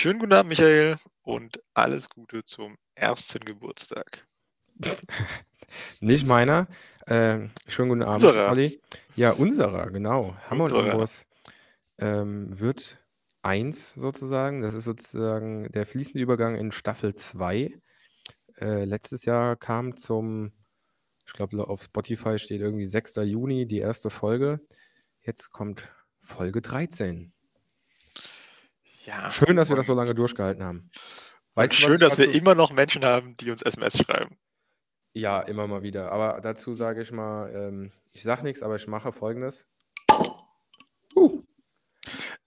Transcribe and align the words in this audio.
Schönen 0.00 0.18
guten 0.18 0.32
Abend, 0.32 0.48
Michael, 0.48 0.96
und 1.24 1.62
alles 1.74 2.08
Gute 2.08 2.42
zum 2.42 2.78
ersten 2.94 3.40
Geburtstag. 3.40 4.26
Nicht 6.00 6.26
meiner. 6.26 6.68
Ähm, 7.06 7.50
schönen 7.66 7.90
guten 7.90 8.02
Abend, 8.04 8.24
Unserer. 8.24 8.50
Olli. 8.50 8.80
Ja, 9.14 9.32
unserer, 9.32 9.90
genau. 9.90 10.34
Hammer 10.48 10.64
und 10.64 10.72
Unserer. 10.72 10.92
Amboss 10.92 11.26
ähm, 11.98 12.58
wird 12.58 12.96
eins 13.42 13.92
sozusagen. 13.92 14.62
Das 14.62 14.72
ist 14.72 14.84
sozusagen 14.84 15.70
der 15.70 15.84
fließende 15.84 16.20
Übergang 16.20 16.54
in 16.54 16.72
Staffel 16.72 17.14
2. 17.14 17.78
Äh, 18.58 18.84
letztes 18.86 19.26
Jahr 19.26 19.54
kam 19.54 19.98
zum, 19.98 20.52
ich 21.26 21.34
glaube, 21.34 21.68
auf 21.68 21.82
Spotify 21.82 22.38
steht 22.38 22.62
irgendwie 22.62 22.86
6. 22.86 23.16
Juni 23.16 23.66
die 23.66 23.80
erste 23.80 24.08
Folge. 24.08 24.60
Jetzt 25.20 25.52
kommt 25.52 25.92
Folge 26.22 26.62
13. 26.62 27.34
Ja. 29.10 29.30
Schön, 29.32 29.56
dass 29.56 29.68
wir 29.68 29.76
das 29.76 29.86
so 29.86 29.94
lange 29.94 30.14
durchgehalten 30.14 30.62
haben. 30.64 30.90
Weißt 31.54 31.72
du, 31.72 31.76
schön, 31.76 31.94
ich 31.94 32.00
dass 32.00 32.16
wir 32.16 32.26
dazu- 32.26 32.38
immer 32.38 32.54
noch 32.54 32.72
Menschen 32.72 33.04
haben, 33.04 33.36
die 33.38 33.50
uns 33.50 33.60
SMS 33.62 33.98
schreiben. 33.98 34.38
Ja, 35.14 35.40
immer 35.40 35.66
mal 35.66 35.82
wieder. 35.82 36.12
Aber 36.12 36.40
dazu 36.40 36.74
sage 36.76 37.02
ich 37.02 37.10
mal, 37.10 37.52
ähm, 37.52 37.90
ich 38.12 38.22
sage 38.22 38.44
nichts, 38.44 38.62
aber 38.62 38.76
ich 38.76 38.86
mache 38.86 39.12
folgendes. 39.12 39.66
Uh, 41.16 41.42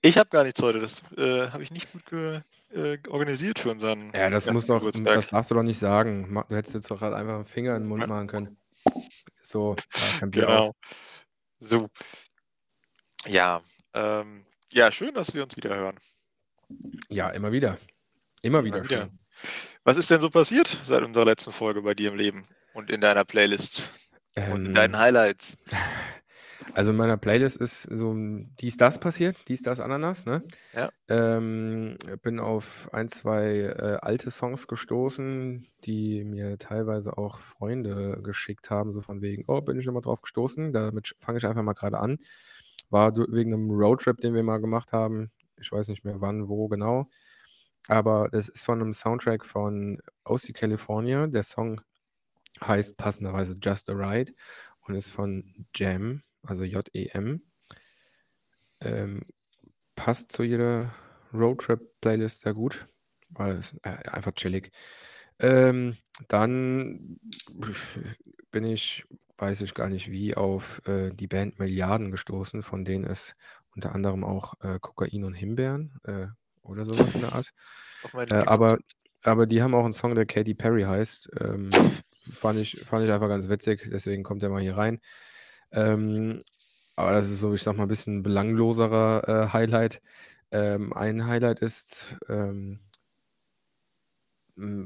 Ich 0.01 0.17
habe 0.17 0.29
gar 0.29 0.45
nichts 0.45 0.61
heute. 0.61 0.79
Das 0.79 1.01
äh, 1.17 1.49
habe 1.49 1.63
ich 1.63 1.71
nicht 1.71 1.91
gut 1.91 2.05
ge 2.05 2.41
äh, 2.71 2.97
organisiert 3.09 3.59
für 3.59 3.69
unseren 3.71 4.11
ja, 4.13 4.29
das 4.29 4.49
muss 4.49 4.65
doch, 4.67 4.79
Geburtstag. 4.79 5.13
das 5.15 5.27
darfst 5.27 5.51
du 5.51 5.55
doch 5.55 5.63
nicht 5.63 5.77
sagen. 5.79 6.33
Du 6.49 6.55
hättest 6.55 6.73
jetzt 6.75 6.89
doch 6.89 7.01
halt 7.01 7.13
einfach 7.13 7.35
einen 7.35 7.45
Finger 7.45 7.75
in 7.75 7.83
den 7.83 7.89
Mund 7.89 8.01
Ja. 8.01 8.07
machen 8.07 8.27
können. 8.27 8.57
So, 9.41 9.75
da 9.75 9.83
kein 10.19 10.31
Bier 10.31 10.47
auf. 10.49 10.55
Genau. 10.55 10.75
So. 11.59 11.89
Ja. 13.27 13.61
Ähm, 13.93 14.45
ja, 14.71 14.91
schön, 14.91 15.13
dass 15.13 15.33
wir 15.33 15.43
uns 15.43 15.55
wieder 15.57 15.75
hören. 15.75 15.99
Ja, 17.09 17.29
immer 17.29 17.51
wieder. 17.51 17.77
Immer 18.41 18.63
Immer 18.63 18.63
wieder. 18.63 18.83
wieder. 18.83 19.09
schön. 19.09 19.19
Was 19.83 19.97
ist 19.97 20.09
denn 20.11 20.21
so 20.21 20.29
passiert 20.29 20.79
seit 20.83 21.03
unserer 21.03 21.25
letzten 21.25 21.51
Folge 21.51 21.81
bei 21.81 21.93
dir 21.93 22.09
im 22.11 22.17
Leben 22.17 22.47
und 22.73 22.89
in 22.91 23.01
deiner 23.01 23.25
Playlist 23.25 23.91
und 24.45 24.67
in 24.67 24.71
Ähm, 24.71 24.73
deinen 24.73 24.97
Highlights? 24.97 25.57
Also 26.73 26.91
in 26.91 26.97
meiner 26.97 27.17
Playlist 27.17 27.57
ist 27.57 27.83
so 27.83 28.13
ein 28.13 28.55
dies, 28.59 28.77
das 28.77 28.99
passiert, 28.99 29.37
dies, 29.47 29.61
das, 29.63 29.79
Ananas, 29.79 30.25
ne? 30.25 30.43
Ja. 30.73 30.91
Ähm, 31.09 31.97
bin 32.21 32.39
auf 32.39 32.89
ein, 32.93 33.09
zwei 33.09 33.59
äh, 33.59 33.97
alte 34.01 34.31
Songs 34.31 34.67
gestoßen, 34.67 35.67
die 35.83 36.23
mir 36.23 36.57
teilweise 36.57 37.17
auch 37.17 37.39
Freunde 37.39 38.21
geschickt 38.23 38.69
haben, 38.69 38.91
so 38.91 39.01
von 39.01 39.21
wegen, 39.21 39.43
oh, 39.47 39.61
bin 39.61 39.77
ich 39.79 39.85
immer 39.87 40.01
drauf 40.01 40.21
gestoßen. 40.21 40.73
Damit 40.73 41.15
fange 41.19 41.37
ich 41.37 41.45
einfach 41.45 41.63
mal 41.63 41.73
gerade 41.73 41.99
an. 41.99 42.19
War 42.89 43.13
wegen 43.15 43.53
einem 43.53 43.69
Roadtrip, 43.71 44.17
den 44.21 44.33
wir 44.33 44.43
mal 44.43 44.59
gemacht 44.61 44.93
haben. 44.93 45.31
Ich 45.63 45.71
weiß 45.71 45.87
nicht 45.87 46.03
mehr 46.03 46.21
wann, 46.21 46.49
wo 46.49 46.67
genau. 46.67 47.09
Aber 47.87 48.29
es 48.33 48.49
ist 48.49 48.65
von 48.65 48.81
einem 48.81 48.93
Soundtrack 48.93 49.45
von 49.45 50.01
OC 50.25 50.53
California. 50.53 51.27
Der 51.27 51.43
Song 51.43 51.81
heißt 52.61 52.97
passenderweise 52.97 53.57
Just 53.61 53.89
a 53.89 53.93
Ride 53.93 54.33
und 54.81 54.95
ist 54.95 55.09
von 55.11 55.65
Jam, 55.75 56.23
also 56.43 56.63
J-E-M. 56.63 57.41
Ähm, 58.81 59.21
passt 59.95 60.31
zu 60.31 60.43
jeder 60.43 60.93
Roadtrip-Playlist 61.33 62.41
sehr 62.41 62.53
gut, 62.53 62.87
weil 63.29 63.61
äh, 63.83 63.89
einfach 64.09 64.33
chillig. 64.33 64.71
Ähm, 65.39 65.97
dann 66.27 67.19
bin 68.51 68.65
ich, 68.65 69.05
weiß 69.37 69.61
ich 69.61 69.73
gar 69.73 69.89
nicht 69.89 70.11
wie, 70.11 70.35
auf 70.35 70.81
äh, 70.87 71.11
die 71.11 71.27
Band 71.27 71.59
Milliarden 71.59 72.11
gestoßen, 72.11 72.63
von 72.63 72.85
denen 72.85 73.05
es 73.05 73.35
unter 73.75 73.93
anderem 73.93 74.23
auch 74.23 74.53
äh, 74.61 74.79
Kokain 74.79 75.23
und 75.23 75.33
Himbeeren 75.33 75.99
äh, 76.03 76.27
oder 76.61 76.85
sowas 76.85 77.13
in 77.15 77.21
der 77.21 77.33
Art. 77.33 77.51
Äh, 78.29 78.45
aber, 78.45 78.77
aber 79.23 79.45
die 79.45 79.61
haben 79.61 79.75
auch 79.75 79.83
einen 79.83 79.93
Song, 79.93 80.15
der 80.15 80.25
Katy 80.25 80.53
Perry 80.53 80.83
heißt. 80.83 81.29
Ähm, 81.39 81.69
fand, 82.31 82.59
ich, 82.59 82.81
fand 82.81 83.05
ich 83.05 83.11
einfach 83.11 83.29
ganz 83.29 83.49
witzig, 83.49 83.89
deswegen 83.91 84.23
kommt 84.23 84.41
der 84.41 84.49
mal 84.49 84.61
hier 84.61 84.77
rein. 84.77 84.99
Ähm, 85.71 86.43
aber 86.95 87.11
das 87.11 87.29
ist 87.29 87.39
so, 87.39 87.53
ich 87.53 87.63
sag 87.63 87.75
mal, 87.75 87.83
ein 87.83 87.89
bisschen 87.89 88.23
belangloserer 88.23 89.27
äh, 89.27 89.53
Highlight. 89.53 90.01
Ähm, 90.51 90.93
ein 90.93 91.25
Highlight 91.25 91.59
ist, 91.59 92.15
ähm, 92.29 92.79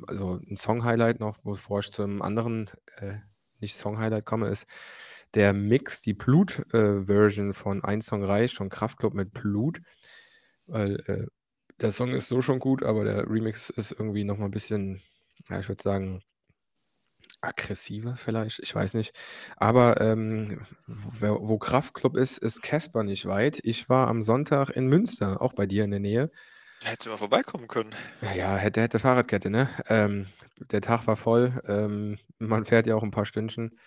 also 0.08 0.40
ein 0.50 0.56
Song-Highlight 0.56 1.20
noch, 1.20 1.40
bevor 1.40 1.80
ich 1.82 1.92
zum 1.92 2.22
anderen, 2.22 2.70
äh, 2.98 3.16
nicht 3.60 3.76
Song-Highlight 3.76 4.26
komme, 4.26 4.48
ist 4.48 4.66
der 5.38 5.54
Mix, 5.54 6.02
die 6.02 6.16
Blut-Version 6.16 7.54
von 7.54 7.84
Ein 7.84 8.02
Song 8.02 8.24
reicht 8.24 8.58
von 8.58 8.70
Kraftklub 8.70 9.14
mit 9.14 9.34
Blut. 9.34 9.80
Weil 10.66 11.00
äh, 11.06 11.28
der 11.80 11.92
Song 11.92 12.10
ist 12.10 12.28
so 12.28 12.42
schon 12.42 12.60
gut, 12.60 12.82
aber 12.84 13.06
der 13.06 13.30
Remix 13.30 13.70
ist 13.70 13.92
irgendwie 13.92 14.24
noch 14.24 14.38
mal 14.38 14.46
ein 14.46 14.52
bisschen, 14.52 15.02
ja, 15.48 15.60
ich 15.60 15.70
würde 15.70 15.84
sagen, 15.84 16.24
aggressiver 17.42 18.16
vielleicht, 18.16 18.60
ich 18.60 18.74
weiß 18.74 18.96
nicht. 18.96 19.14
Aber 19.58 20.02
ähm, 20.02 20.66
wo, 20.88 21.48
wo 21.48 21.58
Kraftklub 21.60 22.18
ist, 22.18 22.40
ist 22.40 22.64
Casper 22.64 23.04
nicht 23.04 23.28
weit. 23.28 23.60
Ich 23.64 23.90
war 23.90 24.08
am 24.08 24.24
Sonntag 24.24 24.72
in 24.72 24.88
Münster, 24.88 25.40
auch 25.40 25.54
bei 25.54 25.68
dir 25.68 25.84
in 25.84 25.92
der 25.92 26.00
Nähe. 26.00 26.32
Da 26.82 26.90
hättest 26.90 27.06
du 27.06 27.10
mal 27.12 27.18
vorbeikommen 27.18 27.68
können. 27.68 27.94
Ja, 28.22 28.34
ja, 28.34 28.56
hätte, 28.56 28.82
hätte 28.82 28.98
Fahrradkette, 28.98 29.52
ne? 29.52 29.70
Ähm, 29.88 30.28
der 30.72 30.82
Tag 30.82 31.06
war 31.06 31.16
voll. 31.16 31.62
Ähm, 31.68 32.18
man 32.40 32.66
fährt 32.66 32.88
ja 32.88 32.96
auch 32.96 33.04
ein 33.04 33.12
paar 33.12 33.26
Stündchen. 33.26 33.78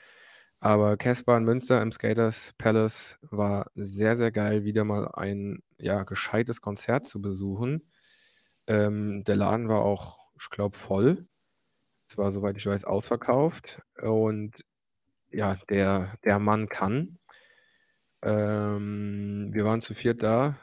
Aber 0.61 0.97
Casper 0.99 1.39
in 1.39 1.45
Münster 1.45 1.81
im 1.81 1.91
Skaters 1.91 2.53
Palace 2.59 3.19
war 3.23 3.71
sehr, 3.75 4.17
sehr 4.17 4.31
geil, 4.31 4.65
wieder 4.65 4.85
mal 4.85 5.09
ein 5.15 5.63
ja, 5.79 6.03
gescheites 6.05 6.61
Konzert 6.61 7.07
zu 7.07 7.23
besuchen. 7.23 7.91
Ähm, 8.67 9.25
der 9.25 9.37
Laden 9.37 9.69
war 9.69 9.81
auch, 9.83 10.19
ich 10.39 10.51
glaube, 10.51 10.77
voll. 10.77 11.27
Es 12.09 12.19
war, 12.19 12.31
soweit 12.33 12.57
ich 12.59 12.67
weiß, 12.67 12.85
ausverkauft. 12.85 13.81
Und 14.03 14.65
ja, 15.31 15.57
der, 15.71 16.17
der 16.25 16.39
Mann 16.39 16.69
kann. 16.69 17.19
Ähm, 18.23 19.51
wir 19.53 19.65
waren 19.65 19.81
zu 19.81 19.95
viert 19.95 20.23
da 20.23 20.59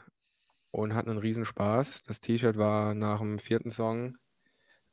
und 0.70 0.94
hatten 0.94 1.10
einen 1.10 1.18
riesen 1.18 1.44
Spaß. 1.44 2.02
Das 2.04 2.20
T-Shirt 2.20 2.56
war 2.56 2.94
nach 2.94 3.18
dem 3.20 3.38
vierten 3.40 3.70
Song 3.70 4.16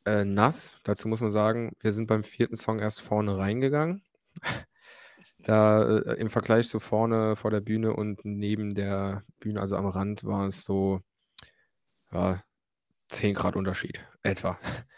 äh, 0.05 0.25
nass. 0.25 0.77
Dazu 0.83 1.07
muss 1.07 1.21
man 1.21 1.31
sagen, 1.31 1.73
wir 1.81 1.91
sind 1.91 2.07
beim 2.07 2.23
vierten 2.23 2.55
Song 2.55 2.79
erst 2.79 3.01
vorne 3.01 3.37
reingegangen. 3.37 4.03
Da 5.45 5.99
äh, 5.99 6.15
im 6.19 6.29
Vergleich 6.29 6.67
zu 6.67 6.79
vorne 6.81 7.35
vor 7.37 7.51
der 7.51 7.61
Bühne 7.61 7.93
und 7.93 8.25
neben 8.25 8.75
der 8.75 9.23
Bühne, 9.39 9.61
also 9.61 9.77
am 9.77 9.85
Rand, 9.87 10.25
war 10.25 10.47
es 10.47 10.65
so 10.65 11.01
ja, 12.11 12.41
10 13.09 13.33
Grad 13.33 13.55
Unterschied, 13.55 14.05
etwa. 14.23 14.59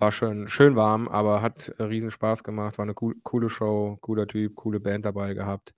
War 0.00 0.12
schon 0.12 0.48
schön 0.48 0.76
warm, 0.76 1.08
aber 1.08 1.42
hat 1.42 1.74
riesen 1.78 2.10
Spaß 2.10 2.44
gemacht. 2.44 2.78
War 2.78 2.84
eine 2.84 2.94
coo- 2.94 3.14
coole 3.24 3.50
Show, 3.50 3.98
cooler 4.02 4.26
Typ, 4.26 4.54
coole 4.56 4.80
Band 4.80 5.06
dabei 5.06 5.34
gehabt. 5.34 5.74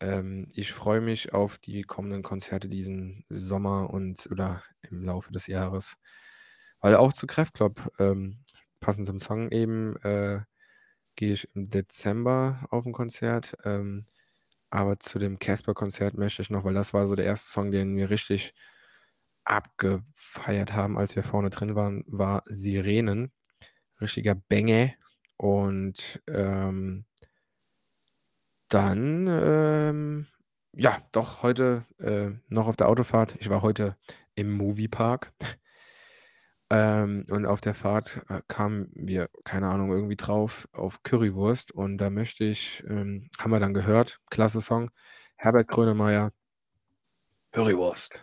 Ähm, 0.00 0.48
ich 0.54 0.72
freue 0.72 1.00
mich 1.00 1.32
auf 1.34 1.58
die 1.58 1.82
kommenden 1.82 2.22
Konzerte 2.22 2.68
diesen 2.68 3.24
Sommer 3.28 3.90
und 3.90 4.28
oder 4.30 4.62
im 4.82 5.04
Laufe 5.04 5.32
des 5.32 5.46
Jahres. 5.48 5.96
Weil 6.80 6.96
auch 6.96 7.12
zu 7.12 7.26
Kraftklub, 7.26 7.90
ähm, 7.98 8.40
passend 8.80 9.06
zum 9.06 9.18
Song 9.20 9.50
eben, 9.52 9.96
äh, 9.98 10.40
gehe 11.18 11.32
ich 11.32 11.48
im 11.54 11.68
Dezember 11.68 12.66
auf 12.70 12.86
ein 12.86 12.92
Konzert. 12.92 13.56
Ähm, 13.64 14.06
aber 14.70 15.00
zu 15.00 15.18
dem 15.18 15.40
Casper-Konzert 15.40 16.16
möchte 16.16 16.42
ich 16.42 16.50
noch, 16.50 16.64
weil 16.64 16.74
das 16.74 16.94
war 16.94 17.08
so 17.08 17.16
der 17.16 17.26
erste 17.26 17.50
Song, 17.50 17.72
den 17.72 17.96
wir 17.96 18.08
richtig 18.08 18.54
abgefeiert 19.44 20.74
haben, 20.74 20.96
als 20.96 21.16
wir 21.16 21.24
vorne 21.24 21.50
drin 21.50 21.74
waren, 21.74 22.04
war 22.06 22.44
Sirenen. 22.46 23.32
Richtiger 24.00 24.36
Bänge. 24.36 24.94
Und 25.36 26.22
ähm, 26.28 27.04
dann, 28.68 29.26
ähm, 29.28 30.26
ja, 30.72 30.98
doch 31.10 31.42
heute 31.42 31.84
äh, 31.98 32.30
noch 32.48 32.68
auf 32.68 32.76
der 32.76 32.88
Autofahrt. 32.88 33.34
Ich 33.40 33.50
war 33.50 33.62
heute 33.62 33.96
im 34.36 34.52
Moviepark. 34.52 35.32
Ähm, 36.70 37.24
und 37.30 37.46
auf 37.46 37.60
der 37.60 37.74
Fahrt 37.74 38.20
äh, 38.28 38.42
kamen 38.46 38.90
wir, 38.94 39.30
keine 39.44 39.68
Ahnung, 39.68 39.90
irgendwie 39.90 40.16
drauf 40.16 40.68
auf 40.72 41.02
Currywurst. 41.02 41.72
Und 41.72 41.98
da 41.98 42.10
möchte 42.10 42.44
ich, 42.44 42.84
ähm, 42.88 43.30
haben 43.38 43.50
wir 43.50 43.60
dann 43.60 43.74
gehört, 43.74 44.20
klasse 44.30 44.60
Song, 44.60 44.90
Herbert 45.36 45.68
Grönemeyer, 45.68 46.32
Currywurst. 47.52 48.22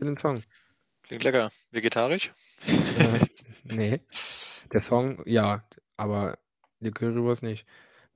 In 0.00 0.06
dem 0.06 0.16
Song. 0.16 0.42
Klingt 1.02 1.24
lecker. 1.24 1.50
Vegetarisch? 1.70 2.32
Äh, 2.66 3.24
nee. 3.64 4.00
Der 4.72 4.82
Song, 4.82 5.22
ja, 5.24 5.64
aber 5.96 6.38
die 6.80 6.90
Currywurst 6.90 7.42
nicht. 7.42 7.66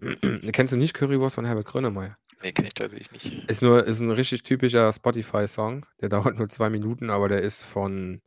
Kennst 0.52 0.73
du 0.73 0.76
nicht 0.76 0.94
Currywurst 0.94 1.37
von 1.37 1.44
Herbert 1.44 1.67
Grönemeyer? 1.67 2.19
Nee, 2.43 2.52
kenne 2.52 2.69
ich 2.69 2.75
tatsächlich 2.75 3.12
nicht. 3.12 3.49
Ist 3.49 3.62
nur, 3.62 3.87
ist 3.87 4.00
ein 4.00 4.11
richtig 4.11 4.43
typischer 4.43 4.93
Spotify-Song. 4.93 5.87
Der 6.00 6.08
dauert 6.08 6.37
nur 6.37 6.49
zwei 6.49 6.70
Minuten, 6.70 7.11
aber 7.11 7.29
der 7.29 7.43
ist 7.43 7.62
von, 7.62 8.20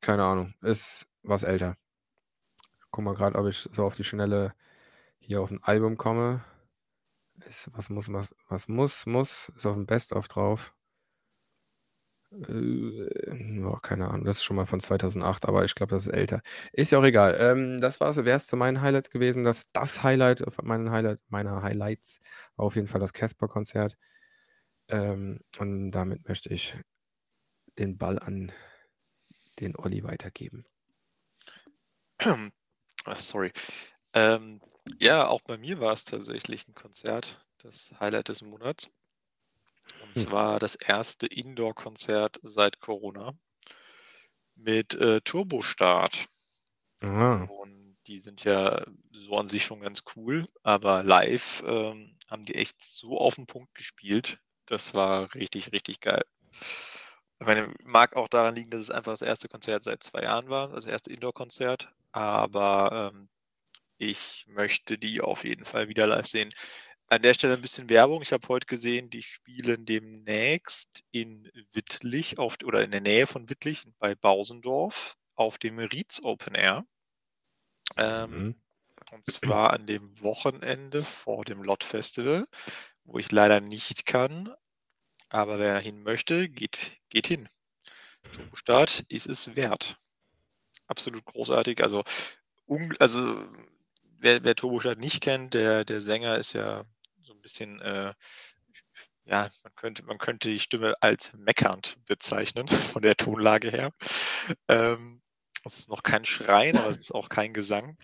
keine 0.00 0.24
Ahnung, 0.24 0.54
ist 0.62 1.06
was 1.22 1.42
älter. 1.42 1.76
Guck 2.90 3.04
mal 3.04 3.14
gerade, 3.14 3.38
ob 3.38 3.46
ich 3.46 3.68
so 3.72 3.84
auf 3.84 3.96
die 3.96 4.04
Schnelle 4.04 4.54
hier 5.20 5.40
auf 5.42 5.50
ein 5.50 5.62
Album 5.62 5.96
komme. 5.96 6.44
Ist, 7.48 7.70
was 7.74 7.90
muss, 7.90 8.12
was, 8.12 8.34
was 8.48 8.68
muss, 8.68 9.06
muss, 9.06 9.50
ist 9.56 9.66
auf 9.66 9.74
dem 9.74 9.86
Best-of 9.86 10.28
drauf. 10.28 10.74
Äh, 12.32 13.60
ja, 13.62 13.78
keine 13.80 14.08
Ahnung, 14.08 14.24
das 14.24 14.36
ist 14.38 14.44
schon 14.44 14.56
mal 14.56 14.66
von 14.66 14.80
2008, 14.80 15.46
aber 15.46 15.64
ich 15.64 15.74
glaube, 15.74 15.90
das 15.94 16.06
ist 16.06 16.12
älter. 16.12 16.42
Ist 16.72 16.92
ja 16.92 16.98
auch 16.98 17.04
egal. 17.04 17.36
Ähm, 17.38 17.80
das 17.80 18.00
wäre 18.00 18.30
es 18.30 18.46
zu 18.46 18.56
meinen 18.56 18.80
Highlights 18.82 19.10
gewesen. 19.10 19.44
Das 19.44 19.70
das 19.72 20.02
Highlight 20.02 20.44
von 20.52 20.66
meinen 20.66 20.90
Highlight 20.90 21.22
meiner 21.28 21.62
Highlights 21.62 22.20
war 22.56 22.66
auf 22.66 22.76
jeden 22.76 22.88
Fall 22.88 23.00
das 23.00 23.12
Casper-Konzert. 23.14 23.96
Ähm, 24.88 25.40
und 25.58 25.90
damit 25.92 26.28
möchte 26.28 26.50
ich 26.50 26.76
den 27.78 27.98
Ball 27.98 28.18
an 28.18 28.52
den 29.60 29.76
Olli 29.76 30.02
weitergeben. 30.04 30.64
Ah, 33.04 33.14
sorry. 33.14 33.52
Ähm, 34.12 34.60
ja, 34.98 35.26
auch 35.28 35.40
bei 35.42 35.56
mir 35.56 35.80
war 35.80 35.92
es 35.92 36.04
tatsächlich 36.04 36.68
ein 36.68 36.74
Konzert, 36.74 37.44
das 37.58 37.94
Highlight 38.00 38.28
des 38.28 38.42
Monats. 38.42 38.90
Und 40.02 40.14
Hm. 40.14 40.24
zwar 40.24 40.58
das 40.58 40.74
erste 40.74 41.26
Indoor-Konzert 41.26 42.38
seit 42.42 42.80
Corona 42.80 43.32
mit 44.56 44.94
äh, 44.94 45.20
Turbostart. 45.22 46.28
Ah. 47.00 47.48
Und 47.48 47.96
die 48.06 48.18
sind 48.18 48.44
ja 48.44 48.84
so 49.12 49.36
an 49.36 49.48
sich 49.48 49.64
schon 49.64 49.80
ganz 49.80 50.02
cool, 50.16 50.46
aber 50.62 51.02
live 51.02 51.62
ähm, 51.66 52.16
haben 52.28 52.42
die 52.42 52.54
echt 52.54 52.82
so 52.82 53.18
auf 53.18 53.36
den 53.36 53.46
Punkt 53.46 53.74
gespielt. 53.74 54.38
Das 54.66 54.94
war 54.94 55.34
richtig, 55.34 55.72
richtig 55.72 56.00
geil. 56.00 56.24
Ich 57.40 57.46
meine, 57.46 57.72
mag 57.84 58.16
auch 58.16 58.28
daran 58.28 58.54
liegen, 58.56 58.70
dass 58.70 58.80
es 58.82 58.90
einfach 58.90 59.12
das 59.12 59.22
erste 59.22 59.48
Konzert 59.48 59.84
seit 59.84 60.02
zwei 60.02 60.22
Jahren 60.22 60.48
war, 60.48 60.68
das 60.68 60.86
erste 60.86 61.12
Indoor-Konzert. 61.12 61.92
Aber 62.12 63.12
ähm, 63.14 63.28
ich 63.98 64.46
möchte 64.48 64.98
die 64.98 65.20
auf 65.20 65.44
jeden 65.44 65.64
Fall 65.64 65.88
wieder 65.88 66.06
live 66.06 66.26
sehen. 66.26 66.50
An 67.08 67.22
der 67.22 67.34
Stelle 67.34 67.54
ein 67.54 67.62
bisschen 67.62 67.90
Werbung. 67.90 68.22
Ich 68.22 68.32
habe 68.32 68.48
heute 68.48 68.66
gesehen, 68.66 69.10
die 69.10 69.22
spielen 69.22 69.86
demnächst 69.86 71.04
in 71.12 71.50
Wittlich 71.72 72.38
auf, 72.38 72.56
oder 72.64 72.84
in 72.84 72.90
der 72.90 73.00
Nähe 73.00 73.26
von 73.26 73.48
Wittlich 73.50 73.84
bei 73.98 74.14
Bausendorf 74.14 75.16
auf 75.36 75.58
dem 75.58 75.78
Rietz 75.78 76.20
Open 76.22 76.54
Air. 76.54 76.86
Ähm, 77.96 78.30
Mhm. 78.30 78.54
und 79.12 79.26
zwar 79.26 79.72
an 79.72 79.86
dem 79.86 80.20
Wochenende 80.22 81.02
vor 81.04 81.44
dem 81.44 81.62
Lot 81.62 81.84
Festival, 81.84 82.46
wo 83.04 83.18
ich 83.18 83.30
leider 83.32 83.60
nicht 83.60 84.06
kann. 84.06 84.54
Aber 85.28 85.58
wer 85.58 85.78
hin 85.78 86.02
möchte, 86.02 86.48
geht, 86.48 86.78
geht 87.10 87.26
hin. 87.26 87.48
Turbostart 88.32 89.04
ist 89.08 89.26
es 89.26 89.56
wert. 89.56 89.98
Absolut 90.86 91.24
großartig. 91.24 91.82
Also, 91.82 92.04
um, 92.66 92.92
also 92.98 93.46
wer, 94.18 94.42
wer 94.42 94.54
Turbostart 94.54 94.98
nicht 94.98 95.22
kennt, 95.22 95.54
der, 95.54 95.84
der 95.84 96.00
Sänger 96.00 96.36
ist 96.38 96.54
ja 96.54 96.84
so 97.22 97.34
ein 97.34 97.42
bisschen, 97.42 97.80
äh, 97.80 98.14
ja, 99.24 99.50
man 99.62 99.74
könnte, 99.76 100.02
man 100.04 100.18
könnte 100.18 100.48
die 100.48 100.58
Stimme 100.58 100.94
als 101.02 101.32
meckernd 101.34 101.98
bezeichnen, 102.06 102.68
von 102.68 103.02
der 103.02 103.16
Tonlage 103.16 103.70
her. 103.70 103.92
Ähm, 104.68 105.20
es 105.64 105.78
ist 105.78 105.88
noch 105.88 106.02
kein 106.02 106.24
Schreien, 106.24 106.78
aber 106.78 106.88
es 106.88 106.98
ist 106.98 107.14
auch 107.14 107.28
kein 107.28 107.52
Gesang. 107.52 107.98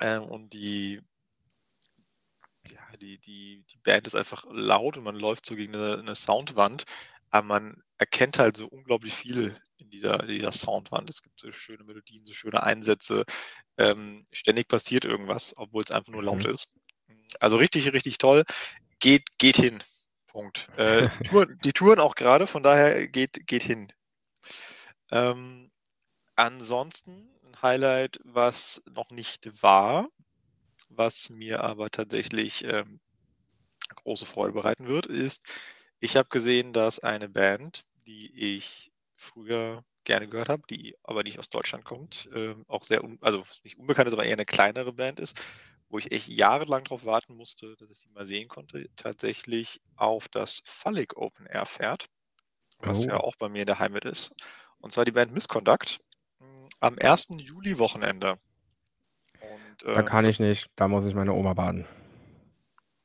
Ähm, 0.00 0.22
und 0.22 0.52
die, 0.52 1.00
ja, 2.68 2.96
die, 3.00 3.18
die, 3.18 3.64
die 3.70 3.78
Band 3.78 4.06
ist 4.06 4.14
einfach 4.14 4.44
laut 4.50 4.96
und 4.96 5.04
man 5.04 5.16
läuft 5.16 5.46
so 5.46 5.54
gegen 5.56 5.74
eine, 5.74 5.98
eine 5.98 6.14
Soundwand, 6.14 6.84
aber 7.30 7.46
man 7.46 7.82
erkennt 7.98 8.38
halt 8.38 8.56
so 8.56 8.66
unglaublich 8.66 9.14
viel 9.14 9.60
in 9.78 9.90
dieser, 9.90 10.18
dieser 10.18 10.52
Soundwand. 10.52 11.10
Es 11.10 11.22
gibt 11.22 11.40
so 11.40 11.50
schöne 11.52 11.84
Melodien, 11.84 12.24
so 12.26 12.32
schöne 12.32 12.62
Einsätze. 12.62 13.24
Ähm, 13.78 14.26
ständig 14.32 14.68
passiert 14.68 15.04
irgendwas, 15.04 15.54
obwohl 15.56 15.82
es 15.82 15.90
einfach 15.90 16.12
nur 16.12 16.22
laut 16.22 16.44
Mhm. 16.44 16.50
ist. 16.50 16.74
Also 17.38 17.56
richtig, 17.56 17.92
richtig 17.92 18.18
toll. 18.18 18.44
Geht, 18.98 19.26
geht 19.38 19.56
hin. 19.56 19.82
Punkt. 20.26 20.68
Äh, 20.76 21.08
die, 21.18 21.28
Touren, 21.28 21.58
die 21.64 21.72
Touren 21.72 22.00
auch 22.00 22.14
gerade, 22.14 22.46
von 22.46 22.62
daher 22.62 23.06
geht, 23.08 23.46
geht 23.46 23.62
hin. 23.62 23.92
Ähm, 25.10 25.70
ansonsten 26.36 27.28
ein 27.44 27.62
Highlight, 27.62 28.18
was 28.24 28.82
noch 28.90 29.10
nicht 29.10 29.62
war, 29.62 30.08
was 30.90 31.30
mir 31.30 31.62
aber 31.64 31.90
tatsächlich 31.90 32.64
ähm, 32.64 33.00
große 33.94 34.26
Freude 34.26 34.52
bereiten 34.52 34.86
wird, 34.88 35.06
ist, 35.06 35.46
ich 36.00 36.16
habe 36.16 36.28
gesehen, 36.28 36.72
dass 36.72 36.98
eine 37.00 37.28
Band, 37.28 37.82
die 38.06 38.56
ich 38.56 38.92
früher 39.16 39.84
gerne 40.04 40.28
gehört 40.28 40.48
habe, 40.48 40.62
die 40.70 40.96
aber 41.02 41.22
nicht 41.22 41.38
aus 41.38 41.50
Deutschland 41.50 41.84
kommt, 41.84 42.28
ähm, 42.34 42.64
auch 42.68 42.84
sehr, 42.84 43.02
also 43.20 43.44
nicht 43.64 43.78
unbekannt 43.78 44.08
ist, 44.08 44.14
aber 44.14 44.24
eher 44.24 44.32
eine 44.34 44.46
kleinere 44.46 44.92
Band 44.94 45.20
ist, 45.20 45.40
wo 45.88 45.98
ich 45.98 46.12
echt 46.12 46.28
jahrelang 46.28 46.84
darauf 46.84 47.04
warten 47.04 47.36
musste, 47.36 47.76
dass 47.76 47.90
ich 47.90 47.98
sie 47.98 48.08
mal 48.10 48.26
sehen 48.26 48.48
konnte, 48.48 48.86
tatsächlich 48.96 49.80
auf 49.96 50.28
das 50.28 50.62
Fallig 50.66 51.16
Open 51.16 51.46
Air 51.46 51.66
fährt, 51.66 52.06
was 52.78 53.06
ja 53.06 53.16
Oh. 53.16 53.20
auch 53.20 53.36
bei 53.36 53.48
mir 53.48 53.60
in 53.62 53.66
der 53.66 53.78
Heimat 53.80 54.04
ist. 54.04 54.34
Und 54.78 54.92
zwar 54.92 55.04
die 55.06 55.12
Band 55.12 55.32
Misconduct 55.32 56.00
mh, 56.40 56.68
am 56.80 56.98
1. 56.98 57.38
Juli-Wochenende. 57.40 58.38
Und, 59.84 59.94
Da 59.94 60.00
ähm, 60.00 60.04
kann 60.06 60.24
ich 60.24 60.40
nicht, 60.40 60.70
da 60.76 60.88
muss 60.88 61.06
ich 61.06 61.14
meine 61.14 61.32
Oma 61.32 61.54
baden. 61.54 61.86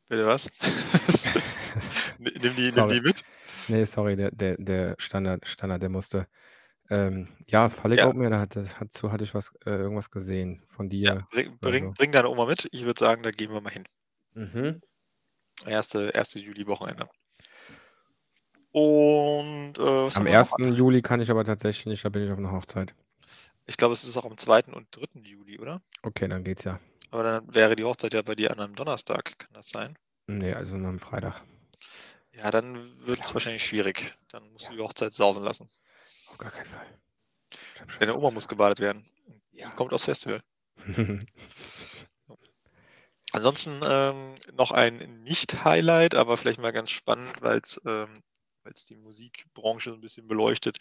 bitte 0.10 0.26
was? 0.26 0.50
nimm, 2.20 2.34
die, 2.56 2.72
nimm 2.72 2.90
die 2.90 3.02
mit? 3.02 3.24
Nee, 3.68 3.86
sorry, 3.86 4.16
der, 4.16 4.32
der, 4.32 4.58
der 4.58 4.96
Standard, 5.00 5.48
Standard, 5.48 5.82
der 5.82 5.90
musste. 5.90 6.28
Ähm, 6.90 7.30
ja, 7.48 7.70
Fallig 7.70 8.00
Ja. 8.00 8.12
Da 8.14 8.40
hat, 8.40 8.56
dazu 8.56 9.12
hatte 9.12 9.24
ich 9.24 9.34
was, 9.34 9.54
äh, 9.66 9.72
irgendwas 9.72 10.12
gesehen 10.12 10.64
von 10.68 10.90
Ja, 10.90 11.16
dir. 11.16 11.28
bring, 11.32 11.48
oder 11.48 11.58
bring, 11.62 11.84
so. 11.86 11.94
bring 11.94 12.12
deine 12.12 12.30
Oma 12.30 12.46
mit. 12.46 12.68
Ich 12.72 12.86
würde 12.86 13.00
sagen, 13.00 13.24
da 13.24 13.32
gehen 13.32 13.52
wir 13.52 13.62
mal 13.62 13.72
hin. 13.74 13.86
Mhm. 14.34 14.82
Erste, 15.66 16.10
erste 16.10 16.40
Juli-Wochenende. 16.40 17.08
Und 18.72 19.74
äh, 19.80 19.82
Am 19.82 20.12
haben 20.16 20.26
wir 20.26 20.34
noch? 20.34 20.38
1. 20.38 20.76
Juli 20.76 21.02
kann 21.02 21.22
ich 21.22 21.32
aber 21.32 21.46
tatsächlich 21.46 21.86
nicht, 21.88 22.06
da 22.06 22.10
bin 22.10 22.24
ich 22.26 22.32
auf 22.32 22.38
einer 22.38 22.52
Hochzeit. 22.52 22.94
Ich 23.66 23.78
glaube, 23.78 23.94
es 23.94 24.04
ist 24.04 24.16
auch 24.18 24.26
am 24.26 24.38
2. 24.38 24.74
und 24.74 24.88
3. 24.96 25.22
Juli, 25.24 25.60
oder? 25.60 25.82
Okay, 26.04 26.28
dann 26.28 26.44
geht's 26.44 26.64
ja. 26.64 26.80
Aber 27.12 27.24
dann 27.24 27.54
wäre 27.56 27.76
die 27.76 27.84
Hochzeit 27.84 28.14
ja 28.14 28.22
bei 28.22 28.36
dir 28.36 28.52
an 28.52 28.60
einem 28.60 28.76
Donnerstag, 28.76 29.40
kann 29.40 29.54
das 29.54 29.70
sein? 29.70 29.98
Nee, 30.28 30.54
also 30.54 30.78
nur 30.78 30.90
am 30.90 31.00
Freitag. 31.00 31.42
Ja, 32.32 32.52
dann 32.52 33.06
wird 33.06 33.24
es 33.24 33.34
wahrscheinlich 33.34 33.64
ich. 33.64 33.70
schwierig. 33.70 34.16
Dann 34.30 34.52
musst 34.52 34.66
Ja. 34.66 34.72
du 34.72 34.78
die 34.78 34.82
Hochzeit 34.84 35.14
sausen 35.14 35.44
lassen. 35.44 35.70
Auf 36.28 36.38
gar 36.38 36.52
keinen 36.52 36.66
Fall. 36.66 37.00
Deine 38.00 38.16
Oma 38.16 38.32
muss 38.32 38.48
gebadet 38.48 38.80
werden. 38.80 39.08
Die 39.54 39.60
Ja. 39.60 39.70
kommt 39.72 39.94
aus 39.94 40.04
Festival. 40.04 40.44
Ansonsten 43.32 43.82
ähm, 43.84 44.36
noch 44.54 44.72
ein 44.72 45.24
Nicht-Highlight, 45.24 46.16
aber 46.16 46.38
vielleicht 46.38 46.60
mal 46.60 46.72
ganz 46.72 46.90
spannend, 46.90 47.42
weil 47.42 47.60
es 47.60 47.82
ähm, 47.86 48.14
die 48.90 48.96
Musikbranche 48.96 49.90
so 49.92 49.96
ein 49.96 50.02
bisschen 50.02 50.28
beleuchtet. 50.28 50.78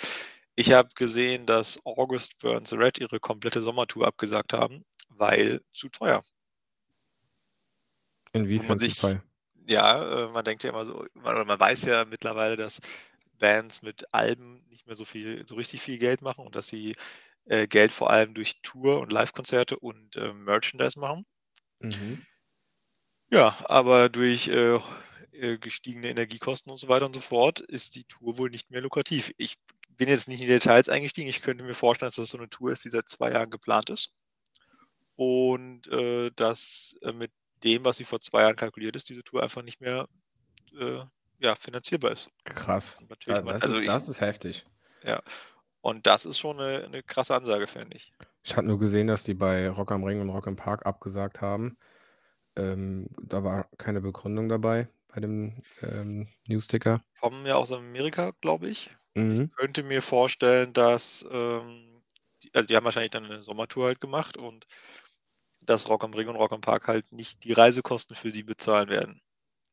Ich 0.57 0.73
habe 0.73 0.89
gesehen, 0.95 1.47
dass 1.47 1.85
August 1.85 2.39
Burns 2.39 2.73
Red 2.73 2.99
ihre 2.99 3.19
komplette 3.19 3.61
Sommertour 3.61 4.07
abgesagt 4.07 4.53
haben, 4.53 4.85
weil 5.09 5.63
zu 5.73 5.89
teuer. 5.89 6.23
Inwiefern 8.33 8.79
zu 8.79 8.85
sich, 8.85 8.97
teuer? 8.97 9.23
ja, 9.67 10.27
äh, 10.27 10.29
man 10.29 10.45
denkt 10.45 10.63
ja 10.63 10.71
immer 10.71 10.85
so, 10.85 11.07
man, 11.15 11.35
oder 11.35 11.45
man 11.45 11.59
weiß 11.59 11.85
ja 11.85 12.05
mittlerweile, 12.05 12.57
dass 12.57 12.81
Bands 13.39 13.83
mit 13.83 14.05
Alben 14.13 14.65
nicht 14.69 14.87
mehr 14.87 14.97
so 14.97 15.05
viel, 15.05 15.47
so 15.47 15.57
richtig 15.57 15.81
viel 15.81 15.99
Geld 15.99 16.23
machen 16.23 16.47
und 16.47 16.55
dass 16.55 16.69
sie 16.69 16.95
äh, 17.47 17.67
Geld 17.67 17.93
vor 17.93 18.11
allem 18.11 18.35
durch 18.35 18.61
Tour 18.63 19.01
und 19.01 19.13
Live-Konzerte 19.13 19.79
und 19.79 20.17
äh, 20.17 20.33
Merchandise 20.33 20.99
machen. 20.99 21.27
Mhm. 21.81 22.25
Ja, 23.31 23.57
aber 23.65 24.09
durch 24.09 24.49
äh, 24.49 24.79
äh, 25.33 25.59
gestiegene 25.59 26.09
Energiekosten 26.09 26.71
und 26.71 26.79
so 26.79 26.89
weiter 26.89 27.07
und 27.07 27.15
so 27.15 27.21
fort 27.21 27.61
ist 27.61 27.97
die 27.97 28.05
Tour 28.05 28.39
wohl 28.39 28.51
nicht 28.51 28.71
mehr 28.71 28.81
lukrativ. 28.81 29.33
Ich 29.37 29.57
bin 29.97 30.09
jetzt 30.09 30.29
nicht 30.29 30.41
in 30.41 30.47
die 30.47 30.53
Details 30.53 30.89
eingestiegen. 30.89 31.29
Ich 31.29 31.43
könnte 31.43 31.65
mir 31.65 31.75
vorstellen, 31.75 32.09
dass 32.09 32.17
das 32.17 32.31
so 32.31 32.39
eine 32.39 32.49
Tour 32.49 32.73
ist, 32.73 32.85
die 32.85 32.91
seit 32.91 33.09
zwei 33.09 33.33
Jahren 33.33 33.51
geplant 33.51 33.91
ist. 33.91 34.17
Und 35.17 35.87
äh, 35.89 36.31
dass 36.35 36.97
äh, 37.03 37.13
mit 37.13 37.31
dem, 37.63 37.85
was 37.85 37.97
sie 37.97 38.05
vor 38.05 38.21
zwei 38.21 38.43
Jahren 38.43 38.57
kalkuliert 38.57 38.97
ist, 38.97 39.09
diese 39.09 39.23
Tour 39.23 39.43
einfach 39.43 39.63
nicht 39.63 39.81
mehr 39.81 40.09
äh, 40.79 41.01
ja, 41.39 41.55
finanzierbar 41.55 42.13
ist. 42.13 42.29
Krass. 42.45 42.99
Man, 43.27 43.47
das, 43.47 43.63
also 43.63 43.77
ist, 43.77 43.83
ich, 43.83 43.89
das 43.89 44.09
ist 44.09 44.21
heftig. 44.21 44.67
ja, 45.03 45.23
und 45.81 46.07
das 46.07 46.25
ist 46.25 46.39
schon 46.39 46.61
eine, 46.61 46.85
eine 46.85 47.03
krasse 47.03 47.35
Ansage, 47.35 47.67
finde 47.67 47.97
ich. 47.97 48.13
Ich 48.43 48.57
hatte 48.57 48.67
nur 48.67 48.79
gesehen, 48.79 49.07
dass 49.07 49.25
die 49.25 49.35
bei 49.35 49.69
Rock 49.69 49.93
am 49.93 50.05
Ring 50.05 50.21
und 50.21 50.31
Rock 50.31 50.47
im 50.47 50.57
Park 50.57 50.87
abgesagt 50.87 51.41
haben. 51.41 51.77
Ähm, 52.57 53.09
da 53.23 53.45
war 53.45 53.69
keine 53.79 54.01
Begründung 54.01 54.49
dabei 54.49 54.89
bei 55.15 55.21
dem 55.21 55.63
ähm, 55.83 56.29
Newsticker. 56.47 57.03
Kommen 57.21 57.47
ja 57.47 57.57
aus 57.57 57.73
Amerika, 57.73 58.33
glaube 58.41 58.69
ich. 58.69 58.91
Mhm. 59.15 59.51
Ich 59.51 59.57
könnte 59.57 59.83
mir 59.83 60.03
vorstellen, 60.03 60.73
dass, 60.73 61.27
ähm, 61.31 62.03
die, 62.43 62.55
also 62.55 62.67
die 62.67 62.77
haben 62.77 62.85
wahrscheinlich 62.85 63.13
dann 63.13 63.25
eine 63.25 63.43
Sommertour 63.43 63.87
halt 63.87 64.01
gemacht 64.01 64.37
und 64.37 64.67
dass 65.61 65.89
Rock 65.89 66.05
am 66.05 66.15
Ring 66.15 66.29
und 66.29 66.37
Rock 66.37 66.53
am 66.53 66.61
Park 66.61 66.89
halt 66.89 67.11
nicht 67.13 67.45
die 67.45 67.53
Reisekosten 67.53 68.17
für 68.17 68.33
die 68.33 68.43
bezahlen 68.43 68.89
werden. 68.89 69.23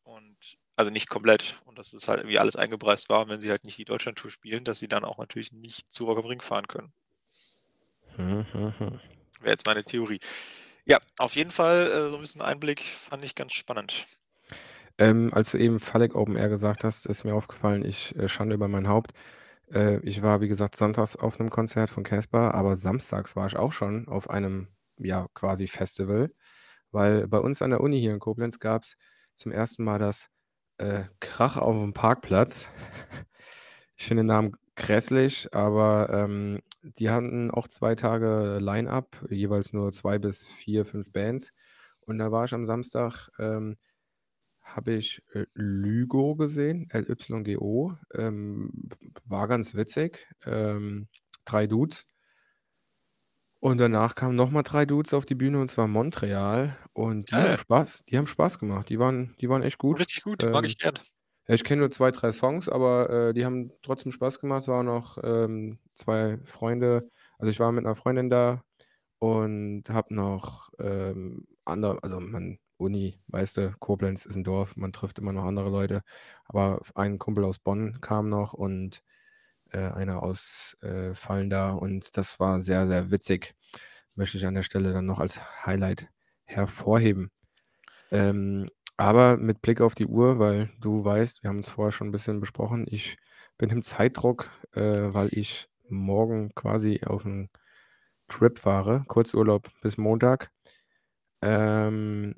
Und 0.03 0.38
also 0.75 0.91
nicht 0.91 1.10
komplett. 1.10 1.62
Und 1.65 1.77
dass 1.77 1.93
es 1.93 2.07
halt 2.07 2.19
irgendwie 2.19 2.39
alles 2.39 2.55
eingepreist 2.55 3.10
war, 3.10 3.24
und 3.24 3.29
wenn 3.29 3.41
sie 3.41 3.50
halt 3.50 3.65
nicht 3.65 3.77
die 3.77 3.86
Deutschlandtour 3.86 4.31
spielen, 4.31 4.63
dass 4.63 4.79
sie 4.79 4.88
dann 4.88 5.05
auch 5.05 5.17
natürlich 5.17 5.51
nicht 5.51 5.91
zu 5.91 6.05
Rock 6.05 6.19
am 6.19 6.25
Ring 6.25 6.41
fahren 6.41 6.67
können. 6.67 6.93
Mhm, 8.17 8.45
mhm. 8.53 9.00
Wäre 9.39 9.51
jetzt 9.51 9.65
meine 9.65 9.83
Theorie. 9.83 10.19
Ja, 10.86 11.00
auf 11.17 11.36
jeden 11.36 11.51
Fall 11.51 11.88
äh, 11.88 12.10
so 12.10 12.15
ein 12.15 12.21
bisschen 12.21 12.41
Einblick 12.41 12.81
fand 12.81 13.24
ich 13.24 13.36
ganz 13.36 13.53
spannend. 13.53 14.05
Ähm, 15.00 15.31
als 15.33 15.51
du 15.51 15.57
eben 15.57 15.79
Falek 15.79 16.15
Open 16.15 16.36
Air 16.36 16.50
gesagt 16.50 16.83
hast, 16.83 17.05
ist 17.05 17.24
mir 17.24 17.33
aufgefallen, 17.33 17.83
ich 17.86 18.15
äh, 18.17 18.27
schande 18.27 18.55
über 18.55 18.67
mein 18.67 18.88
Haupt. 18.88 19.12
Äh, 19.71 20.00
ich 20.01 20.21
war, 20.21 20.41
wie 20.41 20.48
gesagt, 20.48 20.75
sonntags 20.75 21.15
auf 21.15 21.39
'nem 21.39 21.50
Konzert 21.50 21.89
von 21.89 22.03
Casper, 22.03 22.53
aber 22.53 22.75
samstags 22.75 23.36
war 23.36 23.48
ich 23.48 23.57
auch 23.57 23.71
schon 23.74 24.07
auf 24.07 24.29
einem, 24.29 24.67
ja, 24.98 25.27
quasi 25.33 25.67
Festival, 25.67 26.31
weil 26.91 27.27
bei 27.27 27.39
uns 27.39 27.62
an 27.62 27.71
der 27.71 27.81
Uni 27.81 28.00
hier 28.00 28.13
in 28.13 28.19
Koblenz 28.19 28.60
gab's 28.60 28.98
zum 29.36 29.51
1. 29.51 29.83
Mal 29.83 30.00
das, 30.00 30.29
äh, 30.77 31.03
Krach 31.19 31.57
aufm 31.57 31.93
Parkplatz. 31.93 32.69
Ich 33.98 34.07
finde 34.07 34.24
den 34.24 34.27
Namen 34.27 34.53
grässlich, 34.75 35.53
aber, 35.55 36.10
ähm, 36.12 36.62
die 36.83 37.10
hatten 37.12 37.51
auch 37.51 37.67
2 37.67 37.95
Tage 37.95 38.57
Line-up, 38.60 39.25
jeweils 39.29 39.74
nur 39.74 39.91
2 39.93 40.19
bis 40.19 40.48
4, 40.50 40.86
5 40.86 41.12
Bands. 41.13 41.53
Und 42.01 42.17
da 42.19 42.31
war 42.31 42.45
ich 42.45 42.53
am 42.53 42.65
Samstag, 42.65 43.29
ähm 43.39 43.77
habe 44.75 44.94
ich, 44.94 45.24
äh, 45.34 45.46
Lygo 45.54 46.36
gesehen, 46.36 46.88
L-Y-G-O, 46.92 47.94
ähm, 48.13 48.90
war 49.28 49.48
ganz 49.48 49.75
witzig, 49.75 50.28
ähm, 50.46 51.08
3 51.46 51.68
Dudes. 51.68 52.06
Und 53.63 53.78
danach 53.78 54.16
kamen 54.16 54.36
noch 54.36 54.50
mal 54.50 54.63
3 54.63 54.88
Dudes 54.88 55.13
auf 55.13 55.24
die 55.28 55.36
Bühne, 55.36 55.62
und 55.62 55.70
zwar 55.70 55.88
Montreal, 55.88 56.78
und 56.94 57.30
die 57.32 57.44
haben 57.44 57.54
Geil. 57.54 57.58
Spaß 57.58 58.04
die 58.10 58.18
haben 58.18 58.25
Spaß 58.25 58.58
gemacht. 58.58 58.90
Die 58.90 58.98
waren 58.98 59.36
die 59.40 59.50
waren 59.50 59.62
echt 59.62 59.78
gut. 59.78 60.00
Richtig 60.00 60.24
gut, 60.24 60.48
mag 60.51 60.66
Ähm, 60.66 60.66
ich 60.66 60.78
gern. 60.78 61.00
ja, 61.48 61.56
ich 61.56 61.63
kenne 61.63 61.82
nur 61.82 61.92
2, 61.92 62.12
3 62.12 62.32
Songs, 62.32 62.70
aber, 62.70 63.10
äh, 63.30 63.34
die 63.34 63.46
haben 63.46 63.72
trotzdem 63.84 64.12
Spaß 64.12 64.40
gemacht. 64.40 64.63
Es 64.63 64.70
waren 64.70 64.88
noch, 64.88 65.18
ähm, 65.24 65.80
2 65.96 66.40
Freunde 66.46 67.10
also, 67.40 67.51
ich 67.51 67.60
war 67.60 67.72
mit 67.74 67.84
'ner 67.86 67.96
Freundin 67.96 68.30
da 68.30 68.63
und 69.20 69.86
habe 69.90 70.16
noch, 70.16 70.72
ähm, 70.80 71.48
andere 71.66 72.00
also, 72.04 72.20
man 72.22 72.60
Uni, 72.81 73.19
weißt 73.29 73.57
du, 73.57 73.73
Koblenz 73.79 74.25
ist 74.25 74.38
'n 74.38 74.43
Dorf, 74.45 74.75
man 74.77 74.93
trifft 74.93 75.19
immer 75.19 75.33
noch 75.33 75.45
andere 75.45 75.69
Leute. 75.71 76.03
Aber 76.45 76.81
ein 76.95 77.19
Kumpel 77.19 77.45
aus 77.45 77.59
Bonn 77.59 78.01
kam 78.01 78.29
noch 78.29 78.53
und, 78.53 79.03
äh, 79.71 79.79
einer 79.79 80.23
aus, 80.23 80.77
äh, 80.81 81.13
Vallendar 81.15 81.81
und 81.81 82.17
das 82.17 82.39
war 82.39 82.61
sehr, 82.61 82.88
sehr 82.88 83.11
witzig. 83.11 83.55
Möchte 84.15 84.38
ich 84.38 84.45
an 84.47 84.55
der 84.55 84.63
Stelle 84.63 84.93
dann 84.93 85.05
noch 85.07 85.19
als 85.19 85.39
Highlight 85.65 86.09
hervorheben. 86.45 87.31
Ähm, 88.11 88.69
aber 88.97 89.38
mit 89.38 89.61
Blick 89.63 89.81
auf 89.81 89.95
die 89.95 90.07
Uhr, 90.07 90.39
weil 90.39 90.71
du 90.81 91.03
weißt, 91.05 91.43
wir 91.43 91.50
haben 91.50 91.57
uns 91.59 91.69
vorher 91.69 91.91
schon 91.93 92.09
'n 92.09 92.11
bisschen 92.13 92.39
besprochen, 92.41 92.85
ich 92.89 93.17
bin 93.57 93.69
im 93.71 93.83
Zeitdruck, 93.83 94.51
äh, 94.73 94.81
weil 95.13 95.29
ich 95.33 95.69
morgen 95.89 96.53
quasi 96.55 97.01
auf 97.05 97.25
'n 97.25 97.50
Trip 98.29 98.59
fahre, 98.59 99.03
Kurzurlaub 99.07 99.69
bis 99.81 99.97
Montag. 99.97 100.51
Ähm, 101.43 102.35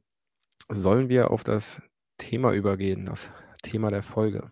sollen 0.69 1.09
wir 1.09 1.31
auf 1.31 1.43
das 1.43 1.81
Thema 2.17 2.53
übergehen, 2.53 3.05
das 3.05 3.29
Thema 3.61 3.89
der 3.89 4.03
Folge? 4.03 4.51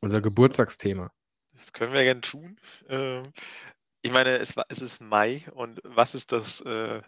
Unser 0.00 0.20
Geburtstagsthema. 0.20 1.10
Das 1.52 1.72
können 1.72 1.92
wir 1.92 2.02
gerne 2.02 2.20
tun. 2.20 2.58
Ähm, 2.88 3.22
ich 4.02 4.12
meine, 4.12 4.30
es 4.36 4.56
war 4.56 4.66
es 4.68 4.82
ist 4.82 5.00
Mai 5.00 5.44
und 5.54 5.80
was 5.84 6.14
ist 6.14 6.32
das, 6.32 6.60
äh, 6.62 7.00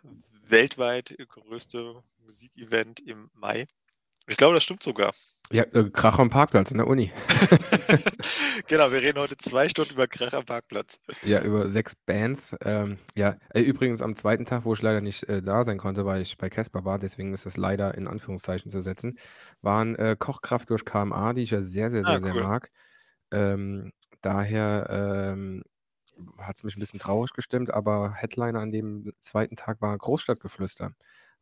weltweit 0.48 1.14
größte 1.28 2.02
Musikevent 2.18 3.00
im 3.00 3.30
Mai? 3.34 3.66
Ich 4.28 4.36
glaube, 4.36 4.54
das 4.54 4.64
stimmt 4.64 4.82
sogar. 4.82 5.12
Ja, 5.52 5.62
äh, 5.62 5.90
Krach 5.90 6.18
am 6.18 6.28
Parkplatz 6.30 6.70
in 6.72 6.78
der 6.78 6.86
Uni. 6.88 7.12
Genau, 8.68 8.90
wir 8.90 9.02
reden 9.02 9.18
heute 9.20 9.36
2 9.36 9.68
Stunden 9.68 9.94
über 9.94 10.06
Krach 10.08 10.32
am 10.32 10.44
Parkplatz. 10.44 10.98
Ja, 11.22 11.40
über 11.42 11.68
6 11.70 11.94
Bands. 11.96 12.54
Ähm, 12.62 12.98
ja, 13.16 13.36
äh, 13.54 13.60
übrigens 13.62 14.02
am 14.02 14.16
2. 14.16 14.44
Tag, 14.44 14.64
wo 14.64 14.74
ich 14.74 14.82
leider 14.82 15.00
nicht, 15.00 15.24
äh, 15.28 15.42
da 15.42 15.64
sein 15.64 15.78
konnte, 15.78 16.04
weil 16.04 16.20
ich 16.22 16.36
bei 16.36 16.50
Casper 16.50 16.84
war, 16.84 16.98
deswegen 16.98 17.32
ist 17.32 17.46
das 17.46 17.56
leider 17.56 17.94
in 17.96 18.06
Anführungszeichen 18.06 18.70
zu 18.70 18.80
setzen, 18.82 19.18
waren, 19.62 19.94
äh, 19.96 20.14
Kochkraft 20.18 20.68
durch 20.70 20.84
KMA, 20.84 21.32
die 21.32 21.42
ich 21.42 21.50
ja 21.50 21.62
sehr, 21.62 21.90
sehr, 21.90 22.04
Ah, 22.04 22.18
sehr, 22.18 22.20
sehr 22.20 22.34
cool. 22.34 22.46
mag. 22.46 22.70
Ähm, 23.32 23.92
daher, 24.22 24.88
ähm, 24.90 25.62
hat's 26.38 26.64
mich 26.64 26.76
'n 26.76 26.80
bisschen 26.80 27.00
traurig 27.00 27.32
gestimmt, 27.32 27.72
aber 27.72 28.12
Headliner 28.14 28.60
an 28.60 28.72
dem 28.72 29.12
2. 29.20 29.56
Tag 29.56 29.80
war 29.82 29.96
Großstadtgeflüster. 29.98 30.92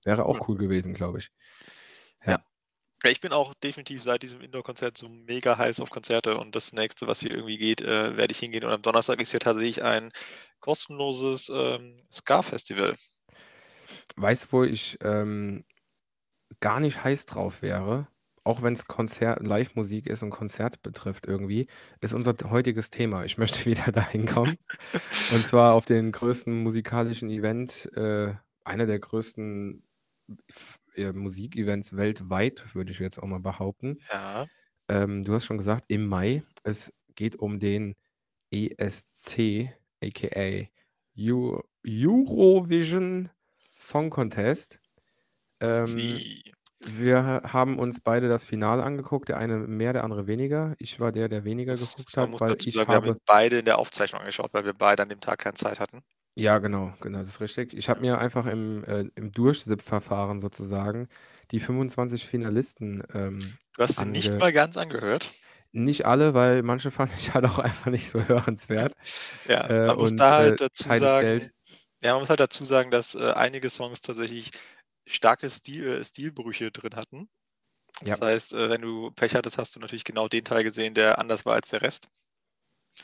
Wäre 0.04 0.26
auch 0.26 0.48
cool 0.48 0.56
gewesen, 0.58 0.94
glaube 0.94 1.18
ich. 1.18 1.30
Ja. 2.26 2.36
Ja. 2.36 2.44
Ja, 3.04 3.10
ich 3.10 3.20
bin 3.20 3.32
auch 3.32 3.52
definitiv 3.62 4.02
seit 4.02 4.22
diesem 4.22 4.40
Indoor-Konzert 4.40 4.96
so 4.96 5.10
mega 5.10 5.58
heiß 5.58 5.80
auf 5.80 5.90
Konzerte 5.90 6.38
und 6.38 6.56
das 6.56 6.72
Nächste, 6.72 7.06
was 7.06 7.20
hier 7.20 7.32
irgendwie 7.32 7.58
geht, 7.58 7.82
äh, 7.82 8.16
werde 8.16 8.32
ich 8.32 8.38
hingehen 8.38 8.64
und 8.64 8.72
am 8.72 8.80
Donnerstag 8.80 9.20
ist 9.20 9.30
hier 9.30 9.40
tatsächlich 9.40 9.82
ein 9.82 10.10
kostenloses, 10.60 11.52
ähm, 11.54 11.96
Ska-Festival. 12.10 12.96
Weißt 14.16 14.44
du, 14.44 14.52
wo 14.52 14.64
ich, 14.64 14.96
ähm, 15.02 15.66
gar 16.60 16.80
nicht 16.80 17.04
heiß 17.04 17.26
drauf 17.26 17.60
wäre, 17.60 18.08
auch 18.42 18.62
wenn's 18.62 18.86
Konzert 18.86 19.42
Livemusik 19.42 20.06
ist 20.06 20.22
und 20.22 20.30
Konzerte 20.30 20.78
betrifft 20.82 21.26
irgendwie, 21.26 21.66
ist 22.00 22.14
unser 22.14 22.34
heutiges 22.48 22.88
Thema. 22.88 23.26
Ich 23.26 23.36
möchte 23.36 23.64
wieder 23.66 23.92
dahin 23.92 24.24
kommen. 24.24 24.56
Und 25.30 25.44
zwar 25.44 25.74
auf 25.74 25.84
den 25.84 26.10
größten 26.10 26.62
musikalischen 26.62 27.28
Event, 27.28 27.90
äh, 27.96 28.32
einer 28.64 28.86
der 28.86 28.98
größten 28.98 29.82
äh, 30.94 31.12
Musikevents 31.12 31.96
weltweit, 31.96 32.74
würde 32.74 32.92
ich 32.92 32.98
jetzt 32.98 33.18
auch 33.18 33.26
mal 33.26 33.40
behaupten. 33.40 33.98
Ja. 34.12 34.46
Ähm, 34.88 35.24
du 35.24 35.32
hast 35.32 35.46
schon 35.46 35.58
gesagt, 35.58 35.84
im 35.88 36.06
Mai. 36.06 36.42
Es 36.62 36.92
geht 37.14 37.36
um 37.36 37.58
den 37.58 37.94
ESC, 38.50 39.70
aka 40.02 40.68
Eu 41.16 41.60
Eurovision 41.86 43.30
Song 43.78 44.10
Contest. 44.10 44.80
Ähm, 45.60 46.42
wir 46.86 47.24
ha 47.24 47.52
haben 47.52 47.78
uns 47.78 48.00
beide 48.00 48.28
das 48.28 48.44
Finale 48.44 48.82
angeguckt, 48.82 49.28
der 49.28 49.38
eine 49.38 49.58
mehr, 49.58 49.92
der 49.92 50.04
andere 50.04 50.26
weniger. 50.26 50.74
Ich 50.78 51.00
war 51.00 51.12
der, 51.12 51.28
der 51.28 51.44
weniger 51.44 51.72
Das 51.72 51.96
geguckt 51.96 52.16
hat, 52.16 52.40
weil 52.40 52.56
ich 52.62 52.74
sagen, 52.74 52.88
wir 52.88 52.96
haben 52.96 53.08
habe 53.08 53.20
beide 53.24 53.58
in 53.58 53.64
der 53.64 53.78
Aufzeichnung 53.78 54.20
angeschaut, 54.20 54.52
weil 54.52 54.64
wir 54.64 54.74
beide 54.74 55.02
an 55.02 55.08
dem 55.08 55.20
Tag 55.20 55.38
keine 55.40 55.54
Zeit 55.54 55.80
hatten. 55.80 56.02
Ja, 56.36 56.58
genau, 56.58 56.92
genau, 57.00 57.18
das 57.20 57.28
ist 57.28 57.40
richtig. 57.40 57.74
Ich 57.74 57.88
habe 57.88 58.00
mir 58.00 58.18
einfach 58.18 58.46
im 58.46 58.82
äh, 58.84 59.04
im 59.14 59.30
Durchsipp-Verfahren 59.32 60.40
sozusagen 60.40 61.08
die 61.52 61.60
25 61.60 62.26
Finalisten, 62.26 63.04
ähm, 63.12 63.58
Du 63.76 63.82
hast 63.84 63.98
sie 63.98 64.04
nicht 64.06 64.32
ange 64.32 64.40
mal 64.40 64.52
ganz 64.52 64.76
angehört? 64.76 65.30
Nicht 65.72 66.06
alle, 66.06 66.34
weil 66.34 66.62
manche 66.62 66.90
fand 66.90 67.12
ich 67.18 67.34
halt 67.34 67.44
auch 67.46 67.58
einfach 67.58 67.90
nicht 67.90 68.10
so 68.10 68.26
hörenswert. 68.28 68.94
Ja, 69.44 69.68
Äh, 69.68 69.86
man 69.86 69.96
muss 69.98 70.14
und, 70.14 70.16
da 70.16 70.36
äh, 70.38 70.56
halt 70.56 70.60
dazu 70.60 70.90
Zeit 70.90 71.02
ist 71.04 71.18
sagen 71.18 71.18
Geld. 71.18 71.52
ja, 72.02 72.12
man 72.12 72.20
muss 72.20 72.30
halt 72.30 72.40
dazu 72.40 72.64
sagen, 72.64 72.90
dass, 72.90 73.14
äh, 73.14 73.32
einige 73.32 73.70
Songs 73.70 74.00
tatsächlich 74.02 74.52
starke 75.06 75.50
Stil 75.50 75.88
äh, 76.00 76.04
Stilbrüche 76.04 76.70
drin 76.72 76.96
hatten. 76.96 77.28
Ja. 78.02 78.18
Das 78.18 78.22
heißt, 78.22 78.54
äh, 78.54 78.70
wenn 78.70 78.82
du 78.82 79.10
Pech 79.12 79.34
hattest, 79.36 79.58
hast 79.58 79.76
du 79.76 79.80
natürlich 79.80 80.04
genau 80.04 80.28
den 80.28 80.44
Teil 80.44 80.64
gesehen, 80.64 80.94
der 80.94 81.18
anders 81.18 81.46
war 81.46 81.54
als 81.54 81.70
der 81.70 81.82
Rest. 81.82 82.08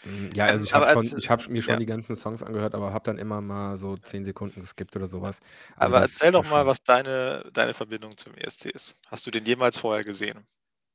Hm, 0.04 0.30
ja, 0.34 0.46
also 0.46 0.64
ich 0.64 0.74
habe 0.74 0.86
als 0.86 1.12
habe 1.28 1.50
mir 1.52 1.62
schon 1.62 1.76
ja. 1.76 1.78
die 1.78 1.86
ganzen 1.86 2.16
Songs 2.16 2.42
angehört, 2.42 2.74
aber 2.74 2.92
habe 2.94 3.04
dann 3.04 3.18
immer 3.18 3.40
mal 3.42 3.76
so 3.76 3.96
10 3.98 4.24
Sekunden 4.24 4.60
geskippt 4.60 4.96
oder 4.96 5.08
so 5.08 5.20
was. 5.20 5.40
Also, 5.76 5.96
Aber 5.96 6.00
erzähl 6.00 6.30
doch 6.32 6.44
mal, 6.44 6.66
was 6.66 6.78
deine 6.84 7.50
deine 7.52 7.74
Verbindung 7.74 8.16
zum 8.16 8.34
ESC 8.34 8.66
ist. 8.70 8.96
Hast 9.06 9.26
du 9.26 9.30
den 9.32 9.46
jemals 9.46 9.78
vorher 9.78 10.04
gesehen? 10.04 10.46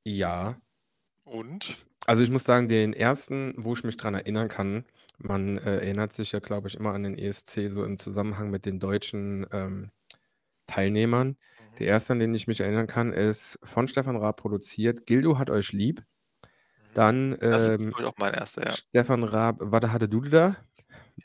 Ja. 0.06 0.62
Und? 1.25 1.75
Also, 2.08 2.22
ich 2.22 2.30
muss 2.30 2.44
sagen, 2.44 2.68
den 2.70 2.94
ersten, 2.94 3.54
wo 3.58 3.74
ich 3.74 3.84
mich 3.84 3.98
dran 3.98 4.14
erinnern 4.14 4.48
kann 4.48 4.86
man, 5.18 5.58
äh, 5.58 5.78
erinnert 5.78 6.14
sich 6.14 6.34
ja, 6.34 6.40
glaube 6.40 6.68
ich, 6.68 6.75
immer 6.75 6.94
an 6.94 7.04
den 7.04 7.18
ESC 7.18 7.68
so 7.70 7.84
im 7.84 7.98
Zusammenhang 7.98 8.52
mit 8.52 8.66
den 8.66 8.80
deutschen, 8.80 9.48
ähm, 9.52 9.92
Teilnehmern. 10.68 11.38
Mhm. 11.60 11.80
Der 11.80 11.88
erste, 11.88 12.14
an 12.14 12.20
den 12.20 12.36
ich 12.36 12.48
mich 12.48 12.62
erinnern 12.62 12.88
kann, 12.88 13.14
ist 13.14 13.60
von 13.64 13.88
Stefan 13.88 14.18
Raab 14.18 14.38
produziert, 14.38 15.06
„Gildo 15.08 15.40
hat 15.40 15.50
euch 15.52 15.74
lieb“. 15.74 16.04
Dann, 16.96 17.38
Das 17.52 17.68
ist, 17.70 17.72
ähm, 17.75 17.92
glaube 17.92 18.04
ich, 18.04 18.08
auch 18.10 18.18
mein 18.18 18.34
erster, 18.34 18.66
ja. 18.66 18.78
Stefan 18.78 19.24
Raab, 19.24 19.58
„Wada 19.62 19.92
hadde 19.94 20.10
du 20.10 20.22
da?“ 20.22 20.58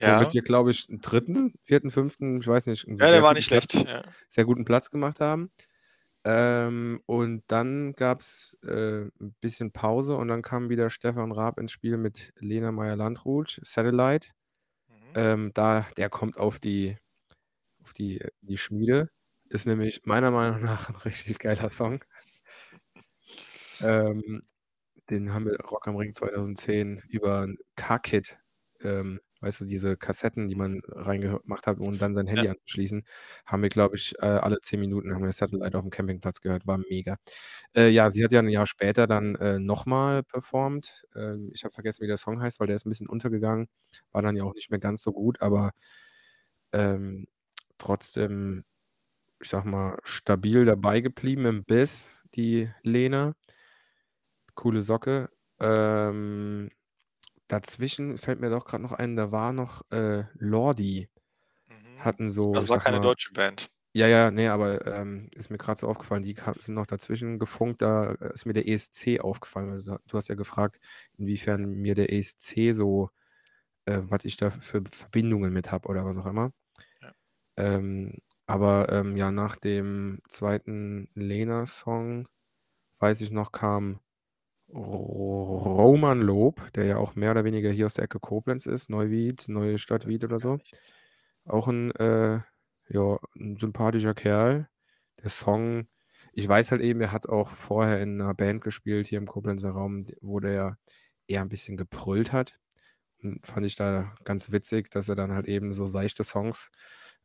Womit 0.03 0.33
Ja. 0.33 0.35
wir, 0.35 0.43
glaube 0.43 0.73
ich, 0.73 0.87
3., 0.91 1.55
4., 1.65 1.91
5., 1.93 2.41
ich 2.43 2.49
weiß 2.49 2.67
nicht, 2.69 2.87
Ja, 2.99 3.11
der 3.11 3.23
war 3.23 3.35
nicht 3.35 3.47
Platz 3.47 3.47
schlecht, 3.47 3.73
ja. 3.75 4.15
sehr 4.29 4.45
guten 4.47 4.65
Platz 4.67 4.91
gemacht 4.91 5.21
haben. 5.21 5.53
Ähm, 6.25 7.03
und 7.07 7.45
dann 7.49 7.95
gab's, 7.95 8.59
äh, 8.65 9.07
'n 9.21 9.37
bisschen 9.43 9.73
Pause 9.73 10.17
und 10.17 10.29
dann 10.29 10.43
kam 10.43 10.71
wieder 10.71 10.91
Stefan 10.91 11.33
Raab 11.33 11.59
ins 11.61 11.73
Spiel 11.73 11.97
mit 11.99 12.33
Lena 12.39 12.73
Meyer-Landrut, 12.73 13.61
„Satellite“. 13.65 14.29
Mhm. 14.89 15.17
Ähm, 15.17 15.53
da 15.55 15.87
der 15.99 16.11
kommt 16.11 16.39
auf 16.39 16.61
die 16.61 16.97
auf 17.85 17.93
die 17.95 18.21
die 18.43 18.59
Schmiede. 18.59 19.11
Ist 19.51 19.67
nämlich 19.67 20.03
meiner 20.07 20.31
Meinung 20.33 20.63
nach 20.65 20.91
'n 20.91 20.97
richtig 21.05 21.39
geiler 21.41 21.71
Song. 21.73 22.05
Ähm, 23.81 24.43
den 25.11 25.33
haben 25.35 25.47
wir 25.47 25.59
Rock 25.63 25.89
am 25.89 25.97
Ring 25.97 26.15
2010 26.15 27.03
über 27.09 27.43
'n 27.45 27.59
Car-Kit 27.77 28.39
ähm, 28.83 29.21
weißt 29.43 29.61
du, 29.63 29.65
diese 29.67 29.97
Kassetten, 29.97 30.49
die 30.49 30.55
man 30.55 30.81
reingemacht 30.89 31.67
hat, 31.67 31.79
um 31.81 31.99
dann 31.99 32.15
sein 32.15 32.27
Handy 32.27 32.47
Ja. 32.47 32.51
anzuschließen, 32.51 33.05
haben 33.47 33.63
wir, 33.63 33.71
glaube 33.71 33.97
ich, 33.97 34.15
äh, 34.21 34.27
alle 34.27 34.61
10 34.61 34.81
Minuten 34.81 35.15
haben 35.15 35.25
wir 35.25 35.33
„Satellite“ 35.33 35.79
aufm 35.79 35.91
Campingplatz 35.91 36.41
gehört, 36.43 36.67
war 36.67 36.79
mega. 36.79 37.17
Äh, 37.77 37.89
ja, 37.91 38.11
sie 38.11 38.25
hat 38.25 38.33
ja 38.33 38.41
'n 38.41 38.49
Jahr 38.51 38.67
später 38.67 39.07
dann, 39.07 39.35
äh, 39.37 39.59
noch 39.61 39.87
mal 39.87 40.23
performt. 40.25 41.05
Ähm, 41.17 41.51
ich 41.55 41.65
habe 41.65 41.75
vergessen, 41.75 42.03
wie 42.03 42.07
der 42.09 42.17
Song 42.19 42.43
heißt, 42.43 42.61
weil 42.61 42.67
der 42.69 42.77
ist 42.77 42.87
'n 42.87 42.91
bisschen 42.91 43.09
untergegangen, 43.09 43.69
war 44.13 44.23
dann 44.23 44.37
ja 44.37 44.45
auch 44.45 44.55
nicht 44.55 44.71
mehr 44.71 44.81
ganz 44.81 45.03
so 45.03 45.13
gut, 45.13 45.41
aber, 45.43 45.73
ähm, 46.73 47.27
trotzdem, 47.79 48.65
ich 49.41 49.51
sage 49.51 49.69
mal, 49.69 49.99
stabil 50.05 50.65
dabei 50.67 51.01
geblieben 51.03 51.47
im 51.47 51.65
Biss, 51.65 52.11
die 52.37 52.71
Lena. 52.85 53.35
Coole 54.61 54.83
Socke. 54.83 55.31
Ähm, 55.61 56.71
dazwischen 57.49 58.19
fällt 58.19 58.41
mir 58.41 58.51
doch 58.51 58.65
gerade 58.67 58.83
noch 58.83 58.93
ein, 58.93 59.17
da 59.17 59.33
war 59.33 59.53
noch, 59.53 59.83
äh, 59.91 60.25
Lordi. 60.35 61.11
Mhm. 61.69 61.99
Hatten 61.99 62.31
so, 62.31 62.53
Das 62.55 62.69
war 62.69 62.79
keine 62.79 63.01
mal 63.01 63.01
deutsche 63.01 63.33
Band. 63.33 63.71
ja, 63.95 64.07
ja, 64.09 64.31
ne, 64.31 64.49
aber, 64.53 64.87
ähm, 64.87 65.31
ist 65.35 65.51
mir 65.51 65.59
grad 65.59 65.79
so 65.79 65.89
aufgefallen, 65.89 66.23
die 66.25 66.37
sind 66.61 66.75
noch 66.77 66.87
dazwischen 66.87 67.39
gefunkt, 67.41 67.83
da 67.83 68.13
ist 68.13 68.47
mir 68.47 68.55
der 68.55 68.69
ESC 68.69 69.21
aufgefallen. 69.21 69.71
Also, 69.71 69.99
du 70.07 70.17
hast 70.19 70.29
ja 70.29 70.37
gefragt, 70.37 70.81
inwiefern 71.19 71.67
mir 71.67 71.95
der 71.97 72.13
ESC 72.13 72.73
so 72.75 73.11
äh, 73.87 74.01
was 74.05 74.25
ich 74.27 74.37
da 74.39 74.51
für 74.51 74.83
Verbindungen 74.91 75.53
mit 75.53 75.73
habe 75.73 75.89
oder 75.89 76.05
was 76.07 76.17
auch 76.19 76.27
immer. 76.27 76.53
Ja. 77.03 77.15
Ähm, 77.57 78.19
aber, 78.47 78.91
ähm, 78.91 79.17
ja, 79.17 79.31
nach 79.31 79.57
dem 79.57 80.21
zweiten 80.29 81.09
Lena-Song, 81.15 82.29
weiß 83.01 83.21
ich 83.23 83.31
noch, 83.31 83.53
kam 83.53 84.01
Roman 84.73 86.21
Lob, 86.21 86.73
der 86.75 86.85
ja 86.85 86.97
auch 86.97 87.15
mehr 87.17 87.33
oder 87.33 87.45
weniger 87.45 87.71
hier 87.71 87.87
aus 87.87 87.95
der 87.95 88.05
Ecke 88.05 88.21
Koblenz 88.21 88.67
ist, 88.67 88.89
Neuwied, 88.91 89.49
Neue 89.49 89.79
Stadt 89.79 90.07
Wied 90.07 90.25
oder 90.25 90.39
so. 90.39 90.61
Auch 91.47 91.69
'n, 91.69 91.91
äh, 91.93 92.41
ja, 92.89 93.19
'n 93.39 93.57
sympathischer 93.59 94.15
Kerl. 94.15 94.69
Der 95.23 95.31
Song 95.31 95.89
ich 96.35 96.49
weiß 96.49 96.71
halt 96.73 96.83
eben, 96.83 97.01
er 97.01 97.13
hat 97.13 97.29
auch 97.29 97.51
vorher 97.53 98.01
in 98.03 98.17
'ner 98.19 98.35
Band 98.35 98.63
gespielt 98.63 99.07
hier 99.09 99.19
im 99.19 99.27
Koblenzer 99.27 99.71
Raum, 99.73 100.07
wo 100.23 100.41
der 100.41 100.79
eher 101.29 101.43
'n 101.43 101.49
bisschen 101.49 101.77
gebrüllt 101.77 102.33
hat. 102.33 102.59
Hm, 103.21 103.41
fand 103.45 103.67
ich 103.67 103.77
da 103.77 104.15
ganz 104.25 104.53
witzig, 104.53 104.91
dass 104.91 105.09
er 105.11 105.17
dann 105.17 105.33
halt 105.35 105.47
eben 105.49 105.73
so 105.75 105.87
seichte 105.89 106.25
Songs 106.25 106.71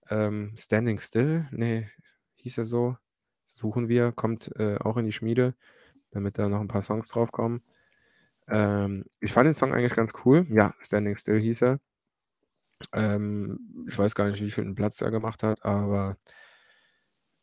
ähm, 0.10 0.54
„Standing 0.58 1.00
Still“, 1.00 1.48
ne, 1.52 1.90
hieß 2.38 2.60
er 2.60 2.66
so? 2.66 2.98
„Suchen 3.46 3.90
wir“, 3.90 4.12
kommt, 4.14 4.52
äh, 4.58 4.78
auch 4.80 4.98
in 4.98 5.06
die 5.06 5.12
Schmiede, 5.14 5.56
damit 6.16 6.38
da 6.40 6.50
noch 6.50 6.62
'n 6.62 6.68
paar 6.70 6.84
Songs 6.84 7.10
draufkommen. 7.10 7.62
Ähm, 8.50 9.06
ich 9.22 9.34
fand 9.34 9.48
den 9.48 9.56
Song 9.56 9.74
eigentlich 9.74 9.96
ganz 9.96 10.14
cool. 10.26 10.48
Ja, 10.52 10.76
„Standing 10.82 11.18
Still“ 11.18 11.40
hieß 11.42 11.64
er. 11.64 11.80
Ähm, 12.94 13.86
ich 13.88 13.98
weiß 13.98 14.16
gar 14.16 14.28
nicht, 14.30 14.42
wievielten 14.42 14.76
Platz 14.76 15.02
er 15.02 15.12
gemacht 15.12 15.44
hat, 15.44 15.64
aber 15.66 16.18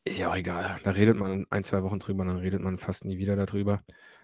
ist 0.05 0.19
ja 0.19 0.31
auch 0.31 0.37
egal. 0.37 0.81
Da 0.85 0.91
redet 0.93 1.17
man 1.17 1.47
1, 1.51 1.63
2 1.65 1.83
Wochen 1.83 1.99
drüber, 2.01 2.25
dann 2.25 2.39
redet 2.39 2.61
man 2.61 2.79
fast 2.79 3.05
nie 3.05 3.19
wieder 3.19 3.37
da 3.37 3.47
drüber. 3.47 3.83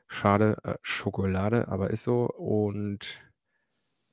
Schade, 0.08 0.56
äh, 0.64 0.74
Schokolade, 0.82 1.68
aber 1.68 1.90
ist 1.90 2.02
so. 2.04 2.26
Und 2.28 3.20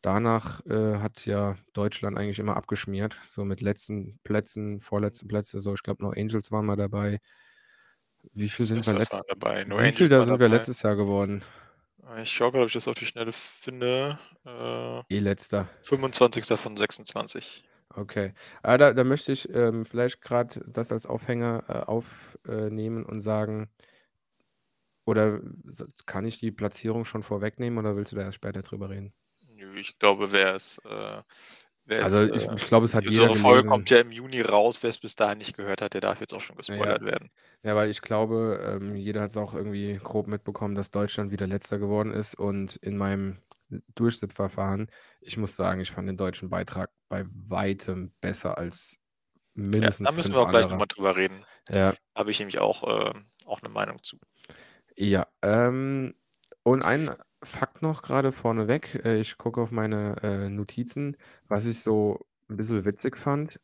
danach, 0.01 0.65
äh, 0.67 0.99
hat 0.99 1.25
ja 1.25 1.57
Deutschland 1.73 2.17
eigentlich 2.17 2.39
immer 2.39 2.57
abgeschmiert, 2.57 3.19
so 3.31 3.45
mit 3.45 3.61
letzten 3.61 4.19
Plätzen, 4.23 4.81
vorletzten 4.81 5.27
Plätze, 5.27 5.59
so. 5.59 5.73
Ich 5.73 5.83
glaube, 5.83 6.03
No 6.03 6.11
Angels 6.11 6.51
waren 6.51 6.65
mal 6.65 6.75
dabei. 6.77 7.19
Wie 8.33 8.49
viel 8.49 8.65
sind 8.65 8.85
wir 8.85 8.93
Sisters 8.93 8.99
letzt 8.99 9.13
waren 9.13 9.23
dabei, 9.27 9.63
No 9.65 9.79
wie 9.79 9.91
viel 9.91 10.09
da 10.09 10.23
sind 10.23 10.39
wir 10.39 10.47
dabei. 10.47 10.47
letztes 10.49 10.81
Jahr 10.81 10.95
geworden? 10.95 11.43
Äh, 12.07 12.23
ich 12.23 12.31
schaue 12.31 12.51
grad, 12.51 12.61
ob 12.61 12.67
ich 12.67 12.73
das 12.73 12.87
auf 12.87 12.95
die 12.95 13.05
Schnelle 13.05 13.31
finde. 13.33 14.19
Äh, 14.45 15.03
Eh 15.09 15.19
letzter. 15.19 15.69
25. 15.79 16.57
von 16.57 16.77
26. 16.77 17.63
Okay. 17.93 18.33
Ah, 18.63 18.77
da 18.77 18.93
da 18.93 19.03
möchte 19.03 19.31
ich, 19.31 19.47
ähm, 19.53 19.85
vielleicht 19.85 20.21
grad 20.21 20.61
das 20.67 20.91
als 20.91 21.05
Aufhänger, 21.05 21.63
äh, 21.69 21.73
aufnehmen 21.85 23.05
und 23.05 23.21
sagen 23.21 23.69
oder 25.05 25.39
kann 26.05 26.25
ich 26.25 26.37
die 26.39 26.51
Platzierung 26.51 27.05
schon 27.05 27.23
vorwegnehmen 27.23 27.77
oder 27.79 27.95
willst 27.95 28.11
du 28.11 28.15
da 28.15 28.23
erst 28.23 28.35
später 28.35 28.61
drüber 28.63 28.89
reden? 28.89 29.13
Nö, 29.47 29.77
ich 29.79 29.97
glaube, 29.99 30.31
wer 30.31 30.55
es 30.55 30.79
äh, 30.85 31.21
wer 31.85 32.01
es, 32.01 32.19
Also, 32.19 32.23
ich 32.23 32.49
äh 32.49 32.55
ich 32.55 32.65
glaube, 32.65 32.85
es 32.85 32.93
hat 32.95 33.07
jeder 33.07 33.29
unsere 33.29 33.35
Folge 33.35 33.63
gelesen. 33.63 33.65
kommt 33.65 33.89
ja 33.91 33.99
im 33.99 34.11
Juni 34.11 34.41
raus. 34.41 34.83
Wer's 34.83 34.99
bis 34.99 35.15
dahin 35.15 35.37
nicht 35.39 35.55
gehört 35.57 35.81
hat, 35.81 35.93
der 35.93 36.01
darf 36.01 36.19
jetzt 36.21 36.33
auch 36.33 36.41
schon 36.41 36.57
Ja. 36.69 36.97
gespoilert 36.97 37.01
werden. 37.03 37.29
Ja, 37.63 37.75
weil 37.75 37.89
ich 37.91 38.01
glaube, 38.01 38.59
ähm, 38.81 38.95
jeder 38.95 39.21
hat's 39.21 39.37
auch 39.37 39.53
irgendwie 39.55 39.99
grob 40.03 40.27
mitbekommen, 40.27 40.75
dass 40.75 40.91
Deutschland 40.91 41.31
wieder 41.31 41.47
Letzter 41.47 41.79
geworden 41.79 42.11
ist 42.13 42.35
und 42.35 42.77
in 42.77 42.97
meinem 42.97 43.39
Durchsippverfahren 43.95 44.89
ich 45.21 45.37
muss 45.37 45.55
sagen, 45.55 45.81
ich 45.81 45.91
fand 45.91 46.07
den 46.09 46.17
deutschen 46.17 46.49
Beitrag 46.49 46.91
bei 47.09 47.25
Weitem 47.31 48.13
besser 48.21 48.57
als 48.57 48.97
Ja, 49.81 49.89
mindestens 49.89 50.09
da 50.09 50.11
müssen 50.11 50.33
5 50.33 50.35
wir 50.35 50.41
auch 50.41 50.47
gleich 50.47 50.69
noch 50.69 50.77
andere. 50.77 50.77
mal 50.77 50.85
drüber 50.85 51.15
reden. 51.15 51.45
Ja. 51.69 51.97
Habe 52.15 52.31
ich 52.31 52.39
nämlich 52.39 52.59
auch, 52.59 52.83
äh 52.83 53.13
auch 53.45 53.61
'ne 53.61 53.69
Meinung 53.69 54.01
zu. 54.03 54.19
Ja, 54.97 55.27
ähm, 55.41 56.13
und 56.63 56.81
ein 56.83 57.11
Fakt 57.45 57.83
noch 57.83 58.01
grade 58.01 58.31
vorneweg. 58.31 58.95
Äh, 59.05 59.19
ich 59.19 59.37
gucke 59.37 59.61
auf 59.61 59.69
meine, 59.71 60.15
äh, 60.23 60.49
Notizen, 60.49 61.15
was 61.47 61.65
ich 61.67 61.81
so 61.81 62.25
'n 62.49 62.57
bisschen 62.57 62.85
witzig 62.85 63.17
fand 63.17 63.59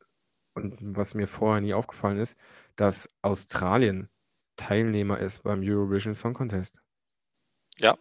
und 0.55 0.77
was 0.97 1.15
mir 1.15 1.27
vorher 1.27 1.61
nie 1.61 1.73
aufgefallen 1.73 2.17
ist, 2.19 2.37
dass 2.75 3.09
Australien 3.23 4.09
Teilnehmer 4.57 5.19
ist 5.19 5.43
beim 5.43 5.61
Eurovision 5.63 6.15
Song 6.15 6.33
Contest. 6.35 6.81
Ja, 7.79 7.97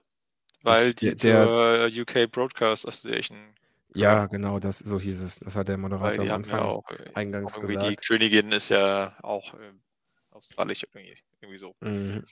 weil 0.62 0.94
die 0.94 1.14
der 1.16 1.52
der 1.86 1.90
UK 1.92 2.26
Broadcast 2.30 2.86
Association 2.88 3.54
Ja, 3.94 4.26
genau, 4.26 4.60
das 4.60 4.78
so 4.78 5.00
hieß 5.00 5.20
es. 5.20 5.40
Das 5.40 5.56
hat 5.56 5.66
der 5.68 5.76
Moderator 5.76 6.22
die 6.22 6.30
am 6.30 6.30
haben 6.30 6.48
ja 6.48 6.60
Anfang 6.60 6.62
auch, 6.62 6.90
äh, 6.90 7.12
eingangs 7.12 7.58
irgendwie 7.58 7.76
die 7.76 7.96
gesagt. 7.96 7.96
Königin 7.96 8.52
ist 8.52 8.68
ja 8.68 9.16
auch, 9.22 9.54
ähm, 9.54 9.82
australisch 10.30 10.84
irgendwie 10.84 11.16
irgendwie 11.40 11.58
so. 11.58 11.74
Mhm. 11.82 12.24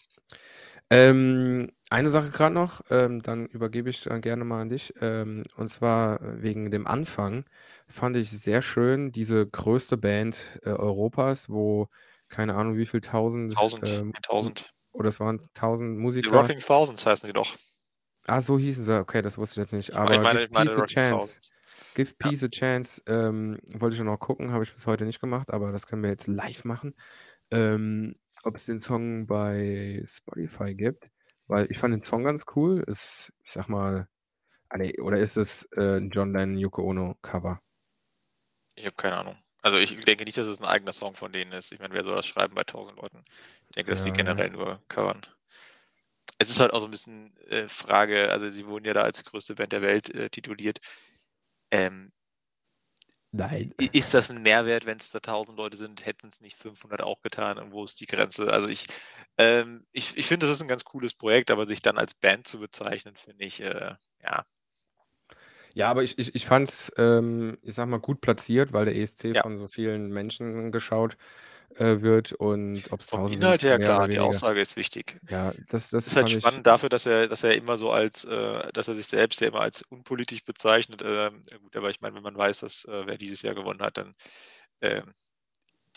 Ähm, 0.90 1.70
eine 1.90 2.08
Sache 2.10 2.30
grad 2.30 2.52
noch, 2.54 2.80
ähm, 2.90 3.20
dann 3.22 3.46
übergebe 3.46 3.90
ich 3.90 4.00
dann 4.02 4.22
gerne 4.22 4.44
mal 4.44 4.62
an 4.62 4.70
dich. 4.70 4.94
Ähm, 5.00 5.42
und 5.56 5.68
zwar 5.68 6.18
wegen 6.42 6.70
dem 6.70 6.86
Anfang 6.86 7.44
fand 7.88 8.16
ich 8.16 8.30
sehr 8.30 8.62
schön 8.62 9.12
diese 9.12 9.46
größte 9.46 9.98
Band, 9.98 10.58
äh, 10.62 10.70
Europas, 10.70 11.50
wo 11.50 11.88
keine 12.28 12.54
Ahnung, 12.54 12.76
wie 12.78 12.86
viel 12.86 13.00
1.000, 13.02 13.58
1.000, 13.58 13.82
ähm, 13.82 14.14
1.000. 14.14 14.70
oder 14.92 15.08
es 15.10 15.20
waren 15.20 15.48
1.000 15.54 15.98
Die 16.22 16.28
Musiker. 16.28 16.28
Rocking 16.28 16.60
Thousands 16.60 17.04
heißen 17.06 17.26
die 17.28 17.32
doch. 17.32 17.56
Ah, 18.26 18.40
so 18.40 18.58
hießen 18.58 18.84
sie. 18.84 19.00
Okay, 19.00 19.22
das 19.22 19.38
wusste 19.38 19.60
ich 19.60 19.64
jetzt 19.64 19.72
nicht. 19.72 19.94
Ich 19.94 20.00
mei 20.02 20.14
ich 20.14 20.20
Aber 20.20 20.22
meine 20.22 20.42
„Give 20.42 20.44
ich 20.44 20.50
meine 20.50 20.70
Peace 20.70 20.76
a 20.78 20.82
Chance“. 20.82 21.38
Thousands. 21.38 21.52
„Give 21.94 22.14
Ja. 22.22 22.32
Peace 22.32 22.42
a 22.44 22.48
Chance“, 22.48 23.02
ähm, 23.06 23.58
wollte 23.74 23.96
ich 23.96 24.02
noch 24.02 24.18
gucken, 24.18 24.52
habe 24.52 24.64
ich 24.64 24.72
bis 24.74 24.86
heute 24.86 25.04
nicht 25.04 25.20
gemacht, 25.20 25.50
aber 25.50 25.72
das 25.72 25.86
können 25.86 26.02
wir 26.02 26.10
jetzt 26.10 26.26
live 26.28 26.64
machen. 26.64 26.94
Ähm, 27.52 28.16
ob 28.44 28.56
es 28.56 28.66
den 28.66 28.80
Song 28.80 29.26
bei 29.26 30.02
Spotify 30.06 30.74
gibt, 30.74 31.10
weil 31.46 31.70
ich 31.70 31.78
fand 31.78 31.94
den 31.94 32.00
Song 32.02 32.24
ganz 32.24 32.44
cool. 32.56 32.82
Ist, 32.86 33.32
ich 33.44 33.52
sage 33.52 33.70
mal 33.72 34.08
ah, 34.70 34.78
oder 35.02 35.18
ist 35.20 35.36
es, 35.38 35.64
äh, 35.76 35.98
'n 35.98 36.10
John 36.10 36.32
Lennon 36.34 36.58
Yoko 36.58 36.82
Ono 36.84 37.16
Cover? 37.22 37.60
Ich 38.78 38.86
habe 38.86 38.94
keine 38.96 39.16
Ahnung. 39.16 39.36
Also, 39.62 39.76
ich 39.76 39.98
denke 40.04 40.24
nicht, 40.24 40.38
dass 40.38 40.46
es 40.46 40.60
'n 40.60 40.64
eigener 40.66 40.92
Song 40.92 41.16
von 41.16 41.32
denen 41.32 41.50
ist. 41.52 41.72
Ich 41.72 41.80
meine, 41.80 41.94
wer 41.94 42.04
soll 42.04 42.14
das 42.14 42.26
schreiben 42.26 42.54
bei 42.54 42.62
1.000 42.62 42.96
Leuten? 42.96 43.24
Ich 43.68 43.74
denke, 43.74 43.90
dass 43.90 44.02
die 44.02 44.12
Ja, 44.12 44.12
generell 44.12 44.50
ne? 44.50 44.50
nur 44.50 44.80
covern. 44.88 45.22
Es 46.40 46.50
ist 46.50 46.60
halt 46.60 46.72
auch 46.72 46.78
so 46.80 46.86
'n 46.86 46.90
bisschen, 46.92 47.36
äh, 47.48 47.68
Frage 47.68 48.30
also, 48.30 48.48
sie 48.48 48.66
wurden 48.66 48.84
ja 48.84 48.94
da 48.94 49.02
als 49.02 49.24
größte 49.24 49.56
Band 49.56 49.72
der 49.72 49.82
Welt, 49.82 50.08
äh, 50.14 50.30
tituliert. 50.30 50.78
Ähm 51.72 52.12
Nein. 53.32 53.72
ist 53.80 54.14
das 54.14 54.30
'n 54.30 54.42
Mehrwert, 54.42 54.86
wenn's 54.86 55.10
da 55.10 55.20
1.000 55.20 55.56
Leute 55.58 55.76
sind? 55.76 56.04
Hätten's 56.04 56.40
nicht 56.40 56.56
500 56.58 57.02
auch 57.02 57.22
getan 57.22 57.58
und 57.58 57.72
wo 57.72 57.84
ist 57.84 58.00
die 58.00 58.06
Grenze? 58.06 58.52
Also, 58.52 58.68
ich 58.68 58.86
ähm, 59.38 59.86
ich 59.92 60.16
ich 60.16 60.26
finde, 60.26 60.46
das 60.46 60.56
ist 60.56 60.62
'n 60.62 60.68
ganz 60.68 60.84
cooles 60.84 61.14
Projekt, 61.14 61.50
aber 61.52 61.66
sich 61.66 61.82
dann 61.82 61.98
als 61.98 62.14
Band 62.14 62.46
zu 62.48 62.58
bezeichnen, 62.60 63.16
finde 63.16 63.44
ich, 63.44 63.60
äh, 63.60 63.94
ja. 64.24 64.44
Ja, 65.74 65.90
aber 65.90 66.02
ich 66.02 66.18
ich 66.18 66.34
ich 66.34 66.46
fand's, 66.46 66.92
ähm, 66.96 67.58
ich 67.62 67.74
sage 67.74 67.90
mal, 67.90 67.98
gut 68.00 68.20
platziert, 68.20 68.72
weil 68.72 68.84
der 68.86 68.96
ESC 68.96 69.34
Ja. 69.34 69.42
von 69.42 69.56
so 69.56 69.66
vielen 69.66 70.08
Menschen 70.12 70.72
geschaut, 70.72 71.16
äh, 71.76 72.00
wird 72.02 72.32
und 72.32 72.90
ob's 72.92 73.10
Vom 73.10 73.22
1.000 73.22 73.26
Inhalt 73.26 73.62
her 73.62 73.78
klar, 73.78 74.08
die. 74.08 74.18
Aussage 74.18 74.60
ist 74.60 74.76
wichtig. 74.76 75.18
Ja, 75.28 75.54
das 75.68 75.90
das 75.90 76.06
Ist 76.06 76.16
halt 76.16 76.28
fand 76.28 76.36
ich 76.36 76.44
spannend 76.44 76.66
dafür, 76.66 76.88
dass 76.90 77.06
er 77.06 77.28
dass 77.28 77.44
er 77.44 77.54
immer 77.56 77.76
so 77.78 77.92
als 77.92 78.24
äh, 78.24 78.72
dass 78.72 78.88
er 78.88 78.94
sich 78.96 79.06
selbst 79.06 79.40
ja 79.40 79.48
immer 79.48 79.60
als 79.60 79.82
unpolitisch 79.82 80.44
bezeichnet. 80.44 81.02
Ja 81.02 81.30
gut, 81.58 81.76
aber 81.76 81.90
ich 81.90 82.00
meine, 82.00 82.16
wenn 82.16 82.22
man 82.24 82.36
weiß, 82.38 82.60
dass, 82.60 82.84
äh, 82.86 83.06
wer 83.06 83.18
dieses 83.18 83.42
Jahr 83.42 83.54
gewonnen 83.54 83.82
hat, 83.82 83.98
dann, 83.98 84.14
ähm 84.82 85.14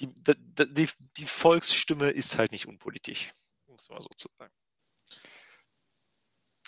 die 0.02 0.08
die 0.14 0.90
die 1.18 1.26
Volksstimme 1.28 2.10
ist 2.12 2.38
halt 2.38 2.52
nicht 2.54 2.68
unpolitisch, 2.68 3.32
um's 3.68 3.90
mal 3.90 4.02
so 4.02 4.10
zu 4.18 4.30
sagen. 4.40 4.52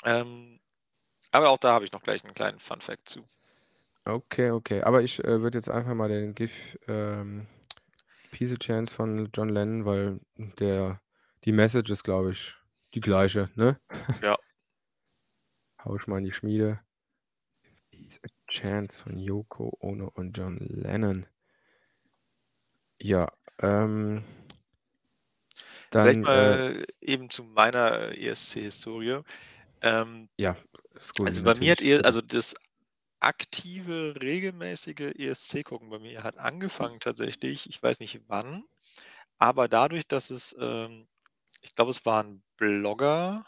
Ähm, 0.04 0.60
aber 1.32 1.50
auch 1.52 1.58
da 1.60 1.74
habe 1.74 1.86
ich 1.86 1.92
noch 1.94 2.04
gleich 2.04 2.24
'n 2.26 2.34
kleinen 2.34 2.60
Fun 2.60 2.82
Fact 2.82 3.10
zu. 3.10 3.28
Okay, 4.08 4.52
okay. 4.52 4.82
Aber 4.82 5.02
ich, 5.02 5.24
äh, 5.24 5.42
würde 5.42 5.58
jetzt 5.58 5.70
einfach 5.70 5.94
mal 5.94 6.10
den 6.10 6.36
„Give, 6.36 6.52
ähm, 6.90 7.48
Peace 8.34 8.52
a 8.52 8.58
Chance“ 8.58 8.96
von 8.96 9.30
John 9.32 9.50
Lennon, 9.50 9.86
weil 9.86 10.20
der 10.60 11.00
die 11.46 11.52
Message 11.52 11.92
ist, 11.92 12.04
glaube 12.04 12.32
ich, 12.32 12.56
die 12.96 13.00
gleiche, 13.00 13.50
ne? 13.56 13.80
Ja. 14.22 14.38
Haue 15.84 15.98
ich 15.98 16.08
mal 16.08 16.20
in 16.20 16.24
die 16.26 16.32
Schmiede. 16.32 16.80
„Give 17.64 17.80
Peace 17.92 18.20
a 18.24 18.28
Chance“ 18.52 19.04
von 19.04 19.18
Yoko 19.18 19.78
Ono 19.82 20.10
und 20.16 20.38
John 20.38 20.58
Lennon. 20.60 21.28
Ja, 23.02 23.28
ähm 23.62 24.24
Vielleicht 26.00 26.22
dann, 26.22 26.28
äh 26.32 26.58
mal 26.64 26.86
eben 27.02 27.30
zu 27.30 27.44
meiner 27.44 28.18
ESC-Historie. 28.18 29.22
Ähm, 29.82 30.30
Ja, 30.40 30.58
ist 30.96 31.14
gut, 31.14 31.32
also, 31.32 31.44
bei 31.44 31.56
mir 31.56 31.72
hat 31.74 31.82
natürlich, 31.82 31.84
e 31.84 32.00
also, 32.02 32.22
das 32.22 32.56
aktive, 33.24 34.16
regelmäßige 34.22 35.14
ESC-Gucken 35.18 35.90
bei 35.90 36.00
mir 36.00 36.24
hat 36.24 36.38
angefangen 36.38 37.00
tatsächlich, 37.00 37.70
ich 37.70 37.82
weiß 37.84 38.00
nicht 38.00 38.22
wann, 38.28 38.64
aber 39.40 39.68
dadurch, 39.70 40.08
dass 40.08 40.30
es, 40.32 40.56
ähm 40.60 41.08
ich 41.62 41.76
glaube, 41.76 41.92
es 41.92 42.06
war 42.06 42.24
'n 42.24 42.44
Blogger-Duo 42.58 43.46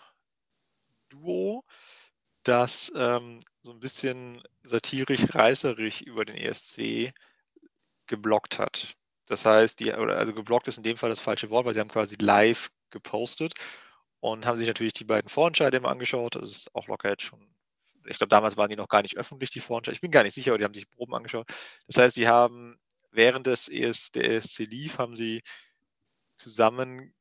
das 2.44 2.92
ähm, 2.96 3.40
so 3.64 3.72
ein 3.72 3.80
bisschen 3.80 4.44
satirisch-reißerig 4.64 6.06
über 6.08 6.26
den 6.26 6.38
ESC 6.38 7.14
geblockt 8.08 8.60
hat. 8.60 8.96
Das 9.28 9.46
heißt, 9.46 9.80
die, 9.82 9.94
also 9.94 10.34
geblockt 10.36 10.68
ist 10.70 10.78
in 10.78 10.84
dem 10.84 10.98
Fall 10.98 11.10
das 11.12 11.20
falsche 11.22 11.50
Wort, 11.52 11.66
weil 11.66 11.74
sie 11.76 11.82
haben 11.82 11.90
quasi 11.90 12.18
live 12.20 12.70
gepostet 12.92 13.54
und 14.22 14.46
haben 14.46 14.58
sich 14.58 14.68
natürlich 14.68 14.94
die 14.94 15.06
beiden 15.06 15.30
Vorentscheide 15.30 15.78
immer 15.78 15.90
angeschaut. 15.90 16.36
Das 16.36 16.50
ist 16.52 16.76
auch 16.76 16.88
locker 16.88 17.10
jetzt 17.12 17.24
schon, 17.24 17.55
ich 18.06 18.18
glaube, 18.18 18.30
damals 18.30 18.58
waren 18.58 18.70
die 18.70 18.78
noch 18.78 18.88
gar 18.88 19.02
nicht 19.02 19.18
öffentlich, 19.18 19.50
die 19.50 19.60
Vorentscheide. 19.60 19.96
Ich 19.96 20.02
bin 20.02 20.12
gar 20.12 20.24
nicht 20.24 20.34
sicher, 20.34 20.52
aber 20.52 20.58
die 20.60 20.65
haben 20.65 20.74
sich 20.74 20.89
Proben 20.89 21.15
angeschaut. 21.15 21.48
Das 21.88 21.98
heißt, 21.98 22.18
die 22.18 22.28
haben 22.28 22.80
während 23.12 23.48
des 23.48 23.70
ES, 23.70 24.12
der 24.12 24.30
ESC 24.30 24.65
lief, 24.65 24.98
haben 25.00 25.15
sie 25.15 25.41
zusammen 26.38 27.13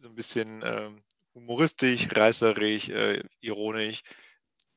so 0.00 0.08
ein 0.08 0.14
bisschen 0.14 0.62
äh, 0.62 0.90
humoristisch, 1.34 2.08
reißerig, 2.12 2.90
äh, 2.90 3.22
ironisch 3.40 4.02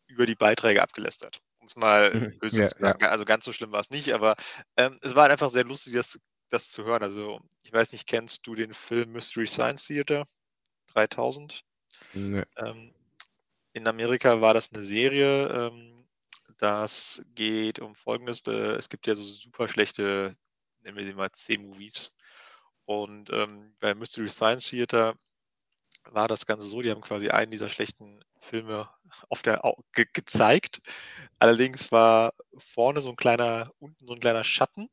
über 0.08 0.26
die 0.26 0.36
Beiträge 0.36 0.82
abgelästert. 0.82 1.42
Um 1.60 1.68
es 1.68 1.76
mal 1.76 2.12
Mhm. 2.14 2.40
böse 2.40 2.62
Ja, 2.62 2.68
zu 2.68 2.80
sagen. 2.80 3.04
Also 3.06 3.26
ganz 3.26 3.46
so 3.46 3.54
schlimm 3.54 3.72
war 3.72 3.80
es 3.80 3.90
nicht, 3.92 4.14
aber 4.14 4.36
ähm, 4.78 5.00
es 5.02 5.16
war 5.16 5.30
einfach 5.30 5.50
sehr 5.50 5.64
lustig, 5.64 5.94
das, 5.94 6.20
das 6.50 6.70
zu 6.72 6.84
hören. 6.84 7.04
Also 7.04 7.40
ich 7.64 7.72
weiß 7.72 7.92
nicht, 7.92 8.08
kennst 8.08 8.46
du 8.48 8.56
den 8.56 8.74
Film 8.74 9.12
Mystery 9.12 9.48
Science 9.48 9.86
Theater 9.86 10.26
3000? 10.88 11.62
Nö. 12.14 12.44
Ähm, 12.58 12.94
in 13.74 13.88
Amerika 13.88 14.42
war 14.42 14.54
das 14.54 14.72
eine 14.74 14.84
Serie. 14.84 15.48
Ähm, 15.48 16.08
das 16.58 17.24
geht 17.36 17.80
um 17.80 17.96
Folgendes. 17.96 18.46
Äh, 18.48 18.74
es 18.74 18.90
gibt 18.90 19.08
ja 19.08 19.16
so 19.16 19.24
super 19.24 19.68
schlechte, 19.68 20.36
nennen 20.82 20.98
wir 20.98 21.06
sie 21.06 21.14
mal 21.14 21.32
C-Movies. 21.32 22.16
Und 22.86 23.30
ähm, 23.32 23.76
bei 23.80 23.96
Mystery 23.96 24.30
Science 24.30 24.70
Theater 24.70 25.16
war 26.06 26.28
das 26.28 26.46
Ganze 26.46 26.68
so, 26.68 26.82
die 26.82 26.92
haben 26.92 27.02
quasi 27.02 27.30
einen 27.30 27.52
dieser 27.52 27.70
schlechten 27.70 28.24
Filme 28.40 28.90
auf 29.30 29.42
der 29.44 29.62
ge 29.94 30.06
gezeigt. 30.12 30.82
Allerdings 31.40 31.92
war 31.92 32.34
vorne 32.58 33.02
so 33.02 33.10
ein 33.10 33.16
kleiner, 33.16 33.72
unten 33.80 34.08
so 34.08 34.14
ein 34.14 34.20
kleiner 34.20 34.44
Schatten. 34.44 34.90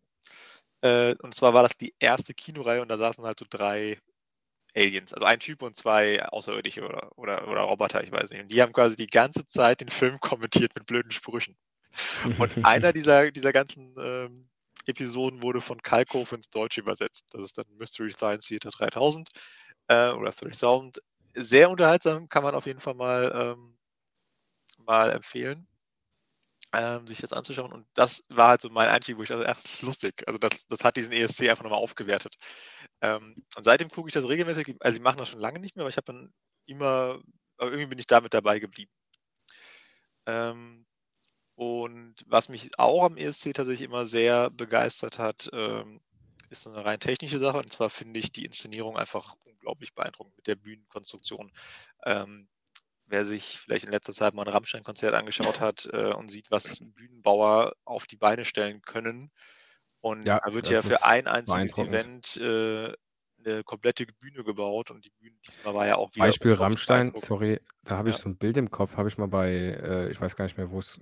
Äh, 0.83 1.17
und 1.23 1.35
zwar 1.35 1.55
war 1.55 1.63
das 1.63 1.77
die 1.77 1.95
erste 1.99 2.35
Kinoreihe 2.35 2.83
und 2.83 2.89
da 2.89 2.99
saßen 2.99 3.25
halt 3.25 3.39
so 3.39 3.47
drei 3.49 4.01
Aliens, 4.75 5.13
also 5.13 5.27
ein 5.27 5.41
Typ 5.41 5.63
und 5.63 5.75
zwei 5.77 6.23
Außerirdische 6.25 6.85
oder, 6.85 7.11
oder, 7.17 7.49
oder 7.49 7.63
Roboter, 7.63 8.03
ich 8.03 8.13
weiß 8.13 8.31
nicht. 8.31 8.43
Und 8.43 8.53
die 8.53 8.63
haben 8.63 8.73
quasi 8.73 8.97
die 8.97 9.07
ganze 9.07 9.47
Zeit 9.47 9.81
den 9.81 9.89
Film 9.89 10.19
kommentiert 10.21 10.75
mit 10.75 10.87
blöden 10.87 11.11
Sprüchen. 11.11 11.57
Und 12.39 12.65
einer 12.65 12.93
dieser, 12.93 13.31
dieser 13.31 13.53
ganzen 13.53 13.95
ähm, 13.99 14.49
Episoden 14.87 15.43
wurde 15.43 15.61
von 15.61 15.83
Kalkofe 15.83 16.37
ins 16.37 16.51
Deutsche 16.51 16.81
übersetzt. 16.81 17.27
Das 17.31 17.43
ist 17.43 17.59
dann 17.59 17.67
Mystery 17.79 18.13
Science 18.13 18.47
Theater 18.47 18.71
3000 18.71 19.31
äh, 19.89 20.11
oder 20.11 20.31
3000. 20.31 21.03
Sehr 21.35 21.71
unterhaltsam, 21.71 22.29
kann 22.29 22.43
man 22.43 22.55
auf 22.55 22.67
jeden 22.67 22.81
Fall 22.81 22.95
mal, 22.95 23.57
ähm, 23.57 23.77
mal 24.79 25.11
empfehlen, 25.11 25.67
ähm, 26.73 27.07
sich 27.07 27.19
das 27.19 27.33
anzuschauen. 27.33 27.73
Und 27.73 27.87
das 27.95 28.25
war 28.29 28.49
halt 28.49 28.61
so 28.61 28.71
mein 28.71 28.89
Einstieg, 28.89 29.17
wo 29.17 29.23
ich 29.23 29.29
dachte, 29.29 29.49
ach, 29.49 29.61
das 29.61 29.75
ist 29.75 29.83
lustig. 29.83 30.23
Also 30.27 30.39
das, 30.39 30.67
das 30.69 30.85
hat 30.85 30.97
diesen 30.97 31.13
ESC 31.13 31.49
einfach 31.49 31.65
nochmal 31.65 31.81
aufgewertet. 31.81 32.37
Ähm, 33.01 33.37
und 33.57 33.65
seitdem 33.65 33.89
gucke 33.89 34.09
ich 34.09 34.15
das 34.15 34.29
regelmäßig. 34.29 34.77
Also 34.81 34.97
sie 34.97 35.03
machen 35.03 35.19
das 35.19 35.29
schon 35.29 35.41
lange 35.41 35.61
nicht 35.61 35.77
mehr, 35.77 35.85
aber 35.85 35.91
ich 35.91 35.97
habe 35.97 36.07
dann 36.13 36.33
immer, 36.67 37.21
aber 37.57 37.71
irgendwie 37.71 37.87
bin 37.87 37.99
ich 37.99 38.07
damit 38.07 38.35
dabei 38.35 38.59
geblieben. 38.59 38.91
Ähm, 40.27 40.87
und 41.55 42.15
was 42.27 42.49
mich 42.49 42.79
auch 42.79 43.05
am 43.05 43.17
ESC 43.17 43.53
tatsächlich 43.55 43.83
immer 43.83 44.07
sehr 44.07 44.51
begeistert 44.51 45.19
hat, 45.19 45.49
ähm, 45.53 46.01
ist 46.51 46.67
eine 46.67 46.85
rein 46.85 47.01
technische 47.01 47.39
Sache. 47.39 47.59
Und 47.59 47.73
zwar 47.73 47.91
finde 47.91 48.21
ich 48.21 48.31
die 48.33 48.45
Inszenierung 48.45 48.97
einfach 48.97 49.35
unglaublich 49.45 49.95
beeindruckend 49.95 50.37
mit 50.37 50.47
der 50.47 50.57
Bühnenkonstruktion. 50.57 51.51
Ähm, 52.05 52.49
wer 53.09 53.25
sich 53.25 53.59
vielleicht 53.61 53.85
in 53.87 53.93
letzter 53.93 54.13
Zeit 54.15 54.35
mal 54.35 54.43
ein 54.47 54.53
Rammstein-Konzert 54.53 55.15
angeschaut 55.15 55.61
hat 55.61 55.89
äh, 55.93 56.13
und 56.15 56.29
sieht, 56.31 56.51
was 56.51 56.81
Bühnenbauer 56.83 57.75
auf 57.85 58.07
die 58.07 58.17
Beine 58.17 58.45
stellen 58.45 58.83
können. 58.83 59.31
Und 60.01 60.27
Ja, 60.27 60.41
da 60.45 60.53
wird 60.55 60.69
ja 60.69 60.83
für 60.83 61.03
ein 61.05 61.27
einziges. 61.29 61.75
Event 61.79 62.37
äh, 62.39 62.95
eine 63.45 63.65
komplette 63.65 64.07
Bühne 64.07 64.45
gebaut 64.45 64.91
und 64.91 65.05
die 65.07 65.11
Bühne 65.11 65.37
diesmal 65.47 65.75
war 65.75 65.87
ja 65.87 65.97
auch 65.97 66.15
wieder 66.15 66.33
Beispiel 66.33 66.53
Rammstein, 66.53 67.13
sorry, 67.15 67.61
da 67.85 67.97
habe 67.97 68.11
ich 68.11 68.17
Ja. 68.17 68.19
so 68.19 68.29
ein 68.29 68.37
Bild 68.39 68.57
im 68.57 68.71
Kopf, 68.73 68.97
habe 68.97 69.09
ich 69.09 69.19
mal 69.19 69.29
bei, 69.29 69.51
äh, 69.53 70.11
ich 70.11 70.21
weiß 70.21 70.35
gar 70.35 70.47
nicht 70.47 70.57
mehr, 70.57 70.71
wo 70.73 70.81
es 70.81 71.01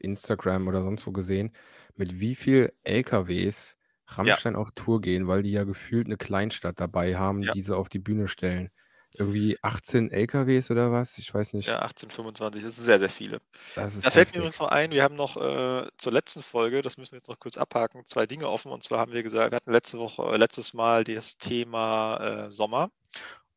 Instagram 0.00 0.68
oder 0.68 0.82
sonst 0.82 1.06
wo 1.06 1.12
gesehen, 1.12 1.52
mit 1.96 2.20
wie 2.20 2.34
viel 2.34 2.72
LKWs 2.82 3.76
Ja, 4.20 4.38
Rammstein 4.38 4.54
auf 4.56 4.70
Tour 4.72 5.00
gehen, 5.00 5.26
weil 5.26 5.42
die 5.42 5.52
ja 5.52 5.64
gefühlt 5.64 6.06
eine 6.06 6.18
Kleinstadt 6.18 6.80
dabei 6.80 7.16
haben, 7.16 7.48
ja, 7.48 7.52
die 7.52 7.62
sie 7.62 7.74
auf 7.74 7.88
die 7.88 7.98
Bühne 7.98 8.28
stellen. 8.28 8.68
Irgendwie 9.16 9.58
18 9.62 10.10
LKWs 10.10 10.70
oder 10.70 10.92
was? 10.92 11.18
Ich 11.18 11.32
weiß 11.32 11.54
nicht. 11.54 11.78
ja, 11.78 11.80
18, 11.82 12.10
25, 12.10 12.62
das 12.64 12.74
sind 12.76 12.84
sehr, 12.84 12.98
sehr 12.98 13.08
viele. 13.10 13.40
Das 13.74 13.96
Da 14.02 14.10
ist 14.10 14.12
fällt 14.12 14.32
mir 14.32 14.38
heftig. 14.38 14.38
übrigens 14.38 14.60
noch 14.60 14.68
ein, 14.68 14.92
wir 14.92 15.02
haben 15.04 15.16
noch 15.16 15.36
äh, 15.36 15.88
zur 15.98 16.12
letzten 16.12 16.42
Folge, 16.42 16.82
das 16.82 16.98
müssen 16.98 17.12
wir 17.12 17.18
jetzt 17.18 17.28
noch 17.28 17.40
kurz 17.40 17.58
abhaken, 17.58 18.06
zwei 18.06 18.26
Dinge 18.26 18.48
offen. 18.48 18.72
Und 18.72 18.84
zwar 18.84 19.00
haben 19.00 19.12
wir 19.12 19.22
gesagt, 19.24 19.52
wir 19.52 19.56
hatten 19.56 19.72
letzte 19.72 19.98
Woche, 19.98 20.22
äh, 20.24 20.36
letztes 20.38 20.74
Mal 20.74 21.04
das 21.04 21.38
Thema 21.38 22.46
äh, 22.48 22.52
Sommer. 22.52 22.90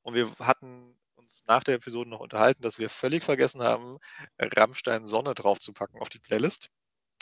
Und 0.04 0.16
wir 0.16 0.32
hatten 0.40 0.98
uns 1.18 1.44
nach 1.48 1.64
der 1.64 1.76
Episode 1.76 2.10
noch 2.10 2.22
unterhalten, 2.22 2.64
dass 2.64 2.80
wir 2.80 2.90
völlig 2.90 3.24
vergessen 3.24 3.64
haben, 3.64 3.98
Rammstein 4.40 5.08
Sonne 5.08 5.36
draufzupacken 5.36 6.00
auf 6.02 6.10
die 6.10 6.20
Playlist. 6.20 6.70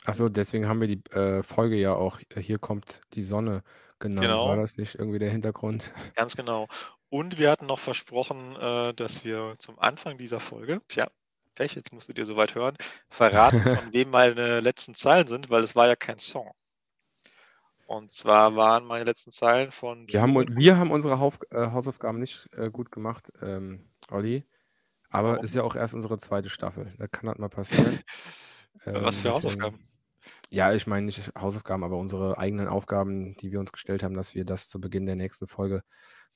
Ach 0.06 0.14
so, 0.14 0.28
deswegen 0.30 0.66
haben 0.68 0.80
wir 0.80 0.88
die, 0.88 1.02
äh, 1.12 1.42
Folge 1.42 1.76
ja 1.76 1.94
auch 1.94 2.20
äh, 2.30 2.40
„Hier 2.40 2.58
kommt 2.58 3.00
die 3.14 3.22
Sonne“ 3.22 3.62
genannt. 3.98 4.42
War 4.42 4.56
Genau, 4.56 4.56
das 4.56 4.76
nicht 4.76 4.94
irgendwie 4.96 5.18
der 5.18 5.30
Hintergrund? 5.30 5.92
ganz 6.14 6.36
genau. 6.36 6.68
Und 7.08 7.38
wir 7.38 7.50
hatten 7.50 7.64
noch 7.66 7.78
versprochen, 7.78 8.56
äh, 8.56 8.92
dass 8.94 9.24
wir 9.24 9.54
zum 9.58 9.78
Anfang 9.78 10.18
dieser 10.18 10.38
Folge, 10.40 10.82
tja, 10.88 11.10
Pech, 11.54 11.74
jetzt 11.74 11.92
musst 11.94 12.08
du 12.08 12.12
dir 12.12 12.26
soweit 12.26 12.54
hören, 12.54 12.76
verraten, 13.08 13.66
von 13.68 13.92
wem 13.92 14.10
meine 14.10 14.60
letzten 14.60 14.94
Zeilen 14.94 15.28
sind, 15.28 15.48
weil 15.50 15.62
es 15.64 15.74
war 15.76 15.86
ja 15.86 15.96
kein 15.96 16.18
Song. 16.18 16.52
Und 17.86 18.10
zwar 18.12 18.56
waren 18.56 18.84
meine 18.84 19.04
letzten 19.04 19.30
Zeilen 19.32 19.70
von 19.70 20.06
Wir 20.06 20.20
haben 20.22 20.34
wir 20.56 20.76
haben 20.78 20.90
unsere 20.90 21.18
Hauf 21.18 21.38
äh, 21.50 21.70
Hausaufgaben 21.70 22.18
nicht, 22.20 22.48
äh, 22.52 22.70
gut 22.70 22.92
gemacht, 22.92 23.32
ähm, 23.42 23.90
Olli, 24.10 24.44
aber 25.10 25.40
Warum? 25.40 25.42
ist 25.42 25.54
ja 25.54 25.62
auch 25.64 25.76
erst 25.76 25.94
unsere 25.94 26.18
zweite 26.18 26.50
Staffel. 26.50 26.94
Da 26.98 27.08
kann 27.08 27.26
das 27.26 27.38
mal 27.38 27.48
passieren. 27.50 28.00
Was 28.92 29.20
Ähm, 29.20 29.20
für 29.20 29.30
Hausaufgaben? 29.32 29.88
ja, 30.50 30.72
ich 30.72 30.86
meine 30.86 31.06
nicht 31.06 31.32
Hausaufgaben, 31.38 31.84
aber 31.84 31.96
unsere 31.98 32.38
eigenen 32.38 32.68
Aufgaben, 32.68 33.36
die 33.36 33.52
wir 33.52 33.60
uns 33.60 33.72
gestellt 33.72 34.02
haben, 34.02 34.14
dass 34.14 34.34
wir 34.34 34.44
das 34.44 34.68
zu 34.68 34.80
Beginn 34.80 35.06
der 35.06 35.16
nächsten 35.16 35.46
Folge 35.46 35.82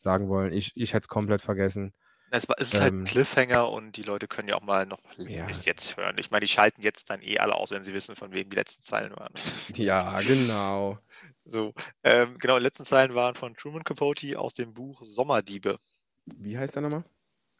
sagen 0.01 0.29
wollen. 0.29 0.53
Ich 0.53 0.73
ich 0.77 0.95
hätte 0.95 1.05
es 1.05 1.09
komplett 1.09 1.43
vergessen. 1.43 1.95
Es, 2.31 2.45
ist 2.59 2.81
halt 2.81 2.99
ein 2.99 3.03
Ähm, 3.03 3.05
Cliffhanger 3.05 3.71
und 3.71 3.97
die 3.97 4.03
Leute 4.03 4.29
können 4.29 4.49
ja 4.49 4.57
auch 4.57 4.63
mal 4.63 4.85
noch 4.87 5.01
ja. 5.17 5.47
bis 5.47 5.65
jetzt 5.65 5.97
hören. 5.97 6.17
Ich 6.19 6.31
meine, 6.31 6.45
die 6.45 6.49
schalten 6.53 6.83
jetzt 6.83 7.09
dann 7.11 7.23
eh 7.23 7.39
alle 7.39 7.55
aus, 7.55 7.71
wenn 7.71 7.85
sie 7.85 7.95
wissen, 7.95 8.17
von 8.17 8.33
wem 8.33 8.51
die 8.51 8.57
letzten 8.57 8.83
Zeilen 8.83 9.17
waren. 9.17 9.33
Ja, 9.77 10.21
genau. 10.23 10.99
So, 11.45 11.73
ähm, 12.05 12.39
genau, 12.39 12.59
die 12.59 12.63
letzten 12.63 12.85
Zeilen 12.85 13.15
waren 13.15 13.35
von 13.35 13.55
Truman 13.57 13.83
Capote 13.85 14.39
aus 14.39 14.55
dem 14.55 14.73
Buch 14.75 15.03
Sommerdiebe. 15.03 15.79
Wie 16.27 16.57
heißt 16.59 16.77
der 16.77 16.83
noch 16.83 16.91
mal? 16.91 17.05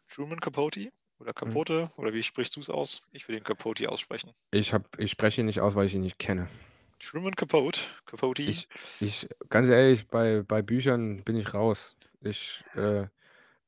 Truman 0.09 0.41
Capote 0.41 0.91
oder 1.19 1.33
Mhm. 1.43 1.63
Capote 1.63 1.89
oder 1.95 2.11
wie 2.13 2.21
sprichst 2.21 2.57
du 2.57 2.59
es 2.59 2.69
aus? 2.69 3.07
Ich 3.13 3.29
will 3.29 3.35
den 3.37 3.45
Capote 3.45 3.87
aussprechen. 3.89 4.33
Ich 4.51 4.73
habe 4.73 4.87
ich 4.99 5.09
spreche 5.09 5.41
ihn 5.41 5.47
nicht 5.47 5.59
aus, 5.59 5.73
weil 5.73 5.87
ich 5.87 5.95
ihn 5.95 6.01
nicht 6.01 6.19
kenne. 6.19 6.49
Truman 6.99 7.35
Capote, 7.35 7.81
Capote. 8.05 8.43
Ich 8.43 8.67
ich 8.99 9.27
ganz 9.49 9.69
ehrlich, 9.69 10.07
bei 10.07 10.43
bei 10.43 10.61
Büchern 10.61 11.23
bin 11.23 11.35
ich 11.35 11.53
raus. 11.53 11.95
Ich, 12.21 12.63
äh, 12.75 13.07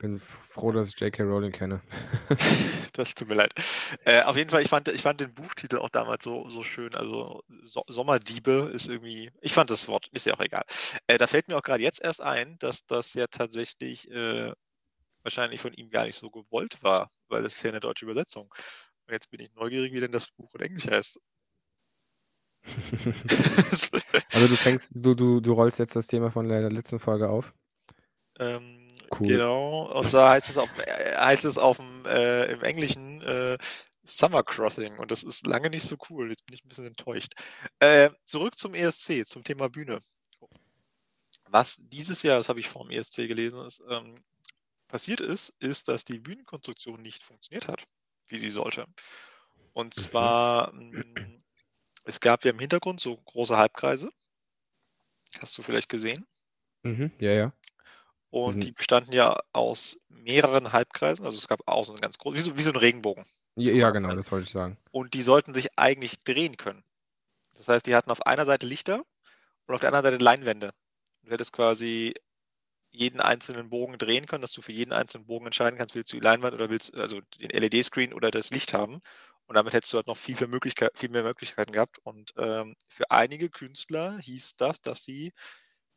bin 0.02 0.20
froh, 0.20 0.72
dass 0.72 0.90
ich 0.90 1.00
J.K. 1.00 1.24
Rowling 1.24 1.52
kenne. 1.52 1.82
Das 2.94 3.16
tut 3.16 3.30
mir 3.30 3.36
leid. 3.36 3.54
Äh, 4.04 4.24
auf 4.24 4.36
jeden 4.36 4.50
Fall, 4.50 4.62
ich 4.62 4.68
fand, 4.68 4.90
ich 4.90 5.02
fand 5.02 5.22
den 5.22 5.34
Buchtitel 5.34 5.78
auch 5.78 5.90
damals 5.90 6.26
so, 6.26 6.50
so 6.50 6.62
schön. 6.62 6.94
Also 6.94 7.42
so 7.64 7.84
Sommerdiebe 7.88 8.70
ist 8.74 8.90
irgendwie, 8.90 9.32
ich 9.40 9.54
fand 9.54 9.70
das 9.70 9.88
Wort, 9.88 10.10
ist 10.12 10.26
ja 10.26 10.34
auch 10.34 10.42
egal. 10.42 10.66
Äh, 11.08 11.18
da 11.18 11.26
fällt 11.26 11.48
mir 11.48 11.58
auch 11.58 11.62
gerade 11.62 11.82
jetzt 11.82 12.02
erst 12.04 12.22
ein, 12.22 12.58
dass 12.60 12.86
das 12.86 13.14
ja 13.14 13.28
tatsächlich 13.28 14.12
äh, 14.12 14.52
wahrscheinlich 15.24 15.62
von 15.62 15.74
ihm 15.74 15.90
gar 15.90 16.06
nicht 16.06 16.18
so 16.18 16.30
gewollt 16.30 16.84
war, 16.84 17.12
weil 17.30 17.46
es 17.46 17.56
ist 17.56 17.64
ja 17.64 17.70
eine 17.70 17.80
deutsche 17.80 18.04
Übersetzung. 18.06 18.54
Und 19.08 19.14
jetzt 19.14 19.32
bin 19.32 19.40
ich 19.40 19.54
neugierig, 19.54 19.94
wie 19.94 20.02
denn 20.02 20.12
das 20.12 20.30
Buch 20.32 20.54
in 20.56 20.62
Englisch 20.62 20.88
heißt. 20.88 21.20
Also 24.34 24.48
du 24.48 24.56
fängst 24.56 24.94
du 24.96 25.16
du 25.16 25.40
du 25.40 25.54
rollst 25.54 25.80
jetzt 25.80 25.96
das 25.96 26.08
Thema 26.08 26.30
von 26.32 26.48
der 26.48 26.70
letzten 26.70 27.00
Folge 27.00 27.30
auf? 27.30 27.54
Ähm, 28.40 28.88
Cool. 29.20 29.28
Genau, 29.28 29.92
und 29.92 30.10
zwar 30.10 30.32
heißt 30.32 30.50
es 30.50 30.58
auf, 30.58 30.70
äh, 30.78 31.16
heißt 31.18 31.44
es 31.46 31.58
auf 31.58 31.78
dem, 31.78 32.06
äh, 32.06 32.46
im 32.52 32.64
Englischen 32.64 33.22
äh, 33.22 33.58
Summer 34.04 34.44
Crossing 34.44 34.98
und 35.00 35.12
das 35.12 35.24
ist 35.24 35.46
lange 35.46 35.70
nicht 35.70 35.84
so 35.84 35.98
cool. 36.10 36.30
Jetzt 36.30 36.46
bin 36.46 36.56
ich 36.56 36.64
ein 36.64 36.70
bisschen 36.70 36.88
enttäuscht. 36.88 37.34
Äh, 37.80 38.10
zurück 38.26 38.56
zum 38.58 38.74
ESC, 38.74 39.26
zum 39.26 39.44
Thema 39.44 39.70
Bühne. 39.70 40.00
Was 41.50 41.78
dieses 41.90 42.24
Jahr, 42.24 42.38
das 42.38 42.50
habe 42.50 42.60
ich 42.60 42.70
vor 42.70 42.84
dem 42.86 42.92
ESC 42.92 43.28
gelesen, 43.28 43.66
ist, 43.66 43.84
ähm, 43.90 44.24
passiert 44.88 45.20
ist, 45.22 45.50
ist, 45.60 45.88
dass 45.88 46.04
die 46.06 46.20
Bühnenkonstruktion 46.20 47.02
nicht 47.02 47.24
funktioniert 47.24 47.68
hat, 47.68 47.84
wie 48.30 48.40
sie 48.40 48.50
sollte. 48.50 48.86
Und 49.74 49.96
Mhm. 49.98 50.02
zwar, 50.02 50.74
mh, 50.74 51.42
es 52.06 52.20
gab 52.22 52.46
ja 52.46 52.52
im 52.52 52.60
Hintergrund 52.60 53.00
so 53.02 53.18
große 53.18 53.58
Halbkreise. 53.58 54.12
Hast 55.40 55.58
du 55.58 55.62
vielleicht 55.62 55.90
gesehen? 55.90 56.26
Mhm, 56.84 57.12
ja, 57.20 57.32
ja. 57.32 57.54
Und 58.32 58.54
sind- 58.54 58.64
die 58.64 58.72
bestanden 58.72 59.14
ja 59.14 59.40
aus 59.54 60.06
mehreren 60.10 60.72
Halbkreisen. 60.74 61.26
Also 61.26 61.38
es 61.38 61.48
gab 61.48 61.62
außen 61.68 61.98
ganz 61.98 62.18
groß, 62.18 62.36
wie 62.36 62.40
so, 62.42 62.58
wie 62.58 62.64
so 62.64 62.72
ein 62.72 62.78
Regenbogen. 62.78 63.26
Ja, 63.56 63.74
ja, 63.74 63.90
genau, 63.92 64.16
das 64.16 64.32
wollte 64.32 64.46
ich 64.46 64.52
sagen. 64.52 64.78
Und 64.92 65.14
die 65.14 65.22
sollten 65.22 65.54
sich 65.54 65.78
eigentlich 65.78 66.24
drehen 66.24 66.58
können. 66.58 66.84
Das 67.58 67.68
heißt, 67.68 67.86
die 67.86 67.96
hatten 67.96 68.12
auf 68.12 68.26
einer 68.26 68.46
Seite 68.46 68.66
Lichter 68.66 69.04
und 69.68 69.76
auf 69.76 69.82
der 69.82 69.90
anderen 69.90 70.06
Seite 70.14 70.24
Leinwände. 70.24 70.72
Du 71.24 71.32
hättest 71.32 71.54
quasi 71.54 72.16
jeden 72.92 73.22
einzelnen 73.22 73.70
Bogen 73.70 73.98
drehen 73.98 74.26
können, 74.28 74.42
dass 74.42 74.52
du 74.54 74.62
für 74.62 74.74
jeden 74.74 74.94
einzelnen 74.94 75.28
Bogen 75.28 75.46
entscheiden 75.46 75.78
kannst, 75.78 75.96
willst 75.96 76.12
du 76.14 76.18
die 76.18 76.24
Leinwand 76.24 76.54
oder 76.54 76.70
willst 76.70 76.96
also 76.96 77.22
den 77.40 77.50
LED-Screen 77.52 78.14
oder 78.14 78.32
das 78.32 78.52
Licht 78.52 78.74
haben. 78.74 79.02
Und 79.48 79.56
damit 79.56 79.74
hättest 79.74 79.94
du 79.94 79.98
halt 79.98 80.08
noch 80.08 80.18
viel, 80.18 80.36
viel, 80.38 80.48
Möglichkeit, 80.48 80.92
viel 80.98 81.10
mehr 81.10 81.24
Möglichkeiten 81.24 81.72
gehabt. 81.74 82.00
Und 82.04 82.34
ähm, 82.38 82.76
für 82.90 83.10
einige 83.12 83.50
Künstler 83.50 84.18
hieß 84.20 84.56
das, 84.58 84.82
dass 84.82 85.04
sie 85.04 85.34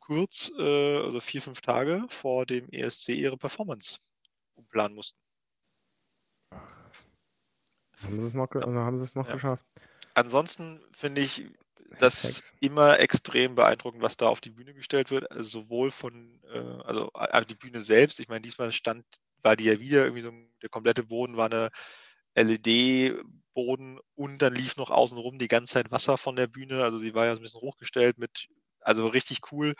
kurz, 0.05 0.51
äh, 0.57 0.97
also 0.97 1.19
vier, 1.19 1.41
fünf 1.41 1.61
Tage 1.61 2.05
vor 2.09 2.45
dem 2.45 2.69
ESC 2.69 3.09
ihre 3.09 3.37
Performance 3.37 3.99
umplanen 4.55 4.95
mussten. 4.95 5.17
Haben 8.03 8.21
sie 8.21 8.27
es 8.27 8.33
noch, 8.33 8.49
ge 8.49 8.61
haben 8.61 8.99
sie 8.99 9.05
es 9.05 9.15
noch 9.15 9.27
Ja. 9.27 9.33
geschafft? 9.33 9.65
Ansonsten 10.13 10.79
finde 10.91 11.21
ich 11.21 11.45
das 11.99 12.23
Hacks. 12.23 12.53
immer 12.59 12.99
extrem 12.99 13.55
beeindruckend, 13.55 14.01
was 14.01 14.17
da 14.17 14.27
auf 14.27 14.41
die 14.41 14.51
Bühne 14.51 14.73
gestellt 14.73 15.11
wird. 15.11 15.29
Also 15.31 15.61
sowohl 15.61 15.91
von, 15.91 16.39
äh, 16.51 16.81
also 16.83 17.09
die 17.49 17.55
Bühne 17.55 17.81
selbst. 17.81 18.19
Ich 18.19 18.27
meine, 18.27 18.41
diesmal 18.41 18.71
stand, 18.71 19.05
war 19.41 19.55
die 19.55 19.65
ja 19.65 19.79
wieder 19.79 20.03
irgendwie 20.03 20.21
so, 20.21 20.31
der 20.61 20.69
komplette 20.69 21.03
Boden 21.03 21.37
war 21.37 21.45
eine 21.45 21.71
LED-Boden 22.35 23.99
und 24.15 24.41
dann 24.41 24.53
lief 24.53 24.77
noch 24.77 24.89
außenrum 24.91 25.37
die 25.37 25.47
ganze 25.47 25.73
Zeit 25.73 25.91
Wasser 25.91 26.17
von 26.17 26.35
der 26.35 26.47
Bühne. 26.47 26.83
Also 26.83 26.97
sie 26.97 27.13
war 27.13 27.25
ja 27.25 27.35
so 27.35 27.41
ein 27.41 27.43
bisschen 27.43 27.61
hochgestellt 27.61 28.17
mit, 28.17 28.47
also 28.85 29.07
richtig 29.07 29.51
cool. 29.51 29.75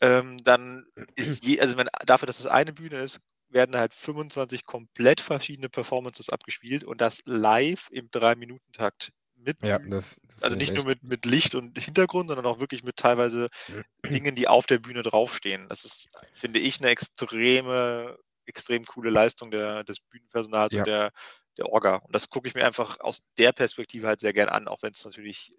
Ähm, 0.00 0.42
dann 0.44 0.86
ist 1.14 1.44
je, 1.44 1.60
also 1.60 1.76
wenn, 1.76 1.88
dafür, 2.06 2.26
dass 2.26 2.40
es 2.40 2.46
eine 2.46 2.72
Bühne 2.72 2.98
ist, 3.00 3.20
werden 3.48 3.76
halt 3.76 3.92
25 3.94 4.64
komplett 4.64 5.20
verschiedene 5.20 5.68
Performances 5.68 6.30
abgespielt 6.30 6.84
und 6.84 7.00
das 7.00 7.20
live 7.26 7.88
im 7.90 8.10
3-Minuten-Takt 8.10 9.10
mit 9.34 9.58
Ja, 9.62 9.78
das, 9.78 10.20
das 10.28 10.44
Also 10.44 10.56
nicht 10.56 10.74
nur 10.76 10.86
mit, 10.86 11.02
mit 11.04 11.26
Licht 11.26 11.54
und 11.56 11.78
Hintergrund, 11.78 12.28
sondern 12.30 12.46
auch 12.46 12.60
wirklich 12.60 12.84
mit 12.84 12.96
teilweise 12.96 13.48
Dingen, 14.10 14.34
die 14.36 14.48
auf 14.48 14.66
der 14.66 14.78
Bühne 14.80 15.02
draufstehen. 15.02 15.68
Das 15.68 15.84
ist, 15.84 16.08
finde 16.34 16.60
ich, 16.60 16.80
eine 16.80 16.90
extreme, 16.90 18.18
extrem 18.46 18.84
coole 18.84 19.10
Leistung 19.10 19.50
der, 19.52 19.84
des 19.84 20.00
Bühnenpersonals 20.00 20.74
Ja. 20.74 20.76
und 20.76 20.86
der, 20.86 21.12
der 21.58 21.66
Orga. 21.68 21.96
Und 21.96 22.14
das 22.14 22.30
gucke 22.30 22.48
ich 22.48 22.54
mir 22.54 22.66
einfach 22.66 23.00
aus 23.00 23.32
der 23.38 23.52
Perspektive 23.52 24.08
halt 24.08 24.20
sehr 24.20 24.32
gern 24.34 24.48
an, 24.50 24.68
auch 24.68 24.82
wenn 24.82 24.92
es 24.92 25.04
natürlich 25.04 25.54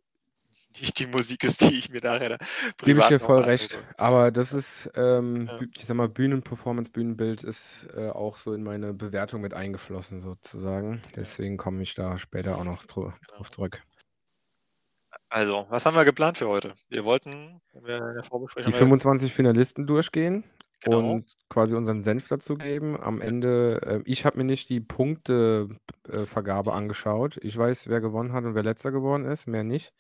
nicht 0.80 1.00
die 1.00 1.08
Musik 1.08 1.44
ist, 1.44 1.62
die 1.62 1.78
ich 1.78 1.90
mir 1.90 2.02
nachher 2.04 2.38
Gebe 2.78 3.00
ich 3.00 3.06
dir 3.08 3.20
voll 3.20 3.42
recht. 3.42 3.80
Aber 3.98 4.32
das 4.32 4.54
ist, 4.54 4.90
ähm, 4.96 5.48
Ja. 5.48 5.60
Ich 5.78 5.86
sag 5.86 5.96
mal, 5.98 6.08
Bühnenperformance, 6.10 6.92
Bühnenbild 6.92 7.44
ist 7.44 7.88
äh, 7.96 8.10
auch 8.10 8.38
so 8.38 8.54
in 8.54 8.64
meine 8.64 8.94
Bewertung 8.94 9.42
mit 9.42 9.54
eingeflossen, 9.54 10.20
sozusagen. 10.22 11.02
Deswegen 11.16 11.58
komme 11.58 11.82
ich 11.84 11.94
da 11.96 12.18
später 12.18 12.58
auch 12.58 12.64
noch 12.64 12.86
dr 12.86 13.14
drauf 13.28 13.52
zurück. 13.52 13.82
Also, 15.30 15.66
was 15.70 15.86
haben 15.86 15.96
wir 15.96 16.06
geplant 16.06 16.38
für 16.38 16.48
heute? 16.50 16.74
Wir 16.90 17.06
wollten, 17.06 17.62
wenn 17.74 17.86
wir 17.86 17.98
in 17.98 18.14
der 18.16 18.24
Vorbesprechung 18.24 18.70
Die 18.72 18.76
haben 18.76 18.80
wir- 18.82 18.88
25 18.88 19.34
Finalisten 19.34 19.88
durchgehen 19.88 20.44
Genau. 20.84 21.12
und 21.12 21.36
quasi 21.48 21.76
unseren 21.76 22.02
Senf 22.02 22.28
dazu 22.28 22.56
geben. 22.58 23.00
Am 23.00 23.22
Ende, 23.22 23.82
äh, 23.84 24.02
ich 24.06 24.26
habe 24.26 24.38
mir 24.40 24.44
nicht 24.46 24.68
die 24.70 24.80
Punktevergabe 24.82 26.74
angeschaut. 26.74 27.38
Ich 27.44 27.56
weiß, 27.58 27.88
wer 27.88 28.02
gewonnen 28.02 28.34
hat 28.34 28.44
und 28.46 28.56
wer 28.56 28.64
letzter 28.64 28.92
geworden 28.92 29.26
ist, 29.26 29.48
mehr 29.48 29.64
nicht. 29.64 29.94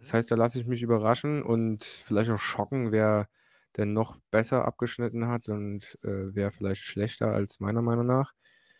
Das 0.00 0.12
Mhm. 0.12 0.14
heißt, 0.14 0.30
da 0.30 0.34
lasse 0.36 0.60
ich 0.60 0.66
mich 0.66 0.82
überraschen 0.82 1.42
und 1.42 1.84
vielleicht 1.84 2.30
auch 2.30 2.38
schocken, 2.38 2.92
wer 2.92 3.28
denn 3.76 3.92
noch 3.92 4.18
besser 4.30 4.64
abgeschnitten 4.66 5.28
hat 5.28 5.48
und 5.48 5.98
äh, 6.04 6.34
wer 6.34 6.52
vielleicht 6.52 6.82
schlechter 6.82 7.28
als 7.32 7.60
meiner 7.60 7.82
Meinung 7.82 8.06
nach. 8.06 8.34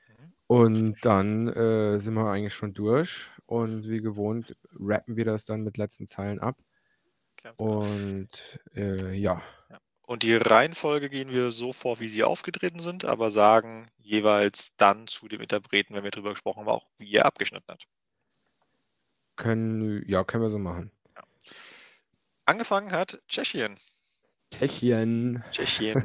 Mhm. 0.08 0.32
Und 0.46 0.98
dann 1.06 1.48
äh, 1.48 1.98
sind 2.00 2.14
wir 2.14 2.30
eigentlich 2.30 2.54
schon 2.54 2.74
durch 2.74 3.30
und 3.46 3.88
wie 3.88 4.00
gewohnt 4.02 4.56
rappen 4.78 5.16
wir 5.16 5.24
das 5.24 5.44
dann 5.46 5.62
mit 5.64 5.78
letzten 5.78 6.06
Zeilen 6.08 6.40
ab. 6.40 6.58
Ganz 7.36 7.62
genau. 7.62 7.78
Und 7.80 8.60
äh, 8.74 9.12
ja, 9.14 9.42
Und 10.06 10.22
die 10.22 10.34
Reihenfolge 10.34 11.10
gehen 11.10 11.28
wir 11.30 11.52
so 11.52 11.74
vor, 11.74 12.00
wie 12.00 12.08
sie 12.08 12.24
aufgetreten 12.24 12.80
sind, 12.80 13.04
aber 13.04 13.30
sagen 13.30 13.90
jeweils 13.98 14.74
dann 14.78 15.06
zu 15.08 15.28
dem 15.28 15.42
Interpreten, 15.42 15.92
wenn 15.94 16.04
wir 16.04 16.10
drüber 16.10 16.30
gesprochen 16.30 16.60
haben, 16.60 16.68
auch 16.68 16.88
wie 16.96 17.12
er 17.12 17.26
abgeschnitten 17.26 17.68
hat. 17.70 17.84
können, 19.36 20.02
ja, 20.08 20.24
können 20.24 20.42
wir 20.42 20.50
so 20.50 20.58
machen. 20.58 20.90
Angefangen 22.46 22.92
hat 22.92 23.20
Tschechien. 23.28 23.78
Tschechien. 24.50 25.42
Tschechien. 25.50 26.04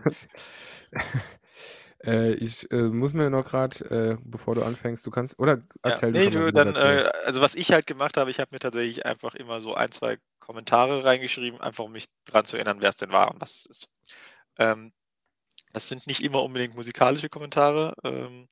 äh, 2.04 2.34
ich 2.34 2.72
äh, 2.72 2.84
muss 2.84 3.14
mir 3.14 3.30
noch 3.30 3.46
gerade, 3.46 3.86
äh, 3.86 4.18
bevor 4.24 4.56
du 4.56 4.64
anfängst, 4.64 5.06
du 5.06 5.12
kannst, 5.12 5.38
oder 5.40 5.58
Ja, 5.58 5.92
erzähl 5.92 6.12
nee, 6.12 6.30
du 6.30 6.52
dann, 6.52 6.76
äh, 6.76 7.10
also 7.26 7.42
was 7.42 7.56
ich 7.56 7.72
halt 7.72 7.88
gemacht 7.88 8.18
habe, 8.18 8.32
ich 8.32 8.40
habe 8.40 8.50
mir 8.52 8.60
tatsächlich 8.60 9.06
einfach 9.06 9.36
immer 9.36 9.62
so 9.62 9.74
ein, 9.74 9.92
zwei 9.92 10.18
Kommentare 10.40 11.04
reingeschrieben, 11.04 11.62
einfach 11.62 11.84
um 11.84 11.92
mich 11.92 12.08
dran 12.26 12.46
zu 12.46 12.56
erinnern, 12.56 12.82
wer 12.82 12.90
es 12.90 12.98
denn 12.98 13.12
war 13.12 13.32
und 13.32 13.42
was 13.42 13.52
es 13.52 13.66
ist. 13.66 13.94
Ähm, 14.58 14.94
das 15.74 15.88
sind 15.88 16.08
nicht 16.08 16.22
immer 16.24 16.42
unbedingt 16.42 16.76
musikalische 16.76 17.30
Kommentare. 17.30 17.94
Ähm, 18.04 18.48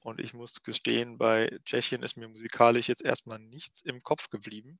und 0.00 0.20
ich 0.20 0.34
muss 0.34 0.62
gestehen, 0.62 1.18
bei 1.18 1.58
Tschechien 1.64 2.02
ist 2.02 2.16
mir 2.16 2.28
musikalisch 2.28 2.88
jetzt 2.88 3.04
erstmal 3.04 3.38
nichts 3.38 3.82
im 3.82 4.02
Kopf 4.02 4.30
geblieben. 4.30 4.78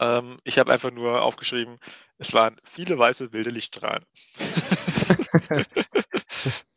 Ähm, 0.00 0.36
ich 0.44 0.58
habe 0.58 0.72
einfach 0.72 0.90
nur 0.90 1.22
aufgeschrieben, 1.22 1.78
es 2.18 2.32
waren 2.34 2.56
viele 2.64 2.98
weiße 2.98 3.32
wilde 3.32 3.50
Lichtstrahlen. 3.50 4.04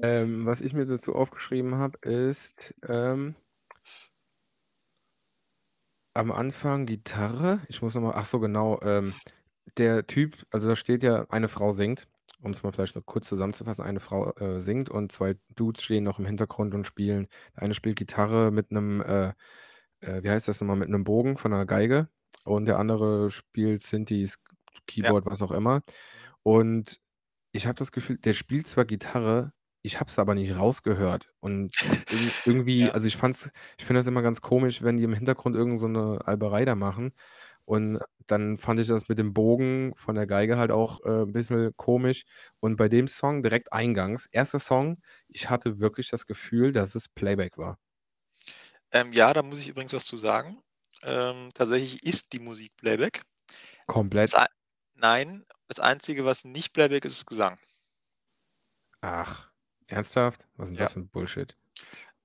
Ähm, 0.00 0.46
was 0.46 0.60
ich 0.60 0.72
mir 0.74 0.86
dazu 0.86 1.14
aufgeschrieben 1.14 1.74
habe, 1.76 1.98
ist 2.08 2.72
ähm, 2.88 3.34
am 6.14 6.30
Anfang 6.32 6.86
Gitarre. 6.86 7.60
Ich 7.68 7.82
muss 7.82 7.94
nochmal, 7.94 8.14
ach 8.16 8.26
so, 8.26 8.40
genau. 8.40 8.80
Ähm, 8.82 9.14
der 9.76 10.06
Typ, 10.06 10.36
also 10.50 10.68
da 10.68 10.76
steht 10.76 11.02
ja, 11.02 11.26
eine 11.30 11.48
Frau 11.48 11.72
singt, 11.72 12.08
um 12.42 12.52
es 12.52 12.62
mal 12.62 12.72
vielleicht 12.72 12.96
noch 12.96 13.06
kurz 13.06 13.28
zusammenzufassen. 13.28 13.84
Eine 13.84 14.00
Frau 14.00 14.32
äh, 14.36 14.60
singt 14.60 14.88
und 14.88 15.12
zwei 15.12 15.36
Dudes 15.56 15.82
stehen 15.82 16.04
noch 16.04 16.18
im 16.18 16.26
Hintergrund 16.26 16.74
und 16.74 16.86
spielen. 16.86 17.28
Der 17.56 17.64
eine 17.64 17.74
spielt 17.74 17.96
Gitarre 17.96 18.50
mit 18.52 18.70
einem, 18.70 19.00
äh, 19.02 19.32
äh, 20.00 20.22
wie 20.22 20.30
heißt 20.30 20.48
das 20.48 20.60
nochmal, 20.60 20.76
mit 20.76 20.88
einem 20.88 21.04
Bogen 21.04 21.38
von 21.38 21.52
einer 21.52 21.66
Geige 21.66 22.08
und 22.44 22.66
der 22.66 22.78
andere 22.78 23.30
spielt 23.30 23.82
Synthes, 23.82 24.38
Keyboard, 24.86 25.26
was 25.26 25.42
auch 25.42 25.52
immer. 25.52 25.82
Und 26.42 27.00
ich 27.52 27.66
habe 27.66 27.76
das 27.76 27.92
Gefühl, 27.92 28.18
der 28.18 28.34
spielt 28.34 28.66
zwar 28.68 28.84
Gitarre, 28.84 29.52
ich 29.82 30.00
habe 30.00 30.10
es 30.10 30.18
aber 30.18 30.34
nicht 30.34 30.56
rausgehört. 30.56 31.32
Und 31.40 31.74
irg- 31.76 32.06
irgendwie, 32.46 32.86
Ja. 32.86 32.90
also 32.92 33.06
ich 33.08 33.16
fand's, 33.16 33.50
ich 33.78 33.86
finde 33.86 34.00
das 34.00 34.06
immer 34.06 34.22
ganz 34.22 34.40
komisch, 34.42 34.82
wenn 34.82 34.96
die 34.98 35.04
im 35.04 35.14
Hintergrund 35.14 35.56
irgend 35.56 35.80
so 35.80 35.86
eine 35.86 36.20
Alberei 36.26 36.64
da 36.64 36.74
machen. 36.74 37.12
Und 37.64 38.00
dann 38.26 38.56
fand 38.58 38.80
ich 38.80 38.88
das 38.88 39.08
mit 39.08 39.18
dem 39.18 39.34
Bogen 39.34 39.92
von 39.96 40.14
der 40.14 40.26
Geige 40.26 40.56
halt 40.58 40.70
auch 40.70 41.04
äh, 41.04 41.22
ein 41.24 41.32
bisschen 41.32 41.72
komisch. 41.76 42.24
Und 42.60 42.76
bei 42.76 42.88
dem 42.88 43.08
Song 43.08 43.42
direkt 43.42 43.72
eingangs, 43.72 44.26
erster 44.26 44.58
Song, 44.58 44.98
ich 45.28 45.50
hatte 45.50 45.78
wirklich 45.80 46.08
das 46.10 46.26
Gefühl, 46.26 46.72
dass 46.72 46.94
es 46.94 47.08
Playback 47.08 47.58
war. 47.58 47.78
Ähm, 48.92 49.12
ja, 49.12 49.32
da 49.32 49.42
muss 49.42 49.60
ich 49.60 49.68
übrigens 49.68 49.92
was 49.92 50.06
zu 50.06 50.16
sagen. 50.16 50.62
Ähm, 51.02 51.50
tatsächlich 51.54 52.02
ist 52.02 52.32
die 52.32 52.38
Musik 52.40 52.76
Playback. 52.76 53.22
Komplett. 53.86 54.32
Das, 54.32 54.40
ein- 54.40 54.48
nein, 54.94 55.46
das 55.68 55.78
Einzige, 55.80 56.24
was 56.24 56.44
nicht 56.44 56.72
Playback 56.72 57.04
ist, 57.04 57.18
ist 57.18 57.26
Gesang. 57.26 57.58
Ach, 59.00 59.48
ernsthaft? 59.86 60.48
Was 60.56 60.68
ist 60.68 60.72
denn 60.72 60.78
Ja. 60.78 60.84
das 60.84 60.92
für 60.94 61.00
ein 61.00 61.08
Bullshit? 61.08 61.56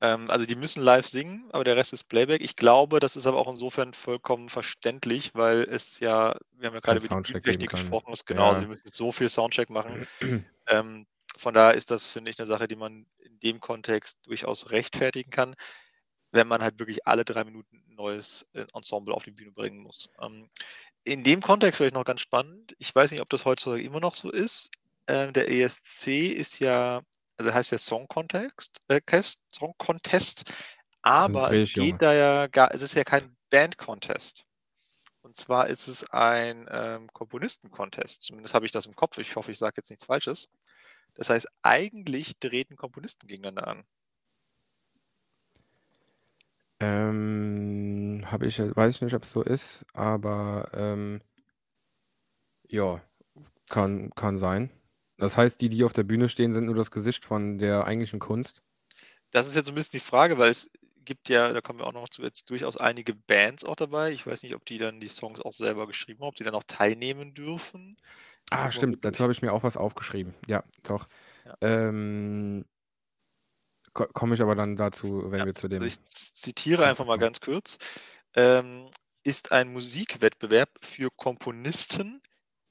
Ähm, 0.02 0.30
also 0.30 0.45
die 0.45 0.56
müssen 0.56 0.84
live 0.84 1.08
singen, 1.08 1.49
aber 1.52 1.63
der 1.63 1.76
Rest 1.78 1.93
ist 1.93 2.06
Playback. 2.06 2.41
Ich 2.41 2.56
glaube, 2.56 2.99
das 2.99 3.15
ist 3.15 3.26
aber 3.26 3.38
auch 3.38 3.47
insofern 3.47 3.93
vollkommen 3.93 4.49
verständlich, 4.49 5.32
weil 5.34 5.62
es 5.63 5.99
ja, 5.99 6.36
wir 6.52 6.67
haben 6.67 6.73
ja 6.73 6.80
gerade 6.82 6.99
über 7.06 7.08
die 7.41 7.67
kann. 7.67 7.80
gesprochen, 7.80 8.12
ist 8.12 8.26
genau, 8.26 8.54
Ja. 8.54 8.60
sie 8.60 8.67
müssen 8.67 8.88
so 8.88 9.12
viel 9.12 9.30
Soundcheck 9.30 9.69
machen. 9.69 10.08
Ähm, 10.67 11.06
von 11.36 11.54
daher 11.54 11.76
ist 11.76 11.91
das, 11.91 12.08
finde 12.08 12.32
ich, 12.32 12.39
eine 12.39 12.47
Sache, 12.47 12.69
die 12.69 12.78
man 12.78 13.06
in 13.19 13.38
dem 13.39 13.60
Kontext 13.60 14.17
durchaus 14.26 14.69
rechtfertigen 14.69 15.30
kann, 15.30 15.56
wenn 16.34 16.48
man 16.48 16.62
halt 16.62 16.80
wirklich 16.80 17.08
alle 17.08 17.24
drei 17.24 17.43
Minuten 17.43 17.78
ein 17.88 17.96
neues 17.96 18.46
äh, 18.54 18.65
Ensemble 18.74 19.13
auf 19.13 19.24
die 19.24 19.32
Bühne 19.32 19.52
bringen 19.52 19.78
muss. 19.78 20.12
Ähm, 20.19 20.50
in 21.04 21.24
dem 21.24 21.41
Kontext 21.41 21.78
vielleicht 21.78 21.93
noch 21.93 22.06
ganz 22.06 22.22
spannend, 22.22 22.76
ich 22.80 22.93
weiß 22.93 23.12
nicht, 23.12 23.22
ob 23.22 23.30
das 23.30 23.46
heutzutage 23.46 23.84
immer 23.84 24.00
noch 24.00 24.15
so 24.15 24.32
ist. 24.32 24.72
Ähm, 25.08 25.32
der 25.32 25.50
ESC 25.50 26.08
ist 26.30 26.60
ja, 26.60 27.02
also 27.38 27.54
heißt 27.54 27.72
ja 27.72 27.78
Song 27.78 28.08
Contest, 28.08 28.82
äh, 28.88 29.00
Song 29.52 29.76
Contest, 29.78 30.52
aber 31.04 31.52
es 31.52 31.65
dich, 31.65 31.76
Junge. 31.76 31.91
geht 31.91 32.02
da 32.02 32.13
ja 32.13 32.48
gar, 32.48 32.74
es 32.74 32.82
ist 32.82 32.96
ja 32.96 33.04
kein 33.04 33.36
Band 33.50 33.78
Contest. 33.78 34.46
Und 35.22 35.36
zwar 35.36 35.67
ist 35.67 35.88
es 35.88 36.04
ein 36.10 36.67
ähm, 36.69 37.08
Komponisten-Contest. 37.13 38.24
Zumindest 38.24 38.54
habe 38.54 38.65
ich 38.65 38.74
das 38.74 38.88
im 38.88 38.96
Kopf. 38.96 39.17
Ich 39.19 39.36
hoffe, 39.36 39.52
ich 39.52 39.58
sage 39.58 39.76
jetzt 39.78 39.89
nichts 39.89 40.06
Falsches. 40.06 40.50
Das 41.13 41.30
heißt, 41.30 41.48
eigentlich 41.62 42.38
treten 42.39 42.76
Komponisten 42.76 43.28
gegeneinander 43.28 43.67
an. 43.67 43.86
Ähm, 46.84 48.24
habe 48.26 48.48
ich, 48.48 48.60
weiß 48.60 48.96
ich 48.96 49.02
nicht, 49.02 49.13
ob 49.13 49.24
es 49.24 49.32
so 49.32 49.41
ist, 49.41 49.86
aber 49.93 50.69
ähm, 50.74 51.22
ja, 52.67 53.02
kann, 53.69 54.12
kann 54.15 54.38
sein. 54.38 54.72
Das 55.17 55.38
heißt, 55.38 55.62
die, 55.62 55.69
die 55.69 55.84
auf 55.86 55.93
der 55.93 56.04
Bühne 56.04 56.30
stehen, 56.30 56.54
sind 56.54 56.65
nur 56.65 56.76
das 56.76 56.91
Gesicht 56.91 57.26
von 57.26 57.58
der 57.58 57.86
eigentlichen 57.86 58.19
Kunst? 58.19 58.62
Das 59.32 59.48
ist 59.48 59.56
jetzt 59.56 59.65
so 59.65 59.72
ein 59.72 59.76
bisschen 59.76 60.00
die 60.00 60.06
Frage, 60.06 60.38
weil 60.38 60.52
es 60.52 60.69
gibt 61.06 61.30
ja, 61.30 61.52
da 61.52 61.62
kommen 61.62 61.80
wir 61.80 61.88
auch 61.88 61.93
noch 61.93 62.10
zu, 62.10 62.22
jetzt 62.24 62.50
durchaus 62.50 62.78
einige 62.78 63.13
Bands 63.15 63.65
auch 63.65 63.76
dabei. 63.76 64.12
Ich 64.12 64.26
weiß 64.26 64.43
nicht, 64.43 64.56
ob 64.56 64.65
die 64.65 64.78
dann 64.78 65.00
die 65.00 65.08
Songs 65.10 65.39
auch 65.41 65.54
selber 65.54 65.88
geschrieben 65.88 66.22
haben, 66.22 66.30
ob 66.30 66.36
die 66.36 66.43
dann 66.43 66.56
auch 66.56 66.63
teilnehmen 66.63 67.34
dürfen. 67.34 67.98
Ah, 68.50 68.72
Aber 68.72 68.72
stimmt, 68.72 69.04
dazu 69.06 69.24
habe 69.24 69.34
ich 69.34 69.41
mir 69.41 69.54
auch 69.54 69.63
was 69.63 69.78
aufgeschrieben. 69.78 70.34
Ja, 70.48 70.63
doch. 70.84 71.08
Ja. 71.46 71.58
Ähm, 71.62 72.65
komme 73.93 74.36
ich 74.36 74.41
aber 74.41 74.56
dann 74.56 74.75
dazu, 74.75 75.32
wenn 75.32 75.39
Ja, 75.39 75.45
wir 75.45 75.53
zu 75.56 75.67
dem 75.67 75.84
Also 75.84 76.01
ich 76.01 76.03
zitiere 76.03 76.86
einfach 76.86 77.06
mal 77.06 77.17
ganz 77.17 77.39
kurz. 77.41 77.77
Ähm, 78.36 78.89
ist 79.23 79.51
ein 79.51 79.71
Musikwettbewerb 79.71 80.69
für 80.84 81.10
Komponisten, 81.15 82.21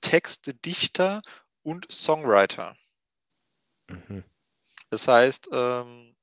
Textedichter 0.01 1.23
und 1.63 1.91
Songwriter. 1.91 2.77
Mhm. 3.89 4.25
Das 4.91 5.09
heißt, 5.09 5.49
ähm, 5.53 6.15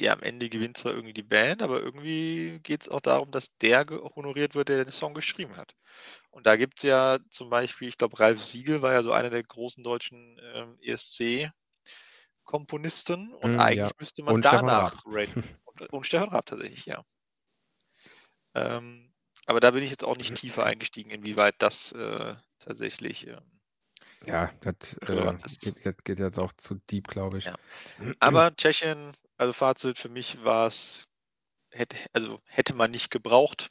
ja, 0.00 0.12
am 0.12 0.22
Ende 0.22 0.48
gewinnt 0.50 0.76
zwar 0.76 0.92
irgendwie 0.92 1.14
die 1.14 1.22
Band, 1.22 1.62
aber 1.62 1.80
irgendwie 1.82 2.60
geht 2.62 2.82
es 2.82 2.88
auch 2.88 3.00
darum, 3.00 3.30
dass 3.30 3.56
der 3.58 3.86
honoriert 3.88 4.54
wird, 4.54 4.68
der 4.68 4.84
den 4.84 4.92
Song 4.92 5.14
geschrieben 5.14 5.56
hat. 5.56 5.74
Und 6.30 6.46
da 6.46 6.56
gibt 6.56 6.78
es 6.78 6.82
ja 6.84 7.18
zum 7.30 7.50
Beispiel, 7.50 7.88
ich 7.88 7.98
glaube, 7.98 8.18
Ralf 8.20 8.42
Siegel 8.42 8.82
war 8.82 8.92
ja 8.92 9.02
so 9.02 9.12
einer 9.12 9.30
der 9.30 9.42
großen 9.42 9.82
deutschen 9.84 10.38
ähm, 10.54 10.78
ESC-Komponisten 12.46 13.32
und 13.34 13.56
Mm, 13.56 13.60
eigentlich 13.60 13.76
ja. 13.90 13.90
müsste 13.98 14.22
man 14.22 14.34
Und 14.36 14.44
danach 14.44 15.04
raten. 15.06 15.44
Und, 15.78 15.92
und 15.92 16.06
Stefan 16.06 16.30
Raab 16.30 16.46
tatsächlich, 16.46 16.86
ja. 16.86 17.04
Ähm, 18.54 19.12
aber 19.44 19.60
da 19.60 19.70
bin 19.72 19.82
ich 19.82 19.90
jetzt 19.90 20.04
auch 20.04 20.16
nicht 20.16 20.34
tiefer 20.34 20.64
eingestiegen, 20.64 21.10
inwieweit 21.10 21.56
das 21.58 21.92
äh, 21.92 22.34
tatsächlich. 22.58 23.26
Ähm, 23.26 23.42
Ja, 24.26 24.50
das 24.62 24.94
äh, 25.02 25.36
geht, 25.36 25.84
jetzt- 25.84 26.04
geht 26.06 26.18
jetzt 26.18 26.38
auch 26.38 26.54
zu 26.54 26.76
deep, 26.90 27.08
glaube 27.08 27.36
ich. 27.36 27.44
Ja. 27.44 27.56
Aber 28.20 28.56
Tschechien, 28.56 29.14
also 29.36 29.52
Fazit 29.52 29.98
für 29.98 30.08
mich 30.08 30.42
war 30.44 30.66
es, 30.66 31.06
hätte, 31.70 31.98
also 32.14 32.40
hätte 32.46 32.74
man 32.74 32.90
nicht 32.90 33.10
gebraucht. 33.10 33.68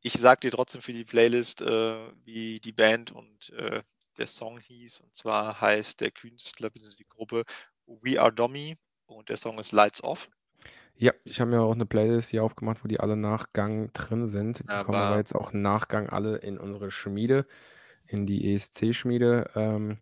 Ich 0.00 0.14
sag 0.14 0.40
dir 0.40 0.50
trotzdem 0.50 0.82
für 0.82 0.92
die 0.92 1.04
Playlist, 1.04 1.62
äh, 1.62 2.10
wie 2.24 2.58
die 2.58 2.72
Band 2.72 3.12
und 3.12 3.50
äh, 3.50 3.84
der 4.18 4.26
Song 4.26 4.58
hieß. 4.58 4.98
Und 5.00 5.14
zwar 5.14 5.60
heißt 5.60 6.00
der 6.00 6.10
Künstler 6.10 6.70
bzw. 6.70 6.96
die 6.98 7.06
Gruppe 7.08 7.44
We 7.86 8.20
Are 8.20 8.32
Dommy 8.32 8.76
und 9.06 9.28
der 9.28 9.36
Song 9.36 9.58
ist 9.58 9.72
Lights 9.72 10.02
Off. 10.02 10.28
Ja, 10.98 11.12
ich 11.24 11.40
habe 11.40 11.50
mir 11.50 11.60
auch 11.60 11.72
eine 11.74 11.84
Playlist 11.86 12.30
hier 12.30 12.42
aufgemacht, 12.42 12.82
wo 12.82 12.88
die 12.88 13.00
alle 13.00 13.16
Nachgang 13.16 13.92
drin 13.92 14.26
sind. 14.26 14.60
Die 14.60 14.64
kommen 14.64 14.78
aber 14.96 14.98
Aber- 14.98 15.16
jetzt 15.18 15.34
auch 15.34 15.52
Nachgang 15.52 16.08
alle 16.08 16.36
in 16.38 16.58
unsere 16.58 16.90
Schmiede, 16.90 17.46
in 18.06 18.26
die 18.26 18.54
ESC-Schmiede. 18.54 19.50
Ähm, 19.54 19.98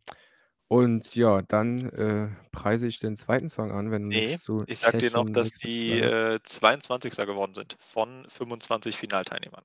und 0.69 1.15
ja, 1.15 1.43
dann 1.43 1.91
äh, 1.91 2.29
preise 2.53 2.87
ich 2.87 2.99
den 3.01 3.17
zweiten 3.17 3.49
Song 3.49 3.73
an, 3.73 3.91
wenn 3.91 4.03
du 4.05 4.09
Nee, 4.09 4.37
zu 4.37 4.63
ich 4.67 4.79
sag 4.79 4.99
dir 4.99 5.11
noch, 5.11 5.29
dass 5.31 5.51
die 5.51 6.01
äh, 6.01 6.41
22. 6.43 7.17
geworden 7.27 7.55
sind 7.55 7.77
von 7.81 8.25
25 8.29 8.97
Finalteilnehmern. 8.97 9.65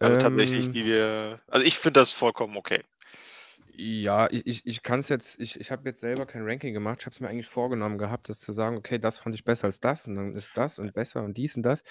Also 0.00 0.18
tatsächlich, 0.18 0.66
Ähm, 0.66 0.74
wie 0.74 0.84
wir, 0.84 1.40
also 1.48 1.66
ich 1.66 1.78
finde 1.78 2.00
das 2.00 2.12
vollkommen 2.12 2.56
okay. 2.56 2.82
Ja, 3.80 4.28
ich, 4.32 4.66
ich, 4.66 4.82
kann 4.82 4.98
es 4.98 5.08
jetzt, 5.08 5.38
ich, 5.38 5.60
ich 5.60 5.70
habe 5.70 5.88
jetzt 5.88 6.00
selber 6.00 6.26
kein 6.26 6.42
Ranking 6.42 6.74
gemacht. 6.74 6.96
Ich 6.98 7.06
habe 7.06 7.14
es 7.14 7.20
mir 7.20 7.28
eigentlich 7.28 7.46
vorgenommen 7.46 7.96
gehabt, 7.96 8.28
das 8.28 8.40
zu 8.40 8.52
sagen, 8.52 8.76
okay, 8.76 8.98
das 8.98 9.18
fand 9.18 9.36
ich 9.36 9.44
besser 9.44 9.66
als 9.66 9.78
das 9.78 10.08
und 10.08 10.16
dann 10.16 10.34
ist 10.34 10.56
das 10.56 10.80
und 10.80 10.92
besser 10.94 11.22
und 11.22 11.36
dies 11.36 11.56
und 11.56 11.62
das. 11.62 11.84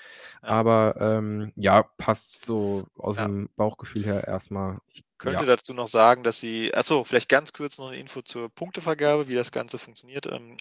Ja. 0.43 0.49
Aber 0.49 0.95
ähm, 0.99 1.53
ja, 1.55 1.83
passt 1.83 2.45
so 2.45 2.87
aus 2.97 3.15
Ja. 3.15 3.23
dem 3.25 3.47
Bauchgefühl 3.55 4.03
her 4.03 4.27
erstmal. 4.27 4.79
Ich 4.89 5.05
könnte 5.17 5.45
Ja. 5.45 5.55
dazu 5.55 5.73
noch 5.73 5.87
sagen, 5.87 6.23
dass 6.23 6.41
sie, 6.41 6.73
achso, 6.73 7.05
vielleicht 7.05 7.29
ganz 7.29 7.53
kurz 7.53 7.77
noch 7.77 7.87
eine 7.87 7.99
Info 7.99 8.21
zur 8.21 8.49
Punktevergabe, 8.49 9.29
wie 9.29 9.35
das 9.35 9.53
Ganze 9.53 9.79
funktioniert. 9.79 10.25
Ähm, 10.25 10.57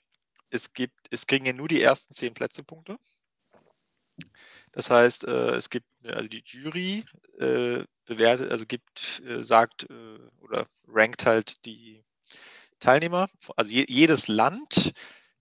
es 0.50 0.74
gibt, 0.74 1.08
es 1.10 1.26
kriegen 1.26 1.44
ja 1.44 1.52
nur 1.52 1.66
die 1.66 1.82
ersten 1.82 2.14
zehn 2.14 2.34
Plätze 2.34 2.62
Punkte. 2.62 2.98
Das 4.70 4.90
heißt, 4.90 5.24
äh, 5.24 5.56
es 5.56 5.70
gibt, 5.70 5.86
also 6.14 6.28
die 6.28 6.42
Jury 6.44 7.04
äh, 7.38 7.84
bewertet, 8.04 8.50
also 8.50 8.66
gibt, 8.66 9.22
äh, 9.26 9.42
sagt 9.42 9.88
äh, 9.90 10.18
oder 10.40 10.66
rankt 10.86 11.26
halt 11.26 11.64
die 11.64 12.04
Teilnehmer. 12.78 13.28
Also 13.56 13.70
je, 13.70 13.84
jedes 13.88 14.28
Land 14.28 14.92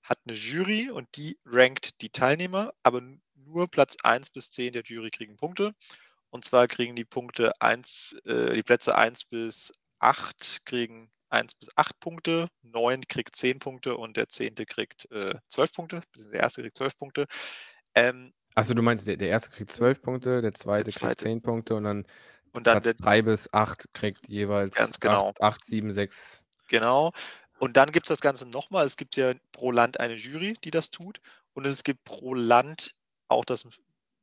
hat 0.01 0.19
eine 0.25 0.37
Jury 0.37 0.89
und 0.89 1.07
die 1.15 1.37
rankt 1.45 2.01
die 2.01 2.09
Teilnehmer, 2.09 2.73
aber 2.83 3.01
nur 3.33 3.67
Platz 3.69 3.97
1 4.03 4.29
bis 4.29 4.51
10 4.51 4.73
der 4.73 4.83
Jury 4.83 5.09
kriegen 5.09 5.37
Punkte. 5.37 5.73
Und 6.29 6.45
zwar 6.45 6.67
kriegen 6.67 6.95
die 6.95 7.05
Punkte 7.05 7.53
1, 7.61 8.17
äh, 8.25 8.55
die 8.55 8.63
Plätze 8.63 8.95
1 8.95 9.25
bis 9.25 9.71
8 9.99 10.65
kriegen 10.65 11.09
1 11.29 11.55
bis 11.55 11.69
8 11.75 11.99
Punkte, 11.99 12.49
9 12.61 13.01
kriegt 13.07 13.35
10 13.35 13.59
Punkte 13.59 13.97
und 13.97 14.17
der 14.17 14.29
10. 14.29 14.55
kriegt 14.67 15.09
äh, 15.11 15.35
12 15.49 15.73
Punkte, 15.73 16.01
der 16.15 16.39
erste 16.41 16.61
kriegt 16.61 16.77
12 16.77 16.97
Punkte. 16.97 17.25
Ähm, 17.95 18.33
Achso, 18.55 18.73
du 18.73 18.81
meinst, 18.81 19.05
der, 19.05 19.17
der 19.17 19.27
erste 19.27 19.51
kriegt 19.51 19.71
12 19.71 20.01
Punkte, 20.01 20.41
der 20.41 20.53
zweite, 20.53 20.85
kriegt 20.85 20.99
zweite. 20.99 21.23
10 21.23 21.41
Punkte 21.41 21.75
und 21.75 21.83
dann 21.83 22.05
und 22.53 22.67
dann 22.67 22.81
Platz 22.81 22.83
der, 22.85 22.93
3 23.05 23.21
bis 23.23 23.53
8 23.53 23.93
kriegt 23.93 24.29
jeweils 24.29 24.75
Ganz 24.75 24.99
genau. 24.99 25.29
8, 25.29 25.41
8 25.41 25.65
7, 25.65 25.91
6. 25.91 26.43
Genau. 26.67 27.11
Und 27.59 27.75
dann 27.77 27.91
gibt 27.91 28.07
es 28.07 28.09
das 28.09 28.21
Ganze 28.21 28.47
nochmal. 28.47 28.85
Es 28.85 28.95
gibt 28.95 29.17
ja 29.17 29.33
pro 29.51 29.71
Land 29.71 29.99
eine 29.99 30.15
Jury, 30.15 30.55
die 30.63 30.71
das 30.71 30.89
tut. 30.89 31.19
Und 31.53 31.65
es 31.65 31.83
gibt 31.83 32.03
pro 32.05 32.33
Land 32.33 32.95
auch 33.27 33.43
das, 33.43 33.65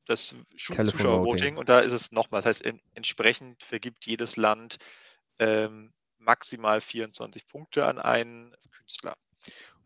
das 0.07 0.35
Zuschauervoting. 0.57 1.25
Voting. 1.25 1.57
Und 1.59 1.69
da 1.69 1.81
ist 1.81 1.93
es 1.93 2.11
nochmal. 2.11 2.41
Das 2.41 2.49
heißt, 2.49 2.65
en 2.65 2.81
entsprechend 2.95 3.63
vergibt 3.63 4.07
jedes 4.07 4.37
Land 4.37 4.79
ähm, 5.39 5.93
maximal 6.19 6.81
24 6.81 7.47
Punkte 7.49 7.85
an 7.87 7.99
einen 7.99 8.55
Künstler. 8.71 9.17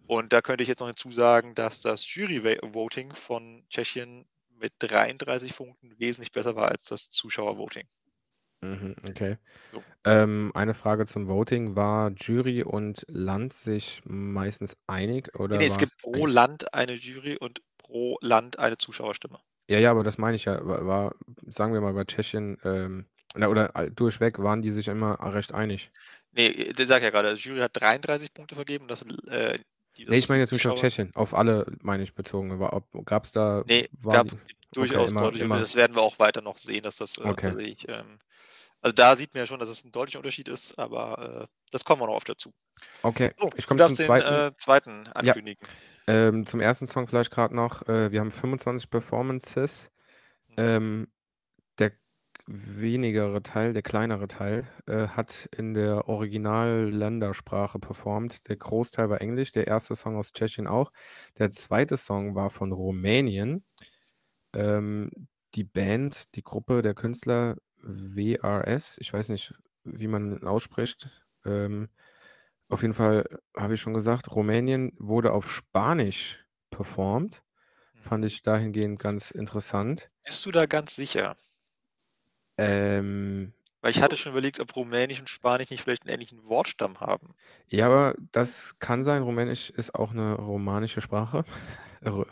Und 0.06 0.32
da 0.32 0.40
könnte 0.40 0.62
ich 0.62 0.68
jetzt 0.68 0.80
noch 0.80 0.86
hinzusagen, 0.86 1.54
dass 1.54 1.80
das 1.80 2.14
Jury-Voting 2.14 3.12
von 3.12 3.64
Tschechien 3.70 4.24
mit 4.58 4.72
33 4.80 5.56
Punkten 5.56 5.98
wesentlich 5.98 6.32
besser 6.32 6.56
war 6.56 6.68
als 6.70 6.84
das 6.84 7.10
Zuschauervoting. 7.10 7.86
Mhm, 8.62 8.96
okay. 9.08 9.36
So. 9.66 9.82
Ähm, 10.04 10.50
eine 10.54 10.74
Frage 10.74 11.06
zum 11.06 11.28
Voting. 11.28 11.76
War 11.76 12.10
Jury 12.16 12.62
und 12.62 13.04
Land 13.08 13.52
sich 13.52 14.00
meistens 14.04 14.76
einig 14.86 15.38
oder 15.38 15.56
Nee, 15.58 15.64
nee, 15.64 15.70
es 15.70 15.78
gibt 15.78 15.90
es 15.90 15.96
pro 15.96 16.12
eigentlich- 16.14 16.34
Land 16.34 16.74
eine 16.74 16.94
Jury 16.94 17.36
und 17.36 17.60
pro 17.78 18.16
Land 18.22 18.58
eine 18.58 18.78
Zuschauerstimme. 18.78 19.38
Ja, 19.68 19.78
ja, 19.78 19.90
aber 19.90 20.04
das 20.04 20.16
meine 20.16 20.36
ich 20.36 20.46
ja. 20.46 20.64
War, 20.66 20.86
war 20.86 21.14
sagen 21.48 21.74
wir 21.74 21.80
mal, 21.80 21.92
bei 21.92 22.04
Tschechien 22.04 22.58
ähm, 22.64 23.06
oder, 23.34 23.50
oder 23.50 23.76
äh, 23.76 23.90
durchweg 23.90 24.38
waren 24.38 24.62
die 24.62 24.70
sich 24.70 24.88
immer 24.88 25.18
recht 25.34 25.52
einig. 25.52 25.90
Nee, 26.32 26.72
der 26.72 26.86
sagt 26.86 27.02
ja 27.04 27.10
gerade, 27.10 27.34
die 27.34 27.40
Jury 27.40 27.60
hat 27.60 27.72
33 27.74 28.32
Punkte 28.32 28.54
vergeben. 28.54 28.88
Das, 28.88 29.02
äh, 29.28 29.58
Nee, 29.98 30.18
ich 30.18 30.28
meine 30.28 30.40
jetzt 30.42 30.52
nicht 30.52 30.66
auf 30.66 30.78
Tschechien, 30.78 31.10
auf 31.14 31.34
alle 31.34 31.66
meine 31.82 32.02
ich 32.02 32.14
bezogen. 32.14 32.58
Gab 33.04 33.24
es 33.24 33.32
da. 33.32 33.62
Nee, 33.66 33.88
gab 34.04 34.28
die, 34.28 34.36
durchaus 34.72 35.12
immer- 35.12 35.20
deutlich. 35.22 35.42
immer. 35.42 35.58
Das 35.58 35.74
werden 35.74 35.96
wir 35.96 36.02
auch 36.02 36.18
weiter 36.18 36.40
noch 36.42 36.58
sehen, 36.58 36.82
dass 36.82 36.96
das 36.96 37.18
äh, 37.18 37.22
Okay. 37.22 37.48
tatsächlich. 37.48 37.88
Ähm, 37.88 38.18
also 38.82 38.94
da 38.94 39.16
sieht 39.16 39.32
man 39.34 39.40
ja 39.42 39.46
schon, 39.46 39.58
dass 39.58 39.68
es 39.70 39.84
ein 39.84 39.92
deutlicher 39.92 40.18
Unterschied 40.18 40.48
ist, 40.48 40.78
aber 40.78 41.42
äh, 41.42 41.46
das 41.70 41.84
kommen 41.84 42.02
wir 42.02 42.06
noch 42.06 42.14
oft 42.14 42.28
dazu. 42.28 42.52
Okay, 43.02 43.32
So, 43.40 43.50
ich 43.56 43.66
komme 43.66 43.80
zum 43.86 43.96
den 43.96 44.06
zweiten. 44.06 44.26
äh, 44.34 44.52
zweiten 44.58 45.06
ankündigen. 45.08 45.66
Ähm, 46.06 46.46
zum 46.46 46.60
ersten 46.60 46.86
Song 46.86 47.08
vielleicht 47.08 47.30
gerade 47.32 47.56
noch. 47.56 47.82
Äh, 47.88 48.12
wir 48.12 48.20
haben 48.20 48.30
25 48.30 48.90
Performances. 48.90 49.90
Mhm. 50.48 50.54
Ähm, 50.58 51.08
wenigere 52.46 53.42
Teil, 53.42 53.72
der 53.72 53.82
kleinere 53.82 54.28
Teil, 54.28 54.68
äh, 54.86 55.08
hat 55.08 55.48
in 55.56 55.74
der 55.74 56.08
Original-Ländersprache 56.08 57.78
performt. 57.78 58.48
Der 58.48 58.56
Großteil 58.56 59.10
war 59.10 59.20
Englisch, 59.20 59.52
der 59.52 59.66
erste 59.66 59.96
Song 59.96 60.16
aus 60.16 60.32
Tschechien 60.32 60.66
auch. 60.66 60.92
Der 61.38 61.50
zweite 61.50 61.96
Song 61.96 62.34
war 62.34 62.50
von 62.50 62.72
Rumänien. 62.72 63.64
Ähm, 64.54 65.10
die 65.54 65.64
Band, 65.64 66.34
die 66.36 66.42
Gruppe, 66.42 66.82
der 66.82 66.94
Künstler 66.94 67.56
WRS, 67.82 68.98
ich 69.00 69.12
weiß 69.12 69.28
nicht, 69.30 69.54
wie 69.84 70.08
man 70.08 70.32
ihn 70.32 70.46
ausspricht. 70.46 71.10
Ähm, 71.44 71.88
auf 72.68 72.82
jeden 72.82 72.94
Fall 72.94 73.24
habe 73.56 73.74
ich 73.74 73.80
schon 73.80 73.94
gesagt, 73.94 74.34
Rumänien 74.34 74.92
wurde 74.98 75.32
auf 75.32 75.50
Spanisch 75.50 76.44
performt. 76.70 77.42
Fand 78.00 78.24
ich 78.24 78.42
dahingehend 78.42 78.98
ganz 78.98 79.30
interessant. 79.30 80.10
Bist 80.24 80.44
du 80.46 80.50
da 80.50 80.66
ganz 80.66 80.96
sicher? 80.96 81.36
Ähm, 82.58 83.52
Weil 83.80 83.90
ich 83.90 84.02
hatte 84.02 84.18
schon 84.18 84.32
überlegt, 84.32 84.60
ob 84.60 84.76
Rumänisch 84.76 85.18
und 85.18 85.30
Spanisch 85.30 85.70
nicht 85.70 85.82
vielleicht 85.82 86.02
einen 86.02 86.12
ähnlichen 86.12 86.44
Wortstamm 86.44 87.00
haben. 87.00 87.34
ja, 87.68 87.86
aber 87.86 88.14
das 88.32 88.78
kann 88.78 89.02
sein. 89.04 89.22
Rumänisch 89.22 89.70
ist 89.70 89.94
auch 89.94 90.10
eine 90.12 90.34
romanische 90.34 91.00
Sprache. 91.00 91.44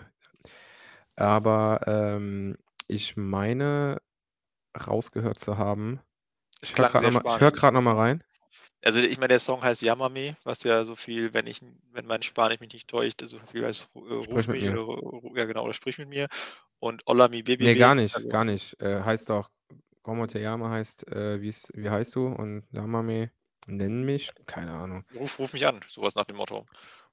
Aber 1.17 1.81
ähm, 1.87 2.57
ich 2.89 3.17
meine, 3.17 4.01
rausgehört 4.87 5.39
zu 5.39 5.59
haben. 5.59 6.01
Es 6.61 6.71
Ich 6.71 6.79
höre 6.79 6.87
gerade 6.87 6.99
sehr 6.99 7.11
noch, 7.13 7.23
mal- 7.23 7.23
ich 7.27 7.41
hör 7.41 7.51
spanisch. 7.51 7.61
grad 7.61 7.75
noch 7.75 7.83
mal 7.83 7.95
rein. 7.97 8.25
Also 8.83 9.01
ich 9.01 9.17
meine, 9.19 9.29
der 9.29 9.41
Song 9.41 9.63
heißt 9.63 9.83
Yamame, 9.83 10.37
was 10.45 10.63
ja 10.63 10.85
so 10.85 10.95
viel, 10.95 11.33
wenn 11.33 11.47
ich, 11.47 11.61
wenn 11.93 12.07
mein 12.07 12.23
Spanisch 12.23 12.61
mich 12.61 12.73
nicht 12.73 12.89
täuscht, 12.89 13.23
so 13.25 13.39
viel 13.51 13.65
heißt 13.65 13.89
äh, 13.95 13.99
ruf 13.99 14.47
mich 14.49 14.65
mir. 14.65 14.79
oder 14.87 15.39
ja 15.39 15.45
genau, 15.47 15.65
oder 15.65 15.75
sprich 15.75 15.99
mit 15.99 16.09
mir. 16.09 16.29
Und 16.81 17.03
Hola 17.07 17.29
mi 17.29 17.43
baby. 17.43 17.65
Nee, 17.65 17.75
gar 17.77 17.95
nicht, 17.95 18.15
also, 18.15 18.29
gar 18.29 18.45
nicht. 18.45 18.81
Äh, 18.81 19.03
heißt 19.03 19.31
doch, 19.31 19.51
Como 20.05 20.27
te 20.27 20.39
llama 20.39 20.71
heißt, 20.71 21.09
äh, 21.09 21.41
wie 21.41 21.49
ist- 21.49 21.73
wie 21.75 21.89
heißt 21.89 22.15
du? 22.15 22.27
Und 22.27 22.65
Yamame 22.73 23.31
Nenn 23.67 24.05
mich, 24.05 24.31
keine 24.45 24.73
Ahnung. 24.73 25.07
Ruf, 25.15 25.39
ruf 25.39 25.55
mich 25.55 25.67
an, 25.67 25.81
sowas 25.89 26.15
nach 26.15 26.27
dem 26.27 26.37
Motto. 26.37 26.67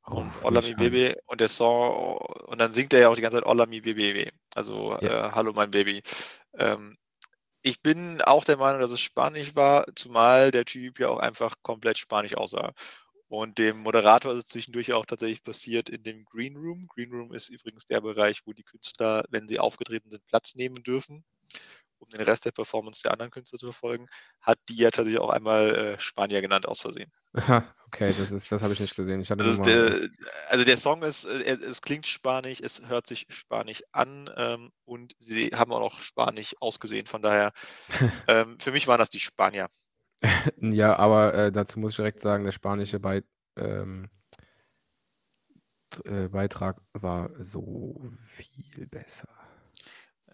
Und 0.05 0.25
Ruf 0.25 0.43
Olami 0.43 0.61
mich 0.61 0.71
an. 0.71 0.77
Baby 0.77 1.15
und 1.27 1.39
der 1.39 1.47
Song, 1.47 2.17
und 2.17 2.57
dann 2.59 2.73
singt 2.73 2.91
er 2.91 2.99
ja 2.99 3.07
auch 3.09 3.15
die 3.15 3.21
ganze 3.21 3.37
Zeit 3.37 3.45
Olami 3.45 3.79
Baby. 3.79 4.29
Also 4.53 4.97
Ja. 5.01 5.29
äh, 5.29 5.31
Hallo 5.31 5.53
mein 5.53 5.71
Baby. 5.71 6.03
Ähm, 6.57 6.97
ich 7.61 7.81
bin 7.81 8.21
auch 8.21 8.43
der 8.43 8.57
Meinung, 8.57 8.81
dass 8.81 8.91
es 8.91 8.99
Spanisch 8.99 9.55
war, 9.55 9.85
zumal 9.95 10.51
der 10.51 10.65
Typ 10.65 10.99
ja 10.99 11.07
auch 11.07 11.19
einfach 11.19 11.55
komplett 11.61 11.97
Spanisch 11.97 12.35
aussah. 12.35 12.73
Und 13.29 13.57
dem 13.59 13.77
Moderator 13.77 14.33
ist 14.33 14.39
es 14.39 14.47
zwischendurch 14.49 14.91
auch 14.91 15.05
tatsächlich 15.05 15.41
passiert 15.41 15.87
in 15.87 16.03
dem 16.03 16.25
Green 16.25 16.57
Room. 16.57 16.87
Green 16.89 17.13
Room 17.13 17.33
ist 17.33 17.47
übrigens 17.47 17.85
der 17.85 18.01
Bereich, 18.01 18.41
wo 18.45 18.51
die 18.51 18.63
Künstler, 18.63 19.23
wenn 19.29 19.47
sie 19.47 19.59
aufgetreten 19.59 20.09
sind, 20.11 20.25
Platz 20.27 20.55
nehmen 20.55 20.83
dürfen, 20.83 21.23
um 22.01 22.09
den 22.09 22.21
Rest 22.21 22.45
der 22.45 22.51
Performance 22.51 23.01
der 23.03 23.11
anderen 23.11 23.31
Künstler 23.31 23.59
zu 23.59 23.67
verfolgen. 23.67 24.07
Hat 24.41 24.59
die 24.69 24.75
ja 24.75 24.91
tatsächlich 24.91 25.21
auch 25.21 25.29
einmal 25.29 25.75
äh, 25.75 25.99
Spanier 25.99 26.41
genannt 26.41 26.67
aus 26.67 26.81
Versehen. 26.81 27.11
Okay, 27.93 28.13
das 28.17 28.31
ist, 28.31 28.49
das 28.51 28.61
habe 28.61 28.73
ich 28.73 28.79
nicht 28.79 28.95
gesehen. 28.95 29.19
Ich 29.19 29.29
hatte 29.29 29.43
Also 29.43 29.61
der, 29.61 30.09
also 30.47 30.63
der 30.63 30.77
Song 30.77 31.03
ist, 31.03 31.25
äh, 31.25 31.43
es, 31.43 31.59
es 31.59 31.81
klingt 31.81 32.05
spanisch, 32.05 32.61
es 32.61 32.87
hört 32.87 33.05
sich 33.05 33.27
spanisch 33.29 33.83
an 33.91 34.29
ähm, 34.37 34.71
und 34.85 35.13
sie 35.19 35.49
haben 35.53 35.73
auch 35.73 35.81
noch 35.81 36.01
spanisch 36.01 36.55
ausgesehen. 36.61 37.05
Von 37.05 37.21
daher, 37.21 37.51
ähm, 38.27 38.57
für 38.59 38.71
mich 38.71 38.87
waren 38.87 38.99
das 38.99 39.09
die 39.09 39.19
Spanier. 39.19 39.69
ja, 40.61 40.97
aber 40.97 41.33
äh, 41.33 41.51
dazu 41.51 41.79
muss 41.79 41.91
ich 41.91 41.97
direkt 41.97 42.21
sagen, 42.21 42.43
der 42.43 42.51
spanische 42.51 42.99
Beit, 42.99 43.25
ähm, 43.57 44.09
äh, 46.05 46.29
Beitrag 46.29 46.81
war 46.93 47.29
so 47.39 48.01
viel 48.23 48.87
besser. 48.87 49.27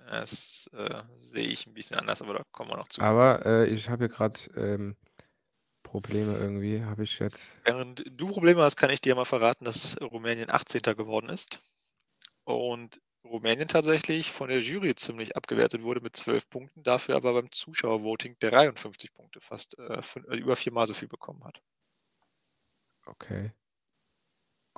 Das 0.10 0.70
äh, 0.74 1.04
sehe 1.20 1.48
ich 1.48 1.68
ein 1.68 1.74
bisschen 1.74 1.98
anders, 1.98 2.22
aber 2.22 2.36
da 2.36 2.44
kommen 2.52 2.72
wir 2.72 2.78
noch 2.78 2.88
zu. 2.88 3.02
Aber 3.02 3.46
äh, 3.46 3.68
ich 3.68 3.90
habe 3.90 4.06
hier 4.06 4.16
gerade 4.16 4.40
ähm, 4.56 4.96
Probleme 5.84 6.38
irgendwie. 6.38 6.84
Habe 6.84 7.04
ich 7.04 7.20
jetzt. 7.20 7.58
Während 7.64 8.04
du 8.10 8.28
Probleme 8.28 8.62
hast, 8.62 8.78
kann 8.78 8.90
ich 8.90 9.02
dir 9.02 9.16
mal 9.16 9.26
verraten, 9.26 9.66
dass 9.66 10.00
Rumänien 10.02 10.50
18. 10.50 10.82
geworden 10.82 11.30
ist. 11.30 11.62
Und 12.44 13.02
Rumänien 13.24 13.68
tatsächlich 13.68 14.32
von 14.32 14.50
der 14.50 14.62
Jury 14.62 14.96
ziemlich 14.96 15.36
abgewertet 15.36 15.84
wurde 15.84 16.02
mit 16.02 16.16
12 16.16 16.50
Punkten, 16.50 16.84
dafür 16.84 17.16
aber 17.16 17.34
beim 17.34 17.52
Zuschauervoting 17.52 18.38
53 18.40 19.14
Punkte, 19.14 19.42
fast 19.42 19.78
äh, 19.80 20.02
äh, 20.30 20.38
über 20.38 20.56
viermal 20.56 20.88
so 20.88 20.94
viel 20.94 21.08
bekommen 21.08 21.44
hat. 21.44 21.62
Okay. 23.06 23.52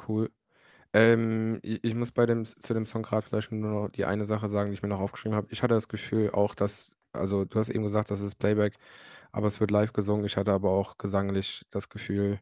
Cool. 0.07 0.31
Ähm, 0.93 1.59
ich, 1.63 1.83
ich 1.83 1.95
muss 1.95 2.11
bei 2.11 2.25
dem, 2.25 2.45
zu 2.45 2.73
dem 2.73 2.85
Song 2.85 3.03
gerade 3.03 3.23
vielleicht 3.23 3.51
nur 3.51 3.71
noch 3.83 3.89
die 3.89 4.05
eine 4.05 4.25
Sache 4.25 4.49
sagen, 4.49 4.71
die 4.71 4.75
ich 4.75 4.83
mir 4.83 4.89
noch 4.89 4.99
aufgeschrieben 4.99 5.35
habe. 5.37 5.47
Ich 5.51 5.63
hatte 5.63 5.75
das 5.75 5.87
Gefühl 5.87 6.31
auch, 6.31 6.55
dass, 6.55 6.91
also 7.13 7.45
du 7.45 7.59
hast 7.59 7.69
eben 7.69 7.83
gesagt, 7.83 8.11
das 8.11 8.21
ist 8.21 8.35
Playback, 8.37 8.75
aber 9.31 9.47
es 9.47 9.59
wird 9.59 9.71
live 9.71 9.93
gesungen. 9.93 10.25
Ich 10.25 10.37
hatte 10.37 10.51
aber 10.53 10.71
auch 10.71 10.97
gesanglich 10.97 11.65
das 11.71 11.89
Gefühl 11.89 12.41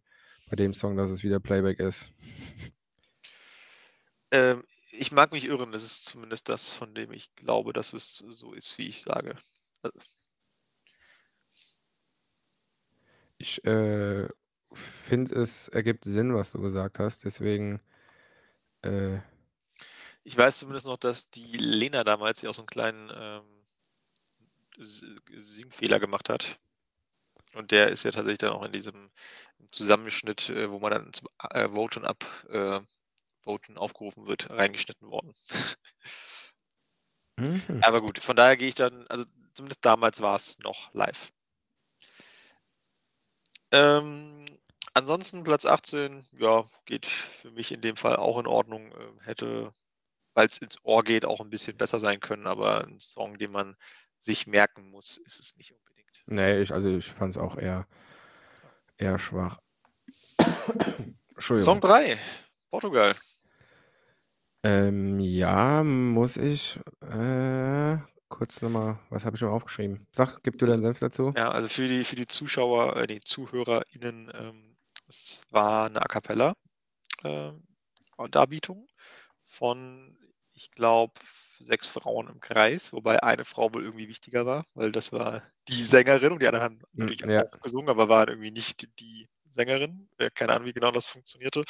bei 0.50 0.56
dem 0.58 0.74
Song, 0.74 0.98
dass 0.98 1.12
es 1.12 1.24
wieder 1.24 1.40
Playback 1.42 1.80
ist. 1.80 2.12
Ähm, 4.32 4.64
ich 4.92 5.12
mag 5.12 5.32
mich 5.34 5.46
irren, 5.46 5.72
das 5.72 5.84
ist 5.84 6.06
zumindest 6.06 6.50
das, 6.50 6.74
von 6.74 6.96
dem 6.96 7.12
ich 7.12 7.34
glaube, 7.36 7.74
dass 7.74 7.94
es 7.94 8.18
so 8.18 8.54
ist, 8.54 8.78
wie 8.78 8.88
ich 8.88 9.02
sage. 9.04 9.38
Also, 9.82 10.00
Ich 13.40 13.64
äh, 13.66 14.28
finde, 14.74 15.36
es 15.36 15.68
ergibt 15.70 16.06
Sinn, 16.06 16.34
was 16.36 16.52
du 16.52 16.62
gesagt 16.62 17.00
hast. 17.00 17.26
Deswegen, 17.26 17.82
äh, 18.84 19.20
ich 20.24 20.38
weiß 20.38 20.60
zumindest 20.60 20.88
noch, 20.88 20.98
dass 20.98 21.30
die 21.30 21.58
Lena 21.58 22.04
damals 22.04 22.42
ja 22.42 22.50
auch 22.50 22.54
so 22.54 22.62
einen 22.62 22.68
kleinen 22.68 23.12
ähm, 23.16 23.68
Singfehler 24.78 26.00
gemacht 26.00 26.30
hat. 26.30 26.60
Und 27.54 27.72
der 27.72 27.90
ist 27.90 28.04
ja 28.04 28.12
tatsächlich 28.12 28.40
dann 28.40 28.52
auch 28.52 28.64
in 28.64 28.74
diesem 28.74 29.10
Zusammenschnitt, 29.72 30.50
äh, 30.50 30.70
wo 30.70 30.80
man 30.80 30.92
dann 30.92 31.14
zum 31.14 31.30
äh, 31.52 31.70
Voten 31.70 32.06
ab 32.06 32.24
äh, 32.50 32.82
Voten 33.42 33.78
aufgerufen 33.78 34.28
wird, 34.28 34.50
reingeschnitten 34.50 35.10
worden. 35.10 35.34
mhm. 37.38 37.80
Aber 37.82 38.02
gut, 38.02 38.20
von 38.20 38.36
daher 38.36 38.58
gehe 38.58 38.68
ich 38.68 38.76
dann, 38.76 39.08
also 39.08 39.24
zumindest 39.54 39.86
damals 39.86 40.22
war 40.22 40.36
es 40.36 40.60
noch 40.60 40.94
live. 40.94 41.32
Ähm, 43.72 44.57
ansonsten 44.98 45.44
Platz 45.44 45.66
18, 45.66 46.28
ja, 46.34 46.66
geht 46.86 47.06
für 47.06 47.52
mich 47.52 47.72
in 47.72 47.82
dem 47.82 47.96
Fall 47.96 48.16
auch 48.16 48.40
in 48.40 48.48
Ordnung. 48.48 48.92
Ähm, 49.00 49.20
hätte, 49.22 49.74
weil 50.34 50.48
es 50.48 50.58
ins 50.58 50.78
Ohr 50.84 51.04
geht, 51.04 51.26
auch 51.26 51.40
ein 51.40 51.50
bisschen 51.50 51.78
besser 51.78 52.00
sein 52.00 52.20
können, 52.20 52.48
aber 52.48 52.86
ein 52.86 53.00
Song, 53.00 53.38
den 53.38 53.52
man 53.52 53.76
sich 54.20 54.48
merken 54.48 54.90
muss, 54.90 55.18
ist 55.18 55.40
es 55.40 55.56
nicht 55.58 55.72
unbedingt. 55.72 56.24
Nee, 56.26 56.60
ich, 56.60 56.74
also 56.74 56.90
ich 56.90 57.06
fand 57.06 57.36
es 57.36 57.42
auch 57.42 57.58
eher, 57.58 57.88
eher 58.98 59.20
schwach. 59.20 59.60
Song 61.40 61.80
3, 61.80 62.18
Portugal. 62.72 63.16
Ähm, 64.64 65.20
ja, 65.20 65.84
muss 65.84 66.36
ich 66.36 66.80
äh, 67.02 67.98
kurz 68.28 68.62
nochmal, 68.62 69.00
was 69.10 69.24
habe 69.24 69.36
ich 69.36 69.42
noch 69.42 69.52
aufgeschrieben? 69.52 70.08
Sag, 70.12 70.42
gib 70.44 70.58
du 70.58 70.66
deinen 70.66 70.82
Senf 70.82 71.00
dazu. 71.00 71.34
Ja, 71.38 71.52
also 71.52 71.68
für 71.68 71.88
die, 71.88 72.04
für 72.04 72.16
die 72.16 72.28
Zuschauer, 72.28 72.98
äh, 72.98 73.08
die 73.08 73.20
ZuhörerInnen, 73.20 74.32
ähm, 74.34 74.67
es 75.08 75.44
war 75.50 75.88
eine 75.88 76.02
A 76.02 76.06
Cappella 76.06 76.56
ähm, 77.24 77.64
Darbietung 78.32 78.88
von, 79.46 80.18
ich 80.54 80.72
glaube, 80.72 81.14
sechs 81.60 81.88
Frauen 81.88 82.28
im 82.28 82.40
Kreis, 82.40 82.94
wobei 82.94 83.22
eine 83.24 83.46
Frau 83.46 83.74
wohl 83.74 83.84
irgendwie 83.84 84.08
wichtiger 84.08 84.46
war, 84.46 84.66
weil 84.74 84.92
das 84.92 85.12
war 85.12 85.44
die 85.68 85.84
Sängerin 85.84 86.34
und 86.34 86.42
die 86.42 86.48
anderen 86.48 86.64
haben 86.64 86.82
natürlich 86.94 87.22
ja. 87.22 87.46
auch 87.46 87.60
gesungen, 87.62 87.90
aber 87.90 88.10
waren 88.10 88.30
irgendwie 88.30 88.52
nicht 88.52 88.88
die 89.00 89.28
Sängerin. 89.52 90.10
Äh, 90.18 90.30
Keine 90.34 90.54
Ahnung, 90.54 90.68
wie 90.68 90.74
genau 90.74 90.92
das 90.92 91.06
funktionierte 91.06 91.64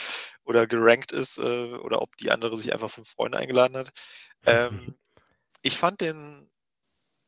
oder 0.44 0.68
gerankt 0.68 1.12
ist 1.12 1.38
äh, 1.38 1.74
oder 1.76 2.02
ob 2.02 2.16
die 2.18 2.32
andere 2.32 2.58
sich 2.58 2.72
einfach 2.74 2.92
fünf 2.92 3.10
Freunde 3.10 3.38
eingeladen 3.38 3.78
hat. 3.78 3.92
Ähm, 4.46 4.96
ich 5.62 5.76
fand 5.76 6.00
den, 6.00 6.50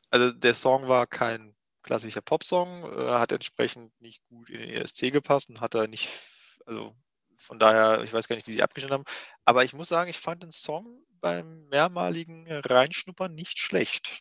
also 0.08 0.32
der 0.32 0.54
Song 0.54 0.88
war 0.88 1.06
kein 1.06 1.54
klassischer 1.90 2.20
Popsong, 2.20 2.84
äh, 2.84 3.10
hat 3.10 3.32
entsprechend 3.32 4.00
nicht 4.00 4.24
gut 4.28 4.48
in 4.48 4.60
den 4.60 4.70
ESC 4.70 5.10
gepasst 5.10 5.48
und 5.50 5.60
hat 5.60 5.74
da 5.74 5.88
nicht, 5.88 6.08
also 6.64 6.94
von 7.36 7.58
daher, 7.58 8.04
ich 8.04 8.12
weiß 8.12 8.28
gar 8.28 8.36
nicht, 8.36 8.46
wie 8.46 8.52
sie 8.52 8.62
abgeschnitten 8.62 8.94
haben, 8.94 9.04
aber 9.44 9.64
ich 9.64 9.72
muss 9.72 9.88
sagen, 9.88 10.08
ich 10.08 10.20
fand 10.20 10.44
den 10.44 10.52
Song 10.52 11.02
beim 11.20 11.66
mehrmaligen 11.68 12.46
Reinschnuppern 12.48 13.34
nicht 13.34 13.58
schlecht. 13.58 14.20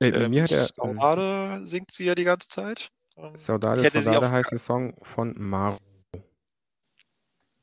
Ey, 0.00 0.12
bei 0.12 0.20
Ähm, 0.20 0.30
mir 0.30 0.44
hat 0.44 0.50
er 0.50 0.64
Saudade 0.64 1.66
singt 1.66 1.90
sie 1.90 2.06
ja 2.06 2.14
die 2.14 2.24
ganze 2.24 2.48
Zeit. 2.48 2.88
Ähm, 3.18 3.36
Saudade, 3.36 3.86
Saudade 3.90 4.30
heißt 4.30 4.52
der 4.52 4.58
Song 4.58 4.96
von 5.02 5.34
Maro. 5.36 5.78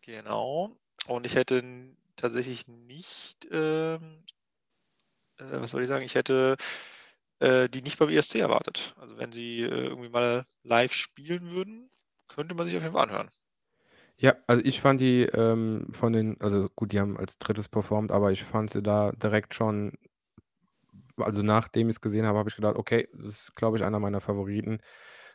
Genau. 0.01 0.77
Und 1.07 1.25
ich 1.25 1.33
hätte 1.33 1.63
tatsächlich 2.15 2.67
nicht, 2.67 3.47
ähm, 3.49 4.23
äh, 5.39 5.61
was 5.61 5.71
soll 5.71 5.81
ich 5.81 5.87
sagen, 5.87 6.05
ich 6.05 6.13
hätte 6.13 6.57
äh, 7.39 7.69
die 7.69 7.81
nicht 7.81 7.99
beim 7.99 8.09
ESC 8.09 8.39
erwartet. 8.39 8.93
Also 8.97 9.17
wenn 9.17 9.31
sie 9.31 9.61
äh, 9.61 9.67
irgendwie 9.87 10.09
mal 10.09 10.45
live 10.63 10.93
spielen 10.93 11.51
würden, 11.51 11.89
könnte 12.27 12.55
man 12.55 12.67
sich 12.67 12.77
auf 12.77 12.83
jeden 12.83 12.93
Fall 12.93 13.03
anhören. 13.03 13.29
Ja, 14.17 14.35
also 14.47 14.61
ich 14.65 14.81
fand 14.81 14.99
die 15.01 15.21
ähm, 15.23 15.87
von 15.93 16.11
den, 16.13 16.39
also 16.41 16.67
gut, 16.75 16.91
die 16.91 16.99
haben 16.99 17.17
als 17.17 17.37
drittes 17.39 17.69
performt, 17.69 18.11
aber 18.11 18.31
ich 18.31 18.43
fand 18.43 18.69
sie 18.69 18.83
da 18.83 19.11
direkt 19.13 19.53
schon, 19.55 19.93
also 21.17 21.41
nachdem 21.41 21.89
ich 21.89 21.95
es 21.95 22.01
gesehen 22.01 22.25
habe, 22.25 22.37
habe 22.39 22.49
ich 22.49 22.55
gedacht, 22.55 22.75
okay, 22.77 23.07
das 23.13 23.27
ist, 23.27 23.55
glaube 23.55 23.77
ich, 23.77 23.83
einer 23.83 23.99
meiner 23.99 24.21
Favoriten, 24.21 24.79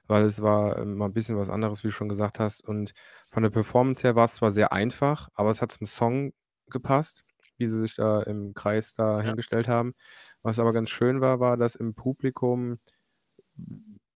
weil 0.07 0.25
es 0.25 0.43
war 0.43 0.79
ähm, 0.79 0.97
mal 0.97 1.07
ein 1.07 1.13
bisschen 1.15 1.37
was 1.39 1.51
anderes, 1.51 1.85
wie 1.85 1.89
du 1.89 1.93
schon 1.93 2.09
gesagt 2.09 2.41
hast. 2.41 2.63
Und 2.67 2.93
von 3.29 3.43
der 3.43 3.51
Performance 3.51 4.03
her 4.03 4.17
war 4.17 4.25
es 4.27 4.37
zwar 4.37 4.51
sehr 4.51 4.73
einfach, 4.73 5.29
aber 5.35 5.51
es 5.51 5.63
hat 5.63 5.73
zum 5.73 5.87
Song 5.87 6.33
gepasst, 6.71 7.25
wie 7.59 7.67
sie 7.69 7.81
sich 7.81 7.95
da 7.97 8.23
im 8.23 8.55
Kreis 8.55 8.95
da 8.95 9.21
Ja. 9.23 9.35
hingestellt 9.35 9.69
haben. 9.69 9.95
Was 10.45 10.61
aber 10.61 10.73
ganz 10.73 10.91
schön 10.91 11.21
war, 11.21 11.41
war, 11.41 11.57
dass 11.57 11.75
im 11.75 11.95
Publikum 11.97 12.75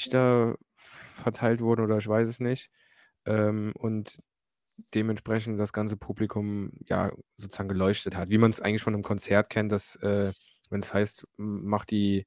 Lichter 0.01 0.57
verteilt 0.77 1.61
wurden 1.61 1.83
oder 1.85 1.99
ich 1.99 2.09
weiß 2.09 2.29
es 2.29 2.41
nicht. 2.41 2.71
Ähm, 3.27 3.73
und 3.79 4.21
dementsprechend 4.95 5.61
das 5.61 5.73
ganze 5.73 5.97
Publikum 5.97 6.73
ja 6.87 7.13
sozusagen 7.37 7.69
geleuchtet 7.69 8.17
hat, 8.17 8.31
wie 8.31 8.39
man 8.39 8.51
es 8.51 8.61
eigentlich 8.61 8.83
von 8.83 8.95
einem 8.95 9.05
Konzert 9.05 9.51
kennt, 9.51 9.73
dass 9.73 9.97
äh, 9.97 10.33
wenn 10.71 10.81
es 10.81 10.95
heißt, 10.95 11.27
mach 11.39 11.85
die, 11.87 12.27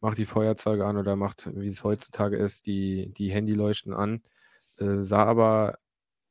mach 0.00 0.14
die 0.14 0.26
Feuerzeuge 0.26 0.86
an 0.86 0.98
oder 0.98 1.16
macht, 1.16 1.50
wie 1.56 1.68
es 1.68 1.84
heutzutage 1.84 2.36
ist, 2.38 2.66
die, 2.66 3.12
die 3.14 3.32
Handyleuchten 3.34 3.94
an, 3.94 4.22
äh, 4.78 4.98
sah 5.00 5.24
aber 5.26 5.78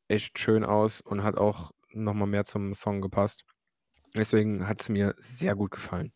echt 0.09 0.39
schön 0.39 0.65
aus 0.65 1.01
und 1.01 1.23
hat 1.23 1.37
auch 1.37 1.71
nochmal 1.93 2.29
mehr 2.29 2.45
zum 2.45 2.73
Song 2.75 3.01
gepasst. 3.01 3.45
Deswegen 4.17 4.67
hat 4.69 4.81
es 4.81 4.89
mir 4.89 5.15
sehr 5.19 5.55
gut 5.57 5.71
gefallen. 5.73 6.13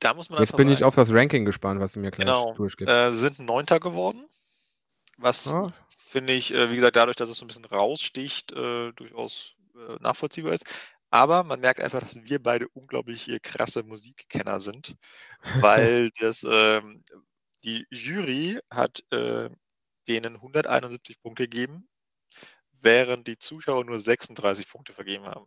Da 0.00 0.14
muss 0.14 0.30
man 0.30 0.38
Jetzt 0.40 0.56
bin 0.56 0.68
ich 0.68 0.84
auf 0.84 0.94
das 0.94 1.12
Ranking 1.12 1.44
gespannt, 1.44 1.80
was 1.80 1.92
du 1.92 2.00
mir 2.00 2.10
gleich 2.10 2.26
genau, 2.26 2.52
durchgibst. 2.54 2.92
äh, 2.92 3.12
sind 3.12 3.38
Neunter 3.40 3.80
geworden. 3.80 4.26
Was 5.16 5.52
Ah. 5.52 5.72
finde 5.96 6.32
ich, 6.34 6.54
äh, 6.54 6.70
wie 6.70 6.76
gesagt, 6.76 6.94
dadurch, 6.96 7.16
dass 7.16 7.28
es 7.28 7.38
so 7.38 7.44
ein 7.44 7.48
bisschen 7.48 7.64
raussticht, 7.64 8.52
äh, 8.52 8.92
durchaus 8.92 9.54
äh, 9.74 9.96
nachvollziehbar 10.00 10.52
ist. 10.52 10.64
Aber 11.10 11.42
man 11.42 11.58
merkt 11.60 11.80
einfach, 11.80 12.00
dass 12.00 12.22
wir 12.22 12.40
beide 12.42 12.68
unglaublich 12.68 13.28
äh, 13.28 13.40
krasse 13.40 13.82
Musikkenner 13.82 14.60
sind, 14.60 14.96
weil 15.70 16.10
das, 16.20 16.44
ähm, 16.48 17.02
die 17.64 17.86
Jury 17.90 18.60
hat 18.70 19.02
äh, 19.10 19.50
denen 20.06 20.36
171 20.36 21.20
Punkte 21.20 21.48
gegeben, 21.48 21.88
während 22.80 23.26
die 23.26 23.38
Zuschauer 23.38 23.84
nur 23.84 23.98
36 23.98 24.68
Punkte 24.68 24.92
vergeben 24.92 25.24
haben. 25.26 25.46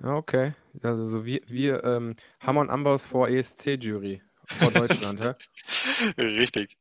Ja, 0.00 0.14
okay. 0.14 0.54
Also 0.82 1.06
so 1.06 1.24
wir, 1.24 1.40
wir 1.46 1.84
ähm, 1.84 2.14
Hammer 2.40 2.68
Amboss 2.68 3.04
vor 3.04 3.28
ESC-Jury 3.28 4.22
vor 4.46 4.70
Deutschland, 4.70 5.20
hä? 5.20 5.34
Richtig. 6.18 6.76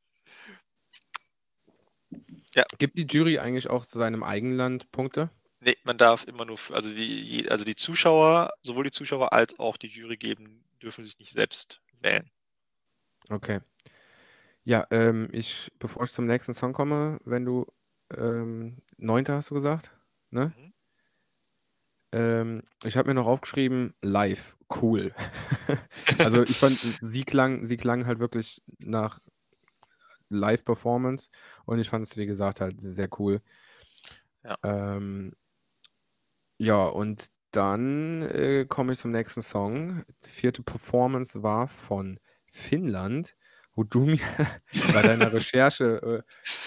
Gibt 2.79 2.97
die 2.97 3.05
Jury 3.05 3.39
eigentlich 3.39 3.69
auch 3.69 3.85
zu 3.85 3.99
seinem 3.99 4.23
Eigenland 4.23 4.91
Punkte? 4.91 5.29
Nee, 5.59 5.75
man 5.83 5.97
darf 5.97 6.25
immer 6.27 6.45
nur, 6.45 6.57
für, 6.57 6.75
also 6.75 6.93
die, 6.93 7.47
also 7.49 7.65
die 7.65 7.75
Zuschauer, 7.75 8.53
sowohl 8.61 8.85
die 8.85 8.91
Zuschauer 8.91 9.33
als 9.33 9.57
auch 9.59 9.77
die 9.77 9.87
Jury 9.87 10.17
geben, 10.17 10.63
dürfen 10.81 11.03
sich 11.03 11.17
nicht 11.19 11.33
selbst 11.33 11.81
wählen. 11.99 12.29
Okay. 13.29 13.59
Ja, 14.63 14.85
ähm, 14.91 15.29
ich, 15.31 15.71
bevor 15.79 16.03
ich 16.03 16.11
zum 16.11 16.25
nächsten 16.25 16.53
Song 16.53 16.73
komme, 16.73 17.19
wenn 17.25 17.45
du 17.45 17.65
ähm, 18.15 18.77
neunter 18.97 19.35
hast 19.35 19.49
du 19.49 19.55
gesagt, 19.55 19.91
ne? 20.29 20.53
Mhm. 20.57 20.66
Ähm, 22.17 22.63
ich 22.83 22.97
habe 22.97 23.09
mir 23.09 23.13
noch 23.13 23.27
aufgeschrieben, 23.27 23.93
live, 24.01 24.57
cool. 24.81 25.13
also 26.17 26.41
ich 26.41 26.57
fand, 26.57 26.79
sie 26.99 27.23
klang, 27.23 27.63
sie 27.63 27.77
klang 27.77 28.07
halt 28.07 28.17
wirklich 28.17 28.63
nach 28.79 29.19
Live-Performance 30.29 31.29
und 31.65 31.79
ich 31.79 31.89
fand 31.89 32.05
es, 32.05 32.17
wie 32.17 32.25
gesagt, 32.25 32.59
halt 32.59 32.81
sehr 32.81 33.07
cool. 33.19 33.41
Ja. 34.43 34.57
Ähm, 34.63 35.33
ja, 36.57 36.85
und 36.85 37.27
dann 37.51 38.23
äh, 38.23 38.65
komme 38.67 38.93
ich 38.93 38.99
zum 38.99 39.11
nächsten 39.11 39.43
Song. 39.43 40.03
Die 40.25 40.31
vierte 40.31 40.63
Performance 40.63 41.43
war 41.43 41.67
von 41.67 42.19
Finnland, 42.51 43.35
wo 43.77 43.83
du 43.83 44.01
mir 44.01 44.17
bei 44.93 45.01
deiner 45.03 45.31
Recherche 45.31 46.23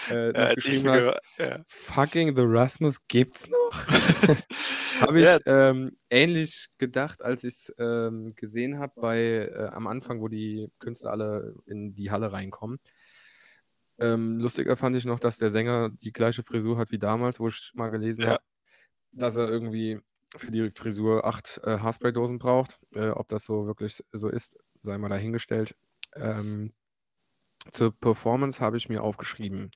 äh, 0.09 0.13
äh, 0.13 0.33
Ja, 0.35 0.53
geschrieben 0.55 0.89
hast, 0.89 1.19
ja. 1.37 1.63
fucking 1.67 2.35
The 2.35 2.43
Rasmus 2.45 2.97
gibt's 3.07 3.47
noch? 3.49 3.85
habe 5.01 5.19
ich 5.19 5.25
Ja. 5.25 5.37
ähm, 5.45 5.97
ähnlich 6.09 6.69
gedacht, 6.77 7.21
als 7.21 7.43
ich 7.43 7.53
es 7.53 7.75
ähm, 7.77 8.33
gesehen 8.35 8.79
habe 8.79 8.93
bei 8.99 9.19
äh, 9.53 9.69
am 9.73 9.87
Anfang, 9.87 10.21
wo 10.21 10.29
die 10.29 10.71
Künstler 10.79 11.11
alle 11.11 11.53
in 11.65 11.93
die 11.93 12.11
Halle 12.11 12.31
reinkommen. 12.31 12.79
Ähm, 13.99 14.37
lustiger 14.39 14.77
fand 14.77 14.95
ich 14.95 15.05
noch, 15.05 15.19
dass 15.19 15.37
der 15.37 15.51
Sänger 15.51 15.89
die 15.89 16.13
gleiche 16.13 16.43
Frisur 16.43 16.77
hat 16.77 16.91
wie 16.91 16.97
damals, 16.99 17.39
wo 17.39 17.49
ich 17.49 17.71
mal 17.75 17.89
gelesen 17.89 18.25
habe, 18.25 18.41
dass 19.11 19.35
er 19.35 19.49
irgendwie 19.49 19.99
für 20.37 20.49
die 20.49 20.71
Frisur 20.71 21.25
acht 21.25 21.59
äh, 21.65 21.77
Haarspray-Dosen 21.77 22.39
braucht. 22.39 22.79
Äh, 22.95 23.09
ob 23.09 23.27
das 23.27 23.43
so 23.43 23.67
wirklich 23.67 24.01
so 24.13 24.29
ist, 24.29 24.57
sei 24.81 24.97
mal 24.97 25.09
dahingestellt. 25.09 25.75
Ähm, 26.15 26.71
zur 27.71 27.97
Performance 27.97 28.59
habe 28.59 28.77
ich 28.77 28.89
mir 28.89 29.03
aufgeschrieben. 29.03 29.71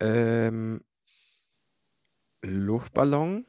Ähm, 0.00 0.82
Luftballon 2.42 3.46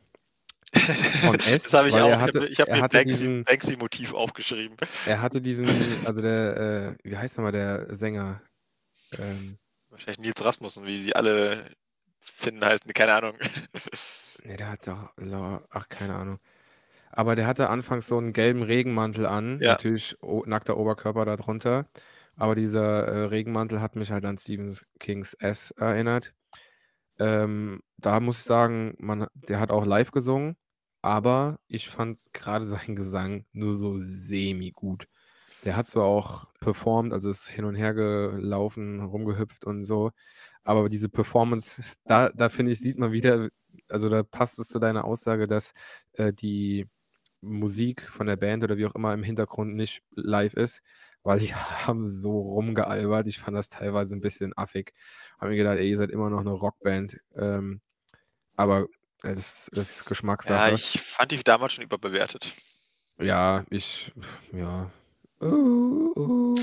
von 0.73 1.35
S, 1.39 1.63
Das 1.63 1.73
habe 1.73 1.89
ich 1.89 1.95
auch. 1.95 2.09
er 2.09 2.15
Ich 2.15 2.21
hatte, 2.21 2.41
habe 2.41 2.53
hab 2.53 2.67
mir 2.69 2.81
hatte 2.81 2.97
Banksy, 2.97 3.11
diesen, 3.11 3.43
Banksy-Motiv 3.43 4.13
aufgeschrieben. 4.13 4.77
er 5.05 5.21
hatte 5.21 5.41
diesen, 5.41 5.67
also 6.05 6.21
der, 6.21 6.97
äh, 7.03 7.09
wie 7.09 7.17
heißt 7.17 7.37
nochmal 7.37 7.51
der 7.51 7.95
Sänger? 7.95 8.41
Ähm, 9.17 9.57
Wahrscheinlich 9.89 10.19
Nils 10.19 10.43
Rasmussen, 10.43 10.85
wie 10.85 11.03
die 11.05 11.15
alle 11.15 11.65
finden 12.19 12.63
heißen, 12.63 12.91
keine 12.93 13.13
Ahnung. 13.13 13.37
ne, 14.43 14.57
der 14.57 14.69
hat 14.69 14.87
doch, 14.87 15.13
ach, 15.71 15.89
keine 15.89 16.15
Ahnung. 16.15 16.39
Aber 17.11 17.35
der 17.35 17.47
hatte 17.47 17.69
anfangs 17.69 18.07
so 18.07 18.17
einen 18.17 18.33
gelben 18.33 18.61
Regenmantel 18.61 19.25
an, 19.25 19.59
Ja. 19.61 19.71
natürlich 19.71 20.15
nackter 20.45 20.77
Oberkörper 20.77 21.25
darunter. 21.25 21.87
Aber 22.39 22.55
dieser 22.55 23.05
äh, 23.05 23.25
Regenmantel 23.25 23.81
hat 23.81 23.97
mich 23.97 24.11
halt 24.11 24.25
an 24.25 24.37
Stephen 24.37 24.75
Kings 24.99 25.33
S 25.33 25.71
erinnert. 25.71 26.33
Ähm, 27.19 27.81
da 27.97 28.19
muss 28.21 28.39
ich 28.39 28.45
sagen, 28.45 28.95
man, 28.99 29.27
der 29.33 29.59
hat 29.59 29.71
auch 29.71 29.85
live 29.85 30.11
gesungen, 30.11 30.55
aber 31.01 31.59
ich 31.67 31.89
fand 31.89 32.19
gerade 32.33 32.65
seinen 32.67 32.95
Gesang 32.95 33.45
nur 33.51 33.75
so 33.75 33.97
semi 33.99 34.71
gut. 34.71 35.07
Der 35.65 35.75
hat 35.75 35.87
zwar 35.87 36.05
auch 36.05 36.45
performt, 36.61 37.11
also 37.13 37.29
ist 37.29 37.49
hin 37.49 37.65
und 37.65 37.75
her 37.75 37.93
gelaufen, 37.93 39.01
rumgehüpft 39.01 39.65
und 39.65 39.83
so, 39.85 40.11
aber 40.63 40.87
diese 40.89 41.09
Performance, 41.09 41.83
da, 42.05 42.29
da 42.29 42.49
finde 42.49 42.71
ich, 42.71 42.79
sieht 42.79 42.97
man 42.97 43.11
wieder, 43.11 43.49
also 43.89 44.07
da 44.09 44.23
passt 44.23 44.59
es 44.59 44.69
zu 44.69 44.79
deiner 44.79 45.03
Aussage, 45.03 45.47
dass 45.47 45.73
äh, 46.13 46.31
die 46.33 46.87
Musik 47.41 48.03
von 48.09 48.27
der 48.27 48.37
Band 48.37 48.63
oder 48.63 48.77
wie 48.77 48.85
auch 48.85 48.95
immer 48.95 49.13
im 49.13 49.23
Hintergrund 49.23 49.75
nicht 49.75 50.03
live 50.15 50.53
ist, 50.53 50.81
weil 51.23 51.39
die 51.39 51.53
haben 51.87 52.07
so 52.07 52.39
rumgealbert. 52.41 53.27
Ich 53.27 53.39
fand 53.39 53.57
das 53.57 53.69
teilweise 53.69 54.15
ein 54.15 54.21
bisschen 54.21 54.53
affig. 54.57 54.93
Habe 55.39 55.51
mir 55.51 55.57
gedacht, 55.57 55.77
ey, 55.77 55.89
ihr 55.89 55.97
seid 55.97 56.11
immer 56.11 56.29
noch 56.29 56.41
eine 56.41 56.51
Rockband. 56.51 57.19
Ähm, 57.35 57.81
aber 58.55 58.87
äh, 59.23 59.33
das 59.35 59.67
ist 59.69 60.03
Ja, 60.03 60.05
Geschmackssache. 60.09 60.75
ich 60.75 61.01
fand 61.01 61.31
die 61.31 61.43
damals 61.43 61.73
schon 61.73 61.83
überbewertet. 61.85 62.53
Ja, 63.19 63.65
ich, 63.69 64.11
ja. 64.53 64.91
Uh, 65.41 66.11
uh. 66.17 66.55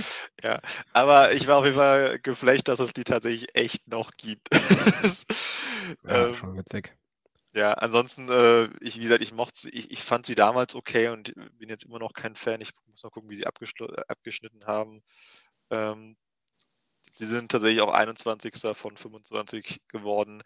Ja, 0.42 0.60
aber 0.92 1.32
ich 1.32 1.46
war 1.46 1.58
auf 1.58 1.64
jeden 1.64 1.76
Fall 1.76 2.18
geflasht, 2.20 2.68
dass 2.68 2.80
es 2.80 2.92
die 2.92 3.04
tatsächlich 3.04 3.54
echt 3.54 3.88
noch 3.88 4.12
gibt. 4.16 4.48
Ja, 6.04 6.28
ähm, 6.28 6.34
schon 6.34 6.56
witzig. 6.56 6.96
Ja, 7.56 7.72
ansonsten, 7.72 8.28
äh, 8.28 8.68
ich, 8.80 8.96
wie 8.98 9.02
gesagt, 9.02 9.22
ich 9.22 9.32
mochte 9.32 9.58
sie, 9.58 9.70
ich, 9.70 9.90
ich 9.90 10.02
fand 10.02 10.26
sie 10.26 10.34
damals 10.34 10.74
okay 10.74 11.08
und 11.08 11.32
bin 11.58 11.70
jetzt 11.70 11.84
immer 11.84 11.98
noch 11.98 12.12
kein 12.12 12.36
Fan. 12.36 12.60
Ich 12.60 12.72
muss 12.86 13.02
noch 13.02 13.10
gucken, 13.10 13.30
wie 13.30 13.36
sie 13.36 13.46
abgeschnitten 13.46 14.66
haben. 14.66 15.02
Ähm, 15.70 16.16
sie 17.10 17.24
sind 17.24 17.50
tatsächlich 17.50 17.80
auch 17.80 17.92
21. 17.92 18.54
von 18.74 18.96
25 18.96 19.80
geworden. 19.88 20.42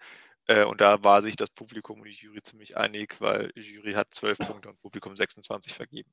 Äh, 0.46 0.64
und 0.64 0.80
da 0.80 1.02
war 1.02 1.20
sich 1.20 1.34
das 1.34 1.50
Publikum 1.50 2.00
und 2.00 2.06
die 2.06 2.12
Jury 2.12 2.42
ziemlich 2.42 2.76
einig, 2.76 3.20
weil 3.20 3.50
die 3.56 3.61
Jury 3.61 3.92
hat 3.92 4.14
12 4.14 4.38
Punkte 4.38 4.68
und 4.68 4.80
Publikum 4.80 5.16
26 5.16 5.74
vergeben. 5.74 6.11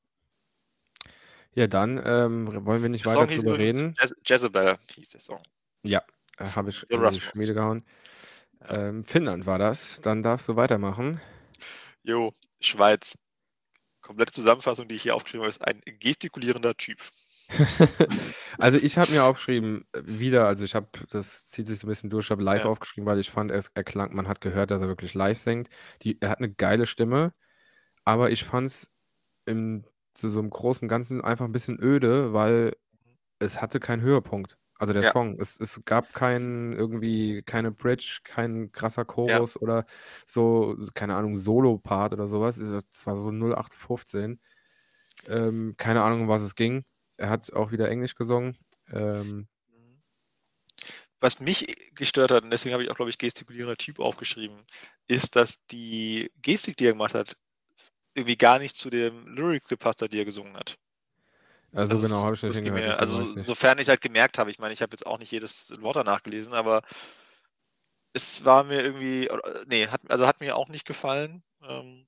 Ja, 1.54 1.68
dann 1.68 2.00
ähm, 2.04 2.66
wollen 2.66 2.82
wir 2.82 2.88
nicht 2.88 3.04
Der 3.04 3.14
weiter 3.14 3.28
Song 3.28 3.38
drüber 3.38 3.58
reden. 3.58 3.96
Jez 4.00 4.14
Jezebel, 4.26 4.78
hieß 4.94 5.10
der 5.10 5.20
Song. 5.20 5.42
Ja, 5.82 6.02
äh, 6.38 6.44
habe 6.44 6.70
ich 6.70 6.82
in 6.90 7.00
die. 7.10 7.20
Schmiede 7.20 7.54
gehauen. 7.54 7.84
Ähm, 8.66 9.04
Finnland 9.04 9.46
war 9.46 9.58
das. 9.58 10.00
Dann 10.00 10.22
darfst 10.22 10.48
du 10.48 10.56
weitermachen. 10.56 11.20
Jo, 12.02 12.32
Schweiz. 12.60 13.16
Komplette 14.02 14.32
Zusammenfassung, 14.32 14.88
die 14.88 14.96
ich 14.96 15.02
hier 15.02 15.16
aufgeschrieben 15.16 15.42
habe, 15.44 15.50
ist 15.50 15.62
ein 15.62 15.82
gestikulierender 16.00 16.76
Typ. 16.76 17.00
also 18.58 18.78
ich 18.78 18.98
habe 18.98 19.12
mir 19.12 19.24
aufgeschrieben, 19.24 19.84
äh, 19.92 20.02
wieder, 20.04 20.46
also 20.46 20.64
ich 20.64 20.74
habe, 20.74 20.88
das 21.10 21.46
zieht 21.48 21.66
sich 21.66 21.78
so 21.78 21.86
ein 21.86 21.90
bisschen 21.90 22.10
durch, 22.10 22.26
ich 22.26 22.30
habe 22.30 22.42
live 22.42 22.60
Ja. 22.60 22.66
aufgeschrieben, 22.66 23.06
weil 23.06 23.18
ich 23.18 23.30
fand, 23.30 23.50
er, 23.50 23.64
er 23.74 23.84
klang, 23.84 24.14
man 24.14 24.28
hat 24.28 24.40
gehört, 24.40 24.70
dass 24.70 24.82
er 24.82 24.88
wirklich 24.88 25.14
live 25.14 25.38
singt. 25.40 25.68
Die, 26.02 26.20
er 26.20 26.30
hat 26.30 26.38
eine 26.38 26.52
geile 26.52 26.86
Stimme, 26.86 27.32
aber 28.04 28.30
ich 28.30 28.44
fand 28.44 28.68
es 28.68 28.90
zu 30.14 30.30
so 30.30 30.38
einem 30.40 30.50
großen 30.50 30.88
Ganzen 30.88 31.22
einfach 31.22 31.44
ein 31.46 31.52
bisschen 31.52 31.80
öde, 31.80 32.32
weil 32.32 32.76
es 33.38 33.60
hatte 33.62 33.80
keinen 33.80 34.02
Höhepunkt. 34.02 34.58
Also 34.78 34.92
der 34.92 35.02
Ja. 35.02 35.10
Song. 35.10 35.38
Es, 35.40 35.58
es 35.58 35.82
gab 35.84 36.14
keinen 36.14 36.72
irgendwie, 36.72 37.42
keine 37.42 37.72
Bridge, 37.72 38.20
kein 38.24 38.70
krasser 38.72 39.04
Chorus 39.04 39.60
oder 39.60 39.86
so, 40.26 40.76
keine 40.94 41.16
Ahnung, 41.16 41.36
Solo-Part 41.36 42.12
oder 42.12 42.28
sowas. 42.28 42.58
Es 42.58 43.06
war 43.06 43.16
so 43.16 43.30
0815. 43.30 44.40
Ähm, 45.26 45.74
keine 45.76 46.02
Ahnung, 46.02 46.22
um 46.22 46.28
was 46.28 46.42
es 46.42 46.54
ging. 46.54 46.84
Er 47.16 47.30
hat 47.30 47.52
auch 47.52 47.72
wieder 47.72 47.88
Englisch 47.90 48.14
gesungen. 48.14 48.56
Ähm, 48.92 49.48
Was 51.20 51.40
mich 51.40 51.66
gestört 51.94 52.30
hat, 52.30 52.44
und 52.44 52.50
deswegen 52.50 52.72
habe 52.72 52.84
ich 52.84 52.90
auch, 52.90 52.96
glaube 52.96 53.10
ich, 53.10 53.18
gestikulierender 53.18 53.76
Typ 53.76 53.98
aufgeschrieben, 53.98 54.64
ist, 55.08 55.34
dass 55.34 55.64
die 55.66 56.30
Gestik, 56.42 56.76
die 56.76 56.86
er 56.86 56.92
gemacht 56.92 57.14
hat, 57.14 57.36
irgendwie 58.14 58.36
gar 58.36 58.58
nicht 58.58 58.76
zu 58.76 58.90
dem 58.90 59.26
Lyric 59.28 59.66
gepasst 59.68 60.02
hat, 60.02 60.12
die 60.12 60.20
er 60.20 60.24
gesungen 60.26 60.56
hat. 60.56 60.78
Also 61.72 61.94
Das- 61.94 62.02
genau, 62.10 62.22
habe 62.24 62.34
ich 62.34 62.42
nicht 62.42 62.54
mir- 62.60 62.62
deswegen 62.62 62.76
weiß 62.86 62.94
ich 62.94 63.00
Also, 63.00 63.34
nicht. 63.34 63.46
sofern 63.46 63.78
ich 63.78 63.88
halt 63.88 64.00
gemerkt 64.00 64.38
habe, 64.38 64.50
ich 64.50 64.58
meine, 64.58 64.72
ich 64.74 64.82
habe 64.82 64.92
jetzt 64.92 65.06
auch 65.06 65.18
nicht 65.18 65.30
jedes 65.32 65.70
Wort 65.80 65.96
danach 65.96 66.22
gelesen, 66.22 66.54
aber 66.54 66.82
es 68.12 68.44
war 68.44 68.64
mir 68.64 68.82
irgendwie, 68.82 69.28
nee, 69.66 69.86
hat, 69.86 70.00
also 70.10 70.26
hat 70.26 70.40
mir 70.40 70.56
auch 70.56 70.68
nicht 70.68 70.86
gefallen. 70.86 71.42
Ähm, 71.62 72.06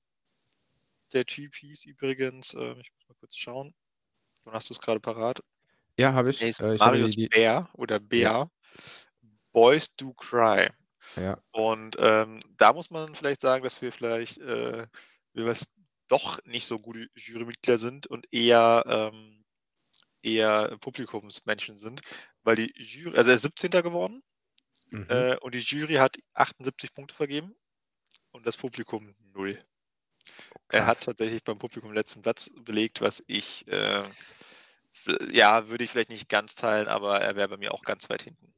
der 1.13 1.25
Typ 1.25 1.55
hieß 1.55 1.85
übrigens, 1.85 2.53
äh, 2.53 2.71
ich 2.79 2.91
muss 2.93 3.07
mal 3.09 3.15
kurz 3.19 3.35
schauen, 3.35 3.73
dann 4.45 4.53
hast 4.53 4.69
du 4.69 4.73
es 4.73 4.79
gerade 4.79 4.99
parat. 4.99 5.41
Ja, 5.97 6.13
habe 6.13 6.31
ich. 6.31 6.41
Äh, 6.41 6.49
ich 6.49 6.59
Marius 6.79 7.11
die, 7.11 7.27
Bär 7.27 7.69
oder 7.73 7.99
Bär. 7.99 8.19
Ja. 8.21 8.51
Boys 9.51 9.95
Do 9.97 10.13
Cry. 10.13 10.69
ja, 11.17 11.37
Und 11.51 11.97
ähm, 11.99 12.39
da 12.57 12.71
muss 12.73 12.89
man 12.89 13.13
vielleicht 13.15 13.41
sagen, 13.41 13.63
dass 13.63 13.81
wir 13.81 13.91
vielleicht, 13.91 14.37
äh, 14.37 14.87
wir 15.33 15.45
was 15.45 15.67
doch 16.07 16.43
nicht 16.45 16.65
so 16.65 16.79
gute 16.79 17.07
Jurymitglieder 17.15 17.77
sind 17.77 18.07
und 18.07 18.27
eher, 18.33 18.83
ähm, 18.87 19.40
eher 20.21 20.77
Publikumsmenschen 20.79 21.77
sind, 21.77 22.01
weil 22.43 22.55
die 22.55 22.73
Jury, 22.75 23.17
also 23.17 23.31
er 23.31 23.35
ist 23.35 23.43
17. 23.43 23.71
geworden 23.71 24.23
mhm. 24.89 25.07
äh, 25.09 25.37
und 25.37 25.55
die 25.55 25.59
Jury 25.59 25.95
hat 25.95 26.17
78 26.33 26.93
Punkte 26.93 27.15
vergeben 27.15 27.55
und 28.31 28.45
das 28.45 28.57
Publikum 28.57 29.13
null. 29.33 29.57
Er 30.69 30.85
hat 30.85 31.01
tatsächlich 31.01 31.43
beim 31.43 31.57
Publikum 31.57 31.93
letzten 31.93 32.21
Platz 32.21 32.51
belegt, 32.61 33.01
was 33.01 33.23
ich, 33.27 33.67
äh, 33.67 34.03
ja, 35.31 35.69
würde 35.69 35.83
ich 35.83 35.89
vielleicht 35.89 36.09
nicht 36.09 36.29
ganz 36.29 36.55
teilen, 36.55 36.87
aber 36.87 37.21
er 37.21 37.35
wäre 37.35 37.49
bei 37.49 37.57
mir 37.57 37.73
auch 37.73 37.83
ganz 37.83 38.09
weit 38.09 38.21
hinten. 38.21 38.53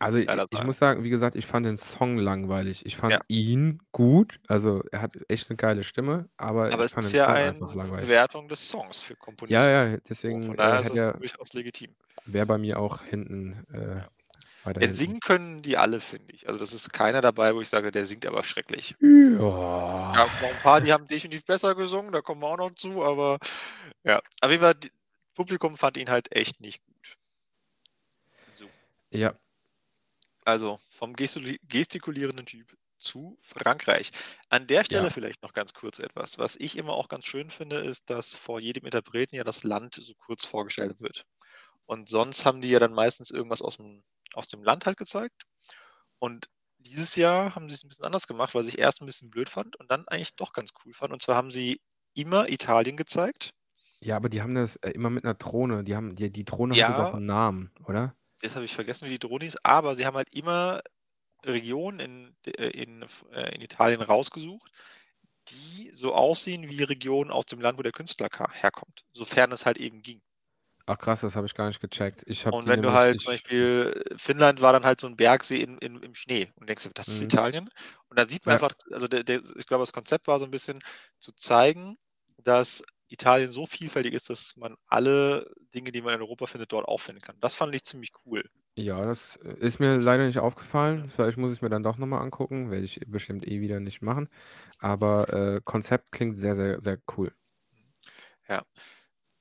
Also, 0.00 0.18
Leider 0.26 0.46
ich 0.50 0.62
sagen. 0.62 0.62
muss 0.62 0.78
sagen, 0.78 1.02
wie 1.02 1.10
gesagt, 1.10 1.34
ich 1.34 1.46
fand 1.46 1.66
den 1.66 1.76
Song 1.76 2.18
langweilig. 2.18 2.86
Ich 2.86 2.96
fand 2.96 3.18
Ja. 3.18 3.22
ihn 3.26 3.80
gut, 3.90 4.38
also, 4.46 4.82
er 4.92 5.02
hat 5.02 5.18
echt 5.28 5.50
'ne 5.50 5.56
geile 5.56 5.82
Stimme, 5.82 6.28
aber 6.36 6.72
Aber 6.72 6.84
ich 6.84 6.84
es 6.84 6.92
fand 6.92 7.06
ist 7.06 7.12
den 7.12 7.14
ja 7.14 7.28
Song 7.28 7.42
eine 7.50 7.52
einfach 7.52 7.74
langweilig. 7.74 8.10
Bewertung 8.10 8.48
des 8.48 8.68
Songs 8.68 8.98
für 9.00 9.16
Ja, 9.50 9.66
Komponisten. 9.66 9.88
ja, 9.92 9.96
So, 10.26 10.38
deswegen, 10.38 10.42
von 10.42 10.56
äh, 10.56 10.58
daher 10.58 10.80
ist 10.80 10.90
hätte 10.90 10.98
es 10.98 11.04
er 11.06 11.18
durchaus 11.18 11.52
legitim. 11.54 11.94
wäre 12.26 12.46
bei 12.46 12.58
mir 12.58 12.78
auch 12.80 13.02
hinten, 13.02 13.64
äh, 13.72 14.02
Ja. 14.02 14.08
weiter 14.62 14.80
Ja, 14.80 14.88
hinten. 14.88 14.88
singen 14.88 15.20
können 15.20 15.62
die 15.62 15.76
alle, 15.78 16.00
finde 16.00 16.34
ich. 16.34 16.48
Also, 16.48 16.58
das 16.60 16.72
ist 16.72 16.92
keiner 16.92 17.20
dabei, 17.20 17.54
wo 17.54 17.60
ich 17.60 17.68
sage, 17.68 17.92
der 17.92 18.06
singt 18.06 18.26
aber 18.26 18.44
schrecklich. 18.44 18.96
Ja. 19.00 20.08
Ja, 20.14 20.26
noch 20.38 20.50
'n 20.52 20.60
paar, 20.60 20.80
die 20.80 20.92
haben 20.92 21.06
definitiv 21.06 21.44
besser 21.44 21.74
gesungen, 21.74 22.12
da 22.12 22.22
kommen 22.22 22.40
wir 22.40 22.48
auch 22.48 22.56
noch 22.56 22.74
zu, 22.74 23.02
aber 23.04 23.38
ja. 24.04 24.22
Auf 24.40 24.50
jeden 24.50 24.62
Fall, 24.62 24.74
d 24.74 24.90
Publikum 25.34 25.76
fand 25.76 25.96
ihn 25.98 26.08
halt 26.10 26.34
echt 26.34 26.60
nicht 26.60 26.82
gut. 26.84 27.16
So. 28.48 28.72
Ja. 29.12 29.38
Also, 30.48 30.78
vom 30.88 31.12
gestikulierenden 31.12 32.46
Typ 32.46 32.74
zu 32.96 33.36
Frankreich. 33.42 34.12
An 34.48 34.66
der 34.66 34.82
Stelle 34.82 35.10
Ja. 35.10 35.10
vielleicht 35.10 35.42
noch 35.42 35.52
ganz 35.52 35.74
kurz 35.74 35.98
etwas. 35.98 36.38
Was 36.38 36.56
ich 36.56 36.78
immer 36.78 36.94
auch 36.94 37.08
ganz 37.10 37.26
schön 37.26 37.50
finde, 37.50 37.80
ist, 37.80 38.08
dass 38.08 38.32
vor 38.32 38.58
jedem 38.58 38.86
Interpreten 38.86 39.36
ja 39.36 39.44
das 39.44 39.62
Land 39.62 39.96
so 39.96 40.14
kurz 40.14 40.46
vorgestellt 40.46 41.00
wird. 41.00 41.24
Und 41.86 42.08
sonst 42.08 42.44
haben 42.46 42.62
die 42.62 42.70
ja 42.70 42.80
dann 42.80 42.94
meistens 42.94 43.30
irgendwas 43.30 43.62
aus'm 43.62 44.02
aus 44.34 44.48
dem 44.48 44.62
Land 44.62 44.86
halt 44.86 44.98
gezeigt. 44.98 45.44
Und 46.18 46.48
dieses 46.78 47.16
Jahr 47.16 47.54
haben 47.54 47.70
sie's 47.70 47.84
'n 47.84 47.88
bisschen 47.88 48.06
anders 48.06 48.26
gemacht, 48.26 48.54
was 48.54 48.66
ich 48.66 48.78
erst 48.78 49.02
'n 49.02 49.06
bisschen 49.06 49.30
blöd 49.30 49.50
fand 49.50 49.76
und 49.76 49.90
dann 49.90 50.08
eigentlich 50.08 50.36
doch 50.36 50.52
ganz 50.52 50.70
cool 50.84 50.94
fand. 50.94 51.12
Und 51.12 51.22
zwar 51.22 51.36
haben 51.36 51.50
sie 51.52 51.80
immer 52.14 52.48
Italien 52.50 52.96
gezeigt. 52.96 53.52
Ja, 54.02 54.14
aber 54.16 54.28
die 54.28 54.42
haben 54.42 54.54
das, 54.54 54.76
äh, 54.76 54.90
immer 54.90 55.10
mit 55.10 55.24
'ner 55.24 55.34
Drohne. 55.34 55.82
Die 55.82 55.96
haben 55.96 56.14
die 56.14 56.30
die 56.30 56.44
Drohne 56.44 56.76
hatte 56.76 56.94
doch 56.94 57.12
Ja. 57.12 57.14
'n 57.14 57.26
Namen, 57.26 57.72
oder? 57.84 58.14
Jetzt 58.42 58.54
habe 58.54 58.64
ich 58.64 58.74
vergessen, 58.74 59.06
wie 59.06 59.10
die 59.12 59.18
Drohne 59.18 59.44
hieß, 59.44 59.56
aber 59.64 59.94
sie 59.96 60.06
haben 60.06 60.16
halt 60.16 60.32
immer 60.34 60.80
Regionen 61.44 62.00
in 62.00 62.36
äh, 62.46 62.68
in 62.70 63.02
äh, 63.32 63.54
in 63.56 63.62
Italien 63.62 64.02
rausgesucht, 64.02 64.70
die 65.50 65.90
so 65.94 66.14
aussehen 66.14 66.68
wie 66.70 66.82
Regionen 66.84 67.30
aus 67.32 67.46
dem 67.46 67.60
Land, 67.60 67.78
wo 67.78 67.82
der 67.82 67.92
Künstler 67.92 68.28
herkommt, 68.52 69.04
sofern 69.12 69.52
es 69.52 69.66
halt 69.66 69.78
eben 69.78 70.02
ging. 70.02 70.22
Ach 70.90 70.96
krass, 70.96 71.20
das 71.20 71.36
habe 71.36 71.46
ich 71.46 71.52
gar 71.54 71.66
nicht 71.66 71.80
gecheckt. 71.80 72.24
Ich 72.26 72.46
Und 72.52 72.66
wenn 72.68 72.80
du 72.80 72.92
halt 72.92 73.20
zum 73.20 73.32
Beispiel 73.32 74.02
Finnland 74.16 74.60
war 74.62 74.72
dann 74.72 74.84
halt 74.84 75.00
so 75.00 75.06
'n 75.06 75.16
Bergsee 75.16 75.60
in 75.60 75.76
in 75.78 76.02
im 76.02 76.14
Schnee 76.14 76.50
und 76.56 76.66
denkst 76.68 76.88
„Das 76.94 77.10
ist 77.10 77.20
Mhm. 77.20 77.22
Italien?“ 77.22 77.68
Und 78.08 78.18
dann 78.18 78.28
sieht 78.28 78.46
man 78.46 78.54
Ja. 78.54 78.60
einfach 78.60 78.72
also, 78.90 79.06
der 79.06 79.22
der 79.22 79.42
ich 79.56 79.66
glaube, 79.66 79.82
das 79.82 79.92
Konzept 79.92 80.26
war 80.28 80.38
so 80.38 80.46
'n 80.46 80.50
bisschen 80.50 80.78
zu 81.18 81.32
zeigen, 81.32 81.98
dass 82.38 82.82
Italien 83.08 83.48
so 83.50 83.66
vielfältig 83.66 84.14
ist, 84.14 84.30
dass 84.30 84.56
man 84.56 84.76
alle 84.86 85.52
Dinge, 85.74 85.92
die 85.92 86.02
man 86.02 86.14
in 86.14 86.20
Europa 86.22 86.46
findet, 86.46 86.72
dort 86.72 86.86
auch 86.88 86.98
finden 87.00 87.20
kann. 87.22 87.36
Das 87.40 87.54
fand 87.54 87.74
ich 87.74 87.84
ziemlich 87.84 88.12
cool. 88.26 88.44
Ja, 88.76 89.04
das, 89.04 89.36
äh, 89.44 89.54
ist 89.58 89.80
mir 89.80 89.96
leider 89.98 90.26
nicht 90.26 90.38
aufgefallen. 90.38 91.10
Vielleicht 91.10 91.36
muss 91.36 91.52
ich's 91.52 91.62
mir 91.62 91.68
dann 91.68 91.82
doch 91.82 91.98
noch 91.98 92.06
mal 92.06 92.20
angucken, 92.20 92.70
werde 92.70 92.84
ich 92.84 93.00
bestimmt 93.06 93.46
eh 93.46 93.60
wieder 93.60 93.80
nicht 93.80 94.02
machen. 94.02 94.28
Aber, 94.78 95.32
äh, 95.32 95.60
Konzept 95.64 96.12
klingt 96.12 96.38
sehr, 96.38 96.54
sehr, 96.54 96.80
sehr 96.80 96.98
cool. 97.16 97.32
Ja. 98.48 98.64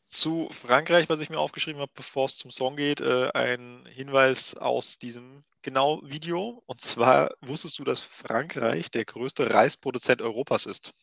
Zu 0.04 0.50
Frankreich, 0.52 1.10
was 1.10 1.20
ich 1.22 1.30
mir 1.30 1.40
aufgeschrieben 1.40 1.82
habe, 1.82 1.92
bevor's 1.96 2.38
zum 2.38 2.52
Song 2.52 2.78
geht, 2.78 3.02
äh, 3.02 3.30
ein 3.34 3.86
Hinweis 3.88 4.56
aus 4.56 5.00
diesem 5.00 5.44
genau 5.62 6.02
Video. 6.04 6.64
Und 6.66 6.82
zwar 6.82 7.32
wusstest 7.42 7.80
du, 7.80 7.84
dass 7.84 8.04
Frankreich 8.04 8.92
der 8.92 9.06
größte 9.06 9.52
Reisproduzent 9.54 10.22
Europas 10.22 10.66
ist? 10.66 10.94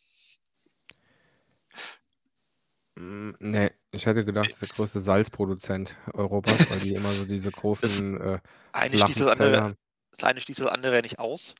Hm, 2.96 3.36
ne, 3.40 3.72
ich 3.90 4.06
hätte 4.06 4.24
gedacht, 4.24 4.46
das 4.46 4.54
ist 4.54 4.62
der 4.62 4.68
größte 4.68 5.00
Salzproduzent 5.00 5.96
Europas, 6.12 6.70
weil 6.70 6.80
die 6.80 6.94
immer 6.94 7.12
so 7.14 7.24
diese 7.24 7.50
Das 7.80 8.04
großen, 8.04 8.20
äh, 8.20 8.38
eine 8.72 8.98
schließt 8.98 9.18
flachen 9.18 9.26
das 9.26 9.34
Felder 9.36 9.62
andere 9.62 9.62
haben. 9.62 9.76
das 10.12 10.24
eine 10.24 10.40
schließt 10.40 10.60
das 10.60 10.68
andere 10.68 10.96
ja 10.96 11.02
nicht 11.02 11.18
aus. 11.18 11.54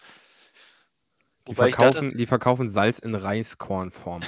Die 1.48 1.56
Wobei 1.56 1.68
ich 1.68 1.76
da 1.76 1.92
verkaufen 1.92 1.92
tats 1.92 2.14
die 2.14 2.26
verkaufen 2.26 2.68
Salz 2.68 2.98
in 2.98 3.14
Reiskornform. 3.14 4.22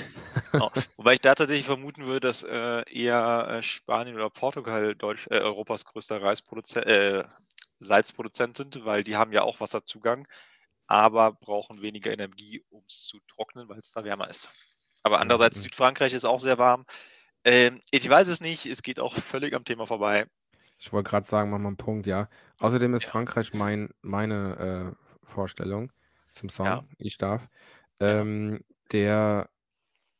Genau. 0.52 0.70
Wobei 0.96 1.14
ich 1.14 1.20
da 1.20 1.34
tatsächlich 1.34 1.66
vermuten 1.66 2.06
würde, 2.06 2.20
dass, 2.20 2.42
äh, 2.42 2.82
eher, 2.90 3.48
äh, 3.48 3.62
Spanien 3.62 4.16
oder 4.16 4.30
Portugal 4.30 4.94
Deutsch 4.94 5.26
äh, 5.28 5.40
Europas 5.40 5.84
größter 5.86 6.20
Reisproduze 6.22 6.84
äh, 6.84 7.24
Salzproduzent 7.78 8.56
sind, 8.56 8.84
weil 8.84 9.04
die 9.04 9.16
haben 9.16 9.32
ja 9.32 9.42
auch 9.42 9.60
Wasserzugang, 9.60 10.26
aber 10.86 11.32
brauchen 11.32 11.82
weniger 11.82 12.12
Energie, 12.12 12.64
um's 12.70 13.04
zu 13.06 13.18
trocknen, 13.28 13.68
weil's 13.68 13.92
da 13.92 14.04
wärmer 14.04 14.28
ist. 14.28 14.50
Aber 15.06 15.20
andererseits, 15.20 15.62
Mhm. 15.62 15.62
Südfrankreich 15.62 16.12
ist 16.14 16.24
auch 16.24 16.40
sehr 16.40 16.58
warm. 16.58 16.84
Ähm, 17.44 17.80
ich 17.92 18.08
weiß 18.08 18.28
es 18.28 18.40
nicht, 18.40 18.66
es 18.66 18.82
geht 18.82 19.00
auch 19.00 19.14
völlig 19.16 19.54
am 19.54 19.64
Thema 19.64 19.86
vorbei. 19.86 20.26
Ich 20.80 20.92
wollte 20.92 21.10
grad 21.10 21.26
sagen, 21.26 21.50
mach 21.50 21.58
mal 21.58 21.70
'n 21.70 21.76
Punkt, 21.76 22.06
ja. 22.06 22.28
Außerdem 22.58 22.94
ist 22.94 23.04
Ja. 23.04 23.10
Frankreich 23.10 23.54
mein 23.54 23.90
meine, 24.02 24.94
äh, 24.94 25.26
Vorstellung 25.26 25.90
zum 26.30 26.48
Ja. 26.64 26.82
Song 26.82 26.88
„Ich 26.98 27.16
darf“. 27.16 27.48
Ja. 28.06 28.20
Ähm, 28.20 28.60
der 28.92 29.48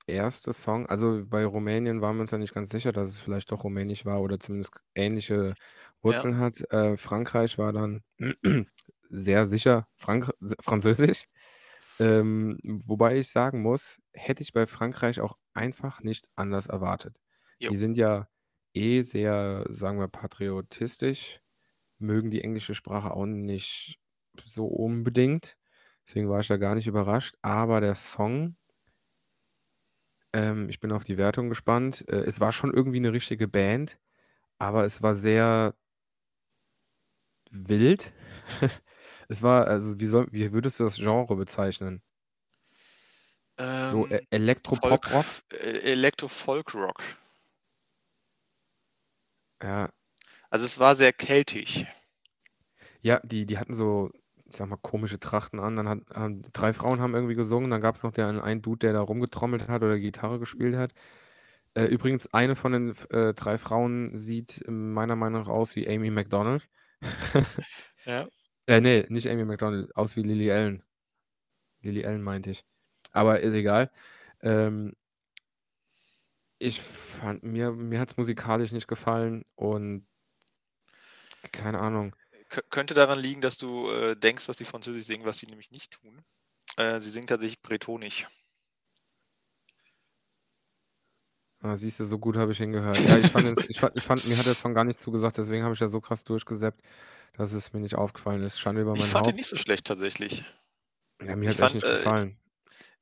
1. 0.06 0.52
Song 0.54 0.86
also, 0.88 1.24
bei 1.26 1.44
Rumänien 1.46 2.02
waren 2.02 2.16
wir 2.16 2.22
uns 2.22 2.32
ja 2.32 2.38
nicht 2.38 2.54
ganz 2.54 2.70
sicher, 2.70 2.92
dass 2.92 3.10
es 3.10 3.20
vielleicht 3.20 3.52
doch 3.52 3.64
rumänisch 3.64 4.06
war 4.06 4.20
oder 4.22 4.40
zumindest 4.40 4.72
ähnliche 4.94 5.56
Ja. 6.08 6.26
Wurzeln 6.26 6.38
hat. 6.38 6.60
Äh, 6.72 6.96
Frankreich 6.98 7.58
war 7.58 7.72
dann 7.72 8.02
sehr 9.10 9.46
sicher 9.46 9.88
Frank 9.96 10.32
Französisch. 10.60 11.26
Ähm, 11.98 12.58
wobei 12.62 13.18
ich 13.18 13.30
sagen 13.30 13.62
muss, 13.62 14.00
hätte 14.12 14.42
ich 14.42 14.52
bei 14.52 14.66
Frankreich 14.66 15.20
auch 15.20 15.38
einfach 15.54 16.02
nicht 16.02 16.28
anders 16.36 16.66
erwartet. 16.66 17.20
Jo. 17.60 17.70
Die 17.70 17.76
sind 17.76 17.96
ja 17.98 18.28
eh 18.74 19.02
sehr, 19.02 19.66
sagen 19.70 19.98
wir, 19.98 20.08
patriotistisch, 20.08 21.40
mögen 21.98 22.30
die 22.30 22.42
englische 22.44 22.74
Sprache 22.74 23.12
auch 23.12 23.26
nicht 23.26 24.00
so 24.44 24.66
unbedingt. 24.66 25.56
Deswegen 26.08 26.28
war 26.30 26.40
ich 26.40 26.48
da 26.48 26.56
gar 26.58 26.74
nicht 26.76 26.86
überrascht. 26.88 27.36
Aber 27.42 27.80
der 27.80 27.94
Song 27.96 28.56
ähm, 30.32 30.68
ich 30.68 30.80
bin 30.80 30.92
auf 30.92 31.04
die 31.04 31.18
Wertung 31.18 31.48
gespannt. 31.48 32.04
Äh, 32.08 32.16
es 32.24 32.40
war 32.40 32.52
schon 32.52 32.72
irgendwie 32.74 33.00
'ne 33.00 33.12
richtige 33.12 33.48
Band, 33.48 33.98
aber 34.58 34.84
es 34.84 35.02
war 35.02 35.14
sehr 35.14 35.74
wild. 37.52 38.12
Es 39.28 39.42
war 39.42 39.66
also, 39.68 40.00
wie 40.00 40.06
soll 40.06 40.26
wie 40.32 40.52
würdest 40.52 40.80
du 40.80 40.84
das 40.84 40.96
Genre 40.96 41.36
bezeichnen? 41.36 42.02
So 43.88 44.06
E 44.08 44.20
Ähm, 44.20 44.28
Folk 44.80 45.08
Elektro-Pop-Rock? 45.10 45.42
äh, 45.52 45.92
Elektro-Folk-Rock. 45.92 47.02
Ja. 49.62 49.90
Also, 50.50 50.64
es 50.64 50.80
war 50.80 50.96
sehr 50.96 51.12
keltisch. 51.12 51.84
Ja, 53.02 53.20
die 53.24 53.46
die 53.46 53.58
hatten 53.58 53.74
so, 53.74 54.10
ich 54.50 54.56
sage 54.56 54.70
mal, 54.70 54.76
komische 54.76 55.18
Trachten 55.18 55.60
an. 55.60 55.76
Dann 55.76 55.88
hat 55.88 56.00
haben 56.14 56.42
3 56.52 56.72
Frauen 56.72 57.00
haben 57.00 57.14
irgendwie 57.14 57.34
gesungen, 57.34 57.70
dann 57.70 57.80
gab's 57.80 58.02
noch 58.02 58.12
den 58.12 58.40
einen 58.40 58.62
Dude, 58.62 58.78
der 58.80 58.92
da 58.92 59.00
rumgetrommelt 59.00 59.68
hat 59.68 59.82
oder 59.82 59.98
Gitarre 59.98 60.38
gespielt 60.38 60.76
hat. 60.76 60.92
Äh, 61.74 61.86
übrigens, 61.86 62.32
eine 62.34 62.56
von 62.56 62.72
den 62.72 62.94
äh, 63.10 63.34
3 63.34 63.58
Frauen 63.58 64.16
sieht 64.16 64.64
meiner 64.68 65.16
Meinung 65.16 65.42
nach 65.42 65.48
aus 65.50 65.76
wie 65.76 65.88
Amy 65.88 66.10
Macdonald. 66.10 66.68
Ja. 68.04 68.26
Äh, 68.66 68.80
ne, 68.80 69.06
nicht 69.08 69.28
Amy 69.28 69.44
Macdonald, 69.44 69.94
aus 69.96 70.16
wie 70.16 70.22
Lily 70.22 70.50
Allen. 70.50 70.82
Lily 71.82 72.04
Allen 72.04 72.22
meinte 72.22 72.50
ich. 72.50 72.64
Aber 73.12 73.40
ist 73.40 73.54
egal. 73.54 73.90
Ähm 74.42 74.94
ich 76.58 76.80
fand 76.80 77.42
mir 77.42 77.70
mir 77.72 78.00
hat's 78.00 78.16
musikalisch 78.16 78.72
nicht 78.72 78.88
gefallen 78.88 79.44
und 79.56 80.06
keine 81.52 81.78
Ahnung. 81.80 82.16
Kö 82.48 82.60
könnte 82.70 82.94
daran 82.94 83.18
liegen, 83.18 83.40
dass 83.40 83.58
du, 83.58 83.90
äh, 83.90 84.16
denkst, 84.16 84.46
dass 84.46 84.56
die 84.56 84.64
Französisch 84.64 85.04
singen, 85.04 85.24
was 85.24 85.38
sie 85.38 85.46
nämlich 85.46 85.70
nicht 85.70 85.92
tun. 85.92 86.24
Äh, 86.76 87.00
sie 87.00 87.10
singen 87.10 87.26
tatsächlich 87.26 87.60
bretonisch. 87.60 88.26
Ah, 91.60 91.76
siehst 91.76 91.98
du, 92.00 92.04
so 92.04 92.18
gut 92.18 92.36
habe 92.36 92.52
ich 92.52 92.58
hingehört. 92.58 92.98
Ja, 93.00 93.18
ich 93.18 93.28
fand 93.30 93.64
ich 93.68 93.80
fand 93.80 93.96
ich 93.96 94.04
fand 94.04 94.26
mir 94.28 94.36
hat 94.38 94.46
der 94.46 94.54
Song 94.54 94.74
gar 94.74 94.84
nicht 94.84 94.98
zugesagt, 95.00 95.38
deswegen 95.38 95.64
habe 95.64 95.72
ich 95.72 95.80
da 95.80 95.88
so 95.88 96.00
krass 96.00 96.22
durchgesappt, 96.22 96.82
dass 97.34 97.52
es 97.52 97.72
mir 97.72 97.80
nicht 97.80 97.94
aufgefallen 97.96 98.42
ist. 98.42 98.58
Schande 98.60 98.82
über 98.82 98.96
Ich 98.98 99.06
mein 99.06 99.10
fand 99.10 99.26
ihn 99.26 99.34
Haupt. 99.34 99.36
nicht 99.36 99.48
so 99.48 99.56
schlecht 99.56 99.86
tatsächlich. 99.86 100.44
Ja, 101.20 101.34
mir 101.36 101.48
Ich 101.48 101.50
hat's 101.50 101.60
echt 101.60 101.72
fand, 101.72 101.74
nicht 101.74 101.84
äh 101.84 101.90
gefallen. 101.90 102.38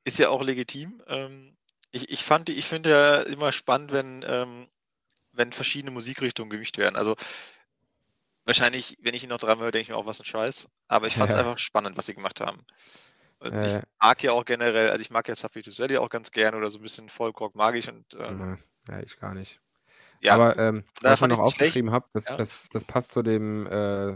ist 0.05 0.19
ja 0.19 0.29
auch 0.29 0.43
legitim. 0.43 1.03
Ähm, 1.07 1.57
ich 1.91 2.09
ich 2.11 2.23
fand 2.23 2.49
ich 2.49 2.65
finde 2.65 2.89
ja 2.91 3.21
immer 3.23 3.51
spannend, 3.51 3.91
wenn 3.93 4.25
ähm, 4.27 4.69
wenn 5.33 5.53
verschiedene 5.53 5.91
Musikrichtungen 5.91 6.49
gemischt 6.51 6.77
werden. 6.77 6.95
Also, 6.97 7.15
wahrscheinlich, 8.45 8.97
wenn 9.01 9.13
ich 9.15 9.23
ihn 9.23 9.29
noch 9.29 9.39
dreimal 9.39 9.65
höre, 9.65 9.71
denke 9.71 9.83
ich 9.83 9.89
mir 9.89 9.97
auch: 9.97 10.05
„Was 10.07 10.19
'n 10.19 10.25
Scheiß.“ 10.25 10.67
Aber 10.87 11.07
ich 11.07 11.15
fand's 11.17 11.35
Ja. 11.35 11.35
einfach 11.35 11.57
spannend, 11.59 11.97
was 11.97 12.05
sie 12.07 12.15
gemacht 12.15 12.41
haben. 12.41 12.65
Ja, 13.49 13.59
ich 13.61 13.81
mag 14.01 14.23
ja 14.23 14.31
auch 14.33 14.45
generell 14.45 14.89
also, 14.91 15.01
ich 15.01 15.11
mag 15.11 15.27
ja 15.29 15.35
Safi 15.35 15.61
Toussaint 15.63 15.97
auch 15.97 16.09
ganz 16.09 16.31
gerne 16.31 16.57
oder 16.57 16.71
so 16.71 16.79
'n 16.79 16.83
bisschen 16.83 17.09
Folkrock 17.09 17.55
mag 17.55 17.75
ich 17.75 17.89
und, 17.89 18.15
ähm 18.15 18.51
ja, 18.87 18.99
ich 19.01 19.17
gar 19.19 19.33
nicht. 19.33 19.59
Ja, 20.21 20.39
Aber, 20.39 20.57
ähm, 20.57 20.85
was 21.03 21.21
ich 21.21 21.27
noch 21.27 21.39
aufgeschrieben 21.39 21.91
habe, 21.91 22.07
das 22.13 22.29
Ja. 22.29 22.35
das 22.35 22.61
das 22.71 22.85
passt 22.85 23.11
zu 23.11 23.21
dem 23.23 23.67
äh, 23.67 24.15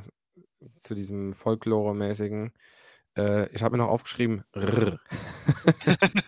zu 0.82 0.96
diesem 0.96 1.34
Folklore-mäßigen. 1.34 2.54
Äh, 3.18 3.50
ich 3.54 3.64
habe 3.64 3.78
mir 3.78 3.84
noch 3.84 3.90
aufgeschrieben: 3.92 4.44
„R.“ 4.54 5.00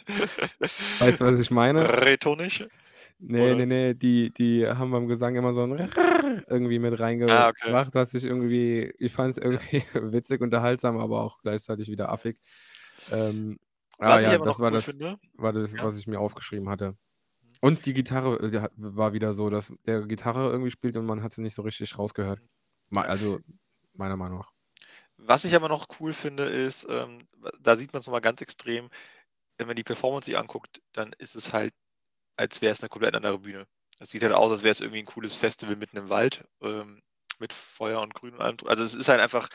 Weißt 0.99 1.21
du, 1.21 1.25
was 1.25 1.41
ich 1.41 1.51
meine? 1.51 1.91
Bretonisch? 1.91 2.63
Ne, 3.19 3.53
Oder? 3.53 3.55
ne, 3.55 3.65
ne, 3.67 3.93
die 3.95 4.31
die 4.33 4.67
haben 4.67 4.91
beim 4.91 5.07
Gesang 5.07 5.35
immer 5.35 5.53
so 5.53 5.61
'n 5.63 5.89
irgendwie 6.47 6.79
mit 6.79 6.99
reingebracht, 6.99 7.27
Ah, 7.27 7.49
okay. 7.49 7.75
was 7.93 8.13
ich 8.13 8.23
irgendwie 8.25 8.91
ich 8.97 9.13
fand 9.13 9.31
es 9.31 9.37
irgendwie 9.37 9.83
witzig, 9.93 10.41
unterhaltsam, 10.41 10.97
aber 10.97 11.21
auch 11.21 11.37
gleichzeitig 11.41 11.89
wieder 11.89 12.11
affig. 12.11 12.39
Ähm, 13.09 13.57
ah 13.99 14.19
ja, 14.19 14.37
das 14.37 14.59
war 14.59 14.71
cool 14.71 14.81
das 14.81 14.99
war 15.33 15.53
das, 15.53 15.79
ja. 15.79 15.81
was 15.81 15.97
ich 15.97 16.07
mir 16.07 16.19
aufgeschrieben 16.19 16.69
hatte. 16.69 16.95
Und 17.63 17.85
die 17.85 17.93
Gitarre, 17.93 18.37
äh, 18.39 18.69
war 18.75 19.13
wieder 19.13 19.35
so, 19.35 19.51
dass 19.51 19.71
der 19.85 20.01
Gitarre 20.07 20.49
irgendwie 20.49 20.71
spielt 20.71 20.97
und 20.97 21.05
man 21.05 21.21
hat 21.21 21.31
sie 21.31 21.41
nicht 21.43 21.53
so 21.53 21.61
richtig 21.61 21.95
rausgehört. 21.97 22.41
Also, 22.91 23.39
meiner 23.93 24.17
Meinung 24.17 24.39
nach. 24.39 24.51
Was 25.19 25.45
ich 25.45 25.55
aber 25.55 25.69
noch 25.69 25.87
cool 25.99 26.13
finde, 26.13 26.43
ist, 26.45 26.87
ähm, 26.89 27.27
da 27.61 27.75
sieht 27.75 27.93
man's 27.93 28.07
noch 28.07 28.11
mal 28.13 28.19
ganz 28.21 28.41
extrem, 28.41 28.89
wenn 29.57 29.67
man 29.67 29.75
die 29.75 29.83
Performance 29.83 30.25
sich 30.25 30.37
anguckt, 30.37 30.81
dann 30.93 31.13
ist 31.19 31.35
es 31.35 31.53
halt, 31.53 31.73
als 32.37 32.61
wäre 32.61 32.73
es 32.73 32.81
'ne 32.83 32.89
komplett 32.89 33.15
andere 33.15 33.39
Bühne. 33.39 33.67
Es 33.99 34.11
sieht 34.11 34.23
halt 34.23 34.33
aus, 34.33 34.51
als 34.51 34.63
wäre 34.63 34.71
es 34.73 34.81
irgendwie 34.81 34.99
'n 35.01 35.05
cooles 35.05 35.37
Festival 35.37 35.75
mitten 35.77 35.97
im 35.97 36.09
Wald, 36.09 36.45
ähm, 36.61 37.01
mit 37.39 37.53
Feuer 37.53 38.01
und 38.01 38.13
Grün 38.15 38.35
und 38.35 38.41
allem 38.41 38.57
also, 38.67 38.83
es 38.83 38.95
ist 38.95 39.09
halt 39.09 39.21
einfach 39.21 39.49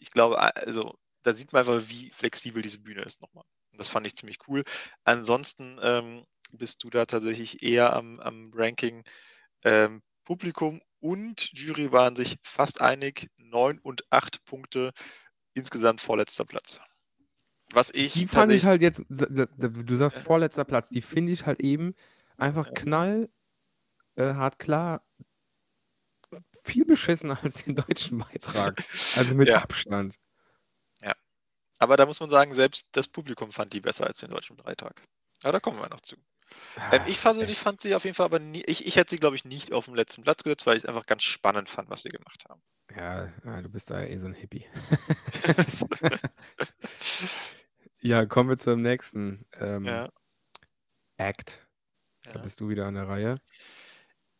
ich 0.00 0.10
glaube, 0.12 0.38
also, 0.40 0.96
da 1.26 1.32
sieht 1.34 1.52
man 1.52 1.60
einfach, 1.60 1.88
wie 1.90 2.10
flexibel 2.12 2.62
diese 2.62 2.80
Bühne 2.80 3.02
ist 3.02 3.20
noch 3.22 3.32
mal. 3.34 3.44
Und 3.72 3.80
das 3.80 3.88
fand 3.88 4.06
ich 4.06 4.16
ziemlich 4.16 4.38
cool. 4.48 4.64
Ansonsten, 5.04 5.78
ähm, 5.82 6.24
bist 6.52 6.84
du 6.84 6.90
da 6.90 7.06
tatsächlich 7.06 7.62
eher 7.62 7.94
am 7.94 8.18
am 8.20 8.44
Ranking. 8.54 9.04
Ähm, 9.64 10.02
Publikum 10.24 10.80
und 11.00 11.50
Jury 11.52 11.92
waren 11.92 12.16
sich 12.16 12.36
fast 12.44 12.80
einig, 12.82 13.28
9 13.38 13.78
und 13.80 14.04
8 14.10 14.44
Punkte, 14.44 14.92
insgesamt 15.54 16.00
vorletzter 16.02 16.44
Platz. 16.46 16.80
Was 17.72 17.90
ich 17.94 18.12
Die 18.14 18.26
fand 18.26 18.52
ich 18.52 18.64
halt 18.64 18.82
jetzt 18.82 19.04
du 19.08 19.94
sagst 19.94 20.18
Äh. 20.18 20.20
vorletzter 20.20 20.64
Platz, 20.64 20.88
die 20.88 21.02
finde 21.02 21.32
ich 21.32 21.46
halt 21.46 21.60
eben 21.60 21.94
einfach 22.36 22.72
knall 22.74 23.28
äh, 24.16 24.34
hart 24.34 24.58
klar 24.58 25.02
viel 26.64 26.84
beschissener 26.84 27.38
als 27.42 27.64
den 27.64 27.76
deutschen 27.76 28.18
Beitrag. 28.18 28.84
Also, 29.16 29.34
mit 29.34 29.48
Ja. 29.48 29.58
Abstand. 29.62 30.16
Aber 31.80 31.96
da 31.96 32.06
muss 32.06 32.20
man 32.20 32.30
sagen, 32.30 32.54
selbst 32.54 32.88
das 32.92 33.08
Publikum 33.08 33.52
fand 33.52 33.72
die 33.72 33.80
besser 33.80 34.06
als 34.06 34.18
den 34.20 34.30
deutschen 34.30 34.56
Beitrag. 34.56 35.02
Aber 35.42 35.52
da 35.52 35.60
kommen 35.60 35.78
wir 35.80 35.88
noch 35.90 36.00
zu. 36.00 36.16
Ähm, 36.90 37.02
ich 37.06 37.20
persönlich 37.20 37.60
fand 37.60 37.80
sie 37.82 37.94
auf 37.94 38.04
jeden 38.04 38.14
Fall 38.16 38.26
aber 38.26 38.38
nie 38.40 38.62
ich 38.66 38.86
ich 38.86 38.96
hätte 38.96 39.10
sie, 39.10 39.18
glaube 39.18 39.36
ich, 39.36 39.44
nicht 39.46 39.72
aufm 39.74 39.94
letzten 39.94 40.22
Platz 40.22 40.42
gesetzt, 40.44 40.66
weil 40.66 40.76
ich's 40.78 40.86
einfach 40.86 41.06
ganz 41.06 41.24
spannend 41.24 41.70
fand, 41.70 41.90
was 41.90 42.02
sie 42.02 42.10
gemacht 42.10 42.44
haben. 42.48 42.62
Ja, 42.94 43.32
ja, 43.44 43.62
du 43.62 43.68
bist 43.68 43.90
da 43.90 44.00
eh 44.02 44.16
so 44.18 44.26
'n 44.26 44.34
Hippie. 44.34 44.64
Ja, 48.00 48.26
kommen 48.26 48.50
wir 48.50 48.58
zum 48.58 48.82
nächsten, 48.82 49.46
ähm, 49.58 49.84
Ja. 49.84 50.10
Act. 51.18 51.66
Da 52.32 52.38
Ja. 52.38 52.40
bist 52.40 52.60
du 52.60 52.68
wieder 52.68 52.86
an 52.86 52.94
der 52.94 53.08
Reihe. 53.08 53.40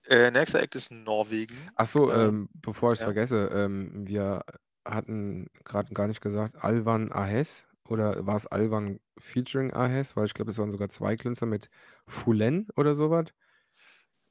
Äh, 0.05 0.31
nächster 0.31 0.61
Act 0.63 0.75
ist 0.77 0.91
Norwegen. 0.91 1.77
Ach 1.79 1.87
so, 1.87 2.11
Ähm, 2.11 2.49
bevor 2.55 2.93
ich's 2.93 3.03
ja. 3.03 3.13
vergesse, 3.13 3.51
ähm, 3.53 4.07
wir 4.07 4.45
hatten 4.87 5.49
grad 5.65 5.95
gar 5.95 6.09
nicht 6.09 6.21
gesagt, 6.23 6.57
Alvan 6.65 7.13
Ahes 7.13 7.69
oder 7.89 8.27
war's 8.27 8.47
Alvan 8.47 9.01
featuring 9.19 9.73
Ahes? 9.73 10.17
Weil 10.17 10.27
ich 10.27 10.35
glaube, 10.35 10.51
es 10.53 10.59
waren 10.59 10.71
sogar 10.71 10.89
2 10.91 11.17
Künstler 11.17 11.49
mit 11.49 11.71
Foulen 12.07 12.69
oder 12.77 12.95
so 12.95 13.11
was 13.11 13.27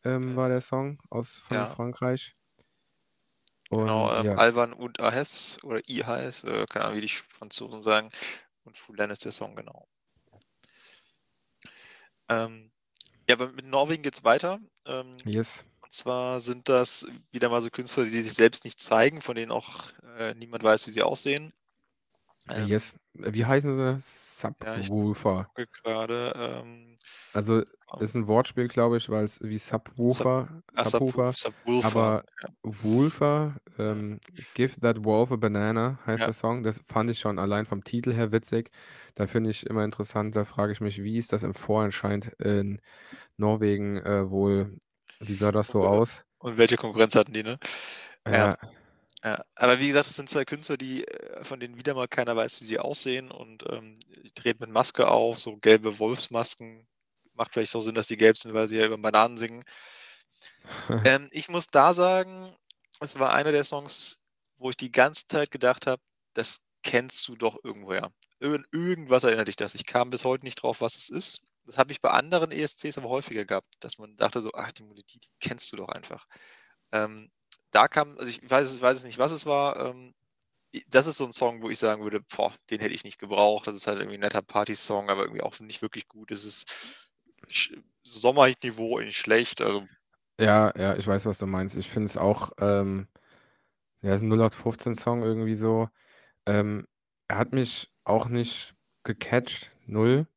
ähm, 0.06 0.38
war 0.38 0.48
Äh. 0.48 0.50
der 0.50 0.62
Song 0.62 1.00
aus 1.10 1.34
von 1.34 1.58
Ja. 1.58 1.68
Frankreich. 1.68 2.34
Genau, 3.78 4.12
Und 4.12 4.12
ähm, 4.12 4.26
ja. 4.26 4.36
Alvan 4.36 4.74
und 4.74 5.00
Ahes 5.00 5.60
oder 5.64 5.82
Ihaes, 5.88 6.44
äh, 6.44 6.66
keine 6.68 6.86
Ahnung, 6.86 6.98
wie 6.98 7.02
die 7.08 7.08
Franzosen 7.10 7.82
sagen. 7.82 8.10
Und 8.64 8.78
Foulen 8.78 9.12
ist 9.12 9.26
der 9.26 9.32
Song, 9.32 9.56
genau. 9.56 9.88
Ähm, 12.30 12.72
ja, 13.30 13.36
aber 13.36 13.52
mit 13.52 13.66
Norwegen 13.66 14.04
geht's 14.04 14.24
weiter. 14.24 14.60
Ähm, 14.86 15.12
Yes. 15.26 15.66
Und 15.96 16.00
zwar 16.00 16.42
sind 16.42 16.70
das 16.70 17.08
wieder 17.32 17.50
mal 17.50 17.62
so 17.62 17.70
Künstler, 17.70 18.06
die 18.06 18.22
sich 18.24 18.34
selbst 18.34 18.66
nicht 18.66 18.80
zeigen, 18.80 19.22
von 19.22 19.36
denen 19.36 19.52
auch, 19.52 19.92
äh, 20.18 20.34
niemand 20.36 20.64
weiß, 20.64 20.88
wie 20.88 20.92
sie 20.92 21.02
aussehen. 21.04 21.54
Ähm 22.50 22.70
Yes. 22.70 22.96
Wie 23.14 23.46
heißen 23.46 23.74
sie? 23.74 23.98
Ja, 24.64 24.82
Subwoofer. 24.82 25.50
gucke 25.56 25.68
grade, 25.68 26.34
ähm, 26.36 27.00
Also, 27.36 27.64
ähm 28.00 28.00
ist 28.00 28.16
'n 28.16 28.28
Wortspiel, 28.28 28.68
glaube 28.70 28.96
ich, 28.98 29.10
weil's 29.10 29.40
wie 29.42 29.58
Sub 29.58 29.92
Subwoofer 30.10 30.64
ah, 30.76 30.86
Subwoo 30.86 31.24
Subwoofer, 31.26 31.36
Subwoofer, 31.36 32.14
aber 32.14 32.24
ja. 32.42 32.50
Woolfer, 32.64 33.58
Ja. 33.90 34.02
ähm, 34.02 34.20
„Give 34.54 34.80
that 34.82 35.04
wolf 35.04 35.32
a 35.32 35.36
banana“ 35.36 36.00
heißt 36.06 36.26
Ja. 36.26 36.28
der 36.28 36.34
Song. 36.34 36.64
Das 36.64 36.80
fand 36.80 37.10
ich 37.12 37.20
schon 37.20 37.38
allein 37.40 37.66
vom 37.66 37.84
Titel 37.84 38.14
her 38.14 38.32
witzig. 38.32 38.72
Da 39.16 39.28
finde 39.28 39.50
ich 39.52 39.66
immer 39.66 39.84
interessant 39.84 40.36
da 40.36 40.46
frage 40.46 40.72
ich 40.72 40.80
mich, 40.82 41.04
wie 41.04 41.18
ist 41.18 41.34
das 41.34 41.44
im 41.44 41.54
Vorhinein 41.54 42.22
in 42.40 42.82
Norwegen, 43.38 43.98
äh, 43.98 44.30
wohl 44.32 44.80
wie 45.20 45.34
sah 45.34 45.52
das 45.52 45.70
so 45.72 45.82
Und, 45.82 45.94
äh 45.94 46.00
aus? 46.00 46.26
und 46.40 46.58
welche 46.58 46.76
Konkurrenz 46.78 47.16
hatten 47.16 47.34
die, 47.34 47.44
ne? 47.44 47.58
Ja. 48.28 48.52
Ja. 48.52 48.58
Ja. 49.24 49.44
Aber 49.56 49.80
wie 49.82 49.88
gesagt, 49.88 50.08
das 50.10 50.16
sind 50.18 50.30
2 50.30 50.46
Künstler, 50.46 50.78
die 50.78 51.08
äh, 51.08 51.44
von 51.44 51.60
denen 51.60 51.78
wieder 51.78 51.94
mal 51.96 52.08
keiner 52.08 52.36
weiß, 52.36 52.62
wie 52.62 52.66
sie 52.66 52.80
aussehen 52.80 53.32
und, 53.32 53.66
ähm, 53.72 53.96
die 54.24 54.32
treten 54.32 54.64
mit 54.64 54.72
Maske 54.72 55.08
auf, 55.10 55.40
so 55.40 55.58
gelbe 55.58 56.00
Wolfsmasken. 56.00 56.88
Macht 57.34 57.54
vielleicht 57.54 57.76
auch 57.76 57.82
Sinn, 57.82 57.96
dass 57.96 58.08
die 58.08 58.18
gelb 58.18 58.38
sind, 58.38 58.54
weil 58.54 58.68
sie 58.70 58.78
ja 58.78 58.86
über 58.88 58.98
Bananen 59.00 59.38
singen. 59.38 59.64
Ähm, 61.04 61.28
ich 61.32 61.50
muss 61.50 61.68
da 61.68 61.94
sagen, 61.94 62.56
es 63.00 63.18
war 63.20 63.34
einer 63.34 63.52
der 63.52 63.64
Songs, 63.64 64.22
wo 64.58 64.70
ich 64.70 64.76
die 64.78 64.92
ganze 64.92 65.28
Zeit 65.28 65.52
gedacht 65.52 65.88
habe: 65.88 66.02
„Das 66.34 66.60
kennst 66.84 67.28
du 67.28 67.36
doch 67.36 67.58
irgendwoher. 67.64 68.12
Irgend 68.40 68.68
irgendwas 68.74 69.24
erinnert 69.24 69.48
dich 69.48 69.56
das.“ 69.56 69.76
Ich 69.76 69.86
kam 69.86 70.10
bis 70.10 70.26
heute 70.26 70.46
nicht 70.46 70.56
drauf, 70.56 70.82
was 70.82 70.96
es 70.96 71.10
ist. 71.10 71.48
Das 71.68 71.78
habe 71.78 71.92
ich 71.92 72.02
bei 72.02 72.10
anderen 72.12 72.52
ESCs 72.52 72.98
aber 72.98 73.10
häufiger 73.10 73.44
gehabt, 73.46 73.76
dass 73.80 73.98
man 73.98 74.16
dachte 74.18 74.40
so: 74.42 74.52
„Ach, 74.54 74.72
die 74.72 74.84
Melodie, 74.84 75.20
die 75.20 75.30
kennst 75.40 75.72
du 75.74 75.78
doch 75.78 75.90
einfach.“ 75.90 76.28
Ähm, 76.92 77.32
da 77.72 77.88
kam 77.88 78.18
also, 78.20 78.30
ich 78.30 78.48
weiß 78.50 78.72
es 78.72 78.82
weiß 78.82 79.04
nicht, 79.04 79.18
was 79.18 79.32
es 79.32 79.46
war, 79.46 79.78
ähm, 79.88 80.14
das 80.90 81.08
ist 81.08 81.18
so 81.18 81.26
'n 81.26 81.32
Song, 81.34 81.62
wo 81.64 81.70
ich 81.72 81.80
sagen 81.80 82.04
würde: 82.04 82.22
„Boah, 82.22 82.54
den 82.72 82.82
hätte 82.82 82.96
ich 82.96 83.04
nicht 83.06 83.20
gebraucht.“ 83.20 83.68
Das 83.68 83.78
ist 83.78 83.88
halt 83.88 84.00
irgendwie 84.00 84.18
'n 84.18 84.22
netter 84.22 84.42
Partysong, 84.44 85.10
aber 85.10 85.24
irgendwie 85.24 85.44
auch 85.44 85.60
nicht 85.62 85.82
wirklich 85.84 86.08
gut. 86.10 86.32
Es 86.32 86.46
ist 86.46 86.68
sch 87.50 87.74
Sommerhit-Niveau, 88.04 89.00
nicht 89.02 89.18
schlecht, 89.20 89.62
also 89.62 89.88
Ja, 90.40 90.74
ja, 90.78 90.96
ich 90.98 91.08
weiß, 91.08 91.26
was 91.26 91.38
du 91.38 91.46
meinst. 91.48 91.78
Ich 91.78 91.90
finde 91.90 92.08
es 92.08 92.18
auch, 92.18 92.52
ähm 92.60 93.08
ja, 94.02 94.14
ist 94.16 94.22
'n 94.24 94.30
0815-Song 94.30 95.24
irgendwie 95.24 95.56
so. 95.56 95.90
Ähm, 96.48 96.88
er 97.30 97.38
hat 97.40 97.54
mich 97.54 97.92
auch 98.06 98.30
nicht 98.30 98.76
gecatcht, 99.04 99.72
0. 99.88 100.28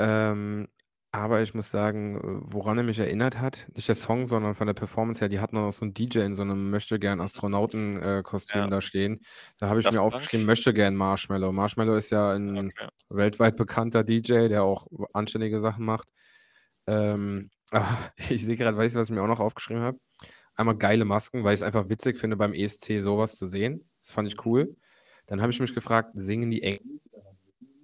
Ähm, 0.00 0.68
aber 1.12 1.42
ich 1.42 1.54
muss 1.54 1.70
sagen, 1.70 2.16
äh, 2.16 2.20
woran 2.54 2.78
er 2.78 2.84
mich 2.84 2.98
erinnert 3.00 3.38
hat, 3.40 3.68
nicht 3.76 3.88
der 3.88 3.96
Song, 3.96 4.26
sondern 4.26 4.54
von 4.54 4.66
der 4.68 4.74
Performance 4.74 5.20
her, 5.20 5.28
die 5.28 5.40
hatten 5.40 5.58
auch 5.58 5.72
so 5.72 5.84
'n 5.84 5.94
DJ 5.94 6.24
in 6.26 6.34
so 6.36 6.44
'nem 6.44 6.70
Möchtegern-Astronauten 6.70 8.02
äh, 8.02 8.22
Kostüm 8.24 8.68
Ja. 8.68 8.70
da 8.70 8.80
stehen. 8.80 9.20
Da 9.58 9.68
habe 9.68 9.80
ich 9.80 9.90
mir 9.90 10.00
Daft 10.00 10.08
Punk? 10.08 10.30
aufgeschrieben, 10.30 10.46
Möchtegern 10.46 10.96
Marshmello. 10.96 11.52
Marshmello 11.52 11.96
ist 11.96 12.10
ja 12.10 12.34
Ah, 12.54 12.60
'n 12.60 12.72
okay. 12.78 12.90
weltweit 13.10 13.56
bekannter 13.56 14.04
DJ, 14.04 14.48
der 14.50 14.64
auch 14.64 14.86
anständige 15.14 15.60
Sachen 15.60 15.84
macht. 15.84 16.08
Ähm, 16.86 17.50
ich 18.30 18.44
sehe 18.44 18.56
grad 18.56 18.76
weißt 18.76 18.96
du, 18.96 19.00
was 19.00 19.08
ich 19.10 19.14
mir 19.14 19.22
auch 19.22 19.26
noch 19.28 19.40
aufgeschrieben 19.40 19.82
habe? 19.82 19.98
Einmal 20.56 20.76
geile 20.78 21.04
Masken, 21.06 21.44
weil 21.44 21.54
ich's 21.54 21.62
einfach 21.64 21.88
witzig 21.90 22.18
finde, 22.18 22.36
beim 22.36 22.54
ESC 22.54 23.00
so 23.00 23.18
was 23.18 23.36
zu 23.36 23.46
sehen. 23.46 23.90
Das 24.02 24.12
fand 24.12 24.28
ich 24.28 24.44
cool. 24.46 24.76
Dann 25.26 25.40
habe 25.42 25.52
ich 25.52 25.60
mich 25.60 25.74
gefragt, 25.74 26.10
singen 26.14 26.50
die 26.50 26.62
Englisch 26.62 27.00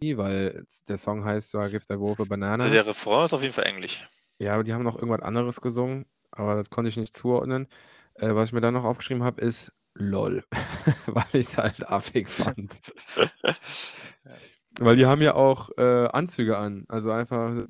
weil 0.01 0.65
der 0.89 0.99
Song 0.99 1.25
heißt 1.25 1.51
zwar 1.51 1.69
„Give 1.71 1.85
that 1.87 1.99
wolf 1.99 2.19
a 2.21 2.23
Also, 2.23 2.29
banana“. 2.31 2.69
der 2.71 2.87
Refrain 2.87 3.25
ist 3.25 3.33
auf 3.33 3.43
jeden 3.43 3.55
Fall 3.55 3.65
Englisch. 3.65 4.05
Ja, 4.39 4.55
aber 4.55 4.65
die 4.65 4.75
haben 4.75 4.85
noch 4.85 4.97
irgendwas 4.97 5.23
anderes 5.23 5.61
gesungen, 5.61 6.05
aber 6.31 6.57
das 6.57 6.69
konnte 6.71 6.89
ich 6.91 6.97
nicht 6.97 7.15
zuordnen. 7.15 7.69
Äh, 8.15 8.35
was 8.35 8.51
ich 8.51 8.53
mir 8.53 8.61
dann 8.61 8.75
noch 8.75 8.85
aufgeschrieben 8.85 9.23
habe, 9.25 9.41
ist 9.41 9.73
LOL, 9.95 10.45
weil 11.07 11.25
ich's 11.41 11.57
halt 11.59 11.89
affig 11.89 12.29
fand. 12.29 12.81
Weil 14.79 14.97
die 14.97 15.07
haben 15.07 15.23
ja 15.23 15.35
auch, 15.35 15.71
äh, 15.79 16.07
Anzüge 16.09 16.59
an, 16.59 16.85
also, 16.89 17.11
einfach 17.11 17.67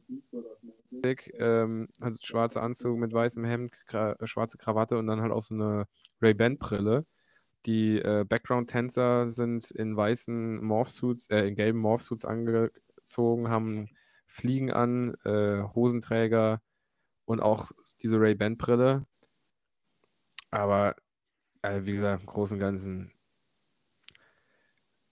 ähm, 1.39 1.89
also, 2.01 2.19
schwarzer 2.23 2.63
Anzug 2.63 2.99
mit 2.99 3.13
weißem 3.13 3.45
Hemd, 3.45 3.73
Kra 3.87 4.17
schwarze 4.25 4.59
Krawatte 4.59 4.99
und 4.99 5.07
dann 5.07 5.21
halt 5.21 5.33
auch 5.33 5.43
so 5.43 5.55
'ne 5.55 5.87
Ray-Ban-Brille. 6.23 7.07
Die, 7.65 7.99
äh, 7.99 8.25
Background-Tänzer 8.29 9.29
sind 9.31 9.71
in 9.71 9.97
weißen 9.97 10.63
Morphsuits 10.65 11.27
äh, 11.31 11.49
in 11.49 11.55
gelben 11.57 11.79
Morphsuits 11.81 12.25
angezogen, 12.25 13.49
haben 13.49 13.89
Fliegen 14.27 14.73
an, 14.73 15.15
äh, 15.25 15.63
Hosenträger 15.75 16.61
und 17.27 17.41
auch 17.41 17.73
diese 18.03 18.21
Ray-Ban-Brille. 18.21 19.07
Aber, 20.53 20.97
äh, 21.63 21.83
wie 21.85 21.95
gesagt, 21.95 22.23
im 22.23 22.27
Großen 22.27 22.57
und 22.57 22.61
Ganzen 22.61 23.13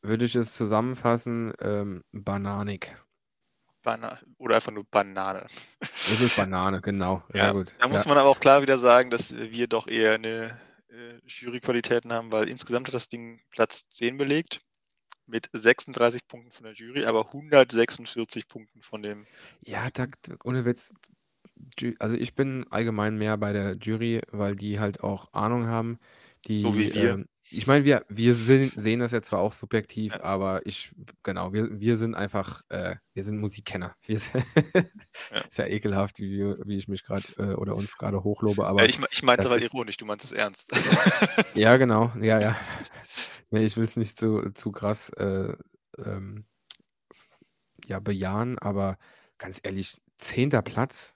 würde 0.06 0.26
ich 0.26 0.34
es 0.36 0.52
zusammenfassen, 0.54 1.54
ähm, 1.62 2.04
bananig. 2.12 2.94
Bana 3.84 4.18
oder 4.38 4.56
einfach 4.56 4.72
nur 4.72 4.84
Banane. 4.84 5.46
Es 6.06 6.20
ist 6.20 6.34
Banane, 6.34 6.80
genau. 6.82 7.22
Ja, 7.34 7.48
Ja, 7.48 7.50
gut. 7.50 7.74
da 7.78 7.88
muss 7.88 8.04
Ja. 8.04 8.06
man 8.06 8.18
aber 8.18 8.28
auch 8.30 8.40
klar 8.40 8.62
wieder 8.62 8.78
sagen, 8.78 9.10
dass 9.10 9.34
wir 9.36 9.66
doch 9.68 9.88
eher 9.88 10.18
'ne, 10.18 10.56
äh, 10.94 11.20
Juryqualitäten 11.26 12.12
haben, 12.12 12.32
weil 12.32 12.48
insgesamt 12.48 12.88
hat 12.88 12.94
das 12.94 13.08
Ding 13.08 13.40
Platz 13.50 13.88
10 13.90 14.16
belegt 14.16 14.60
mit 15.26 15.48
36 15.52 16.26
Punkten 16.28 16.52
von 16.52 16.64
der 16.64 16.74
Jury, 16.74 17.04
aber 17.04 17.26
146 17.26 18.46
Punkten 18.48 18.82
von 18.82 19.02
dem 19.02 19.26
Ja, 19.62 19.90
da 19.90 20.06
ohne 20.44 20.64
Witz, 20.64 20.92
also, 21.98 22.16
ich 22.16 22.34
bin 22.34 22.66
allgemein 22.70 23.16
mehr 23.16 23.36
bei 23.38 23.52
der 23.52 23.76
Jury, 23.76 24.20
weil 24.32 24.56
die 24.56 24.80
halt 24.80 25.02
auch 25.02 25.32
Ahnung 25.32 25.66
haben. 25.66 25.98
So 26.46 26.48
Die, 26.48 26.78
wie 26.78 26.94
wir. 26.94 27.12
ähm 27.12 27.26
ich 27.50 27.66
meine, 27.66 27.84
wir 27.84 28.04
wir 28.08 28.34
sind 28.34 28.72
sehen 28.80 29.00
das 29.00 29.12
jetzt 29.12 29.28
zwar 29.28 29.40
auch 29.40 29.52
subjektiv, 29.52 30.14
Ja. 30.14 30.22
aber 30.24 30.66
ich 30.66 30.92
genau, 31.22 31.52
wir 31.52 31.78
wir 31.80 31.96
sind 31.96 32.14
einfach 32.14 32.62
äh, 32.70 32.96
wir 33.12 33.24
sind 33.24 33.38
Musikkenner. 33.38 33.94
Wir 34.06 34.18
si 34.18 34.30
Ja. 35.30 35.40
ist 35.48 35.58
ja 35.58 35.66
ekelhaft, 35.66 36.18
wie 36.18 36.40
wie 36.64 36.76
ich 36.78 36.88
mich 36.88 37.04
grad, 37.04 37.34
äh, 37.38 37.54
oder 37.54 37.76
uns 37.76 37.96
grade 37.96 38.24
hochlobe, 38.24 38.66
aber 38.66 38.88
ich 38.88 38.98
mei 38.98 39.06
ich 39.10 39.22
meinte 39.22 39.42
das 39.44 39.52
halt 39.52 39.62
ist 39.62 39.72
ironisch, 39.74 39.96
du 39.96 40.06
meinst 40.06 40.24
es 40.24 40.32
ernst. 40.32 40.72
Ja, 41.54 41.76
genau. 41.76 42.12
Ja, 42.20 42.40
ja. 42.40 42.56
Ne, 43.50 43.62
ich 43.62 43.76
will's 43.76 43.96
nicht 43.96 44.18
zu 44.18 44.50
zu 44.54 44.72
krass, 44.72 45.10
äh, 45.10 45.54
ähm, 45.98 46.44
ja, 47.86 48.00
bejahen, 48.00 48.58
aber 48.58 48.98
ganz 49.38 49.60
ehrlich, 49.62 49.96
10. 50.18 50.50
Platz? 50.64 51.14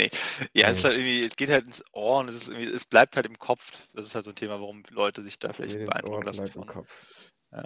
Ne. 0.00 0.10
Ja, 0.54 0.68
es 0.70 0.84
halt 0.84 0.96
es 0.98 1.36
geht 1.36 1.50
halt 1.50 1.66
ins 1.66 1.84
Ohr 1.92 2.20
und 2.20 2.28
es 2.28 2.48
es 2.48 2.84
bleibt 2.86 3.16
halt 3.16 3.26
im 3.26 3.38
Kopf. 3.38 3.72
Das 3.94 4.06
ist 4.06 4.14
halt 4.14 4.24
so 4.24 4.30
'n 4.30 4.34
Thema, 4.36 4.60
warum 4.60 4.82
Leute 4.90 5.22
sich 5.22 5.38
da 5.38 5.52
vielleicht 5.52 5.78
Geht 5.78 5.84
beeindrucken 5.84 6.24
lassen 6.26 6.46
bleibt 6.46 6.56
im 6.56 6.62
von. 6.62 6.66
Kopf. 6.66 7.06
Ja. 7.52 7.64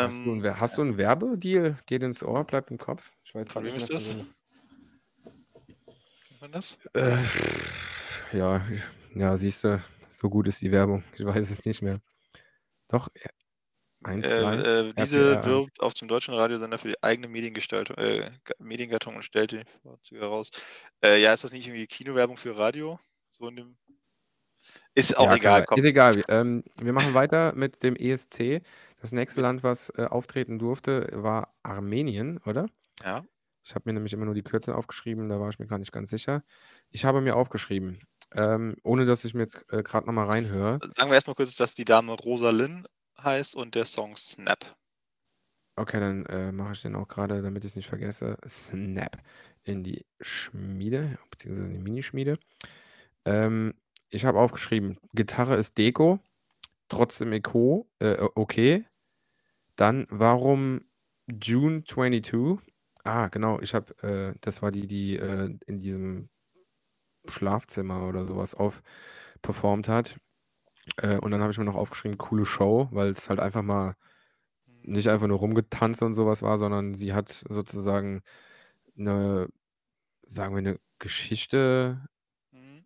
Hast 0.00 0.24
du 0.24 0.32
Ähm, 0.32 0.42
Wer 0.42 0.60
hast 0.60 0.74
ja. 0.74 0.78
du 0.78 0.82
'n 0.82 0.96
Werbedeal? 0.98 1.78
Geht 1.86 2.02
ins 2.02 2.22
Ohr, 2.22 2.44
bleibt 2.44 2.70
im 2.70 2.78
Kopf? 2.78 3.10
Ich 3.24 3.34
weiß 3.34 3.48
Von 3.48 3.64
wem 3.64 3.74
ist 3.76 3.90
das? 3.90 4.16
Kennt 6.28 6.40
man 6.40 6.52
das? 6.52 6.78
Äh, 6.94 7.16
ja, 8.32 8.62
ja, 9.14 9.36
siehst 9.36 9.64
du, 9.64 9.82
so 10.08 10.30
gut 10.30 10.48
ist 10.48 10.62
die 10.62 10.72
Werbung. 10.72 11.04
Ich 11.16 11.24
weiß 11.24 11.50
es 11.50 11.64
nicht 11.64 11.82
mehr. 11.82 12.00
Doch, 12.88 13.08
1 14.04 14.36
Live, 14.36 14.64
Äh, 14.64 14.88
äh, 14.90 14.92
diese 14.94 15.18
RPR 15.18 15.40
1. 15.40 15.44
wirbt 15.44 15.80
auf 15.80 15.94
dem 15.94 16.08
deutschen 16.08 16.34
Radiosender 16.34 16.78
für 16.78 16.88
die 16.88 17.02
eigene 17.02 17.28
Mediengestaltung 17.28 17.96
äh, 17.98 18.30
Ga 18.44 18.54
Mediengattung 18.58 19.16
und 19.16 19.22
stellt 19.24 19.52
die 19.52 19.64
Vorzüge 19.82 20.20
heraus. 20.22 20.50
Äh, 21.02 21.20
ja, 21.22 21.32
ist 21.34 21.44
das 21.44 21.52
nicht 21.52 21.66
irgendwie 21.66 21.86
Kinowerbung 21.86 22.36
für 22.36 22.56
Radio? 22.56 22.98
So 23.30 23.48
in 23.48 23.56
dem 23.56 23.76
ist 24.94 25.16
auch 25.16 25.30
Ja, 25.30 25.34
egal. 25.34 25.66
Ist 25.74 25.84
egal. 25.84 26.22
Ähm, 26.28 26.64
wir 26.80 26.92
machen 26.92 27.14
weiter 27.14 27.54
mit 27.54 27.82
dem 27.82 27.96
ESC. 27.96 28.62
Das 29.00 29.12
nächste 29.12 29.40
Land, 29.40 29.62
was, 29.62 29.90
äh, 29.96 30.04
auftreten 30.04 30.58
durfte, 30.58 31.08
war 31.12 31.54
Armenien, 31.62 32.38
oder? 32.46 32.66
Ja. 33.04 33.24
Ich 33.64 33.74
habe 33.74 33.84
mir 33.86 33.94
nämlich 33.94 34.12
immer 34.12 34.26
nur 34.26 34.34
die 34.34 34.42
Kürzel 34.42 34.74
aufgeschrieben, 34.74 35.28
da 35.28 35.40
war 35.40 35.50
ich 35.50 35.58
mir 35.58 35.66
gar 35.66 35.78
nicht 35.78 35.92
ganz 35.92 36.10
sicher. 36.10 36.44
Ich 36.90 37.04
habe 37.04 37.20
mir 37.20 37.36
aufgeschrieben, 37.36 38.00
ähm, 38.34 38.76
ohne 38.84 39.06
dass 39.06 39.24
ich 39.24 39.34
mir 39.34 39.42
jetzt, 39.42 39.66
äh, 39.72 39.82
grad 39.82 40.06
noch 40.06 40.12
mal 40.14 40.26
reinhöre. 40.26 40.82
Sagen 40.96 41.10
wir 41.10 41.14
erst 41.14 41.26
mal 41.26 41.34
kurz, 41.34 41.56
dass 41.56 41.74
die 41.74 41.84
Dame 41.84 42.12
Rosalind 42.12 42.86
heißt 43.24 43.56
und 43.56 43.74
der 43.74 43.84
Song 43.84 44.16
Snap. 44.16 44.76
Okay, 45.76 45.98
dann, 45.98 46.24
äh, 46.26 46.52
mache 46.52 46.72
ich 46.74 46.82
den 46.82 46.94
auch 46.94 47.08
grade, 47.08 47.42
damit 47.42 47.64
ich's 47.64 47.74
nicht 47.74 47.88
vergesse, 47.88 48.36
Snap 48.46 49.20
in 49.64 49.82
die 49.82 50.06
Schmiede 50.20 51.18
beziehungsweise 51.30 51.66
in 51.66 51.72
die 51.72 51.78
Minischmiede. 51.78 52.38
Ähm, 53.24 53.74
ich 54.10 54.24
habe 54.24 54.38
aufgeschrieben, 54.38 54.98
Gitarre 55.14 55.56
ist 55.56 55.76
Deko, 55.78 56.20
trotzdem 56.88 57.32
Eko 57.32 57.88
äh, 57.98 58.18
okay. 58.34 58.84
Dann, 59.76 60.06
warum 60.10 60.84
June 61.26 61.82
22? 61.84 62.58
Ah, 63.02 63.28
genau, 63.28 63.60
ich 63.60 63.74
habe 63.74 63.98
äh, 64.02 64.38
das 64.42 64.62
war 64.62 64.70
die, 64.70 64.86
die, 64.86 65.16
äh, 65.16 65.50
in 65.66 65.80
diesem 65.80 66.28
Schlafzimmer 67.26 68.06
oder 68.08 68.24
so 68.24 68.36
was 68.36 68.54
auf 68.54 68.82
performt 69.42 69.88
hat. 69.88 70.18
Äh, 70.98 71.18
und 71.18 71.30
dann 71.30 71.40
habe 71.42 71.52
ich 71.52 71.58
mir 71.58 71.64
noch 71.64 71.74
aufgeschrieben, 71.76 72.18
coole 72.18 72.44
Show, 72.46 72.88
weil's 72.92 73.28
halt 73.28 73.40
einfach 73.40 73.62
mal 73.62 73.96
nicht 74.82 75.08
einfach 75.08 75.28
nur 75.28 75.38
rumgetanzt 75.38 76.02
und 76.02 76.14
so 76.14 76.26
was 76.26 76.42
war, 76.42 76.58
sondern 76.58 76.94
sie 76.94 77.14
hat 77.14 77.30
sozusagen 77.48 78.22
'ne 78.96 79.48
sagen 80.24 80.54
wir, 80.56 80.62
'ne 80.62 80.80
Geschichte 81.00 82.08
Mhm. 82.52 82.84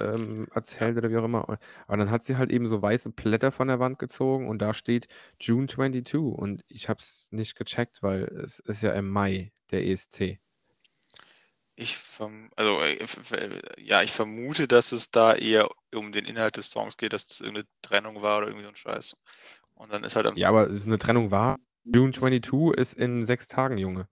ähm, 0.00 0.48
erzählt 0.52 0.96
oder 0.96 1.10
wie 1.10 1.16
auch 1.18 1.24
immer. 1.24 1.48
Aber 1.86 1.96
dann 1.96 2.10
hat 2.10 2.24
sie 2.24 2.36
halt 2.36 2.50
eben 2.50 2.66
so 2.66 2.82
weiße 2.82 3.10
Blätter 3.10 3.52
von 3.52 3.68
der 3.68 3.78
Wand 3.78 3.98
gezogen 3.98 4.48
und 4.48 4.58
da 4.60 4.74
steht 4.74 5.06
June 5.40 5.66
22 5.68 6.34
und 6.34 6.64
ich 6.68 6.88
habe 6.88 7.00
es 7.00 7.28
nicht 7.30 7.54
gecheckt, 7.56 8.02
weil 8.02 8.24
es 8.24 8.58
ist 8.60 8.82
ja 8.82 8.92
im 8.92 9.08
Mai 9.08 9.52
der 9.70 9.84
ESC. 9.86 10.40
Ich 11.78 11.96
verm 11.98 12.50
also, 12.54 12.80
äh, 12.82 13.60
ja, 13.82 14.02
ich 14.02 14.12
vermute, 14.12 14.68
dass 14.68 14.92
es 14.92 15.10
da 15.10 15.34
eher 15.34 15.68
um 15.92 16.12
den 16.12 16.24
Inhalt 16.24 16.56
des 16.56 16.70
Songs 16.70 16.96
geht, 16.96 17.12
dass 17.12 17.26
das 17.26 17.40
irgend 17.40 17.58
'ne 17.58 17.66
Trennung 17.82 18.22
war 18.22 18.38
oder 18.38 18.46
irgendwie 18.46 18.64
so 18.64 18.70
'n 18.70 18.76
Scheiß. 18.76 19.16
Und 19.74 19.92
dann 19.92 20.04
ist 20.04 20.14
halt 20.14 20.26
am 20.26 20.36
Ja, 20.36 20.48
aber 20.48 20.68
s 20.68 20.86
'ne 20.86 20.98
Trennung 20.98 21.30
war 21.30 21.58
June 21.84 22.12
22 22.12 22.76
ist 22.76 22.94
in 22.94 23.24
6 23.24 23.46
Tagen, 23.46 23.78
Junge. 23.78 24.08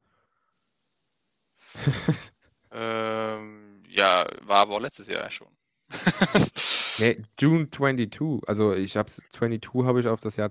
Ähm, 2.72 3.82
ja, 3.88 4.26
war 4.42 4.60
aber 4.62 4.76
auch 4.76 4.80
letztes 4.80 5.06
Jahr 5.06 5.22
ja 5.22 5.30
schon. 5.30 5.54
Ne, 6.98 7.22
June 7.40 7.70
22. 7.70 8.40
Also, 8.46 8.74
ich 8.74 8.96
habe 8.96 9.08
es 9.08 9.22
22 9.32 9.86
habe 9.86 10.00
ich 10.00 10.06
auf 10.08 10.20
das 10.20 10.36
Jahr 10.36 10.50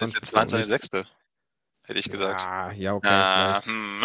Ist 0.00 0.12
2022 0.14 0.14
der 0.14 0.20
bezogen, 0.20 0.52
nicht 0.52 0.68
22.06., 0.68 1.06
hätte 1.86 1.98
ich 1.98 2.08
gesagt. 2.10 2.48
Ja, 2.64 2.72
ja, 2.72 2.94
okay, 2.94 3.26
Ah, 3.26 3.62
hm. 3.64 4.02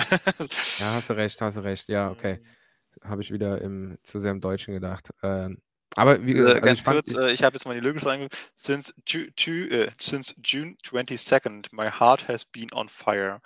Ja, 0.78 0.94
hast 0.94 1.10
du 1.10 1.14
recht, 1.14 1.40
hast 1.42 1.58
du 1.58 1.62
recht. 1.62 1.88
Ja, 1.90 2.10
okay. 2.12 2.40
Mhm. 2.40 2.58
Habe 3.04 3.22
ich 3.22 3.32
wieder 3.32 3.62
im 3.62 3.98
zu 4.04 4.20
sehr 4.20 4.32
im 4.32 4.42
Deutschen 4.42 4.74
gedacht. 4.74 5.12
Ähm, 5.24 5.62
aber 5.96 6.26
wie 6.26 6.34
Äh, 6.34 6.36
gesagt, 6.36 6.62
also, 6.62 6.74
ganz 6.74 6.74
ich 6.74 6.84
fand 6.84 7.04
kurz, 7.04 7.06
ich 7.06 7.18
äh, 7.18 7.32
ich 7.32 7.44
habe 7.44 7.56
jetzt 7.56 7.66
mal 7.66 7.74
die 7.74 7.80
Lyrics 7.82 8.06
reinge 8.06 8.30
Since 8.56 8.94
Ju 9.08 9.28
Ju 9.38 9.68
äh, 9.70 9.92
since 9.98 10.34
June 10.44 10.76
22nd, 10.84 11.68
my 11.72 11.90
heart 11.90 12.28
has 12.28 12.46
been 12.46 12.72
on 12.74 12.88
fire. 12.90 13.42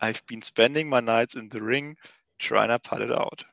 I've 0.00 0.22
been 0.26 0.42
spending 0.42 0.88
my 0.88 1.00
nights 1.00 1.34
in 1.34 1.50
the 1.50 1.60
ring, 1.60 1.96
trying 2.38 2.68
to 2.68 2.78
put 2.78 3.00
it 3.00 3.10
out. 3.12 3.44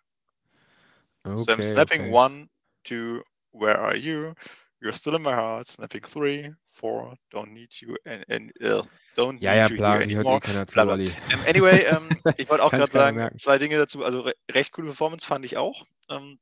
So 1.35 1.53
I'm 1.53 1.61
Okay, 1.61 1.61
snapping 1.61 2.09
okay. 2.09 2.09
1, 2.09 2.49
2, 2.83 3.23
where 3.51 3.77
are 3.77 3.95
you? 3.95 4.35
You're 4.79 4.93
still 4.93 5.15
in 5.15 5.23
my 5.23 5.33
heart. 5.33 5.67
Snapping 5.67 6.03
3, 6.03 6.53
4, 6.67 7.15
don't 7.31 7.51
need 7.53 7.73
you 7.81 7.95
and 8.05 8.23
and 8.29 8.51
äh, 8.61 8.83
don't 9.15 9.41
Ja, 9.41 9.51
need 9.53 9.57
ja, 9.57 9.67
you 9.69 9.77
hört 9.77 10.01
eh 10.01 10.03
anymore. 10.03 10.39
keiner 10.39 10.67
zu. 10.67 10.79
Olli. 10.79 11.11
Ähm, 11.31 11.39
anyway, 11.47 11.83
ähm, 11.85 12.09
ich 12.37 12.49
wollte 12.49 12.63
auch 12.63 12.71
keiner 12.71 12.87
sagen, 12.87 13.17
merken. 13.17 13.39
2 13.39 13.57
Dinge 13.57 13.77
dazu. 13.77 14.03
Also, 14.03 14.21
re 14.21 14.33
recht 14.51 14.71
coole 14.73 14.87
Performance 14.87 15.25
fand 15.25 15.45
ich 15.45 15.57
auch. 15.57 15.83
Ähm, 16.09 16.39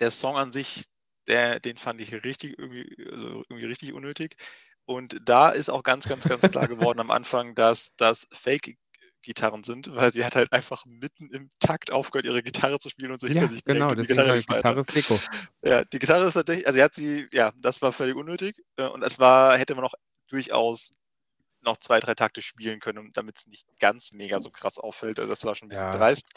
der 0.00 0.10
Song 0.10 0.36
an 0.36 0.52
sich, 0.52 0.86
der 1.26 1.60
den 1.60 1.76
fand 1.76 2.00
ich 2.00 2.12
richtig 2.24 2.58
irgendwie 2.58 2.96
also, 3.12 3.44
irgendwie 3.48 3.66
richtig 3.66 3.92
unnötig. 3.92 4.36
Und 4.86 5.16
da 5.24 5.50
ist 5.50 5.68
auch 5.68 5.82
ganz, 5.82 6.08
ganz, 6.08 6.26
ganz 6.28 6.42
klar 6.50 6.66
geworden 6.68 7.00
am 7.00 7.10
Anfang, 7.10 7.54
dass 7.54 7.94
das 7.96 8.26
Fake-Gitarren 9.24 9.64
sind, 9.64 9.94
weil 9.94 10.12
sie 10.12 10.24
hat 10.24 10.36
halt 10.36 10.52
einfach 10.52 10.84
mitten 10.86 11.30
im 11.30 11.50
Takt 11.60 11.90
aufgehört, 11.92 12.26
ihre 12.26 12.42
Gitarre 12.42 12.78
zu 12.78 12.90
spielen 12.90 13.12
und 13.12 13.20
so 13.20 13.28
hinter 13.28 13.48
Ja, 13.48 13.50
sich 13.50 13.64
genau, 13.64 13.92
gelenkt 13.92 13.92
und 13.94 14.00
die 14.00 14.06
Gitarre 14.06 14.40
Gitarre 14.46 14.80
ist 14.80 14.94
Deko. 14.94 15.22
Ja, 15.64 15.84
die 15.84 15.98
Gitarre 16.00 16.26
ist 16.26 16.34
tatsächlich 16.34 16.66
also, 16.66 16.78
sie 16.78 16.84
hat 16.84 16.94
sie 16.94 17.28
ja, 17.32 17.52
das 17.62 17.82
war 17.82 17.92
völlig 17.92 18.16
unnötig. 18.16 18.56
Äh, 18.76 18.86
und 18.88 19.02
es 19.04 19.18
war 19.18 19.58
hätte 19.58 19.74
man 19.76 19.84
auch 19.84 19.94
durchaus 20.28 20.90
noch 21.62 21.78
2, 21.78 22.00
3 22.00 22.14
Takte 22.16 22.42
spielen 22.42 22.80
können, 22.80 23.12
damit's 23.14 23.46
nicht 23.48 23.66
ganz 23.80 24.12
mega 24.12 24.40
so 24.40 24.50
krass 24.50 24.78
auffällt. 24.78 25.18
Also, 25.20 25.30
das 25.30 25.44
war 25.44 25.54
schon 25.56 25.68
'n 25.68 25.70
bisschen 25.70 25.90
Ja. 25.90 25.92
dreist. 25.92 26.28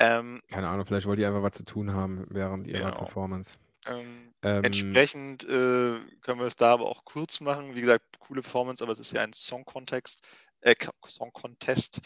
Ähm 0.00 0.40
Keine 0.50 0.68
Ahnung, 0.68 0.86
vielleicht 0.86 1.06
wollte 1.06 1.20
die 1.20 1.26
einfach 1.26 1.42
was 1.42 1.52
zu 1.56 1.64
tun 1.64 1.92
haben 1.92 2.24
während 2.30 2.66
ihrer 2.66 2.92
Genau. 2.92 2.92
Performance. 2.92 3.58
Ähm, 3.86 4.34
Ähm 4.42 5.02
entsprechend, 5.02 5.44
äh, 5.44 5.48
können 6.22 6.40
wir 6.40 6.46
es 6.46 6.56
da 6.56 6.72
aber 6.72 6.86
auch 6.88 7.04
kurz 7.04 7.40
machen. 7.40 7.74
Wie 7.76 7.82
gesagt, 7.82 8.18
coole 8.20 8.42
Performance, 8.42 8.82
aber 8.84 8.92
es 8.92 9.00
ist 9.00 9.12
ja 9.12 9.22
ein 9.22 9.32
Song-Kontext 9.34 10.26
äh, 10.60 10.74
K 10.74 10.90
Song-Contest. 11.06 12.00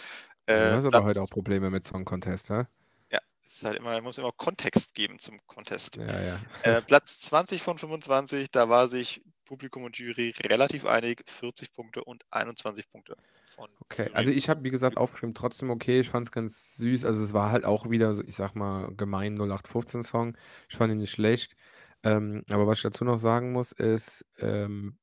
Du 0.47 0.47
Äh, 0.47 0.73
hast 0.73 0.85
aber 0.87 1.05
heute 1.05 1.21
auch 1.23 1.29
Probleme 1.31 1.71
mit 1.71 1.87
Song 1.87 2.05
Contest, 2.05 2.51
hä? 2.51 2.65
Ja, 3.11 3.21
es 3.45 3.55
ist 3.57 3.65
halt 3.65 3.79
immer 3.79 4.01
muss 4.01 4.19
immer 4.19 4.33
Kontext 4.33 4.95
geben 4.95 5.19
zum 5.19 5.41
Contest. 5.47 5.97
Ja, 5.97 6.21
ja. 6.21 6.41
Äh, 6.63 6.83
Platz 6.83 7.21
20 7.21 7.63
von 7.63 7.79
25, 7.79 8.51
da 8.51 8.69
war 8.69 8.89
sich 8.89 9.23
Publikum 9.45 9.85
und 9.85 9.97
Jury 9.99 10.35
relativ 10.45 10.87
einig, 10.87 11.25
40 11.29 11.73
Punkte 11.75 12.05
und 12.05 12.25
21 12.31 12.91
Punkte 12.91 13.17
von 13.45 13.71
Okay, 13.81 14.09
Jury 14.09 14.13
also, 14.15 14.31
ich 14.31 14.49
habe, 14.49 14.65
wie 14.65 14.71
gesagt, 14.71 14.97
aufgeschrieben, 14.97 15.35
trotzdem 15.35 15.71
okay. 15.71 16.01
Ich 16.01 16.09
fand's 16.11 16.31
ganz 16.33 16.75
süß. 16.77 17.05
Also, 17.05 17.23
es 17.23 17.33
war 17.35 17.51
halt 17.51 17.65
auch 17.65 17.91
wieder 17.91 18.17
ich 18.27 18.37
sage 18.37 18.59
mal, 18.59 18.95
gemein 18.97 19.35
0815 19.37 20.03
Song. 20.03 20.37
Ich 20.69 20.77
fand 20.77 20.93
ihn 20.93 20.99
nicht 20.99 21.11
schlecht. 21.11 21.57
Ähm, 22.03 22.45
aber 22.51 22.67
was 22.67 22.79
ich 22.79 22.83
dazu 22.83 23.05
noch 23.05 23.19
sagen 23.19 23.53
muss, 23.53 23.73
ist, 23.73 24.27
ähm, 24.39 24.99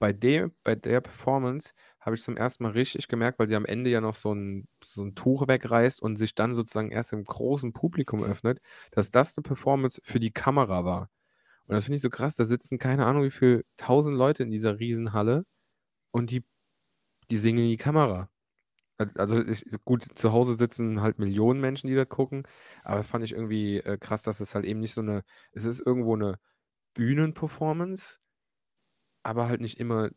bei 0.00 0.12
dem 0.14 0.52
bei 0.64 0.76
der 0.76 1.02
Performance 1.02 1.74
habe 2.00 2.16
ich 2.16 2.22
zum 2.24 2.36
ersten 2.38 2.64
Mal 2.64 2.72
richtig 2.72 3.08
gemerkt, 3.08 3.38
weil 3.40 3.48
sie 3.48 3.56
am 3.56 3.66
Ende 3.66 3.90
ja 3.90 4.02
noch 4.02 4.16
so 4.16 4.32
'n 4.34 4.68
so 4.84 5.02
'n 5.04 5.14
Tuch 5.16 5.48
wegreißt 5.48 6.02
und 6.02 6.16
sich 6.16 6.34
dann 6.36 6.54
sozusagen 6.54 6.90
erst 6.92 7.14
im 7.14 7.24
großen 7.24 7.74
Publikum 7.74 8.24
öffnet, 8.24 8.60
dass 8.92 9.12
das 9.12 9.36
'ne 9.38 9.44
Performance 9.44 10.00
für 10.04 10.20
die 10.20 10.32
Kamera 10.32 10.84
war. 10.86 11.10
Und 11.66 11.74
das 11.76 11.84
finde 11.86 11.96
ich 11.98 12.02
so 12.02 12.10
krass. 12.10 12.36
Da 12.36 12.44
sitzen 12.46 12.78
keine 12.78 13.06
Ahnung 13.06 13.24
wie 13.24 13.30
viel 13.32 13.64
1.000 13.78 14.16
Leute 14.16 14.42
in 14.44 14.50
dieser 14.52 14.78
Riesenhalle 14.80 15.44
und 16.12 16.30
die 16.32 16.44
die 17.30 17.38
singen 17.38 17.60
in 17.64 17.70
die 17.70 17.76
Kamera. 17.78 18.30
Al 18.98 19.10
also, 19.18 19.40
ich 19.46 19.64
gut, 19.86 20.06
zu 20.16 20.32
Hause 20.32 20.56
sitzen 20.56 21.02
halt 21.02 21.18
Millionen 21.20 21.60
Menschen, 21.60 21.88
die 21.88 21.96
das 21.96 22.08
gucken, 22.10 22.44
aber 22.84 23.04
fand 23.04 23.24
ich 23.24 23.32
irgendwie, 23.32 23.78
äh, 23.78 23.98
krass, 23.98 24.22
dass 24.24 24.40
es 24.40 24.54
halt 24.56 24.64
eben 24.66 24.80
nicht 24.80 24.94
so 24.94 25.02
'ne 25.02 25.24
es 25.52 25.64
ist 25.66 25.80
irgendwo 25.86 26.16
'ne 26.16 26.38
Bühnenperformance 26.94 28.18
aber 29.22 29.48
halt 29.48 29.60
nicht 29.60 29.78
immer 29.78 30.10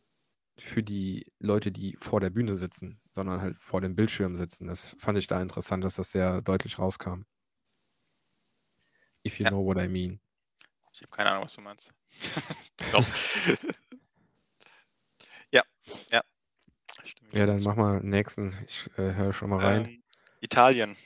für 0.58 0.82
die 0.82 1.32
Leute, 1.40 1.72
die 1.72 1.96
vor 2.00 2.20
der 2.20 2.30
Bühne 2.30 2.56
sitzen. 2.56 3.00
sondern 3.12 3.40
halt 3.42 3.58
vor 3.58 3.80
dem 3.80 3.96
Bildschirm 3.96 4.36
sitzen. 4.36 4.66
Das 4.68 4.96
fand 4.98 5.18
ich 5.18 5.26
da 5.28 5.40
interessant, 5.42 5.84
dass 5.84 5.96
das 5.96 6.10
sehr 6.12 6.42
deutlich 6.42 6.78
rauskam. 6.78 7.24
If 9.26 9.38
you 9.40 9.44
Ja. 9.44 9.50
know 9.50 9.60
what 9.60 9.78
I 9.78 9.88
mean. 9.88 10.20
Ich 10.92 11.02
habe 11.02 11.10
keine 11.10 11.30
Ahnung, 11.30 11.44
was 11.44 11.54
du 11.54 11.60
meinst. 11.60 11.92
Doch. 12.92 13.04
ja, 15.50 15.62
ja. 16.10 16.22
Ja, 17.32 17.46
dann 17.46 17.62
mach 17.62 17.76
mal 17.76 18.00
den 18.00 18.10
nächsten. 18.10 18.56
Ich 18.66 18.88
äh, 18.96 19.14
höre 19.14 19.32
schon 19.32 19.50
mal 19.50 19.60
rein. 19.60 19.88
Ähm, 19.88 20.02
Italien. 20.40 20.96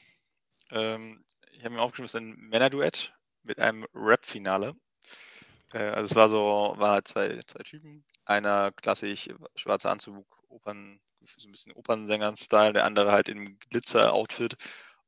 Ähm, 0.70 1.24
ich 1.52 1.64
habe 1.64 1.74
mir 1.74 1.82
aufgeschrieben, 1.82 2.06
es 2.06 2.14
ist 2.14 2.20
ein 2.20 2.36
Männerduett 2.50 3.14
mit 3.42 3.58
einem 3.58 3.86
Rap-Finale. 3.94 4.76
Äh, 5.72 5.78
also 5.78 6.04
es 6.06 6.14
war 6.16 6.28
so, 6.28 6.74
war 6.78 6.92
halt 6.92 7.08
zwei, 7.08 7.40
zwei 7.46 7.62
Typen. 7.62 8.04
Einer 8.24 8.72
klassisch 8.72 9.28
schwarzer 9.56 9.90
Anzug, 9.90 10.26
Opern, 10.48 11.00
so 11.36 11.48
ein 11.48 11.52
bisschen 11.52 11.72
Opernsängern-Style, 11.72 12.74
der 12.74 12.84
andere 12.84 13.12
halt 13.12 13.28
im 13.28 13.58
Glitzer-Outfit. 13.70 14.56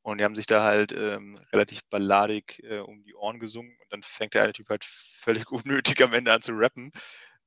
Und 0.02 0.18
die 0.18 0.24
haben 0.24 0.34
sich 0.34 0.46
da 0.46 0.62
halt 0.62 0.92
ähm, 0.92 1.38
relativ 1.52 1.80
balladig 1.90 2.62
äh, 2.64 2.78
um 2.78 3.02
die 3.04 3.14
Ohren 3.14 3.38
gesungen. 3.38 3.72
Und 3.80 3.92
dann 3.92 4.02
fängt 4.02 4.34
der 4.34 4.44
eine 4.44 4.52
Typ 4.52 4.68
halt 4.70 4.84
völlig 4.84 5.50
unnötig 5.50 6.02
am 6.02 6.14
Ende 6.14 6.32
an 6.32 6.42
zu 6.42 6.52
rappen. 6.52 6.90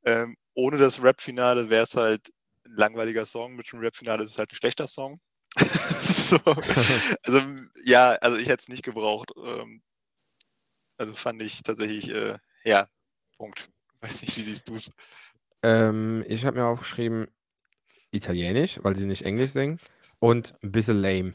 Ähm, 0.06 0.38
ohne 0.54 0.78
das 0.78 1.02
Rap-Finale 1.02 1.70
wäre 1.70 1.84
es 1.84 1.96
halt 1.96 2.30
ein 2.66 2.76
langweiliger 2.76 3.26
Song. 3.26 3.56
Mit 3.56 3.72
dem 3.72 3.80
Rap-Finale 3.80 4.24
ist 4.24 4.32
es 4.32 4.38
halt 4.38 4.52
ein 4.52 4.56
schlechter 4.56 4.88
Song. 4.88 5.20
so. 6.00 6.40
Also 7.24 7.42
ja, 7.86 8.12
also 8.22 8.38
ich 8.38 8.48
hätte 8.48 8.64
es 8.64 8.70
nicht 8.70 8.84
gebraucht. 8.84 9.32
Ähm, 9.38 9.82
also 10.98 11.16
fand 11.16 11.42
ich 11.42 11.64
tatsächlich, 11.64 12.10
äh, 12.10 12.38
ja, 12.64 12.88
Punkt. 13.44 13.70
Weiß 14.02 14.22
nicht, 14.22 14.38
wie 14.38 14.44
siehst 14.44 14.70
du 14.70 14.76
es? 14.76 14.90
Ähm, 15.64 16.24
ich 16.28 16.46
habe 16.46 16.58
mir 16.58 16.66
aufgeschrieben, 16.66 17.28
Italienisch, 18.12 18.80
weil 18.84 18.96
sie 18.96 19.06
nicht 19.06 19.26
Englisch 19.26 19.52
singen. 19.52 19.80
Und 20.20 20.54
ein 20.64 20.72
bisschen 20.72 21.02
lame. 21.02 21.34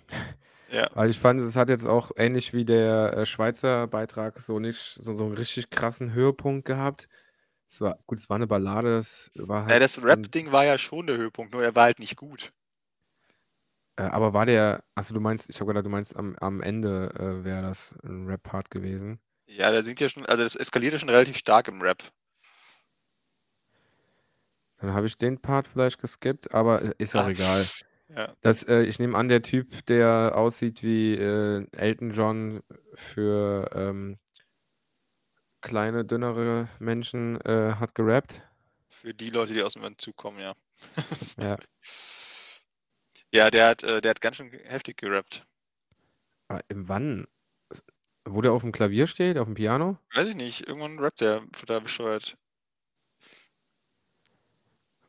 Ja. 0.70 0.88
Weil 0.94 1.10
ich 1.10 1.18
fand, 1.18 1.40
es 1.40 1.56
hat 1.56 1.68
jetzt 1.68 1.86
auch 1.86 2.10
ähnlich 2.16 2.54
wie 2.54 2.64
der 2.64 3.14
äh, 3.14 3.26
Schweizer 3.26 3.86
Beitrag 3.86 4.40
so 4.40 4.58
nicht 4.58 4.78
so, 4.78 5.14
so 5.14 5.24
einen 5.24 5.34
richtig 5.34 5.68
krassen 5.68 6.14
Höhepunkt 6.14 6.64
gehabt. 6.64 7.08
Es 7.68 7.82
war, 7.82 7.98
gut, 8.06 8.18
es 8.18 8.30
war 8.30 8.36
eine 8.36 8.46
Ballade, 8.46 8.96
es 8.96 9.30
war 9.34 9.62
halt. 9.62 9.72
Ja, 9.72 9.78
das 9.78 10.02
Rap-Ding 10.02 10.52
war 10.52 10.64
ja 10.64 10.78
schon 10.78 11.06
der 11.06 11.18
Höhepunkt, 11.18 11.52
nur 11.52 11.62
er 11.62 11.74
war 11.74 11.84
halt 11.84 11.98
nicht 11.98 12.16
gut. 12.16 12.50
Äh, 13.96 14.04
aber 14.04 14.32
war 14.32 14.46
der, 14.46 14.84
achso, 14.94 15.12
du 15.12 15.20
meinst, 15.20 15.50
ich 15.50 15.60
habe 15.60 15.68
gedacht, 15.68 15.84
du 15.84 15.90
meinst 15.90 16.16
am, 16.16 16.36
am 16.36 16.62
Ende 16.62 17.10
äh, 17.18 17.44
wäre 17.44 17.60
das 17.60 17.94
ein 18.04 18.26
Rap-Part 18.26 18.70
gewesen. 18.70 19.20
Ja, 19.48 19.70
der 19.70 19.82
singt 19.82 20.00
ja 20.00 20.08
schon, 20.08 20.26
also 20.26 20.44
das 20.44 20.56
eskaliert 20.56 20.92
ja 20.92 20.98
schon 20.98 21.08
relativ 21.08 21.36
stark 21.36 21.68
im 21.68 21.80
Rap. 21.80 22.02
Dann 24.80 24.92
habe 24.92 25.06
ich 25.06 25.18
den 25.18 25.40
Part 25.40 25.66
vielleicht 25.66 26.00
geskippt, 26.00 26.54
aber 26.54 26.98
ist 27.00 27.16
auch 27.16 27.24
Ah, 27.24 27.30
egal. 27.30 27.66
Ja. 28.14 28.34
Das, 28.42 28.62
äh, 28.62 28.82
ich 28.82 28.98
nehme 28.98 29.18
an, 29.18 29.28
der 29.28 29.42
Typ, 29.42 29.84
der 29.86 30.32
aussieht 30.36 30.82
wie 30.82 31.14
äh, 31.14 31.66
Elton 31.72 32.12
John 32.12 32.62
für 32.94 33.70
ähm, 33.74 34.18
kleine, 35.60 36.04
dünnere 36.04 36.68
Menschen, 36.78 37.40
äh, 37.40 37.74
hat 37.78 37.94
gerappt. 37.94 38.40
Für 38.90 39.14
die 39.14 39.30
Leute, 39.30 39.54
die 39.54 39.62
aus 39.62 39.74
dem 39.74 39.84
Entzug 39.84 40.16
kommen, 40.16 40.40
ja. 40.40 40.54
Ja. 41.42 41.58
Ja, 43.32 43.50
der 43.50 43.68
hat, 43.68 43.82
äh, 43.82 44.00
der 44.00 44.10
hat 44.10 44.20
ganz 44.20 44.36
schön 44.36 44.50
heftig 44.50 44.96
gerappt. 44.98 45.44
Aber 46.48 46.62
wann? 46.72 47.26
Wo 48.30 48.40
der 48.42 48.52
auf 48.52 48.62
dem 48.62 48.72
Klavier 48.72 49.06
steht, 49.06 49.38
auf 49.38 49.46
dem 49.46 49.54
Piano? 49.54 49.98
Weiß 50.14 50.28
ich 50.28 50.34
nicht, 50.34 50.66
irgendwann 50.66 50.98
rappt 50.98 51.20
der 51.20 51.42
total 51.52 51.80
bescheuert. 51.80 52.36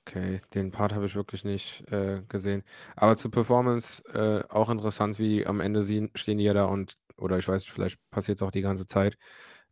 Okay, 0.07 0.41
den 0.55 0.71
Part 0.71 0.93
habe 0.93 1.05
ich 1.05 1.15
wirklich 1.15 1.43
nicht 1.43 1.81
äh, 1.91 2.23
gesehen. 2.27 2.63
Aber 2.95 3.15
zur 3.15 3.29
Performance 3.29 4.03
äh, 4.13 4.43
auch 4.49 4.69
interessant, 4.69 5.19
wie 5.19 5.45
am 5.45 5.59
Ende 5.59 5.83
sie, 5.83 6.09
stehen 6.15 6.39
die 6.39 6.45
ja 6.45 6.53
da 6.53 6.65
und, 6.65 6.95
oder 7.17 7.37
ich 7.37 7.47
weiß 7.47 7.61
nicht, 7.61 7.71
vielleicht 7.71 7.99
passiert 8.09 8.37
es 8.39 8.41
auch 8.41 8.51
die 8.51 8.61
ganze 8.61 8.87
Zeit, 8.87 9.17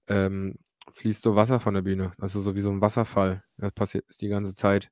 ähm, 0.08 0.60
fließt 0.92 1.24
so 1.24 1.36
Wasser 1.36 1.60
von 1.60 1.74
der 1.74 1.82
Bühne. 1.82 2.14
Also 2.20 2.42
so 2.42 2.56
wie 2.56 2.62
so 2.62 2.70
ein 2.70 2.82
Wasserfall. 2.82 3.44
Das 3.58 3.72
passiert 3.74 4.06
ist 4.10 4.22
die 4.22 4.30
ganze 4.30 4.54
Zeit. 4.54 4.90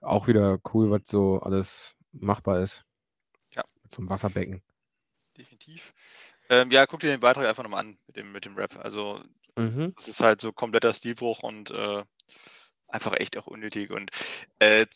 Auch 0.00 0.26
wieder 0.26 0.58
cool, 0.74 0.90
was 0.90 1.02
so 1.06 1.40
alles 1.40 1.94
machbar 2.12 2.60
ist. 2.60 2.84
Ja. 3.54 3.62
Einem 3.96 4.10
Wasserbecken. 4.10 4.62
Definitiv. 5.38 5.94
Ähm, 6.52 6.70
ja, 6.70 6.86
guck 6.86 7.00
dir 7.00 7.06
den 7.08 7.20
Beitrag 7.20 7.46
einfach 7.46 7.62
nochmal 7.62 7.80
an 7.80 7.98
mit 8.06 8.16
dem, 8.16 8.30
mit 8.32 8.44
dem 8.44 8.56
Rap. 8.56 8.78
Also, 8.78 9.18
Mhm. 9.56 9.94
das 9.96 10.08
ist 10.08 10.20
halt 10.20 10.40
so 10.42 10.52
kompletter 10.52 10.92
Stilbruch 10.92 11.42
und 11.42 11.70
äh, 11.70 12.04
einfach 12.88 13.14
echt 13.18 13.38
auch 13.38 13.46
unnötig. 13.46 13.90
Und 13.90 14.10
äh, 14.58 14.86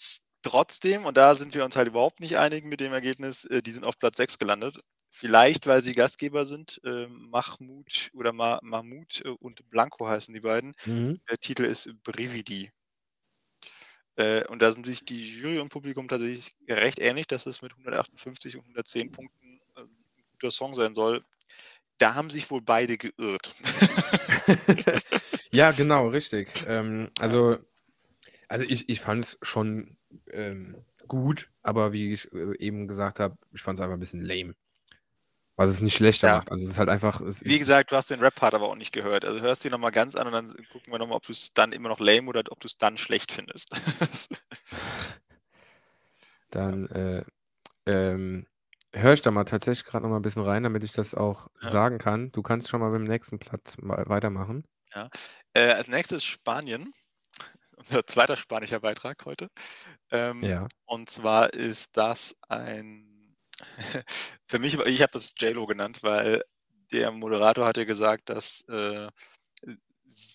trotzdem, 0.43 1.07
und 1.07 1.17
da 1.17 1.35
sind 1.35 1.55
wir 1.55 1.65
uns 1.65 1.77
halt 1.77 1.89
überhaupt 1.89 2.21
nicht 2.21 2.39
einig 2.39 2.65
mit 2.67 2.81
dem 2.81 2.93
Ergebnis, 2.93 3.47
äh, 3.47 3.63
die 3.63 3.71
sind 3.73 3.85
auf 3.87 3.99
Platz 3.99 4.19
6 4.19 4.39
gelandet. 4.39 4.81
Vielleicht, 5.11 5.67
weil 5.67 5.81
sie 5.81 5.95
Gastgeber 5.95 6.45
sind. 6.47 6.79
Äh, 6.85 7.07
Mahmoud 7.09 8.11
oder 8.15 8.35
Ma 8.35 8.61
Mahmoud 8.63 9.23
äh, 9.25 9.31
und 9.31 9.71
Blanco 9.71 10.07
heißen 10.07 10.35
die 10.35 10.41
beiden. 10.41 10.75
Mhm. 10.85 11.21
Der 11.31 11.39
Titel 11.39 11.65
ist 11.65 11.91
Brividi. 12.03 12.71
Äh, 14.17 14.47
und 14.49 14.61
da 14.61 14.73
sind 14.73 14.87
sich 14.87 15.05
die 15.07 15.25
Jury 15.27 15.59
und 15.61 15.71
Publikum 15.71 16.09
tatsächlich 16.09 16.55
recht 16.69 16.99
ähnlich, 16.99 17.27
dass 17.27 17.47
es 17.47 17.63
mit 17.63 17.73
158 17.73 18.57
und 18.57 18.65
110 18.65 19.11
Punkten 19.11 19.61
äh, 19.77 19.81
ein 19.83 20.25
guter 20.33 20.51
Song 20.51 20.75
sein 20.75 20.95
soll. 20.95 21.25
Da 21.99 22.15
haben 22.15 22.31
sich 22.31 22.51
wohl 22.51 22.61
beide 22.61 22.99
geirrt. 22.99 23.55
ja, 25.51 25.71
genau, 25.73 26.09
richtig. 26.11 26.65
Ähm, 26.67 27.11
also, 27.19 27.59
also 28.49 28.65
ich, 28.65 28.89
ich 28.89 29.01
fand 29.01 29.25
es 29.25 29.39
schon 29.43 29.97
ähm, 30.31 30.77
gut, 31.09 31.49
aber 31.63 31.93
wie 31.93 32.13
ich 32.13 32.31
äh, 32.33 32.57
eben 32.59 32.87
gesagt 32.89 33.21
habe, 33.21 33.37
ich 33.53 33.63
fand 33.63 33.79
es 33.79 33.83
einfach 33.83 33.97
ein 33.97 34.01
bisschen 34.01 34.23
lame. 34.23 34.55
Was 35.59 35.71
es 35.71 35.81
nicht 35.81 35.95
schlechter 35.97 36.29
Ja. 36.29 36.37
macht. 36.37 36.51
Also 36.51 36.65
es 36.65 36.71
ist 36.73 36.79
halt 36.79 36.91
einfach. 36.91 37.23
Wie 37.23 37.59
gesagt, 37.59 37.91
du 37.91 37.97
hast 37.97 38.11
den 38.11 38.21
Rap-Part 38.21 38.53
aber 38.53 38.69
auch 38.69 38.75
nicht 38.77 38.93
gehört. 38.93 39.25
Also 39.25 39.41
hörst 39.41 39.65
du 39.65 39.69
ihn 39.69 39.73
nochmal 39.73 39.91
ganz 39.91 40.15
an 40.15 40.27
und 40.27 40.35
dann 40.35 40.49
gucken 40.71 40.93
wir 40.93 40.99
nochmal, 40.99 41.17
ob 41.17 41.25
du 41.27 41.33
es 41.33 41.55
dann 41.55 41.73
immer 41.73 41.89
noch 41.89 41.99
lame 41.99 42.29
oder 42.29 42.43
ob 42.51 42.61
du 42.61 42.69
es 42.69 42.77
dann 42.77 42.99
schlecht 42.99 43.33
findest. 43.33 43.71
Dann 46.51 46.87
äh, 46.89 47.25
ähm, 47.87 48.47
höre 48.97 49.13
ich 49.15 49.23
da 49.23 49.31
mal 49.31 49.45
tatsächlich 49.45 49.85
gerade 49.85 50.05
noch 50.05 50.11
mal 50.11 50.17
ein 50.17 50.23
bisschen 50.23 50.43
rein, 50.45 50.63
damit 50.65 50.83
ich 50.85 50.93
das 50.93 51.15
auch 51.15 51.49
Ja. 51.63 51.69
sagen 51.71 51.99
kann. 51.99 52.33
Du 52.33 52.43
kannst 52.43 52.69
schon 52.69 52.81
mal 52.81 52.91
beim 52.91 53.05
nächsten 53.05 53.39
Platz 53.39 53.77
mal 53.79 54.05
weitermachen. 54.09 54.65
äh, 55.55 55.73
als 55.73 55.89
nächstes 55.89 56.25
Spanien. 56.25 56.93
Unser 57.77 58.07
zweiter 58.07 58.37
spanischer 58.37 58.81
Beitrag 58.81 59.25
heute. 59.27 59.49
Ähm, 60.11 60.43
Ja. 60.43 60.69
Und 60.87 61.11
zwar 61.11 61.53
ist 61.55 61.97
das 61.97 62.37
ein, 62.49 63.37
für 64.49 64.59
mich, 64.59 64.75
ich 64.79 65.03
habe 65.03 65.13
das 65.13 65.35
JLo 65.39 65.67
genannt, 65.67 66.03
weil 66.03 66.43
der 66.93 67.13
Moderator 67.13 67.67
hatte 67.67 67.87
gesagt, 67.87 68.29
dass 68.31 68.63
äh, 68.69 69.09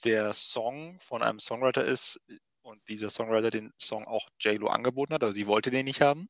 der 0.06 0.34
Song 0.34 1.00
von 1.00 1.24
einem 1.24 1.40
Songwriter 1.40 1.86
ist 1.86 2.20
und 2.64 2.88
dieser 2.88 3.10
Songwriter 3.10 3.50
den 3.50 3.74
Song 3.80 4.06
auch 4.06 4.28
JLo 4.40 4.68
angeboten 4.68 5.14
hat, 5.14 5.24
aber 5.24 5.34
sie 5.34 5.48
wollte 5.48 5.72
den 5.72 5.86
nicht 5.86 6.02
haben. 6.02 6.30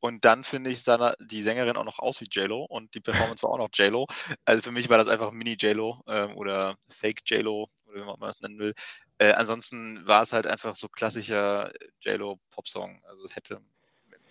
Und 0.00 0.24
dann 0.24 0.44
finde 0.44 0.70
ich 0.70 0.82
sah 0.82 1.14
die 1.20 1.42
Sängerin 1.42 1.76
auch 1.76 1.84
noch 1.84 1.98
aus 1.98 2.20
wie 2.20 2.26
JLo 2.30 2.64
und 2.64 2.94
die 2.94 3.00
Performance 3.00 3.42
war 3.42 3.50
auch 3.50 3.58
noch 3.58 3.70
JLo. 3.72 4.06
Also 4.44 4.62
für 4.62 4.72
mich 4.72 4.88
war 4.88 4.98
das 4.98 5.08
einfach 5.08 5.32
Mini 5.32 5.56
JLo 5.58 6.02
ähm, 6.06 6.36
oder 6.36 6.76
Fake 6.88 7.22
JLo 7.26 7.68
oder 7.86 8.00
wie 8.00 8.06
man 8.06 8.20
das 8.20 8.40
nennen 8.40 8.58
will. 8.58 8.74
Äh, 9.18 9.32
ansonsten 9.32 10.06
war 10.06 10.22
es 10.22 10.32
halt 10.32 10.46
einfach 10.46 10.76
so 10.76 10.88
klassischer 10.88 11.70
JLo 12.00 12.38
Popsong. 12.50 13.02
Also 13.06 13.24
es 13.24 13.36
hätte, 13.36 13.60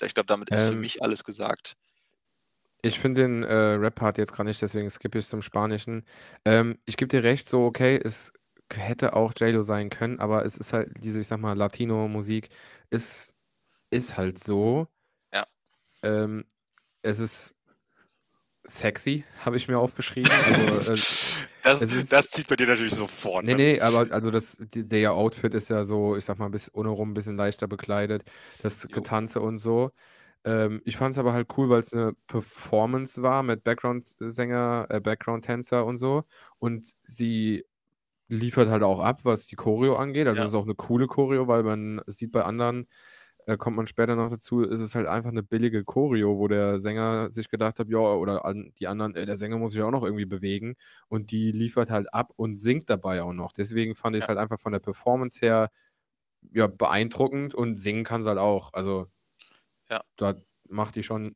ich 0.01 0.13
glaube, 0.13 0.27
damit 0.27 0.51
ist 0.51 0.63
für 0.63 0.75
Ähm, 0.75 0.81
mich 0.81 1.03
alles 1.03 1.23
gesagt. 1.23 1.75
Ich 2.81 2.99
finde 2.99 3.21
den 3.21 3.43
äh, 3.43 3.53
Rap-Part 3.53 4.17
jetzt 4.17 4.31
gerade 4.31 4.47
nicht, 4.47 4.61
deswegen 4.61 4.89
skippe 4.89 5.19
ich 5.19 5.27
zum 5.27 5.41
Spanischen. 5.41 6.05
Ähm, 6.45 6.79
ich 6.85 6.95
gebe 6.95 7.09
dir 7.09 7.23
recht, 7.23 7.47
so 7.47 7.65
okay, 7.65 7.99
es 8.01 8.31
hätte 8.75 9.13
auch 9.15 9.33
JLo 9.37 9.63
sein 9.63 9.89
können, 9.89 10.19
aber 10.19 10.45
es 10.45 10.57
ist 10.57 10.73
halt 10.73 10.91
diese, 11.03 11.19
ich 11.19 11.27
sag 11.27 11.39
mal, 11.39 11.53
Latino-Musik 11.57 12.49
ist, 12.89 13.35
ist 13.91 14.17
halt 14.17 14.39
so. 14.39 14.87
Ja. 15.33 15.45
Ähm, 16.03 16.45
es 17.03 17.19
ist 17.19 17.55
sexy, 18.65 19.25
habe 19.45 19.57
ich 19.57 19.67
mir 19.67 19.77
aufgeschrieben. 19.79 20.31
Also, 20.41 20.61
äh, 20.93 20.97
das, 21.63 21.81
ist- 21.81 22.11
das 22.11 22.29
zieht 22.29 22.47
bei 22.47 22.55
dir 22.55 22.67
natürlich 22.67 22.93
sofort. 22.93 23.45
nee, 23.45 23.53
ne? 23.53 23.55
nee, 23.55 23.79
aber 23.81 24.11
also 24.13 24.31
das, 24.31 24.57
die, 24.59 24.87
der 24.87 25.13
Outfit 25.13 25.53
ist 25.53 25.69
ja 25.69 25.83
so, 25.85 26.15
ich 26.17 26.25
sag 26.25 26.39
mal, 26.39 26.49
bis 26.49 26.73
ohne 26.73 26.89
rum 26.89 27.11
ein 27.11 27.13
bisschen 27.13 27.37
leichter 27.37 27.67
bekleidet. 27.67 28.23
Das 28.57 28.87
Jo. 28.87 28.91
Getanze 28.91 29.41
und 29.41 29.59
so. 29.59 29.91
Ähm, 30.45 30.81
ich 30.85 30.97
fand 30.97 31.13
es 31.13 31.19
aber 31.19 31.33
halt 31.33 31.49
cool, 31.57 31.69
weil 31.69 31.81
es 31.81 31.93
eine 31.93 32.13
Performance 32.27 33.21
war 33.23 33.43
mit 33.43 33.63
Background-Sänger, 33.63 34.87
äh, 34.89 34.99
Background-Tänzer 35.01 35.85
und 35.85 35.97
so. 35.97 36.23
Und 36.59 36.95
sie 37.03 37.65
liefert 38.29 38.69
halt 38.69 38.83
auch 38.83 38.99
ab, 39.01 39.21
was 39.25 39.47
die 39.47 39.57
Choreo 39.57 39.95
angeht. 39.97 40.27
Also 40.27 40.43
Ja. 40.43 40.45
es 40.45 40.51
ist 40.51 40.55
auch 40.55 40.63
eine 40.65 40.75
coole 40.75 41.07
Choreo, 41.07 41.47
weil 41.47 41.63
man 41.63 42.01
es 42.07 42.17
sieht 42.17 42.31
bei 42.31 42.43
anderen, 42.43 42.87
äh, 43.47 43.57
kommt 43.57 43.77
man 43.77 43.87
später 43.87 44.15
noch 44.15 44.29
dazu, 44.29 44.61
ist 44.63 44.81
es 44.81 44.95
halt 44.95 45.07
einfach 45.07 45.31
eine 45.31 45.43
billige 45.43 45.83
Choreo, 45.85 46.37
wo 46.39 46.47
der 46.47 46.79
Sänger 46.79 47.31
sich 47.31 47.49
gedacht 47.49 47.79
hat, 47.79 47.89
ja, 47.89 47.99
oder 47.99 48.45
an, 48.45 48.73
die 48.79 48.87
anderen, 48.87 49.15
äh, 49.15 49.25
der 49.25 49.37
Sänger 49.37 49.57
muss 49.57 49.73
sich 49.73 49.81
auch 49.83 49.91
noch 49.91 50.03
irgendwie 50.03 50.25
bewegen. 50.27 50.75
Und 51.09 51.31
die 51.31 51.51
liefert 51.51 51.89
halt 51.91 52.13
ab 52.13 52.33
und 52.37 52.55
singt 52.55 52.89
dabei 52.89 53.23
auch 53.23 53.33
noch. 53.33 53.51
Deswegen 53.53 53.95
fand 53.95 54.15
ich 54.15 54.23
es 54.23 54.27
Ja. 54.27 54.29
halt 54.29 54.39
einfach 54.39 54.59
von 54.59 54.71
der 54.73 54.79
Performance 54.79 55.39
her 55.41 55.69
ja, 56.53 56.67
beeindruckend 56.67 57.55
und 57.55 57.77
singen 57.77 58.03
kann 58.05 58.23
sie 58.23 58.29
halt 58.29 58.39
auch. 58.39 58.73
Also 58.73 59.07
Ja. 59.89 60.03
da 60.17 60.35
macht 60.67 60.95
die 60.95 61.03
schon 61.03 61.33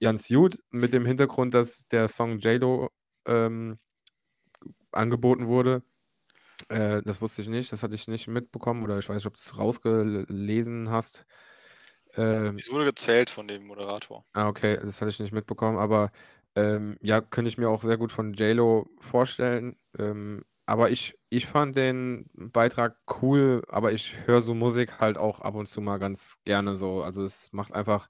ganz 0.00 0.28
gut, 0.28 0.60
mit 0.70 0.92
dem 0.92 1.06
Hintergrund, 1.06 1.54
dass 1.54 1.88
der 1.88 2.08
Song 2.08 2.38
JLo 2.38 2.90
ähm, 3.26 3.78
angeboten 4.92 5.46
wurde. 5.48 5.82
Äh, 6.68 7.02
das 7.02 7.20
wusste 7.20 7.42
ich 7.42 7.48
nicht, 7.48 7.72
das 7.72 7.82
hatte 7.82 7.94
ich 7.94 8.08
nicht 8.08 8.28
mitbekommen 8.28 8.82
oder 8.82 8.98
ich 8.98 9.08
weiß 9.08 9.16
nicht, 9.16 9.26
ob 9.26 9.34
du 9.34 9.40
es 9.40 9.58
rausgelesen 9.58 10.90
hast. 10.90 11.26
Ähm, 12.16 12.58
es 12.58 12.70
wurde 12.70 12.86
gezählt 12.86 13.30
von 13.30 13.46
dem 13.46 13.66
Moderator. 13.66 14.24
Ah, 14.32 14.48
okay, 14.48 14.78
das 14.82 15.00
hatte 15.00 15.10
ich 15.10 15.20
nicht 15.20 15.32
mitbekommen, 15.32 15.78
aber 15.78 16.10
ähm, 16.54 16.96
ja, 17.02 17.20
könnte 17.20 17.48
ich 17.48 17.58
mir 17.58 17.68
auch 17.68 17.82
sehr 17.82 17.98
gut 17.98 18.12
von 18.12 18.32
JLo 18.32 18.88
vorstellen. 19.00 19.76
Ähm, 19.98 20.44
aber 20.64 20.90
ich, 20.90 21.16
ich 21.28 21.46
fand 21.46 21.76
den 21.76 22.28
Beitrag 22.34 22.96
cool, 23.22 23.62
aber 23.68 23.92
ich 23.92 24.26
höre 24.26 24.42
so 24.42 24.54
Musik 24.54 24.98
halt 24.98 25.16
auch 25.18 25.40
ab 25.40 25.54
und 25.54 25.66
zu 25.66 25.80
mal 25.80 25.98
ganz 25.98 26.38
gerne 26.44 26.74
so. 26.74 27.02
Also 27.02 27.22
es 27.22 27.52
macht 27.52 27.72
einfach, 27.72 28.08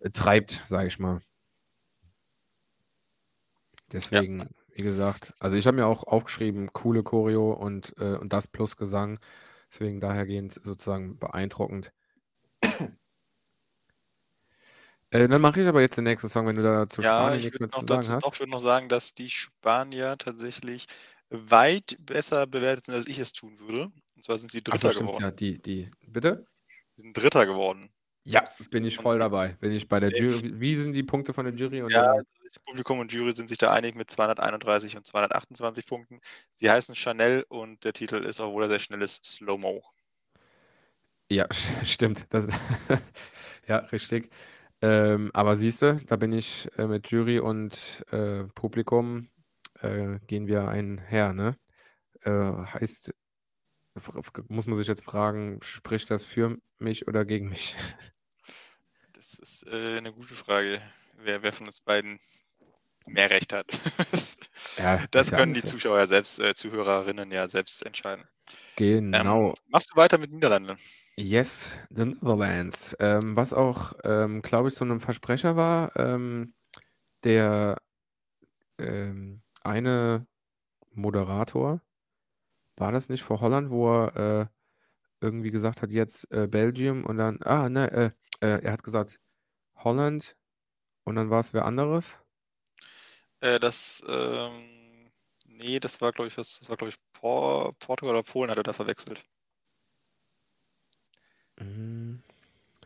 äh, 0.00 0.10
treibt, 0.10 0.62
sage 0.66 0.88
ich 0.88 0.98
mal. 0.98 1.20
Deswegen, 3.92 4.40
ja. 4.40 4.46
Wie 4.76 4.82
gesagt, 4.82 5.32
also 5.38 5.56
ich 5.56 5.66
habe 5.66 5.76
mir 5.76 5.86
auch 5.86 6.04
aufgeschrieben, 6.04 6.70
coole 6.74 7.02
Choreo 7.02 7.52
und, 7.52 7.94
äh, 7.98 8.16
und 8.16 8.34
das 8.34 8.46
plus 8.46 8.76
Gesang. 8.76 9.18
Deswegen 9.72 10.00
dahergehend 10.00 10.60
sozusagen 10.62 11.18
beeindruckend. 11.18 11.92
Äh, 15.10 15.28
dann 15.28 15.40
mache 15.40 15.62
ich 15.62 15.68
aber 15.68 15.80
jetzt 15.80 15.96
den 15.96 16.02
nächsten 16.02 16.28
Song, 16.28 16.48
wenn 16.48 16.56
du 16.56 16.64
da 16.64 16.88
zu 16.88 17.00
ja, 17.00 17.10
Spanien 17.10 17.40
nichts 17.40 17.60
mehr 17.60 17.68
zu 17.68 17.86
sagen 17.86 18.08
hast. 18.08 18.26
Ich 18.26 18.40
würde 18.40 18.50
noch 18.50 18.58
sagen, 18.58 18.88
dass 18.88 19.14
die 19.14 19.30
Spanier 19.30 20.16
tatsächlich 20.18 20.86
weit 21.30 21.96
besser 22.00 22.46
bewertet 22.48 22.86
sind, 22.86 22.94
als 22.96 23.06
ich 23.06 23.20
es 23.20 23.32
tun 23.32 23.56
würde. 23.60 23.92
Und 24.16 24.24
zwar 24.24 24.36
sind 24.38 24.50
sie 24.50 24.62
Dritter 24.62 24.90
so, 24.90 25.00
geworden. 25.00 25.22
Ja, 25.22 25.30
die, 25.30 25.62
die, 25.62 25.88
bitte? 26.08 26.44
Sie 26.96 27.02
sind 27.02 27.16
Dritter 27.16 27.46
geworden. 27.46 27.88
Ja, 28.28 28.42
bin 28.72 28.84
ich 28.84 28.96
voll 28.96 29.20
dabei. 29.20 29.56
Bin 29.60 29.70
ich 29.70 29.88
bei 29.88 30.00
der 30.00 30.10
Jury. 30.10 30.60
Wie 30.60 30.74
sind 30.74 30.94
die 30.94 31.04
Punkte 31.04 31.32
von 31.32 31.44
der 31.44 31.54
Jury? 31.54 31.82
Und 31.82 31.92
ja, 31.92 32.20
das 32.42 32.58
Publikum 32.58 32.98
und 32.98 33.12
Jury 33.12 33.32
sind 33.32 33.48
sich 33.48 33.56
da 33.56 33.72
einig 33.72 33.94
mit 33.94 34.10
231 34.10 34.96
und 34.96 35.06
228 35.06 35.86
Punkten. 35.86 36.20
Sie 36.54 36.68
heißen 36.68 36.96
Chanel 36.96 37.44
und 37.48 37.84
der 37.84 37.92
Titel 37.92 38.16
ist, 38.16 38.40
obwohl 38.40 38.64
er 38.64 38.68
sehr 38.68 38.78
schnell 38.80 39.00
ist, 39.00 39.24
Slow 39.24 39.58
Mo. 39.58 39.84
Ja, 41.30 41.46
stimmt. 41.84 42.26
Das, 42.30 42.48
ja, 43.68 43.76
richtig. 43.76 44.28
Ähm, 44.82 45.30
aber 45.32 45.56
siehst 45.56 45.82
du, 45.82 45.94
da 45.94 46.16
bin 46.16 46.32
ich 46.32 46.68
äh, 46.76 46.88
mit 46.88 47.08
Jury 47.08 47.38
und 47.38 48.04
äh, 48.10 48.42
Publikum 48.56 49.30
äh, 49.82 50.18
gehen 50.26 50.48
wir 50.48 50.66
einher, 50.66 51.32
ne? 51.32 51.56
Äh, 52.22 52.30
heißt, 52.32 53.14
muss 54.48 54.66
man 54.66 54.76
sich 54.76 54.88
jetzt 54.88 55.04
fragen, 55.04 55.60
spricht 55.62 56.10
das 56.10 56.24
für 56.24 56.58
mich 56.80 57.06
oder 57.06 57.24
gegen 57.24 57.50
mich? 57.50 57.76
Das 59.38 59.50
ist 59.50 59.66
äh, 59.66 59.98
eine 59.98 60.12
gute 60.12 60.34
Frage, 60.34 60.80
wer, 61.22 61.42
wer 61.42 61.52
von 61.52 61.66
uns 61.66 61.80
beiden 61.80 62.18
mehr 63.06 63.30
Recht 63.30 63.52
hat. 63.52 63.66
ja, 64.78 65.04
das 65.10 65.30
können 65.30 65.54
ja 65.54 65.60
die 65.60 65.66
Zuschauer 65.66 66.06
selbst, 66.06 66.40
äh, 66.40 66.54
Zuhörerinnen 66.54 67.30
ja 67.30 67.46
selbst 67.46 67.84
entscheiden. 67.84 68.24
Genau. 68.76 69.48
Ähm, 69.48 69.54
machst 69.68 69.90
du 69.92 69.96
weiter 69.96 70.16
mit 70.16 70.32
Niederlanden? 70.32 70.78
Yes, 71.16 71.76
the 71.90 72.06
Netherlands. 72.06 72.96
Ähm, 72.98 73.36
was 73.36 73.52
auch, 73.52 73.92
ähm, 74.04 74.40
glaube 74.40 74.68
ich, 74.68 74.74
so 74.74 74.86
ein 74.86 75.00
Versprecher 75.00 75.54
war, 75.54 75.94
ähm, 75.96 76.54
der 77.22 77.76
ähm, 78.78 79.42
eine 79.62 80.26
Moderator, 80.92 81.82
war 82.76 82.92
das 82.92 83.10
nicht 83.10 83.22
vor 83.22 83.40
Holland, 83.42 83.70
wo 83.70 83.90
er 83.90 84.16
äh, 84.40 84.46
irgendwie 85.20 85.50
gesagt 85.50 85.82
hat, 85.82 85.90
jetzt 85.90 86.30
äh, 86.30 86.46
Belgium 86.46 87.04
und 87.04 87.18
dann, 87.18 87.42
ah, 87.42 87.68
ne, 87.68 87.90
äh, 87.92 88.10
äh, 88.40 88.62
er 88.62 88.72
hat 88.72 88.82
gesagt 88.82 89.18
Holland 89.76 90.36
und 91.04 91.16
dann 91.16 91.30
war 91.30 91.40
es 91.40 91.54
wer 91.54 91.64
anderes? 91.64 92.16
Äh, 93.40 93.60
das, 93.60 94.02
ähm, 94.08 95.10
nee, 95.46 95.78
das 95.78 96.00
war, 96.00 96.12
glaube 96.12 96.28
ich, 96.28 96.38
was, 96.38 96.58
das 96.58 96.68
war, 96.68 96.76
glaube 96.76 96.90
ich, 96.90 96.96
Por 97.12 97.74
Portugal 97.78 98.14
oder 98.14 98.22
Polen 98.22 98.50
hat 98.50 98.56
er 98.56 98.62
da 98.62 98.72
verwechselt. 98.72 99.22
Mhm. 101.58 102.22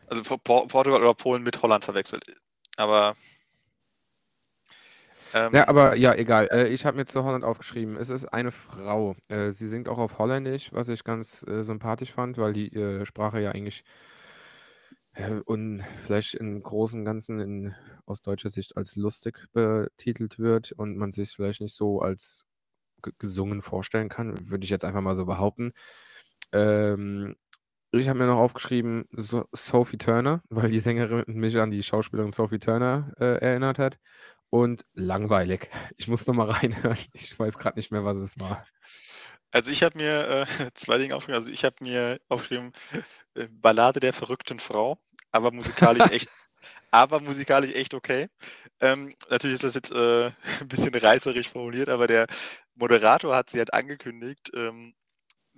Also 0.07 0.23
Por 0.23 0.67
Portugal 0.67 1.01
oder 1.01 1.13
Polen 1.13 1.43
mit 1.43 1.61
Holland 1.61 1.85
verwechselt. 1.85 2.23
Aber. 2.77 3.15
Ähm, 5.33 5.53
ja, 5.53 5.67
aber 5.67 5.95
ja, 5.95 6.13
egal. 6.13 6.49
Äh, 6.51 6.67
ich 6.67 6.85
habe 6.85 6.97
mir 6.97 7.05
zu 7.05 7.23
Holland 7.23 7.45
aufgeschrieben. 7.45 7.95
Es 7.95 8.09
ist 8.09 8.25
eine 8.25 8.51
Frau. 8.51 9.15
Äh, 9.29 9.51
sie 9.51 9.69
singt 9.69 9.87
auch 9.87 9.97
auf 9.97 10.19
Holländisch, 10.19 10.73
was 10.73 10.89
ich 10.89 11.03
ganz 11.05 11.43
äh, 11.47 11.63
sympathisch 11.63 12.11
fand, 12.11 12.37
weil 12.37 12.51
die 12.51 12.73
äh, 12.73 13.05
Sprache 13.05 13.39
ja 13.39 13.51
eigentlich 13.51 13.83
und 15.45 15.83
vielleicht 16.05 16.35
im 16.35 16.61
Großen 16.63 16.99
und 16.99 17.05
Ganzen 17.05 17.39
in, 17.39 17.75
aus 18.05 18.21
deutscher 18.21 18.49
Sicht 18.49 18.77
als 18.77 18.95
lustig 18.95 19.47
betitelt 19.53 20.39
wird 20.39 20.71
und 20.71 20.97
man 20.97 21.11
sich 21.11 21.31
vielleicht 21.31 21.61
nicht 21.61 21.75
so 21.75 21.99
als 22.01 22.45
gesungen 23.19 23.61
vorstellen 23.61 24.09
kann, 24.09 24.49
würde 24.49 24.63
ich 24.63 24.69
jetzt 24.69 24.85
einfach 24.85 25.01
mal 25.01 25.15
so 25.15 25.25
behaupten. 25.25 25.73
Ähm, 26.53 27.35
ich 27.91 28.07
habe 28.07 28.19
mir 28.19 28.27
noch 28.27 28.37
aufgeschrieben 28.37 29.05
so 29.11 29.45
Sophie 29.51 29.97
Turner, 29.97 30.41
weil 30.49 30.69
die 30.71 30.79
Sängerin 30.79 31.23
mich 31.27 31.57
an 31.57 31.71
die 31.71 31.83
Schauspielerin 31.83 32.31
Sophie 32.31 32.59
Turner 32.59 33.13
äh, 33.19 33.39
erinnert 33.39 33.79
hat. 33.79 33.97
Und 34.49 34.85
langweilig. 34.93 35.69
Ich 35.97 36.09
muss 36.09 36.27
noch 36.27 36.33
mal 36.33 36.49
reinhören. 36.51 36.97
Ich 37.13 37.37
weiß 37.39 37.57
gerade 37.57 37.79
nicht 37.79 37.91
mehr, 37.91 38.03
was 38.03 38.17
es 38.17 38.39
war. 38.39 38.65
Also 39.51 39.69
ich 39.69 39.83
habe 39.83 39.97
mir 39.97 40.47
äh, 40.59 40.71
zwei 40.73 40.97
Dinge 40.97 41.15
aufgeschrieben. 41.15 41.39
Also 41.39 41.51
ich 41.51 41.63
habe 41.63 41.75
mir 41.81 42.19
aufgeschrieben 42.29 42.71
äh, 43.35 43.47
Ballade 43.49 43.99
der 43.99 44.13
verrückten 44.13 44.59
Frau, 44.59 44.97
aber 45.31 45.51
musikalisch 45.51 46.09
echt, 46.11 46.29
aber 46.91 47.19
musikalisch 47.19 47.71
echt 47.71 47.93
okay. 47.93 48.29
Ähm, 48.79 49.13
natürlich 49.29 49.55
ist 49.55 49.63
das 49.63 49.75
jetzt 49.75 49.91
äh, 49.91 50.27
ein 50.61 50.67
bisschen 50.67 50.95
reißerisch 50.95 51.49
formuliert, 51.49 51.89
aber 51.89 52.07
der 52.07 52.27
Moderator 52.75 53.35
hat 53.35 53.49
sie 53.49 53.59
halt 53.59 53.73
angekündigt, 53.73 54.51
ähm, 54.55 54.93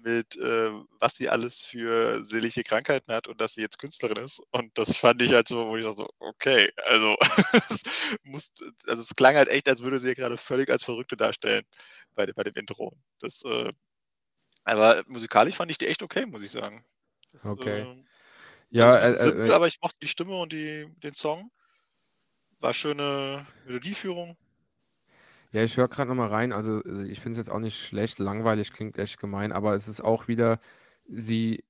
mit, 0.04 0.36
äh, 0.36 0.72
was 1.00 1.16
sie 1.16 1.30
alles 1.30 1.62
für 1.62 2.24
seelische 2.26 2.64
Krankheiten 2.64 3.12
hat 3.12 3.28
und 3.28 3.40
dass 3.42 3.54
sie 3.54 3.62
jetzt 3.62 3.80
Künstlerin 3.80 4.18
ist. 4.18 4.42
Und 4.52 4.78
das 4.78 4.98
fand 4.98 5.22
ich 5.22 5.34
halt 5.34 5.48
so, 5.48 5.68
wo 5.68 5.78
ich 5.78 5.84
dachte 5.84 5.98
so, 5.98 6.10
okay, 6.20 6.72
also 6.86 7.16
es, 7.70 7.84
muss, 8.24 8.52
also 8.88 9.02
es 9.02 9.16
klang 9.16 9.36
halt 9.36 9.50
echt, 9.50 9.68
als 9.68 9.82
würde 9.82 10.00
sie 10.00 10.14
gerade 10.14 10.38
völlig 10.38 10.70
als 10.70 10.84
Verrückte 10.84 11.18
darstellen 11.18 11.66
bei, 12.16 12.26
bei 12.28 12.44
dem 12.44 12.56
Intro. 12.56 12.94
Das, 13.20 13.44
äh, 13.46 13.70
aber 14.64 15.04
musikalisch 15.08 15.56
fand 15.56 15.72
ich 15.72 15.78
die 15.78 15.88
echt 15.88 16.04
okay, 16.04 16.26
muss 16.26 16.42
ich 16.42 16.52
sagen. 16.52 16.86
Das, 17.32 17.46
okay. 17.46 17.82
Äh, 17.82 18.04
ja, 18.70 18.96
äh, 18.96 19.16
simpel, 19.16 19.50
äh, 19.50 19.54
aber 19.54 19.68
ich 19.68 19.80
mochte 19.82 19.98
die 20.02 20.08
Stimme 20.08 20.36
und 20.38 20.52
die, 20.52 20.88
den 20.98 21.14
Song. 21.14 21.52
War 22.60 22.74
schöne 22.74 23.46
Melodieführung. 23.66 24.38
Ja, 25.54 25.64
ich 25.64 25.78
höre 25.78 25.88
gerade 25.88 26.10
nochmal 26.10 26.30
rein. 26.30 26.52
Also, 26.52 26.82
also 26.84 27.02
ich 27.04 27.20
finde 27.20 27.40
es 27.40 27.46
jetzt 27.48 27.54
auch 27.54 27.60
nicht 27.60 27.78
schlecht. 27.80 28.20
Langweilig 28.20 28.74
klingt 28.74 28.98
echt 28.98 29.20
gemein, 29.20 29.52
aber 29.52 29.76
es 29.76 29.88
ist 29.88 30.02
auch 30.02 30.28
wieder 30.28 30.60
sie, 31.08 31.64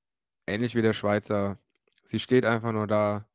ähnlich 0.48 0.76
wie 0.76 0.82
der 0.82 0.94
Schweizer, 0.94 1.60
sie 2.06 2.20
steht 2.20 2.46
einfach 2.46 2.72
nur 2.72 2.88
da 2.88 3.28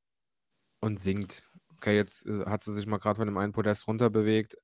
und 0.81 1.01
singt. 1.01 1.51
Okay, 1.77 1.97
jetzt 1.97 2.27
äh, 2.27 2.47
hat 2.47 2.63
sie 2.63 2.73
sich 2.75 2.87
mal 2.87 2.99
gerade 2.99 3.19
von 3.19 3.27
dem 3.29 3.39
einen 3.39 3.53
Podest 3.53 3.89
runterbewegt, 3.89 4.57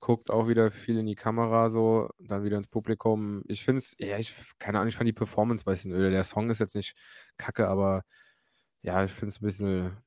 guckt 0.00 0.30
auch 0.30 0.48
wieder 0.48 0.70
viel 0.72 0.98
in 0.98 1.06
die 1.06 1.16
Kamera 1.16 1.70
so, 1.70 2.10
dann 2.20 2.44
wieder 2.44 2.58
ins 2.58 2.68
Publikum. 2.68 3.42
Ich 3.48 3.64
finde 3.64 3.80
es, 3.80 3.96
ja, 3.98 4.18
ich, 4.18 4.34
keine 4.60 4.78
Ahnung, 4.80 4.88
ich 4.90 4.96
fand 4.96 5.08
die 5.08 5.14
Performance 5.14 5.64
ein 5.66 5.72
bisschen 5.72 5.92
öde. 5.92 6.10
Der 6.12 6.24
Song 6.24 6.50
ist 6.50 6.60
jetzt 6.60 6.76
nicht 6.76 6.96
kacke, 7.38 7.68
aber 7.68 8.04
ja, 8.82 9.04
ich 9.04 9.12
finde 9.12 9.28
es 9.28 9.40
ein 9.42 9.46
bisschen, 9.46 9.98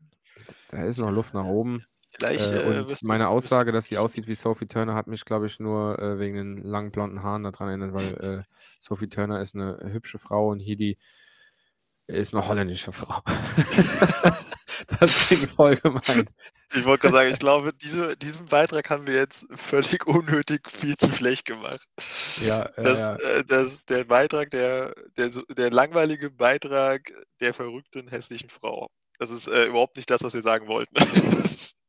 da 0.69 0.84
ist 0.85 0.99
noch 0.99 1.11
Luft 1.11 1.34
nach 1.35 1.45
oben. 1.45 1.85
Vielleicht, 2.22 2.52
äh, 2.52 2.61
äh, 2.61 2.80
und 2.80 3.03
meine 3.03 3.30
Aussage, 3.30 3.72
dass 3.72 3.88
sie 3.88 3.98
aussieht 3.98 4.27
wie 4.27 4.35
Sophie 4.35 4.68
Turner, 4.68 4.93
hat 4.93 5.07
mich, 5.07 5.26
glaube 5.26 5.48
ich, 5.48 5.60
nur 5.60 5.98
äh, 5.98 6.19
wegen 6.19 6.35
den 6.35 6.64
langen 6.64 6.91
blonden 6.91 7.23
Haaren 7.23 7.43
daran 7.43 7.69
erinnert, 7.69 7.93
weil 7.93 8.14
äh, 8.14 8.43
Sophie 8.80 9.10
Turner 9.10 9.41
ist 9.41 9.56
eine 9.56 9.80
hübsche 9.91 10.19
Frau 10.19 10.49
und 10.49 10.60
Hidi 10.60 10.99
ist 12.06 12.35
eine 12.35 12.48
holländische 12.48 12.91
Frau. 12.91 13.22
das 14.99 15.18
klingt 15.18 15.49
voll 15.49 15.77
gemein. 15.77 16.30
Ich 16.73 16.85
wollte 16.85 17.03
gerade 17.03 17.15
sagen, 17.15 17.31
ich 17.31 17.39
glaube, 17.39 17.73
diese, 17.73 18.15
diesen 18.18 18.45
Beitrag 18.45 18.89
haben 18.89 19.07
wir 19.07 19.15
jetzt 19.15 19.48
völlig 19.56 20.06
unnötig 20.06 20.69
viel 20.69 20.98
zu 20.98 21.11
schlecht 21.11 21.45
gemacht. 21.45 21.88
Ja, 22.41 22.69
das. 22.76 23.10
Äh, 23.10 23.43
das, 23.45 23.85
der 23.85 24.03
Beitrag, 24.03 24.52
der, 24.52 24.93
der, 25.18 25.31
der 25.57 25.72
langweilige 25.72 26.30
Beitrag 26.30 27.11
der 27.39 27.53
verrückten 27.53 28.10
hässlichen 28.10 28.49
Frau. 28.49 28.89
Das 29.18 29.31
ist 29.31 29.48
äh, 29.48 29.65
überhaupt 29.65 29.95
nicht 29.98 30.10
das, 30.10 30.23
was 30.23 30.34
wir 30.34 30.41
sagen 30.41 30.68
wollten. 30.68 30.95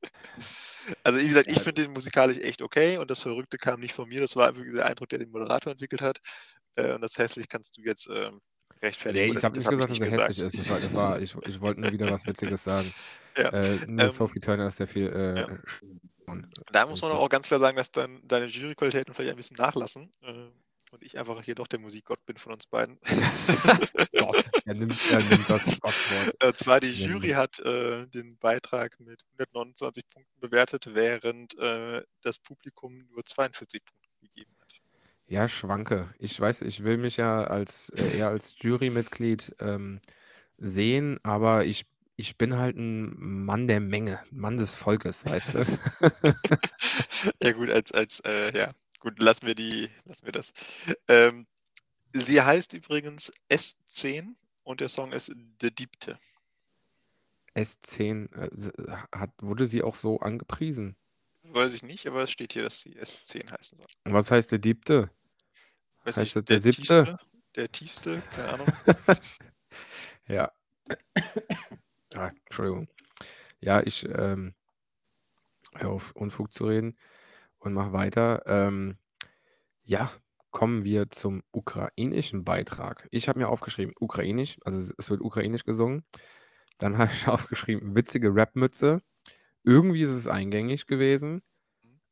Also 1.05 1.21
wie 1.21 1.29
gesagt, 1.29 1.49
ich 1.49 1.61
finde 1.61 1.83
den 1.83 1.93
musikalisch 1.93 2.39
echt 2.39 2.61
okay 2.61 2.99
und 2.99 3.11
das 3.11 3.21
Verrückte 3.21 3.57
kam 3.57 3.81
nicht 3.81 3.95
von 3.95 4.09
mir. 4.09 4.21
Das 4.21 4.35
war 4.37 4.55
wirklich 4.57 4.75
der 4.75 4.87
Eindruck, 4.87 5.09
der 5.09 5.21
den 5.21 5.31
Moderator 5.31 5.73
entwickelt 5.73 6.03
hat. 6.03 6.19
Äh, 6.77 6.95
und 6.95 7.01
das 7.03 7.19
hässlich 7.19 7.49
kannst 7.49 7.77
du 7.77 7.83
jetzt 7.83 8.09
ähm, 8.09 8.41
rechtfertigen. 8.83 9.33
Nee, 9.33 9.39
ich 9.39 9.45
habe 9.45 9.57
nicht 9.57 9.69
gesagt, 9.69 9.91
dass 9.91 10.01
er 10.01 10.11
hässlich 10.11 10.39
ist. 10.41 10.59
Das 10.59 10.69
war, 10.69 10.81
das 10.81 10.95
war, 10.95 11.21
ich, 11.21 11.35
ich 11.47 11.61
wollte 11.61 11.81
nur 11.81 11.93
wieder 11.93 12.11
was 12.11 12.27
Witziges 12.27 12.65
sagen. 12.65 12.93
Ja. 13.35 13.49
Äh, 13.49 13.87
nur 13.87 14.09
ähm, 14.09 14.11
Sophie 14.11 14.41
Turner 14.41 14.67
ist 14.67 14.77
sehr 14.77 14.87
viel. 14.87 15.07
Äh, 15.07 15.41
ja. 15.41 16.39
da 16.71 16.85
muss 16.87 17.01
man 17.01 17.13
auch 17.13 17.31
ganz 17.31 17.47
klar 17.47 17.61
sagen, 17.61 17.79
dass 17.79 17.91
dann 17.91 18.21
deine 18.29 18.45
Juryqualitäten 18.45 19.15
vielleicht 19.15 19.31
ein 19.31 19.37
bisschen 19.37 19.57
nachlassen. 19.57 20.13
Äh, 20.21 20.35
und 20.93 21.03
ich 21.03 21.19
einfach 21.19 21.43
hier 21.43 21.55
doch 21.55 21.67
der 21.67 21.79
Musikgott 21.79 22.25
bin 22.27 22.37
von 22.37 22.53
uns 22.53 22.67
beiden. 22.67 22.99
Gott, 24.19 24.51
er 24.65 24.75
nimmt, 24.75 25.11
er 25.11 25.23
nimmt 25.25 25.49
das 25.49 25.65
Gottwort. 25.81 26.43
Und 26.45 26.59
zwar 26.59 26.81
die 26.81 26.91
Jury 26.91 27.31
hat 27.31 27.59
äh, 27.61 28.07
den 28.09 28.37
Beitrag 28.39 29.01
mit 29.01 29.23
129 29.39 30.09
Punkten 30.11 30.41
bewertet, 30.41 30.91
während 30.93 31.59
äh, 31.59 32.03
das 32.21 32.39
Publikum 32.39 33.07
nur 33.11 33.25
42 33.25 33.83
Punkte 33.83 34.09
gegeben 34.21 34.53
hat. 34.61 34.69
Ja, 35.27 35.49
schwanke. 35.49 36.13
Ich 36.19 36.39
weiß, 36.39 36.61
ich 36.63 36.85
will 36.85 36.99
mich 36.99 37.17
ja 37.17 37.45
als 37.45 37.89
äh, 37.91 38.19
eher 38.19 38.29
als 38.29 38.55
Jurymitglied 38.59 39.57
ähm, 39.61 40.01
sehen, 40.59 41.19
aber 41.23 41.65
ich, 41.65 41.87
ich 42.17 42.37
bin 42.37 42.59
halt 42.59 42.77
ein 42.77 43.45
Mann 43.47 43.67
der 43.67 43.81
Menge, 43.81 44.21
Mann 44.31 44.59
des 44.59 44.75
Volkes, 44.75 45.25
weißt 45.25 45.55
du? 45.55 45.65
ja 47.43 47.53
gut, 47.53 47.71
als, 47.71 47.93
als 47.93 48.21
äh, 48.27 48.57
ja, 48.57 48.73
gut, 49.03 49.21
lassen 49.21 49.47
wir 49.47 49.55
die, 49.55 49.91
lassen 50.05 50.25
wir 50.25 50.33
das. 50.33 50.53
Ähm, 51.09 51.47
sie 52.13 52.41
heißt 52.41 52.73
übrigens 52.73 53.33
S10 53.51 54.35
und 54.63 54.81
der 54.81 54.89
Song 54.89 55.13
ist 55.13 55.33
De 55.61 55.71
Diebte. 55.71 56.19
S10, 57.55 58.33
äh, 58.33 58.97
hat, 59.13 59.31
wurde 59.41 59.67
sie 59.67 59.83
auch 59.83 59.97
so 59.97 60.21
angepriesen? 60.21 60.97
Weiß 61.43 61.75
ich 61.75 61.83
nicht, 61.83 62.07
aber 62.07 62.23
es 62.23 62.31
steht 62.31 62.53
hier, 62.53 62.63
dass 62.63 62.81
sie 62.81 62.97
S10 62.97 63.51
heißen 63.51 63.79
soll. 63.79 63.89
Und 64.05 64.15
was 64.15 64.31
heißt 64.31 64.53
der 64.53 64.61
Diebte? 64.61 65.11
Weiß 66.05 66.17
Heißt 66.17 66.37
nicht, 66.37 66.37
das 66.37 66.45
der 66.45 66.61
siebte? 66.61 67.05
Tiefste, 67.05 67.17
der 67.57 67.73
tiefste, 67.73 68.23
keine 68.35 68.49
Ahnung. 68.49 68.67
Ja. 70.29 70.53
Ah, 72.15 72.31
Entschuldigung. 72.45 72.89
Ja, 73.61 73.83
ich 73.83 74.09
ähm, 74.09 74.55
hör 75.75 75.91
auf 75.91 76.13
Unfug 76.13 76.53
zu 76.53 76.67
reden 76.67 76.97
und 77.63 77.75
mach 77.75 77.93
weiter. 77.93 78.43
Ähm, 78.47 78.99
ja, 79.85 80.11
kommen 80.51 80.85
wir 80.85 81.11
zum 81.11 81.43
ukrainischen 81.53 82.45
Beitrag. 82.45 83.09
Ich 83.11 83.29
habe 83.29 83.39
mir 83.41 83.49
aufgeschrieben, 83.49 83.95
ukrainisch, 84.01 84.59
also 84.65 84.79
es- 84.79 84.95
es 84.99 85.11
wird 85.11 85.21
ukrainisch 85.23 85.65
gesungen. 85.65 86.05
Dann 86.79 86.99
habe 86.99 87.13
ich 87.13 87.29
aufgeschrieben, 87.29 87.95
witzige 87.97 88.35
Rapmütze. 88.35 89.03
Irgendwie 89.65 90.03
ist 90.03 90.11
es 90.11 90.27
eingängig 90.29 90.87
gewesen. 90.87 91.43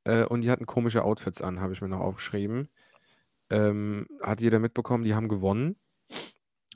Äh, 0.05 0.24
und 0.24 0.43
die 0.43 0.51
hatten 0.51 0.66
komische 0.66 1.05
Outfits 1.05 1.43
an, 1.43 1.60
habe 1.60 1.72
ich 1.74 1.82
mir 1.82 1.89
noch 1.89 2.01
aufgeschrieben. 2.01 2.70
Ähm, 3.51 4.06
hat 4.22 4.40
jeder 4.40 4.60
mitbekommen, 4.60 5.05
die 5.05 5.14
haben 5.14 5.28
gewonnen. 5.28 5.77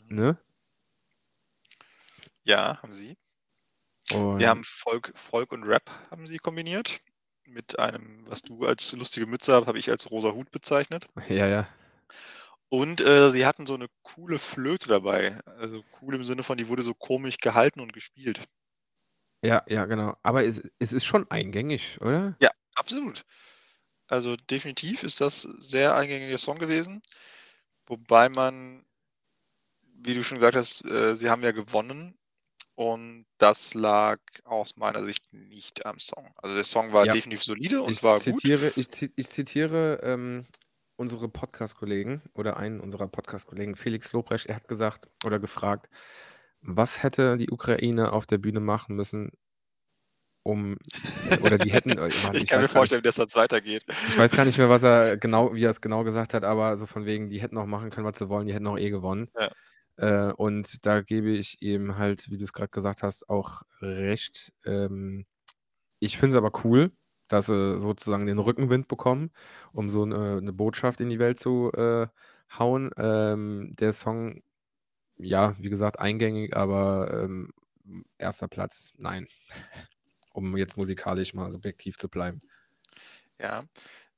Ne? 0.08 0.38
Ja, 2.44 2.80
haben 2.82 2.94
sie. 2.94 3.16
Und 4.12 4.38
Sie 4.38 4.46
haben 4.46 4.64
Folk, 4.64 5.12
Folk 5.16 5.52
und 5.52 5.64
Rap 5.64 5.90
haben 6.10 6.26
sie 6.26 6.38
kombiniert. 6.38 7.00
Mit 7.46 7.78
einem, 7.78 8.24
was 8.26 8.42
du 8.42 8.66
als 8.66 8.92
lustige 8.92 9.26
Mütze 9.26 9.54
hast, 9.54 9.66
habe 9.66 9.78
ich 9.78 9.90
als 9.90 10.10
rosa 10.10 10.32
Hut 10.32 10.50
bezeichnet. 10.50 11.06
ja, 11.28 11.46
ja. 11.46 11.68
Und 12.68 13.00
äh, 13.00 13.30
sie 13.30 13.46
hatten 13.46 13.66
so 13.66 13.74
eine 13.74 13.86
coole 14.02 14.38
Flöte 14.38 14.88
dabei. 14.88 15.38
Also 15.58 15.84
cool 16.00 16.14
im 16.14 16.24
Sinne 16.24 16.42
von, 16.42 16.56
die 16.56 16.68
wurde 16.68 16.82
so 16.82 16.94
komisch 16.94 17.38
gehalten 17.38 17.80
und 17.80 17.92
gespielt. 17.92 18.40
Ja, 19.44 19.62
ja, 19.68 19.84
genau. 19.84 20.16
Aber 20.22 20.44
es, 20.44 20.62
es 20.78 20.92
ist 20.92 21.04
schon 21.04 21.30
eingängig, 21.30 22.00
oder? 22.00 22.34
Ja, 22.40 22.50
absolut. 22.74 23.24
Also 24.06 24.36
definitiv 24.36 25.02
ist 25.02 25.20
das 25.20 25.42
sehr 25.42 25.94
eingängiger 25.94 26.38
Song 26.38 26.58
gewesen. 26.58 27.02
Wobei 27.86 28.28
man, 28.28 28.84
wie 30.02 30.14
du 30.14 30.24
schon 30.24 30.38
gesagt 30.38 30.56
hast, 30.56 30.84
äh, 30.86 31.16
sie 31.16 31.30
haben 31.30 31.42
ja 31.42 31.52
gewonnen. 31.52 32.18
Und 32.76 33.26
das 33.38 33.74
lag 33.74 34.18
aus 34.44 34.76
meiner 34.76 35.04
Sicht 35.04 35.32
nicht 35.32 35.86
am 35.86 36.00
Song. 36.00 36.32
Also 36.36 36.56
der 36.56 36.64
Song 36.64 36.92
war 36.92 37.06
Ja. 37.06 37.12
definitiv 37.12 37.44
solide 37.44 37.82
und 37.82 37.92
Ich 37.92 38.02
war 38.02 38.14
gut. 38.14 38.22
zitiere, 38.24 38.72
ich, 38.74 38.90
zi- 38.90 39.12
ich 39.14 39.28
zitiere 39.28 40.00
ähm, 40.02 40.46
unsere 40.96 41.28
Podcast-Kollegen 41.28 42.22
oder 42.34 42.56
einen 42.56 42.80
unserer 42.80 43.06
Podcast-Kollegen, 43.06 43.76
Felix 43.76 44.12
Lobrecht, 44.12 44.46
er 44.46 44.56
hat 44.56 44.66
gesagt 44.68 45.08
oder 45.24 45.38
gefragt, 45.38 45.88
was 46.62 47.02
hätte 47.02 47.36
die 47.36 47.50
Ukraine 47.50 48.12
auf 48.12 48.26
der 48.26 48.38
Bühne 48.38 48.60
machen 48.60 48.96
müssen, 48.96 49.30
um 50.42 50.76
oder 51.42 51.58
die 51.58 51.72
hätten, 51.72 51.90
äh, 51.90 51.96
Mann, 52.24 52.34
ich 52.34 52.42
ich 52.42 52.48
kann 52.48 52.60
mir 52.60 52.68
vorstellen, 52.68 53.02
nicht, 53.02 53.16
wie 53.16 53.20
das 53.20 53.32
dann 53.32 53.40
weitergeht. 53.40 53.84
ich 54.08 54.18
weiß 54.18 54.32
gar 54.32 54.44
nicht 54.44 54.58
mehr, 54.58 54.68
was 54.68 54.82
er 54.82 55.16
genau, 55.16 55.54
wie 55.54 55.64
er 55.64 55.70
es 55.70 55.80
genau 55.80 56.02
gesagt 56.04 56.34
hat, 56.34 56.42
aber 56.44 56.76
so 56.76 56.86
von 56.86 57.06
wegen, 57.06 57.30
die 57.30 57.40
hätten 57.40 57.56
auch 57.56 57.66
machen 57.66 57.90
können, 57.90 58.06
was 58.06 58.18
sie 58.18 58.28
wollen, 58.28 58.46
die 58.46 58.52
hätten 58.54 58.66
auch 58.66 58.78
eh 58.78 58.90
gewonnen. 58.90 59.30
Ja. 59.38 59.50
Äh, 59.96 60.32
und 60.32 60.84
da 60.86 61.02
gebe 61.02 61.30
ich 61.30 61.62
ihm 61.62 61.96
halt, 61.98 62.30
wie 62.30 62.38
du 62.38 62.44
es 62.44 62.52
gerade 62.52 62.70
gesagt 62.70 63.02
hast, 63.02 63.28
auch 63.28 63.62
recht. 63.80 64.52
Ähm, 64.64 65.26
ich 66.00 66.18
finde 66.18 66.36
es 66.36 66.44
aber 66.44 66.52
cool, 66.64 66.92
dass 67.28 67.46
sie 67.46 67.80
sozusagen 67.80 68.26
den 68.26 68.38
Rückenwind 68.38 68.88
bekommen, 68.88 69.30
um 69.72 69.90
so 69.90 70.02
eine, 70.04 70.38
eine 70.38 70.52
Botschaft 70.52 71.00
in 71.00 71.10
die 71.10 71.18
Welt 71.18 71.38
zu 71.40 71.72
äh, 71.72 72.08
hauen. 72.58 72.90
Ähm, 72.98 73.74
der 73.78 73.92
Song, 73.92 74.42
ja, 75.16 75.56
wie 75.58 75.70
gesagt, 75.70 76.00
eingängig, 76.00 76.56
aber 76.56 77.24
ähm, 77.24 77.52
erster 78.18 78.48
Platz, 78.48 78.92
nein. 78.98 79.28
Um 80.32 80.56
jetzt 80.56 80.76
musikalisch 80.76 81.32
mal 81.34 81.52
subjektiv 81.52 81.96
zu 81.96 82.08
bleiben. 82.08 82.42
Ja, 83.38 83.64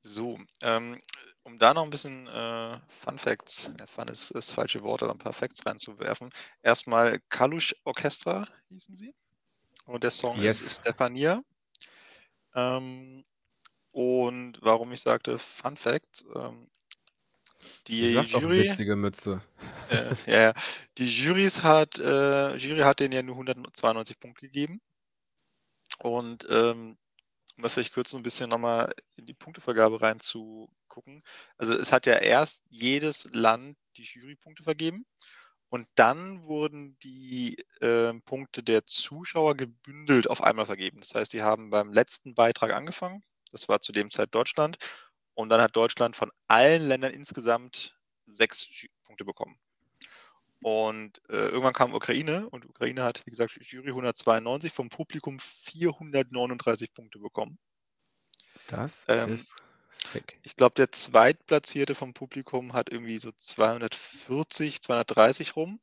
so, 0.07 0.39
ähm, 0.63 1.01
um 1.45 1.59
da 1.59 1.75
noch 1.75 1.85
ein 1.85 1.91
bisschen 1.91 2.27
äh, 2.29 2.81
Fun 2.89 3.19
Facts, 3.19 3.73
ja, 3.79 3.87
Fun 3.87 4.09
ist 4.09 4.35
das 4.35 4.51
falsche 4.53 4.83
Wort, 4.83 5.03
aber 5.03 5.13
ein 5.13 5.19
paar 5.19 5.33
Facts 5.33 5.65
reinzuwerfen. 5.67 6.31
Erstmal 6.63 7.21
Kalush 7.29 7.75
Orchestra 7.85 8.47
hießen 8.69 8.95
sie. 8.95 9.15
Und 9.87 10.05
der 10.05 10.11
Song 10.13 10.41
Yes. 10.41 10.63
ist 10.63 10.79
Stefania. 10.81 11.43
Ähm, 12.55 13.25
und 13.93 14.59
warum 14.63 14.93
ich 14.93 15.01
sagte 15.03 15.39
Fun 15.39 15.77
Fact, 15.77 16.25
ähm, 16.35 16.71
die 17.87 18.25
Jury, 18.27 18.57
witzige 18.57 18.97
Mütze. 18.97 19.43
äh, 19.89 20.15
ja, 20.27 20.41
ja, 20.43 20.55
die 20.99 21.09
Jurys 21.09 21.63
hat, 21.63 21.99
äh, 21.99 22.57
Jury 22.57 22.81
hat 22.81 23.01
denen 23.01 23.13
ja 23.13 23.23
nur 23.23 23.37
192 23.37 24.19
Punkte 24.21 24.43
gegeben. 24.47 24.81
Und 25.99 26.47
ähm, 26.51 26.97
um 27.57 27.63
das 27.63 27.75
vielleicht 27.75 27.95
kurz 27.95 28.11
so 28.11 28.17
ein 28.17 28.23
bisschen 28.23 28.51
nochmal 28.51 28.93
in 29.17 29.27
die 29.27 29.35
Punktevergabe 29.35 30.01
reinzugucken. 30.01 31.23
Also 31.57 31.75
es 31.75 31.93
hat 31.93 32.07
ja 32.07 32.15
erst 32.15 32.63
jedes 32.69 33.29
Land 33.33 33.77
die 33.97 34.03
Jurypunkte 34.03 34.63
vergeben 34.63 35.07
und 35.69 35.89
dann 35.95 36.43
wurden 36.45 36.99
die 37.03 37.57
äh, 37.81 38.13
Punkte 38.25 38.63
der 38.63 38.87
Zuschauer 38.87 39.57
gebündelt 39.57 40.29
auf 40.29 40.43
einmal 40.43 40.67
vergeben. 40.67 41.01
Das 41.01 41.15
heißt, 41.15 41.33
die 41.33 41.43
haben 41.43 41.71
beim 41.71 41.93
letzten 41.93 42.35
Beitrag 42.35 42.73
angefangen, 42.73 43.25
das 43.53 43.69
war 43.69 43.81
zu 43.81 43.93
dem 43.93 44.11
Zeit 44.11 44.35
Deutschland, 44.35 44.79
und 45.35 45.49
dann 45.51 45.61
hat 45.61 45.77
Deutschland 45.77 46.17
von 46.17 46.31
allen 46.49 46.89
Ländern 46.89 47.13
insgesamt 47.13 47.97
sechs 48.27 48.69
Punkte 49.05 49.25
bekommen. 49.25 49.59
Und 50.67 51.23
äh, 51.29 51.37
irgendwann 51.37 51.75
kam 51.75 51.95
Ukraine 51.95 52.51
und 52.51 52.67
Ukraine 52.67 53.05
hat, 53.05 53.25
wie 53.25 53.31
gesagt, 53.31 53.57
Jury 53.61 53.91
192, 53.91 54.73
vom 54.73 54.89
Publikum 54.89 55.39
439 55.39 56.93
Punkte 56.93 57.21
bekommen. 57.21 57.57
Das 59.05 59.05
Ähm, 59.07 59.35
ist 59.35 59.55
sick. 59.93 60.41
Ich 60.43 60.57
glaube, 60.57 60.75
der 60.75 60.91
Zweitplatzierte 60.91 61.95
vom 61.95 62.15
Publikum 62.15 62.73
hat 62.73 62.91
irgendwie 62.91 63.21
so 63.21 63.31
240, 63.31 64.83
230 64.83 65.55
rum. 65.55 65.79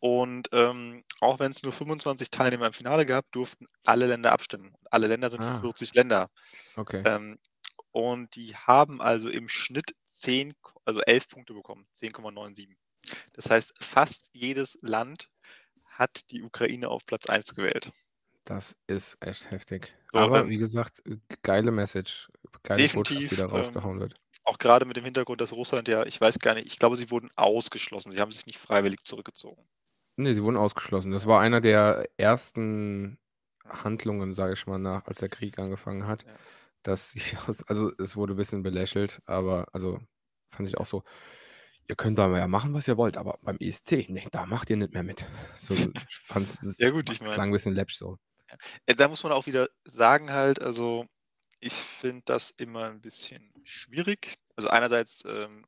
Und 0.00 0.48
ähm, 0.50 1.04
auch 1.20 1.38
wenn 1.38 1.52
es 1.52 1.62
nur 1.62 1.72
25 1.72 2.30
Teilnehmer 2.30 2.66
im 2.66 2.72
Finale 2.72 3.06
gab, 3.06 3.30
durften 3.30 3.68
alle 3.84 4.08
Länder 4.08 4.32
abstimmen. 4.32 4.74
Alle 4.90 5.06
Länder 5.06 5.30
sind 5.30 5.42
Ah. 5.42 5.60
40 5.60 5.94
Länder. 5.94 6.28
Okay. 6.74 7.04
Ähm, 7.06 7.38
und 7.92 8.34
die 8.34 8.56
haben 8.56 9.00
also 9.00 9.28
im 9.28 9.48
Schnitt 9.48 9.94
10, 10.08 10.54
also 10.84 11.00
11 11.02 11.28
Punkte 11.28 11.54
bekommen, 11.54 11.86
10,97. 11.92 12.76
Das 13.32 13.50
heißt, 13.50 13.74
fast 13.78 14.28
jedes 14.32 14.78
Land 14.82 15.28
hat 15.84 16.30
die 16.30 16.42
Ukraine 16.42 16.88
auf 16.88 17.04
Platz 17.06 17.28
1 17.28 17.54
gewählt. 17.54 17.92
Das 18.44 18.74
ist 18.86 19.16
echt 19.20 19.50
heftig. 19.50 19.94
So, 20.10 20.18
Aber 20.18 20.40
ähm, 20.40 20.48
wie 20.48 20.58
gesagt, 20.58 21.02
äh, 21.06 21.18
geile 21.42 21.70
Message, 21.70 22.28
geile 22.62 22.82
Botschaft, 22.88 23.10
die 23.10 23.14
definitiv, 23.26 23.38
da 23.38 23.44
ähm, 23.44 23.50
rausgehauen 23.50 24.00
wird. 24.00 24.14
Auch 24.44 24.58
gerade 24.58 24.84
mit 24.84 24.96
dem 24.96 25.04
Hintergrund, 25.04 25.40
dass 25.40 25.52
Russland 25.52 25.86
ja, 25.86 26.04
ich 26.04 26.20
weiß 26.20 26.40
gar 26.40 26.54
nicht, 26.54 26.66
ich 26.66 26.78
glaube, 26.78 26.96
sie 26.96 27.10
wurden 27.10 27.30
ausgeschlossen. 27.36 28.10
Sie 28.10 28.18
haben 28.18 28.32
sich 28.32 28.46
nicht 28.46 28.58
freiwillig 28.58 29.04
zurückgezogen. 29.04 29.64
Ne, 30.16 30.34
sie 30.34 30.42
wurden 30.42 30.56
ausgeschlossen. 30.56 31.12
Das 31.12 31.26
war 31.26 31.40
einer 31.40 31.60
der 31.60 32.08
ersten 32.16 33.18
Handlungen, 33.64 34.34
sage 34.34 34.54
ich 34.54 34.66
mal, 34.66 34.78
nach, 34.78 35.06
als 35.06 35.20
der 35.20 35.28
Krieg 35.28 35.58
angefangen 35.58 36.06
hat. 36.06 36.24
Ja. 36.24 36.34
Dass 36.82 37.10
sie 37.10 37.22
aus, 37.46 37.62
also 37.68 37.92
es 37.98 38.16
wurde 38.16 38.34
ein 38.34 38.36
bisschen 38.36 38.64
belächelt, 38.64 39.22
aber 39.26 39.68
also 39.72 40.00
fand 40.48 40.68
ich 40.68 40.78
auch 40.78 40.86
so, 40.86 41.04
ihr 41.88 41.96
könnt 41.96 42.18
da 42.18 42.36
ja 42.36 42.48
machen, 42.48 42.74
was 42.74 42.88
ihr 42.88 42.96
wollt, 42.96 43.16
aber 43.16 43.38
beim 43.42 43.56
ESC, 43.60 44.06
nee, 44.08 44.26
da 44.32 44.46
macht 44.46 44.70
ihr 44.70 44.76
nicht 44.76 44.92
mehr 44.92 45.02
mit. 45.02 45.26
So, 45.58 45.74
ich 45.74 45.90
fand's, 46.24 46.62
es 46.62 46.78
Ja 46.78 46.90
gut, 46.90 47.08
ich 47.10 47.20
meine, 47.20 47.34
klang 47.34 47.48
ein 47.50 47.52
bisschen 47.52 47.74
läppisch 47.74 47.98
so. 47.98 48.18
Äh, 48.86 48.94
Da 48.94 49.08
muss 49.08 49.22
man 49.22 49.32
auch 49.32 49.46
wieder 49.46 49.68
sagen 49.84 50.30
halt, 50.32 50.60
also 50.60 51.06
ich 51.60 51.74
finde 51.74 52.22
das 52.26 52.50
immer 52.50 52.86
ein 52.86 53.00
bisschen 53.00 53.52
schwierig. 53.64 54.36
Also 54.56 54.68
einerseits 54.68 55.24
ähm, 55.26 55.64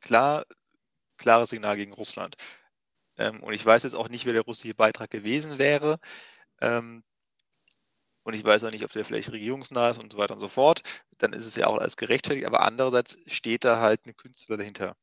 klar, 0.00 0.44
klares 1.18 1.50
Signal 1.50 1.76
gegen 1.76 1.94
Russland. 1.94 2.36
Ähm, 3.18 3.42
und 3.42 3.54
ich 3.54 3.66
weiß 3.66 3.84
jetzt 3.84 3.94
auch 3.94 4.08
nicht, 4.08 4.26
wer 4.26 4.34
der 4.34 4.42
russische 4.42 4.74
Beitrag 4.74 5.10
gewesen 5.10 5.58
wäre. 5.58 5.98
Ähm, 6.60 7.04
und 8.26 8.34
ich 8.34 8.44
weiß 8.44 8.64
auch 8.64 8.72
nicht, 8.72 8.84
ob 8.84 8.90
der 8.92 9.04
vielleicht 9.04 9.30
regierungsnah 9.30 9.90
ist 9.90 9.98
und 9.98 10.12
so 10.12 10.18
weiter 10.18 10.34
und 10.34 10.40
so 10.40 10.48
fort. 10.48 10.82
dann 11.18 11.32
ist 11.32 11.46
es 11.46 11.54
ja 11.54 11.68
auch 11.68 11.78
alles 11.78 11.96
gerechtfertigt, 11.96 12.46
aber 12.46 12.62
andererseits 12.62 13.18
steht 13.28 13.64
da 13.64 13.78
halt 13.80 14.04
ein 14.04 14.16
Künstler 14.16 14.56
dahinter 14.56 14.96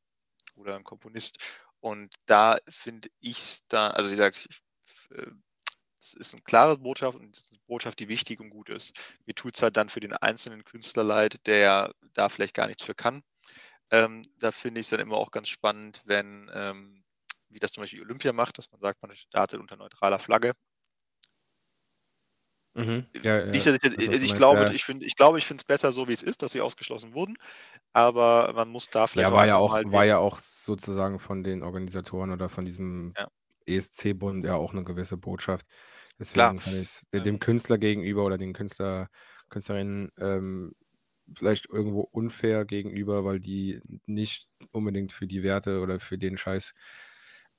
oder 0.56 0.76
ein 0.76 0.84
Komponist. 0.84 1.38
Und 1.80 2.14
da 2.26 2.58
finde 2.68 3.08
ich 3.20 3.38
es 3.40 3.66
da, 3.68 3.88
also 3.88 4.10
wie 4.10 4.16
gesagt, 4.16 4.48
äh, 5.10 5.26
es 6.00 6.12
ist 6.14 6.34
eine 6.34 6.42
klare 6.42 6.76
Botschaft 6.76 7.18
und 7.18 7.34
ist 7.34 7.52
eine 7.52 7.60
Botschaft, 7.66 7.98
die 7.98 8.08
wichtig 8.08 8.40
und 8.40 8.50
gut 8.50 8.68
ist. 8.68 8.94
Mir 9.24 9.34
tut 9.34 9.54
es 9.54 9.62
halt 9.62 9.78
dann 9.78 9.88
für 9.88 10.00
den 10.00 10.12
einzelnen 10.12 10.62
Künstler 10.64 11.02
leid, 11.02 11.46
der 11.46 11.94
da 12.12 12.28
vielleicht 12.28 12.54
gar 12.54 12.66
nichts 12.66 12.82
für 12.84 12.94
kann. 12.94 13.22
Ähm, 13.90 14.28
da 14.38 14.52
finde 14.52 14.80
ich 14.80 14.86
es 14.86 14.90
dann 14.90 15.00
immer 15.00 15.16
auch 15.16 15.30
ganz 15.30 15.48
spannend, 15.48 16.02
wenn, 16.04 16.50
ähm, 16.52 17.04
wie 17.48 17.58
das 17.58 17.72
zum 17.72 17.82
Beispiel 17.82 18.02
Olympia 18.02 18.34
macht, 18.34 18.58
dass 18.58 18.70
man 18.70 18.82
sagt, 18.82 19.00
man 19.02 19.16
startet 19.16 19.60
unter 19.60 19.76
neutraler 19.76 20.18
Flagge. 20.18 20.52
Mhm. 22.74 23.06
Ja, 23.22 23.46
ja, 23.46 23.52
ich, 23.52 23.66
also 23.66 23.78
ich, 23.82 24.22
ich, 24.22 24.34
glaube, 24.34 24.72
ich, 24.74 24.84
find, 24.84 25.02
ich 25.02 25.14
glaube, 25.14 25.38
ich 25.38 25.46
finde 25.46 25.60
es 25.60 25.64
besser 25.64 25.92
so, 25.92 26.08
wie 26.08 26.12
es 26.12 26.24
ist, 26.24 26.42
dass 26.42 26.52
sie 26.52 26.60
ausgeschlossen 26.60 27.14
wurden. 27.14 27.36
Aber 27.92 28.52
man 28.54 28.68
muss 28.68 28.90
da 28.90 29.06
vielleicht. 29.06 29.28
Ja, 29.28 29.34
war 29.34 29.46
ja 29.46 29.56
auch, 29.56 29.72
war 29.84 30.04
ja 30.04 30.18
auch 30.18 30.40
sozusagen 30.40 31.20
von 31.20 31.44
den 31.44 31.62
Organisatoren 31.62 32.32
oder 32.32 32.48
von 32.48 32.64
diesem 32.64 33.14
ja. 33.16 33.28
ESC-Bund 33.66 34.44
ja 34.44 34.56
auch 34.56 34.72
eine 34.72 34.82
gewisse 34.82 35.16
Botschaft. 35.16 35.66
Deswegen 36.18 36.34
Klar. 36.34 36.56
kann 36.56 36.74
ich 36.74 36.82
es 36.82 37.06
dem 37.12 37.38
Künstler 37.38 37.78
gegenüber 37.78 38.24
oder 38.24 38.38
den 38.38 38.52
Künstler, 38.52 39.08
Künstlerinnen 39.48 40.10
ähm, 40.18 40.74
vielleicht 41.34 41.68
irgendwo 41.68 42.00
unfair 42.00 42.64
gegenüber, 42.64 43.24
weil 43.24 43.40
die 43.40 43.80
nicht 44.06 44.48
unbedingt 44.72 45.12
für 45.12 45.26
die 45.26 45.42
Werte 45.42 45.80
oder 45.80 46.00
für 46.00 46.18
den 46.18 46.36
Scheiß, 46.36 46.74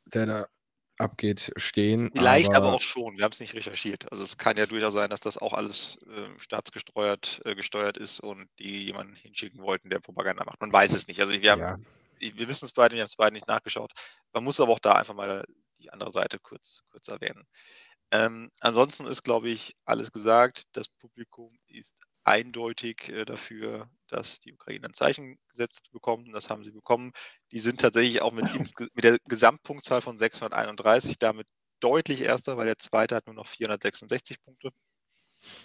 der 0.05 0.25
da 0.25 0.47
abgeht, 0.97 1.51
stehen. 1.57 2.11
Vielleicht 2.13 2.53
aber, 2.53 2.67
aber 2.67 2.75
auch 2.75 2.81
schon. 2.81 3.17
Wir 3.17 3.23
haben 3.23 3.31
es 3.31 3.39
nicht 3.39 3.53
recherchiert. 3.53 4.11
Also 4.11 4.23
es 4.23 4.37
kann 4.37 4.57
ja 4.57 4.65
durchaus 4.65 4.93
sein, 4.93 5.09
dass 5.09 5.21
das 5.21 5.37
auch 5.37 5.53
alles 5.53 5.97
äh, 6.07 6.39
staatsgesteuert 6.39 7.41
äh, 7.45 7.55
gesteuert 7.55 7.97
ist 7.97 8.19
und 8.19 8.47
die 8.59 8.85
jemanden 8.85 9.15
hinschicken 9.15 9.61
wollten, 9.61 9.89
der 9.89 9.99
Propaganda 9.99 10.43
macht. 10.45 10.61
Man 10.61 10.71
weiß 10.71 10.93
es 10.93 11.07
nicht. 11.07 11.19
Also 11.19 11.33
wir, 11.33 11.51
haben, 11.51 11.61
ja. 11.61 11.77
wir 12.19 12.47
wissen 12.47 12.65
es 12.65 12.73
beide, 12.73 12.95
wir 12.95 13.01
haben 13.01 13.05
es 13.05 13.15
beide 13.15 13.33
nicht 13.33 13.47
nachgeschaut. 13.47 13.91
Man 14.33 14.43
muss 14.43 14.59
aber 14.59 14.71
auch 14.71 14.79
da 14.79 14.93
einfach 14.93 15.15
mal 15.15 15.45
die 15.79 15.91
andere 15.91 16.11
Seite 16.11 16.39
kurz, 16.39 16.81
kurz 16.89 17.07
erwähnen. 17.07 17.45
Ähm, 18.11 18.51
ansonsten 18.59 19.05
ist, 19.07 19.23
glaube 19.23 19.49
ich, 19.49 19.75
alles 19.85 20.11
gesagt. 20.11 20.63
Das 20.73 20.87
Publikum 20.87 21.57
ist 21.67 21.95
eindeutig 22.25 23.09
äh, 23.09 23.23
dafür, 23.23 23.89
dass 24.07 24.39
die 24.39 24.53
Ukraine 24.53 24.87
ein 24.87 24.93
Zeichen 24.93 25.39
gesetzt 25.49 25.91
bekommt. 25.91 26.27
Und 26.27 26.33
das 26.33 26.49
haben 26.49 26.63
sie 26.63 26.71
bekommen. 26.71 27.13
Die 27.51 27.59
sind 27.59 27.79
tatsächlich 27.79 28.21
auch 28.21 28.33
mit, 28.33 28.45
mit 28.93 29.03
der 29.03 29.17
Gesamtpunktzahl 29.27 30.01
von 30.01 30.17
631 30.17 31.17
damit 31.17 31.47
deutlich 31.79 32.21
erster, 32.21 32.57
weil 32.57 32.65
der 32.65 32.77
zweite 32.77 33.15
hat 33.15 33.27
nur 33.27 33.35
noch 33.35 33.47
466 33.47 34.43
Punkte. 34.43 34.71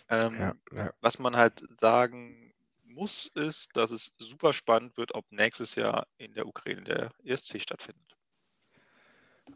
Ähm, 0.08 0.38
ja, 0.38 0.54
ja. 0.72 0.92
Was 1.00 1.18
man 1.18 1.36
halt 1.36 1.64
sagen 1.80 2.52
muss, 2.84 3.26
ist, 3.26 3.76
dass 3.76 3.90
es 3.90 4.14
super 4.18 4.52
spannend 4.52 4.96
wird, 4.96 5.14
ob 5.14 5.30
nächstes 5.32 5.74
Jahr 5.74 6.06
in 6.18 6.34
der 6.34 6.46
Ukraine 6.46 6.82
der 6.82 7.10
ESC 7.24 7.60
stattfindet. 7.60 8.16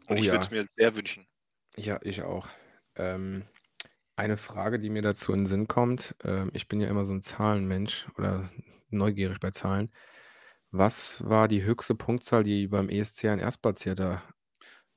Und 0.07 0.09
oh, 0.09 0.15
ich 0.15 0.25
würde 0.25 0.39
es 0.39 0.51
mir 0.51 0.63
sehr 0.63 0.95
wünschen. 0.95 1.27
Ja, 1.75 1.99
ich 2.01 2.23
auch. 2.23 2.47
Ähm, 2.95 3.45
eine 4.17 4.37
Frage, 4.37 4.79
die 4.79 4.89
mir 4.89 5.01
dazu 5.01 5.33
in 5.33 5.39
den 5.41 5.45
Sinn 5.47 5.67
kommt, 5.67 6.15
ähm, 6.23 6.51
ich 6.53 6.67
bin 6.67 6.79
ja 6.81 6.87
immer 6.89 7.05
so 7.05 7.13
ein 7.13 7.21
Zahlenmensch 7.23 8.07
oder 8.17 8.51
neugierig 8.89 9.39
bei 9.39 9.51
Zahlen. 9.51 9.91
Was 10.71 11.23
war 11.27 11.47
die 11.47 11.63
höchste 11.63 11.95
Punktzahl, 11.95 12.43
die 12.43 12.67
beim 12.67 12.89
ESC 12.89 13.29
ein 13.31 13.39
Erstplatzierter 13.39 14.23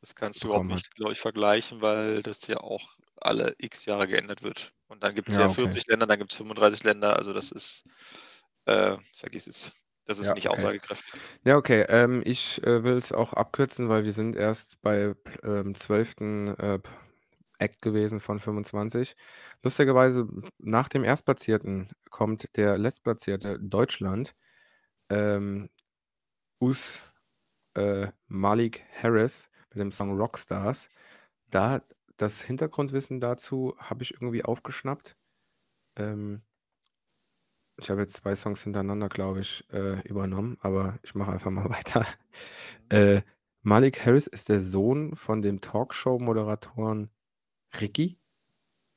Das 0.01 0.15
kannst 0.15 0.45
du 0.45 0.55
auch 0.55 0.63
nicht, 0.65 0.95
glaube 0.95 1.13
ich, 1.13 1.21
vergleichen, 1.21 1.81
weil 1.83 2.23
das 2.23 2.47
ja 2.47 2.59
auch 2.59 2.97
alle 3.17 3.55
X 3.59 3.85
Jahre 3.85 4.07
geändert 4.09 4.43
wird. 4.43 4.73
Und 4.87 5.03
dann 5.03 5.15
gibt 5.15 5.31
es 5.31 5.37
Ja, 5.37 5.47
ja 5.47 5.49
okay. 5.49 5.75
40 5.75 5.87
Länder, 5.87 6.07
dann 6.07 6.19
gibt 6.19 6.33
es 6.33 6.37
35 6.39 6.85
Länder, 6.85 7.17
also 7.17 7.33
das 7.33 7.51
ist, 7.53 7.85
äh, 8.67 8.97
vergiss 9.17 9.47
es. 9.49 9.73
Das 10.07 10.19
ist 10.19 10.31
Ja, 10.31 10.35
nicht 10.35 10.49
okay. 10.49 10.49
aussagekräftig. 10.49 11.15
Ja, 11.45 11.57
okay. 11.57 11.83
Ähm, 11.89 12.23
ich 12.25 12.63
äh, 12.65 12.85
will 12.85 12.97
es 12.97 13.13
auch 13.13 13.33
abkürzen, 13.35 13.89
weil 13.89 14.05
wir 14.05 14.13
sind 14.13 14.37
erst 14.37 14.81
bei 14.83 15.15
ähm, 15.45 15.75
12. 15.75 16.55
Äh, 16.59 16.81
Act 17.59 17.83
gewesen 17.83 18.21
von 18.21 18.41
25. 18.41 19.17
Lustigerweise, 19.63 20.29
nach 20.59 20.89
dem 20.89 21.05
Erstplatzierten 21.05 21.91
kommt 22.11 22.57
der 22.57 22.79
Letztplatzierte 22.79 23.59
Deutschland, 23.61 24.35
ähm, 25.11 25.71
Us 26.61 27.01
äh, 27.75 28.09
Malik 28.27 28.85
Harris 29.03 29.51
mit 29.71 29.79
dem 29.79 29.93
Song 29.93 30.17
Rockstars. 30.19 30.89
Da 31.51 31.83
das 32.17 32.43
Hintergrundwissen 32.43 33.21
dazu 33.21 33.75
habe 33.79 34.03
ich 34.03 34.15
irgendwie 34.15 34.45
aufgeschnappt. 34.45 35.17
Ähm, 35.97 36.43
ich 37.81 37.91
habe 37.91 38.01
jetzt 38.01 38.17
zwei 38.17 38.35
Songs 38.35 38.65
hintereinander, 38.65 39.09
glaube 39.09 39.41
ich, 39.41 39.65
äh, 39.73 40.01
übernommen, 40.09 40.59
aber 40.61 40.99
ich 41.03 41.15
mache 41.15 41.33
einfach 41.33 41.51
mal 41.51 41.71
weiter. 41.71 42.07
Äh, 42.89 43.23
Malik 43.63 44.05
Harris 44.05 44.27
ist 44.27 44.49
der 44.49 44.61
Sohn 44.61 45.15
von 45.15 45.43
dem 45.43 45.61
Talkshow-Moderatoren 45.61 47.11
Ricky? 47.81 48.19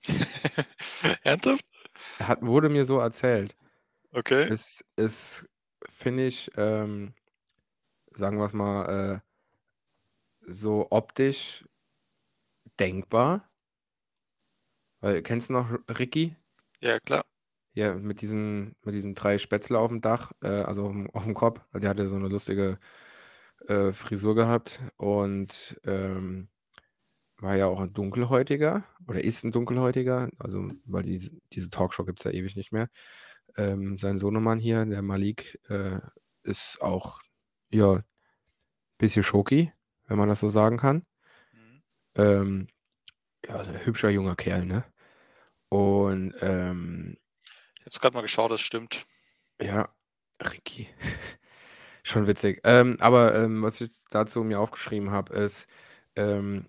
Ernsthaft? 1.23 1.65
Hat, 2.19 2.41
wurde 2.41 2.69
mir 2.69 2.85
so 2.85 2.99
erzählt. 2.99 3.55
Okay. 4.11 4.47
Es 4.51 4.83
ist, 4.95 5.47
finde 5.89 6.27
ich, 6.27 6.51
ähm, 6.57 7.13
sagen 8.13 8.37
wir 8.37 8.45
es 8.45 8.53
mal, 8.53 9.21
äh, 10.45 10.51
so 10.51 10.87
optisch 10.89 11.65
denkbar. 12.79 13.49
Weil, 14.99 15.21
kennst 15.21 15.49
du 15.49 15.53
noch 15.53 15.71
Ricky? 15.87 16.35
Ja, 16.79 16.99
klar. 16.99 17.25
Ja, 17.73 17.95
mit 17.95 18.21
diesen, 18.21 18.75
mit 18.83 18.95
diesen 18.95 19.15
drei 19.15 19.37
Spätzle 19.37 19.79
auf 19.79 19.89
dem 19.89 20.01
Dach, 20.01 20.31
äh, 20.41 20.47
also 20.47 20.85
auf 20.87 20.91
dem, 20.91 21.09
auf 21.11 21.23
dem 21.23 21.33
Kopf. 21.33 21.61
Der 21.73 21.89
hatte 21.89 22.07
so 22.07 22.17
eine 22.17 22.27
lustige 22.27 22.79
äh, 23.67 23.91
Frisur 23.93 24.35
gehabt 24.35 24.81
und 24.97 25.79
ähm, 25.85 26.49
war 27.41 27.55
ja 27.55 27.67
auch 27.67 27.79
ein 27.81 27.93
Dunkelhäutiger 27.93 28.85
oder 29.07 29.23
ist 29.23 29.43
ein 29.43 29.51
Dunkelhäutiger, 29.51 30.29
also 30.39 30.69
weil 30.85 31.03
die, 31.03 31.41
diese 31.53 31.69
Talkshow 31.69 32.05
gibt 32.05 32.19
es 32.19 32.25
ja 32.25 32.31
ewig 32.31 32.55
nicht 32.55 32.71
mehr. 32.71 32.87
Ähm, 33.57 33.97
sein 33.99 34.17
Sohnemann 34.19 34.59
hier, 34.59 34.85
der 34.85 35.01
Malik, 35.01 35.59
äh, 35.69 35.99
ist 36.43 36.81
auch, 36.81 37.21
ja, 37.71 37.95
ein 37.95 38.03
bisschen 38.99 39.23
Schoki, 39.23 39.73
wenn 40.07 40.17
man 40.17 40.29
das 40.29 40.39
so 40.41 40.49
sagen 40.49 40.77
kann. 40.77 41.05
Mhm. 41.53 41.83
Ähm, 42.15 42.67
ja, 43.45 43.57
ein 43.61 43.85
hübscher 43.85 44.09
junger 44.11 44.35
Kerl, 44.35 44.65
ne? 44.65 44.85
Und, 45.69 46.35
ähm, 46.41 47.17
Ich 47.75 47.81
habe 47.81 47.89
es 47.91 47.99
gerade 47.99 48.15
mal 48.15 48.21
geschaut, 48.21 48.51
das 48.51 48.61
stimmt. 48.61 49.05
Ja, 49.59 49.89
Ricky. 50.41 50.87
Schon 52.03 52.27
witzig. 52.27 52.61
Ähm, 52.63 52.97
aber 52.99 53.35
ähm, 53.35 53.61
was 53.63 53.81
ich 53.81 53.91
dazu 54.11 54.43
mir 54.43 54.59
aufgeschrieben 54.59 55.11
habe, 55.11 55.33
ist, 55.35 55.67
ähm, 56.15 56.67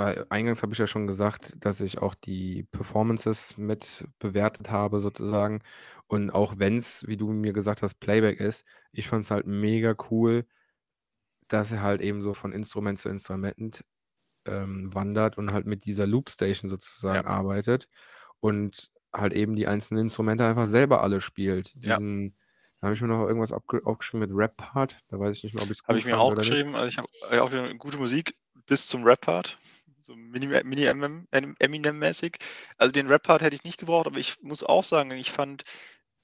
weil 0.00 0.24
eingangs 0.30 0.62
habe 0.62 0.72
ich 0.72 0.78
ja 0.78 0.86
schon 0.86 1.06
gesagt, 1.06 1.62
dass 1.62 1.82
ich 1.82 1.98
auch 1.98 2.14
die 2.14 2.62
Performances 2.62 3.58
mit 3.58 4.08
bewertet 4.18 4.70
habe 4.70 5.00
sozusagen. 5.00 5.60
Und 6.06 6.30
auch 6.30 6.54
wenn 6.56 6.78
es, 6.78 7.06
wie 7.06 7.18
du 7.18 7.30
mir 7.32 7.52
gesagt 7.52 7.82
hast, 7.82 7.96
Playback 8.00 8.40
ist, 8.40 8.64
ich 8.92 9.08
fand 9.08 9.24
es 9.24 9.30
halt 9.30 9.46
mega 9.46 9.94
cool, 10.10 10.46
dass 11.48 11.70
er 11.70 11.82
halt 11.82 12.00
eben 12.00 12.22
so 12.22 12.32
von 12.32 12.52
Instrument 12.52 12.98
zu 12.98 13.10
Instrument 13.10 13.84
ähm, 14.46 14.94
wandert 14.94 15.38
und 15.38 15.52
halt 15.52 15.66
mit 15.66 15.84
dieser 15.84 16.06
Loopstation 16.06 16.70
sozusagen 16.70 17.26
Ja. 17.26 17.30
arbeitet 17.30 17.88
und 18.40 18.90
halt 19.12 19.34
eben 19.34 19.54
die 19.56 19.66
einzelnen 19.66 20.04
Instrumente 20.04 20.46
einfach 20.46 20.66
selber 20.66 21.02
alle 21.02 21.20
spielt. 21.20 21.74
Ja. 21.74 21.96
Diesen 21.98 22.36
da 22.80 22.86
habe 22.86 22.94
ich 22.94 23.02
mir 23.02 23.08
noch 23.08 23.26
irgendwas 23.26 23.52
aufgeschrieben 23.52 24.20
mit 24.26 24.30
Rap-Part, 24.32 25.00
da 25.08 25.20
weiß 25.20 25.36
ich 25.36 25.44
nicht 25.44 25.54
mehr, 25.54 25.62
ob 25.62 25.70
ich's 25.70 25.82
Habe 25.86 25.98
ich 25.98 26.06
mir 26.06 26.18
auch 26.18 26.34
geschrieben. 26.34 26.74
Also, 26.74 26.88
ich 26.88 26.96
habe 26.96 27.42
auch 27.42 27.52
wieder 27.52 27.74
gute 27.74 27.98
Musik 27.98 28.34
bis 28.64 28.86
zum 28.86 29.04
Rap-Part 29.04 29.58
so 30.10 30.16
Mini-Eminem-mäßig. 30.16 32.38
Also 32.78 32.92
den 32.92 33.06
Rap-Part 33.06 33.42
hätte 33.42 33.56
ich 33.56 33.64
nicht 33.64 33.78
gebraucht, 33.78 34.08
aber 34.08 34.18
ich 34.18 34.42
muss 34.42 34.64
auch 34.64 34.84
sagen, 34.84 35.12
ich 35.12 35.30
fand 35.30 35.62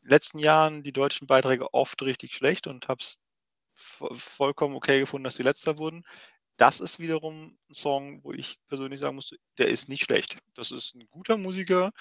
in 0.02 0.08
den 0.08 0.10
letzten 0.10 0.38
Jahren 0.40 0.82
die 0.82 0.92
deutschen 0.92 1.26
Beiträge 1.28 1.72
oft 1.72 2.02
richtig 2.02 2.34
schlecht 2.34 2.66
und 2.66 2.88
habe 2.88 3.00
es 3.00 3.20
vollkommen 3.74 4.74
okay 4.74 4.98
gefunden, 5.00 5.24
dass 5.24 5.36
sie 5.36 5.42
letzter 5.44 5.78
wurden. 5.78 6.04
Das 6.56 6.80
ist 6.80 6.98
wiederum 6.98 7.56
ein 7.70 7.74
Song, 7.74 8.24
wo 8.24 8.32
ich 8.32 8.58
persönlich 8.66 9.00
sagen 9.00 9.16
muss, 9.16 9.34
der 9.58 9.68
ist 9.68 9.88
nicht 9.88 10.04
schlecht. 10.04 10.38
Das 10.54 10.72
ist 10.72 10.94
ein 10.94 11.06
guter 11.10 11.36
Musiker, 11.36 11.92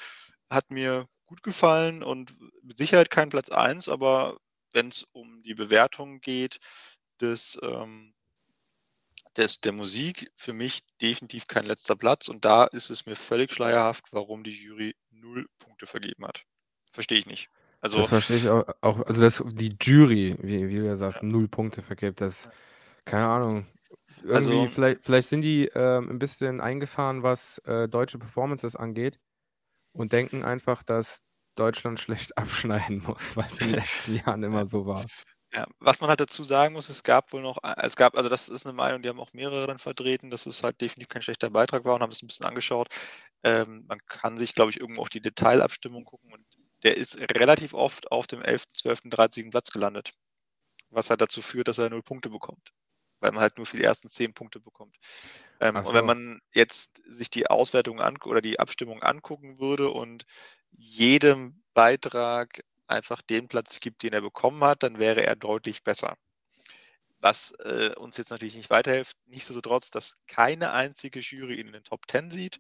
hat 0.49 0.71
mir 0.71 1.07
gut 1.25 1.43
gefallen 1.43 2.03
und 2.03 2.35
mit 2.63 2.77
Sicherheit 2.77 3.09
kein 3.11 3.29
Platz 3.29 3.49
1, 3.49 3.89
aber 3.89 4.37
wenn 4.73 4.87
es 4.87 5.03
um 5.11 5.43
die 5.43 5.55
Bewertung 5.55 6.21
geht 6.21 6.59
des 7.19 7.59
ähm, 7.61 8.14
des, 9.37 9.61
der 9.61 9.71
Musik 9.71 10.31
für 10.35 10.53
mich 10.53 10.81
definitiv 11.01 11.47
kein 11.47 11.65
letzter 11.65 11.95
Platz 11.95 12.27
und 12.27 12.45
da 12.45 12.65
ist 12.65 12.89
es 12.89 13.05
mir 13.05 13.15
völlig 13.15 13.51
schleierhaft, 13.51 14.05
warum 14.11 14.43
die 14.43 14.51
Jury 14.51 14.95
null 15.11 15.47
Punkte 15.59 15.87
vergeben 15.87 16.25
hat. 16.25 16.43
Verstehe 16.91 17.17
ich 17.17 17.25
nicht. 17.25 17.49
Also, 17.81 17.99
das 17.99 18.09
verstehe 18.09 18.37
ich 18.37 18.49
auch, 18.49 18.65
auch 18.81 19.05
also 19.05 19.21
dass 19.21 19.43
die 19.45 19.75
Jury, 19.79 20.35
wie, 20.41 20.69
wie 20.69 20.75
du 20.77 20.85
ja 20.85 20.95
sagst, 20.95 21.21
ja. 21.21 21.27
null 21.27 21.47
Punkte 21.47 21.81
vergibt, 21.81 22.21
das, 22.21 22.49
keine 23.03 23.27
Ahnung. 23.27 23.67
Irgendwie, 24.23 24.33
also, 24.33 24.67
vielleicht, 24.67 25.03
vielleicht 25.03 25.29
sind 25.29 25.41
die 25.43 25.67
äh, 25.67 25.99
ein 25.99 26.17
bisschen 26.17 26.61
eingefahren, 26.61 27.21
was 27.21 27.59
äh, 27.59 27.87
deutsche 27.87 28.17
Performances 28.17 28.75
angeht 28.75 29.19
und 29.91 30.13
denken 30.13 30.43
einfach, 30.43 30.81
dass 30.83 31.21
Deutschland 31.55 31.99
schlecht 32.01 32.37
abschneiden 32.37 33.03
muss, 33.05 33.37
weil 33.37 33.45
es 33.51 33.61
in 33.61 33.67
den 33.67 33.75
letzten 33.75 34.15
Jahren 34.25 34.43
immer 34.43 34.65
so 34.65 34.85
war. 34.85 35.05
Ja, 35.55 35.67
was 35.79 36.01
man 36.01 36.09
halt 36.09 36.19
dazu 36.19 36.43
sagen 36.43 36.73
muss, 36.73 36.89
es 36.89 37.03
gab 37.03 37.31
wohl 37.31 37.41
noch, 37.41 37.63
äh, 37.63 37.75
es 37.77 37.95
gab, 37.95 38.17
also 38.17 38.27
das 38.27 38.49
ist 38.49 38.65
eine 38.65 38.73
Meinung, 38.73 39.01
die 39.01 39.07
haben 39.07 39.21
auch 39.21 39.31
mehrere 39.31 39.67
dann 39.67 39.79
vertreten, 39.79 40.29
dass 40.29 40.45
es 40.45 40.63
halt 40.63 40.81
definitiv 40.81 41.07
kein 41.07 41.21
schlechter 41.21 41.49
Beitrag 41.49 41.85
war 41.85 41.95
und 41.95 42.01
haben 42.01 42.11
es 42.11 42.21
ein 42.21 42.27
bisschen 42.27 42.45
angeschaut. 42.45 42.89
Ähm, 43.41 43.85
man 43.87 43.99
kann 44.05 44.37
sich, 44.37 44.53
glaube 44.53 44.71
ich, 44.71 44.81
irgendwo 44.81 45.01
auf 45.01 45.09
die 45.09 45.21
Detailabstimmung 45.21 46.03
gucken 46.03 46.33
und 46.33 46.45
der 46.83 46.97
ist 46.97 47.21
relativ 47.21 47.73
oft 47.73 48.11
auf 48.11 48.27
dem 48.27 48.41
11., 48.41 48.65
12., 48.73 49.01
13. 49.05 49.49
Platz 49.49 49.71
gelandet. 49.71 50.13
Was 50.89 51.09
halt 51.09 51.21
dazu 51.21 51.41
führt, 51.41 51.69
dass 51.69 51.77
er 51.77 51.89
null 51.89 52.03
Punkte 52.03 52.29
bekommt. 52.29 52.73
Weil 53.21 53.31
man 53.31 53.41
halt 53.41 53.55
nur 53.57 53.65
für 53.65 53.77
die 53.77 53.83
ersten 53.83 54.09
zehn 54.09 54.33
Punkte 54.33 54.59
bekommt. 54.59 54.97
Ähm, 55.61 55.75
so. 55.75 55.89
Und 55.89 55.93
wenn 55.95 56.05
man 56.05 56.41
jetzt 56.51 57.01
sich 57.07 57.29
die 57.29 57.47
Auswertung 57.47 57.99
oder 58.25 58.41
die 58.41 58.59
Abstimmung 58.59 59.01
angucken 59.03 59.57
würde 59.57 59.89
und 59.89 60.25
jedem 60.71 61.63
Beitrag 61.73 62.61
einfach 62.87 63.21
den 63.21 63.47
Platz 63.47 63.79
gibt, 63.79 64.03
den 64.03 64.13
er 64.13 64.21
bekommen 64.21 64.63
hat, 64.63 64.83
dann 64.83 64.99
wäre 64.99 65.25
er 65.25 65.35
deutlich 65.35 65.83
besser. 65.83 66.17
Was 67.19 67.53
äh, 67.63 67.93
uns 67.97 68.17
jetzt 68.17 68.29
natürlich 68.29 68.55
nicht 68.55 68.69
weiterhilft, 68.69 69.17
nichtsdestotrotz, 69.25 69.89
dass 69.89 70.15
keine 70.27 70.71
einzige 70.71 71.19
Jury 71.19 71.59
in 71.59 71.71
den 71.71 71.83
Top 71.83 72.01
10 72.09 72.29
sieht, 72.29 72.59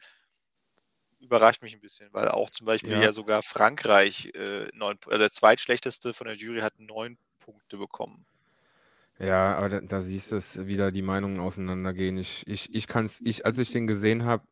überrascht 1.19 1.61
mich 1.61 1.73
ein 1.73 1.81
bisschen, 1.81 2.11
weil 2.13 2.29
auch 2.29 2.49
zum 2.49 2.65
Beispiel 2.65 2.93
ja, 2.93 3.01
ja 3.01 3.13
sogar 3.13 3.43
Frankreich, 3.43 4.31
äh, 4.33 4.67
neun, 4.73 4.97
also 5.05 5.19
der 5.19 5.31
zweitschlechteste 5.31 6.13
von 6.13 6.27
der 6.27 6.35
Jury, 6.35 6.61
hat 6.61 6.79
neun 6.79 7.17
Punkte 7.39 7.77
bekommen. 7.77 8.25
Ja, 9.19 9.55
aber 9.55 9.69
da, 9.69 9.81
da 9.81 10.01
siehst 10.01 10.31
du 10.31 10.35
es 10.35 10.65
wieder, 10.67 10.91
die 10.91 11.01
Meinungen 11.01 11.39
auseinandergehen. 11.39 12.17
Ich, 12.17 12.45
ich, 12.47 12.73
ich 12.73 12.87
kann 12.87 13.05
es, 13.05 13.21
ich, 13.21 13.45
als 13.45 13.57
ich 13.57 13.71
den 13.71 13.87
gesehen 13.87 14.25
habe, 14.25 14.45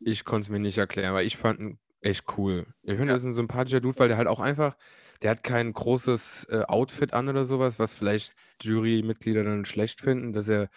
ich 0.00 0.24
konnte 0.24 0.46
es 0.46 0.48
mir 0.50 0.58
nicht 0.58 0.78
erklären, 0.78 1.14
weil 1.14 1.26
ich 1.26 1.36
fand 1.36 1.60
ihn 1.60 1.78
echt 2.00 2.24
cool. 2.36 2.66
Ich 2.82 2.90
finde, 2.96 3.08
ja. 3.08 3.12
das 3.12 3.22
ist 3.22 3.28
ein 3.28 3.34
sympathischer 3.34 3.80
Dude, 3.80 3.98
weil 3.98 4.08
der 4.08 4.16
halt 4.16 4.28
auch 4.28 4.40
einfach, 4.40 4.76
der 5.22 5.30
hat 5.32 5.42
kein 5.42 5.72
großes 5.72 6.46
äh, 6.50 6.62
Outfit 6.62 7.12
an 7.12 7.28
oder 7.28 7.44
sowas, 7.44 7.78
was 7.78 7.94
vielleicht 7.94 8.34
Jurymitglieder 8.62 9.44
dann 9.44 9.64
schlecht 9.64 10.00
finden, 10.00 10.32
dass 10.32 10.48
er, 10.48 10.68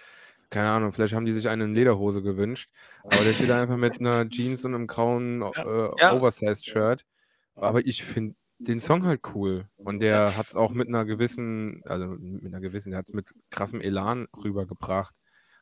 keine 0.49 0.69
Ahnung, 0.69 0.91
vielleicht 0.91 1.14
haben 1.14 1.26
die 1.26 1.31
sich 1.31 1.48
eine 1.48 1.68
Lederhose 1.68 2.22
gewünscht, 2.22 2.69
aber 3.03 3.23
der 3.23 3.34
steht 3.34 3.52
einfach 3.52 3.77
mit 3.77 3.99
einer 3.99 4.27
Jeans 4.27 4.65
und 4.65 4.76
einem 4.76 4.88
grauen 4.88 5.41
äh, 5.41 5.89
ja. 5.99 6.14
Oversized-Shirt. 6.14 7.06
Aber 7.56 7.85
ich 7.85 8.03
finde 8.03 8.35
den 8.57 8.80
Song 8.80 9.06
halt 9.06 9.22
cool. 9.34 9.68
Und 9.77 9.99
der 9.99 10.38
hat 10.38 10.48
es 10.48 10.56
auch 10.56 10.72
mit 10.72 10.88
einer 10.88 11.06
gewissen, 11.06 11.81
also 11.85 12.07
mit 12.07 12.45
einer 12.45 12.61
gewissen, 12.61 12.91
der 12.91 12.99
hat 12.99 13.07
es 13.07 13.14
mit 13.14 13.34
krassem 13.49 13.81
Elan 13.81 14.27
rübergebracht. 14.35 15.15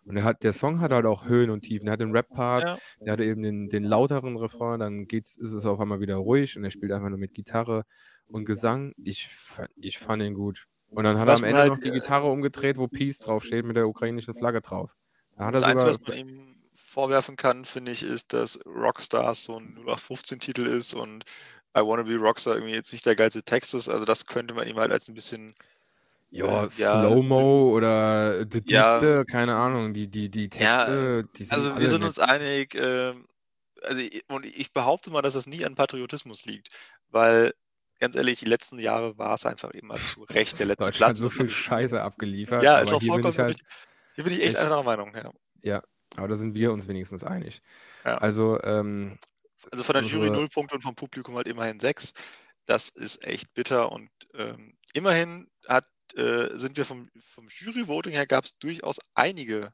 Und 0.05 0.17
er 0.17 0.23
hat, 0.23 0.43
der 0.43 0.53
Song 0.53 0.79
hat 0.79 0.91
halt 0.91 1.05
auch 1.05 1.25
Höhen 1.25 1.49
und 1.49 1.61
Tiefen. 1.61 1.87
Er 1.87 1.93
hat 1.93 1.99
den 1.99 2.11
Rap-Part, 2.11 2.63
ja. 2.63 2.77
der 3.01 3.13
hat 3.13 3.19
eben 3.19 3.43
den, 3.43 3.69
den 3.69 3.83
lauteren 3.83 4.37
Refrain, 4.37 4.79
dann 4.79 5.07
geht's, 5.07 5.37
ist 5.37 5.53
es 5.53 5.65
auf 5.65 5.79
einmal 5.79 5.99
wieder 5.99 6.15
ruhig 6.15 6.57
und 6.57 6.63
er 6.63 6.71
spielt 6.71 6.91
einfach 6.91 7.09
nur 7.09 7.19
mit 7.19 7.33
Gitarre 7.33 7.83
und 8.27 8.45
Gesang. 8.45 8.93
Ich, 9.03 9.29
ich 9.75 9.99
fand 9.99 10.23
ihn 10.23 10.33
gut. 10.33 10.67
Und 10.89 11.03
dann 11.03 11.19
hat 11.19 11.27
was 11.27 11.41
er 11.41 11.47
am 11.47 11.49
Ende 11.49 11.61
halt, 11.61 11.71
noch 11.71 11.79
die 11.79 11.91
Gitarre 11.91 12.31
umgedreht, 12.31 12.77
wo 12.77 12.87
Peace 12.87 13.19
draufsteht, 13.19 13.65
mit 13.65 13.75
der 13.75 13.87
ukrainischen 13.87 14.33
Flagge 14.33 14.61
drauf. 14.61 14.95
Da 15.37 15.45
hat 15.45 15.55
das 15.55 15.63
Einzige, 15.63 15.89
was 15.89 16.07
man 16.07 16.17
ihm 16.17 16.55
vorwerfen 16.73 17.35
kann, 17.35 17.65
finde 17.65 17.91
ich, 17.91 18.03
ist, 18.03 18.33
dass 18.33 18.59
Rockstars 18.65 19.43
so 19.43 19.59
ein 19.59 19.77
0815-Titel 19.85 20.65
ist 20.65 20.93
und 20.93 21.23
I 21.77 21.81
Wanna 21.81 22.03
Be 22.03 22.17
Rockstar 22.17 22.55
irgendwie 22.55 22.73
jetzt 22.73 22.91
nicht 22.91 23.05
der 23.05 23.15
geilste 23.15 23.43
Text 23.43 23.73
ist. 23.75 23.89
Also 23.89 24.05
das 24.05 24.25
könnte 24.25 24.55
man 24.55 24.67
ihm 24.67 24.77
halt 24.77 24.91
als 24.91 25.07
ein 25.07 25.13
bisschen 25.13 25.55
ja, 26.31 26.65
äh, 26.65 26.69
Slow-Mo 26.69 27.71
oder 27.71 28.45
The 28.49 28.61
ja, 28.65 29.23
keine 29.23 29.55
Ahnung, 29.55 29.93
die, 29.93 30.07
die, 30.07 30.29
die 30.29 30.49
Texte, 30.49 31.25
ja, 31.25 31.33
die 31.37 31.43
sind 31.43 31.53
Also 31.53 31.79
wir 31.79 31.89
sind 31.89 32.03
uns 32.03 32.19
einig, 32.19 32.75
äh, 32.75 33.13
also 33.83 34.01
und 34.27 34.45
ich 34.45 34.71
behaupte 34.73 35.09
mal, 35.09 35.21
dass 35.21 35.33
das 35.33 35.47
nie 35.47 35.65
an 35.65 35.75
Patriotismus 35.75 36.45
liegt, 36.45 36.69
weil 37.09 37.53
ganz 37.99 38.15
ehrlich, 38.15 38.39
die 38.39 38.45
letzten 38.45 38.79
Jahre 38.79 39.17
war 39.17 39.35
es 39.35 39.45
einfach 39.45 39.71
immer 39.71 39.95
zu 39.95 40.23
Recht 40.23 40.59
der 40.59 40.67
letzte 40.67 40.85
Deutschland 40.85 41.11
Platz. 41.11 41.17
so 41.17 41.29
viel 41.29 41.49
Scheiße 41.49 42.01
abgeliefert. 42.01 42.63
Ja, 42.63 42.79
ist 42.79 42.93
auch 42.93 43.03
vollkommen 43.03 43.37
halt, 43.37 43.59
Hier 44.15 44.23
bin 44.23 44.33
ich 44.33 44.39
echt, 44.39 44.55
echt 44.55 44.65
einer 44.65 44.83
Meinung, 44.83 45.13
ja. 45.15 45.31
Ja, 45.61 45.83
aber 46.15 46.27
da 46.29 46.35
sind 46.35 46.55
wir 46.55 46.71
uns 46.71 46.87
wenigstens 46.87 47.23
einig. 47.23 47.61
Ja. 48.05 48.17
Also, 48.17 48.61
ähm, 48.63 49.17
also 49.71 49.83
von 49.83 49.93
der 49.93 50.03
unsere... 50.03 50.25
Jury 50.25 50.35
0 50.35 50.47
Punkte 50.49 50.75
und 50.75 50.81
vom 50.81 50.95
Publikum 50.95 51.35
halt 51.35 51.47
immerhin 51.47 51.79
6. 51.79 52.13
Das 52.65 52.89
ist 52.89 53.23
echt 53.23 53.53
bitter 53.53 53.91
und 53.91 54.09
ähm, 54.35 54.77
immerhin 54.93 55.49
hat 55.67 55.85
äh, 56.17 56.57
sind 56.57 56.77
wir 56.77 56.85
vom, 56.85 57.09
vom 57.19 57.47
Jury-Voting 57.47 58.13
her, 58.13 58.27
gab 58.27 58.45
es 58.45 58.57
durchaus 58.57 58.99
einige 59.13 59.73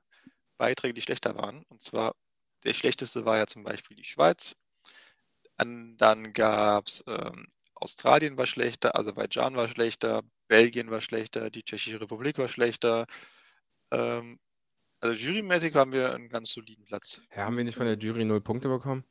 Beiträge, 0.57 0.94
die 0.94 1.02
schlechter 1.02 1.36
waren. 1.36 1.64
Und 1.70 1.82
zwar 1.82 2.16
der 2.64 2.74
schlechteste 2.74 3.26
war 3.26 3.38
ja 3.38 3.48
zum 3.48 3.64
Beispiel 3.64 3.95
die 3.95 4.03
Schweiz. 4.03 4.56
An, 5.57 5.95
dann 5.98 6.34
gab 6.34 6.88
es 6.88 7.03
ähm, 7.07 7.48
Australien 7.76 8.38
war 8.38 8.45
schlechter, 8.45 8.98
Aserbaidschan 8.98 9.56
war 9.56 9.70
schlechter, 9.70 10.24
Belgien 10.48 10.91
war 10.91 11.02
schlechter, 11.02 11.49
die 11.49 11.64
Tschechische 11.64 12.02
Republik 12.02 12.38
war 12.38 12.48
schlechter. 12.48 13.06
Ähm, 13.91 14.40
also 14.99 15.14
jurymäßig 15.14 15.76
haben 15.76 15.94
wir 15.94 16.14
einen 16.14 16.30
ganz 16.30 16.52
soliden 16.52 16.86
Platz. 16.86 17.22
Ja, 17.36 17.45
haben 17.45 17.57
wir 17.57 17.64
nicht 17.64 17.76
von 17.76 17.86
der 17.86 17.98
Jury 17.98 18.26
null 18.26 18.41
Punkte 18.41 18.70
bekommen? 18.70 19.03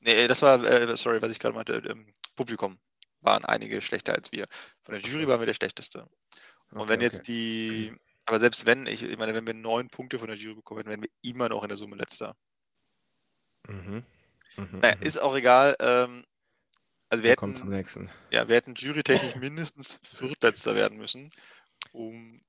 Nee, 0.00 0.26
das 0.26 0.42
war, 0.42 0.62
äh, 0.64 0.96
sorry, 0.96 1.20
was 1.22 1.30
ich 1.30 1.38
gerade 1.38 1.54
meinte, 1.54 1.82
ähm, 1.88 2.14
Publikum 2.36 2.78
waren 3.20 3.44
einige 3.44 3.80
schlechter 3.80 4.14
als 4.14 4.32
wir. 4.32 4.46
Von 4.82 4.94
der 4.94 5.02
Jury 5.02 5.26
waren 5.26 5.40
wir 5.40 5.46
der 5.46 5.54
schlechteste. 5.54 6.06
Und 6.74 6.80
okay, 6.80 6.90
wenn 6.90 7.00
jetzt 7.00 7.20
okay. 7.20 7.24
die, 7.26 7.92
aber 8.26 8.40
selbst 8.40 8.66
wenn, 8.66 8.86
ich, 8.86 9.04
ich 9.04 9.16
meine, 9.16 9.32
wenn 9.34 9.46
wir 9.46 9.54
neun 9.54 9.88
Punkte 9.88 10.18
von 10.18 10.26
der 10.26 10.36
Jury 10.36 10.56
bekommen, 10.56 10.84
wären 10.86 11.02
wir 11.02 11.10
immer 11.22 11.48
noch 11.48 11.62
in 11.62 11.68
der 11.68 11.78
Summe 11.78 11.96
letzter. 11.96 12.34
Mhm. 13.68 14.04
Mhm, 14.56 14.80
naja, 14.80 14.96
mhm. 14.96 15.02
ist 15.02 15.18
auch 15.18 15.36
egal. 15.36 15.76
Ähm, 15.78 16.24
also 17.08 17.22
wir 17.22 17.30
hätten, 17.30 17.54
zum 17.54 17.70
nächsten. 17.70 18.10
Ja, 18.30 18.48
wir 18.48 18.56
hätten 18.56 18.74
jurytechnisch 18.74 19.36
mindestens 19.36 20.00
viertletzter 20.02 20.74
werden 20.74 20.98
müssen, 20.98 21.30
um 21.92 22.40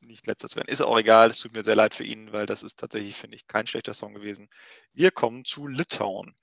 nicht 0.00 0.26
letzter 0.26 0.48
zu 0.48 0.56
werden. 0.56 0.68
Ist 0.68 0.82
auch 0.82 0.98
egal, 0.98 1.30
es 1.30 1.40
tut 1.40 1.54
mir 1.54 1.62
sehr 1.62 1.76
leid 1.76 1.94
für 1.94 2.04
ihn, 2.04 2.32
weil 2.32 2.44
das 2.44 2.62
ist 2.62 2.78
tatsächlich, 2.78 3.16
finde 3.16 3.36
ich, 3.36 3.46
kein 3.46 3.66
schlechter 3.66 3.94
Song 3.94 4.12
gewesen. 4.12 4.50
Wir 4.92 5.10
kommen 5.10 5.46
zu 5.46 5.66
Litauen. 5.66 6.34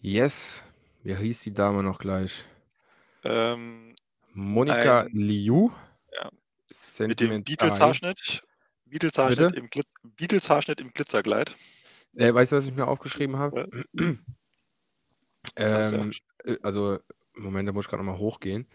Yes. 0.00 0.64
Wie 1.02 1.14
hieß 1.14 1.42
die 1.42 1.52
Dame 1.52 1.82
noch 1.82 1.98
gleich? 1.98 2.46
Ähm, 3.24 3.94
Monika 4.32 5.06
Liu. 5.12 5.70
Mit 6.98 7.20
dem 7.20 7.44
Beatles-Haarschnitt. 7.44 8.42
Beatles-Haarschnitt 8.86 9.54
im, 9.54 9.68
Glit 9.68 9.86
Beatles 10.02 10.48
im 10.78 10.92
Glitzerkleid. 10.92 11.54
Äh, 12.14 12.34
weißt 12.34 12.52
du, 12.52 12.56
was 12.56 12.66
ich 12.66 12.74
mir 12.74 12.86
aufgeschrieben 12.86 13.36
habe? 13.36 13.68
Ja. 13.94 14.14
ähm, 15.56 16.12
äh, 16.44 16.56
also, 16.62 16.98
Moment, 17.34 17.68
da 17.68 17.72
muss 17.72 17.86
ich 17.86 17.90
gerade 17.90 18.04
nochmal 18.04 18.20
hochgehen. 18.20 18.66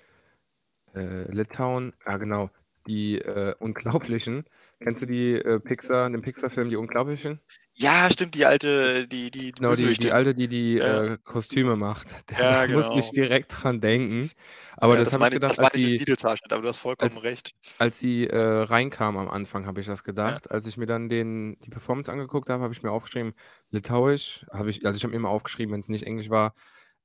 Äh, 0.95 1.31
Litauen, 1.31 1.93
ah 2.05 2.17
genau, 2.17 2.49
die 2.87 3.19
äh, 3.19 3.53
Unglaublichen. 3.59 4.45
Kennst 4.79 5.01
du 5.03 5.05
die 5.05 5.33
äh, 5.33 5.59
Pixar, 5.59 6.09
den 6.09 6.21
Pixar-Film 6.21 6.69
Die 6.69 6.75
Unglaublichen? 6.75 7.39
Ja, 7.79 8.09
stimmt, 8.09 8.33
die 8.33 8.43
alte, 8.43 9.07
die, 9.07 9.29
die, 9.29 9.51
genau, 9.51 9.75
die, 9.75 9.93
die 9.93 10.11
alte, 10.11 10.33
die 10.33 10.47
die 10.47 10.73
ja. 10.77 11.03
äh, 11.03 11.17
Kostüme 11.23 11.75
macht. 11.75 12.07
Da 12.25 12.39
ja, 12.39 12.65
genau. 12.65 12.79
musste 12.79 12.97
ich 12.99 13.11
direkt 13.11 13.53
dran 13.55 13.79
denken. 13.79 14.31
Aber 14.77 14.93
ja, 14.93 14.99
das, 14.99 15.09
das 15.09 15.13
habe 15.19 15.27
ich 15.27 15.33
gedacht, 15.35 15.59
als 15.59 15.73
sie, 15.73 16.03
aber 16.49 16.61
du 16.61 16.67
hast 16.67 16.77
vollkommen 16.77 17.11
als, 17.11 17.23
recht. 17.23 17.53
Als 17.77 17.99
sie 17.99 18.25
äh, 18.25 18.37
reinkam 18.37 19.17
am 19.17 19.29
Anfang, 19.29 19.67
habe 19.67 19.79
ich 19.79 19.85
das 19.85 20.03
gedacht. 20.03 20.49
Als 20.49 20.65
ich 20.65 20.77
mir 20.77 20.87
dann 20.87 21.07
den, 21.07 21.59
die 21.59 21.69
Performance 21.69 22.11
angeguckt 22.11 22.49
habe, 22.49 22.63
habe 22.63 22.73
ich 22.73 22.81
mir 22.81 22.91
aufgeschrieben, 22.91 23.33
Litauisch, 23.69 24.47
habe 24.51 24.71
ich, 24.71 24.83
also 24.85 24.97
ich 24.97 25.03
habe 25.03 25.13
immer 25.13 25.29
aufgeschrieben, 25.29 25.71
wenn 25.71 25.79
es 25.79 25.89
nicht 25.89 26.05
Englisch 26.07 26.31
war, 26.31 26.55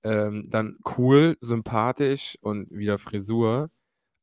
ähm, 0.05 0.49
dann 0.49 0.79
cool, 0.97 1.37
sympathisch 1.41 2.39
und 2.41 2.71
wieder 2.71 2.97
Frisur. 2.97 3.71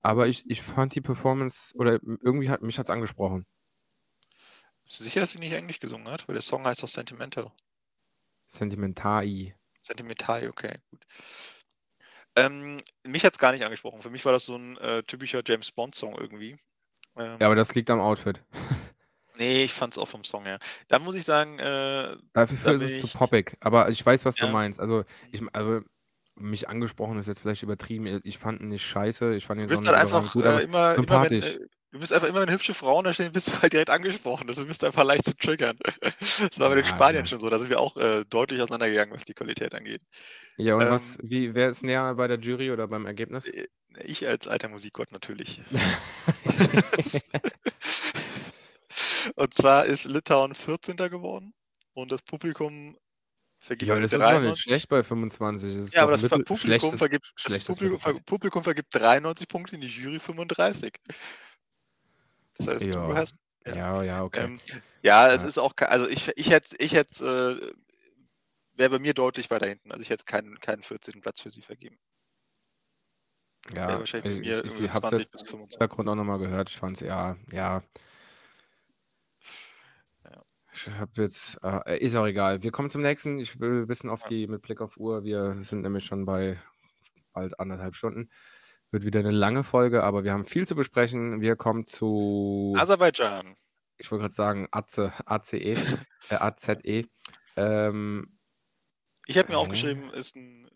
Aber 0.02 0.28
ich, 0.28 0.50
ich 0.50 0.64
fand 0.64 0.96
die 0.96 1.02
Performance, 1.02 1.76
oder 1.76 2.00
irgendwie 2.24 2.50
hat 2.50 2.64
mich 2.64 2.80
hat's 2.80 2.90
angesprochen. 2.90 3.46
Sicher, 4.90 5.22
dass 5.22 5.32
sie 5.32 5.40
nicht 5.40 5.54
Englisch 5.54 5.80
gesungen 5.80 6.08
hat? 6.08 6.28
Weil 6.28 6.34
der 6.34 6.42
Song 6.42 6.66
heißt 6.66 6.84
doch 6.84 6.88
Sentimental. 6.88 7.52
Sentimentai. 8.48 9.56
Sentimentai, 9.82 10.50
okay, 10.50 10.80
gut. 10.90 11.06
Ähm, 12.36 12.82
mich 13.04 13.24
hat 13.24 13.34
es 13.34 13.40
gar 13.40 13.52
nicht 13.52 13.64
angesprochen. 13.64 14.02
Für 14.02 14.10
mich 14.10 14.26
war 14.26 14.32
das 14.32 14.46
so 14.46 14.56
ein 14.56 14.78
äh, 14.78 15.04
typischer 15.04 15.42
James 15.46 15.72
Bond-Song 15.72 16.16
irgendwie. 16.18 16.58
Ähm, 17.16 17.38
ja, 17.40 17.46
aber 17.46 17.56
das 17.56 17.76
liegt 17.76 17.90
am 17.90 18.00
Outfit. 18.00 18.44
nee, 19.38 19.64
ich 19.64 19.74
fand 19.74 19.94
es 19.94 20.00
auch 20.00 20.08
vom 20.08 20.24
Song 20.24 20.44
her. 20.44 20.60
Da 20.88 21.00
muss 21.00 21.16
ich 21.16 21.24
sagen. 21.24 21.60
Äh, 21.60 22.18
Dafür 22.34 22.74
ist 22.74 22.82
es 22.82 22.94
ich... 22.94 23.02
zu 23.02 23.18
poppig. 23.18 23.58
Aber 23.60 23.90
ich 23.90 24.04
weiß, 24.06 24.26
was 24.26 24.38
ja. 24.38 24.48
du 24.48 24.54
meinst. 24.54 24.80
Also, 24.80 25.04
ich, 25.32 25.42
also, 25.54 25.82
mich 26.36 26.70
angesprochen 26.70 27.20
ist 27.20 27.28
jetzt 27.28 27.42
vielleicht 27.42 27.64
übertrieben. 27.64 28.22
Ich 28.24 28.38
fand 28.38 28.62
ihn 28.62 28.70
nicht 28.70 28.86
scheiße. 28.86 29.36
Ich 29.36 29.46
fand 29.46 29.60
ihn 29.60 29.68
du 29.68 29.76
bist 29.76 29.88
halt 29.88 29.98
einfach 29.98 30.32
gut, 30.32 30.46
äh, 30.46 30.62
immer, 30.62 30.96
sympathisch. 30.96 31.46
Immer, 31.46 31.60
wenn, 31.60 31.64
äh, 31.64 31.79
Du 31.92 32.00
bist 32.00 32.14
einfach 32.14 32.28
immer, 32.28 32.42
wenn 32.42 32.52
hübsche 32.52 32.76
Frauen 32.76 33.04
da 33.04 33.14
stehen, 33.14 33.32
bist 33.32 33.48
du 33.48 33.62
halt 33.62 33.74
direkt 33.74 33.90
angesprochen. 33.90 34.46
Das 34.46 34.60
ist 34.60 34.84
einfach 34.84 35.04
leicht 35.04 35.26
zu 35.26 35.36
triggern. 35.36 35.78
Das 36.40 36.60
war 36.60 36.70
bei 36.70 36.76
den 36.76 36.86
Spaniern 36.86 37.26
schon 37.26 37.40
so. 37.40 37.50
Da 37.50 37.58
sind 37.58 37.72
wir 37.72 37.80
auch 37.80 37.98
äh, 37.98 38.26
deutlich 38.30 38.62
auseinandergegangen, 38.62 39.16
was 39.16 39.24
die 39.24 39.34
Qualität 39.34 39.74
angeht. 39.74 40.02
Ja, 40.58 40.76
und 40.76 40.84
ähm, 40.84 40.92
was, 40.92 41.18
wie, 41.24 41.56
wer 41.56 41.70
ist 41.70 41.84
näher 41.84 42.14
bei 42.14 42.28
der 42.28 42.38
Jury 42.38 42.70
oder 42.72 42.88
beim 42.88 43.08
Ergebnis? 43.08 43.48
Äh, 43.48 43.68
ich 44.04 44.28
als 44.28 44.48
alter 44.48 44.70
Musikgott 44.70 45.12
natürlich. 45.12 45.62
und 49.36 49.54
zwar 49.56 49.86
ist 49.86 50.06
Litauen 50.06 50.54
14. 50.54 50.96
geworden 50.98 51.56
und 51.94 52.12
das 52.12 52.22
Publikum 52.22 52.96
vergibt 53.58 53.90
Ja, 53.90 53.96
das 53.96 54.06
ist 54.06 54.14
doch 54.14 54.20
nicht 54.20 54.30
93. 54.30 54.64
schlecht 54.64 54.90
bei 54.90 55.04
25. 55.04 55.76
Das 55.76 55.86
ist 55.86 55.96
Ja, 55.96 56.04
aber 56.04 56.12
das 56.14 56.22
Publikum 56.22 56.98
vergibt, 56.98 57.34
das 57.44 57.64
Publikum. 57.64 58.24
Publikum 58.26 58.64
vergibt 58.64 58.94
93 58.94 59.48
Punkte, 59.48 59.76
in 59.76 59.82
die 59.82 59.88
Jury 59.88 60.20
35. 60.20 60.94
Das 62.60 62.68
heißt, 62.68 62.84
Ja. 62.86 63.08
du 63.08 63.16
hast. 63.16 63.36
Ja. 63.66 63.76
Ja, 63.76 64.04
ja, 64.04 64.24
okay. 64.24 64.46
Ähm, 64.46 64.60
ja, 65.02 65.28
es 65.28 65.42
Ja. 65.42 65.48
ist 65.48 65.58
auch, 65.58 65.74
also 65.80 66.08
ich, 66.08 66.30
ich 66.36 66.50
hätte, 66.50 66.76
ich 66.80 66.94
hätte, 66.94 67.72
äh, 67.74 68.78
wäre 68.78 68.90
bei 68.92 69.00
mir 69.00 69.14
deutlich 69.14 69.50
weiter 69.50 69.68
hinten. 69.68 69.92
Also 69.92 70.02
ich 70.02 70.10
hätte 70.10 70.26
keinen, 70.26 70.60
keinen 70.60 70.84
14. 70.84 71.22
Platz 71.22 71.42
für 71.42 71.52
sie 71.52 71.62
vergeben. 71.62 71.98
ja, 73.74 74.00
wahrscheinlich 74.00 74.40
ich, 74.40 74.48
ich, 74.48 74.48
ich 74.48 74.58
irgendwie 74.66 74.90
hab's 74.90 75.10
20 75.10 75.20
jetzt 75.20 75.32
bis 75.32 75.42
im 75.42 75.48
25. 75.48 75.80
Hintergrund 75.80 76.10
auch 76.10 76.16
nochmal 76.16 76.40
gehört. 76.40 76.70
Ich 76.70 76.78
fand's, 76.78 77.02
ja, 77.02 77.36
ja. 77.52 77.84
Ja. 80.24 80.44
Ich 80.74 80.88
hab 80.90 81.18
jetzt, 81.18 81.60
äh, 81.64 81.98
ist 82.00 82.16
auch 82.16 82.26
egal. 82.26 82.64
Wir 82.64 82.72
kommen 82.72 82.90
zum 82.90 83.02
nächsten. 83.02 83.40
Ich 83.40 83.60
will 83.60 83.82
ein 83.82 83.88
bisschen 83.88 84.10
auf 84.10 84.24
die, 84.28 84.48
mit 84.48 84.62
Blick 84.62 84.82
auf 84.82 84.98
Uhr. 84.98 85.24
Wir 85.24 85.62
sind 85.64 85.82
nämlich 85.82 86.06
schon 86.06 86.26
bei 86.26 86.58
bald 87.34 87.60
anderthalb 87.60 87.96
Stunden. 87.96 88.30
Wird 88.92 89.06
wieder 89.06 89.20
eine 89.20 89.32
lange 89.32 89.64
Folge, 89.64 90.04
aber 90.04 90.24
wir 90.24 90.34
haben 90.34 90.46
viel 90.46 90.66
zu 90.68 90.76
besprechen. 90.76 91.42
Wir 91.42 91.56
kommen 91.56 91.86
zu, 91.86 92.74
Aserbaidschan. 92.74 93.56
ich 93.98 94.12
wollte 94.12 94.24
gerade 94.24 94.36
sagen, 94.36 94.68
ACE, 94.72 95.12
ACE, 95.26 95.76
äh, 96.30 96.36
AZE. 96.36 97.06
Ähm, 97.56 98.40
Ich 99.28 99.38
habe 99.38 99.50
mir 99.52 99.58
Hä? 99.58 99.62
aufgeschrieben, 99.62 100.10
ist 100.14 100.36
ein, 100.36 100.70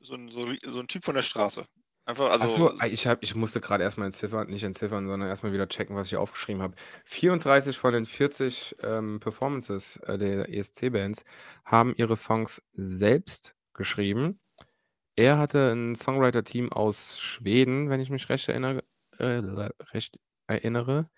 so, 0.00 0.14
ein, 0.14 0.30
so, 0.30 0.46
so 0.66 0.80
ein 0.80 0.88
Typ 0.88 1.04
von 1.04 1.14
der 1.14 1.22
Straße. 1.22 1.64
Einfach, 2.04 2.30
also. 2.30 2.44
Achso, 2.44 2.84
ich, 2.86 3.06
hab, 3.06 3.22
ich 3.22 3.34
musste 3.36 3.60
gerade 3.60 3.84
erstmal 3.84 4.06
entziffern, 4.06 4.48
nicht 4.50 4.64
entziffern, 4.64 5.06
sondern 5.06 5.28
erstmal 5.28 5.52
wieder 5.52 5.68
checken, 5.68 5.94
was 5.96 6.08
ich 6.08 6.16
aufgeschrieben 6.16 6.62
habe. 6.62 6.74
34 7.06 7.78
von 7.78 7.92
den 7.94 8.06
40 8.06 8.76
ähm, 8.82 9.20
Performances 9.20 9.98
äh, 9.98 10.18
der 10.18 10.48
ESC-Bands 10.52 11.24
haben 11.64 11.94
ihre 11.96 12.16
Songs 12.16 12.62
selbst 12.72 13.54
geschrieben. 13.72 14.40
Er 15.22 15.38
hatte 15.38 15.70
ein 15.72 15.94
Songwriter-Team 15.94 16.72
aus 16.72 17.20
Schweden, 17.20 17.88
wenn 17.90 18.00
ich 18.00 18.10
mich 18.10 18.28
recht 18.28 18.48
erinnere. 18.48 18.82
Äh, 19.18 19.40
recht 19.92 20.18
erinnere. 20.48 21.08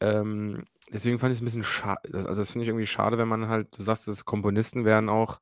Ähm, 0.00 0.64
deswegen 0.92 1.18
fand 1.20 1.32
ich 1.32 1.38
es 1.38 1.42
ein 1.42 1.44
bisschen 1.46 1.64
schade. 1.64 2.00
Also, 2.14 2.28
das 2.34 2.50
finde 2.50 2.64
ich 2.64 2.68
irgendwie 2.70 2.86
schade, 2.86 3.18
wenn 3.18 3.28
man 3.28 3.48
halt, 3.48 3.68
du 3.78 3.82
sagst, 3.84 4.08
dass 4.08 4.24
Komponisten 4.24 4.84
werden 4.84 5.08
auch 5.08 5.40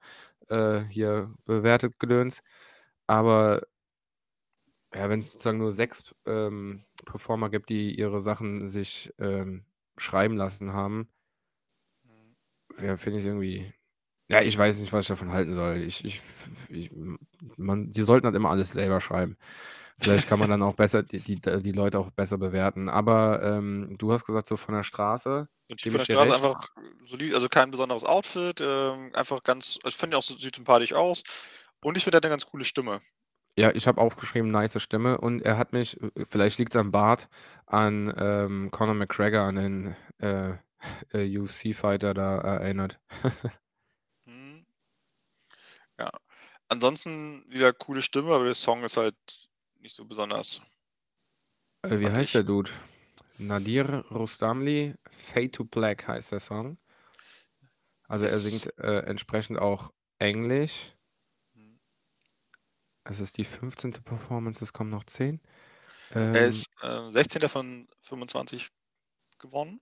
äh, 0.48 0.80
hier 0.90 1.34
bewertet, 1.46 1.98
gedöns. 1.98 2.42
Aber 3.06 3.62
ja, 4.94 5.08
wenn 5.08 5.20
es 5.20 5.32
sozusagen 5.32 5.58
nur 5.58 5.72
sechs 5.72 6.14
ähm, 6.26 6.84
Performer 7.06 7.48
gibt, 7.50 7.70
die 7.70 7.98
ihre 7.98 8.20
Sachen 8.20 8.68
sich 8.68 9.12
ähm, 9.18 9.64
schreiben 9.96 10.36
lassen 10.36 10.72
haben, 10.74 11.08
ja, 12.80 12.96
finde 12.96 13.18
ich 13.20 13.24
irgendwie. 13.26 13.72
Ja, 14.30 14.42
ich 14.42 14.56
weiß 14.56 14.78
nicht, 14.78 14.92
was 14.92 15.02
ich 15.04 15.08
davon 15.08 15.32
halten 15.32 15.52
soll. 15.52 15.78
Ich, 15.78 16.04
ich, 16.04 16.22
ich, 16.68 16.90
man, 17.56 17.90
die 17.90 18.02
sollten 18.02 18.26
halt 18.26 18.36
immer 18.36 18.50
alles 18.50 18.70
selber 18.72 19.00
schreiben. 19.00 19.36
Vielleicht 19.98 20.28
kann 20.28 20.38
man 20.38 20.48
dann 20.48 20.62
auch 20.62 20.74
besser 20.74 21.02
die, 21.02 21.18
die, 21.18 21.40
die 21.40 21.72
Leute 21.72 21.98
auch 21.98 22.10
besser 22.10 22.38
bewerten. 22.38 22.88
Aber 22.88 23.42
ähm, 23.42 23.96
du 23.98 24.12
hast 24.12 24.24
gesagt, 24.24 24.46
so 24.46 24.56
von 24.56 24.74
der 24.76 24.84
Straße. 24.84 25.48
Gebe 25.68 25.90
von 25.90 25.98
der 25.98 26.04
Straße 26.04 26.32
recht. 26.32 26.44
einfach 26.44 26.68
solid, 27.06 27.34
also 27.34 27.48
kein 27.48 27.72
besonderes 27.72 28.04
Outfit, 28.04 28.60
ähm, 28.62 29.10
einfach 29.14 29.42
ganz, 29.42 29.78
ich 29.84 29.96
finde 29.96 30.16
auch, 30.16 30.22
so- 30.22 30.36
sieht 30.36 30.54
sympathisch 30.54 30.92
aus. 30.92 31.24
Und 31.82 31.96
ich 31.96 32.04
finde, 32.04 32.16
er 32.16 32.18
hat 32.18 32.24
eine 32.24 32.32
ganz 32.32 32.46
coole 32.46 32.64
Stimme. 32.64 33.00
Ja, 33.58 33.72
ich 33.74 33.88
habe 33.88 34.00
aufgeschrieben, 34.00 34.50
nice 34.50 34.80
Stimme. 34.80 35.18
Und 35.18 35.42
er 35.42 35.58
hat 35.58 35.72
mich, 35.72 35.98
vielleicht 36.28 36.58
liegt 36.58 36.72
es 36.72 36.76
am 36.80 36.92
Bart, 36.92 37.28
an 37.66 38.14
ähm, 38.16 38.70
Conor 38.70 38.94
McGregor, 38.94 39.40
an 39.42 39.56
den 39.56 39.96
äh, 40.18 40.52
äh, 41.12 41.38
UFC-Fighter 41.38 42.14
da 42.14 42.38
erinnert. 42.38 43.00
Hm. 44.26 44.64
Ja. 45.98 46.10
Ansonsten 46.70 47.44
wieder 47.48 47.72
coole 47.72 48.00
Stimme, 48.00 48.32
aber 48.32 48.44
der 48.44 48.54
Song 48.54 48.84
ist 48.84 48.96
halt 48.96 49.16
nicht 49.80 49.94
so 49.94 50.04
besonders. 50.04 50.62
Äh, 51.82 51.98
wie 51.98 52.08
heißt 52.08 52.28
ich. 52.28 52.32
der 52.32 52.44
Dude? 52.44 52.70
Nadir 53.38 54.04
Rustamli, 54.10 54.94
Fade 55.10 55.50
to 55.50 55.64
Black 55.64 56.06
heißt 56.06 56.30
der 56.32 56.38
Song. 56.40 56.78
Also 58.06 58.24
er 58.26 58.32
Ist- 58.32 58.44
singt 58.44 58.78
äh, 58.78 59.00
entsprechend 59.00 59.58
auch 59.58 59.92
Englisch. 60.18 60.94
Hm. 61.54 61.80
Es 63.04 63.18
ist 63.18 63.36
die 63.36 63.44
15. 63.44 63.92
Performance, 64.04 64.62
es 64.62 64.72
kommen 64.72 64.90
noch 64.90 65.04
10. 65.04 65.40
Er 66.10 66.22
Ähm, 66.36 66.48
ist 66.50 66.66
äh, 66.82 67.10
16. 67.10 67.48
von 67.48 67.88
25 68.02 68.68
gewonnen. 69.38 69.80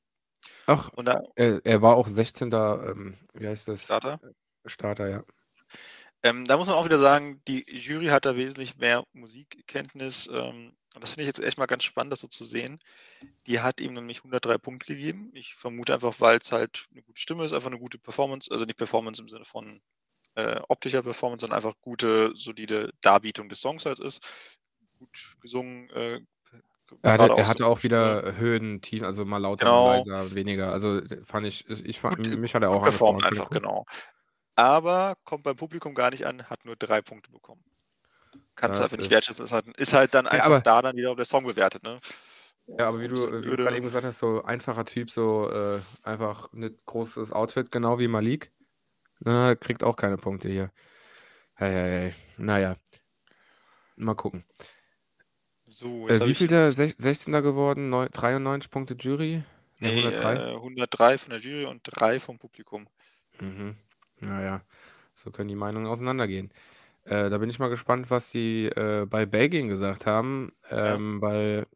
ach, 0.67 0.89
Und 0.95 1.05
da, 1.07 1.21
er, 1.37 1.61
er 1.67 1.83
war 1.83 1.97
auch 1.97 2.09
16. 2.09 2.51
Ähm, 2.53 3.19
wie 3.35 3.47
heißt 3.49 3.69
das? 3.69 3.83
Starter. 3.85 4.21
Starter, 4.65 5.09
ja. 5.09 5.25
Ähm, 6.23 6.45
da 6.47 6.57
muss 6.57 6.67
man 6.67 6.77
auch 6.77 6.85
wieder 6.85 6.99
sagen, 6.99 7.43
die 7.47 7.65
Jury 7.71 8.09
hat 8.09 8.25
da 8.27 8.37
wesentlich 8.37 8.77
mehr 8.77 9.05
Musikkenntnis. 9.13 10.29
Ähm, 10.33 10.77
und 10.95 11.01
das 11.03 11.11
finde 11.11 11.23
ich 11.23 11.27
jetzt 11.29 11.41
echt 11.41 11.59
mal 11.59 11.67
ganz 11.67 11.85
spannend, 11.85 12.13
das 12.13 12.21
so 12.21 12.29
zu 12.29 12.45
sehen. 12.45 12.81
Die 13.47 13.61
hat 13.61 13.81
ihm 13.81 13.95
nämlich 13.95 14.19
103 14.19 14.59
Punkte 14.59 14.95
gegeben. 14.95 15.31
Ich 15.35 15.55
vermute 15.55 15.95
einfach, 15.95 16.21
weil 16.21 16.39
es 16.39 16.51
halt 16.51 16.87
eine 16.91 17.03
gute 17.03 17.21
Stimme 17.21 17.45
ist, 17.45 17.53
einfach 17.53 17.71
eine 17.71 17.79
gute 17.79 17.99
Performance, 17.99 18.51
also 18.51 18.65
nicht 18.65 18.79
Performance 18.79 19.23
im 19.23 19.29
Sinne 19.29 19.45
von 19.45 19.81
äh, 20.35 20.61
optischer 20.69 21.03
Performance, 21.03 21.43
sondern 21.43 21.59
einfach 21.59 21.75
gute, 21.81 22.33
solide 22.35 22.91
Darbietung 23.01 23.49
des 23.49 23.61
Songs 23.61 23.87
halt 23.87 24.01
ist. 24.01 24.21
Gut 24.99 25.37
gesungen. 25.41 25.91
Äh, 25.91 26.21
Er 27.03 27.13
hatte, 27.13 27.33
auch 27.33 27.39
er 27.39 27.49
hatte 27.49 27.67
auch 27.67 27.83
wieder 27.83 28.37
Höhen, 28.37 28.81
Tiefen, 28.81 29.05
also 29.05 29.25
mal 29.25 29.39
lauter, 29.39 29.67
Genau. 29.67 29.95
leiser, 29.95 30.35
weniger. 30.35 30.73
Also 30.73 30.97
äh, 30.99 31.23
fand 31.25 31.47
ich, 31.47 31.69
ich 31.69 32.01
fand, 32.01 32.17
Gut, 32.17 32.39
mich 32.39 32.55
hat 32.55 32.63
er 32.63 32.71
auch 32.71 32.83
performt 32.83 33.25
einfach, 33.25 33.45
ich 33.45 33.51
genau. 33.51 33.85
Aber 34.59 35.17
kommt 35.25 35.45
beim 35.45 35.57
Publikum 35.57 35.95
gar 35.95 36.11
nicht 36.11 36.27
an, 36.27 36.43
hat 36.51 36.65
nur 36.65 36.75
drei 36.75 37.01
Punkte 37.01 37.31
bekommen. 37.31 37.63
Kann 38.57 38.73
es 38.73 38.79
Das 38.79 38.85
einfach 38.87 38.97
nicht 38.97 39.07
ist- 39.07 39.11
wertschätzen. 39.13 39.45
Ist 39.45 39.53
halt, 39.53 39.67
ist 39.79 39.93
halt 39.93 40.15
dann 40.15 40.27
einfach 40.27 40.47
aber- 40.47 40.61
da 40.61 40.83
dann 40.83 40.97
wieder 40.97 41.15
der 41.15 41.25
Song 41.25 41.45
bewertet, 41.45 41.85
ne? 41.85 42.01
Ja, 42.67 42.89
aber 42.89 42.99
wie 42.99 43.05
ein 43.05 43.11
du, 43.11 43.15
bisschen 43.15 43.43
wie 43.45 43.51
du 43.51 43.57
gerade 43.57 43.77
eben 43.77 43.87
gesagt 43.87 44.05
hast, 44.05 44.19
so 44.19 44.43
einfacher 44.43 44.85
Typ, 44.85 45.13
so 45.13 45.49
äh, 45.49 45.81
einfach 46.03 46.53
nicht 46.53 46.85
großes 46.87 47.31
Outfit, 47.33 47.71
genau 47.71 48.01
wie 48.01 48.09
Malik. 48.09 48.51
Na, 49.21 49.55
kriegt 49.55 49.85
auch 49.85 49.95
keine 49.95 50.17
Punkte 50.17 50.49
hier. 50.49 50.73
Hey, 51.55 51.73
hey, 51.73 51.91
hey. 51.91 52.15
Naja. 52.37 52.77
Mal 53.97 54.15
gucken. 54.15 54.45
So, 55.67 56.09
Äh, 56.09 56.27
wie 56.27 56.35
viel 56.35 56.49
der 56.49 56.69
jetzt- 56.69 56.79
16er 57.01 57.43
geworden? 57.43 57.91
Neu, 57.91 58.09
93 58.09 58.71
Punkte 58.71 58.95
Jury? 58.99 59.45
Ne, 59.79 59.93
Nee, 59.93 60.03
103? 60.03 60.35
äh, 60.35 60.55
103 60.57 61.17
von 61.19 61.31
der 61.31 61.39
Jury 61.39 61.65
und 61.67 61.81
3 61.85 62.19
vom 62.19 62.39
Publikum. 62.39 62.89
Mhm. 63.41 63.77
Naja, 64.21 64.63
so 65.15 65.31
können 65.31 65.49
die 65.49 65.55
Meinungen 65.55 65.87
auseinandergehen. 65.87 66.53
Äh, 67.05 67.31
da 67.31 67.39
bin 67.39 67.51
ich 67.51 67.59
mal 67.59 67.69
gespannt, 67.71 68.11
was 68.11 68.31
sie 68.31 68.67
äh, 68.67 69.07
bei 69.07 69.27
Belgien 69.27 69.69
gesagt 69.69 70.07
haben, 70.07 70.53
Ja. 70.71 70.95
ähm, 70.95 71.21
weil 71.23 71.67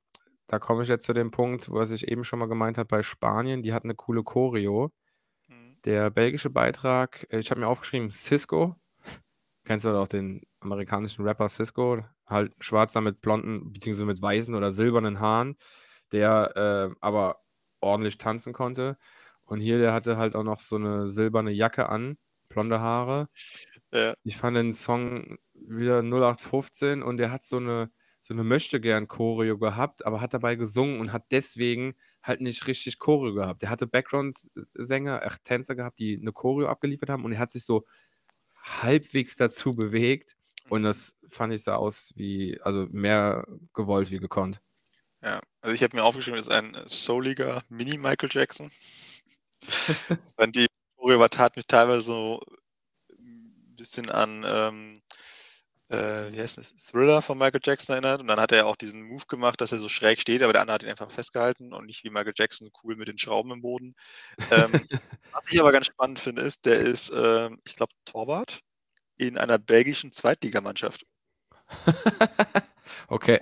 da 0.49 0.59
komme 0.59 0.83
ich 0.83 0.89
jetzt 0.89 1.07
zu 1.07 1.15
dem 1.15 1.31
Punkt, 1.31 1.71
was 1.73 1.91
ich 1.91 2.09
eben 2.09 2.25
schon 2.25 2.39
mal 2.39 2.49
gemeint 2.49 2.77
habe, 2.79 2.89
bei 2.89 3.03
Spanien, 3.03 3.63
die 3.63 3.73
hat 3.73 3.85
eine 3.85 3.95
coole 3.95 4.23
Choreo. 4.23 4.93
Mhm. 5.49 5.77
Der 5.85 6.11
belgische 6.11 6.51
Beitrag, 6.51 7.27
äh, 7.31 7.39
ich 7.39 7.51
habe 7.51 7.61
mir 7.61 7.69
aufgeschrieben, 7.69 8.11
Cisco. 8.11 8.77
Kennst 9.65 9.85
du 9.85 9.91
auch 9.91 10.09
den 10.09 10.43
amerikanischen 10.61 11.25
Rapper 11.25 11.49
Cisco? 11.49 12.05
Halt 12.27 12.53
ein 12.59 12.63
schwarzer 12.63 13.01
mit 13.01 13.21
blonden, 13.21 13.73
beziehungsweise 13.73 14.07
mit 14.07 14.21
weißen 14.21 14.55
oder 14.55 14.73
silbernen 14.73 15.21
Haaren, 15.21 15.57
der 16.11 16.91
äh, 16.93 16.97
aber 17.01 17.41
ordentlich 17.81 18.19
tanzen 18.19 18.53
konnte. 18.53 18.99
Und 19.45 19.61
hier, 19.61 19.79
der 19.79 19.93
hatte 19.93 20.17
halt 20.17 20.35
auch 20.35 20.43
noch 20.45 20.61
so 20.61 20.77
eine 20.77 21.09
silberne 21.09 21.53
Jacke 21.53 21.89
an, 21.89 22.17
blonde 22.53 22.81
Haare. 22.81 23.29
Ja. 23.93 24.15
Ich 24.25 24.37
fand 24.37 24.57
den 24.57 24.73
Song 24.73 25.39
wieder 25.55 26.03
0815 26.03 27.03
und 27.03 27.17
der 27.19 27.31
hat 27.33 27.45
so 27.45 27.57
eine, 27.59 27.91
so 28.21 28.35
eine 28.35 28.45
Möchtegern-Choreo 28.45 29.59
gehabt, 29.59 30.07
aber 30.07 30.21
hat 30.21 30.35
dabei 30.35 30.55
gesungen 30.57 31.01
und 31.01 31.13
hat 31.13 31.25
deswegen 31.33 31.95
halt 32.23 32.41
nicht 32.41 32.67
richtig 32.69 32.99
Choreo 32.99 33.35
gehabt. 33.35 33.63
Der 33.63 33.71
hatte 33.71 33.87
Background-Sänger, 33.87 35.23
ach, 35.25 35.39
Tänzer 35.45 35.75
gehabt, 35.75 35.99
die 35.99 36.19
eine 36.21 36.33
Choreo 36.33 36.69
abgeliefert 36.69 37.11
haben 37.11 37.25
und 37.25 37.33
er 37.33 37.39
hat 37.41 37.51
sich 37.51 37.65
so 37.65 37.85
halbwegs 38.63 39.37
dazu 39.37 39.75
bewegt 39.75 40.37
und 40.69 40.83
Mhm. 40.83 40.85
das 40.85 41.17
fand 41.29 41.53
ich 41.55 41.63
sah 41.65 41.77
aus 41.77 42.13
wie, 42.17 42.61
also 42.63 42.87
mehr 42.91 43.47
gewollt 43.75 44.11
wie 44.11 44.19
gekonnt. 44.19 44.61
Ja, 45.23 45.41
also 45.61 45.75
ich 45.75 45.83
habe 45.83 45.97
mir 45.97 46.05
aufgeschrieben, 46.05 46.37
das 46.39 46.47
ist 46.47 46.53
ein 46.53 46.77
souliger 46.87 47.63
Mini-Michael 47.69 48.29
Jackson. 48.33 48.71
Wenn 50.37 50.53
die 50.53 50.67
Choreo 51.03 51.29
tat 51.29 51.57
mich 51.57 51.67
teilweise 51.67 52.03
so 52.03 52.41
ein 53.11 53.75
bisschen 53.77 54.11
an, 54.11 54.45
ähm, 54.47 55.03
äh, 55.89 56.33
wie 56.33 56.41
heißt 56.41 56.59
das, 56.59 56.75
Thriller 56.77 57.23
von 57.23 57.39
Michael 57.39 57.61
Jackson 57.63 57.95
erinnert. 57.95 58.21
Und 58.21 58.29
dann 58.29 58.41
hat 58.41 58.53
er 58.53 58.59
ja 58.59 58.65
auch 58.65 58.77
diesen 58.77 59.03
Move 59.03 59.27
gemacht, 59.27 59.61
dass 59.61 59.73
er 59.73 59.79
so 59.79 59.89
schräg 59.89 60.21
steht, 60.21 60.43
aber 60.43 60.53
der 60.53 60.63
andere 60.63 60.75
hat 60.75 60.83
ihn 60.85 60.91
einfach 60.91 61.11
festgehalten 61.11 61.73
und 61.73 61.87
nicht 61.87 62.05
wie 62.05 62.11
Michael 62.11 62.35
Jackson 62.37 62.71
cool 62.83 62.97
mit 62.97 63.09
den 63.09 63.19
Schrauben 63.19 63.51
im 63.51 63.63
Boden. 63.63 63.95
Ähm, 64.51 64.71
was 65.33 65.53
ich 65.53 65.61
aber 65.61 65.73
ganz 65.73 65.87
spannend 65.87 66.21
finde, 66.21 66.43
ist, 66.43 66.65
der 66.67 66.79
ist, 66.79 67.13
ähm, 67.15 67.61
ich 67.65 67.75
glaube, 67.75 67.93
Torwart 68.05 68.61
in 69.17 69.37
einer 69.39 69.59
belgischen 69.59 70.13
Zweitligamannschaft. 70.13 71.05
okay. 73.09 73.41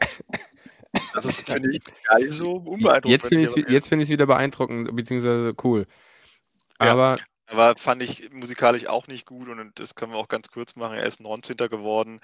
Das 1.13 1.25
ist, 1.25 1.49
finde 1.49 1.71
ich, 1.71 1.83
gar 2.05 2.19
nicht 2.19 2.33
so 2.33 2.53
unbeeindruckend. 2.53 3.11
Jetzt 3.11 3.29
finde 3.29 3.45
ich 3.45 3.77
es 3.77 3.87
find 3.87 4.09
wieder 4.09 4.27
beeindruckend, 4.27 4.95
beziehungsweise 4.97 5.55
cool. 5.63 5.87
Ja. 6.81 6.93
Aber 6.93 7.19
Aber 7.51 7.77
fand 7.77 8.01
ich 8.01 8.31
musikalisch 8.31 8.87
auch 8.87 9.09
nicht 9.09 9.27
gut 9.27 9.49
und 9.49 9.79
das 9.81 9.97
können 9.97 10.13
wir 10.13 10.19
auch 10.19 10.29
ganz 10.29 10.53
kurz 10.53 10.77
machen. 10.77 10.97
Er 10.97 11.07
ist 11.07 11.19
19. 11.19 11.57
geworden. 11.57 12.21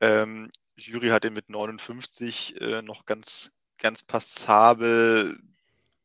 Ähm, 0.00 0.52
Jury 0.76 1.08
hat 1.08 1.24
ihn 1.24 1.32
mit 1.32 1.50
59 1.50 2.60
äh, 2.60 2.82
noch 2.82 3.04
ganz, 3.04 3.58
ganz 3.78 4.04
passabel 4.04 5.40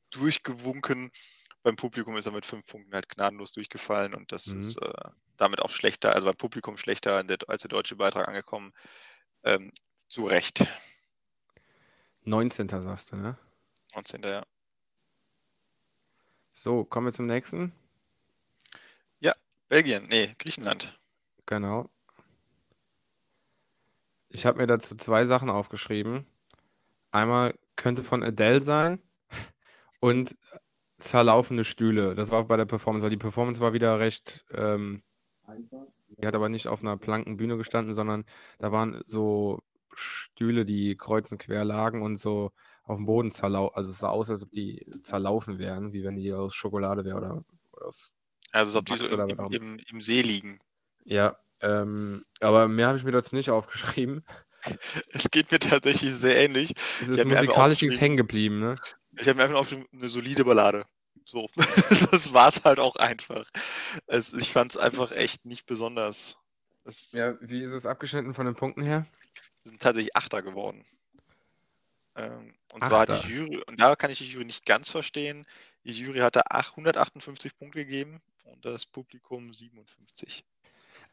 durchgewunken. 0.10 1.12
Beim 1.62 1.76
Publikum 1.76 2.18
ist 2.18 2.26
er 2.26 2.32
mit 2.32 2.48
fünf 2.48 2.68
Punkten 2.68 2.94
halt 2.96 3.10
gnadenlos 3.10 3.54
durchgefallen 3.54 4.16
und 4.16 4.32
das 4.32 4.48
mhm. 4.48 4.60
ist 4.62 4.82
äh, 4.82 4.92
damit 5.38 5.62
auch 5.62 5.70
schlechter, 5.70 6.16
also 6.16 6.26
beim 6.26 6.36
Publikum 6.36 6.76
schlechter 6.76 7.24
der, 7.24 7.38
als 7.48 7.62
der 7.62 7.70
deutsche 7.70 7.96
Beitrag 7.96 8.28
angekommen. 8.28 8.74
Ähm, 9.44 9.72
zu 10.08 10.26
Recht. 10.26 10.66
19. 12.24 12.70
sagst 12.70 13.12
du, 13.12 13.18
ne? 13.18 13.38
19. 13.94 14.24
ja. 14.24 14.44
So, 16.56 16.86
kommen 16.86 17.08
wir 17.08 17.14
zum 17.14 17.28
nächsten. 17.28 17.72
Belgien, 19.70 20.08
nee, 20.10 20.36
Griechenland. 20.38 20.98
Genau. 21.46 21.90
Ich 24.30 24.46
habe 24.46 24.58
mir 24.58 24.68
dazu 24.68 24.96
zwei 24.96 25.26
Sachen 25.26 25.50
aufgeschrieben. 25.50 26.26
Einmal 27.12 27.58
könnte 27.76 28.04
von 28.04 28.24
Adele 28.24 28.62
sein 28.62 29.02
und 30.00 30.36
zerlaufende 30.98 31.64
Stühle. 31.64 32.16
Das 32.16 32.32
war 32.32 32.46
bei 32.46 32.58
der 32.58 32.66
Performance, 32.66 33.04
weil 33.04 33.12
die 33.12 33.18
Performance 33.18 33.60
war 33.60 33.74
wieder 33.74 34.00
recht. 34.00 34.46
Ähm, 34.52 35.04
die 36.18 36.26
hat 36.26 36.36
aber 36.36 36.50
nicht 36.50 36.68
auf 36.68 36.82
einer 36.82 36.98
planken 36.98 37.38
Bühne 37.38 37.58
gestanden, 37.58 37.94
sondern 37.94 38.26
da 38.60 38.72
waren 38.72 39.02
so 39.06 39.60
Stühle, 39.94 40.66
die 40.66 40.96
kreuz 40.96 41.32
und 41.32 41.38
quer 41.38 41.66
lagen 41.66 42.02
und 42.02 42.18
so 42.18 42.52
auf 42.84 42.98
dem 42.98 43.06
Boden 43.06 43.32
zerlaufen. 43.32 43.76
Also 43.76 43.92
es 43.92 44.00
sah 44.00 44.10
aus, 44.10 44.30
als 44.30 44.44
ob 44.44 44.52
die 44.52 44.86
zerlaufen 45.04 45.60
wären, 45.60 45.94
wie 45.94 46.04
wenn 46.04 46.16
die 46.16 46.34
aus 46.34 46.56
Schokolade 46.56 47.06
wären 47.06 47.18
oder, 47.18 47.44
oder 47.74 47.88
aus. 47.88 48.14
Also 48.54 48.80
als 48.80 48.90
ob 48.90 48.98
die 48.98 49.06
so 49.06 49.22
im, 49.22 49.52
im, 49.52 49.80
im, 49.80 50.02
See 50.02 50.22
liegen. 50.22 50.60
Ja, 51.04 51.36
ähm, 51.62 52.24
aber 52.40 52.70
mehr 52.70 52.88
habe 52.88 52.98
ich 52.98 53.04
mir 53.04 53.12
dazu 53.12 53.36
nicht 53.36 53.50
aufgeschrieben. 53.50 54.24
Es 55.10 55.30
geht 55.30 55.52
mir 55.52 55.60
tatsächlich 55.60 56.14
sehr 56.14 56.38
ähnlich. 56.38 56.74
Es 57.02 57.10
ist 57.10 57.26
musikalisch 57.26 57.82
nichts 57.82 58.00
hängen 58.00 58.16
geblieben, 58.16 58.62
ne? 58.62 58.78
Ich 59.18 59.28
habe 59.28 59.36
mir 59.36 59.44
einfach 59.44 59.58
aufgeschrieben, 59.58 59.90
eine 59.92 60.08
solide 60.08 60.46
Ballade. 60.46 60.86
So. 61.26 61.50
das 62.12 62.34
war 62.34 62.48
es 62.48 62.64
halt 62.64 62.80
auch 62.80 62.96
einfach. 62.96 63.46
Es, 64.08 64.32
ich 64.32 64.54
fand 64.54 64.72
es 64.72 64.78
einfach 64.78 65.12
echt 65.12 65.44
nicht 65.44 65.66
besonders. 65.66 66.38
Es 66.86 67.12
ja, 67.12 67.36
wie 67.42 67.62
ist 67.62 67.74
es 67.74 67.86
abgeschnitten 67.86 68.34
von 68.34 68.46
den 68.46 68.56
Punkten 68.56 68.84
her? 68.84 69.06
sind 69.64 69.82
tatsächlich 69.82 70.16
Achter 70.16 70.42
geworden. 70.42 70.86
Ähm, 72.16 72.54
und 72.72 72.84
Achter. 72.84 73.06
zwar 73.06 73.18
hat 73.18 73.26
die 73.26 73.34
Jury, 73.34 73.64
und 73.66 73.80
da 73.80 73.96
kann 73.96 74.12
ich 74.12 74.20
die 74.20 74.30
Jury 74.30 74.46
nicht 74.46 74.66
ganz 74.66 74.90
verstehen, 74.90 75.46
die 75.86 75.92
Jury 75.92 76.20
hatte 76.20 76.52
158 76.52 77.58
Punkte 77.58 77.86
gegeben 77.86 78.22
und 78.46 78.66
das 78.66 78.86
Publikum 78.86 79.54
57. 79.54 80.46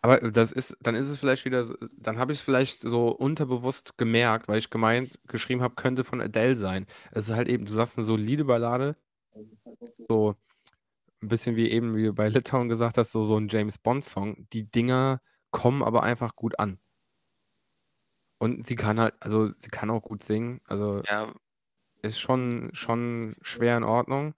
Aber 0.02 0.18
das 0.30 0.52
ist, 0.52 0.76
dann 0.80 0.94
ist 0.94 1.08
es 1.08 1.18
vielleicht 1.18 1.44
wieder, 1.44 1.64
dann 1.96 2.18
habe 2.18 2.32
ich 2.32 2.38
es 2.38 2.44
vielleicht 2.44 2.80
so 2.80 3.08
unterbewusst 3.10 3.98
gemerkt, 3.98 4.48
weil 4.48 4.58
ich 4.58 4.70
gemeint, 4.70 5.18
geschrieben 5.26 5.62
habe, 5.62 5.74
könnte 5.74 6.04
von 6.04 6.20
Adele 6.22 6.56
sein. 6.56 6.86
Es 7.12 7.28
ist 7.28 7.34
halt 7.36 7.48
eben, 7.48 7.66
du 7.66 7.72
sagst 7.72 7.98
eine 7.98 8.06
solide 8.06 8.44
Ballade, 8.44 8.96
so 10.08 10.34
ein 11.22 11.28
bisschen 11.28 11.56
wie 11.56 11.70
eben 11.70 11.96
wie 11.96 12.10
bei 12.12 12.28
Litauen 12.28 12.68
gesagt 12.68 12.98
hast, 12.98 13.12
so, 13.12 13.24
so 13.24 13.36
ein 13.38 13.48
James 13.48 13.78
Bond-Song. 13.78 14.48
Die 14.52 14.70
Dinger 14.70 15.20
kommen 15.52 15.82
aber 15.82 16.02
einfach 16.04 16.36
gut 16.36 16.58
an. 16.58 16.80
Und 18.38 18.66
sie 18.66 18.74
kann 18.76 18.98
halt, 18.98 19.14
also 19.20 19.48
sie 19.48 19.68
kann 19.68 19.90
auch 19.90 20.02
gut 20.02 20.24
singen. 20.24 20.60
Also 20.64 21.02
Ja, 21.06 21.32
ist 22.02 22.18
schon, 22.18 22.70
schon 22.72 23.36
schwer 23.42 23.76
in 23.76 23.84
Ordnung. 23.84 24.34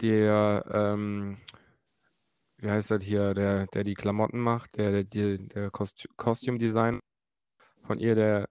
Der, 0.00 0.64
ähm, 0.72 1.38
wie 2.58 2.70
heißt 2.70 2.90
das 2.90 3.02
hier, 3.02 3.34
der, 3.34 3.66
der 3.68 3.84
die 3.84 3.94
Klamotten 3.94 4.40
macht, 4.40 4.76
der, 4.76 5.04
der, 5.04 5.38
der 5.38 5.70
Cost 5.70 6.08
Costume 6.16 6.58
Design 6.58 7.00
von 7.82 7.98
ihr, 7.98 8.14
der, 8.14 8.48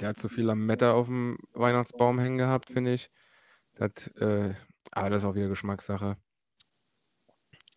der 0.00 0.08
hat 0.10 0.18
zu 0.18 0.28
viel 0.28 0.44
Lametta 0.44 0.92
auf 0.92 1.06
dem 1.06 1.38
Weihnachtsbaum 1.52 2.18
hängen 2.18 2.38
gehabt, 2.38 2.70
finde 2.70 2.94
ich. 2.94 3.10
Das, 3.74 4.08
äh, 4.16 4.54
aber 4.90 5.10
das 5.10 5.22
ist 5.22 5.28
auch 5.28 5.34
wieder 5.34 5.48
Geschmackssache. 5.48 6.16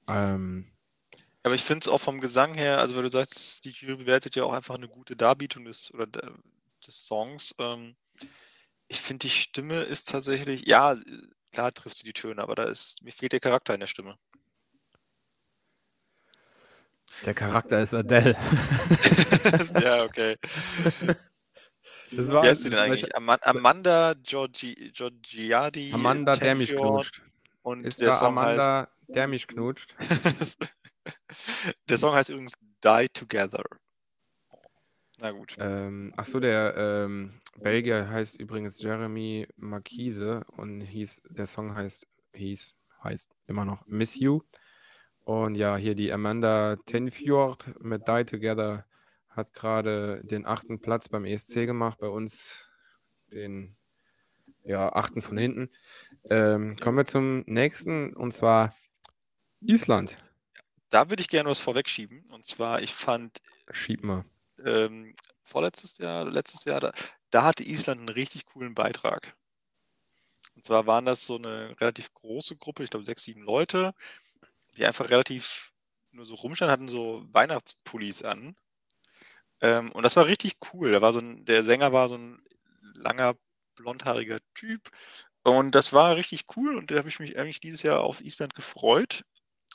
Ähm, 0.07 0.71
aber 1.43 1.55
ich 1.55 1.63
finde 1.63 1.83
es 1.83 1.87
auch 1.87 2.01
vom 2.01 2.19
Gesang 2.19 2.55
her, 2.55 2.79
also 2.79 2.95
weil 2.95 3.03
du 3.03 3.09
sagst, 3.09 3.63
die 3.63 3.69
Jury 3.71 3.95
bewertet 3.95 4.35
ja 4.35 4.43
auch 4.43 4.53
einfach 4.53 4.75
eine 4.75 4.89
gute 4.89 5.15
Darbietung 5.15 5.65
des, 5.65 5.93
oder 5.93 6.05
des 6.07 7.05
Songs. 7.05 7.55
Ähm, 7.59 7.95
ich 8.87 8.99
finde, 8.99 9.27
die 9.27 9.29
Stimme 9.29 9.83
ist 9.83 10.09
tatsächlich, 10.09 10.65
ja, 10.65 10.97
klar 11.51 11.73
trifft 11.73 11.97
sie 11.97 12.03
die 12.05 12.13
Töne, 12.13 12.41
aber 12.41 12.55
da 12.55 12.63
ist, 12.63 13.03
mir 13.03 13.11
fehlt 13.11 13.33
der 13.33 13.39
Charakter 13.39 13.73
in 13.73 13.79
der 13.79 13.87
Stimme. 13.87 14.17
Der 17.25 17.33
Charakter 17.33 17.81
ist 17.81 17.93
Adele. 17.93 18.35
ja, 19.81 20.03
okay. 20.03 20.37
Das 22.11 22.29
war, 22.29 22.43
Wie 22.43 22.47
heißt 22.47 22.63
sie 22.63 22.69
denn 22.69 22.79
eigentlich? 22.79 23.15
Amanda 23.15 24.13
Giorgi, 24.13 24.91
Giorgiadi. 24.93 25.91
Amanda, 25.93 26.35
der 26.35 26.55
mich 26.55 26.75
knutscht. 26.75 27.21
Und 27.63 27.85
ist 27.85 27.99
der 27.99 28.09
da 28.09 28.13
Song 28.13 28.27
Amanda, 28.37 28.81
heißt... 28.81 29.15
der 29.15 29.27
mich 29.27 29.47
knutscht? 29.47 29.95
Der 31.87 31.97
Song 31.97 32.13
heißt 32.13 32.29
übrigens 32.29 32.53
Die 32.83 33.07
Together. 33.13 33.63
Na 35.19 35.31
gut. 35.31 35.55
Ähm, 35.59 36.13
Achso, 36.15 36.39
der 36.39 36.75
ähm, 36.77 37.39
Belgier 37.57 38.09
heißt 38.09 38.39
übrigens 38.39 38.81
Jeremy 38.81 39.47
Marquise 39.55 40.43
und 40.55 40.81
hieß, 40.81 41.23
der 41.29 41.47
Song 41.47 41.75
heißt, 41.75 42.07
hieß, 42.33 42.75
heißt 43.03 43.35
immer 43.47 43.65
noch 43.65 43.85
Miss 43.87 44.19
You. 44.19 44.41
Und 45.23 45.55
ja, 45.55 45.75
hier 45.75 45.95
die 45.95 46.11
Amanda 46.11 46.77
Tenfjord 46.85 47.83
mit 47.83 48.07
Die 48.07 48.25
Together 48.25 48.85
hat 49.29 49.53
gerade 49.53 50.21
den 50.23 50.45
achten 50.45 50.79
Platz 50.79 51.09
beim 51.09 51.25
ESC 51.25 51.65
gemacht, 51.65 51.97
bei 51.99 52.07
uns 52.07 52.69
den 53.31 53.75
ja, 54.63 54.93
achten 54.93 55.21
von 55.21 55.37
hinten. 55.37 55.69
Ähm, 56.29 56.75
kommen 56.77 56.97
wir 56.97 57.05
zum 57.05 57.43
nächsten 57.47 58.13
und 58.13 58.31
zwar 58.31 58.75
Island 59.61 60.17
da 60.89 61.09
würde 61.09 61.21
ich 61.21 61.29
gerne 61.29 61.49
was 61.49 61.59
vorwegschieben. 61.59 62.25
Und 62.29 62.45
zwar, 62.45 62.81
ich 62.81 62.93
fand. 62.93 63.41
Schieb 63.71 64.03
mal. 64.03 64.23
Ähm, 64.65 65.15
vorletztes 65.43 65.97
Jahr, 65.97 66.25
letztes 66.25 66.65
Jahr, 66.65 66.79
da, 66.79 66.91
da 67.29 67.43
hatte 67.43 67.63
Island 67.63 67.99
einen 67.99 68.09
richtig 68.09 68.45
coolen 68.45 68.75
Beitrag. 68.75 69.35
Und 70.55 70.65
zwar 70.65 70.87
waren 70.87 71.05
das 71.05 71.25
so 71.25 71.37
eine 71.37 71.79
relativ 71.79 72.13
große 72.13 72.57
Gruppe, 72.57 72.83
ich 72.83 72.89
glaube 72.89 73.05
sechs, 73.05 73.23
sieben 73.23 73.43
Leute, 73.43 73.93
die 74.75 74.85
einfach 74.85 75.09
relativ 75.09 75.71
nur 76.11 76.25
so 76.25 76.35
rumstanden, 76.35 76.71
hatten 76.71 76.87
so 76.87 77.25
Weihnachtspullis 77.31 78.23
an. 78.23 78.55
Ähm, 79.61 79.91
und 79.91 80.03
das 80.03 80.15
war 80.15 80.25
richtig 80.25 80.57
cool. 80.73 80.91
Da 80.91 81.01
war 81.01 81.13
so 81.13 81.19
ein, 81.19 81.45
der 81.45 81.63
Sänger 81.63 81.93
war 81.93 82.09
so 82.09 82.17
ein 82.17 82.41
langer, 82.95 83.35
blondhaariger 83.75 84.39
Typ. 84.55 84.89
Und 85.43 85.75
das 85.75 85.93
war 85.93 86.15
richtig 86.15 86.45
cool 86.57 86.75
und 86.75 86.91
da 86.91 86.97
habe 86.97 87.09
ich 87.09 87.19
mich 87.19 87.37
eigentlich 87.37 87.61
dieses 87.61 87.83
Jahr 87.83 88.01
auf 88.01 88.21
Island 88.21 88.53
gefreut 88.53 89.23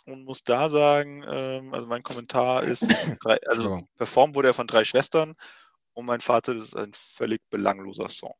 und 0.05 0.24
muss 0.24 0.43
da 0.43 0.69
sagen, 0.69 1.24
ähm, 1.29 1.73
also 1.73 1.87
mein 1.87 2.03
Kommentar 2.03 2.65
ist, 2.65 2.89
drei, 3.23 3.39
also 3.47 3.87
performt 3.97 4.35
wurde 4.35 4.49
er 4.49 4.55
von 4.55 4.66
drei 4.66 4.85
Schwestern 4.85 5.35
und 5.95 6.07
mein 6.07 6.20
Vater 6.20 6.55
ist 6.55 6.77
ein 6.77 6.93
völlig 6.95 7.41
belangloser 7.51 8.09
Song. 8.09 8.35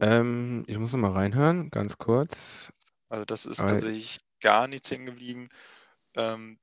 Ähm, 0.00 0.64
ich 0.66 0.78
muss 0.78 0.92
noch 0.92 0.98
mal 0.98 1.12
reinhören, 1.12 1.70
ganz 1.70 1.98
kurz. 1.98 2.72
Also 3.08 3.24
das 3.24 3.46
ist 3.46 3.60
Aber 3.60 3.70
tatsächlich 3.70 4.20
gar 4.40 4.66
nichts 4.66 4.90
hängen 4.90 5.06
geblieben. 5.06 5.48
Ähm, 6.14 6.58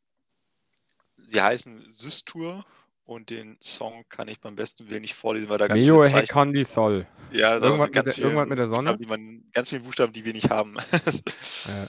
sie 1.18 1.42
heißen 1.42 1.92
Systur 1.92 2.66
und 3.06 3.30
den 3.30 3.58
Song 3.62 4.04
kann 4.10 4.28
ich 4.28 4.40
beim 4.40 4.56
besten 4.56 4.90
Willen 4.90 5.02
nicht 5.02 5.16
vorlesen, 5.16 5.50
weil 5.50 5.58
da 5.58 5.68
ganz 5.68 5.82
Mio 5.82 6.04
viele 6.04 6.26
Zeichen... 6.26 6.66
Sol. 6.66 7.08
Ja, 7.32 7.52
also 7.52 7.68
irgendwas, 7.68 7.88
mit 7.88 8.06
der, 8.06 8.18
irgendwas 8.18 8.48
mit 8.50 8.58
der 8.58 8.68
Sonne? 8.68 8.98
Die 8.98 9.06
man, 9.06 9.44
ganz 9.54 9.70
viele 9.70 9.82
Buchstaben, 9.82 10.14
die 10.14 10.26
wir 10.26 10.34
nicht 10.34 10.50
haben. 10.50 10.76
ja. 11.66 11.88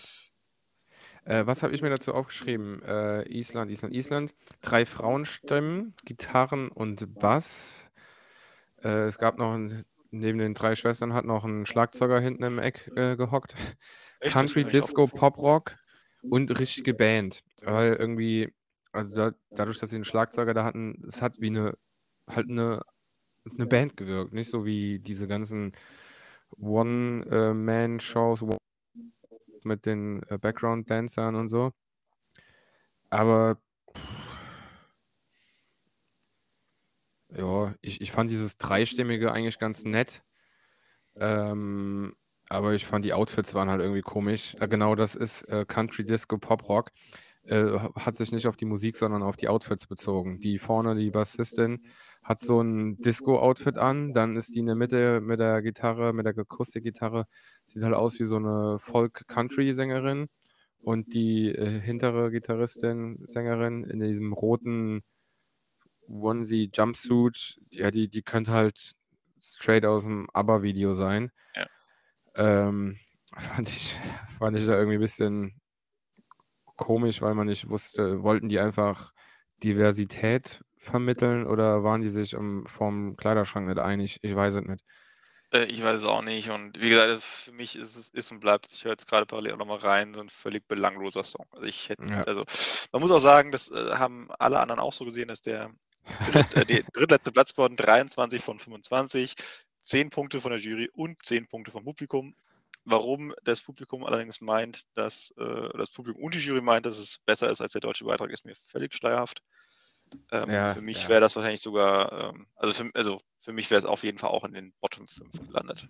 Äh, 1.24 1.46
was 1.46 1.62
habe 1.62 1.74
ich 1.74 1.82
mir 1.82 1.90
dazu 1.90 2.14
aufgeschrieben? 2.14 2.82
Äh, 2.82 3.28
Island, 3.28 3.70
Island, 3.70 3.94
Island. 3.94 4.34
Drei 4.60 4.84
Frauenstimmen, 4.86 5.94
Gitarren 6.04 6.68
und 6.68 7.14
Bass. 7.14 7.90
Äh, 8.82 9.06
es 9.06 9.18
gab 9.18 9.38
noch 9.38 9.54
ein, 9.54 9.84
neben 10.10 10.38
den 10.38 10.54
drei 10.54 10.74
Schwestern 10.74 11.14
hat 11.14 11.24
noch 11.24 11.44
ein 11.44 11.66
Schlagzeuger 11.66 12.20
hinten 12.20 12.42
im 12.42 12.58
Eck 12.58 12.90
äh, 12.96 13.16
gehockt. 13.16 13.54
Echt? 14.20 14.34
Country, 14.34 14.64
Disco, 14.64 15.06
Pop 15.06 15.38
Rock 15.38 15.76
und 16.22 16.58
richtige 16.58 16.94
Band. 16.94 17.42
Weil 17.62 17.94
irgendwie, 17.94 18.52
also 18.92 19.14
da, 19.14 19.36
dadurch, 19.50 19.78
dass 19.78 19.90
sie 19.90 19.96
einen 19.96 20.04
Schlagzeuger 20.04 20.54
da 20.54 20.64
hatten, 20.64 21.02
es 21.06 21.22
hat 21.22 21.40
wie 21.40 21.48
eine, 21.48 21.78
halt 22.28 22.48
eine, 22.48 22.82
eine 23.44 23.66
Band 23.66 23.96
gewirkt. 23.96 24.32
Nicht 24.32 24.50
so 24.50 24.64
wie 24.64 24.98
diese 24.98 25.28
ganzen 25.28 25.72
One-Man-Shows, 26.58 28.44
mit 29.64 29.86
den 29.86 30.22
äh, 30.28 30.38
Background-Dancern 30.38 31.34
und 31.34 31.48
so. 31.48 31.72
Aber 33.10 33.58
ja, 37.30 37.74
ich, 37.80 38.00
ich 38.00 38.12
fand 38.12 38.30
dieses 38.30 38.58
Dreistimmige 38.58 39.32
eigentlich 39.32 39.58
ganz 39.58 39.84
nett. 39.84 40.22
Ähm, 41.16 42.14
aber 42.48 42.74
ich 42.74 42.86
fand 42.86 43.04
die 43.04 43.14
Outfits 43.14 43.54
waren 43.54 43.70
halt 43.70 43.80
irgendwie 43.80 44.02
komisch. 44.02 44.56
Äh, 44.60 44.68
genau, 44.68 44.94
das 44.94 45.14
ist 45.14 45.42
äh, 45.48 45.64
Country 45.66 46.04
Disco 46.04 46.38
Pop 46.38 46.68
Rock. 46.68 46.90
Äh, 47.44 47.78
hat 47.96 48.14
sich 48.14 48.32
nicht 48.32 48.46
auf 48.46 48.56
die 48.56 48.64
Musik, 48.66 48.96
sondern 48.96 49.22
auf 49.22 49.36
die 49.36 49.48
Outfits 49.48 49.86
bezogen. 49.86 50.38
Die 50.40 50.58
vorne, 50.58 50.94
die 50.94 51.10
Bassistin, 51.10 51.84
hat 52.22 52.40
so 52.40 52.60
ein 52.60 52.98
Disco-Outfit 52.98 53.78
an, 53.78 54.14
dann 54.14 54.36
ist 54.36 54.54
die 54.54 54.60
in 54.60 54.66
der 54.66 54.76
Mitte 54.76 55.20
mit 55.20 55.40
der 55.40 55.60
Gitarre, 55.62 56.12
mit 56.12 56.26
der 56.26 56.38
Akustikgitarre, 56.38 57.26
sieht 57.64 57.82
halt 57.82 57.94
aus 57.94 58.18
wie 58.20 58.24
so 58.24 58.36
eine 58.36 58.78
Folk-Country-Sängerin 58.78 60.28
und 60.80 61.14
die 61.14 61.48
äh, 61.50 61.80
hintere 61.80 62.30
Gitarristin, 62.30 63.24
Sängerin 63.26 63.84
in 63.84 64.00
diesem 64.00 64.32
roten 64.32 65.02
Onesie-Jumpsuit, 66.08 67.58
ja, 67.72 67.90
die, 67.90 68.08
die 68.08 68.22
könnte 68.22 68.52
halt 68.52 68.92
straight 69.40 69.84
aus 69.84 70.04
dem 70.04 70.28
ABBA-Video 70.32 70.94
sein. 70.94 71.30
Ja. 71.54 71.66
Ähm, 72.36 72.98
fand, 73.36 73.68
ich, 73.68 73.98
fand 74.38 74.56
ich 74.56 74.66
da 74.66 74.74
irgendwie 74.74 74.98
ein 74.98 75.00
bisschen 75.00 75.60
komisch, 76.76 77.22
weil 77.22 77.34
man 77.34 77.46
nicht 77.46 77.68
wusste, 77.68 78.22
wollten 78.22 78.48
die 78.48 78.60
einfach 78.60 79.12
Diversität 79.62 80.62
vermitteln 80.82 81.46
oder 81.46 81.84
waren 81.84 82.02
die 82.02 82.10
sich 82.10 82.34
um, 82.36 82.66
vom 82.66 83.16
Kleiderschrank 83.16 83.68
nicht 83.68 83.78
einig? 83.78 84.18
Ich 84.22 84.34
weiß 84.34 84.54
es 84.54 84.64
nicht. 84.64 84.84
Äh, 85.52 85.64
ich 85.66 85.82
weiß 85.82 86.02
es 86.02 86.06
auch 86.06 86.22
nicht. 86.22 86.50
Und 86.50 86.80
wie 86.80 86.90
gesagt, 86.90 87.22
für 87.22 87.52
mich 87.52 87.76
ist 87.76 87.96
es 87.96 88.08
ist 88.10 88.32
und 88.32 88.40
bleibt, 88.40 88.72
ich 88.72 88.84
höre 88.84 88.92
jetzt 88.92 89.06
gerade 89.08 89.26
parallel 89.26 89.54
auch 89.54 89.58
nochmal 89.58 89.78
rein, 89.78 90.14
so 90.14 90.20
ein 90.20 90.28
völlig 90.28 90.66
belangloser 90.68 91.24
Song. 91.24 91.46
Also 91.52 91.66
ich 91.66 91.88
hätte, 91.88 92.06
Ja. 92.08 92.22
also 92.24 92.44
man 92.92 93.02
muss 93.02 93.10
auch 93.10 93.20
sagen, 93.20 93.52
das 93.52 93.70
äh, 93.70 93.92
haben 93.94 94.30
alle 94.38 94.60
anderen 94.60 94.80
auch 94.80 94.92
so 94.92 95.04
gesehen, 95.04 95.28
dass 95.28 95.42
der 95.42 95.70
dritt, 96.32 96.52
äh, 96.54 96.64
der 96.64 96.82
drittletzte 96.92 97.32
Platz 97.32 97.52
geworden, 97.54 97.76
23 97.76 98.42
von 98.42 98.58
25, 98.58 99.34
10 99.82 100.10
Punkte 100.10 100.40
von 100.40 100.52
der 100.52 100.60
Jury 100.60 100.90
und 100.94 101.24
10 101.24 101.48
Punkte 101.48 101.70
vom 101.70 101.84
Publikum. 101.84 102.34
Warum 102.84 103.32
das 103.44 103.60
Publikum 103.60 104.04
allerdings 104.04 104.40
meint, 104.40 104.84
dass 104.94 105.32
äh, 105.38 105.68
das 105.78 105.90
Publikum 105.92 106.24
und 106.24 106.34
die 106.34 106.40
Jury 106.40 106.60
meint, 106.62 106.84
dass 106.86 106.98
es 106.98 107.18
besser 107.18 107.48
ist 107.50 107.60
als 107.60 107.72
der 107.72 107.80
deutsche 107.80 108.04
Beitrag, 108.04 108.30
ist 108.30 108.44
mir 108.44 108.56
völlig 108.56 108.94
schleierhaft. 108.94 109.40
Ähm, 110.30 110.50
Ja, 110.50 110.74
für 110.74 110.80
mich 110.80 111.02
ja. 111.04 111.08
wäre 111.08 111.20
das 111.20 111.36
wahrscheinlich 111.36 111.60
sogar, 111.60 112.30
ähm, 112.34 112.46
also, 112.56 112.72
für, 112.72 112.90
also 112.94 113.20
für 113.40 113.52
mich 113.52 113.70
wäre 113.70 113.78
es 113.78 113.84
auf 113.84 114.02
jeden 114.04 114.18
Fall 114.18 114.30
auch 114.30 114.44
in 114.44 114.52
den 114.52 114.72
Bottom 114.80 115.06
5 115.06 115.46
gelandet. 115.46 115.88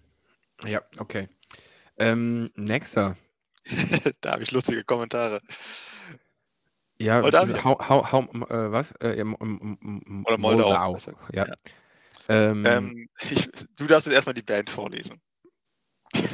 Ja, 0.64 0.82
okay. 0.98 1.28
Ähm, 1.98 2.50
nächster. 2.54 3.16
da 4.20 4.32
habe 4.32 4.42
ich 4.42 4.50
lustige 4.52 4.84
Kommentare. 4.84 5.40
Ja, 6.98 7.20
Moldawien. 7.20 7.64
hau, 7.64 7.78
hau, 7.88 8.12
hau, 8.12 8.22
äh, 8.22 8.72
was? 8.72 8.92
Äh, 9.00 9.22
Oder 9.22 10.38
Moldau. 10.38 10.92
besser. 10.92 11.14
Ja. 11.32 11.46
Ja. 11.46 11.54
Ähm, 12.28 12.64
Ähm, 12.64 13.08
ich, 13.30 13.48
du 13.76 13.86
darfst 13.86 14.06
jetzt 14.06 14.14
erstmal 14.14 14.34
die 14.34 14.42
Band 14.42 14.70
vorlesen. 14.70 15.20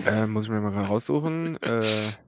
äh, 0.07 0.27
muss 0.27 0.45
ich 0.45 0.51
mir 0.51 0.61
mal 0.61 0.85
raussuchen. 0.85 1.59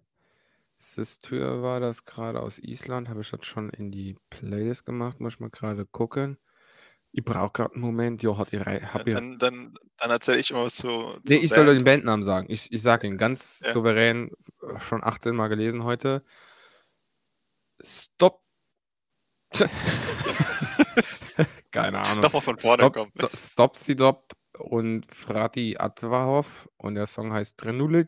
Sistür 0.80 1.62
war 1.62 1.78
das 1.78 2.04
gerade 2.06 2.40
aus 2.40 2.58
Island. 2.58 3.08
Habe 3.08 3.20
ich 3.20 3.30
das 3.30 3.44
schon 3.46 3.70
in 3.70 3.90
die 3.90 4.16
Playlist 4.30 4.86
gemacht? 4.86 5.20
Muss 5.20 5.34
ich 5.34 5.40
mal 5.40 5.50
gerade 5.50 5.84
gucken. 5.86 6.38
Ich 7.12 7.24
brauche 7.24 7.52
gerade 7.52 7.74
einen 7.74 7.82
Moment. 7.82 8.22
Jo, 8.22 8.38
hat 8.38 8.52
ihr, 8.52 8.64
hab 8.64 9.06
ihr, 9.06 9.14
Dann, 9.14 9.38
dann, 9.38 9.74
dann 9.98 10.10
erzähle 10.10 10.38
ich 10.38 10.50
immer 10.50 10.64
was 10.64 10.76
zu. 10.76 10.88
Nee, 11.24 11.36
zur 11.36 11.44
ich 11.44 11.50
soll 11.50 11.66
Band. 11.66 11.78
den 11.80 11.84
Bandnamen 11.84 12.22
sagen. 12.22 12.46
Ich, 12.48 12.72
ich 12.72 12.80
sage 12.82 13.06
ihn 13.06 13.18
ganz 13.18 13.60
Ja. 13.64 13.72
souverän, 13.72 14.30
schon 14.78 15.04
18 15.04 15.34
Mal 15.34 15.48
gelesen 15.48 15.84
heute. 15.84 16.24
Stop. 17.82 18.42
Keine 21.70 21.98
Ahnung. 22.00 22.20
Nochmal 22.22 22.42
von 22.42 22.58
vorne 22.58 22.82
Stop, 22.84 22.94
kommen. 22.94 23.10
Stop, 23.16 23.36
Stop 23.36 23.76
Sidop 23.76 24.32
und 24.60 25.06
Frati 25.06 25.76
Atwahov 25.78 26.68
und 26.76 26.94
der 26.94 27.06
Song 27.06 27.32
heißt 27.32 27.58
Trenule. 27.58 28.06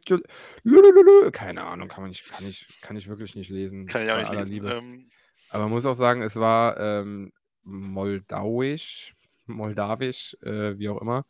Keine 1.33 1.65
Ahnung, 1.65 1.89
kann 1.89 2.03
man 2.03 2.11
nicht, 2.11 2.29
kann 2.29 2.47
ich, 2.47 2.67
kann 2.81 2.97
ich 2.97 3.09
wirklich 3.09 3.35
nicht 3.35 3.51
lesen. 3.51 3.87
Kann 3.87 4.05
ich 4.05 4.11
auch 4.11 4.19
nicht 4.19 4.33
lesen. 4.33 4.69
Ähm, 4.69 5.11
Aber 5.51 5.65
man 5.65 5.73
muss 5.73 5.87
auch 5.87 5.95
sagen, 5.95 6.23
es 6.23 6.37
war 6.37 6.79
ähm, 6.79 7.33
moldawisch, 7.63 9.15
moldawisch, 9.47 10.37
äh, 10.43 10.79
wie 10.79 10.89
auch 10.89 11.01
immer. 11.01 11.25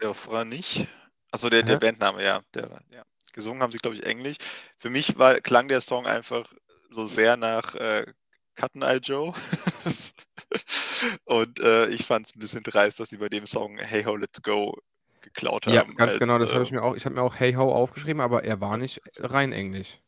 der 0.00 0.10
Refrain 0.10 0.48
nicht. 0.48 0.86
Achso, 1.30 1.50
der, 1.50 1.62
der? 1.62 1.78
Bandname, 1.78 2.22
ja. 2.22 2.42
Der, 2.54 2.82
ja. 2.90 3.04
Gesungen 3.32 3.62
haben 3.62 3.72
sie, 3.72 3.78
glaube 3.78 3.96
ich, 3.96 4.04
Englisch. 4.04 4.36
Für 4.78 4.90
mich 4.90 5.18
war, 5.18 5.40
klang 5.40 5.68
der 5.68 5.80
Song 5.80 6.06
einfach 6.06 6.50
so 6.90 7.06
sehr 7.06 7.36
nach 7.36 7.74
äh, 7.74 8.06
Cutten 8.54 8.82
Eye 8.82 8.98
Joe. 9.02 9.34
Und 11.24 11.60
äh, 11.60 11.88
ich 11.88 12.04
fand 12.06 12.26
es 12.26 12.34
ein 12.36 12.38
bisschen 12.40 12.62
dreist, 12.62 13.00
dass 13.00 13.10
sie 13.10 13.18
bei 13.18 13.28
dem 13.28 13.46
Song 13.46 13.78
Hey 13.78 14.04
Ho, 14.04 14.16
Let's 14.16 14.42
Go 14.42 14.78
geklaut 15.20 15.66
Ja, 15.66 15.80
haben. 15.80 15.94
ganz 15.96 16.12
als, 16.12 16.18
genau, 16.20 16.38
das 16.38 16.52
habe 16.52 16.64
ich 16.64 16.70
äh, 16.70 16.74
mir 16.74 16.82
auch. 16.82 16.94
Ich 16.96 17.04
habe 17.04 17.14
mir 17.14 17.22
auch 17.22 17.34
Hey 17.34 17.52
Ho 17.54 17.72
aufgeschrieben, 17.72 18.20
aber 18.20 18.44
er 18.44 18.60
war 18.60 18.76
nicht 18.76 19.00
rein 19.18 19.52
Englisch. 19.52 19.98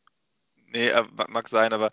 Nee, 0.67 0.89
äh, 0.89 1.05
ma- 1.17 1.27
mag 1.29 1.49
sein, 1.49 1.73
aber 1.73 1.91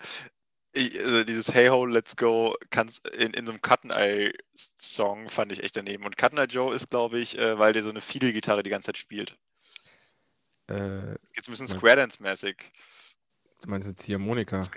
ich, 0.74 1.00
also 1.00 1.24
dieses 1.24 1.54
Hey 1.54 1.68
Ho, 1.70 1.86
Let's 1.86 2.16
Go 2.18 2.56
kann's 2.70 3.00
in, 3.18 3.34
in 3.34 3.46
so 3.46 3.52
einem 3.54 3.62
Cut 3.62 3.86
Eye 3.86 4.34
Song 4.56 5.30
fand 5.30 5.52
ich 5.54 5.64
echt 5.64 5.78
daneben. 5.78 6.06
Und 6.06 6.18
Cut 6.18 6.34
Eye 6.34 6.46
Joe 6.46 6.76
ist, 6.76 6.90
glaube 6.90 7.20
ich, 7.20 7.38
äh, 7.38 7.58
weil 7.58 7.74
der 7.74 7.84
so 7.84 7.90
eine 7.90 8.02
Fiddle-Gitarre 8.02 8.62
die 8.64 8.70
ganze 8.70 8.88
Zeit 8.88 8.98
spielt. 8.98 9.38
Äh, 10.68 11.14
Es 11.24 11.32
geht 11.32 11.46
so 11.46 11.52
ein 11.52 11.54
bisschen 11.54 11.68
Square 11.68 11.96
Dance-mäßig. 11.98 12.58
du 13.62 13.70
meinst 13.70 13.88
jetzt 13.88 14.04
hier 14.04 14.20
Monika? 14.20 14.58
Es- 14.58 14.72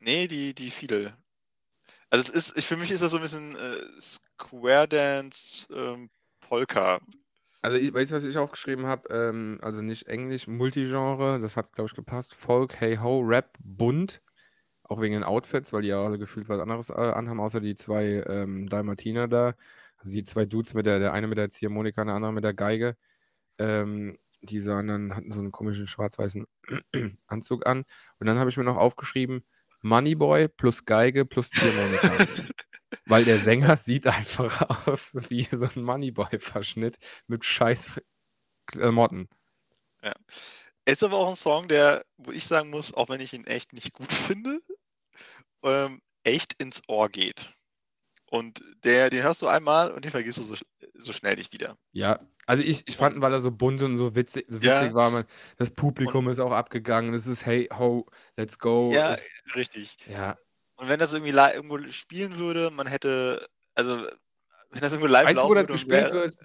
Nee, 0.00 0.26
die, 0.26 0.52
die 0.52 0.72
Fiddle. 0.72 1.16
Also 2.12 2.30
es 2.34 2.48
ist, 2.48 2.58
ich, 2.58 2.66
für 2.66 2.76
mich 2.76 2.90
ist 2.90 3.02
das 3.02 3.12
so 3.12 3.16
ein 3.16 3.22
bisschen 3.22 3.56
äh, 3.56 3.78
Square 3.98 4.86
Dance 4.86 5.66
ähm, 5.74 6.10
Polka. 6.42 7.00
Also, 7.62 7.78
ich, 7.78 7.94
weißt 7.94 8.12
du, 8.12 8.16
was 8.16 8.24
ich 8.24 8.36
aufgeschrieben 8.36 8.84
habe? 8.84 9.08
Ähm, 9.08 9.58
also 9.62 9.80
nicht 9.80 10.08
Englisch, 10.08 10.46
Multigenre, 10.46 11.40
das 11.40 11.56
hat, 11.56 11.72
glaube 11.72 11.88
ich, 11.88 11.96
gepasst. 11.96 12.34
Folk, 12.34 12.78
Hey 12.78 12.96
Ho, 12.96 13.20
Rap, 13.20 13.56
bunt. 13.60 14.20
Auch 14.82 15.00
wegen 15.00 15.14
den 15.14 15.24
Outfits, 15.24 15.72
weil 15.72 15.80
die 15.80 15.88
ja 15.88 16.04
alle 16.04 16.18
gefühlt 16.18 16.50
was 16.50 16.60
anderes 16.60 16.90
äh, 16.90 16.92
anhaben, 16.92 17.40
außer 17.40 17.60
die 17.60 17.76
zwei 17.76 18.22
ähm, 18.26 18.68
Dalmatiner 18.68 19.26
da. 19.26 19.54
Also 19.96 20.12
die 20.12 20.24
zwei 20.24 20.44
Dudes 20.44 20.74
mit 20.74 20.84
der, 20.84 20.98
der 20.98 21.14
eine 21.14 21.28
mit 21.28 21.38
der 21.38 21.48
Ziehharmonika, 21.48 22.04
der 22.04 22.14
andere 22.14 22.34
mit 22.34 22.44
der 22.44 22.52
Geige. 22.52 22.98
Ähm, 23.58 24.18
diese 24.42 24.74
anderen 24.74 25.16
hatten 25.16 25.32
so 25.32 25.38
einen 25.38 25.52
komischen 25.52 25.86
schwarz-weißen 25.86 26.46
Anzug 27.26 27.66
an. 27.66 27.84
Und 28.18 28.26
dann 28.26 28.38
habe 28.38 28.50
ich 28.50 28.58
mir 28.58 28.64
noch 28.64 28.76
aufgeschrieben, 28.76 29.44
Moneyboy 29.82 30.48
plus 30.48 30.84
Geige 30.84 31.24
plus 31.24 31.50
Ziehharmonika. 31.50 32.26
Weil 33.06 33.24
der 33.24 33.38
Sänger 33.38 33.76
sieht 33.76 34.06
einfach 34.06 34.86
aus 34.86 35.12
wie 35.28 35.48
so 35.50 35.64
ein 35.64 35.82
Moneyboy-Verschnitt 35.82 36.98
mit 37.26 37.44
scheiß 37.44 38.00
Klamotten. 38.66 39.28
Ist 40.84 41.02
aber 41.02 41.16
auch 41.16 41.28
ein 41.28 41.36
Song, 41.36 41.68
der, 41.68 42.04
wo 42.16 42.32
ich 42.32 42.44
sagen 42.44 42.70
muss, 42.70 42.92
auch 42.92 43.08
wenn 43.08 43.20
ich 43.20 43.32
ihn 43.32 43.46
echt 43.46 43.72
nicht 43.72 43.92
gut 43.92 44.12
finde, 44.12 44.60
ähm, 45.62 46.00
echt 46.24 46.54
ins 46.54 46.82
Ohr 46.88 47.08
geht. 47.08 47.54
Und 48.32 48.64
der, 48.82 49.10
den 49.10 49.22
hörst 49.22 49.42
du 49.42 49.46
einmal 49.46 49.90
und 49.90 50.06
den 50.06 50.10
vergisst 50.10 50.38
du 50.38 50.42
so, 50.44 50.54
so 50.94 51.12
schnell 51.12 51.34
nicht 51.36 51.52
wieder. 51.52 51.76
Ja, 51.92 52.18
also 52.46 52.62
ich, 52.62 52.88
ich 52.88 52.96
fand, 52.96 53.20
weil 53.20 53.30
er 53.30 53.40
so 53.40 53.50
bunt 53.50 53.82
und 53.82 53.98
so 53.98 54.14
witzig, 54.14 54.46
so 54.48 54.58
Ja. 54.58 54.80
witzig 54.80 54.94
war, 54.94 55.10
man, 55.10 55.24
das 55.58 55.70
Publikum 55.70 56.30
ist 56.30 56.40
auch 56.40 56.50
abgegangen. 56.52 57.12
Es 57.12 57.26
ist 57.26 57.44
Hey 57.44 57.68
Ho, 57.76 58.06
let's 58.38 58.58
go. 58.58 58.90
ja, 58.90 59.12
Es, 59.12 59.28
richtig. 59.54 59.98
ja. 60.08 60.38
Und 60.76 60.88
wenn 60.88 60.98
das 60.98 61.12
irgendwie 61.12 61.32
irgendwo 61.32 61.78
spielen 61.92 62.38
würde, 62.38 62.70
man 62.70 62.86
hätte, 62.86 63.46
also 63.74 63.98
wenn 64.70 64.80
das 64.80 64.92
irgendwo 64.94 65.08
live 65.12 65.26
Weißt 65.26 65.34
du, 65.36 65.40
laufen 65.42 65.50
wo 65.50 65.54
das 65.54 65.64
und 65.66 65.72
gespielt 65.72 66.04
wär- 66.04 66.12
wird? 66.14 66.36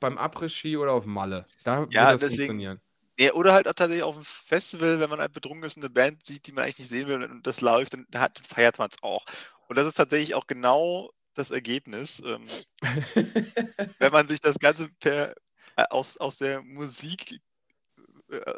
Beim 0.00 0.16
Après-Ski 0.16 0.78
oder 0.78 0.92
auf 0.92 1.04
Malle. 1.04 1.46
Da 1.62 1.86
Ja, 1.90 2.12
das 2.12 2.22
deswegen- 2.22 2.36
funktionieren. 2.38 2.80
Nee, 3.20 3.30
oder 3.32 3.52
halt 3.52 3.68
auch 3.68 3.74
tatsächlich 3.74 4.02
auf 4.02 4.14
dem 4.14 4.24
Festival, 4.24 4.98
wenn 4.98 5.10
man 5.10 5.20
halt 5.20 5.34
betrunken 5.34 5.62
ist 5.64 5.76
und 5.76 5.84
eine 5.84 5.90
Band 5.90 6.24
sieht, 6.24 6.46
die 6.46 6.52
man 6.52 6.64
eigentlich 6.64 6.78
nicht 6.78 6.88
sehen 6.88 7.06
will 7.06 7.22
und 7.22 7.46
das 7.46 7.60
läuft, 7.60 7.92
dann 7.92 8.06
hat, 8.16 8.40
feiert 8.42 8.78
man 8.78 8.88
es 8.90 8.96
auch. 9.02 9.26
Und 9.68 9.76
das 9.76 9.86
ist 9.86 9.94
tatsächlich 9.94 10.34
auch 10.34 10.46
genau 10.46 11.10
das 11.34 11.50
Ergebnis. 11.50 12.22
Ähm, 12.24 12.46
wenn 13.98 14.12
man 14.12 14.28
sich 14.28 14.40
das 14.40 14.58
Ganze 14.58 14.88
per, 15.00 15.34
äh, 15.76 15.84
aus, 15.90 16.16
aus 16.18 16.38
der 16.38 16.62
Musik, 16.62 17.40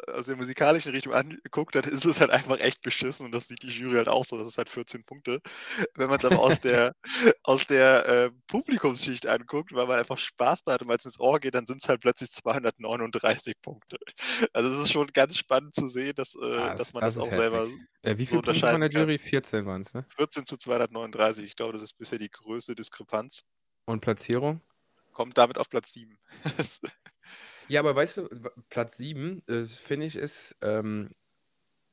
aus 0.07 0.25
der 0.27 0.35
musikalischen 0.35 0.91
Richtung 0.91 1.13
anguckt, 1.13 1.75
dann 1.75 1.83
ist 1.83 2.05
es 2.05 2.19
halt 2.19 2.31
einfach 2.31 2.59
echt 2.59 2.81
beschissen 2.81 3.25
und 3.25 3.31
das 3.31 3.47
sieht 3.47 3.61
die 3.63 3.67
Jury 3.69 3.95
halt 3.95 4.07
auch 4.07 4.25
so, 4.25 4.37
das 4.37 4.47
ist 4.47 4.57
halt 4.57 4.69
14 4.69 5.03
Punkte. 5.03 5.41
Wenn 5.95 6.09
man 6.09 6.17
es 6.19 6.25
aber 6.25 6.39
aus 6.39 6.59
der, 6.61 6.93
aus 7.43 7.67
der 7.67 8.05
äh, 8.07 8.31
Publikumsschicht 8.47 9.27
anguckt, 9.27 9.73
weil 9.73 9.87
man 9.87 9.99
einfach 9.99 10.17
Spaß 10.17 10.61
hat 10.67 10.81
und 10.81 10.87
weil 10.87 10.97
es 10.97 11.05
ins 11.05 11.19
Ohr 11.19 11.39
geht, 11.39 11.55
dann 11.55 11.65
sind 11.65 11.83
es 11.83 11.89
halt 11.89 12.01
plötzlich 12.01 12.31
239 12.31 13.53
Punkte. 13.61 13.97
Also 14.53 14.69
es 14.73 14.79
ist 14.87 14.91
schon 14.91 15.07
ganz 15.07 15.37
spannend 15.37 15.75
zu 15.75 15.87
sehen, 15.87 16.13
dass, 16.15 16.35
äh, 16.35 16.39
Ah, 16.45 16.69
dass 16.69 16.77
das- 16.79 16.93
man 16.93 17.01
das 17.01 17.15
das, 17.15 17.23
auch 17.23 17.31
selber 17.31 17.61
heftig. 17.61 17.79
Äh, 18.03 18.17
wie 18.17 18.25
so 18.25 18.29
viele 18.29 18.41
Punkte 18.43 18.59
von 18.67 18.81
der. 18.81 18.89
Jury? 18.91 19.17
14 19.17 19.65
waren 19.65 19.81
es, 19.81 19.93
ne? 19.93 20.05
14 20.15 20.45
zu 20.45 20.57
239, 20.57 21.45
ich 21.45 21.55
glaube, 21.55 21.73
das 21.73 21.81
ist 21.81 21.97
bisher 21.97 22.19
die 22.19 22.29
größte 22.29 22.73
Diskrepanz. 22.75 23.41
Und 23.85 24.01
Platzierung? 24.01 24.61
Kommt 25.13 25.37
damit 25.37 25.57
auf 25.57 25.69
Platz 25.69 25.91
7. 25.93 26.17
Ja, 27.69 27.79
aber 27.81 27.95
weißt 27.95 28.17
du, 28.17 28.29
Platz 28.69 28.97
7, 28.97 29.43
äh, 29.47 29.65
finde 29.65 30.05
ich, 30.05 30.15
ist, 30.15 30.55
ähm, 30.61 31.11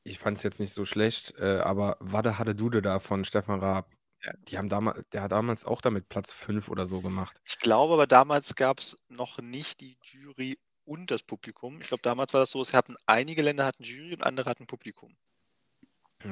ich 0.03 0.19
fand 0.19 0.37
es 0.37 0.43
jetzt 0.43 0.59
nicht 0.59 0.73
so 0.73 0.85
schlecht, 0.85 1.33
äh, 1.39 1.59
aber 1.59 1.97
Wade 1.99 2.37
Hadde 2.37 2.55
Dude 2.55 2.81
da 2.81 2.99
von 2.99 3.25
Stefan 3.25 3.59
Raab, 3.59 3.89
Ja. 4.23 4.33
die 4.49 4.57
haben 4.57 4.69
damals, 4.69 5.03
der 5.11 5.21
hat 5.23 5.31
damals 5.31 5.65
auch 5.65 5.81
damit 5.81 6.09
Platz 6.09 6.31
5 6.31 6.69
oder 6.69 6.85
so 6.85 7.01
gemacht. 7.01 7.41
Ich 7.45 7.59
glaube 7.59 7.93
aber 7.93 8.07
damals 8.07 8.55
gab 8.55 8.79
es 8.79 8.97
noch 9.09 9.39
nicht 9.39 9.81
die 9.81 9.97
Jury 10.03 10.57
und 10.85 11.11
das 11.11 11.23
Publikum. 11.23 11.81
Ich 11.81 11.87
glaube, 11.87 12.01
damals 12.03 12.33
war 12.33 12.41
das 12.41 12.51
so, 12.51 12.61
es 12.61 12.73
hatten 12.73 12.95
einige 13.05 13.41
Länder 13.41 13.65
hatten 13.65 13.83
Jury 13.83 14.13
und 14.13 14.23
andere 14.23 14.49
hatten 14.49 14.67
Publikum. 14.67 15.15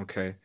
Okay. 0.01 0.35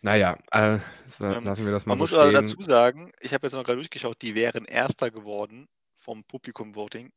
Naja, 0.00 0.36
äh, 0.50 0.78
Ähm, 1.20 1.44
lassen 1.44 1.64
wir 1.64 1.72
das 1.72 1.86
mal 1.86 1.92
Man 1.92 1.98
so 1.98 2.02
muss 2.02 2.12
aber 2.14 2.32
dazu 2.32 2.60
sagen, 2.62 3.12
ich 3.20 3.32
habe 3.34 3.46
jetzt 3.46 3.54
noch 3.54 3.64
gerade 3.64 3.76
durchgeschaut, 3.76 4.20
die 4.22 4.34
wären 4.34 4.64
Erster 4.64 5.10
geworden 5.10 5.68
vom 5.94 6.24
Publikum-Voting, 6.24 7.12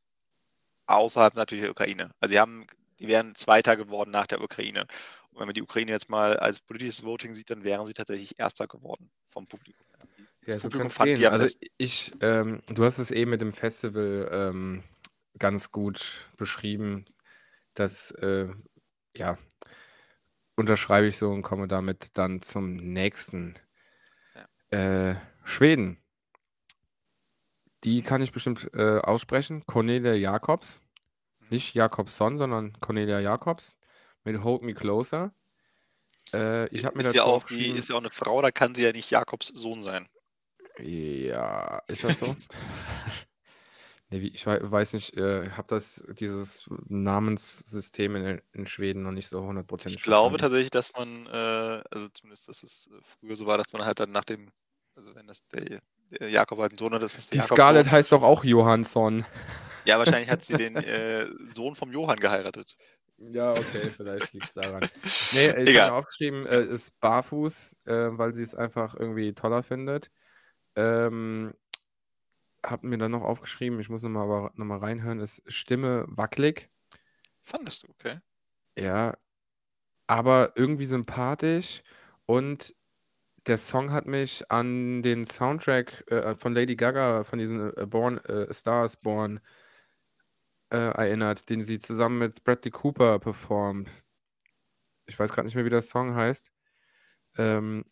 außerhalb 0.86 1.34
natürlich 1.34 1.62
der 1.62 1.70
Ukraine. 1.70 2.10
Also 2.20 2.32
die 2.32 2.40
haben, 2.40 2.66
die 2.98 3.08
wären 3.08 3.34
Zweiter 3.34 3.76
geworden 3.76 4.10
nach 4.10 4.26
der 4.26 4.40
Ukraine. 4.40 4.86
Und 5.30 5.40
wenn 5.40 5.46
man 5.46 5.54
die 5.54 5.62
Ukraine 5.62 5.92
jetzt 5.92 6.08
mal 6.08 6.36
als 6.36 6.60
politisches 6.60 7.04
Voting 7.04 7.34
sieht, 7.34 7.50
dann 7.50 7.64
wären 7.64 7.86
sie 7.86 7.92
tatsächlich 7.92 8.38
Erster 8.38 8.66
geworden 8.66 9.10
vom 9.30 9.46
Publikum. 9.46 9.84
Ja, 10.46 10.58
so 10.58 10.68
Publikum 10.68 10.90
fand 10.90 11.18
die 11.18 11.26
Also 11.26 11.54
ich, 11.76 12.12
ähm, 12.20 12.62
du 12.68 12.84
hast 12.84 12.98
es 12.98 13.10
eben 13.10 13.32
mit 13.32 13.40
dem 13.40 13.52
Festival 13.52 14.28
ähm, 14.32 14.84
ganz 15.38 15.72
gut 15.72 16.30
beschrieben. 16.36 17.04
Das, 17.74 18.12
äh, 18.12 18.48
ja, 19.14 19.38
unterschreibe 20.54 21.08
ich 21.08 21.18
so 21.18 21.30
und 21.30 21.42
komme 21.42 21.68
damit 21.68 22.10
dann 22.14 22.42
zum 22.42 22.76
nächsten. 22.76 23.54
Äh, 24.70 25.14
Schweden. 25.44 25.98
Die 27.86 28.02
kann 28.02 28.20
ich 28.20 28.32
bestimmt 28.32 28.68
äh, 28.74 28.98
aussprechen. 28.98 29.64
Cornelia 29.64 30.12
Jacobs. 30.12 30.80
Nicht 31.50 31.74
Jakobsson, 31.74 32.36
sondern 32.36 32.72
Cornelia 32.80 33.20
Jacobs 33.20 33.76
mit 34.24 34.42
Hold 34.42 34.62
Me 34.62 34.74
Closer. 34.74 35.32
Äh, 36.34 36.66
ich 36.74 36.84
habe 36.84 36.98
mir 36.98 37.08
ist 37.08 37.14
ja 37.14 37.22
auch 37.22 37.44
die, 37.44 37.68
ist 37.68 37.88
ja 37.88 37.94
auch 37.94 38.00
eine 38.00 38.10
Frau, 38.10 38.42
da 38.42 38.50
kann 38.50 38.74
sie 38.74 38.82
ja 38.82 38.90
nicht 38.90 39.10
Jakobs 39.10 39.46
Sohn 39.46 39.84
sein. 39.84 40.08
Ja, 40.82 41.80
ist 41.86 42.02
das 42.02 42.18
so? 42.18 42.26
nee, 44.10 44.18
ich 44.18 44.44
wei- 44.46 44.60
weiß 44.60 44.94
nicht, 44.94 45.16
äh, 45.16 45.50
habe 45.50 45.68
das 45.68 46.04
dieses 46.18 46.68
Namenssystem 46.88 48.16
in, 48.16 48.42
in 48.52 48.66
Schweden 48.66 49.04
noch 49.04 49.12
nicht 49.12 49.28
so 49.28 49.42
hundertprozentig 49.44 49.98
Ich 49.98 50.02
glaube 50.02 50.38
tatsächlich, 50.38 50.70
dass 50.70 50.92
man, 50.94 51.26
äh, 51.26 51.82
also 51.90 52.08
zumindest, 52.08 52.48
dass 52.48 52.64
es 52.64 52.90
früher 53.02 53.36
so 53.36 53.46
war, 53.46 53.58
dass 53.58 53.72
man 53.72 53.84
halt 53.84 54.00
dann 54.00 54.10
nach 54.10 54.24
dem, 54.24 54.50
also 54.96 55.14
wenn 55.14 55.28
das 55.28 55.46
der 55.46 55.78
Jakob 56.10 56.58
halt 56.60 56.72
einen 56.72 56.78
Sohn 56.78 56.94
hat, 56.94 57.02
das 57.02 57.16
ist 57.18 57.32
Die 57.32 57.38
Jakob 57.38 57.40
Scarlett 57.40 57.64
Sohn. 57.64 57.90
heißt 57.90 58.12
doch 58.12 58.22
auch 58.22 58.44
Johansson. 58.44 59.26
Ja, 59.84 59.98
wahrscheinlich 59.98 60.30
hat 60.30 60.44
sie 60.44 60.56
den 60.56 60.82
äh, 60.82 61.26
Sohn 61.46 61.74
vom 61.76 61.92
Johann 61.92 62.20
geheiratet. 62.20 62.76
Ja, 63.18 63.56
okay, 63.56 63.90
vielleicht 63.96 64.32
liegt 64.34 64.46
es 64.48 64.54
daran. 64.54 64.90
Nee, 65.30 65.50
ich 65.64 65.70
Egal. 65.70 65.86
habe 65.86 65.92
aufgeschrieben, 65.92 66.46
äh, 66.46 66.62
ist 66.62 67.00
barfuß, 67.00 67.76
äh, 67.86 67.92
weil 68.18 68.34
sie 68.34 68.42
es 68.42 68.54
einfach 68.54 68.94
irgendwie 68.94 69.34
toller 69.34 69.62
findet. 69.62 70.10
Ähm, 70.76 71.54
hab 72.64 72.82
mir 72.82 72.98
dann 72.98 73.12
noch 73.12 73.22
aufgeschrieben, 73.22 73.80
ich 73.80 73.88
muss 73.88 74.02
nochmal 74.02 74.50
noch 74.54 74.64
mal 74.66 74.78
reinhören, 74.78 75.20
ist 75.20 75.42
Stimme 75.46 76.04
wackelig. 76.08 76.70
Fandest 77.42 77.84
du, 77.84 77.88
okay? 77.90 78.20
Ja, 78.78 79.16
aber 80.08 80.54
irgendwie 80.56 80.86
sympathisch 80.86 81.82
und 82.26 82.75
der 83.46 83.56
Song 83.56 83.92
hat 83.92 84.06
mich 84.06 84.50
an 84.50 85.02
den 85.02 85.24
Soundtrack 85.24 86.10
äh, 86.10 86.34
von 86.34 86.54
Lady 86.54 86.76
Gaga, 86.76 87.24
von 87.24 87.38
diesen 87.38 87.76
äh, 87.76 87.86
Born, 87.86 88.18
äh, 88.24 88.52
Stars 88.52 88.96
Born 88.96 89.40
äh, 90.70 90.76
erinnert, 90.76 91.48
den 91.48 91.62
sie 91.62 91.78
zusammen 91.78 92.18
mit 92.18 92.44
Bradley 92.44 92.70
Cooper 92.70 93.18
performt. 93.18 93.88
Ich 95.06 95.18
weiß 95.18 95.32
gerade 95.32 95.46
nicht 95.46 95.54
mehr, 95.54 95.64
wie 95.64 95.70
der 95.70 95.82
Song 95.82 96.14
heißt. 96.14 96.50
Ähm, 97.38 97.84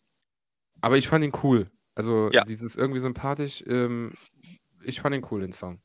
aber 0.81 0.97
ich 0.97 1.07
fand 1.07 1.23
ihn 1.23 1.33
cool. 1.43 1.71
Also 1.95 2.29
Ja. 2.31 2.43
dieses 2.43 2.75
irgendwie 2.75 2.99
sympathisch, 2.99 3.63
ähm, 3.67 4.13
ich 4.83 4.99
fand 4.99 5.15
ihn 5.15 5.25
cool, 5.31 5.41
den 5.41 5.53
Song. 5.53 5.81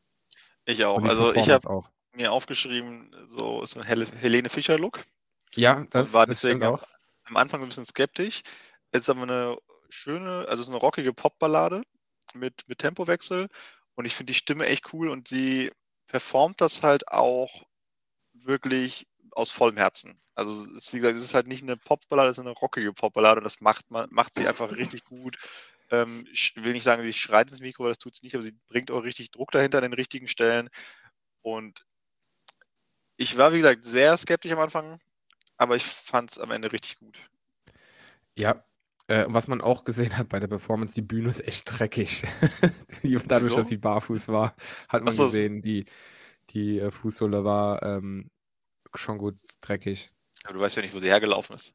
Ich 0.65 0.85
auch. 0.85 1.03
Also 1.05 1.33
ich 1.35 1.49
habe 1.49 1.85
mir 2.15 2.33
aufgeschrieben, 2.33 3.15
so 3.29 3.63
ist 3.63 3.77
ein 3.77 3.85
Hel 3.85 4.07
Helene 4.07 4.49
Fischer-Look. 4.49 5.05
Ja, 5.55 5.87
das, 5.91 6.13
war 6.13 6.27
deswegen 6.27 6.63
auch. 6.65 6.83
am 7.25 7.37
Anfang 7.37 7.63
ein 7.63 7.69
bisschen 7.69 7.85
skeptisch. 7.85 8.43
Jetzt 8.93 9.09
haben 9.09 9.19
wir 9.19 9.23
eine 9.25 9.59
schöne, 9.89 10.47
also 10.49 10.63
so 10.63 10.73
eine 10.73 10.81
rockige 10.81 11.13
Popballade 11.13 11.83
mit, 12.35 12.65
mit 12.69 12.79
Tempowechsel 12.79 13.49
und 13.95 14.05
ich 14.05 14.15
finde 14.15 14.33
die 14.33 14.39
Stimme 14.39 14.67
echt 14.67 14.93
cool 14.93 15.09
und 15.09 15.29
sie 15.29 15.71
performt 16.07 16.61
das 16.61 16.83
halt 16.83 17.09
auch 17.09 17.65
wirklich 18.33 19.07
aus 19.33 19.51
vollem 19.51 19.77
Herzen. 19.77 20.21
Also 20.35 20.65
es 20.65 20.75
ist, 20.75 20.93
wie 20.93 20.99
gesagt, 20.99 21.17
es 21.17 21.25
ist 21.25 21.35
halt 21.35 21.47
nicht 21.47 21.63
eine 21.63 21.77
Popballade, 21.77 22.31
es 22.31 22.39
ist 22.39 22.45
eine 22.45 22.55
rockige 22.55 22.93
Popballade 22.93 23.39
und 23.41 23.45
das 23.45 23.61
macht, 23.61 23.91
man, 23.91 24.09
macht 24.11 24.35
sie 24.35 24.47
einfach 24.47 24.71
richtig 24.73 25.05
gut. 25.05 25.39
Ähm, 25.91 26.27
ich 26.33 26.55
will 26.57 26.73
nicht 26.73 26.83
sagen, 26.83 27.03
sie 27.03 27.13
schreit 27.13 27.51
ins 27.51 27.61
Mikro, 27.61 27.87
das 27.87 27.99
tut 27.99 28.15
sie 28.15 28.25
nicht, 28.25 28.35
aber 28.35 28.43
sie 28.43 28.57
bringt 28.69 28.91
auch 28.91 29.03
richtig 29.03 29.31
Druck 29.31 29.51
dahinter 29.51 29.79
an 29.79 29.83
den 29.83 29.93
richtigen 29.93 30.29
Stellen. 30.29 30.71
Und 31.43 31.85
ich 33.17 33.37
war, 33.37 33.53
wie 33.53 33.59
gesagt, 33.59 33.85
sehr 33.85 34.17
skeptisch 34.17 34.53
am 34.53 34.61
Anfang, 34.61 35.01
aber 35.57 35.77
ich 35.77 35.85
fand 35.85 36.31
es 36.31 36.39
am 36.39 36.51
Ende 36.51 36.73
richtig 36.73 36.99
gut. 36.99 37.21
Ja, 38.35 38.65
äh, 39.11 39.27
was 39.29 39.49
man 39.49 39.61
auch 39.61 39.85
gesehen 39.85 40.17
hat 40.17 40.29
bei 40.29 40.41
der 40.41 40.49
Performance, 40.49 40.95
die 40.95 41.03
Bühne 41.03 41.29
ist 41.29 41.47
echt 41.47 41.65
dreckig. 41.79 42.25
Dadurch, 43.29 43.51
Wieso? 43.51 43.57
dass 43.57 43.69
sie 43.69 43.77
barfuß 43.79 44.29
war, 44.29 44.55
hat 44.89 45.05
man 45.05 45.13
so, 45.15 45.27
so- 45.29 45.33
gesehen, 45.33 45.63
die, 45.63 45.87
die 46.51 46.79
äh, 46.81 46.91
Fußsohle 46.91 47.45
war 47.45 47.83
ähm, 47.83 48.31
schon 48.95 49.19
gut 49.19 49.37
dreckig. 49.61 50.13
Aber 50.45 50.55
du 50.55 50.61
weißt 50.61 50.77
ja 50.77 50.83
nicht, 50.83 50.95
wo 50.95 51.01
sie 51.01 51.09
hergelaufen 51.09 51.57
ist. 51.57 51.75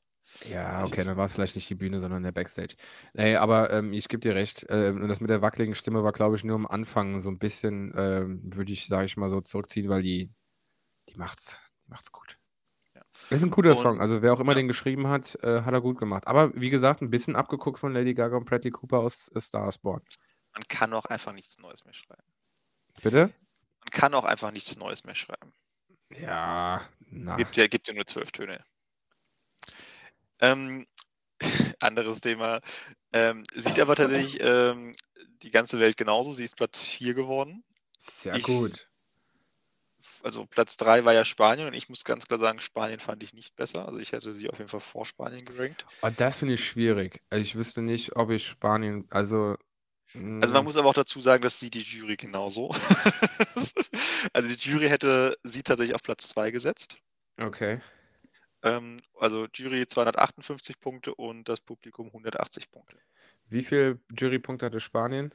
Ja, 0.50 0.84
okay, 0.84 1.04
dann 1.04 1.18
war 1.18 1.26
es 1.26 1.34
vielleicht 1.34 1.56
nicht 1.56 1.70
die 1.70 1.76
Bühne, 1.76 2.02
sondern 2.02 2.24
der 2.24 2.32
Backstage. 2.32 2.76
Nee, 3.14 3.36
aber 3.36 3.72
ähm, 3.72 3.94
ich 3.94 4.08
gebe 4.10 4.22
dir 4.22 4.36
recht. 4.36 4.66
Ähm, 4.70 5.02
und 5.02 5.08
das 5.08 5.22
mit 5.22 5.30
der 5.30 5.42
wackeligen 5.42 5.76
Stimme 5.76 6.04
war, 6.04 6.12
glaube 6.12 6.36
ich, 6.36 6.44
nur 6.44 6.56
am 6.56 6.68
Anfang 6.68 7.22
so 7.22 7.30
ein 7.30 7.40
bisschen, 7.40 7.94
ähm, 7.96 8.42
würde 8.44 8.74
ich, 8.74 8.88
sage 8.88 9.06
ich 9.06 9.18
mal, 9.18 9.30
so 9.30 9.42
zurückziehen, 9.42 9.90
weil 9.90 10.02
die, 10.04 10.32
die 11.10 11.18
macht's, 11.18 11.60
die 11.86 11.92
macht's 11.92 12.12
gut. 12.12 12.25
Das 13.30 13.40
ist 13.40 13.44
ein 13.46 13.52
guter 13.52 13.72
Und- 13.72 13.78
Song. 13.82 14.02
Also 14.02 14.22
wer 14.22 14.34
auch 14.34 14.40
immer 14.40 14.52
ja. 14.54 14.58
den 14.58 14.68
geschrieben 14.68 15.08
hat, 15.08 15.36
äh, 15.44 15.62
hat 15.62 15.74
er 15.74 15.82
gut 15.82 15.98
gemacht. 15.98 16.28
Aber 16.28 16.54
wie 16.56 16.70
gesagt, 16.70 17.02
ein 17.02 17.10
bisschen 17.10 17.36
abgeguckt 17.36 17.80
von 17.80 17.94
Lady 17.94 18.14
Gaga 18.14 18.38
und 18.38 18.46
Bradley 18.46 18.72
Cooper 18.72 19.00
aus 19.00 19.30
äh, 19.36 19.42
Star 19.42 19.68
is 19.70 19.78
Born. 19.78 20.02
Man 20.54 20.64
kann 20.68 20.94
auch 20.94 21.06
einfach 21.06 21.34
nichts 21.34 21.58
Neues 21.60 21.84
mehr 21.86 21.94
schreiben. 21.94 22.24
Bitte? 23.02 23.34
Man 23.84 23.92
kann 23.92 24.14
auch 24.14 24.24
einfach 24.26 24.52
nichts 24.52 24.78
Neues 24.78 25.04
mehr 25.04 25.16
schreiben. 25.16 25.54
Ja, 26.12 26.82
na. 27.00 27.36
Gibt 27.36 27.58
ja, 27.58 27.68
gibt 27.68 27.88
ja 27.88 27.94
nur 27.94 28.06
zwölf 28.06 28.32
Töne. 28.32 28.64
Ähm, 30.40 30.86
anderes 31.80 32.22
Thema. 32.22 32.62
Ähm, 33.12 33.44
sieht 33.54 33.80
aber 33.80 33.96
tatsächlich 33.96 34.38
ähm, 34.42 34.96
die 35.42 35.52
ganze 35.52 35.80
Welt 35.80 35.98
genauso. 35.98 36.34
Sie 36.34 36.44
ist 36.44 36.56
Platz 36.56 36.80
4 36.80 37.14
geworden. 37.14 37.64
Sehr 38.00 38.36
Ich- 38.36 38.44
gut. 38.44 38.88
Also 40.24 40.46
Platz 40.46 40.78
3 40.78 41.06
war 41.06 41.14
ja 41.14 41.24
Spanien 41.24 41.68
und 41.68 41.74
ich 41.74 41.90
muss 41.90 42.04
ganz 42.04 42.26
klar 42.26 42.40
sagen, 42.40 42.60
Spanien 42.60 43.00
fand 43.00 43.22
ich 43.24 43.34
nicht 43.34 43.56
besser. 43.56 43.86
Also 43.86 44.00
ich 44.00 44.12
hätte 44.12 44.34
sie 44.34 44.50
auf 44.50 44.58
jeden 44.58 44.70
Fall 44.70 44.80
vor 44.80 45.06
Spanien 45.06 45.46
gerankt. 45.46 45.86
Aber 46.02 46.12
das 46.12 46.40
finde 46.40 46.56
ich 46.56 46.68
schwierig. 46.68 47.22
Also 47.30 47.44
ich 47.44 47.56
wüsste 47.56 47.82
nicht, 47.82 48.16
ob 48.16 48.30
ich 48.30 48.48
Spanien, 48.48 49.06
also. 49.10 49.58
Also 50.14 50.54
man 50.54 50.64
mm, 50.64 50.66
muss 50.66 50.78
aber 50.78 50.90
auch 50.90 50.94
dazu 50.94 51.20
sagen, 51.20 51.42
dass 51.42 51.60
sie 51.60 51.70
die 51.70 51.82
Jury 51.82 52.16
genauso. 52.16 52.70
also 54.34 54.48
die 54.48 54.56
Jury 54.56 54.88
hätte 54.88 55.38
sie 55.44 55.64
tatsächlich 55.64 55.96
auf 55.96 56.04
Platz 56.04 56.28
2 56.30 56.52
gesetzt. 56.52 56.98
Okay. 57.38 57.82
Ähm, 58.64 58.98
also 59.20 59.48
Jury 59.54 59.86
258 59.86 60.80
Punkte 60.80 61.14
und 61.16 61.50
das 61.50 61.60
Publikum 61.60 62.08
180 62.08 62.72
Punkte. 62.72 62.98
Wie 63.48 63.64
viel 63.64 64.00
Jurypunkte 64.18 64.66
hatte 64.66 64.80
Spanien? 64.80 65.34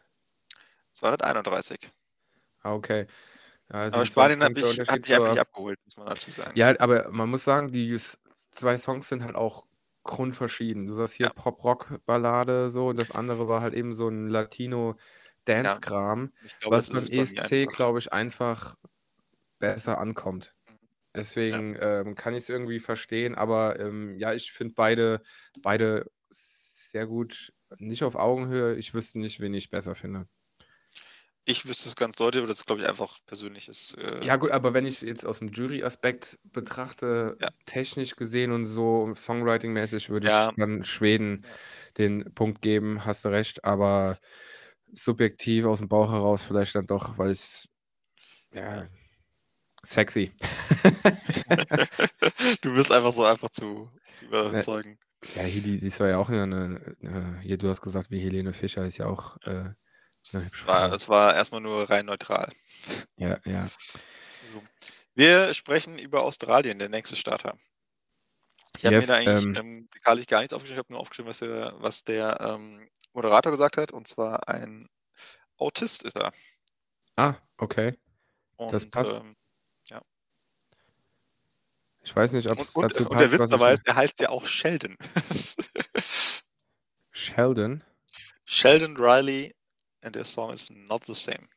231. 0.95 1.91
Ah, 2.63 2.75
okay. 2.75 3.07
Ja, 3.73 3.83
Aber 3.83 3.85
sind 3.85 3.93
12 3.93 4.09
Spanien 4.11 4.43
hat, 4.43 4.53
mich, 4.55 4.65
hat 4.65 4.73
sich 4.79 4.91
einfach 4.91 5.17
zur- 5.19 5.29
nicht 5.31 5.41
abgeholt, 5.41 5.79
muss 5.85 5.97
man 5.97 6.07
dazu 6.07 6.31
sagen. 6.31 6.59
Ja, 6.59 6.79
aber 6.81 7.11
man 7.11 7.29
muss 7.31 7.45
sagen, 7.45 7.73
die 7.73 7.99
zwei 8.51 8.77
Songs 8.77 9.09
sind 9.09 9.23
halt 9.23 9.37
auch 9.37 9.65
grundverschieden. 10.03 10.87
Du 10.87 10.93
sagst 10.93 11.15
hier 11.15 11.27
Ja. 11.27 11.33
Pop-Rock-Ballade 11.33 12.71
so 12.71 12.89
und 12.89 12.99
das 12.99 13.13
andere 13.13 13.49
war 13.49 13.61
halt 13.61 13.75
eben 13.75 13.95
so 13.95 14.09
ein 14.09 14.29
Latino-Dance-Kram, 14.29 16.33
glaube, 16.61 16.77
was 16.77 16.91
beim 16.91 17.07
ESC, 17.07 17.67
glaube 17.67 17.99
ich, 17.99 18.13
einfach 18.13 18.77
besser 19.59 19.99
ankommt. 19.99 20.55
Deswegen 21.15 21.77
ähm, 21.81 22.15
kann 22.15 22.35
ich 22.35 22.45
es 22.45 22.49
irgendwie 22.49 22.81
verstehen, 22.81 23.35
aber 23.35 23.79
ähm, 23.81 24.17
ja, 24.19 24.33
ich 24.33 24.53
finde 24.53 24.75
beide, 24.77 25.23
beide 25.61 26.11
sehr 26.31 27.07
gut, 27.07 27.53
nicht 27.79 28.05
auf 28.05 28.15
Augenhöhe. 28.15 28.77
Ich 28.77 28.95
wüsste 28.95 29.19
nicht, 29.19 29.41
wen 29.41 29.55
ich 29.55 29.71
besser 29.71 29.95
finde. 29.95 30.29
Ich 31.45 31.67
wüsste 31.67 31.89
es 31.89 31.97
ganz 31.97 32.17
deutlich, 32.17 32.41
aber 32.41 32.49
das 32.49 32.61
ist, 32.61 32.67
glaube 32.67 32.83
ich, 32.83 32.89
einfach 32.89 33.19
persönliches. 33.27 33.95
Äh, 33.95 34.25
Ja, 34.25 34.37
gut, 34.37 34.51
aber 34.51 34.75
wenn 34.75 34.87
ich 34.87 35.01
jetzt 35.01 35.27
aus 35.27 35.41
dem 35.41 35.49
Jury-Aspekt 35.49 36.39
betrachte, 36.45 37.37
Ja. 37.41 37.49
technisch 37.67 38.17
gesehen 38.17 38.53
und 38.53 38.67
so 38.67 39.13
Songwriting-mäßig, 39.15 40.11
würde 40.11 40.29
Ja. 40.29 40.51
ich 40.51 40.57
dann 40.57 40.85
Schweden 40.85 41.45
den 41.99 42.33
Punkt 42.35 42.63
geben, 42.63 43.05
hast 43.05 43.25
du 43.25 43.31
recht, 43.31 43.65
aber 43.65 44.19
subjektiv 44.93 45.65
aus 45.67 45.79
dem 45.79 45.89
Bauch 45.89 46.13
heraus 46.13 46.43
vielleicht 46.43 46.75
dann 46.75 46.87
doch, 46.87 47.19
weil 47.19 47.31
es 47.31 47.69
ja 48.53 48.89
sexy. 49.85 50.33
du 52.63 52.75
bist 52.75 52.93
einfach 52.93 53.13
so 53.13 53.25
einfach 53.25 53.51
zu, 53.51 53.91
zu 54.13 54.27
überzeugen. 54.27 54.99
ja, 55.35 55.43
die, 55.45 55.79
die 55.79 56.01
war 56.01 56.09
ja 56.09 56.19
auch 56.19 56.29
eine, 56.29 56.97
eine, 57.03 57.41
hier, 57.43 57.59
du 57.59 57.69
hast 57.69 57.81
gesagt, 57.81 58.11
wie 58.11 58.21
Helene 58.21 58.53
Fischer 58.53 58.85
ist 58.87 58.99
ja 58.99 59.07
auch 59.07 59.37
äh, 59.45 59.51
eine 59.51 59.77
Es 60.33 60.67
war, 60.67 60.93
es 60.93 61.09
war 61.09 61.35
erstmal 61.35 61.61
nur 61.61 61.89
rein 61.91 62.07
neutral. 62.07 62.53
Ja, 63.17 63.39
ja. 63.45 63.69
So. 64.43 64.63
Wir 65.15 65.55
sprechen 65.55 65.99
über 65.99 66.23
Australien, 66.23 66.79
der 66.79 66.89
nächste 66.89 67.17
Starter. 67.17 67.59
Ich 68.79 68.87
habe 68.87 68.95
Yes, 68.97 69.07
mir 69.07 69.13
da 69.13 69.15
eigentlich 69.19 69.47
ähm, 69.47 69.57
ähm, 69.57 69.89
gar 70.03 70.15
nichts 70.15 70.53
aufgeschrieben. 70.55 70.75
Ich 70.75 70.79
habe 70.79 70.93
nur 70.93 71.01
aufgeschrieben, 71.01 71.29
was 71.29 71.39
der, 71.39 71.75
was 71.79 72.05
der 72.05 72.41
ähm, 72.41 72.89
Moderator 73.13 73.53
gesagt 73.53 73.77
hat. 73.77 73.93
Und 73.93 74.09
zwar 74.09 74.49
ein 74.49 74.89
Autist 75.57 76.03
ist 76.05 76.17
er. 76.17 76.33
ah, 77.17 77.35
okay. 77.59 77.99
Das 78.69 78.85
Und 78.85 78.91
passt. 78.91 79.13
ähm, 79.13 79.37
ja. 79.87 80.03
Ich 82.03 82.15
weiß 82.17 82.33
nicht, 82.33 82.49
ob 82.49 82.59
Und, 82.59 82.69
es 82.69 82.77
und, 82.77 82.85
dazu 82.85 83.09
und 83.09 83.19
der 83.19 83.29
passt, 83.29 83.33
Witz 83.33 83.39
was 83.39 83.51
ich 83.53 83.59
dabei 83.59 83.73
ist, 83.75 83.87
er 83.87 83.97
heißt 83.97 84.21
ja 84.21 84.31
auch 84.31 84.47
Sheldon. 84.47 84.97
Sheldon? 87.13 87.85
Sheldon 88.45 88.97
Riley 88.97 89.55
and 90.03 90.15
der 90.17 90.25
Song 90.25 90.53
ist 90.53 90.71
Not 90.71 91.05
the 91.05 91.15
Same. 91.15 91.49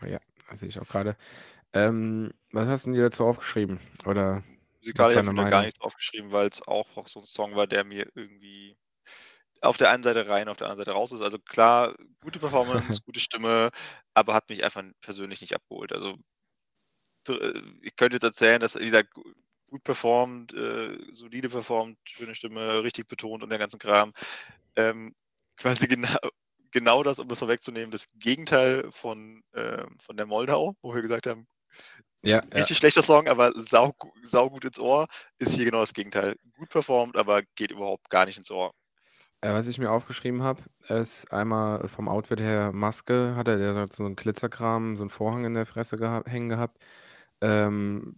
Ah, 0.00 0.06
Ja, 0.06 0.20
das 0.50 0.60
sehe 0.60 0.68
ich 0.68 0.78
auch 0.80 0.88
gerade. 0.88 1.16
Ähm, 1.74 2.32
was 2.52 2.68
hast 2.68 2.86
du 2.86 2.90
denn 2.90 2.96
dir 2.96 3.04
dazu 3.04 3.24
aufgeschrieben? 3.26 3.80
Oder 4.06 4.44
Musikalisch 4.80 5.16
habe 5.16 5.26
ich 5.26 5.32
mir 5.32 5.46
gar 5.46 5.62
nichts 5.62 5.80
aufgeschrieben, 5.80 6.30
weil 6.32 6.46
es 6.48 6.62
auch 6.68 6.96
auch 6.96 7.08
so 7.08 7.20
ein 7.20 7.26
Song 7.26 7.56
war, 7.56 7.66
der 7.66 7.84
mir 7.84 8.08
irgendwie 8.14 8.76
auf 9.62 9.76
der 9.78 9.90
einen 9.90 10.02
Seite 10.04 10.28
rein, 10.28 10.48
auf 10.48 10.56
der 10.58 10.68
anderen 10.68 10.86
Seite 10.86 10.92
raus 10.96 11.12
ist. 11.12 11.22
Also 11.22 11.38
klar, 11.38 11.96
gute 12.20 12.38
Performance, 12.40 13.00
gute 13.06 13.20
Stimme, 13.20 13.70
aber 14.14 14.34
hat 14.34 14.48
mich 14.50 14.64
einfach 14.64 14.84
persönlich 15.02 15.40
nicht 15.42 15.54
abgeholt. 15.54 15.92
Also 15.92 16.16
äh, 17.28 17.52
ich 17.82 17.96
könnte 17.96 18.16
jetzt 18.16 18.24
erzählen, 18.24 18.60
dass, 18.60 18.78
wie 18.78 18.84
gesagt, 18.86 19.12
gu- 19.14 19.22
gut 19.68 19.84
performt, 19.84 20.54
äh, 20.54 20.96
solide 21.12 21.48
performt, 21.48 21.98
schöne 22.04 22.34
Stimme, 22.34 22.82
richtig 22.82 23.08
betont 23.08 23.42
und 23.42 23.50
der 23.50 23.58
ganzen 23.58 23.78
Kram. 23.78 24.12
Ähm, 24.76 25.14
quasi 25.56 25.86
genau, 25.88 26.16
genau 26.74 27.04
das, 27.04 27.20
um 27.20 27.28
das 27.28 27.40
vorwegzunehmen, 27.40 27.92
das 27.92 28.06
Gegenteil 28.20 28.90
von, 28.92 29.42
ähm, 29.54 29.98
von 30.00 30.18
der 30.18 30.26
Moldau, 30.26 30.76
wo 30.82 30.94
wir 30.94 31.02
gesagt 31.02 31.28
haben, 31.28 31.46
Ja, 32.22 32.42
ja. 32.54 32.68
richtig 32.68 32.78
schlechter 32.78 33.02
Song, 33.02 33.28
aber 33.28 33.52
sau, 33.64 33.92
sau 34.22 34.48
gut 34.50 34.64
ins 34.64 34.78
Ohr, 34.78 35.06
ist 35.38 35.54
hier 35.54 35.64
genau 35.64 35.80
das 35.80 35.92
Gegenteil. 35.94 36.36
Gut 36.56 36.68
performt, 36.70 37.16
aber 37.16 37.42
geht 37.56 37.70
überhaupt 37.70 38.10
gar 38.10 38.26
nicht 38.26 38.38
ins 38.38 38.50
Ohr. 38.50 38.72
Äh, 39.40 39.52
was 39.52 39.66
ich 39.66 39.78
mir 39.78 39.90
aufgeschrieben 39.90 40.42
habe, 40.42 40.62
ist 40.88 41.30
einmal 41.32 41.88
vom 41.88 42.08
Outfit 42.08 42.40
her 42.40 42.72
Maske 42.72 43.42
der 43.44 43.74
hat 43.74 43.92
so 43.92 44.04
einen 44.04 44.16
Glitzerkram, 44.16 44.96
so 44.96 45.02
einen 45.04 45.10
Vorhang 45.10 45.44
in 45.44 45.54
der 45.54 45.66
Fresse 45.66 45.96
geha 45.96 46.22
hängen 46.26 46.48
gehabt. 46.48 46.78
Ähm, 47.40 48.16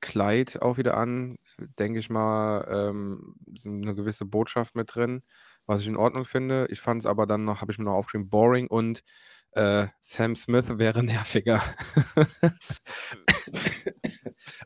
Kleid 0.00 0.60
auch 0.62 0.76
wieder 0.76 0.96
an, 0.98 1.38
denke 1.78 1.98
ich 1.98 2.10
mal, 2.10 2.66
ähm, 2.70 3.36
so 3.56 3.70
'ne 3.70 3.94
gewisse 3.94 4.26
Botschaft 4.26 4.74
mit 4.76 4.94
drin, 4.94 5.22
was 5.66 5.82
ich 5.82 5.88
in 5.88 5.96
Ordnung 5.96 6.24
finde. 6.24 6.66
Ich 6.70 6.80
fand 6.80 7.02
es 7.02 7.06
aber 7.06 7.26
dann 7.26 7.44
noch 7.44 7.60
habe 7.60 7.72
ich 7.72 7.78
mir 7.78 7.84
noch 7.84 7.94
aufgeschrieben, 7.94 8.28
boring 8.30 8.66
und, 8.68 9.02
äh, 9.52 9.88
Sam 10.00 10.36
Smith 10.36 10.78
wäre 10.78 11.02
nerviger. 11.04 11.62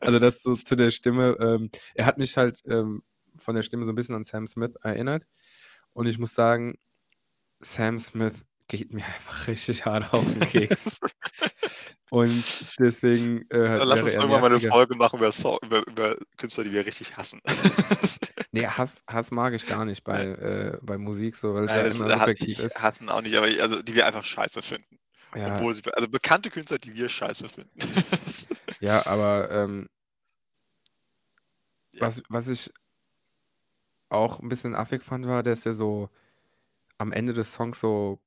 Also, 0.01 0.19
das 0.19 0.41
so 0.43 0.55
zu 0.55 0.75
der 0.75 0.91
Stimme, 0.91 1.37
ähm 1.41 1.69
er 1.95 2.05
hat 2.07 2.17
mich 2.19 2.37
halt, 2.37 2.61
ähm, 2.67 3.03
von 3.37 3.55
der 3.55 3.63
Stimme 3.63 3.85
so 3.85 3.91
'n 3.93 3.95
bisschen 3.95 4.15
an 4.15 4.23
Sam 4.25 4.47
Smith 4.47 4.73
erinnert. 4.83 5.25
Und 5.93 6.07
ich 6.07 6.19
muss 6.19 6.33
sagen, 6.35 6.75
Sam 7.61 7.99
Smith 7.99 8.45
geht 8.69 8.93
mir 8.93 9.05
einfach 9.05 9.47
richtig 9.47 9.85
hart 9.85 10.13
auf 10.13 10.35
'n 10.35 10.45
Keks. 10.45 11.01
Und 12.09 12.57
deswegen, 12.79 13.43
äh, 13.51 13.79
Dann 13.79 13.87
lass 13.87 14.01
uns 14.01 14.17
irgendwann 14.17 14.41
mal 14.41 14.49
'ne 14.49 14.59
nerviger. 14.59 14.71
Folge 14.71 14.95
machen 14.95 15.19
über 15.19 15.31
So 15.31 15.59
über 15.63 15.85
über 15.87 16.17
Künstler, 16.37 16.63
die 16.63 16.71
wir 16.71 16.85
richtig 16.85 17.15
hassen. 17.17 17.39
Ne, 18.53 18.65
Hass 18.67 19.03
Hass 19.07 19.29
mag 19.29 19.53
ich 19.53 19.67
gar 19.67 19.85
nicht 19.85 20.03
bei, 20.03 20.23
äh 20.25 20.79
bei 20.81 20.97
Musik 20.97 21.35
so, 21.35 21.53
weil's 21.53 21.73
ja 21.73 21.83
Nein, 21.83 21.85
das 21.85 21.97
immer 21.97 22.11
subjektiv 22.11 22.57
ist. 22.57 22.75
hassen 22.75 23.09
auch 23.09 23.21
nicht, 23.21 23.35
aber 23.35 23.47
ich 23.49 23.61
also, 23.61 23.81
die 23.81 23.95
wir 23.95 24.05
einfach 24.05 24.23
scheiße 24.23 24.61
finden. 24.61 24.97
Ja. 25.35 25.69
Obwohl 25.69 25.73
sie 25.73 25.81
also, 25.93 26.07
bekannte 26.07 26.49
Künstler, 26.49 26.77
die 26.77 26.93
wir 26.95 27.09
scheiße 27.09 27.49
finden. 27.49 27.79
Ja, 28.81 29.05
aber, 29.05 29.49
ähm 29.51 29.89
Ja. 31.93 32.01
was 32.01 32.23
was 32.29 32.47
ich 32.47 32.71
auch 34.11 34.39
'n 34.41 34.49
bisschen 34.49 34.73
affig 34.75 35.03
fand, 35.03 35.27
war, 35.27 35.43
dass 35.43 35.65
er 35.67 35.73
so 35.75 36.09
am 36.99 37.11
Ende 37.13 37.33
des 37.33 37.53
Songs 37.53 37.79
so 37.79 38.21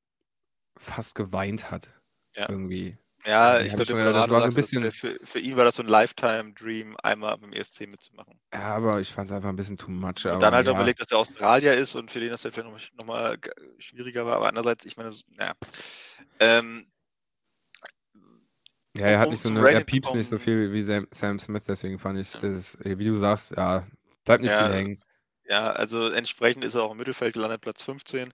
fast 0.82 1.14
geweint 1.14 1.70
hat 1.70 2.00
Ja. 2.34 2.48
irgendwie. 2.48 2.98
Ja, 3.26 3.60
Da 3.60 3.62
ich 3.62 3.76
glaube, 3.76 3.86
gedacht, 3.96 4.16
das 4.16 4.30
war 4.30 4.42
so 4.42 4.48
'n 4.48 4.54
sagte, 4.54 4.62
das 4.62 4.70
bisschen 4.72 4.94
für 4.94 5.18
für 5.24 5.38
ihn 5.40 5.56
war 5.56 5.64
das 5.64 5.76
so 5.76 5.82
'n 5.82 5.88
Lifetime 5.88 6.54
Dream, 6.54 6.96
einmal 7.02 7.38
beim 7.38 7.52
ESC 7.52 7.82
mitzumachen. 7.86 8.40
Ja, 8.54 8.74
aber 8.76 9.00
ich 9.00 9.10
fand's 9.10 9.32
einfach 9.32 9.48
'n 9.48 9.56
bisschen 9.56 9.78
too 9.78 9.90
much, 9.90 10.24
Und 10.28 10.40
dann 10.40 10.54
halt 10.54 10.66
ja. 10.66 10.68
überlegt, 10.68 11.00
dass 11.00 11.10
er 11.10 11.18
Australier 11.18 11.74
ist 11.74 11.94
und 11.96 12.10
für 12.10 12.20
den 12.20 12.30
das 12.30 12.44
halt 12.44 12.54
vielleicht 12.54 12.94
noch 12.94 13.04
mal 13.04 13.36
noch 13.38 13.52
schwieriger 13.78 14.24
war. 14.24 14.36
Aber 14.36 14.48
andererseits, 14.48 14.84
ich 14.84 14.96
meine, 14.96 15.08
s 15.08 15.24
na 15.28 15.46
ja. 15.46 15.54
Ähm 16.40 16.86
Ja, 18.94 19.06
er 19.06 19.18
hat 19.20 19.30
um 19.30 19.30
nicht 19.30 19.40
so 19.40 19.48
zum 19.48 19.56
'ne 19.56 19.66
er 19.70 19.80
piepst 19.80 20.12
nicht 20.12 20.28
so 20.28 20.38
viel 20.38 20.70
wie 20.74 20.82
Sam 20.82 21.06
Sam 21.10 21.38
Smith, 21.38 21.64
deswegen 21.66 21.98
fand 21.98 22.18
ich, 22.18 22.34
Ja. 22.34 22.42
ist 22.42 22.76
es, 22.78 22.98
wie 22.98 23.06
du 23.06 23.14
sagst, 23.16 23.52
ja, 23.56 23.86
bleibt 24.24 24.42
nicht 24.42 24.54
viel 24.54 24.70
Ja, 24.70 24.70
hängen. 24.70 25.02
ja, 25.46 25.70
also, 25.72 26.08
entsprechend 26.10 26.64
ist 26.64 26.74
er 26.74 26.82
auch 26.84 26.92
im 26.92 26.98
Mittelfeld 26.98 27.34
gelandet, 27.34 27.62
Platz 27.62 27.82
15. 27.82 28.32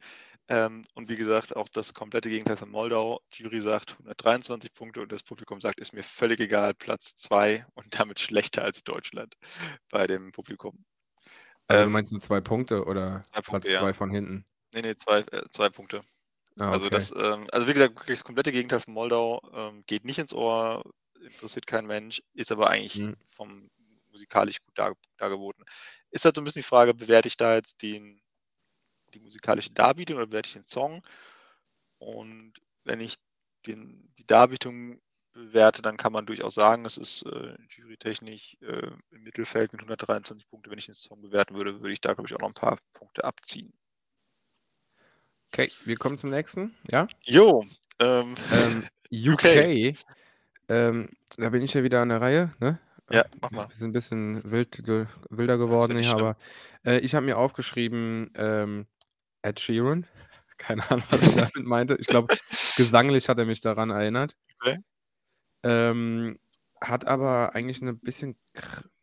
Ähm, 0.50 0.82
und 0.94 1.08
wie 1.10 1.16
gesagt, 1.16 1.56
auch 1.56 1.68
das 1.68 1.92
komplette 1.94 2.30
Gegenteil 2.30 2.56
von 2.56 2.70
Moldau. 2.70 3.20
Jury 3.32 3.60
sagt 3.60 3.98
123 3.98 4.72
Punkte 4.74 5.02
und 5.02 5.12
das 5.12 5.22
Publikum 5.22 5.60
sagt: 5.60 5.78
„Ist 5.80 5.92
mir 5.92 6.02
völlig 6.02 6.40
egal“, 6.40 6.74
Platz 6.74 7.14
2 7.14 7.66
und 7.74 7.86
damit 8.00 8.18
schlechter 8.20 8.62
als 8.64 8.82
Deutschland 8.84 9.34
bei 9.90 10.06
dem 10.06 10.32
Publikum. 10.32 10.84
Also, 11.66 11.82
du 11.84 11.88
Ähm 11.88 11.90
meinst 11.90 12.12
nur 12.12 12.20
2 12.20 12.40
Punkte 12.42 12.84
oder 12.84 13.26
2 13.32 13.40
Platz 13.46 13.68
Punkte, 13.68 13.70
ja. 13.70 13.88
2 13.88 13.94
von 13.94 14.10
hinten? 14.10 14.44
Ne, 14.74 14.82
ne, 14.82 14.96
2 14.96 15.20
äh, 15.32 15.44
2 15.50 15.68
Punkte. 15.70 16.02
Ah, 16.58 16.72
Also, 16.72 16.90
okay. 16.90 16.90
das, 16.90 17.12
ähm 17.12 17.46
also, 17.52 17.68
wie 17.68 17.74
gesagt, 17.74 17.96
wirklich 17.96 18.18
das 18.20 18.24
komplette 18.24 18.52
Gegenteil 18.52 18.80
von 18.80 18.94
Moldau, 18.94 19.40
ähm, 19.54 19.84
geht 19.86 20.04
nicht 20.04 20.18
ins 20.18 20.34
Ohr, 20.34 20.84
interessiert 21.22 21.66
keinen 21.66 21.86
Mensch, 21.88 22.22
ist 22.34 22.52
aber 22.52 22.70
eigentlich 22.70 23.04
Mhm. 23.04 23.18
vom 23.28 23.70
musikalisch 24.10 24.60
gut 24.62 24.78
dar 24.78 24.94
dargeboten. 25.18 25.64
Ist 26.10 26.24
halt 26.26 26.36
so 26.36 26.42
'n 26.42 26.44
bisschen 26.44 26.62
die 26.62 26.68
Frage, 26.68 26.94
bewerte 26.94 27.28
ich 27.28 27.36
da 27.38 27.56
jetzt 27.56 27.82
den 27.82 28.20
die 29.14 29.20
musikalische 29.20 29.70
Darbietung 29.70 30.16
oder 30.16 30.26
bewerte 30.26 30.48
ich 30.48 30.54
den 30.54 30.64
Song? 30.64 31.02
Und 31.98 32.54
wenn 32.84 33.00
ich 33.00 33.16
den 33.66 34.12
die 34.18 34.26
Darbietung 34.26 35.00
bewerte, 35.32 35.82
dann 35.82 35.96
kann 35.96 36.12
man 36.12 36.26
durchaus 36.26 36.54
sagen, 36.54 36.84
es 36.86 36.96
ist, 36.98 37.22
äh, 37.26 37.56
jurytechnisch, 37.70 38.56
äh, 38.62 38.90
im 39.10 39.22
Mittelfeld 39.22 39.72
mit 39.72 39.82
123 39.82 40.48
Punkte. 40.48 40.70
Wenn 40.70 40.78
ich 40.78 40.86
den 40.86 40.94
Song 40.94 41.20
bewerten 41.22 41.56
würde, 41.56 41.80
würde 41.80 41.92
ich 41.92 42.00
da, 42.00 42.14
glaube 42.14 42.28
ich, 42.28 42.34
auch 42.36 42.40
noch 42.40 42.48
'n 42.50 42.54
paar 42.54 42.78
Punkte 42.94 43.24
abziehen. 43.24 43.72
Okay, 45.52 45.72
wir 45.84 45.96
kommen 45.96 46.18
zum 46.18 46.30
nächsten, 46.30 46.74
ja? 46.90 47.08
Jo, 47.26 47.62
ähm, 48.00 48.34
Ähm, 48.50 48.86
UK. 49.32 49.46
UK, 49.52 49.96
ähm, 50.68 51.10
da 51.36 51.50
bin 51.50 51.62
ich 51.62 51.74
ja 51.74 51.82
wieder 51.84 52.02
an 52.02 52.10
der 52.10 52.20
Reihe, 52.20 52.52
ne? 52.60 52.80
Ja, 53.10 53.24
mach 53.40 53.50
mal. 53.50 53.68
wir 53.68 53.76
sind 53.76 53.90
'n 53.90 53.92
bisschen 53.94 54.50
wild 54.50 54.86
wilder 55.30 55.58
geworden 55.58 55.96
ja 55.96 56.14
aber, 56.14 56.38
äh, 56.86 56.98
ich 57.00 57.14
habe 57.14 57.26
mir 57.26 57.38
aufgeschrieben, 57.38 58.30
ähm, 58.36 58.86
Ed 59.44 59.60
Sheeran. 59.60 60.06
Keine 60.58 60.88
Ahnung, 60.90 61.04
was 61.10 61.24
ich 61.28 61.36
damit 61.36 61.66
meinte. 61.66 61.96
Ich 62.00 62.08
glaube, 62.08 62.30
gesanglich 62.74 63.28
hat 63.28 63.38
er 63.38 63.46
mich 63.46 63.60
daran 63.60 63.90
erinnert. 63.90 64.34
Okay. 64.60 64.78
Ähm, 65.64 66.38
hat 66.80 67.06
aber 67.06 67.54
eigentlich 67.54 67.80
'ne 67.82 67.94
bisschen 67.94 68.38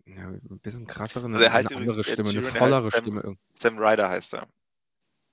ja, 0.06 0.30
'n 0.30 0.60
bisschen 0.62 0.88
krassere, 0.88 1.30
Also, 1.34 1.44
er 1.46 1.54
'ne 1.54 1.54
heißt 1.54 1.72
übrigens 1.72 1.94
andere 1.94 2.04
Stimme, 2.04 2.32
'ne 2.34 2.42
er 2.54 2.62
heißt 2.64 2.82
vollere 2.82 2.92
Stimme 2.92 3.38
Sam 3.54 3.78
Ryder 3.80 4.10
heißt 4.10 4.34
er. 4.34 4.48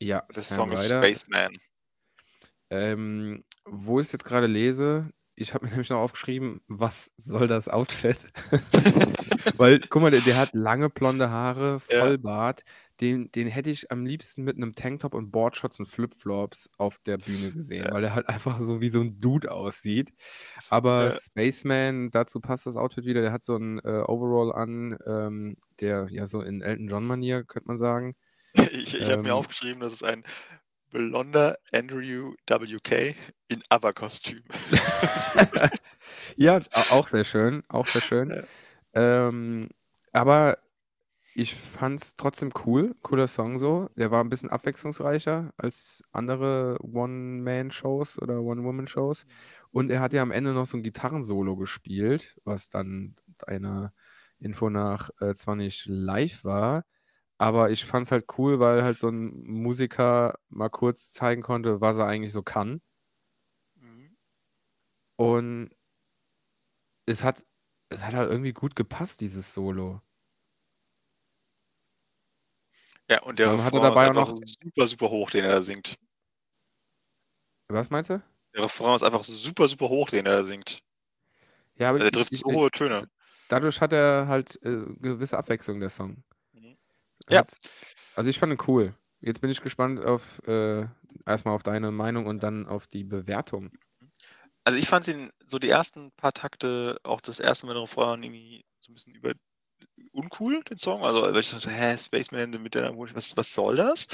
Ja, 0.00 0.26
Der 0.34 0.42
Sam 0.48 0.66
Song 0.66 0.72
ist 0.72 0.84
Ryder. 0.84 1.12
Spaceman. 1.12 1.52
Ähm, 2.70 3.44
wo 3.66 4.00
ich's 4.00 4.12
jetzt 4.12 4.24
grade 4.24 4.46
lese, 4.46 5.10
ich 5.36 5.54
habe 5.54 5.64
mir 5.64 5.70
nämlich 5.72 5.90
noch 5.90 5.98
aufgeschrieben: 6.00 6.60
„Was 6.68 7.12
soll 7.16 7.48
das 7.48 7.68
Outfit?“ 7.68 8.32
Weil, 9.58 9.80
guck 9.88 10.02
mal, 10.02 10.10
der 10.10 10.22
der 10.22 10.36
hat 10.36 10.54
lange 10.54 10.90
blonde 10.90 11.30
Haare, 11.30 11.80
Ja. 11.88 12.12
Vollbart. 12.18 12.62
Den 13.00 13.30
den 13.32 13.48
hätte 13.48 13.70
ich 13.70 13.90
am 13.92 14.06
liebsten 14.06 14.44
mit 14.44 14.58
'nem 14.58 14.74
Tanktop 14.74 15.14
und 15.14 15.30
Boardshorts 15.32 15.78
und 15.80 15.86
Flipflops 15.86 16.70
auf 16.78 16.98
der 17.00 17.18
Bühne 17.18 17.52
gesehen, 17.52 17.90
Ja. 17.90 17.92
weil 17.92 18.04
er 18.04 18.14
halt 18.14 18.28
einfach 18.28 18.60
so 18.60 18.80
wie 18.80 18.90
so 18.90 19.00
'n 19.00 19.18
Dude 19.18 19.50
aussieht. 19.52 20.12
Aber 20.68 21.10
Ja. 21.10 21.12
Spaceman, 21.12 22.10
dazu 22.12 22.40
passt 22.40 22.66
das 22.66 22.76
Outfit 22.76 23.04
wieder. 23.06 23.22
Der 23.22 23.32
hat 23.32 23.44
so 23.44 23.56
'n, 23.56 23.78
äh, 23.80 24.02
Overall 24.08 24.52
an, 24.52 24.96
ähm, 25.06 25.56
der 25.80 26.08
ja 26.10 26.26
so 26.28 26.40
in 26.42 26.62
Elton 26.62 26.88
John 26.88 27.06
Manier, 27.06 27.44
könnte 27.44 27.68
man 27.68 27.76
sagen. 27.78 28.16
Ich 28.72 28.94
ich 28.94 29.10
habe 29.10 29.22
mir 29.24 29.34
Ähm 29.34 29.34
aufgeschrieben, 29.34 29.80
das 29.80 29.92
ist 29.94 30.02
ein 30.04 30.24
blonder 30.92 31.58
Andrew 31.72 32.34
WK 32.48 33.14
in 33.48 33.62
ABBA-Kostüm. 33.70 34.42
Ja, 36.36 36.60
a 36.72 36.82
auch 36.88 37.08
sehr 37.08 37.24
schön, 37.24 37.62
auch 37.68 37.88
sehr 37.88 38.02
schön. 38.02 38.30
Ja. 38.94 39.28
Ähm, 39.28 39.68
aber 40.12 40.58
ich 41.34 41.54
fand's 41.56 42.16
trotzdem 42.16 42.52
cool, 42.66 42.94
cooler 43.02 43.28
Song 43.28 43.58
so. 43.58 43.88
Der 43.96 44.10
war 44.12 44.22
'n 44.22 44.30
bisschen 44.30 44.50
abwechslungsreicher 44.50 45.52
als 45.58 46.02
andere 46.12 46.78
One-Man-Shows 46.82 48.20
oder 48.22 48.42
One-Woman-Shows. 48.42 49.26
Und 49.72 49.90
er 49.90 50.00
hat 50.00 50.12
ja 50.14 50.22
am 50.22 50.32
Ende 50.32 50.52
noch 50.54 50.66
so 50.66 50.76
'n 50.78 50.82
Gitarrensolo 50.84 51.56
gespielt, 51.56 52.36
was 52.44 52.68
dann 52.70 53.16
deiner 53.46 53.94
Info 54.40 54.70
nach, 54.70 55.10
äh, 55.20 55.34
zwar 55.34 55.56
nicht 55.56 55.86
live 55.86 56.44
war, 56.44 56.84
aber 57.42 57.70
ich 57.70 57.84
fand's 57.84 58.10
halt 58.12 58.26
cool, 58.38 58.60
weil 58.60 58.82
halt 58.84 58.98
so 58.98 59.08
'n 59.08 59.44
Musiker 59.46 60.38
mal 60.48 60.68
kurz 60.70 61.12
zeigen 61.12 61.42
konnte, 61.42 61.80
was 61.80 61.98
er 61.98 62.06
eigentlich 62.06 62.32
so 62.32 62.42
kann. 62.42 62.80
Mhm. 63.76 64.14
Und 65.18 65.70
es 67.06 67.22
hat 67.24 67.44
es 67.90 68.02
hat 68.04 68.14
halt 68.14 68.30
irgendwie 68.30 68.52
gut 68.52 68.74
gepasst, 68.74 69.20
dieses 69.20 69.52
Solo. 69.54 70.00
Ja, 73.08 73.22
und 73.22 73.38
der 73.38 73.52
er 73.52 73.52
Refrain 73.52 73.92
ist 73.94 74.02
dabei 74.02 74.08
einfach 74.08 74.26
noch 74.26 74.36
super, 74.44 74.86
super 74.88 75.10
hoch, 75.10 75.30
den 75.30 75.44
er 75.44 75.52
da 75.56 75.62
singt. 75.62 75.96
Was 77.68 77.90
meinst 77.90 78.10
du? 78.10 78.22
Der 78.54 78.62
Refrain 78.62 78.96
ist 78.96 79.02
einfach 79.02 79.24
super, 79.24 79.68
super 79.68 79.90
hoch, 79.90 80.08
den 80.08 80.24
er 80.24 80.38
da 80.38 80.44
singt. 80.44 80.82
Ja, 81.76 81.88
aber 81.90 81.98
Also, 81.98 82.04
der 82.04 82.12
trifft 82.12 82.34
so 82.36 82.44
hohe 82.44 82.70
Töne. 82.70 83.06
dadurch 83.48 83.80
hat 83.80 83.92
er 83.92 84.28
halt, 84.28 84.60
äh, 84.64 84.84
gewisse 85.00 85.38
Abwechslung, 85.38 85.80
der 85.80 85.90
Song. 85.90 86.24
Ja. 87.30 87.42
hat's 87.42 87.60
also, 88.14 88.28
ich 88.30 88.38
fand 88.38 88.52
ihn 88.52 88.58
cool. 88.68 88.94
Jetzt 89.20 89.40
bin 89.40 89.50
ich 89.50 89.60
gespannt 89.62 90.00
auf, 90.04 90.42
äh 90.46 90.86
erst 91.26 91.46
auf 91.54 91.62
deine 91.62 91.90
Meinung 91.92 92.26
und 92.26 92.42
dann 92.42 92.66
auf 92.66 92.86
die 92.86 93.04
Bewertung. 93.04 93.70
Also, 94.66 94.78
ich 94.78 94.88
fand 94.88 95.08
ihn 95.08 95.30
so 95.46 95.58
die 95.58 95.68
ersten 95.68 96.12
paar 96.12 96.32
Takte, 96.32 96.98
auch 97.02 97.20
das 97.20 97.40
erste 97.40 97.66
Mal 97.66 97.74
der 97.74 97.82
Refrain 97.82 98.22
irgendwie 98.22 98.64
so 98.80 98.92
'n 98.92 98.94
bisschen 98.94 99.14
über 99.14 99.32
uncool, 100.12 100.62
den 100.64 100.78
Song. 100.78 101.04
Also, 101.04 101.22
weil 101.22 101.38
ich 101.40 101.48
so: 101.48 101.70
„Hä, 101.70 101.98
Spaceman 101.98 102.50
mit 102.62 102.74
der 102.74 102.96
was 103.14 103.36
was 103.36 103.54
soll 103.54 103.76
das?“ 103.76 104.08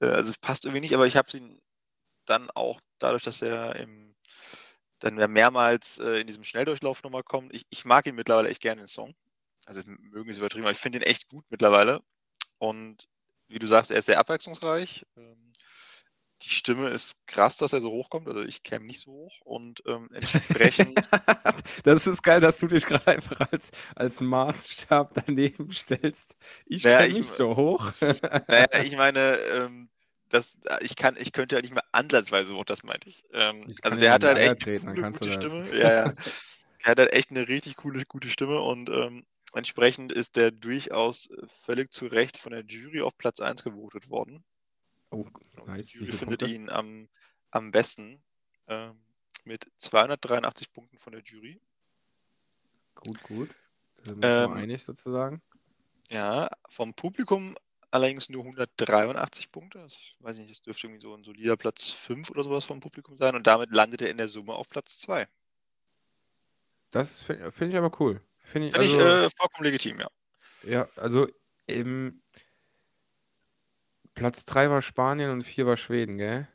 Äh, 0.00 0.06
also, 0.08 0.32
passt 0.40 0.64
irgendwie 0.66 0.82
nicht, 0.82 0.94
aber 0.94 1.06
ich 1.06 1.16
habe 1.16 1.36
ihn 1.36 1.60
dann 2.26 2.50
auch 2.52 2.80
dadurch, 3.00 3.24
dass 3.24 3.42
er 3.42 3.76
im 3.76 4.14
dann 5.00 5.16
mehrmals, 5.32 5.98
äh, 5.98 6.20
in 6.20 6.26
diesem 6.28 6.44
Schnelldurchlauf 6.44 7.02
noch 7.04 7.10
mal 7.12 7.22
kommt 7.24 7.54
ich 7.54 7.64
ich 7.70 7.84
mag 7.86 8.06
ihn 8.06 8.16
mittlerweile 8.16 8.48
echt 8.50 8.62
gerne, 8.62 8.82
den 8.82 8.88
Song. 8.88 9.14
Also, 9.66 9.82
mögen 9.86 10.30
ist 10.30 10.38
übertrieben, 10.38 10.64
aber 10.66 10.72
ich 10.72 10.78
finde 10.80 10.98
ihn 11.00 11.04
echt 11.04 11.28
gut 11.28 11.44
mittlerweile. 11.50 12.02
Und 12.62 13.08
wie 13.48 13.58
du 13.58 13.66
sagst, 13.66 13.90
er 13.90 13.98
ist 13.98 14.06
sehr 14.06 14.18
abwechslungsreich. 14.18 15.06
Ähm, 15.16 15.52
die 16.42 16.50
Stimme 16.50 16.90
ist 16.90 17.26
krass, 17.28 17.56
dass 17.58 17.72
er 17.74 17.80
so 17.82 17.92
hochkommt. 17.92 18.28
Also, 18.28 18.44
ich 18.44 18.62
käme 18.64 18.86
nicht 18.86 19.00
so 19.00 19.12
hoch 19.12 19.40
und, 19.42 19.82
ähm, 19.86 20.10
entsprechend 20.12 21.08
Das 21.84 22.06
ist 22.06 22.22
geil, 22.22 22.40
dass 22.40 22.58
du 22.58 22.66
dich 22.68 22.86
grad 22.86 23.06
einfach 23.08 23.40
als 23.52 23.70
als 23.94 24.20
Maßstab 24.20 25.14
daneben 25.26 25.70
stellst. 25.72 26.36
Ich 26.66 26.84
Na 26.84 26.90
ja, 26.90 27.04
käme 27.04 27.14
ich 27.18 27.18
nicht 27.18 27.32
so 27.32 27.56
hoch. 27.56 27.92
na 28.48 28.60
ja, 28.60 28.82
ich 28.84 28.96
meine, 28.96 29.36
ähm, 29.38 29.90
das 30.30 30.58
ich 30.80 30.96
kann 30.96 31.16
ich 31.18 31.32
könnte 31.32 31.56
ja 31.56 31.62
nicht 31.62 31.74
mehr 31.74 31.84
ansatzweise 31.92 32.54
hoch, 32.56 32.64
das 32.64 32.84
meinte 32.84 33.08
ich. 33.08 33.24
Ähm, 33.32 33.70
Ich 33.70 33.78
also, 33.82 33.96
der 33.98 34.12
hat 34.12 34.24
halt 34.24 34.38
echt 34.38 34.58
'ne 34.60 34.68
coole, 34.68 35.04
du 35.22 35.28
gute. 35.28 35.30
Stimme. 35.30 35.76
Ja, 35.76 35.92
ja. 35.92 36.12
Er 36.84 36.92
hat 36.92 36.98
halt 37.00 37.12
echt 37.12 37.30
'ne 37.32 37.48
richtig 37.48 37.76
coole, 37.76 38.04
gute 38.06 38.30
Stimme 38.30 38.60
und, 38.62 38.88
ähm, 38.90 39.26
entsprechend 39.54 40.12
ist 40.12 40.36
der 40.36 40.50
durchaus 40.50 41.28
völlig 41.46 41.92
zu 41.92 42.06
Recht 42.06 42.36
von 42.38 42.52
der 42.52 42.64
Jury 42.64 43.00
auf 43.02 43.16
Platz 43.18 43.40
1 43.40 43.62
gewotet 43.64 44.10
worden. 44.10 44.44
Oh, 45.12 45.26
Und 45.56 45.66
nice. 45.66 45.94
die 46.00 46.06
Jury 46.06 46.12
findet 46.12 46.42
Punkte? 46.42 46.42
ihn 46.42 46.70
am 46.70 47.08
am 47.50 47.70
besten, 47.70 48.22
ähm, 48.66 49.04
mit 49.44 49.70
283 49.78 50.72
Punkten 50.72 50.98
von 50.98 51.12
der 51.12 51.22
Jury. 51.22 51.60
Gut, 52.96 53.22
gut. 53.22 53.54
Da 53.96 54.14
sind 54.14 54.36
wir 54.36 54.50
Ähm 54.50 54.52
einig 54.52 54.84
sozusagen. 54.84 55.42
Ja, 56.10 56.48
vom 56.70 56.94
Publikum 56.94 57.56
allerdings 57.90 58.28
nur 58.30 58.44
183 58.44 59.50
Punkte. 59.50 59.78
Das 59.80 59.96
weiß 60.20 60.36
ich 60.36 60.40
nicht, 60.42 60.50
das 60.52 60.62
dürfte 60.62 60.86
irgendwie 60.86 61.02
so 61.02 61.14
'n 61.14 61.24
solider 61.24 61.56
Platz 61.56 61.90
5 61.90 62.30
oder 62.30 62.42
so 62.44 62.50
was 62.50 62.64
vom 62.64 62.80
Publikum 62.80 63.16
sein 63.16 63.34
und 63.34 63.46
damit 63.46 63.70
landet 63.74 64.02
er 64.02 64.10
in 64.10 64.16
der 64.18 64.28
Summe 64.28 64.54
auf 64.54 64.68
Platz 64.68 64.98
2. 64.98 65.28
Das 66.90 67.20
fi 67.20 67.50
finde 67.50 67.72
ich 67.72 67.76
aber 67.78 67.98
cool. 68.00 68.20
Finde 68.48 68.68
ich 68.68 68.74
Finde 68.74 68.86
ich, 68.86 68.94
also 68.94 69.26
äh, 69.26 69.30
vollkommen 69.36 69.64
legitim, 69.64 70.00
ja. 70.00 70.08
Ja, 70.62 70.88
also, 70.96 71.28
im 71.66 72.22
Platz 74.14 74.44
3 74.44 74.70
war 74.70 74.82
Spanien 74.82 75.30
und 75.30 75.42
4 75.42 75.66
war 75.66 75.76
Schweden, 75.76 76.18
gell? 76.18 76.48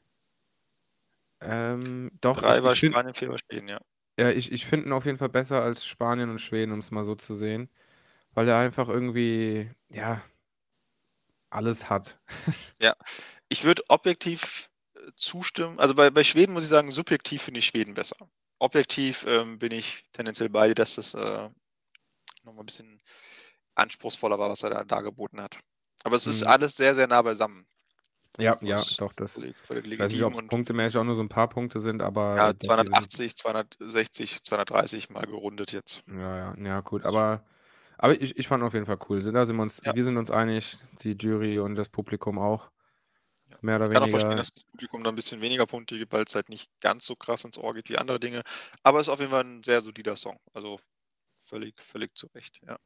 Ähm, 1.40 2.12
doch, 2.20 2.42
3 2.42 2.58
ich 2.58 2.64
war 2.64 2.74
ich 2.74 2.80
Spanien, 2.80 3.14
4 3.14 3.30
war 3.30 3.38
Schweden, 3.38 3.68
ja. 3.68 3.80
ja, 4.18 4.32
ich 4.32 4.52
ich 4.52 4.66
finde 4.66 4.88
ihn 4.88 4.94
auf 4.94 5.06
jeden 5.06 5.18
Fall 5.18 5.30
besser 5.30 5.62
als 5.62 5.86
Spanien 5.86 6.30
und 6.30 6.40
Schweden, 6.40 6.74
um's 6.74 6.92
mal 6.92 7.06
so 7.06 7.16
zu 7.16 7.36
sehen, 7.36 7.70
weil 8.34 8.48
er 8.48 8.58
einfach 8.58 8.90
irgendwie, 8.90 9.70
ja 9.90 10.22
alles 11.54 11.90
hat. 11.90 12.20
Ja, 12.82 12.96
ich 13.48 13.64
würde 13.64 13.84
objektiv, 13.88 14.70
äh, 14.96 15.12
zustimmen 15.16 15.80
also, 15.80 15.94
bei 15.96 16.10
bei 16.10 16.24
Schweden 16.24 16.54
muss 16.54 16.64
ich 16.64 16.70
sagen, 16.70 16.92
subjektiv 16.92 17.44
finde 17.44 17.60
ich 17.60 17.68
Schweden 17.68 17.94
besser. 17.94 18.18
Objektiv, 18.60 19.26
ähm, 19.28 19.60
bin 19.60 19.72
ich 19.72 20.06
tendenziell 20.12 20.50
bei 20.50 20.70
dir, 20.70 20.76
dass 20.76 20.96
das, 20.96 21.14
äh, 21.14 21.50
noch 22.44 22.54
mal 22.54 22.62
'n 22.64 22.66
bisschen 22.66 23.02
anspruchsvoller 23.76 24.40
war, 24.40 24.50
was 24.52 24.64
er 24.64 24.72
da 24.72 24.84
dargeboten 24.86 25.42
hat. 25.42 25.60
Aber 26.04 26.16
es 26.18 26.28
ist 26.28 26.44
Mhm. 26.44 26.48
alles 26.48 26.76
sehr, 26.78 26.96
sehr 26.96 27.08
nah 27.08 27.22
beisammen. 27.24 27.68
Ja, 28.40 28.58
ja, 28.64 28.82
ist 28.82 29.00
doch, 29.00 29.14
das 29.14 29.46
völlig 29.46 29.60
völlig 29.60 29.86
ich 29.92 30.00
weiß 30.00 30.12
nicht, 30.12 30.24
ob's 30.24 30.42
und 30.42 30.50
punktemäßig 30.50 30.98
auch 30.98 31.04
nur 31.04 31.16
so 31.16 31.22
'n 31.22 31.30
paar 31.30 31.48
Punkte 31.50 31.80
sind, 31.80 32.02
aber, 32.02 32.40
Ja, 32.40 32.52
äh, 32.52 32.54
doch, 32.56 32.74
die 32.74 32.88
sind 32.88 33.12
280, 33.12 33.36
260, 33.36 34.42
230 34.44 35.10
mal 35.10 35.26
gerundet 35.28 35.72
jetzt. 35.72 36.04
Ja, 36.08 36.38
ja. 36.38 36.56
Ja, 36.58 36.82
gut, 36.82 37.04
Ist 37.06 37.06
aber 37.06 37.46
aber 37.98 38.20
ich 38.22 38.38
ich 38.38 38.48
fand 38.48 38.64
auf 38.64 38.74
jeden 38.74 38.86
Fall 38.86 38.98
cool. 39.10 39.22
Da 39.22 39.46
sind 39.46 39.56
wir 39.56 39.62
uns 39.64 39.82
Ja. 39.86 39.94
wir 39.94 40.04
sind 40.04 40.18
uns 40.18 40.32
einig, 40.32 40.78
die 41.02 41.14
Jury 41.20 41.60
und 41.60 41.76
das 41.76 41.88
Publikum 41.90 42.38
auch, 42.40 42.72
Ja. 43.50 43.58
mehr 43.62 43.78
oder 43.78 43.90
Ich 43.90 43.92
kann 43.92 44.04
auch 44.04 44.10
verstehen, 44.10 44.38
weniger. 44.38 44.38
dass 44.38 44.54
das 44.54 44.64
Publikum 44.64 45.04
da 45.04 45.10
'n 45.10 45.16
bisschen 45.16 45.42
weniger 45.42 45.66
Punkte 45.66 45.98
gibt, 45.98 46.14
weil's 46.14 46.36
halt 46.36 46.50
nicht 46.50 46.70
ganz 46.80 47.06
so 47.06 47.16
krass 47.16 47.44
ins 47.44 47.58
Ohr 47.58 47.74
geht 47.74 47.90
wie 47.90 47.98
andere 47.98 48.20
Dinge. 48.20 48.44
Aber 48.84 49.00
ist 49.02 49.10
auf 49.10 49.20
jeden 49.20 49.32
Fall 49.32 49.44
'n 49.46 49.64
sehr 49.64 49.82
solider 49.82 50.16
Song. 50.16 50.38
Also, 50.54 50.80
völlig 51.54 51.76
völlig 51.84 52.16
zu 52.16 52.28
Recht, 52.34 52.60
ja. 52.68 52.78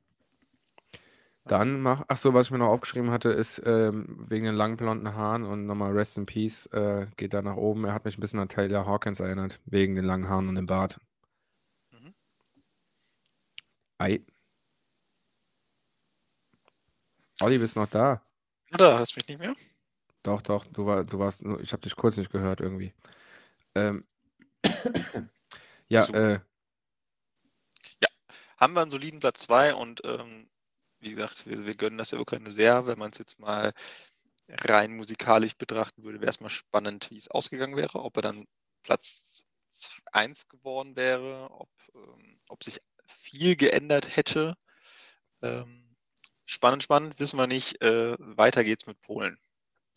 Dann 1.45 1.80
mach 1.81 2.03
ach 2.10 2.18
so, 2.18 2.34
was 2.34 2.48
ich 2.48 2.52
mir 2.52 2.57
noch 2.57 2.68
aufgeschrieben 2.68 3.10
hatte, 3.11 3.30
ist, 3.30 3.61
ähm, 3.65 4.18
wegen 4.30 4.44
den 4.45 4.56
langen 4.56 4.76
blonden 4.76 5.15
Haaren 5.15 5.44
und 5.45 5.65
noch 5.65 5.76
mal 5.76 5.94
Rest 5.94 6.18
in 6.18 6.26
Peace, 6.26 6.65
äh, 6.73 7.07
geht 7.15 7.34
da 7.34 7.41
nach 7.41 7.56
oben. 7.56 7.85
Er 7.85 7.94
hat 7.94 8.03
mich 8.06 8.18
'n 8.18 8.22
bisschen 8.22 8.39
an 8.39 8.49
Taylor 8.49 8.85
Hawkins 8.85 9.19
erinnert, 9.22 9.60
wegen 9.65 9.95
den 9.95 10.03
langen 10.06 10.27
Haaren 10.27 10.49
und 10.49 10.56
dem 10.56 10.65
Bart. 10.65 10.99
Mhm. 11.94 12.14
Ei. 13.99 14.19
Olli, 17.41 17.60
bist 17.60 17.76
noch 17.76 17.88
da? 17.89 18.22
Ja, 18.72 18.77
da, 18.77 18.98
hörst 18.98 19.15
mich 19.15 19.27
nicht 19.27 19.39
mehr? 19.39 19.56
Doch, 20.26 20.41
doch, 20.41 20.65
du 20.65 20.85
war 20.85 21.03
du 21.03 21.19
warst 21.19 21.44
nur 21.44 21.60
ich 21.61 21.72
habe 21.73 21.81
dich 21.81 21.95
kurz 21.95 22.18
nicht 22.18 22.31
gehört 22.31 22.60
irgendwie. 22.61 22.94
Ähm. 23.76 24.06
Ja, 25.89 26.06
Super. 26.06 26.19
äh 26.35 26.39
Ja, 26.39 26.56
haben 28.57 28.73
wir 28.73 28.81
'n 28.84 28.91
soliden 28.91 29.19
Platz 29.19 29.41
2 29.41 29.73
und, 29.75 30.01
ähm, 30.05 30.49
wie 30.99 31.11
gesagt, 31.11 31.45
wir 31.47 31.65
wir 31.65 31.75
gönnen 31.75 31.97
das 31.97 32.09
der 32.11 32.19
Ukraine 32.21 32.51
sehr. 32.51 32.88
Wenn 32.88 32.99
man's 32.99 33.17
jetzt 33.19 33.39
mal 33.39 33.73
rein 34.49 34.95
musikalisch 34.97 35.55
betrachten 35.57 36.03
würde, 36.03 36.21
wär's 36.21 36.41
mal 36.41 36.49
spannend, 36.49 37.09
wie's 37.11 37.29
ausgegangen 37.29 37.77
wäre, 37.77 38.01
ob 38.03 38.17
er 38.17 38.23
dann 38.23 38.47
Platz 38.84 39.45
z 39.71 40.01
1 40.13 40.49
geworden 40.49 40.95
wäre, 40.97 41.49
ob 41.51 41.69
ähm, 41.95 42.41
ob 42.49 42.63
sich 42.63 42.81
viel 43.07 43.55
geändert 43.57 44.15
hätte. 44.17 44.55
Ähm, 45.43 45.95
spannend, 46.45 46.84
spannend, 46.84 47.19
wissen 47.19 47.39
wir 47.39 47.47
nicht. 47.47 47.81
Äh, 47.84 48.17
weiter 48.19 48.63
geht's 48.65 48.88
mit 48.88 49.01
Polen. 49.01 49.39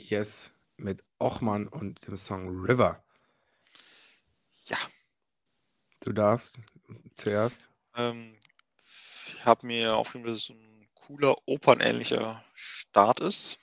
Yes, 0.01 0.55
mit 0.79 1.05
Ochman 1.19 1.69
und 1.69 2.07
dem 2.07 2.17
Song 2.17 2.49
„River“. 2.65 3.05
Ja. 4.69 4.91
Du 6.03 6.13
darfst 6.15 6.59
zuerst. 7.15 7.61
Ähm, 7.95 8.40
ich 9.41 9.47
habe 9.47 9.67
mir 9.67 9.97
aufgeschrieben, 9.97 10.29
dass 10.29 10.39
es 10.39 10.45
so 10.47 10.53
'n 10.53 10.87
cooler 10.95 11.35
opernähnlicher 11.47 12.45
Start 12.55 13.21
ist 13.21 13.59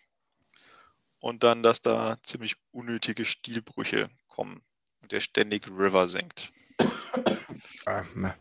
und 1.20 1.44
dann, 1.44 1.62
dass 1.62 1.82
da 1.82 2.18
ziemlich 2.24 2.56
unnötige 2.72 3.26
Stilbrüche 3.26 4.10
kommen 4.28 4.64
und 5.02 5.12
der 5.12 5.20
ständig 5.20 5.68
„River“ 5.68 6.08
singt. 6.08 6.52
Ah, 7.86 8.04
me 8.16 8.34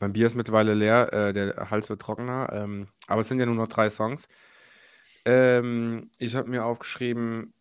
mein 0.00 0.12
Bier 0.14 0.26
ist 0.26 0.34
mittlerweile 0.34 0.74
leer, 0.74 1.12
äh, 1.12 1.32
der 1.32 1.70
Hals 1.70 1.88
wird 1.90 2.00
trockener, 2.02 2.50
ähm, 2.52 2.88
aber 3.06 3.20
es 3.20 3.28
sind 3.28 3.38
ja 3.38 3.46
nur 3.46 3.54
noch 3.54 3.68
3 3.68 3.90
Songs. 3.90 4.28
Ähm, 5.26 6.10
ich 6.18 6.34
habe 6.34 6.48
mir 6.50 6.64
aufgeschrieben 6.64 7.52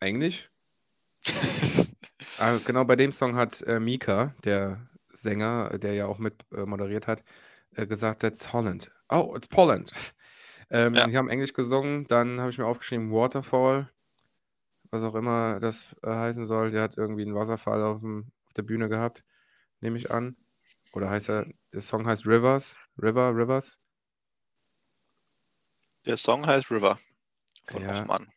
Englisch. 0.00 0.50
Ah, 2.38 2.58
genau, 2.64 2.84
bei 2.84 2.96
dem 2.96 3.12
Song 3.12 3.36
hat, 3.36 3.62
äh, 3.62 3.78
Mika, 3.78 4.34
der 4.44 4.88
Sänger, 5.12 5.78
der 5.78 5.94
ja 5.94 6.06
auch 6.06 6.18
mit, 6.18 6.34
äh, 6.52 6.64
moderiert 6.66 7.06
hat, 7.06 7.22
äh, 7.76 7.86
gesagt: 7.86 8.20
„That's 8.22 8.52
Holland. 8.52 8.90
Oh, 9.10 9.34
it's 9.36 9.48
Poland.“ 9.48 9.92
Ähm, 10.70 10.94
Ja. 10.94 11.06
die 11.06 11.16
haben 11.16 11.28
Englisch 11.30 11.52
gesungen, 11.54 12.06
dann 12.08 12.40
habe 12.40 12.50
ich 12.50 12.58
mir 12.58 12.66
aufgeschrieben 12.66 13.12
„Waterfall“, 13.12 13.90
was 14.90 15.02
auch 15.04 15.14
immer 15.16 15.60
das, 15.60 15.84
äh, 16.04 16.10
heißen 16.10 16.46
soll. 16.46 16.70
Der 16.72 16.82
hat 16.84 16.96
irgendwie 16.98 17.24
'n 17.24 17.34
Wasserfall 17.36 17.82
auf'm 17.82 18.26
auf 18.46 18.54
der 18.54 18.62
Bühne 18.64 18.88
gehabt, 18.90 19.24
nehme 19.80 19.98
ich 19.98 20.10
an. 20.12 20.36
Oder 20.94 21.10
heißt 21.10 21.30
er 21.30 21.46
der 21.74 21.82
Song 21.82 22.06
heißt 22.06 22.26
„Rivers“, 22.26 22.76
„River“, 23.02 23.36
„Rivers“? 23.36 23.76
Der 26.06 26.18
Song 26.18 26.46
heißt 26.46 26.70
„River“ 26.70 26.98
von 27.66 27.82
Ja. 27.82 27.86
Ochman. 27.86 28.32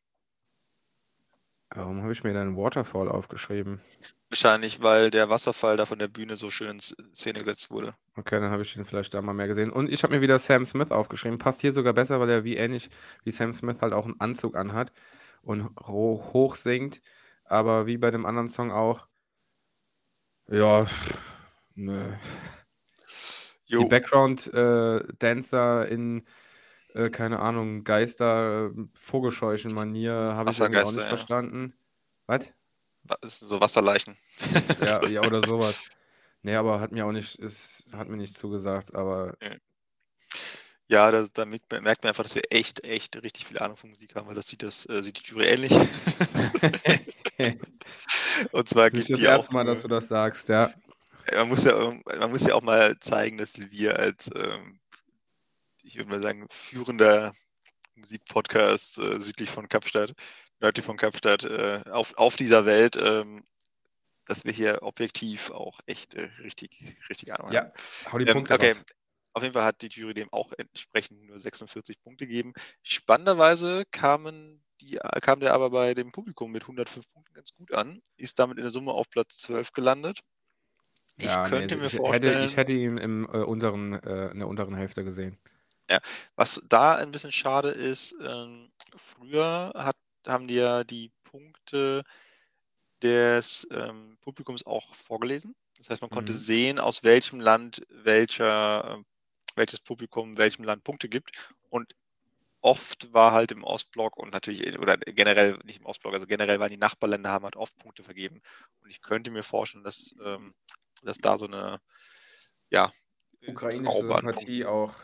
Warum 1.75 2.01
habe 2.01 2.13
ich 2.13 2.23
mir 2.23 2.33
dann 2.33 2.55
„Waterfall“ 2.55 3.09
aufgeschrieben? 3.09 3.81
Wahrscheinlich, 4.29 4.81
weil 4.81 5.09
der 5.09 5.29
Wasserfall 5.29 5.77
da 5.77 5.85
von 5.85 5.99
der 5.99 6.09
Bühne 6.09 6.35
so 6.35 6.49
schön 6.49 6.71
in 6.71 6.79
Sz 6.79 6.97
Szene 7.13 7.39
gesetzt 7.39 7.71
wurde. 7.71 7.95
Okay, 8.17 8.39
dann 8.39 8.51
habe 8.51 8.63
ich 8.63 8.75
ihn 8.75 8.83
vielleicht 8.83 9.13
da 9.13 9.21
mal 9.21 9.33
mehr 9.33 9.47
gesehen. 9.47 9.71
Und 9.71 9.89
ich 9.89 10.03
habe 10.03 10.15
mir 10.15 10.21
wieder 10.21 10.37
Sam 10.37 10.65
Smith 10.65 10.91
aufgeschrieben. 10.91 11.37
Passt 11.37 11.61
hier 11.61 11.71
sogar 11.71 11.93
besser, 11.93 12.19
weil 12.19 12.29
er 12.29 12.43
wie 12.43 12.57
ähnlich 12.57 12.89
wie 13.23 13.31
Sam 13.31 13.53
Smith 13.53 13.77
halt 13.81 13.93
auch 13.93 14.05
'n 14.05 14.15
Anzug 14.19 14.57
anhat 14.57 14.91
und 15.41 15.69
hoch 15.85 16.55
singt, 16.55 17.01
aber 17.45 17.87
wie 17.87 17.97
bei 17.97 18.11
dem 18.11 18.25
anderen 18.25 18.49
Song 18.49 18.71
auch 18.71 19.07
ja, 20.49 20.87
nö. 21.75 22.13
Die 23.69 23.85
Background-Dancer 23.85 25.89
äh, 25.89 25.93
in, 25.93 26.25
äh, 26.93 27.09
keine 27.09 27.39
Ahnung, 27.39 27.83
Geister, 27.83 28.71
Vogelscheuchen-Manier 28.93 30.33
habe 30.35 30.51
ich 30.51 30.61
auch 30.61 30.69
nicht 30.69 30.95
ja. 30.95 31.03
verstanden. 31.03 31.73
Was? 32.27 32.45
So 33.23 33.61
Wasserleichen. 33.61 34.17
Ja, 34.81 35.05
ja, 35.07 35.21
oder 35.23 35.41
sowas. 35.45 35.75
Nee, 36.43 36.55
aber 36.55 36.79
hat 36.79 36.91
mir 36.91 37.05
auch 37.05 37.11
nicht, 37.11 37.35
ist, 37.35 37.85
hat 37.91 38.09
mir 38.09 38.17
nicht 38.17 38.37
zugesagt, 38.37 38.95
aber 38.95 39.35
Ja, 40.89 41.11
das, 41.11 41.33
da 41.33 41.43
merkt 41.45 41.69
man 41.71 41.85
einfach, 41.85 42.23
dass 42.23 42.35
wir 42.35 42.43
echt, 42.49 42.85
echt 42.85 43.21
richtig 43.21 43.45
viel 43.45 43.59
Ahnung 43.59 43.75
von 43.75 43.89
Musik 43.89 44.15
haben, 44.15 44.25
weil 44.27 44.35
das 44.35 44.47
sieht 44.47 44.63
das, 44.63 44.87
äh, 44.87 45.03
sieht 45.03 45.19
die 45.19 45.31
Jury 45.31 45.45
ähnlich. 45.45 45.73
Und 48.53 48.69
zwar 48.69 48.89
das 48.91 49.01
ist 49.01 49.11
das 49.11 49.19
erste 49.21 49.53
Mal, 49.53 49.65
dass 49.65 49.79
äh, 49.79 49.81
du 49.81 49.87
das 49.89 50.07
sagst, 50.07 50.47
ja. 50.49 50.71
man 51.33 51.49
muss 51.49 51.65
ja, 51.65 51.73
irg- 51.73 52.19
man 52.19 52.31
muss 52.31 52.45
ja 52.45 52.55
auch 52.55 52.61
mal 52.61 52.97
zeigen, 52.99 53.37
dass 53.37 53.59
wir 53.59 53.99
als, 53.99 54.29
ähm, 54.33 54.79
ich 55.83 55.97
würde 55.97 56.09
mal 56.09 56.21
sagen, 56.21 56.47
führender 56.49 57.33
Musikpodcast 57.95 58.99
äh, 58.99 59.19
südlich 59.19 59.49
von 59.49 59.67
Kapstadt, 59.69 60.13
nördlich 60.59 60.85
von 60.85 60.97
Kapstadt, 60.97 61.43
äh, 61.45 61.83
auf, 61.89 62.17
auf 62.17 62.35
dieser 62.35 62.65
Welt, 62.65 62.97
ähm, 63.01 63.45
dass 64.25 64.45
wir 64.45 64.51
hier 64.51 64.79
objektiv 64.81 65.51
auch 65.51 65.79
echt 65.85 66.15
äh, 66.15 66.29
richtig, 66.41 66.97
richtig 67.09 67.33
Ahnung 67.33 67.47
haben. 67.47 67.53
Ja, 67.53 67.71
hau 68.11 68.17
die 68.17 68.25
Ähm, 68.25 68.33
Punkte 68.33 68.53
okay, 68.53 68.71
raus. 68.73 68.83
auf 69.33 69.43
jeden 69.43 69.53
Fall 69.53 69.63
hat 69.63 69.81
die 69.81 69.87
Jury 69.87 70.13
dem 70.13 70.31
auch 70.33 70.51
entsprechend 70.57 71.23
nur 71.23 71.39
46 71.39 72.01
Punkte 72.01 72.27
gegeben. 72.27 72.53
Spannenderweise 72.83 73.85
kamen 73.91 74.63
die, 74.81 74.99
kam 75.21 75.39
der 75.39 75.53
aber 75.53 75.69
bei 75.71 75.93
dem 75.93 76.11
Publikum 76.11 76.51
mit 76.51 76.63
105 76.63 77.09
Punkten 77.11 77.33
ganz 77.33 77.53
gut 77.53 77.73
an, 77.73 78.01
ist 78.17 78.37
damit 78.39 78.57
in 78.57 78.63
der 78.63 78.71
Summe 78.71 78.91
auf 78.91 79.09
Platz 79.09 79.39
12 79.39 79.71
gelandet. 79.71 80.19
Ich 81.17 81.25
Ja, 81.25 81.43
nee, 81.43 81.49
könnte 81.49 81.75
ich, 81.75 81.81
mir 81.81 81.87
ich 81.87 81.93
hätte, 81.93 81.97
vorstellen, 81.97 82.45
ich 82.45 82.57
hätte 82.57 82.73
ihn 82.73 82.97
im 82.97 83.25
äh, 83.25 83.37
unteren, 83.39 83.93
äh, 83.93 84.29
in 84.29 84.39
der 84.39 84.47
unteren 84.47 84.75
Hälfte 84.75 85.03
gesehen. 85.03 85.37
was 86.35 86.61
da 86.69 86.95
ein 86.95 87.11
bisschen 87.11 87.31
schade 87.31 87.69
ist, 87.69 88.15
ähm, 88.21 88.71
früher 88.95 89.71
hat, 89.75 89.95
haben 90.27 90.47
die 90.47 90.55
ja 90.55 90.83
die 90.83 91.11
Punkte 91.23 92.03
des 93.01 93.67
ähm, 93.71 94.17
Publikums 94.21 94.65
auch 94.65 94.93
vorgelesen. 94.95 95.55
Das 95.77 95.89
heißt, 95.89 96.01
man 96.01 96.09
konnte 96.09 96.33
Mhm. 96.33 96.37
sehen, 96.37 96.79
aus 96.79 97.03
welchem 97.03 97.39
Land 97.39 97.85
welcher, 97.89 98.97
äh, 98.99 99.03
welches 99.55 99.79
Publikum 99.79 100.37
welchem 100.37 100.63
Land 100.63 100.83
Punkte 100.83 101.09
gibt. 101.09 101.53
Und 101.69 101.93
oft 102.61 103.13
war 103.13 103.31
halt 103.33 103.51
im 103.51 103.63
Ostblock 103.63 104.17
und 104.17 104.31
natürlich, 104.31 104.77
oder 104.79 104.97
generell 104.97 105.59
nicht 105.63 105.79
im 105.79 105.85
Ostblock, 105.85 106.13
also 106.13 106.25
generell 106.27 106.59
waren 106.59 106.71
die 106.71 106.77
Nachbarländer 106.77 107.29
haben 107.29 107.45
halt 107.45 107.55
oft 107.55 107.77
Punkte 107.77 108.03
vergeben. 108.03 108.41
Und 108.81 108.89
ich 108.89 109.01
könnte 109.01 109.31
mir 109.31 109.43
vorstellen, 109.43 109.83
dass, 109.83 110.15
ähm, 110.23 110.55
dass 111.03 111.17
da 111.19 111.37
so 111.37 111.45
eine, 111.45 111.79
ja, 112.69 112.91
äh, 113.41 113.51
Ukrainische 113.51 114.01
Sympathie 114.01 114.65
auch 114.65 114.95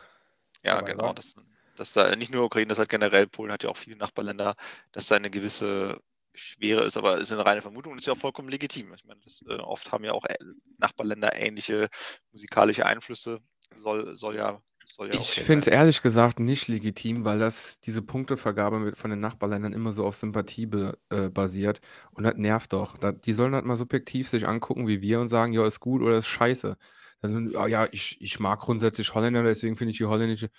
ja, 0.62 0.80
genau. 0.80 1.04
war. 1.04 1.14
Das, 1.14 1.36
das 1.76 1.92
da, 1.92 2.14
nicht 2.16 2.32
nur 2.32 2.44
Ukraine, 2.44 2.68
das 2.68 2.78
hat 2.78 2.88
generell, 2.88 3.26
Polen 3.26 3.52
hat 3.52 3.62
ja 3.62 3.70
auch 3.70 3.76
viele 3.76 3.96
Nachbarländer, 3.96 4.54
dass 4.92 5.06
da 5.06 5.16
eine 5.16 5.30
gewisse 5.30 6.00
Schwere 6.34 6.84
ist, 6.84 6.96
aber 6.96 7.16
es 7.16 7.22
ist 7.22 7.32
eine 7.32 7.46
reine 7.46 7.62
Vermutung 7.62 7.92
und 7.92 7.98
ist 7.98 8.06
ja 8.06 8.12
auch 8.12 8.18
vollkommen 8.18 8.48
legitim. 8.48 8.92
Ich 8.94 9.04
meine, 9.04 9.20
das, 9.22 9.44
äh, 9.48 9.54
oft 9.54 9.92
haben 9.92 10.04
ja 10.04 10.12
auch 10.12 10.24
äh, 10.24 10.34
Nachbarländer 10.78 11.36
ähnliche 11.36 11.88
musikalische 12.32 12.84
Einflüsse. 12.84 13.40
Soll, 13.76 14.16
soll 14.16 14.36
ja, 14.36 14.60
soll 14.86 15.08
ja 15.08 15.14
Ich 15.14 15.40
finde 15.40 15.60
es 15.60 15.66
ehrlich 15.68 16.02
gesagt 16.02 16.40
nicht 16.40 16.66
legitim, 16.66 17.24
weil 17.24 17.38
das 17.38 17.80
diese 17.80 18.02
Punktevergabe 18.02 18.80
mit, 18.80 18.98
von 18.98 19.10
den 19.10 19.20
Nachbarländern 19.20 19.72
immer 19.72 19.92
so 19.92 20.04
auf 20.04 20.16
Sympathie 20.16 20.66
be, 20.66 20.98
äh, 21.10 21.28
basiert 21.28 21.80
und 22.12 22.24
das 22.24 22.34
nervt 22.34 22.72
doch. 22.72 22.98
Da, 22.98 23.12
die 23.12 23.32
sollen 23.32 23.54
halt 23.54 23.64
mal 23.64 23.76
subjektiv 23.76 24.28
sich 24.28 24.46
angucken 24.46 24.88
wie 24.88 25.00
wir 25.00 25.20
und 25.20 25.28
sagen, 25.28 25.52
ja, 25.52 25.64
ist 25.66 25.80
gut 25.80 26.02
oder 26.02 26.18
ist 26.18 26.26
scheiße. 26.26 26.76
Also, 27.22 27.38
ja, 27.68 27.88
ich, 27.90 28.20
ich 28.20 28.38
mag 28.38 28.60
grundsätzlich 28.60 29.14
Holländer, 29.14 29.42
deswegen 29.44 29.76
finde 29.76 29.92
ich 29.92 29.98
die 29.98 30.04
holländische 30.04 30.50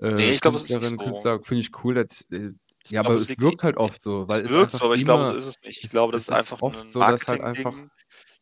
äh, 0.00 0.10
Nee, 0.12 0.30
ich 0.34 0.40
glaube, 0.40 0.56
es 0.56 0.64
ist 0.64 0.76
nicht 0.76 0.88
so. 0.88 0.96
Künstler, 0.96 1.42
finde 1.42 1.60
ich 1.60 1.84
cool. 1.84 1.94
Das, 1.94 2.22
äh, 2.30 2.52
ja, 2.88 3.00
glaube, 3.02 3.14
aber 3.14 3.16
es 3.16 3.38
wirkt 3.40 3.62
halt 3.62 3.76
oft 3.76 4.00
so, 4.02 4.28
weil 4.28 4.44
Es 4.44 4.50
wirkt 4.50 4.72
so, 4.72 4.84
aber 4.84 4.94
ich 4.94 5.04
glaube, 5.04 5.24
so 5.24 5.34
ist 5.34 5.46
es 5.46 5.60
nicht. 5.62 5.82
Ich 5.84 5.90
glaube, 5.90 6.12
das 6.12 6.22
es 6.22 6.28
ist 6.28 6.34
einfach 6.34 6.60
oft 6.60 6.80
ein 6.80 6.86
so, 6.86 7.00
dass 7.00 7.26
halt 7.26 7.40
einfach, 7.40 7.74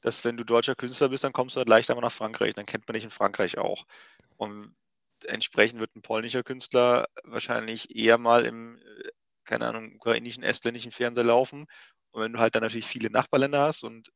dass 0.01 0.24
wenn 0.24 0.37
du 0.37 0.45
deutscher 0.45 0.74
Künstler 0.74 1.09
bist, 1.11 1.23
dann 1.23 1.33
kommst 1.33 1.55
du 1.55 1.59
halt 1.59 1.69
leichter 1.69 1.95
mal 1.95 2.01
nach 2.01 2.12
Frankreich. 2.12 2.55
Dann 2.55 2.66
kennt 2.66 2.89
man 2.89 2.95
dich 2.95 3.05
in 3.05 3.11
Frankreich 3.11 3.59
auch. 3.59 3.85
Und 4.37 4.74
entsprechend 5.27 5.79
wird 5.79 5.95
ein 5.95 6.03
polnischer 6.03 6.43
Künstler 6.43 7.07
wahrscheinlich 7.24 7.95
eher 7.95 8.19
mal 8.19 8.45
im, 8.45 8.79
äh, 8.79 9.11
keine 9.45 9.66
Ahnung, 9.66 9.95
ukrainischen, 9.95 10.43
estländischen 10.43 10.91
Fernseher 10.91 11.24
laufen. 11.24 11.66
Und 12.11 12.23
wenn 12.23 12.33
du 12.33 12.41
halt 12.41 12.55
dann 12.57 12.62
natürlich 12.62 12.87
viele 12.87 13.11
Nachbarländer 13.11 13.61
hast 13.61 13.85
und 13.85 14.11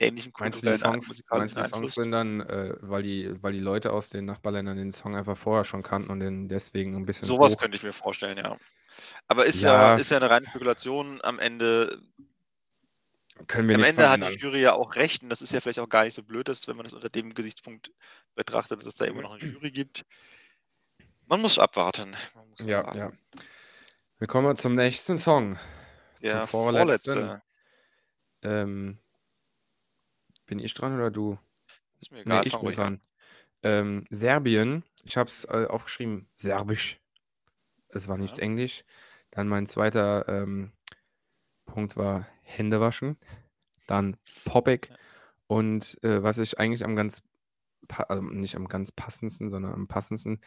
ähnlichen 0.00 0.32
Meinst 0.38 0.62
du, 0.62 0.66
die 0.66 0.72
kulturellen, 0.72 1.02
Songs, 1.02 1.22
meinst 1.30 1.56
du, 1.56 1.60
die 1.62 1.68
Songs 1.68 1.94
sind 1.94 2.10
dann, 2.12 2.40
äh, 2.40 2.74
weil 2.80 3.02
die, 3.02 3.42
weil 3.42 3.52
die 3.52 3.60
Leute 3.60 3.92
aus 3.92 4.08
den 4.08 4.24
Nachbarländern 4.24 4.76
den 4.76 4.92
Song 4.92 5.14
einfach 5.16 5.36
vorher 5.36 5.64
schon 5.64 5.82
kannten 5.82 6.10
und 6.10 6.20
den 6.20 6.48
deswegen 6.48 6.96
ein 6.96 7.04
bisschen 7.06 7.26
sowas 7.28 7.54
hoch. 7.54 7.58
könnte 7.58 7.76
ich 7.76 7.82
mir 7.82 7.92
vorstellen, 7.92 8.38
ja. 8.38 8.56
Aber 9.28 9.46
ist 9.46 9.62
ja, 9.62 9.72
Ja, 9.72 9.94
ist 9.96 10.10
ja 10.10 10.16
eine 10.16 10.30
reine 10.30 10.46
Spekulation. 10.46 11.20
Am 11.22 11.38
Ende 11.38 12.00
können 13.46 13.68
wir 13.68 13.76
Am 13.76 13.84
Ende 13.84 14.08
hat 14.10 14.20
die. 14.22 14.34
Jury 14.38 14.60
ja 14.60 14.72
auch 14.74 14.96
recht, 14.96 15.22
und 15.22 15.28
das 15.30 15.40
ist 15.42 15.52
ja 15.52 15.60
vielleicht 15.60 15.78
auch 15.78 15.88
gar 15.88 16.04
nicht 16.04 16.14
so 16.14 16.22
blöd, 16.22 16.48
dass, 16.48 16.66
wenn 16.68 16.76
man 16.76 16.84
das 16.84 16.92
unter 16.92 17.08
dem 17.08 17.32
Gesichtspunkt 17.34 17.92
betrachtet, 18.34 18.80
dass 18.80 18.86
es 18.86 18.96
da 18.96 19.04
immer 19.06 19.22
noch 19.22 19.32
eine 19.32 19.44
Jury 19.50 19.70
gibt. 19.70 20.04
Man 21.26 21.40
muss 21.40 21.58
abwarten. 21.58 22.16
Man 22.34 22.48
muss 22.50 22.58
Ja, 22.64 22.80
abwarten. 22.80 22.98
ja. 22.98 23.12
Wir 24.18 24.26
kommen 24.26 24.56
zum 24.56 24.74
nächsten 24.74 25.16
Song. 25.16 25.56
Zum 25.56 26.22
Der 26.22 26.46
vorletzten. 26.46 27.12
vorletzte. 27.12 27.42
Ähm, 28.42 28.98
bin 30.50 30.58
ich 30.58 30.74
dran 30.74 30.94
oder 30.94 31.10
du? 31.10 31.38
Ist 32.00 32.10
mir 32.10 32.18
Nee, 32.18 32.22
egal, 32.24 32.46
ich 32.46 32.52
fang 32.52 32.64
bin 32.64 32.74
dran. 32.74 33.00
Ähm, 33.62 34.04
Serbien. 34.10 34.84
Ich 35.04 35.16
habe 35.16 35.30
es 35.30 35.44
äh, 35.44 35.66
aufgeschrieben. 35.68 36.28
Serbisch. 36.34 37.00
Es 37.88 38.08
war 38.08 38.18
nicht 38.18 38.36
Ja. 38.36 38.42
Englisch. 38.42 38.84
Dann 39.30 39.48
mein 39.48 39.66
zweiter 39.66 40.28
ähm, 40.28 40.72
Punkt 41.66 41.96
war 41.96 42.26
Hände 42.42 42.80
waschen. 42.80 43.16
Dann 43.86 44.16
Poppig. 44.44 44.88
Ja. 44.90 44.96
Und 45.46 46.02
äh, 46.02 46.22
was 46.22 46.38
ich 46.38 46.58
eigentlich 46.58 46.84
am 46.84 46.96
ganz, 46.96 47.22
also 47.88 48.22
nicht 48.22 48.56
am 48.56 48.66
ganz 48.66 48.90
passendsten, 48.90 49.50
sondern 49.50 49.72
am 49.72 49.86
passendsten 49.86 50.40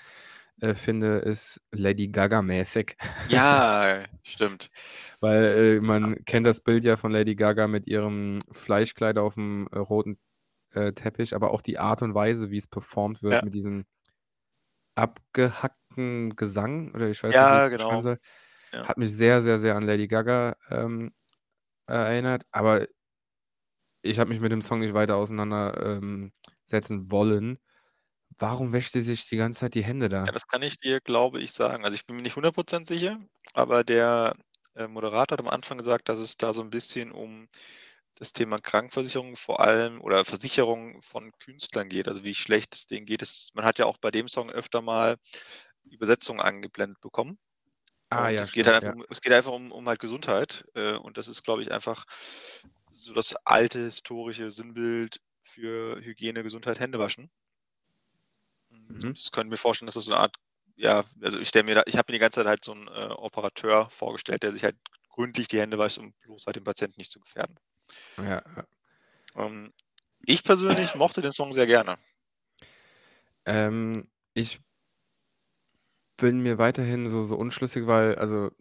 äh, 0.64 0.76
finde, 0.76 1.18
ist 1.18 1.62
Lady 1.72 2.08
Gaga-mäßig. 2.08 2.96
Ja, 3.30 4.06
stimmt. 4.24 4.70
Weil 5.20 5.44
äh, 5.44 5.82
man 5.82 6.24
kennt 6.26 6.48
das 6.48 6.62
Bild 6.62 6.84
ja 6.86 6.96
von 6.96 7.12
Lady 7.12 7.36
Gaga 7.36 7.68
mit 7.68 7.88
ihrem 7.88 8.40
Fleischkleid 8.52 9.18
auf 9.18 9.34
dem 9.36 9.68
äh, 9.72 9.78
roten 9.80 10.20
äh, 10.72 10.94
Teppich, 10.94 11.36
aber 11.36 11.52
auch 11.52 11.62
die 11.62 11.80
Art 11.80 12.02
und 12.02 12.16
Weise, 12.16 12.50
wie 12.50 12.58
es 12.58 12.68
performt 12.68 13.22
wird, 13.24 13.34
Ja. 13.36 13.42
mit 13.44 13.54
diesem 13.54 13.86
abgehackten 14.96 16.36
Gesang, 16.36 16.94
oder 16.94 17.10
ich 17.10 17.22
weiß 17.24 17.34
Ja, 17.34 17.52
nicht, 17.54 17.72
wie 17.72 17.76
ich 17.76 17.82
genau. 17.82 18.02
soll, 18.02 18.20
Ja. 18.72 18.88
hat 18.88 18.98
mich 18.98 19.12
sehr, 19.12 19.42
sehr, 19.42 19.60
sehr 19.60 19.76
an 19.76 19.84
Lady 19.84 20.08
Gaga 20.08 20.56
ähm, 20.70 21.12
erinnert. 21.88 22.46
Aber 22.52 22.88
ich 24.02 24.20
habe 24.20 24.30
mich 24.30 24.40
mit 24.40 24.52
dem 24.52 24.62
Song 24.62 24.80
nicht 24.80 24.94
weiter 24.94 25.16
auseinandersetzen 25.16 26.32
wollen. 27.12 27.60
Warum 28.38 28.74
wäscht 28.74 28.94
sie 28.94 29.02
sich 29.02 29.26
die 29.28 29.38
ganze 29.38 29.62
Zeit 29.62 29.74
die 29.76 29.84
Hände 29.84 30.10
da? 30.10 30.26
Ja, 30.26 30.32
das 30.32 30.48
kann 30.48 30.62
ich 30.62 30.78
dir, 30.80 31.02
glaube 31.02 31.42
ich, 31.42 31.52
sagen. 31.52 31.84
Also 31.84 31.96
ich 31.96 32.06
bin 32.06 32.16
mir 32.16 32.22
nicht 32.22 32.36
100% 32.38 32.88
sicher, 32.88 33.20
aber 33.54 33.84
der 33.84 34.36
äh, 34.76 34.88
Moderator 34.88 35.36
hat 35.38 35.42
am 35.42 35.50
Anfang 35.50 35.78
gesagt, 35.78 36.08
dass 36.10 36.20
es 36.20 36.38
da 36.38 36.54
so 36.54 36.62
ein 36.62 36.70
bisschen 36.70 37.12
um 37.12 37.48
das 38.16 38.32
Thema 38.34 38.58
Krankenversicherung 38.60 39.36
vor 39.36 39.60
allem 39.60 40.02
oder 40.02 40.24
Versicherung 40.26 41.02
von 41.02 41.32
Künstlern 41.40 41.90
geht, 41.90 42.08
also 42.08 42.24
wie 42.24 42.36
schlecht 42.36 42.76
es 42.76 42.86
denen 42.88 43.06
geht. 43.06 43.22
Es, 43.22 43.52
man 43.56 43.66
hat 43.66 43.80
ja 43.80 43.86
auch 43.86 43.98
bei 43.98 44.12
dem 44.12 44.28
Song 44.30 44.50
öfter 44.52 44.82
mal 44.82 45.18
Übersetzungen 45.86 46.42
angeblendet 46.42 47.02
bekommen. 47.02 47.40
Ah, 48.10 48.30
Und 48.30 48.32
ja, 48.32 48.44
es 48.44 48.52
geht 48.54 48.66
stimmt, 48.66 48.68
halt 48.68 48.76
ja. 48.82 48.94
einfach 48.94 48.96
um, 48.96 49.06
es 49.10 49.22
geht 49.22 49.34
einfach 49.34 49.54
um, 49.54 49.72
um 49.72 49.88
halt 49.90 50.00
Gesundheit. 50.00 50.66
Äh, 50.76 50.94
und 50.96 51.18
das 51.18 51.28
ist, 51.30 51.44
glaube 51.44 51.64
ich, 51.64 51.72
einfach 51.72 52.06
so 52.94 53.14
das 53.14 53.36
alte 53.46 53.80
historische 53.86 54.52
Sinnbild 54.52 55.20
für 55.44 56.02
Hygiene, 56.02 56.44
Gesundheit, 56.44 56.80
Hände 56.80 57.00
waschen. 57.00 57.32
Mhm. 58.94 59.14
Das 59.14 59.32
könnte 59.32 59.50
mir 59.50 59.58
vorstellen, 59.58 59.88
dass 59.88 59.96
das 59.96 60.06
so 60.06 60.14
eine 60.14 60.22
Art, 60.22 60.36
ja, 60.76 61.04
also 61.22 61.40
ich 61.40 61.48
stelle 61.48 61.66
mir 61.66 61.76
da, 61.76 61.84
ich 61.86 61.98
habe 61.98 62.12
mir 62.12 62.18
die 62.18 62.22
ganze 62.22 62.40
Zeit 62.40 62.48
halt 62.48 62.64
so 62.64 62.74
einen 62.74 62.88
äh, 62.88 63.14
Operateur 63.18 63.90
vorgestellt, 63.90 64.44
der 64.44 64.52
sich 64.52 64.64
halt 64.64 64.78
gründlich 65.10 65.48
die 65.48 65.60
Hände 65.60 65.78
wascht, 65.78 65.98
um 65.98 66.14
bloß 66.24 66.46
halt 66.46 66.56
den 66.56 66.64
Patienten 66.64 67.00
nicht 67.00 67.12
zu 67.12 67.20
gefährden. 67.20 67.56
Ja, 68.18 68.44
ja. 68.56 68.66
Ähm, 69.36 69.74
ich 70.26 70.44
persönlich 70.44 70.96
mochte 70.96 71.22
den 71.22 71.32
Song 71.32 71.52
sehr 71.52 71.68
gerne. 71.68 71.98
Ähm, 73.46 74.08
ich 74.34 74.62
bin 76.18 76.40
mir 76.40 76.58
weiterhin 76.58 77.10
so, 77.10 77.24
so 77.24 77.36
unschlüssig, 77.36 77.88
weil, 77.88 78.16
also, 78.16 78.52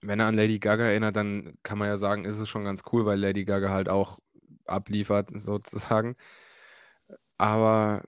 wenn 0.00 0.20
er 0.20 0.26
an 0.26 0.36
Lady 0.36 0.58
Gaga 0.58 0.84
erinnert, 0.84 1.16
dann 1.16 1.58
kann 1.62 1.78
man 1.78 1.88
ja 1.88 1.96
sagen, 1.96 2.24
ist 2.24 2.38
es 2.38 2.48
schon 2.48 2.64
ganz 2.64 2.82
cool, 2.92 3.06
weil 3.06 3.18
Lady 3.18 3.44
Gaga 3.44 3.70
halt 3.70 3.88
auch 3.88 4.18
abliefert, 4.66 5.30
sozusagen. 5.34 6.16
Aber 7.38 8.02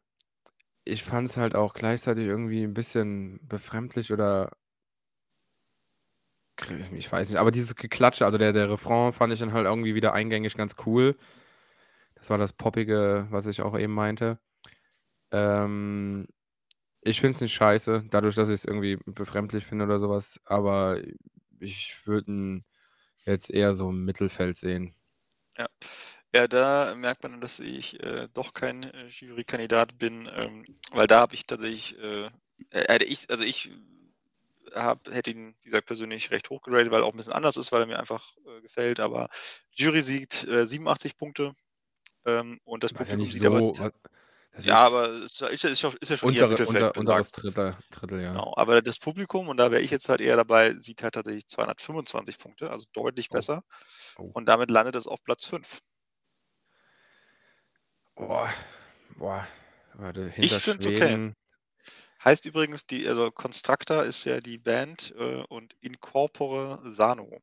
ich 0.86 1.02
fand 1.04 1.28
es 1.28 1.36
halt 1.36 1.54
auch 1.56 1.74
gleichzeitig 1.74 2.24
irgendwie 2.26 2.62
ein 2.62 2.74
bisschen 2.74 3.40
befremdlich 3.48 4.12
oder 4.12 4.52
ich 6.94 7.10
weiß 7.12 7.28
nicht, 7.28 7.38
aber 7.38 7.50
dieses 7.50 7.74
Geklatsche, 7.76 8.24
also 8.24 8.38
der, 8.38 8.52
der 8.52 8.70
Refrain 8.70 9.12
fand 9.12 9.32
ich 9.32 9.40
dann 9.40 9.52
halt 9.52 9.66
irgendwie 9.66 9.94
wieder 9.94 10.14
eingängig 10.14 10.56
ganz 10.56 10.74
cool. 10.86 11.16
Das 12.14 12.30
war 12.30 12.38
das 12.38 12.52
Poppige, 12.52 13.26
was 13.30 13.46
ich 13.46 13.60
auch 13.62 13.78
eben 13.78 13.92
meinte. 13.92 14.38
Ähm, 15.32 16.26
ich 17.02 17.20
finde 17.20 17.36
es 17.36 17.40
nicht 17.42 17.54
scheiße, 17.54 18.04
dadurch, 18.10 18.36
dass 18.36 18.48
ich 18.48 18.56
es 18.56 18.64
irgendwie 18.64 18.98
befremdlich 19.06 19.64
finde 19.66 19.84
oder 19.86 20.00
sowas, 20.00 20.40
aber 20.44 21.00
ich 21.60 22.06
würde 22.06 22.30
ihn 22.32 22.64
jetzt 23.24 23.50
eher 23.50 23.74
so 23.74 23.90
im 23.90 24.04
Mittelfeld 24.04 24.56
sehen. 24.56 24.94
Ja. 25.58 25.68
Ja, 26.36 26.46
da 26.48 26.94
merkt 26.94 27.22
man, 27.22 27.40
dass 27.40 27.60
ich 27.60 27.98
äh, 28.02 28.28
doch 28.34 28.52
kein 28.52 28.82
äh, 28.82 29.06
Jurykandidat 29.06 29.96
bin, 29.98 30.28
ähm, 30.34 30.66
weil 30.92 31.06
da 31.06 31.20
habe 31.20 31.34
ich 31.34 31.46
tatsächlich, 31.46 31.98
äh, 31.98 32.28
äh, 32.70 33.02
ich, 33.04 33.30
also 33.30 33.42
ich 33.42 33.70
hab, 34.74 35.08
hätte 35.10 35.30
ihn, 35.30 35.54
wie 35.62 35.70
gesagt, 35.70 35.86
persönlich 35.86 36.30
recht 36.30 36.50
hoch 36.50 36.60
geratet, 36.60 36.90
weil 36.90 37.00
er 37.02 37.06
auch 37.06 37.12
ein 37.14 37.16
bisschen 37.16 37.32
anders 37.32 37.56
ist, 37.56 37.72
weil 37.72 37.80
er 37.80 37.86
mir 37.86 37.98
einfach 37.98 38.36
äh, 38.46 38.60
gefällt. 38.60 39.00
Aber 39.00 39.30
Jury 39.70 40.02
sieht 40.02 40.46
87 40.46 41.12
äh, 41.12 41.14
Punkte 41.16 41.52
ähm, 42.26 42.60
und 42.64 42.84
das 42.84 42.90
ja 42.92 42.98
Publikum 42.98 43.18
nicht 43.22 43.32
sieht 43.32 43.42
so. 43.42 43.48
aber. 43.48 43.60
was- 43.60 44.64
Ja, 44.66 44.86
ist 44.86 44.92
aber 44.92 45.08
es 45.08 45.40
ist, 45.40 45.64
ist, 45.64 45.82
ja- 45.82 45.90
ist 46.00 46.10
ja 46.10 46.16
schon 46.18 46.34
eher 46.34 46.44
untere, 46.44 46.50
Mittelfeld 46.50 46.68
unter, 46.68 47.00
unteres. 47.00 47.32
Drittel, 47.32 47.76
Drittel, 47.90 48.20
ja. 48.20 48.32
Genau, 48.32 48.52
aber 48.56 48.82
das 48.82 48.98
Publikum, 48.98 49.48
und 49.48 49.56
da 49.56 49.70
wäre 49.70 49.80
ich 49.82 49.90
jetzt 49.90 50.08
halt 50.10 50.20
eher 50.20 50.36
dabei, 50.36 50.74
sieht 50.80 51.02
halt 51.02 51.14
tatsächlich 51.14 51.46
225 51.46 52.38
Punkte, 52.38 52.70
also 52.70 52.84
deutlich 52.92 53.28
Oh. 53.30 53.34
besser. 53.34 53.64
Oh. 54.18 54.30
Und 54.34 54.46
damit 54.46 54.70
landet 54.70 54.94
es 54.96 55.06
auf 55.06 55.22
Platz 55.24 55.46
5. 55.46 55.80
Boah, 58.16 58.50
boah, 59.16 59.46
warte, 59.94 60.28
Ich 60.38 60.54
hinter 60.54 60.60
finde 60.60 60.78
es 60.80 60.86
okay. 60.86 61.18
Schweden. 61.18 61.34
Heißt 62.22 62.44
übrigens, 62.44 62.86
die, 62.86 63.08
also 63.08 63.30
Constructor 63.30 64.04
ist 64.04 64.24
ja 64.24 64.40
die 64.42 64.58
Band 64.58 65.14
äh, 65.16 65.44
und 65.48 65.74
Incorpore 65.80 66.80
Sano 66.92 67.40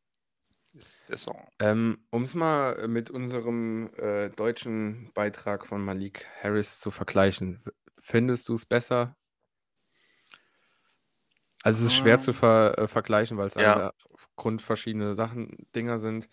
ist 0.74 1.10
der 1.10 1.18
Song. 1.20 1.48
Ähm, 1.60 2.06
um 2.12 2.24
es 2.24 2.34
mal 2.36 2.88
mit 2.88 3.10
unserem 3.10 3.91
äh, 3.95 4.30
deutschen 4.30 5.12
Beitrag 5.14 5.66
von 5.68 5.84
Malik 5.84 6.28
Harris 6.41 6.80
zu 6.80 6.91
vergleichen, 6.91 7.62
w- 7.66 7.72
findest 8.00 8.50
du 8.50 8.54
es 8.56 8.66
besser? 8.66 9.16
Also 11.64 11.80
es 11.86 11.91
ist 11.91 11.95
schwer 11.95 12.20
zu 12.20 12.34
Ähm, 12.34 12.34
ver 12.34 12.78
äh, 12.78 12.88
vergleichen, 12.88 13.38
weil 13.38 13.48
es 13.48 13.58
ja, 13.58 13.84
aufgrund 14.12 14.62
verschiedene 14.62 15.16
Sachen, 15.16 15.68
Dinger 15.76 15.98
sind. 15.98 16.30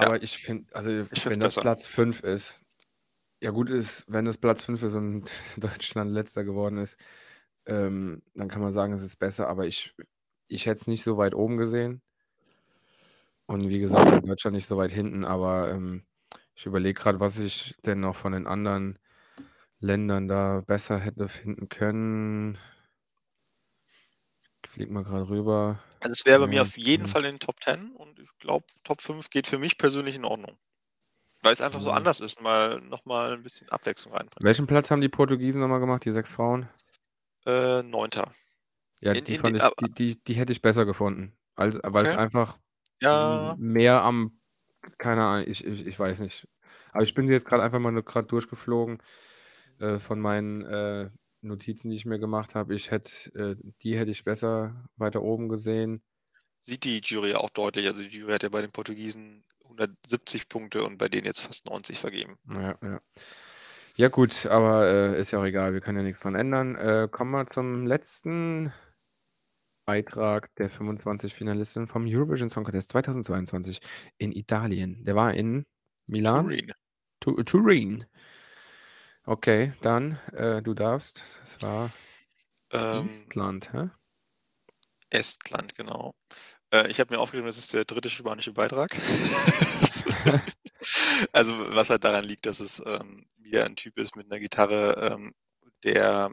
ja, 0.00 0.12
Aber 0.12 0.22
ich 0.22 0.38
finde, 0.38 0.74
also 0.74 1.06
ich 1.10 1.20
finde 1.22 1.28
wenn 1.28 1.38
es 1.38 1.40
das 1.40 1.56
besser. 1.56 1.58
Platz 1.58 1.86
5 1.86 2.20
ist, 2.22 2.61
ja 3.42 3.50
gut 3.50 3.70
ist, 3.70 4.04
wenn 4.08 4.26
es 4.26 4.38
Platz 4.38 4.64
5 4.64 4.82
ist 4.82 4.94
und 4.94 5.30
Deutschland 5.58 6.12
letzter 6.12 6.44
geworden 6.44 6.78
ist, 6.78 6.98
ähm, 7.66 8.22
dann 8.34 8.48
kann 8.48 8.62
man 8.62 8.72
sagen, 8.72 8.92
es 8.94 9.02
ist 9.02 9.16
besser, 9.18 9.48
aber 9.48 9.66
ich, 9.66 9.94
ich 10.48 10.66
hätte 10.66 10.80
es 10.82 10.86
nicht 10.88 11.04
so 11.04 11.18
weit 11.18 11.34
oben 11.34 11.56
gesehen. 11.58 12.02
Und 13.46 13.68
wie 13.68 13.80
gesagt, 13.80 14.10
halt 14.10 14.26
Deutschland 14.26 14.54
nicht 14.56 14.66
so 14.66 14.76
weit 14.76 14.92
hinten, 14.92 15.24
aber 15.24 15.70
ähm, 15.70 16.04
ich 16.54 16.66
überlege 16.66 17.00
gerade, 17.00 17.20
was 17.20 17.38
ich 17.38 17.74
denn 17.84 18.00
noch 18.00 18.16
von 18.16 18.32
den 18.32 18.46
anderen 18.46 18.98
Ländern 19.80 20.28
da 20.28 20.62
besser 20.66 20.98
hätte 20.98 21.28
finden 21.28 21.68
können. 21.68 22.58
Ich 24.64 24.70
flieg 24.70 24.90
mal 24.90 25.04
gerade 25.04 25.28
rüber. 25.28 25.78
Also 26.00 26.12
es 26.12 26.26
wäre 26.26 26.40
bei 26.40 26.46
mir 26.48 26.60
Ja, 26.60 26.62
auf 26.62 26.76
jeden 26.76 27.06
hm, 27.06 27.08
Fall 27.08 27.24
in 27.24 27.36
den 27.36 27.40
Top 27.40 27.62
10 27.62 27.92
und 27.96 28.18
ich 28.18 28.28
glaube, 28.38 28.66
Top 28.84 29.00
5 29.00 29.30
geht 29.30 29.46
für 29.46 29.58
mich 29.58 29.78
persönlich 29.78 30.16
in 30.16 30.24
Ordnung. 30.26 30.58
Weil 31.42 31.52
es 31.52 31.60
einfach 31.60 31.80
so 31.80 31.90
ja. 31.90 31.96
anders 31.96 32.20
ist, 32.20 32.40
mal 32.40 32.80
nochmal 32.80 33.34
ein 33.34 33.42
bisschen 33.42 33.68
Abwechslung 33.68 34.14
reinbringt. 34.14 34.44
Welchen 34.44 34.66
Platz 34.66 34.90
haben 34.90 35.00
die 35.00 35.08
Portugiesen 35.08 35.60
nochmal 35.62 35.80
gemacht, 35.80 36.04
die 36.04 36.12
sechs 36.12 36.32
Frauen? 36.34 36.68
Äh, 37.46 37.82
Neunter. 37.82 38.32
Ja, 39.00 39.12
In, 39.12 39.24
die 39.24 39.36
in 39.36 39.54
ich, 39.56 39.62
die, 39.80 39.94
die, 39.94 40.24
die 40.24 40.34
hätte 40.34 40.52
ich 40.52 40.62
besser 40.62 40.86
gefunden. 40.86 41.36
Als, 41.56 41.78
weil 41.82 42.04
es 42.04 42.12
okay. 42.12 42.20
einfach 42.20 42.58
Ja, 43.02 43.56
mehr 43.56 44.02
am, 44.02 44.40
keine 44.98 45.24
Ahnung, 45.24 45.46
ich, 45.48 45.64
ich, 45.64 45.86
ich 45.86 45.98
weiß 45.98 46.20
nicht. 46.20 46.48
Aber 46.92 47.04
ich 47.04 47.14
bin 47.14 47.26
sie 47.26 47.32
jetzt 47.34 47.46
gerade 47.46 47.62
einfach 47.62 47.80
mal 47.80 47.92
nur 47.92 48.04
gerade 48.04 48.28
durchgeflogen 48.28 48.98
äh, 49.80 49.98
von 50.00 50.20
meinen 50.20 50.62
äh, 50.64 51.10
Notizen, 51.42 51.90
die 51.90 51.96
ich 51.96 52.06
mir 52.06 52.18
gemacht 52.20 52.54
habe. 52.54 52.74
Ich 52.74 52.90
hätte, 52.92 53.12
äh, 53.34 53.56
die 53.82 53.98
hätte 53.98 54.10
ich 54.12 54.24
besser 54.24 54.88
weiter 54.96 55.22
oben 55.22 55.48
gesehen. 55.48 56.02
sieht 56.60 56.84
die 56.84 57.00
Jury 57.00 57.34
auch 57.34 57.50
deutlich. 57.50 57.86
Also 57.86 58.02
die 58.02 58.08
Jury 58.08 58.32
hat 58.32 58.42
ja 58.42 58.48
bei 58.48 58.62
den 58.62 58.72
Portugiesen 58.72 59.44
170 59.72 60.48
Punkte 60.48 60.84
und 60.84 60.98
bei 60.98 61.08
denen 61.08 61.26
jetzt 61.26 61.40
fast 61.40 61.66
90 61.66 61.98
vergeben. 61.98 62.36
Ja, 62.48 62.78
ja. 62.82 62.98
Ja, 63.94 64.08
gut, 64.08 64.46
aber 64.46 64.86
äh, 64.86 65.20
ist 65.20 65.30
ja 65.32 65.38
auch 65.38 65.44
egal, 65.44 65.74
wir 65.74 65.80
können 65.82 65.98
ja 65.98 66.04
nichts 66.04 66.22
dran 66.22 66.34
ändern. 66.34 66.76
Äh, 66.76 67.08
kommen 67.10 67.30
wir 67.32 67.46
zum 67.46 67.86
letzten 67.86 68.72
Beitrag 69.84 70.54
der 70.56 70.70
25 70.70 71.34
Finalisten 71.34 71.86
vom 71.86 72.06
Eurovision 72.06 72.48
Song 72.48 72.64
Contest 72.64 72.90
2022 72.90 73.80
in 74.18 74.32
Italien. 74.32 75.04
Der 75.04 75.14
war 75.14 75.34
in 75.34 75.66
Milan? 76.06 76.44
Turin. 76.46 76.72
Tu 77.20 77.42
Turin. 77.42 78.06
Okay, 79.24 79.72
dann, 79.82 80.18
äh, 80.32 80.62
du 80.62 80.74
darfst. 80.74 81.24
Es 81.42 81.60
war 81.62 81.90
Ähm, 82.70 83.06
Estland, 83.06 83.72
hä? 83.72 83.90
Estland, 85.10 85.74
genau. 85.74 86.14
Äh, 86.72 86.90
ich 86.90 86.98
habe 86.98 87.14
mir 87.14 87.20
aufgeschrieben, 87.20 87.46
das 87.46 87.58
ist 87.58 87.72
der 87.74 87.84
dritte 87.84 88.10
spanische 88.10 88.52
Beitrag. 88.52 88.90
also 91.32 91.54
was 91.74 91.90
halt 91.90 92.04
daran 92.04 92.24
liegt, 92.24 92.46
dass 92.46 92.60
es 92.60 92.82
ähm, 92.84 93.26
wieder 93.38 93.64
ein 93.64 93.76
Typ 93.76 93.98
ist 93.98 94.16
mit 94.16 94.26
einer 94.26 94.40
Gitarre, 94.40 95.12
ähm, 95.12 95.34
der, 95.84 96.32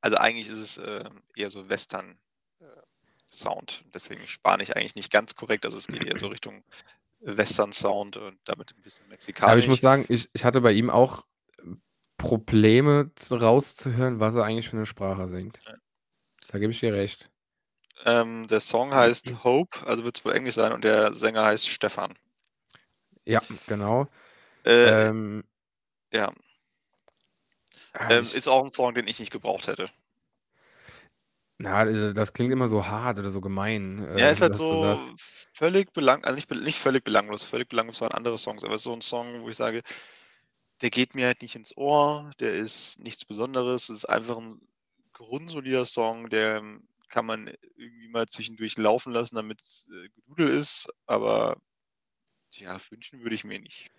also 0.00 0.16
eigentlich 0.16 0.48
ist 0.48 0.58
es 0.58 0.78
ähm, 0.78 1.22
eher 1.34 1.50
so 1.50 1.68
Western 1.68 2.18
äh, 2.60 2.64
Sound. 3.30 3.84
Deswegen 3.92 4.26
Spanisch 4.26 4.70
eigentlich 4.70 4.94
nicht 4.94 5.10
ganz 5.10 5.34
korrekt. 5.34 5.66
Also 5.66 5.76
es 5.78 5.88
geht 5.88 6.04
eher 6.04 6.18
so 6.18 6.28
Richtung 6.28 6.62
Western 7.20 7.72
Sound 7.72 8.16
und 8.16 8.38
damit 8.44 8.72
ein 8.76 8.82
bisschen 8.82 9.06
Aber 9.06 9.58
ich 9.58 9.66
muss 9.66 9.80
mexikanisch. 9.80 9.80
sagen, 9.80 10.04
ich, 10.08 10.30
ich 10.32 10.44
hatte 10.44 10.60
bei 10.60 10.72
ihm 10.72 10.90
auch 10.90 11.26
Probleme 12.18 13.10
zu- 13.16 13.36
rauszuhören, 13.36 14.20
was 14.20 14.36
er 14.36 14.44
eigentlich 14.44 14.68
für 14.68 14.76
eine 14.76 14.86
Sprache 14.86 15.28
singt. 15.28 15.60
Ja. 15.66 15.74
Da 16.48 16.58
gebe 16.58 16.72
ich 16.72 16.80
dir 16.80 16.94
recht. 16.94 17.30
Ähm, 18.04 18.46
der 18.48 18.60
Song 18.60 18.94
heißt 18.94 19.44
Hope, 19.44 19.86
also 19.86 20.04
wird 20.04 20.18
es 20.18 20.24
wohl 20.24 20.32
Englisch 20.32 20.54
sein 20.54 20.72
und 20.72 20.84
der 20.84 21.14
Sänger 21.14 21.44
heißt 21.44 21.68
Stefan. 21.68 22.14
Ja, 23.24 23.40
genau. 23.66 24.08
Äh, 24.64 25.08
Ähm, 25.08 25.44
ja, 26.12 26.32
ah, 27.94 28.10
ähm, 28.10 28.22
ich, 28.22 28.34
ist 28.34 28.48
auch 28.48 28.64
ein 28.64 28.72
Song, 28.72 28.94
den 28.94 29.06
ich 29.08 29.18
nicht 29.20 29.32
gebraucht 29.32 29.66
hätte. 29.66 29.90
na, 31.58 31.84
äh, 31.86 32.14
das 32.14 32.32
klingt 32.32 32.52
immer 32.52 32.68
so 32.68 32.86
hart 32.86 33.18
oder 33.18 33.30
so 33.30 33.40
gemein, 33.40 34.06
Ja, 34.14 34.30
ist 34.30 34.40
halt 34.40 34.54
dass 34.54 34.68
du 34.68 34.76
so 34.76 35.14
völlig 35.52 35.92
belang, 35.92 36.24
also 36.24 36.36
nicht, 36.36 36.50
nicht 36.50 36.78
völlig 36.78 37.04
belanglos, 37.04 37.44
völlig 37.44 37.68
belanglos 37.68 38.00
waren 38.00 38.12
andere 38.12 38.38
Songs, 38.38 38.64
aber 38.64 38.74
es 38.74 38.80
ist 38.80 38.84
so 38.84 38.92
ein 38.92 39.00
Song, 39.02 39.42
wo 39.42 39.48
ich 39.48 39.56
sage, 39.56 39.82
der 40.82 40.90
geht 40.90 41.14
mir 41.14 41.26
halt 41.26 41.42
nicht 41.42 41.56
ins 41.56 41.76
Ohr, 41.76 42.30
der 42.40 42.54
ist 42.54 43.00
nichts 43.00 43.24
Besonderes, 43.24 43.84
es 43.88 43.98
ist 43.98 44.04
einfach 44.06 44.38
ein 44.38 44.60
grundsolider 45.12 45.84
Song, 45.86 46.28
der 46.30 46.56
ähm, 46.58 46.88
kann 47.16 47.24
man 47.24 47.50
irgendwie 47.76 48.08
mal 48.08 48.26
zwischendurch 48.28 48.76
laufen 48.76 49.10
lassen, 49.10 49.36
damit 49.36 49.62
es 49.62 49.88
äh, 49.90 50.10
Gedudel 50.10 50.48
ist, 50.48 50.86
aber 51.06 51.56
ja, 52.54 52.78
wünschen 52.90 53.22
würde 53.22 53.34
ich 53.34 53.44
mir 53.44 53.58
nicht. 53.58 53.90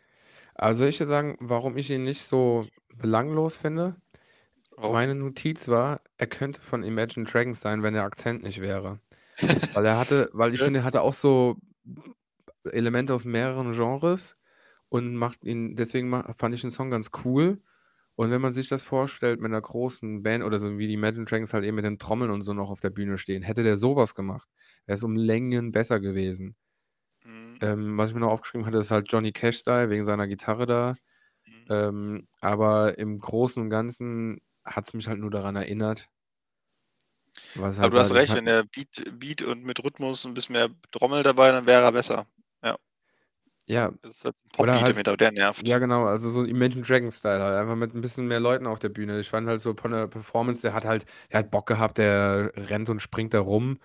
Also 0.56 0.86
ich 0.86 1.00
würde 1.00 1.10
sagen, 1.10 1.38
warum 1.40 1.78
ich 1.78 1.90
ihn 1.90 2.04
nicht 2.04 2.24
so 2.24 2.68
belanglos 2.96 3.58
finde. 3.58 3.96
Warum? 4.78 4.94
Meine 4.94 5.16
Notiz 5.16 5.68
war, 5.68 6.02
er 6.18 6.28
könnte 6.28 6.62
von 6.62 6.84
Imagine 6.84 7.26
Dragons 7.26 7.62
sein, 7.62 7.84
wenn 7.84 7.94
der 7.96 8.04
Akzent 8.04 8.44
nicht 8.44 8.62
wäre. 8.62 9.00
Weil 9.74 9.86
er 9.86 9.98
hatte, 10.00 10.30
weil 10.34 10.54
ich 10.56 10.62
Ja. 10.62 10.64
finde, 10.64 10.82
er 10.82 10.86
hatte 10.86 11.02
auch 11.02 11.14
so 11.14 11.58
Elemente 12.72 13.14
aus 13.14 13.26
mehreren 13.26 13.74
Genres 13.74 14.36
und 14.90 15.16
macht 15.16 15.44
ihn, 15.44 15.76
deswegen 15.76 16.12
fand 16.38 16.56
ich 16.56 16.62
den 16.62 16.72
Song 16.72 16.90
ganz 16.92 17.12
cool. 17.26 17.62
Und 18.18 18.32
wenn 18.32 18.42
man 18.42 18.54
sich 18.54 18.68
das 18.68 18.84
vorstellt 18.84 19.40
mit 19.42 19.52
einer 19.52 19.62
großen 19.62 20.24
Band 20.24 20.44
oder 20.44 20.60
so 20.60 20.78
wie 20.78 20.88
die 20.88 20.94
Imagine 20.96 21.26
Dragons 21.26 21.54
halt 21.54 21.64
eben 21.66 21.76
mit 21.78 21.86
den 21.86 22.00
Trommeln 22.00 22.32
und 22.32 22.42
so 22.42 22.54
noch 22.54 22.70
auf 22.72 22.82
der 22.82 22.90
Bühne 22.90 23.18
stehen, 23.18 23.44
hätte 23.44 23.64
der 23.64 23.78
sowas 23.78 24.16
gemacht, 24.16 24.50
wäre 24.88 24.96
es 24.98 25.04
um 25.04 25.16
Längen 25.16 25.72
besser 25.72 26.00
gewesen. 26.02 26.58
Mhm. 27.26 27.60
Ähm, 27.62 27.98
was 27.98 28.10
ich 28.10 28.14
mir 28.16 28.22
noch 28.22 28.32
aufgeschrieben 28.32 28.66
hatte, 28.68 28.78
ist 28.78 28.92
halt 28.92 29.12
Johnny 29.12 29.32
Cash-Style 29.32 29.90
wegen 29.90 30.06
seiner 30.06 30.28
Gitarre 30.28 30.66
da. 30.66 30.96
Mhm. 31.48 31.68
Ähm, 31.70 32.28
aber 32.42 32.98
im 33.00 33.20
Großen 33.20 33.62
und 33.64 33.70
Ganzen 33.72 34.42
hat 34.66 34.88
es 34.88 34.94
mich 34.96 35.08
halt 35.08 35.20
nur 35.20 35.32
daran 35.32 35.56
erinnert. 35.56 36.10
Was 37.56 37.78
Aber 37.80 37.90
halt 37.90 37.96
du 37.96 38.00
hast 38.00 38.12
ich 38.12 38.14
recht, 38.14 38.34
wenn 38.36 38.46
der 38.46 38.64
Beat, 38.64 39.04
Beat 39.20 39.42
und 39.42 39.64
mit 39.64 39.84
Rhythmus 39.84 40.26
ein 40.26 40.34
bisschen 40.34 40.54
mehr 40.54 40.70
Trommel 40.92 41.24
dabei, 41.24 41.52
dann 41.52 41.66
wäre 41.66 41.84
er 41.84 41.92
besser. 41.92 42.28
Ja, 43.68 43.82
ja, 43.82 43.94
das 44.02 44.18
ist 44.18 44.26
halt 44.26 44.36
ein 44.54 44.62
oder 44.62 44.82
halt, 44.82 45.20
der 45.20 45.32
nervt. 45.32 45.68
ja 45.68 45.78
genau, 45.78 46.06
also 46.06 46.30
so 46.30 46.44
Imagine 46.44 46.84
Dragons-Style 46.84 47.42
halt, 47.42 47.62
einfach 47.62 47.76
mit 47.76 47.94
ein 47.94 48.02
bisschen 48.02 48.28
mehr 48.28 48.40
Leuten 48.40 48.66
auf 48.66 48.80
der 48.80 48.90
Bühne. 48.90 49.20
Ich 49.20 49.30
fand 49.30 49.48
halt 49.48 49.60
so 49.60 49.74
von 49.76 49.92
der 49.92 50.08
Performance, 50.08 50.62
der 50.62 50.74
hat 50.74 50.86
halt, 50.86 51.06
der 51.32 51.40
hat 51.40 51.52
Bock 51.52 51.68
gehabt, 51.68 51.98
der 51.98 52.52
rennt 52.56 52.90
und 52.90 53.02
springt 53.02 53.34
da 53.34 53.40
rum. 53.40 53.80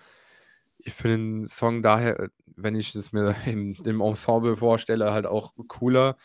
Ich 0.77 0.93
finde 0.93 1.17
den 1.17 1.47
Song 1.47 1.81
daher, 1.83 2.29
wenn 2.45 2.75
ich 2.75 2.93
das 2.93 3.11
mir 3.11 3.35
im, 3.45 3.75
im 3.83 4.01
Ensemble 4.01 4.57
vorstelle, 4.57 5.11
halt 5.11 5.25
auch 5.25 5.53
cooler. 5.67 6.17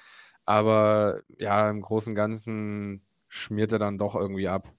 Aber 0.45 1.23
ja, 1.39 1.69
im 1.71 1.83
Großen 1.83 2.13
und 2.13 2.17
Ganzen 2.17 3.03
schmiert 3.29 3.73
er 3.73 3.79
dann 3.79 3.99
doch 3.99 4.15
irgendwie 4.15 4.49
ab. 4.49 4.73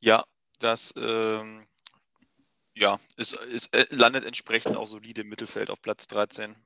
Ja, 0.00 0.24
das 0.60 0.94
ähm, 0.96 1.66
ja, 2.80 2.98
ist, 3.16 3.34
ist, 3.34 3.74
äh, 3.74 3.86
landet 3.90 4.24
entsprechend 4.24 4.76
auch 4.76 4.86
solide 4.86 5.20
im 5.20 5.28
Mittelfeld 5.28 5.70
auf 5.70 5.82
Platz 5.82 6.08
13. 6.08 6.56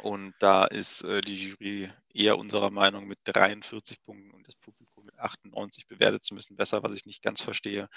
Und 0.00 0.34
da 0.38 0.64
ist 0.64 1.02
äh, 1.02 1.20
die 1.20 1.34
Jury 1.34 1.90
eher 2.14 2.38
unserer 2.38 2.70
Meinung 2.70 3.08
mit 3.08 3.18
43 3.24 4.02
Punkten 4.04 4.30
und 4.30 4.46
das 4.46 4.56
Publikum 4.56 5.04
mit 5.04 5.18
98 5.18 5.86
bewertet 5.88 6.22
es 6.22 6.30
ein 6.30 6.36
bisschen 6.36 6.56
besser, 6.56 6.82
was 6.82 6.92
ich 6.92 7.04
nicht 7.04 7.22
ganz 7.22 7.42
verstehe. 7.42 7.88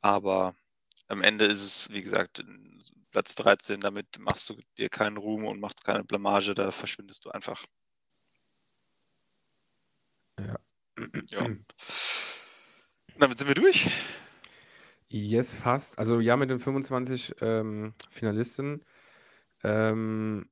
Aber 0.00 0.54
am 1.08 1.22
Ende 1.22 1.44
ist 1.46 1.62
es, 1.62 1.90
wie 1.90 2.02
gesagt, 2.02 2.44
Platz 3.10 3.34
13, 3.34 3.80
damit 3.80 4.06
machst 4.18 4.48
du 4.48 4.56
dir 4.78 4.88
keinen 4.88 5.16
Ruhm 5.16 5.44
und 5.46 5.60
machst 5.60 5.84
keine 5.84 6.04
Blamage, 6.04 6.54
da 6.54 6.70
verschwindest 6.70 7.24
du 7.24 7.30
einfach. 7.30 7.64
Ja. 10.38 10.56
Ja. 11.30 11.48
Damit 13.18 13.38
sind 13.38 13.48
wir 13.48 13.54
durch. 13.54 13.90
Yes, 15.08 15.52
fast. 15.52 15.98
Also 15.98 16.20
ja, 16.20 16.36
mit 16.36 16.50
den 16.50 16.58
25 16.58 17.36
ähm, 17.40 17.94
Finalisten. 18.10 18.84
Ähm, 19.62 20.48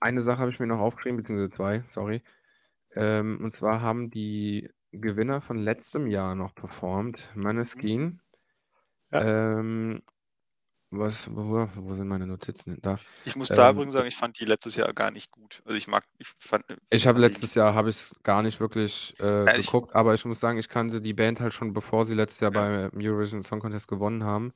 eine 0.00 0.22
Sache 0.22 0.38
habe 0.38 0.50
ich 0.50 0.60
mir 0.60 0.66
noch 0.66 0.78
aufgeschrieben, 0.80 1.16
beziehungsweise 1.18 1.50
zwei, 1.50 1.84
sorry. 1.88 2.22
Ähm, 2.94 3.40
und 3.42 3.52
zwar 3.52 3.82
haben 3.82 4.10
die 4.10 4.70
Gewinner 4.92 5.40
von 5.40 5.58
letztem 5.58 6.06
Jahr 6.06 6.34
noch 6.34 6.54
performt. 6.54 7.32
Maneskin. 7.34 8.20
Ja. 9.10 9.58
Ähm, 9.60 10.02
was, 10.98 11.28
wo, 11.30 11.68
wo 11.76 11.94
sind 11.94 12.08
meine 12.08 12.26
Notizen? 12.26 12.78
Da. 12.82 12.98
Ich 13.24 13.36
muss 13.36 13.48
da 13.48 13.68
Ähm, 13.68 13.74
übrigens 13.74 13.94
sagen, 13.94 14.08
ich 14.08 14.16
fand 14.16 14.38
die 14.38 14.44
letztes 14.44 14.76
Jahr 14.76 14.92
gar 14.92 15.10
nicht 15.10 15.30
gut. 15.30 15.62
Also 15.64 15.76
ich 15.76 15.86
mag, 15.88 16.04
ich 16.18 16.28
fand. 16.38 16.64
Ich 16.90 17.06
habe 17.06 17.18
letztes 17.20 17.54
Jahr 17.54 17.74
habe 17.74 17.90
ich 17.90 18.12
gar 18.22 18.42
nicht 18.42 18.60
wirklich 18.60 19.14
äh, 19.18 19.44
Ja, 19.46 19.56
ich- 19.56 19.66
geguckt, 19.66 19.94
aber 19.94 20.14
ich 20.14 20.24
muss 20.24 20.40
sagen, 20.40 20.58
ich 20.58 20.68
kannte 20.68 21.00
die 21.00 21.14
Band 21.14 21.40
halt 21.40 21.52
schon, 21.54 21.72
bevor 21.72 22.06
sie 22.06 22.14
letztes 22.14 22.40
Jahr 22.40 22.52
Ja. 22.52 22.88
beim 22.90 23.00
Eurovision 23.00 23.42
Song 23.42 23.60
Contest 23.60 23.88
gewonnen 23.88 24.24
haben 24.24 24.52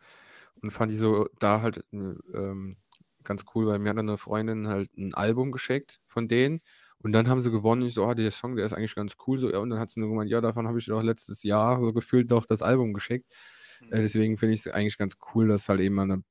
und 0.62 0.70
fand 0.70 0.92
die 0.92 0.96
so 0.96 1.28
da 1.40 1.62
halt 1.62 1.78
äh, 1.92 1.96
ähm, 2.34 2.76
ganz 3.24 3.44
cool, 3.54 3.66
weil 3.66 3.78
mir 3.78 3.90
hat 3.90 3.98
eine 3.98 4.18
Freundin 4.18 4.68
halt 4.68 4.96
ein 4.96 5.14
Album 5.14 5.52
geschickt 5.52 6.00
von 6.06 6.28
denen 6.28 6.60
und 6.98 7.12
dann 7.12 7.28
haben 7.28 7.40
sie 7.40 7.50
gewonnen. 7.50 7.82
Ich 7.82 7.94
so, 7.94 8.04
oh, 8.06 8.14
der 8.14 8.30
Song, 8.30 8.56
der 8.56 8.66
ist 8.66 8.72
eigentlich 8.72 8.94
ganz 8.94 9.14
cool. 9.26 9.38
So, 9.38 9.50
ja, 9.50 9.58
und 9.58 9.70
dann 9.70 9.78
hat 9.80 9.90
sie 9.90 10.00
nur 10.00 10.08
gemeint, 10.10 10.30
ja, 10.30 10.40
davon 10.40 10.66
habe 10.68 10.78
ich 10.78 10.86
doch 10.86 11.02
letztes 11.02 11.42
Jahr 11.42 11.80
so 11.80 11.92
gefühlt 11.92 12.30
doch 12.30 12.46
das 12.46 12.62
Album 12.62 12.92
geschickt. 12.92 13.32
Mhm. 13.80 13.92
Äh, 13.92 14.02
deswegen 14.02 14.38
finde 14.38 14.54
ich 14.54 14.66
es 14.66 14.72
eigentlich 14.72 14.98
ganz 14.98 15.16
cool, 15.34 15.48
dass 15.48 15.68
halt 15.68 15.80
eben 15.80 15.98
eine 16.00 16.22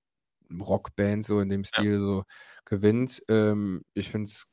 Rockband 0.60 1.26
so 1.26 1.40
in 1.42 1.50
dem 1.50 1.64
Stil 1.64 2.00
so 2.00 2.24
gewinnt. 2.66 3.22
Ähm, 3.30 3.84
ich 3.94 4.10
finde 4.12 4.30
es 4.30 4.46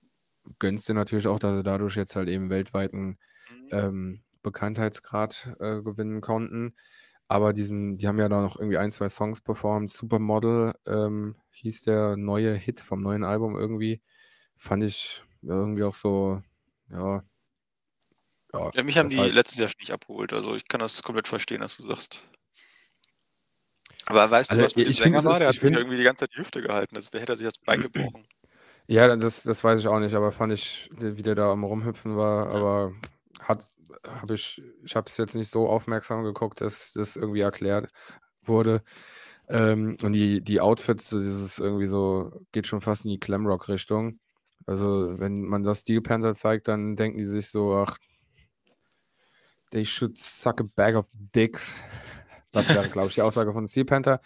gönnst 0.59 0.89
dir 0.89 0.95
natürlich 0.95 1.27
auch, 1.27 1.39
dass 1.39 1.57
sie 1.57 1.63
dadurch 1.63 1.97
jetzt 1.97 2.17
halt 2.17 2.29
eben 2.29 2.51
weltweiten 2.51 3.19
Mhm. 3.51 3.69
ähm, 3.73 4.23
Bekanntheitsgrad 4.43 5.57
äh, 5.61 5.83
gewinnen 5.83 6.21
konnten. 6.21 6.75
Aber 7.29 7.53
diesen, 7.55 7.97
die 7.97 8.07
haben 8.09 8.19
ja 8.19 8.29
da 8.29 8.43
noch 8.43 8.57
irgendwie 8.59 8.79
ein, 8.79 8.91
zwei 8.91 9.09
Songs 9.09 9.41
performt. 9.41 9.91
Supermodel 9.91 10.75
ähm, 10.87 11.37
hieß 11.53 11.83
der 11.83 12.17
neue 12.19 12.55
Hit 12.55 12.81
vom 12.81 13.01
neuen 13.01 13.25
Album 13.25 13.57
irgendwie. 13.57 14.03
Fand 14.57 14.85
ich 14.85 15.25
irgendwie 15.43 15.85
auch 15.85 15.95
so, 15.95 16.43
ja. 16.91 17.25
Ja, 18.53 18.71
Ja, 18.75 18.83
mich 18.83 18.97
haben 18.99 19.09
die 19.09 19.19
halt- 19.19 19.35
letztes 19.35 19.59
Jahr 19.59 19.71
nicht 19.79 19.91
abgeholt. 19.91 20.33
Also 20.33 20.55
ich 20.55 20.69
kann 20.69 20.81
das 20.81 21.03
komplett 21.03 21.29
verstehen, 21.29 21.61
was 21.63 21.77
du 21.77 21.87
sagst. 21.89 22.27
Aber 24.07 24.31
weißt 24.31 24.51
Also, 24.51 24.63
du, 24.63 24.67
was 24.67 24.77
mit 24.77 24.87
dem 24.87 24.91
ich 24.91 25.01
find, 25.01 25.15
Sänger 25.15 25.25
war? 25.25 25.39
Der 25.39 25.49
hat 25.49 25.55
ich 25.55 25.61
sich 25.61 25.73
irgendwie 25.73 25.97
die 25.97 26.05
ganze 26.05 26.21
Zeit 26.27 26.33
die 26.35 26.41
Hüfte 26.41 26.63
gehalten. 26.63 26.95
Das 26.95 27.07
hätte 27.13 27.33
er 27.33 27.37
sich 27.37 27.45
jetzt 27.45 27.65
Bein 27.65 27.81
gebrochen. 27.81 28.27
Ja, 28.87 29.17
das, 29.17 29.43
das 29.45 29.65
weiß 29.65 29.81
ich 29.81 29.89
auch 29.89 29.99
nicht, 30.01 30.15
aber 30.15 30.31
fand 30.33 30.53
ich, 30.53 30.91
wie 30.99 31.23
der 31.23 31.35
da 31.35 31.51
am 31.53 31.65
Rumhüpfen 31.65 32.17
war, 32.17 32.51
Ja. 32.53 32.53
aber 32.53 32.93
hat, 33.41 33.67
habe 34.07 34.35
ich, 34.35 34.63
ich 34.85 34.95
habe 34.97 35.09
es 35.09 35.17
jetzt 35.17 35.35
nicht 35.35 35.51
so 35.51 35.69
aufmerksam 35.69 36.23
geguckt, 36.23 36.61
dass 36.61 36.93
das 36.93 37.17
irgendwie 37.17 37.41
erklärt 37.41 37.91
wurde. 38.43 38.83
Ähm, 39.49 39.97
und 40.03 40.13
die, 40.13 40.43
die 40.43 40.61
Outfits, 40.61 41.09
so 41.11 41.19
dieses 41.19 41.59
irgendwie 41.59 41.87
so, 41.87 42.33
geht 42.53 42.67
schon 42.67 42.81
fast 42.83 43.05
in 43.05 43.11
die 43.13 43.21
Glamrock-Richtung. 43.21 44.19
Also, 44.67 45.19
wenn 45.19 45.43
man 45.43 45.65
das 45.65 45.81
Steel 45.83 46.03
Panther 46.03 46.35
zeigt, 46.35 46.69
dann 46.69 46.97
denken 46.97 47.19
die 47.19 47.27
sich 47.27 47.49
so, 47.51 47.75
ach, 47.77 47.99
they 49.71 49.85
should 49.85 50.17
suck 50.19 50.61
a 50.61 50.65
bag 50.77 50.95
of 50.95 51.07
dicks. 51.35 51.79
Das 52.55 52.73
wäre, 52.73 52.89
glaube 52.91 53.09
ich, 53.09 53.15
die 53.17 53.23
Aussage 53.23 53.53
von 53.53 53.67
Steel 53.69 53.85
Panther, 53.85 54.21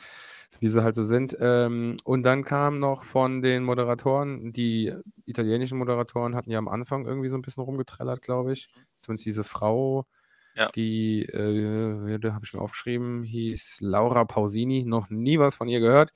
wie 0.61 0.69
sie 0.69 0.83
halt 0.83 0.95
so 0.95 1.03
sind. 1.03 1.37
Ähm, 1.41 1.97
und 2.05 2.23
dann 2.25 2.45
kam 2.45 2.79
noch 2.79 3.05
von 3.05 3.43
den 3.43 3.65
Moderatoren, 3.65 4.53
die 4.53 4.95
italienischen 5.27 5.79
Moderatoren 5.79 6.37
hatten 6.37 6.51
ja 6.51 6.59
am 6.59 6.69
Anfang 6.69 7.07
irgendwie 7.07 7.29
so 7.31 7.37
ein 7.37 7.43
bisschen 7.43 7.65
rumgetrellert, 7.65 8.23
glaube 8.23 8.53
ich. 8.53 8.69
Zumindest 8.99 9.27
diese 9.27 9.45
Frau, 9.45 10.07
Ja. 10.55 10.73
die, 10.75 11.25
äh, 11.27 12.19
da 12.19 12.35
habe 12.35 12.45
ich 12.47 12.55
mir 12.55 12.61
aufgeschrieben, 12.61 13.23
hieß 13.25 13.79
Laura 13.81 14.25
Pausini. 14.25 14.85
Noch 14.87 15.11
nie 15.11 15.39
was 15.39 15.55
von 15.57 15.69
ihr 15.69 15.81
gehört, 15.81 16.11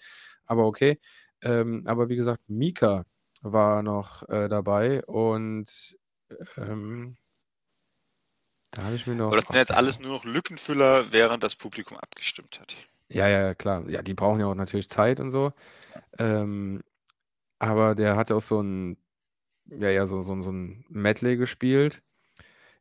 aber 0.47 0.67
okay. 0.67 1.01
Ähm, 1.43 1.83
aber 1.87 2.09
wie 2.09 2.17
gesagt, 2.17 2.43
Mika 2.49 3.05
war 3.43 3.83
noch 3.83 4.29
äh, 4.29 4.49
dabei 4.49 5.05
und 5.07 5.97
ähm, 6.57 7.17
da 8.73 8.83
habe 8.85 8.97
ich 8.97 9.07
mir 9.07 9.15
noch. 9.15 9.29
Aber 9.31 9.37
das 9.37 9.47
sind 9.47 9.57
jetzt 9.57 9.73
alles 9.73 9.99
nur 9.99 10.13
noch 10.13 10.25
Lückenfüller, 10.25 11.11
während 11.11 11.43
das 11.43 11.57
Publikum 11.57 11.97
abgestimmt 11.97 12.61
hat. 12.61 12.73
Ja, 13.09 13.29
ja, 13.29 13.41
ja, 13.43 13.55
klar. 13.55 13.89
Ja, 13.91 14.03
die 14.03 14.15
brauchen 14.15 14.41
ja 14.41 14.47
auch 14.47 14.55
natürlich 14.55 14.89
Zeit 14.89 15.21
und 15.21 15.31
so. 15.31 15.53
Ähm, 16.19 16.83
aber 17.59 17.95
der 17.97 18.17
hat 18.17 18.33
auch 18.33 18.43
so 18.43 18.61
ein, 18.63 18.99
ja, 19.67 19.91
ja, 19.91 20.07
so, 20.07 20.23
so, 20.23 20.41
so 20.43 20.53
ein 20.53 20.85
Medley 20.91 21.37
gespielt. 21.37 22.03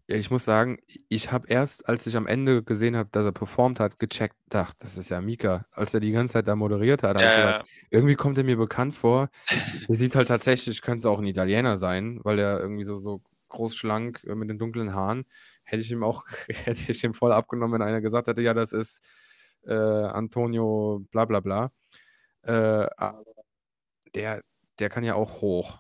Ja, 0.08 0.18
ich 0.18 0.32
muss 0.32 0.46
sagen, 0.46 0.80
ich 1.10 1.32
habe 1.32 1.48
erst, 1.50 1.88
als 1.90 2.08
ich 2.08 2.18
am 2.18 2.28
Ende 2.28 2.64
gesehen 2.64 2.98
habe, 2.98 3.10
dass 3.12 3.26
er 3.26 3.34
performt 3.34 3.80
hat, 3.80 4.00
gecheckt, 4.00 4.36
dachte, 4.50 4.78
das 4.82 4.98
ist 4.98 5.10
ja 5.10 5.22
Mika. 5.22 5.66
Als 5.72 5.94
er 5.94 6.02
die 6.02 6.12
ganze 6.12 6.34
Zeit 6.34 6.48
da 6.48 6.56
moderiert 6.56 7.04
hat, 7.04 7.18
ich 7.26 7.36
Ja, 7.36 7.36
gedacht, 7.36 7.66
irgendwie 7.92 8.16
kommt 8.16 8.38
er 8.38 8.44
mir 8.46 8.58
bekannt 8.58 8.96
vor. 8.96 9.30
Der 9.88 9.96
sieht 9.98 10.16
halt 10.16 10.28
tatsächlich, 10.30 10.82
könnte 10.82 11.00
es 11.00 11.06
auch 11.06 11.20
ein 11.20 11.26
Italiener 11.28 11.78
sein, 11.78 12.20
weil 12.24 12.40
er 12.40 12.60
irgendwie 12.60 12.84
so, 12.84 12.98
so 12.98 13.22
groß, 13.50 13.76
schlank 13.76 14.24
äh, 14.26 14.36
mit 14.36 14.50
den 14.50 14.60
dunklen 14.60 14.94
Haaren. 14.94 15.26
Hätte 15.64 15.82
ich 15.84 15.92
ihm 15.92 16.04
auch, 16.04 16.26
hätte 16.48 16.92
ich 16.92 17.04
ihm 17.04 17.14
voll 17.14 17.32
abgenommen, 17.32 17.80
wenn 17.80 17.88
einer 17.88 18.02
gesagt 18.02 18.28
hätte, 18.28 18.42
ja, 18.42 18.54
das 18.54 18.74
ist 18.74 19.02
äh, 19.66 19.74
Antonio 19.74 21.06
bla 21.12 21.26
bla 21.26 21.40
bla. 21.40 21.72
Äh, 22.44 22.88
der, 24.16 24.42
der 24.80 24.90
kann 24.90 25.04
ja 25.04 25.16
auch 25.16 25.42
hoch. 25.42 25.80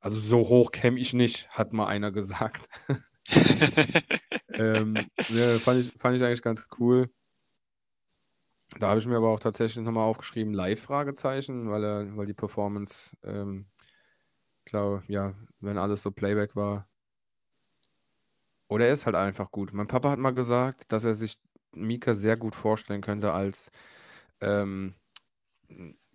Also 0.00 0.18
so 0.18 0.48
hoch 0.48 0.72
käme 0.72 0.98
ich 0.98 1.12
nicht, 1.14 1.48
hat 1.50 1.72
mal 1.72 1.86
einer 1.86 2.10
gesagt. 2.10 2.68
ähm, 4.54 4.96
ja, 5.28 5.58
fand, 5.60 5.80
ich, 5.80 5.92
fand 5.96 6.16
ich 6.16 6.24
eigentlich 6.24 6.42
ganz 6.42 6.68
cool. 6.78 7.08
Da 8.78 8.88
habe 8.88 8.98
ich 9.00 9.06
mir 9.06 9.16
aber 9.16 9.28
auch 9.28 9.38
tatsächlich 9.38 9.84
nochmal 9.84 10.08
aufgeschrieben, 10.08 10.54
Live-Fragezeichen, 10.54 11.70
weil, 11.70 11.84
er, 11.84 12.16
weil 12.16 12.26
die 12.26 12.34
Performance, 12.34 13.16
ähm, 13.22 13.66
glaube, 14.64 15.02
ja, 15.08 15.34
wenn 15.60 15.78
alles 15.78 16.02
so 16.02 16.10
Playback 16.10 16.56
war. 16.56 16.88
Oder 18.72 18.86
er 18.88 18.94
ist 18.94 19.06
halt 19.06 19.16
einfach 19.16 19.50
gut. 19.52 19.72
Mein 19.72 19.86
Papa 19.88 20.10
hat 20.10 20.18
mal 20.18 20.32
gesagt, 20.34 20.92
dass 20.92 21.04
er 21.04 21.14
sich 21.14 21.38
Mika 21.74 22.14
sehr 22.14 22.36
gut 22.36 22.54
vorstellen 22.56 23.02
könnte 23.02 23.32
als, 23.32 23.70
ähm, 24.40 24.94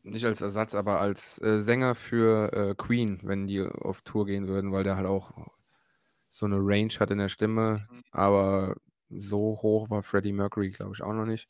nicht 0.04 0.26
als 0.26 0.42
Ersatz, 0.42 0.76
aber 0.76 1.00
als 1.02 1.42
äh, 1.42 1.60
Sänger 1.60 1.96
für 1.96 2.54
äh, 2.54 2.76
Queen, 2.76 3.20
wenn 3.24 3.48
die 3.48 3.62
auf 3.64 4.02
Tour 4.02 4.26
gehen 4.26 4.48
würden, 4.48 4.72
weil 4.72 4.84
der 4.84 4.96
halt 4.96 5.08
auch 5.08 5.32
so 6.30 6.46
eine 6.46 6.58
Range 6.60 6.94
hat 7.00 7.12
in 7.12 7.20
der 7.20 7.30
Stimme, 7.30 7.90
Mhm. 7.90 8.02
aber 8.12 8.76
so 9.10 9.60
hoch 9.62 9.90
war 9.90 10.04
Freddie 10.04 10.34
Mercury, 10.34 10.72
glaube 10.72 10.94
ich, 10.96 11.04
auch 11.04 11.14
noch 11.14 11.26
nicht. 11.26 11.50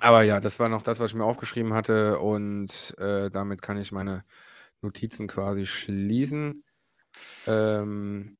Aber 0.00 0.22
ja, 0.22 0.40
das 0.40 0.58
war 0.58 0.68
noch 0.68 0.82
das, 0.82 0.98
was 1.00 1.10
ich 1.10 1.16
mir 1.16 1.24
aufgeschrieben 1.24 1.72
hatte 1.74 2.18
und 2.18 2.94
äh, 2.98 3.30
damit 3.30 3.62
kann 3.62 3.76
ich 3.78 3.92
meine 3.92 4.24
Notizen 4.82 5.28
quasi 5.28 5.66
schließen. 5.66 6.64
Ähm, 7.46 8.38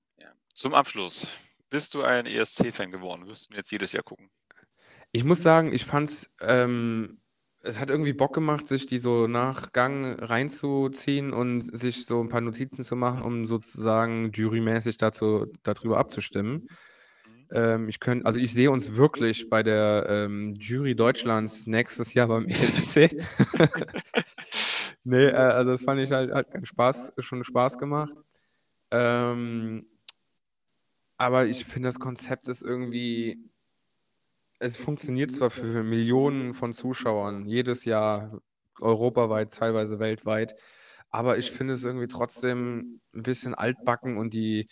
Zum 0.54 0.74
Abschluss. 0.74 1.26
Bist 1.70 1.94
du 1.94 2.02
ein 2.02 2.26
ESC-Fan 2.26 2.92
geworden? 2.92 3.28
Wirst 3.28 3.50
du 3.50 3.56
jetzt 3.56 3.72
jedes 3.72 3.92
Jahr 3.92 4.04
gucken? 4.04 4.30
ich 5.14 5.22
muss 5.22 5.42
sagen, 5.42 5.72
ich 5.72 5.84
fand's, 5.84 6.28
ähm, 6.40 7.18
es 7.62 7.78
hat 7.78 7.88
irgendwie 7.88 8.12
Bock 8.12 8.34
gemacht, 8.34 8.66
sich 8.66 8.86
die 8.86 8.98
so 8.98 9.28
nach 9.28 9.70
Gang 9.72 10.20
reinzuziehen 10.20 11.32
und 11.32 11.62
sich 11.78 12.04
so 12.04 12.20
ein 12.20 12.28
paar 12.28 12.40
Notizen 12.40 12.82
zu 12.82 12.96
machen, 12.96 13.22
um 13.22 13.46
sozusagen 13.46 14.32
jurymäßig 14.32 14.96
dazu, 14.96 15.46
darüber 15.62 15.98
abzustimmen. 15.98 16.68
Mhm. 17.26 17.46
Ähm, 17.52 17.88
ich 17.88 18.00
könnte, 18.00 18.26
also 18.26 18.40
ich 18.40 18.52
sehe 18.52 18.72
uns 18.72 18.96
wirklich 18.96 19.48
bei 19.48 19.62
der 19.62 20.06
ähm, 20.08 20.54
Jury 20.58 20.96
Deutschlands 20.96 21.68
nächstes 21.68 22.12
Jahr 22.12 22.26
beim 22.26 22.46
ESC. 22.46 23.12
nee, 25.04 25.26
äh, 25.26 25.32
also 25.32 25.70
das 25.70 25.84
fand 25.84 26.00
ich 26.00 26.10
halt, 26.10 26.34
hat 26.34 26.48
Spaß, 26.64 27.12
schon 27.18 27.44
Spaß 27.44 27.78
gemacht. 27.78 28.14
Ähm, 28.90 29.86
aber 31.24 31.46
ich 31.46 31.64
finde, 31.64 31.88
das 31.88 31.98
Konzept 31.98 32.48
ist 32.48 32.62
irgendwie, 32.62 33.38
es 34.58 34.76
funktioniert 34.76 35.32
zwar 35.32 35.50
für 35.50 35.82
Millionen 35.82 36.54
von 36.54 36.72
Zuschauern 36.72 37.44
jedes 37.46 37.84
Jahr, 37.84 38.40
europaweit, 38.80 39.52
teilweise 39.54 39.98
weltweit, 40.00 40.54
aber 41.10 41.38
ich 41.38 41.52
finde 41.52 41.74
es 41.74 41.84
irgendwie 41.84 42.08
trotzdem 42.08 43.00
ein 43.14 43.22
bisschen 43.22 43.54
altbacken 43.54 44.16
und 44.18 44.34
die, 44.34 44.68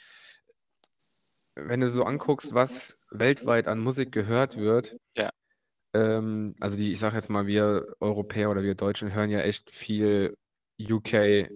wenn 1.55 1.81
du 1.81 1.91
so 1.91 2.05
anguckst, 2.05 2.55
was 2.55 2.99
weltweit 3.11 3.69
an 3.69 3.79
Musik 3.81 4.13
gehört 4.13 4.57
wird, 4.57 4.97
Ja. 5.17 5.31
ähm, 5.95 6.55
also 6.61 6.77
die, 6.77 6.93
ich 6.93 7.01
sag 7.01 7.15
jetzt 7.15 7.31
mal, 7.31 7.47
wir 7.47 7.95
Europäer 8.01 8.51
oder 8.51 8.63
wir 8.63 8.75
Deutschen 8.75 9.13
hören 9.15 9.31
ja 9.31 9.41
echt 9.41 9.71
viel 9.71 10.37
UK 10.81 11.49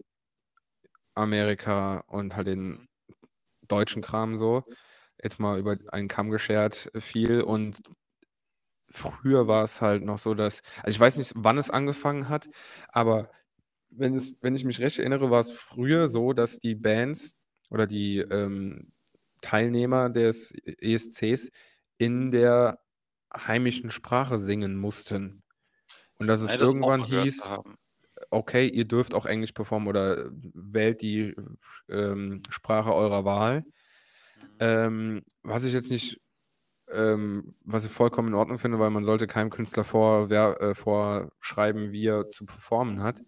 Amerika 1.14 2.05
und 2.09 2.36
halt 2.36 2.47
den 2.48 2.86
Mhm. 3.68 3.68
deutschen 3.68 4.02
Kram 4.02 4.36
so, 4.36 4.64
jetzt 5.26 5.40
mal 5.40 5.58
über 5.58 5.76
einen 5.92 6.08
Kamm 6.08 6.30
geschert, 6.30 6.90
äh, 6.94 7.00
viel. 7.00 7.42
Und 7.42 7.82
früher 8.90 9.48
war 9.48 9.64
es 9.64 9.80
halt 9.80 10.04
noch 10.04 10.18
so, 10.18 10.34
dass 10.34 10.62
also, 10.82 10.90
ich 10.94 11.00
weiß 11.00 11.16
nicht, 11.18 11.32
wann 11.36 11.58
es 11.58 11.70
angefangen 11.70 12.28
hat, 12.28 12.48
aber 12.88 13.30
wenn 13.90 14.14
es 14.14 14.36
wenn 14.42 14.56
ich 14.56 14.64
mich 14.64 14.80
recht 14.80 14.98
erinnere, 14.98 15.30
war 15.30 15.40
es 15.40 15.52
früher 15.52 16.08
so, 16.08 16.32
dass 16.34 16.58
die 16.60 16.74
Bands 16.76 17.36
oder 17.70 17.86
die, 17.86 18.18
ähm, 18.20 18.92
Teilnehmer 19.42 20.10
des 20.10 20.52
ESCs 20.66 21.50
in 21.98 22.30
der 22.32 22.80
heimischen 23.36 23.90
Sprache 23.90 24.38
singen 24.38 24.76
mussten. 24.76 25.42
Und 26.18 26.28
dass 26.28 26.40
es 26.42 26.56
auch 26.56 26.60
irgendwann 26.60 27.02
hieß. 27.04 27.52
„Okay, 28.30 28.68
ihr 28.68 28.86
dürft 28.86 29.14
auch 29.14 29.26
Englisch 29.26 29.52
performen 29.52 29.88
oder 29.88 30.30
wählt 30.54 31.02
die, 31.02 31.34
ähm, 31.90 32.42
Sprache 32.50 32.94
eurer 32.94 33.24
Wahl.“ 33.26 33.64
Mhm. 33.64 33.72
Ähm, 34.60 35.22
was 35.42 35.64
ich 35.64 35.72
jetzt 35.74 35.90
nicht 35.90 36.20
ähm, 36.92 37.54
was 37.64 37.84
ich 37.86 37.92
vollkommen 37.92 38.28
in 38.28 38.34
Ordnung 38.34 38.58
finde, 38.60 38.78
weil 38.80 38.90
man 38.90 39.04
sollte 39.04 39.26
keinem 39.28 39.50
Künstler 39.50 39.84
vorwer 39.84 40.60
äh, 40.62 40.74
vorschreiben, 40.74 41.92
wie 41.92 42.06
er 42.06 42.30
zu 42.30 42.46
performen 42.46 43.02
hat, 43.02 43.20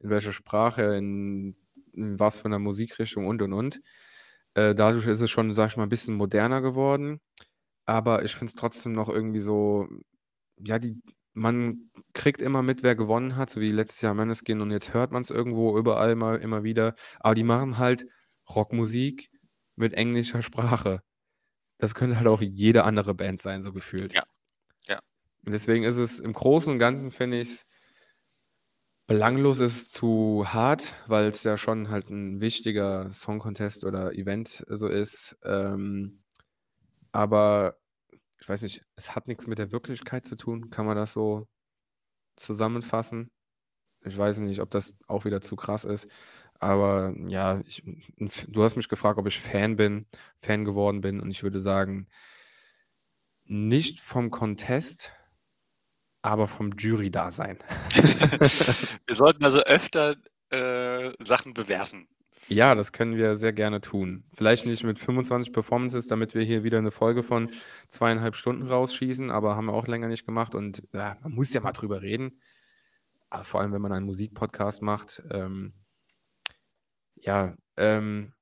in 0.00 0.10
welcher 0.10 0.32
Sprache, 0.32 0.82
in 0.96 1.56
in 1.94 2.18
was 2.20 2.40
für 2.40 2.48
'ner 2.50 2.58
Musikrichtung 2.60 3.26
und, 3.26 3.42
und, 3.42 3.52
und. 3.54 3.80
Äh, 4.54 4.74
dadurch 4.76 5.06
ist 5.08 5.20
es 5.22 5.30
schon, 5.30 5.54
sage 5.54 5.70
ich 5.72 5.76
mal, 5.78 5.84
'n 5.84 5.88
bisschen 5.90 6.16
moderner 6.16 6.62
geworden, 6.62 7.20
aber 7.86 8.24
ich 8.24 8.34
finde 8.36 8.52
es 8.52 8.56
trotzdem 8.60 8.92
noch 8.94 9.08
irgendwie 9.10 9.40
so 9.40 9.88
ja, 10.58 10.78
die 10.80 11.02
man 11.34 11.90
kriegt 12.14 12.42
immer 12.42 12.62
mit, 12.62 12.82
wer 12.84 12.96
gewonnen 12.96 13.36
hat, 13.36 13.50
so 13.50 13.60
wie 13.62 13.72
letztes 13.72 14.02
Jahr 14.02 14.14
Måneskin 14.14 14.60
und 14.62 14.70
jetzt 14.72 14.94
hört 14.94 15.12
man's 15.12 15.30
irgendwo 15.30 15.78
überall 15.78 16.16
mal 16.16 16.38
immer 16.38 16.64
wieder, 16.64 16.96
aber 17.20 17.34
die 17.36 17.44
machen 17.44 17.78
halt 17.78 18.06
Rockmusik 18.54 19.30
mit 19.76 19.94
englischer 19.94 20.42
Sprache. 20.42 21.02
Das 21.78 21.94
könnte 21.94 22.16
halt 22.18 22.28
auch 22.28 22.42
jede 22.42 22.84
andere 22.84 23.14
Band 23.14 23.40
sein, 23.42 23.62
so 23.62 23.72
gefühlt. 23.72 24.14
Ja, 24.14 24.24
ja. 24.88 25.00
Und 25.44 25.52
deswegen 25.52 25.84
ist 25.84 25.96
es 25.96 26.20
im 26.20 26.32
Großen 26.32 26.72
und 26.72 26.78
Ganzen 26.78 27.10
finde 27.10 27.40
ich's 27.40 27.64
belanglos 29.08 29.58
ist 29.58 29.92
zu 29.92 30.44
hart, 30.46 30.94
weil's 31.08 31.42
ja 31.42 31.56
schon 31.58 31.90
halt 31.90 32.08
'n 32.10 32.40
wichtiger 32.40 33.12
Song 33.12 33.40
Contest 33.40 33.84
oder 33.84 34.12
Event 34.14 34.64
so 34.68 34.86
ist. 34.86 35.36
Ähm, 35.42 36.22
aber 37.12 37.78
ich 38.40 38.48
weiß 38.48 38.62
nicht, 38.62 38.84
es 38.96 39.14
hat 39.16 39.28
nix 39.28 39.46
mit 39.48 39.58
der 39.58 39.72
Wirklichkeit 39.72 40.26
zu 40.26 40.36
tun. 40.36 40.70
Kann 40.70 40.86
man 40.86 40.96
das 40.96 41.12
so 41.14 41.48
zusammenfassen? 42.36 43.30
Ich 44.04 44.16
weiß 44.18 44.38
nicht, 44.40 44.60
ob 44.60 44.70
das 44.70 44.96
auch 45.08 45.24
wieder 45.26 45.40
zu 45.42 45.56
krass 45.56 45.84
ist, 45.84 46.08
aber 46.62 47.14
ja, 47.28 47.60
ich 47.66 47.82
du 48.48 48.62
hast 48.64 48.76
mich 48.76 48.88
gefragt, 48.88 49.18
ob 49.18 49.26
ich 49.26 49.40
Fan 49.40 49.76
bin 49.76 50.06
Fan 50.40 50.64
geworden 50.64 51.00
bin 51.00 51.20
und 51.20 51.30
ich 51.30 51.42
würde 51.42 51.58
sagen 51.60 52.06
nicht 53.48 54.00
vom 54.00 54.30
Contest 54.30 55.12
aber 56.24 56.46
vom 56.46 56.70
Jury-Dasein. 56.78 57.58
Wir 59.06 59.14
sollten 59.16 59.44
also 59.44 59.60
öfter, 59.64 60.16
äh, 60.50 61.12
Sachen 61.24 61.52
bewerten. 61.52 62.06
Ja, 62.48 62.74
das 62.74 62.92
können 62.92 63.16
wir 63.16 63.36
sehr 63.36 63.52
gerne 63.52 63.80
tun. 63.80 64.24
Vielleicht 64.34 64.66
nicht 64.66 64.82
mit 64.84 64.98
25 64.98 65.52
Performances, 65.52 66.08
damit 66.08 66.34
wir 66.34 66.42
hier 66.42 66.64
wieder 66.64 66.80
'ne 66.82 66.90
Folge 66.90 67.22
von 67.22 67.50
2,5 67.88 68.34
Stunden 68.36 68.66
rausschießen, 68.66 69.30
aber 69.30 69.54
haben 69.56 69.66
wir 69.66 69.74
auch 69.74 69.86
länger 69.86 70.08
nicht 70.08 70.26
gemacht 70.26 70.54
und, 70.54 70.82
ja, 70.92 71.16
man 71.22 71.32
muss 71.32 71.52
ja 71.54 71.60
mal 71.60 71.72
drüber 71.72 72.02
reden. 72.02 72.32
Aber 73.30 73.44
vor 73.44 73.60
allem, 73.60 73.72
wenn 73.72 73.82
man 73.82 73.92
einen 73.92 74.06
Musikpodcast 74.06 74.82
macht, 74.82 75.22
ähm 75.30 75.74
ja, 77.22 77.56
ähm, 77.76 78.34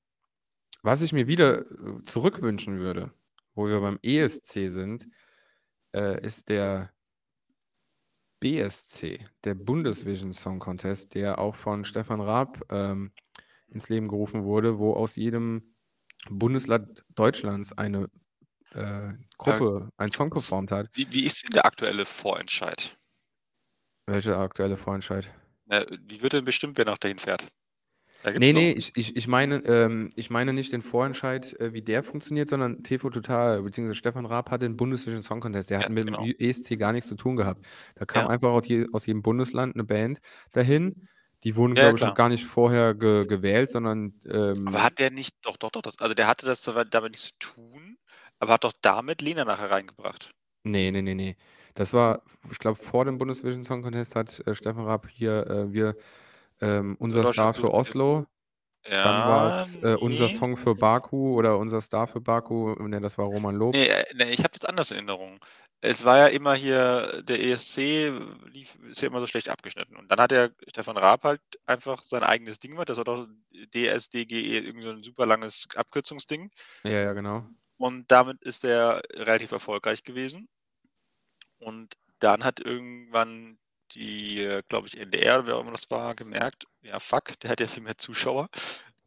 was 0.82 1.02
ich 1.02 1.12
mir 1.12 1.26
wieder, 1.28 1.60
äh, 1.70 2.02
zurückwünschen 2.04 2.78
würde, 2.80 3.12
wo 3.54 3.68
wir 3.68 3.80
beim 3.80 3.98
ESC 4.02 4.70
sind, 4.70 5.08
äh, 5.94 6.24
ist 6.26 6.48
der 6.48 6.92
BSC, 8.40 9.26
der 9.44 9.54
Bundesvision 9.54 10.32
Song 10.32 10.58
Contest, 10.60 11.14
der 11.14 11.38
auch 11.38 11.54
von 11.54 11.84
Stefan 11.84 12.20
Raab, 12.20 12.62
ähm, 12.70 13.12
ins 13.68 13.88
Leben 13.88 14.08
gerufen 14.08 14.44
wurde, 14.44 14.78
wo 14.78 14.94
aus 14.94 15.16
jedem 15.16 15.74
Bundesland 16.30 17.04
Deutschlands 17.10 17.72
eine, 17.72 18.08
äh, 18.72 19.14
Äh, 19.44 19.60
Gruppe 19.60 19.90
einen 19.98 20.12
Song 20.12 20.30
gibt's 20.30 20.30
performt 20.30 20.72
hat. 20.72 20.88
wie 20.94 21.12
wie 21.12 21.26
ist 21.26 21.44
denn 21.44 21.52
der 21.52 21.66
aktuelle 21.66 22.06
Vorentscheid? 22.06 22.98
Welcher 24.06 24.36
aktuelle 24.38 24.76
Vorentscheid? 24.76 25.30
Äh, 25.70 25.86
wie 26.02 26.20
wird 26.20 26.34
denn 26.34 26.44
bestimmt, 26.44 26.76
wer 26.76 26.84
noch 26.84 26.98
dahin 26.98 27.18
fährt? 27.18 27.50
Da 28.24 28.32
gibt's 28.32 28.50
Ne, 28.50 28.52
doch 28.52 28.66
ne, 28.68 28.72
ich 28.72 28.92
ich 28.96 29.16
ich 29.16 29.28
meine 29.28 29.56
ähm, 29.66 30.10
ich 30.16 30.30
meine 30.30 30.52
nicht 30.52 30.72
den 30.72 30.82
Vorentscheid, 30.82 31.58
äh, 31.60 31.72
wie 31.72 31.82
der 31.82 32.02
funktioniert, 32.02 32.48
sondern 32.48 32.82
TV 32.82 33.10
Total 33.10 33.62
beziehungsweise 33.62 33.96
Stefan 33.98 34.26
Raab 34.26 34.50
hat 34.50 34.62
den 34.62 34.76
Bundesvision 34.76 35.22
Song 35.22 35.40
Contest. 35.40 35.70
Der 35.70 35.78
Ja, 35.78 35.88
hat 35.88 35.88
mit 35.88 36.06
dem 36.06 36.14
genau. 36.14 36.20
Ü 36.20 36.32
ESC 36.38 36.76
gar 36.76 36.92
nix 36.92 37.06
zu 37.08 37.16
tun 37.16 37.36
gehabt. 37.36 37.66
Da 37.96 38.04
kam 38.06 38.26
Ja. 38.26 38.28
einfach 38.28 38.50
aus 38.50 38.66
je 38.68 38.86
aus 38.92 39.06
jedem 39.06 39.22
Bundesland 39.22 39.76
'ne 39.76 39.84
Band 39.84 40.20
dahin. 40.52 41.08
Die 41.44 41.56
wurden, 41.56 41.76
Ja, 41.76 41.78
glaube 41.78 41.96
ich, 41.96 42.04
noch 42.04 42.14
gar 42.14 42.28
nicht 42.28 42.44
vorher 42.46 42.94
ge 42.94 43.26
gewählt, 43.26 43.70
sondern, 43.70 44.20
Aber 44.64 44.82
ähm 44.82 44.82
hat 44.82 44.98
der 44.98 45.10
nicht 45.10 45.36
doch, 45.42 45.56
doch, 45.58 45.70
doch, 45.70 45.82
das 45.82 45.98
also, 45.98 46.14
der 46.14 46.26
hatte 46.26 46.46
das 46.46 46.62
damit 46.62 47.12
nichts 47.12 47.28
zu 47.28 47.38
tun, 47.38 47.98
aber 48.38 48.54
hat 48.54 48.64
doch 48.64 48.72
damit 48.80 49.20
Lena 49.22 49.44
nachher 49.44 49.70
reingebracht. 49.70 50.32
Ne, 50.66 50.90
ne, 50.92 51.00
ne, 51.02 51.14
ne. 51.14 51.36
Das 51.74 51.92
war 51.94 52.22
ich 52.50 52.58
glaube, 52.58 52.76
vor 52.76 53.04
dem 53.06 53.16
Bundesvision 53.18 53.64
Song 53.64 53.82
Contest 53.82 54.14
hat, 54.14 54.40
äh, 54.46 54.54
Stefan 54.54 54.84
Raab 54.84 55.08
hier, 55.08 55.46
äh, 55.46 55.72
wir 55.72 55.96
ähm, 56.60 56.96
„Unser 56.98 57.26
Star 57.26 57.54
für 57.54 57.72
Oslo“. 57.74 58.26
Dann 59.02 59.24
Ja, 59.24 59.26
war's, 59.26 59.78
äh, 59.82 59.96
„Unser. 59.96 60.28
Song 60.30 60.56
für 60.58 60.74
Baku“ 60.76 61.34
oder 61.36 61.58
„Unser 61.58 61.80
Star 61.82 62.08
für 62.08 62.20
Baku“. 62.22 62.74
Ne, 62.88 63.00
das 63.00 63.18
war 63.18 63.26
Roman 63.26 63.56
Lob. 63.56 63.74
Ne, 63.74 63.88
äh, 63.88 64.14
ne, 64.14 64.30
ich 64.30 64.40
habe 64.40 64.50
das 64.52 64.64
anders 64.64 64.90
in 64.90 64.96
Erinnerung. 64.96 65.38
Es 65.80 66.04
war 66.04 66.18
ja 66.18 66.26
immer 66.26 66.54
hier 66.56 67.22
der 67.22 67.40
ESC 67.40 68.08
lief 68.46 68.74
ist 68.90 69.00
ja 69.00 69.06
immer 69.08 69.20
so 69.20 69.26
schlecht 69.28 69.48
abgeschnitten. 69.48 69.96
Und 69.96 70.08
dann 70.10 70.20
hat 70.20 70.30
der 70.32 70.52
Stefan 70.68 70.96
Raab 70.96 71.22
halt 71.24 71.40
einfach 71.66 72.02
sein 72.02 72.22
eigenes 72.24 72.58
Ding 72.58 72.72
gemacht. 72.72 72.88
Das 72.88 72.96
war 72.98 73.04
doch 73.04 73.26
DSDGE, 73.74 74.58
irgend 74.58 74.82
so 74.82 74.90
'n 74.90 75.02
super 75.04 75.24
langes 75.24 75.68
Abkürzungsding. 75.76 76.50
Ja, 76.84 76.90
ja, 77.00 77.12
genau. 77.12 77.50
Und 77.80 78.10
damit 78.12 78.42
ist 78.42 78.62
er 78.62 79.00
relativ 79.14 79.52
erfolgreich 79.52 80.02
gewesen. 80.04 80.48
Und 81.60 81.94
dann 82.20 82.42
hat 82.44 82.58
irgendwann 82.60 83.58
die, 83.94 84.40
äh, 84.42 84.62
glaube 84.68 84.86
ich, 84.88 84.98
NDR 84.98 85.46
wer 85.46 85.56
auch 85.56 85.62
immer 85.62 85.72
das 85.72 85.90
war, 85.90 86.14
gemerkt: 86.14 86.66
„Ja, 86.82 86.98
fuck, 87.00 87.38
der 87.40 87.50
hat 87.50 87.60
ja 87.60 87.68
viel 87.68 87.82
mehr 87.82 87.98
Zuschauer. 87.98 88.48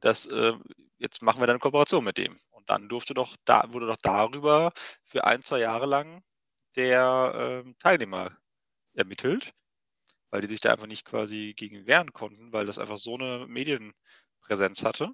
Das, 0.02 0.26
äh 0.28 0.54
jetzt 1.00 1.22
machen 1.24 1.42
wir 1.42 1.48
da 1.48 1.54
'ne 1.54 1.60
Kooperation 1.60 2.04
mit 2.06 2.18
dem.“ 2.18 2.40
Und 2.52 2.70
dann 2.70 2.90
durfte 2.90 3.14
doch 3.16 3.36
da 3.46 3.66
wurde 3.74 3.88
doch 3.88 3.98
darüber 4.02 4.74
für 5.06 5.26
1, 5.26 5.42
2 5.44 5.60
Jahre 5.60 5.86
lang 5.88 6.24
der, 6.78 7.62
ähm, 7.66 7.76
Teilnehmer 7.80 8.38
ermittelt, 8.96 9.54
weil 10.32 10.42
die 10.42 10.48
sich 10.50 10.62
da 10.62 10.72
einfach 10.74 10.88
nicht 10.88 11.06
quasi 11.06 11.54
gegen 11.58 11.88
wehren 11.88 12.14
konnten, 12.14 12.54
weil 12.54 12.66
das 12.68 12.80
einfach 12.80 12.98
so 12.98 13.18
'ne 13.18 13.46
Medienpräsenz 13.50 14.84
hatte. 14.86 15.12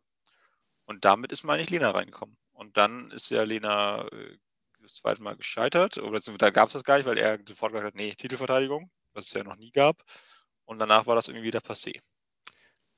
Und 0.86 1.06
damit 1.06 1.32
ist, 1.34 1.44
meine 1.46 1.64
ich, 1.64 1.70
Lena 1.72 1.92
reingekommen. 1.92 2.38
Und 2.54 2.78
dann 2.78 3.12
ist 3.12 3.30
ja 3.32 3.44
Lena, 3.44 4.08
äh, 4.14 4.38
das 4.82 4.96
2. 4.96 5.24
Mal 5.24 5.38
gescheitert 5.38 5.98
oder 6.00 6.20
da 6.22 6.50
gab's 6.52 6.74
das 6.74 6.84
gar 6.86 6.98
nicht, 6.98 7.08
weil 7.08 7.18
er 7.20 7.40
sofort 7.48 7.72
gesagt 7.74 7.88
hat: 7.88 7.96
„Ne, 7.96 8.14
Titelverteidigung“, 8.16 8.92
was 9.20 9.28
es 9.28 9.34
ja 9.34 9.44
noch 9.44 9.58
nie 9.58 9.72
gab. 9.72 10.04
Und 10.66 10.80
danach 10.80 11.08
war 11.08 11.16
das 11.16 11.28
irgendwie 11.30 11.46
wieder 11.48 11.60
passé. 11.62 12.02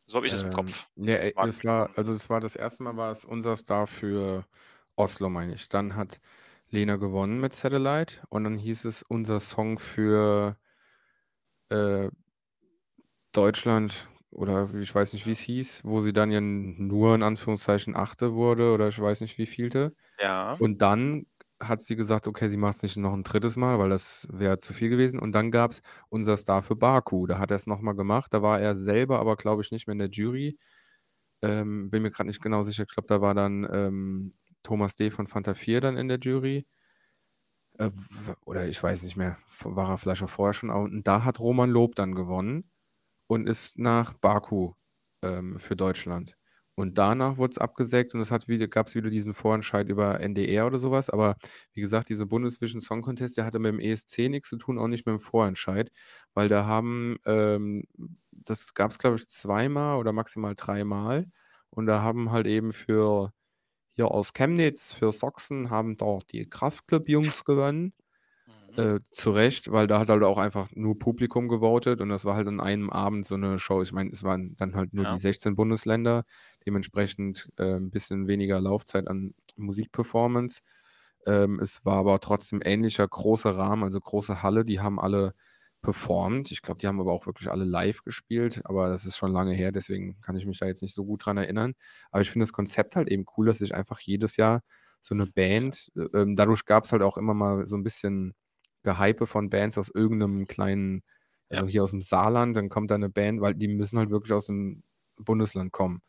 So 0.10 0.18
habe 0.18 0.26
ich 0.28 0.32
das 0.34 0.44
im 0.44 0.50
Ähm, 0.50 0.50
Kopf. 0.50 0.88
ne, 0.96 1.20
ey, 1.20 1.36
Mag 1.36 1.50
das 1.50 1.64
war 1.64 1.90
also, 1.98 2.14
das 2.14 2.30
war 2.30 2.40
das 2.40 2.56
1. 2.56 2.84
Mal 2.84 2.96
war 2.98 3.12
es 3.12 3.26
„Unser 3.26 3.56
Star 3.58 3.88
für 3.88 4.46
Oslo“, 4.96 5.30
meine 5.30 5.56
ich. 5.56 5.68
Dann 5.70 5.96
hat 5.96 6.20
Lena 6.70 6.96
gewonnen 6.98 7.40
mit 7.40 7.54
„Satellite“ 7.54 8.22
und 8.30 8.44
dann 8.44 8.58
hieß 8.58 8.86
es 8.86 9.02
„Unser 9.04 9.40
Song 9.40 9.80
für“ 9.80 10.58
äh, 11.72 12.10
„Deutschland“ 13.36 14.10
oder 14.32 14.74
ich 14.76 14.94
weiß 14.94 15.14
nicht, 15.14 15.26
Ja. 15.26 15.28
wie's 15.28 15.40
hieß, 15.40 15.82
wo 15.86 16.02
sie 16.02 16.14
dann 16.14 16.32
ja 16.32 16.42
nur 16.42 17.16
in 17.16 17.24
Anführungszeichen 17.24 17.96
8. 17.96 18.34
wurde 18.34 18.74
oder 18.74 18.90
ich 18.90 19.00
weiß 19.00 19.22
nicht 19.22 19.38
Wievielte. 19.38 19.96
Ja. 20.20 20.58
Und 20.58 20.82
dann 20.82 21.28
hat 21.62 21.82
sie 21.82 21.96
gesagt, 21.96 22.28
okay, 22.28 22.50
sie 22.50 22.58
macht's 22.58 22.84
nicht 22.84 22.98
noch 22.98 23.14
'n 23.14 23.24
3. 23.24 23.58
Mal, 23.58 23.80
weil 23.80 23.90
das 23.90 24.28
wäre 24.32 24.60
zu 24.60 24.74
viel 24.74 24.90
gewesen. 24.90 25.20
Und 25.20 25.34
dann 25.34 25.52
gab's 25.52 25.82
„Unser 26.10 26.38
Star 26.38 26.64
für 26.64 26.76
Baku“. 26.76 27.28
Da 27.28 27.40
hat 27.40 27.52
er's 27.52 27.68
noch 27.68 27.82
mal 27.82 27.94
gemacht. 27.94 28.34
Da 28.34 28.42
war 28.42 28.60
er 28.62 28.76
selber 28.76 29.20
aber, 29.20 29.36
glaube 29.38 29.62
ich, 29.64 29.72
nicht 29.72 29.88
mehr 29.88 29.94
in 29.94 30.00
der 30.00 30.10
Jury. 30.10 30.58
Ähm, 31.44 31.90
bin 31.92 32.04
mir 32.04 32.12
grad 32.12 32.28
nicht 32.28 32.42
genau 32.42 32.64
sicher. 32.64 32.84
Ich 32.84 32.90
glaube, 32.94 33.08
da 33.08 33.22
war 33.22 33.36
dann, 33.36 33.68
ähm, 33.72 34.34
Thomas 34.64 34.96
D. 34.96 35.12
von 35.12 35.28
Fanta4 35.28 35.82
dann 35.82 35.98
in 35.98 36.08
der 36.10 36.20
Jury. 36.20 36.66
Äh, 37.80 37.92
oder 38.46 38.68
ich 38.68 38.82
weiß 38.82 39.04
nicht 39.04 39.18
mehr, 39.18 39.38
war 39.64 39.90
er 39.90 39.98
vielleicht 39.98 40.24
auch 40.24 40.30
vorher 40.30 40.54
schon. 40.54 40.70
Und 40.70 41.08
da 41.08 41.24
hat 41.24 41.40
Roman 41.40 41.70
Lob 41.70 41.96
dann 41.96 42.16
gewonnen 42.16 42.70
und 43.28 43.48
ist 43.48 43.78
nach 43.80 44.14
Baku, 44.14 44.74
ähm, 45.24 45.60
für 45.60 45.76
Deutschland. 45.76 46.36
Und 46.82 46.98
danach 46.98 47.38
wurd's 47.38 47.58
abgesägt 47.58 48.14
und 48.16 48.22
es 48.22 48.32
wieder 48.48 48.68
gab's 48.68 48.96
wieder 48.96 49.10
diesen 49.10 49.34
Vorentscheid 49.34 49.88
über 49.90 50.20
NDR 50.20 50.68
oder 50.68 50.80
so 50.80 50.92
was. 50.92 51.10
Aber 51.10 51.38
wie 51.74 51.82
gesagt, 51.82 52.10
dieser 52.10 52.26
Bundesvision 52.26 52.82
Song 52.82 53.02
Contest, 53.02 53.38
der 53.38 53.46
hatte 53.46 53.60
mit 53.60 53.72
dem 53.74 53.80
ESC 53.80 54.30
nix 54.30 54.50
zu 54.50 54.58
tun, 54.58 54.80
auch 54.80 54.88
nicht 54.88 55.06
mit 55.06 55.14
dem 55.14 55.20
Vorentscheid, 55.20 55.92
weil 56.34 56.50
da 56.50 56.66
haben, 56.66 57.18
ähm 57.26 57.84
das 58.32 58.74
gab's, 58.74 58.98
glaube 58.98 59.18
ich, 59.18 59.28
zweimal 59.28 59.98
oder 60.00 60.14
maximal 60.14 60.56
dreimal. 60.56 61.28
Und 61.70 61.86
da 61.86 62.02
haben 62.02 62.32
halt 62.32 62.48
eben 62.48 62.74
für 62.74 63.34
hier 63.92 64.10
aus 64.12 64.34
Chemnitz, 64.34 64.92
für 64.94 65.12
Sachsen, 65.14 65.70
haben 65.70 65.98
da 65.98 66.20
die 66.32 66.50
Kraftclub-Jungs 66.50 67.46
gewonnen. 67.46 67.94
Äh, 68.78 69.02
zu 69.12 69.32
Recht, 69.32 69.70
weil 69.72 69.88
da 69.88 70.00
hat 70.00 70.08
halt 70.10 70.24
auch 70.24 70.38
einfach 70.38 70.70
nur 70.74 70.98
Publikum 70.98 71.50
gewotet 71.50 72.00
und 72.00 72.08
das 72.08 72.24
war 72.24 72.36
halt 72.38 72.48
an 72.48 72.62
einem 72.62 72.90
Abend 72.90 73.28
so 73.28 73.36
eine 73.36 73.60
Show. 73.60 73.82
Ich 73.82 73.92
meine, 73.92 74.12
es 74.12 74.24
waren 74.24 74.56
dann 74.56 74.76
halt 74.76 74.94
nur 74.94 75.06
Ja. 75.06 75.14
die 75.14 75.20
16 75.20 75.56
Bundesländer, 75.58 76.24
dementsprechend 76.66 77.50
äh, 77.58 77.76
ein 77.76 77.92
bisschen 77.92 78.28
weniger 78.28 78.62
Laufzeit 78.62 79.10
an 79.10 79.34
Musikperformance. 79.58 80.62
Ähm, 81.26 81.60
es 81.60 81.86
war 81.86 81.98
aber 81.98 82.20
trotzdem 82.22 82.62
ähnlicher 82.64 83.08
großer 83.08 83.56
Rahmen, 83.58 83.84
also 83.84 84.00
große 84.00 84.42
Halle, 84.42 84.64
die 84.66 84.80
haben 84.80 85.00
alle 85.00 85.34
performt. 85.82 86.52
Ich 86.52 86.62
glaube, 86.62 86.78
die 86.80 86.88
haben 86.88 87.00
aber 87.02 87.12
auch 87.12 87.26
wirklich 87.26 87.50
alle 87.52 87.66
live 87.66 88.04
gespielt, 88.04 88.62
aber 88.66 88.90
das 88.90 89.06
ist 89.06 89.18
schon 89.18 89.32
lange 89.34 89.54
her, 89.54 89.72
deswegen 89.72 90.22
kann 90.22 90.36
ich 90.38 90.46
mich 90.46 90.60
da 90.60 90.68
jetzt 90.68 90.82
nicht 90.82 90.94
so 90.94 91.06
gut 91.06 91.26
dran 91.26 91.38
erinnern. 91.38 91.74
Aber 92.12 92.22
ich 92.22 92.32
finde 92.32 92.44
das 92.46 92.54
Konzept 92.54 92.96
halt 92.96 93.10
eben 93.10 93.26
cool, 93.38 93.48
dass 93.48 93.58
sich 93.60 93.74
einfach 93.76 94.00
jedes 94.00 94.38
Jahr 94.38 94.62
so 95.00 95.16
eine 95.16 95.26
Band, 95.28 95.92
äh, 95.96 96.02
ähm, 96.20 96.36
dadurch 96.36 96.66
gab 96.66 96.86
es 96.86 96.92
halt 96.92 97.02
auch 97.02 97.18
immer 97.18 97.34
mal 97.34 97.66
so 97.68 97.76
ein 97.76 97.84
bisschen 97.84 98.36
Gehype 98.84 99.28
von 99.28 99.50
Bands 99.50 99.78
aus 99.78 99.90
irgendeinem 99.90 100.48
kleinen, 100.48 101.04
also 101.50 101.66
Ja. 101.66 101.68
hier 101.68 101.84
aus 101.84 101.92
dem 101.92 102.02
Saarland, 102.02 102.56
dann 102.56 102.70
kommt 102.70 102.92
da 102.92 102.96
eine 102.96 103.10
Band, 103.10 103.42
weil 103.42 103.56
die 103.56 103.68
müssen 103.68 104.00
halt 104.00 104.10
wirklich 104.12 104.34
aus 104.34 104.48
dem 104.48 104.84
Bundesland 105.18 105.72
kommen. 105.72 106.02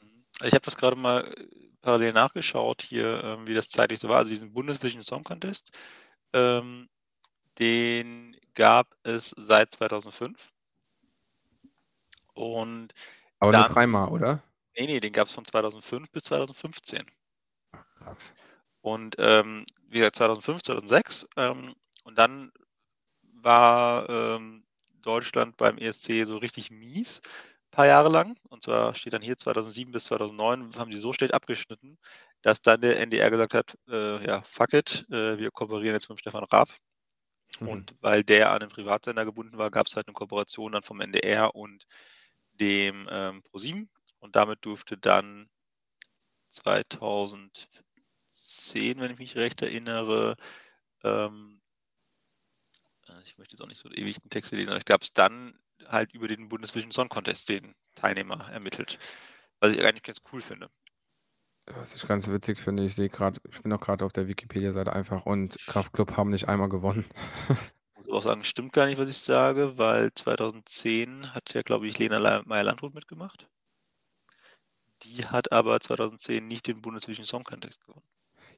Mhm. 0.00 0.24
Ich 0.42 0.52
habe 0.54 0.64
das 0.64 0.76
gerade 0.76 0.96
mal 0.96 1.24
äh, 1.36 1.46
parallel 1.80 2.12
nachgeschaut 2.12 2.82
hier, 2.82 3.22
ähm, 3.24 3.46
wie 3.46 3.54
das 3.54 3.68
zeitlich 3.70 4.00
so 4.00 4.08
war. 4.08 4.18
Also 4.18 4.30
diesen 4.30 4.52
Bundesvision 4.52 5.02
Song 5.02 5.24
Contest, 5.24 5.70
ähm, 6.32 6.88
den 7.58 8.36
gab 8.54 8.96
es 9.04 9.30
seit 9.38 9.72
2005. 9.72 10.50
Und 12.34 12.92
Aber 13.38 13.52
nur 13.52 13.62
dann, 13.62 13.64
dreimal, 13.64 14.08
oder? 14.08 14.42
nee, 14.76 14.86
nee, 14.86 15.00
den 15.00 15.12
gab 15.12 15.28
es 15.28 15.34
von 15.34 15.44
2005 15.44 16.10
bis 16.12 16.24
2015. 16.24 17.02
Krass. 17.98 18.34
Und 18.82 19.16
ähm, 19.18 19.64
wie 19.88 19.98
gesagt, 19.98 20.16
2005, 20.16 20.62
2006. 20.62 21.26
Ähm, 21.36 21.74
und 22.04 22.18
dann 22.18 22.52
war 23.20 24.08
ähm, 24.08 24.64
Deutschland 25.02 25.56
beim 25.56 25.78
ESC 25.78 26.24
so 26.24 26.38
richtig 26.38 26.70
mies, 26.70 27.20
ein 27.20 27.70
paar 27.70 27.86
Jahre 27.86 28.08
lang. 28.08 28.36
Und 28.48 28.62
zwar 28.62 28.94
steht 28.94 29.12
dann 29.12 29.22
hier 29.22 29.36
2007 29.36 29.92
bis 29.92 30.04
2009, 30.04 30.76
haben 30.76 30.90
die 30.90 30.96
so 30.96 31.12
schlecht 31.12 31.34
abgeschnitten, 31.34 31.98
dass 32.42 32.62
dann 32.62 32.80
der 32.80 33.00
NDR 33.00 33.30
gesagt 33.30 33.54
hat, 33.54 33.78
äh, 33.88 34.24
ja, 34.26 34.42
fuck 34.42 34.72
it, 34.72 35.06
äh, 35.10 35.38
wir 35.38 35.50
kooperieren 35.50 35.94
jetzt 35.94 36.08
mit 36.08 36.18
dem 36.18 36.20
Stefan 36.20 36.44
Raab. 36.44 36.68
Mhm. 37.60 37.68
Und 37.68 37.94
weil 38.00 38.24
der 38.24 38.50
an 38.50 38.60
den 38.60 38.68
Privatsender 38.68 39.24
gebunden 39.24 39.58
war, 39.58 39.70
gab 39.70 39.86
es 39.86 39.96
halt 39.96 40.08
eine 40.08 40.14
Kooperation 40.14 40.72
dann 40.72 40.82
vom 40.82 41.00
NDR 41.00 41.54
und 41.54 41.86
dem 42.52 43.08
ähm, 43.10 43.42
ProSieben. 43.42 43.90
Und 44.18 44.36
damit 44.36 44.64
durfte 44.64 44.96
dann 44.96 45.48
2010, 46.48 49.00
wenn 49.00 49.12
ich 49.12 49.18
mich 49.18 49.36
recht 49.36 49.62
erinnere, 49.62 50.36
ähm, 51.02 51.60
äh, 51.60 51.63
ich 53.22 53.38
möchte 53.38 53.54
jetzt 53.54 53.62
auch 53.62 53.68
nicht 53.68 53.80
so 53.80 53.90
ewig 53.90 54.20
den 54.20 54.30
Text 54.30 54.52
lesen, 54.52 54.70
aber 54.70 54.78
ich 54.78 54.84
gab 54.84 55.02
es 55.02 55.12
dann 55.12 55.58
halt 55.86 56.12
über 56.12 56.28
den 56.28 56.48
Bundesvision 56.48 56.92
Song 56.92 57.08
Contest 57.08 57.48
den 57.48 57.74
Teilnehmer 57.94 58.50
ermittelt. 58.50 58.98
Was 59.60 59.72
ich 59.72 59.82
eigentlich 59.82 60.02
ganz 60.02 60.20
cool 60.32 60.40
finde. 60.40 60.70
Was 61.66 61.94
ich 61.94 62.06
ganz 62.06 62.28
witzig 62.28 62.58
finde, 62.58 62.84
ich 62.84 62.94
sehe 62.94 63.08
gerade, 63.08 63.40
ich 63.50 63.62
bin 63.62 63.72
auch 63.72 63.80
gerade 63.80 64.04
auf 64.04 64.12
der 64.12 64.28
Wikipedia-Seite 64.28 64.92
einfach 64.92 65.24
und 65.24 65.56
Kraftklub 65.66 66.16
haben 66.16 66.30
nicht 66.30 66.48
einmal 66.48 66.68
gewonnen. 66.68 67.06
Muss 67.96 68.08
auch 68.10 68.22
sagen, 68.22 68.44
stimmt 68.44 68.74
gar 68.74 68.86
nicht, 68.86 68.98
was 68.98 69.08
ich 69.08 69.18
sage, 69.18 69.78
weil 69.78 70.12
2010 70.12 71.32
hat 71.32 71.54
ja, 71.54 71.62
glaube 71.62 71.86
ich, 71.86 71.98
Lena 71.98 72.42
Meyer-Landrut 72.44 72.92
mitgemacht. 72.92 73.48
Die 75.04 75.24
hat 75.24 75.52
aber 75.52 75.80
2010 75.80 76.46
nicht 76.46 76.66
den 76.66 76.82
Bundesvision 76.82 77.24
Song 77.24 77.44
Contest 77.44 77.80
gewonnen. 77.86 78.06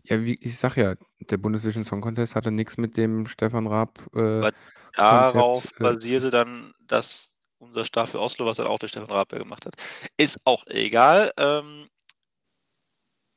Ja, 0.09 0.23
wie 0.25 0.39
ich 0.41 0.57
sag 0.57 0.77
ja, 0.77 0.95
der 1.21 1.37
Bundesvision 1.37 1.85
Song 1.85 2.01
Contest 2.01 2.37
hatte 2.37 2.51
nichts 2.51 2.77
mit 2.77 2.97
dem 2.97 3.27
Stefan 3.27 3.67
Raab 3.67 3.99
äh, 4.15 4.39
Aber 4.39 4.53
darauf 4.95 5.63
Konzept, 5.63 5.81
äh, 5.81 5.83
basierte 5.83 6.31
dann 6.31 6.73
das 6.81 7.35
unser 7.59 7.85
Staffel 7.85 8.21
Oslo, 8.21 8.47
was 8.47 8.59
dann 8.59 8.67
auch 8.67 8.79
der 8.79 8.89
Stefan 8.89 9.11
Raab 9.11 9.31
gemacht 9.31 9.67
hat. 9.67 9.75
Ist 10.17 10.39
auch 10.45 10.65
egal. 10.67 11.33
Ähm, 11.37 11.89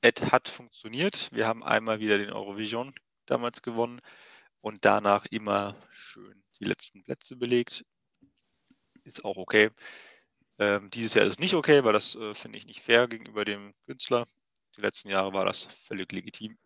es 0.02 0.32
hat 0.32 0.48
funktioniert. 0.48 1.30
Wir 1.32 1.48
haben 1.48 1.64
einmal 1.64 2.00
wieder 2.00 2.18
den 2.18 2.32
Eurovision 2.32 2.94
damals 3.26 3.62
gewonnen 3.62 4.00
und 4.62 4.86
danach 4.86 5.26
immer 5.26 5.76
schön 5.92 6.44
die 6.60 6.66
letzten 6.66 7.04
Plätze 7.04 7.36
belegt. 7.36 7.84
Ist 9.04 9.26
auch 9.26 9.38
okay. 9.38 9.72
Ähm, 10.60 10.90
dieses 10.92 11.14
Jahr 11.14 11.26
ist 11.26 11.32
es 11.32 11.40
nicht 11.40 11.54
okay, 11.54 11.84
weil 11.84 11.94
das 11.94 12.16
äh, 12.16 12.36
finde 12.36 12.58
ich 12.58 12.66
nicht 12.66 12.82
fair 12.82 13.08
gegenüber 13.08 13.46
dem 13.46 13.74
Künstler. 13.86 14.26
Die 14.78 14.82
letzten 14.82 15.10
Jahre 15.10 15.34
war 15.34 15.46
das 15.46 15.64
völlig 15.64 16.12
legitim. 16.12 16.58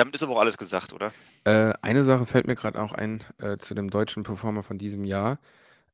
Damit 0.00 0.14
ist 0.14 0.22
aber 0.22 0.36
auch 0.36 0.40
alles 0.40 0.56
gesagt, 0.56 0.94
oder? 0.94 1.12
Äh, 1.44 1.74
eine 1.82 2.04
Sache 2.04 2.24
fällt 2.24 2.46
mir 2.46 2.54
gerade 2.54 2.80
auch 2.80 2.94
ein 2.94 3.22
äh, 3.36 3.58
zu 3.58 3.74
dem 3.74 3.90
deutschen 3.90 4.22
Performer 4.22 4.62
von 4.62 4.78
diesem 4.78 5.04
Jahr. 5.04 5.38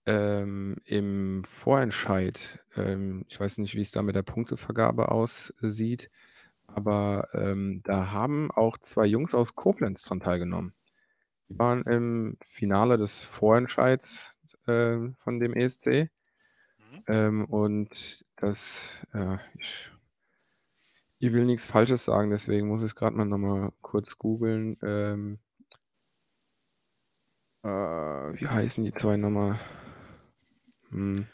Ähm, 0.06 0.76
Im 0.84 1.42
Vorentscheid, 1.42 2.60
ähm, 2.76 3.24
ich 3.26 3.40
weiß 3.40 3.58
nicht, 3.58 3.74
wie 3.74 3.80
es 3.80 3.90
da 3.90 4.02
mit 4.02 4.14
der 4.14 4.22
Punktevergabe 4.22 5.10
aussieht, 5.10 6.08
aber 6.68 7.26
ähm, 7.32 7.80
da 7.82 8.12
haben 8.12 8.52
auch 8.52 8.78
zwei 8.78 9.06
Jungs 9.06 9.34
aus 9.34 9.56
Koblenz 9.56 10.04
dran 10.04 10.20
teilgenommen. 10.20 10.72
Die 11.48 11.58
waren 11.58 11.82
im 11.82 12.36
Finale 12.40 12.98
des 12.98 13.24
Vorentscheids 13.24 14.36
äh, 14.68 14.98
von 15.18 15.40
dem 15.40 15.52
ESC. 15.52 15.86
Mhm. 16.78 17.02
Ähm, 17.08 17.44
und 17.46 18.24
das, 18.36 19.00
ja, 19.12 19.40
ich, 19.58 19.90
ich 21.26 21.32
will 21.32 21.44
nichts 21.44 21.66
Falsches 21.66 22.04
sagen, 22.04 22.30
deswegen 22.30 22.68
muss 22.68 22.82
ich 22.82 22.86
es 22.86 22.94
gerade 22.94 23.16
mal 23.16 23.24
nochmal 23.24 23.72
kurz 23.82 24.16
googeln. 24.16 24.78
Ähm, 24.82 25.38
äh, 27.64 27.68
wie 27.68 28.46
heißen 28.46 28.84
die 28.84 28.92
zwei 28.92 29.16
nochmal? 29.16 29.58
Hm. 30.90 31.26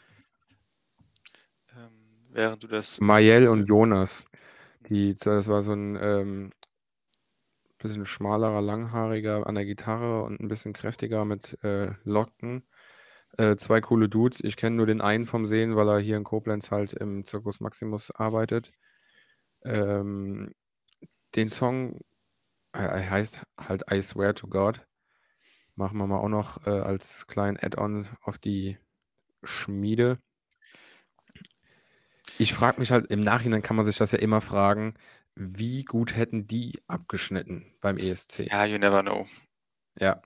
Ähm, 1.75 1.91
während 2.31 2.63
du 2.63 2.67
das. 2.67 2.99
Mayel 3.01 3.47
und 3.47 3.67
Jonas. 3.67 4.25
Die, 4.89 5.15
das 5.15 5.47
war 5.47 5.61
so 5.61 5.73
ein 5.73 5.95
ähm, 6.01 6.51
bisschen 7.77 8.07
schmalerer, 8.07 8.61
langhaariger 8.61 9.45
an 9.45 9.55
der 9.55 9.65
Gitarre 9.65 10.23
und 10.23 10.39
ein 10.39 10.47
bisschen 10.47 10.73
kräftiger 10.73 11.23
mit 11.23 11.63
äh, 11.63 11.91
Locken. 12.03 12.67
Äh, 13.37 13.57
zwei 13.57 13.79
coole 13.79 14.09
Dudes. 14.09 14.39
Ich 14.43 14.57
kenne 14.57 14.75
nur 14.75 14.87
den 14.87 15.01
einen 15.01 15.25
vom 15.25 15.45
Sehen, 15.45 15.75
weil 15.75 15.87
er 15.87 15.99
hier 15.99 16.17
in 16.17 16.23
Koblenz 16.23 16.71
halt 16.71 16.93
im 16.93 17.25
Circus 17.25 17.59
Maximus 17.59 18.09
arbeitet. 18.09 18.71
Ähm, 19.63 20.53
den 21.35 21.49
Song 21.49 21.99
äh, 22.73 22.79
heißt 22.79 23.39
halt 23.57 23.83
I 23.91 24.01
Swear 24.01 24.35
to 24.35 24.47
God. 24.47 24.85
Machen 25.75 25.97
wir 25.97 26.07
mal 26.07 26.19
auch 26.19 26.29
noch 26.29 26.67
äh, 26.67 26.69
als 26.69 27.27
kleinen 27.27 27.57
Add-on 27.57 28.07
auf 28.21 28.37
die 28.37 28.77
Schmiede. 29.43 30.19
Ich 32.37 32.53
frage 32.53 32.79
mich 32.79 32.91
halt, 32.91 33.11
im 33.11 33.21
Nachhinein 33.21 33.61
kann 33.61 33.75
man 33.75 33.85
sich 33.85 33.97
das 33.97 34.11
ja 34.11 34.19
immer 34.19 34.41
fragen, 34.41 34.95
wie 35.35 35.83
gut 35.83 36.15
hätten 36.15 36.47
die 36.47 36.79
abgeschnitten 36.87 37.73
beim 37.81 37.97
ESC? 37.97 38.51
Ja, 38.51 38.65
you 38.65 38.77
never 38.77 39.01
know. 39.01 39.27
Ja. 39.99 40.21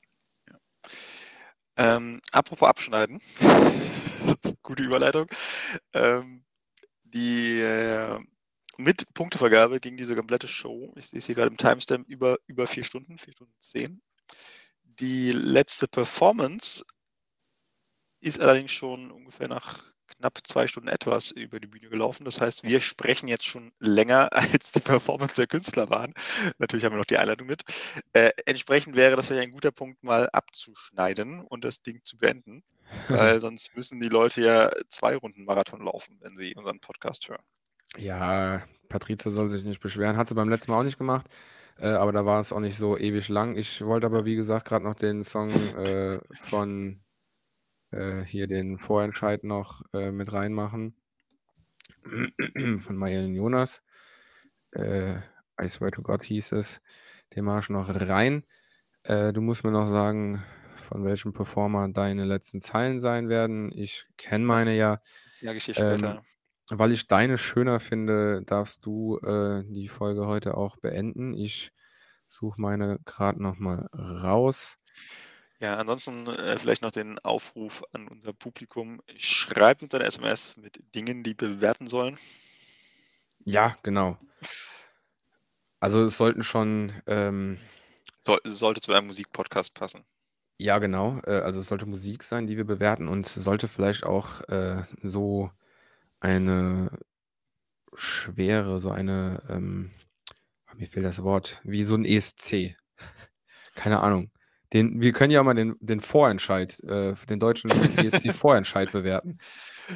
Ähm, 1.77 2.21
apropos 2.31 2.67
abschneiden. 2.67 3.21
Gute 4.63 4.83
Überleitung. 4.83 5.27
Ähm, 5.93 6.43
die 7.03 7.59
äh, 7.59 8.19
mit 8.77 9.13
Punktevergabe 9.13 9.79
ging 9.79 9.97
diese 9.97 10.15
komplette 10.15 10.47
Show, 10.47 10.93
ich 10.95 11.07
sehe 11.07 11.19
es 11.19 11.25
hier 11.25 11.35
gerade 11.35 11.51
im 11.51 11.57
Timestamp, 11.57 12.07
über, 12.07 12.37
über 12.47 12.67
vier 12.67 12.83
Stunden, 12.83 13.17
vier 13.17 13.33
Stunden 13.33 13.53
zehn. 13.59 14.01
Die 14.83 15.31
letzte 15.31 15.87
Performance 15.87 16.83
ist 18.19 18.39
allerdings 18.39 18.71
schon 18.71 19.11
ungefähr 19.11 19.47
nach 19.47 19.83
knapp 20.07 20.39
zwei 20.43 20.67
Stunden 20.67 20.89
etwas 20.89 21.31
über 21.31 21.59
die 21.59 21.67
Bühne 21.67 21.89
gelaufen. 21.89 22.25
Das 22.25 22.41
heißt, 22.41 22.63
wir 22.63 22.81
sprechen 22.81 23.27
jetzt 23.27 23.45
schon 23.45 23.71
länger, 23.79 24.31
als 24.33 24.71
die 24.71 24.79
Performance 24.79 25.35
der 25.35 25.47
Künstler 25.47 25.89
waren. 25.89 26.13
Natürlich 26.57 26.85
haben 26.85 26.93
wir 26.93 26.99
noch 26.99 27.05
die 27.05 27.17
Einleitung 27.17 27.47
mit. 27.47 27.63
Äh, 28.13 28.31
entsprechend 28.45 28.95
wäre 28.95 29.15
das 29.15 29.27
vielleicht 29.27 29.43
ein 29.43 29.51
guter 29.51 29.71
Punkt, 29.71 30.03
mal 30.03 30.29
abzuschneiden 30.31 31.41
und 31.41 31.63
das 31.63 31.81
Ding 31.81 32.01
zu 32.03 32.17
beenden. 32.17 32.63
Weil 33.09 33.41
sonst 33.41 33.75
müssen 33.75 33.99
die 33.99 34.09
Leute 34.09 34.41
ja 34.41 34.71
zwei 34.89 35.15
Runden 35.17 35.43
Marathon 35.43 35.81
laufen, 35.81 36.17
wenn 36.21 36.37
sie 36.37 36.55
unseren 36.55 36.79
Podcast 36.79 37.27
hören. 37.27 37.43
Ja, 37.95 38.63
Patrizia 38.89 39.31
soll 39.31 39.49
sich 39.49 39.63
nicht 39.63 39.79
beschweren. 39.81 40.17
Hat 40.17 40.27
sie 40.27 40.35
beim 40.35 40.49
letzten 40.49 40.71
Mal 40.71 40.79
auch 40.79 40.83
nicht 40.83 40.97
gemacht. 40.97 41.27
Äh, 41.77 41.89
aber 41.89 42.11
da 42.11 42.25
war 42.25 42.39
es 42.41 42.51
auch 42.51 42.59
nicht 42.59 42.77
so 42.77 42.97
ewig 42.97 43.29
lang. 43.29 43.55
Ich 43.55 43.81
wollte 43.83 44.07
aber, 44.07 44.25
wie 44.25 44.35
gesagt, 44.35 44.67
gerade 44.67 44.83
noch 44.85 44.95
den 44.95 45.23
Song 45.23 45.49
äh, 45.51 46.19
von 46.43 47.01
äh, 47.91 48.23
hier 48.23 48.47
den 48.47 48.79
Vorentscheid 48.79 49.43
noch 49.43 49.83
äh, 49.93 50.11
mit 50.11 50.33
reinmachen. 50.33 50.95
von 52.79 52.95
Mayelen 52.97 53.35
Jonas. 53.35 53.81
Äh, 54.71 55.17
I 55.61 55.69
swear 55.69 55.91
to 55.91 56.01
God 56.01 56.23
hieß 56.23 56.53
es. 56.53 56.81
Den 57.35 57.45
mache 57.45 57.61
ich 57.61 57.69
noch 57.69 57.89
rein. 57.89 58.43
Äh, 59.03 59.33
du 59.33 59.41
musst 59.41 59.63
mir 59.63 59.71
noch 59.71 59.89
sagen, 59.89 60.43
von 60.77 61.03
welchem 61.05 61.33
Performer 61.33 61.89
deine 61.89 62.25
letzten 62.25 62.61
Zeilen 62.61 62.99
sein 62.99 63.29
werden. 63.29 63.71
Ich 63.71 64.07
kenne 64.17 64.45
meine 64.45 64.75
ja. 64.75 64.97
Ja, 65.41 65.53
ich 65.53 65.65
dir 65.65 65.75
Ähm, 65.77 65.97
später. 65.97 66.23
Weil 66.69 66.91
ich 66.91 67.07
deine 67.07 67.37
schöner 67.37 67.79
finde, 67.79 68.43
darfst 68.45 68.85
du 68.85 69.17
äh, 69.19 69.63
die 69.67 69.87
Folge 69.87 70.27
heute 70.27 70.57
auch 70.57 70.77
beenden. 70.77 71.33
Ich 71.33 71.71
suche 72.27 72.61
meine 72.61 72.99
gerade 73.05 73.41
nochmal 73.41 73.87
raus. 73.93 74.77
Ja, 75.59 75.77
ansonsten 75.77 76.27
äh, 76.27 76.59
vielleicht 76.59 76.81
noch 76.81 76.91
den 76.91 77.17
Aufruf 77.19 77.83
an 77.93 78.07
unser 78.07 78.33
Publikum. 78.33 79.01
Schreibt 79.17 79.81
uns 79.81 79.93
eine 79.93 80.03
SMS 80.03 80.55
mit 80.57 80.79
Dingen, 80.93 81.23
die 81.23 81.33
bewerten 81.33 81.87
sollen. 81.87 82.17
Ja, 83.43 83.75
genau. 83.81 84.17
Also 85.79 86.05
es 86.05 86.17
sollten 86.17 86.43
schon. 86.43 86.93
Ähm, 87.07 87.57
so, 88.19 88.37
sollte 88.43 88.81
zu 88.81 88.93
einem 88.93 89.07
Musikpodcast 89.07 89.73
passen. 89.73 90.03
Ja, 90.59 90.79
genau. 90.79 91.21
Äh, 91.25 91.39
also 91.39 91.59
es 91.61 91.67
sollte 91.67 91.85
Musik 91.85 92.23
sein, 92.23 92.45
die 92.45 92.57
wir 92.57 92.65
bewerten 92.65 93.07
und 93.07 93.25
sollte 93.25 93.67
vielleicht 93.67 94.03
auch 94.03 94.41
äh, 94.49 94.83
so 95.01 95.49
eine 96.19 96.89
schwere, 97.95 98.79
so 98.79 98.91
eine, 98.91 99.41
ähm, 99.49 99.91
ah, 100.67 100.75
mir 100.75 100.87
fehlt 100.87 101.05
das 101.05 101.23
Wort, 101.23 101.61
wie 101.63 101.83
so 101.83 101.95
ein 101.95 102.05
ESC. 102.05 102.75
Keine 103.75 104.01
Ahnung. 104.01 104.31
Den, 104.73 104.99
wir 104.99 105.13
können 105.13 105.31
ja 105.31 105.41
mal 105.43 105.53
den, 105.53 105.75
den 105.79 106.01
Vorentscheid, 106.01 106.79
äh, 106.83 107.13
den 107.29 107.39
deutschen 107.39 107.71
ESC-Vorentscheid 107.71 108.91
bewerten. 108.91 109.37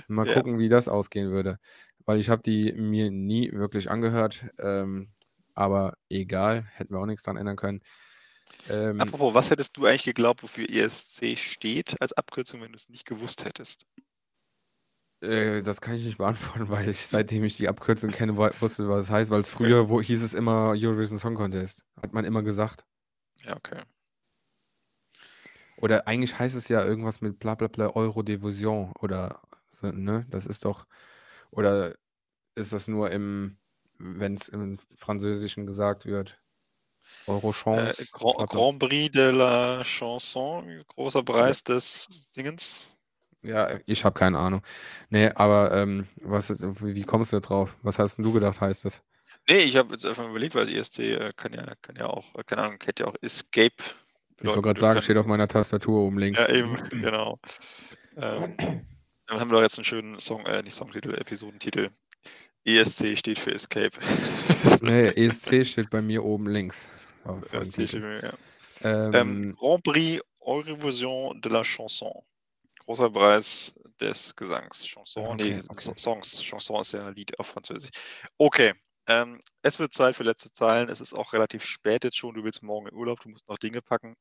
Mal 0.08 0.28
Ja. 0.28 0.36
gucken, 0.36 0.60
wie 0.60 0.70
das 0.70 0.88
ausgehen 0.88 1.32
würde. 1.32 1.58
Weil 2.06 2.20
ich 2.20 2.30
habe 2.30 2.42
die 2.42 2.74
mir 2.74 3.12
nie 3.12 3.52
wirklich 3.52 3.92
angehört. 3.92 4.46
Ähm, 4.60 5.10
aber 5.54 5.96
egal, 6.10 6.64
hätten 6.74 6.94
wir 6.94 7.00
auch 7.00 7.06
nichts 7.06 7.24
dran 7.24 7.38
ändern 7.38 7.58
können. 7.58 7.82
Ähm, 8.70 9.00
Apropos, 9.02 9.34
was 9.34 9.50
hättest 9.50 9.76
du 9.78 9.86
eigentlich 9.86 10.04
geglaubt, 10.04 10.44
wofür 10.44 10.70
ESC 10.70 11.38
steht 11.38 12.02
als 12.02 12.14
Abkürzung, 12.14 12.62
wenn 12.62 12.72
du 12.72 12.78
es 12.78 12.90
nicht 12.90 13.06
gewusst 13.06 13.44
hättest? 13.46 13.86
Äh, 15.22 15.62
das 15.62 15.82
kann 15.82 15.96
ich 15.96 16.04
nicht 16.06 16.18
beantworten, 16.18 16.70
weil 16.70 16.90
ich 16.90 17.06
seitdem 17.06 17.44
ich 17.44 17.58
die 17.58 17.68
Abkürzung 17.70 18.12
kenne, 18.12 18.38
wei- 18.38 18.52
wusste, 18.60 18.90
was 18.90 19.06
es 19.06 19.12
heißt, 19.12 19.32
weil 19.32 19.42
es 19.42 19.50
früher 19.50 19.90
wo, 19.90 20.02
hieß 20.02 20.22
es 20.22 20.34
immer 20.34 20.74
Eurovision 20.76 21.20
Song 21.20 21.36
Contest. 21.36 21.84
Hat 22.02 22.14
man 22.14 22.26
immer 22.26 22.44
gesagt. 22.44 22.86
Ja, 23.44 23.56
okay. 23.56 23.82
Oder 25.78 26.08
eigentlich 26.08 26.38
heißt 26.38 26.56
es 26.56 26.68
ja 26.68 26.84
irgendwas 26.84 27.22
mit 27.22 27.40
bla 27.40 27.56
bla 27.56 27.68
bla 27.68 27.96
Eurodivision 27.96 28.92
oder 29.00 29.42
so, 29.70 29.88
ne? 29.92 30.26
Das 30.30 30.46
ist 30.46 30.66
doch. 30.66 30.86
Oder 31.52 31.96
ist 32.56 32.74
das 32.74 32.88
nur 32.88 33.12
im, 33.12 33.58
wenn 33.98 34.36
es 34.36 34.50
im 34.50 34.78
Französischen 34.98 35.66
gesagt 35.66 36.06
wird? 36.06 36.40
Äh, 37.28 37.32
Eurochance? 37.32 38.06
Grand, 38.12 38.38
bla 38.38 38.46
bla. 38.46 38.60
Grand 38.60 38.80
Prix 38.80 39.12
de 39.12 39.32
la 39.32 39.84
Chanson, 39.84 40.84
großer 40.88 41.24
Preis 41.24 41.64
des 41.64 42.08
Singens. 42.10 42.92
Ja, 43.44 43.80
ich 43.86 44.06
habe 44.06 44.18
keine 44.18 44.38
Ahnung. 44.38 44.62
Nee, 45.10 45.30
aber 45.34 45.72
ähm, 45.74 46.08
was, 46.22 46.50
wie 46.60 47.04
kommst 47.04 47.32
du 47.32 47.40
da 47.40 47.48
drauf? 47.48 47.76
Was 47.82 47.98
hast 47.98 48.18
denn 48.18 48.26
du 48.26 48.34
gedacht, 48.34 48.62
heißt 48.62 48.86
das? 48.86 49.04
Nee, 49.50 49.60
ich 49.60 49.76
habe 49.76 49.94
jetzt 49.94 50.06
einfach 50.06 50.30
überlegt, 50.30 50.54
weil 50.56 50.74
ESC 50.74 51.00
äh, 51.00 51.32
kann 51.36 51.54
ja, 51.54 51.74
kann 51.82 51.96
ja 51.96 52.06
auch, 52.08 52.36
äh, 52.36 52.44
keine 52.44 52.62
Ahnung, 52.62 52.78
hätte 52.84 53.04
ja 53.04 53.10
auch 53.10 53.16
Escape. 53.22 53.74
Ich 54.40 54.48
wollte 54.48 54.62
gerade 54.62 54.80
sagen, 54.80 55.02
steht 55.02 55.18
auf 55.18 55.26
meiner 55.26 55.48
Tastatur 55.48 56.02
oben 56.02 56.20
links. 56.20 56.40
Ja, 56.40 56.50
eben, 56.50 56.76
genau. 56.90 57.40
Ähm, 58.18 58.56
dann 59.28 59.40
haben 59.40 59.50
wir 59.50 59.56
doch 59.56 59.62
jetzt 59.62 59.78
einen 59.78 59.86
schönen 59.86 60.20
Song, 60.20 60.46
äh, 60.46 60.62
nicht 60.62 60.76
Songtitel, 60.76 61.14
Episodentitel. 61.14 61.90
ESC 62.66 63.18
steht 63.18 63.40
für 63.40 63.54
Escape. 63.54 63.92
Nee, 64.84 65.10
ESC 65.10 65.66
steht 65.66 65.90
bei 65.90 66.02
mir 66.02 66.24
oben 66.24 66.48
links. 66.48 66.90
ESC 67.26 67.74
steht 67.74 67.74
Titel. 67.74 68.00
für, 68.02 68.24
ja. 68.24 68.34
Ähm, 68.84 69.14
ähm, 69.14 69.56
Grand 69.60 69.84
Prix 69.84 70.22
Eurovision 70.40 71.40
de 71.42 71.52
la 71.52 71.64
Chanson. 71.64 72.24
Großer 72.92 73.10
Preis 73.10 73.74
des 74.02 74.36
Gesangs. 74.36 74.86
Chanson, 74.86 75.26
Okay, 75.26 75.54
nee, 75.56 75.62
okay. 75.70 75.80
So- 75.80 75.94
Songs. 75.96 76.42
Chanson 76.42 76.82
ist 76.82 76.92
ja 76.92 77.08
ein 77.08 77.16
Lied 77.16 77.40
auf 77.40 77.48
Französisch. 77.48 77.92
Okay. 78.38 78.74
Ähm, 79.08 79.40
es 79.62 79.80
wird 79.80 79.94
Zeit 79.94 80.18
für 80.18 80.24
letzte 80.24 80.52
Zeilen. 80.52 80.90
Es 80.90 81.00
ist 81.00 81.14
auch 81.14 81.32
relativ 81.32 81.64
spät 81.64 82.04
jetzt 82.04 82.18
schon. 82.18 82.36
Du 82.36 82.44
willst 82.44 82.62
morgen 82.64 82.88
in 82.88 82.94
Urlaub, 82.94 83.22
du 83.22 83.30
musst 83.30 83.48
noch 83.48 83.58
Dinge 83.58 83.82
packen. 83.82 84.16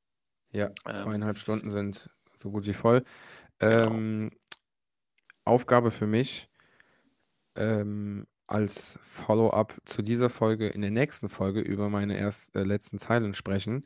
ja, 0.53 0.67
ähm, 0.87 0.95
zweieinhalb 0.95 1.37
Stunden 1.39 1.71
sind 1.73 2.11
so 2.35 2.53
gut 2.53 2.65
wie 2.65 2.73
voll. 2.73 3.05
Genau. 3.59 3.89
Ähm, 3.89 4.31
Aufgabe 5.45 5.91
für 5.91 6.07
mich 6.07 6.49
ähm, 7.57 8.29
als 8.47 9.01
Follow-up 9.03 9.81
zu 9.85 10.03
dieser 10.03 10.31
Folge 10.31 10.69
in 10.69 10.81
der 10.81 10.93
nächsten 10.93 11.29
Folge 11.29 11.61
über 11.61 11.89
meine 11.89 12.17
erst 12.17 12.55
äh, 12.55 12.63
letzten 12.63 12.99
Zeilen 12.99 13.35
sprechen. 13.35 13.85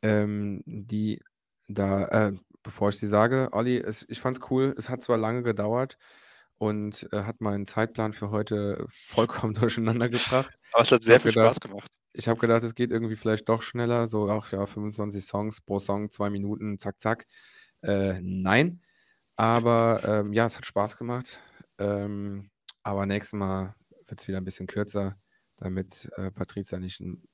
Ähm, 0.00 0.62
die 0.64 1.20
da, 1.68 2.06
äh, 2.28 2.32
bevor 2.64 2.88
ich 2.88 2.98
sie 2.98 3.06
sage, 3.06 3.50
Olli, 3.52 3.78
es, 3.78 4.04
ich 4.08 4.20
fand's 4.20 4.40
cool. 4.50 4.74
Es 4.76 4.88
hat 4.88 5.02
zwar 5.04 5.18
lange 5.18 5.44
gedauert 5.44 5.96
und 6.58 7.08
äh, 7.12 7.22
hat 7.22 7.40
meinen 7.40 7.66
Zeitplan 7.66 8.12
für 8.12 8.30
heute 8.30 8.84
vollkommen 8.88 9.54
durcheinander 9.54 10.08
gebracht. 10.08 10.52
Aber 10.72 10.82
es 10.82 10.90
hat 10.90 11.04
sehr 11.04 11.20
viel 11.20 11.30
gedacht- 11.32 11.56
Spaß 11.56 11.60
gemacht. 11.60 11.90
Ich 12.16 12.28
habe 12.28 12.38
gedacht, 12.40 12.62
es 12.64 12.74
geht 12.76 12.92
irgendwie 12.92 13.16
vielleicht 13.16 13.48
doch 13.48 13.62
schneller, 13.62 14.06
so 14.06 14.30
auch 14.30 14.50
ja 14.52 14.66
25 14.66 15.24
Songs 15.24 15.60
pro 15.60 15.80
Song, 15.80 16.10
zwei 16.10 16.30
Minuten, 16.30 16.78
zack, 16.78 17.00
zack. 17.00 17.26
Äh, 17.82 18.20
nein, 18.22 18.80
aber 19.36 20.00
ähm, 20.04 20.32
ja, 20.32 20.46
es 20.46 20.56
hat 20.56 20.64
Spaß 20.66 20.96
gemacht. 20.96 21.40
Ähm, 21.78 22.50
aber 22.84 23.06
nächstes 23.06 23.36
Mal 23.38 23.74
wird 24.06 24.20
es 24.20 24.28
wieder 24.28 24.38
ein 24.38 24.44
bisschen 24.44 24.68
kürzer, 24.68 25.16
damit 25.56 26.08
äh, 26.16 26.30
Patricia 26.30 26.78
nicht 26.78 27.00
einen 27.00 27.26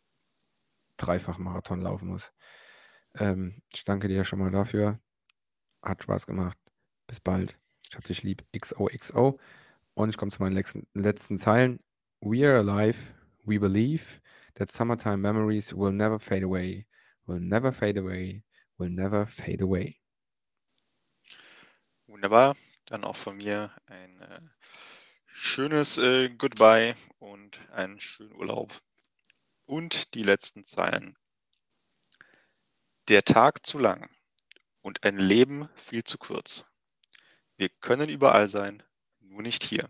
Dreifach-Marathon 0.97 1.81
laufen 1.83 2.09
muss. 2.09 2.33
Ähm, 3.19 3.63
ich 3.75 3.85
danke 3.85 4.09
dir 4.09 4.25
schon 4.25 4.39
mal 4.39 4.51
dafür. 4.51 4.99
Hat 5.83 6.03
Spaß 6.03 6.27
gemacht. 6.27 6.59
Bis 7.07 7.21
bald. 7.21 7.55
Ich 7.89 7.97
hab 7.97 8.05
dich 8.05 8.23
lieb. 8.23 8.45
XOXO. 8.53 9.39
Und 9.95 10.09
ich 10.09 10.17
komme 10.17 10.31
zu 10.31 10.43
meinen 10.43 10.55
letzten, 10.55 10.87
letzten 10.95 11.39
Zeilen. 11.39 11.81
We 12.21 12.47
are 12.47 12.59
alive. 12.59 12.99
We 13.45 13.59
believe 13.59 14.21
that 14.55 14.71
summertime 14.71 15.19
memories 15.19 15.75
will 15.75 15.93
never 15.93 16.19
fade 16.19 16.45
away. 16.45 16.87
Will 17.27 17.41
never 17.41 17.73
fade 17.73 17.99
away. 17.99 18.45
Will 18.79 18.91
never 18.91 19.27
fade 19.27 19.63
away. 19.63 19.99
Wunderbar. 22.07 22.57
Dann 22.87 23.05
auch 23.05 23.17
von 23.17 23.37
mir 23.37 23.73
ein 23.87 24.21
äh, 24.21 24.41
schönes 25.27 25.97
äh, 25.99 26.29
Goodbye 26.31 26.95
und 27.19 27.61
einen 27.71 28.01
schönen 28.01 28.35
Urlaub. 28.35 28.73
Und 29.65 30.15
die 30.15 30.23
letzten 30.23 30.65
Zeilen. 30.65 31.17
Der 33.09 33.25
Tag 33.25 33.65
zu 33.65 33.79
lang 33.79 34.09
und 34.83 35.05
ein 35.05 35.19
Leben 35.19 35.69
viel 35.75 36.05
zu 36.05 36.19
kurz. 36.19 36.65
Wir 37.57 37.69
können 37.69 38.09
überall 38.09 38.49
sein, 38.49 38.83
nur 39.21 39.43
nicht 39.43 39.65
hier. 39.65 39.89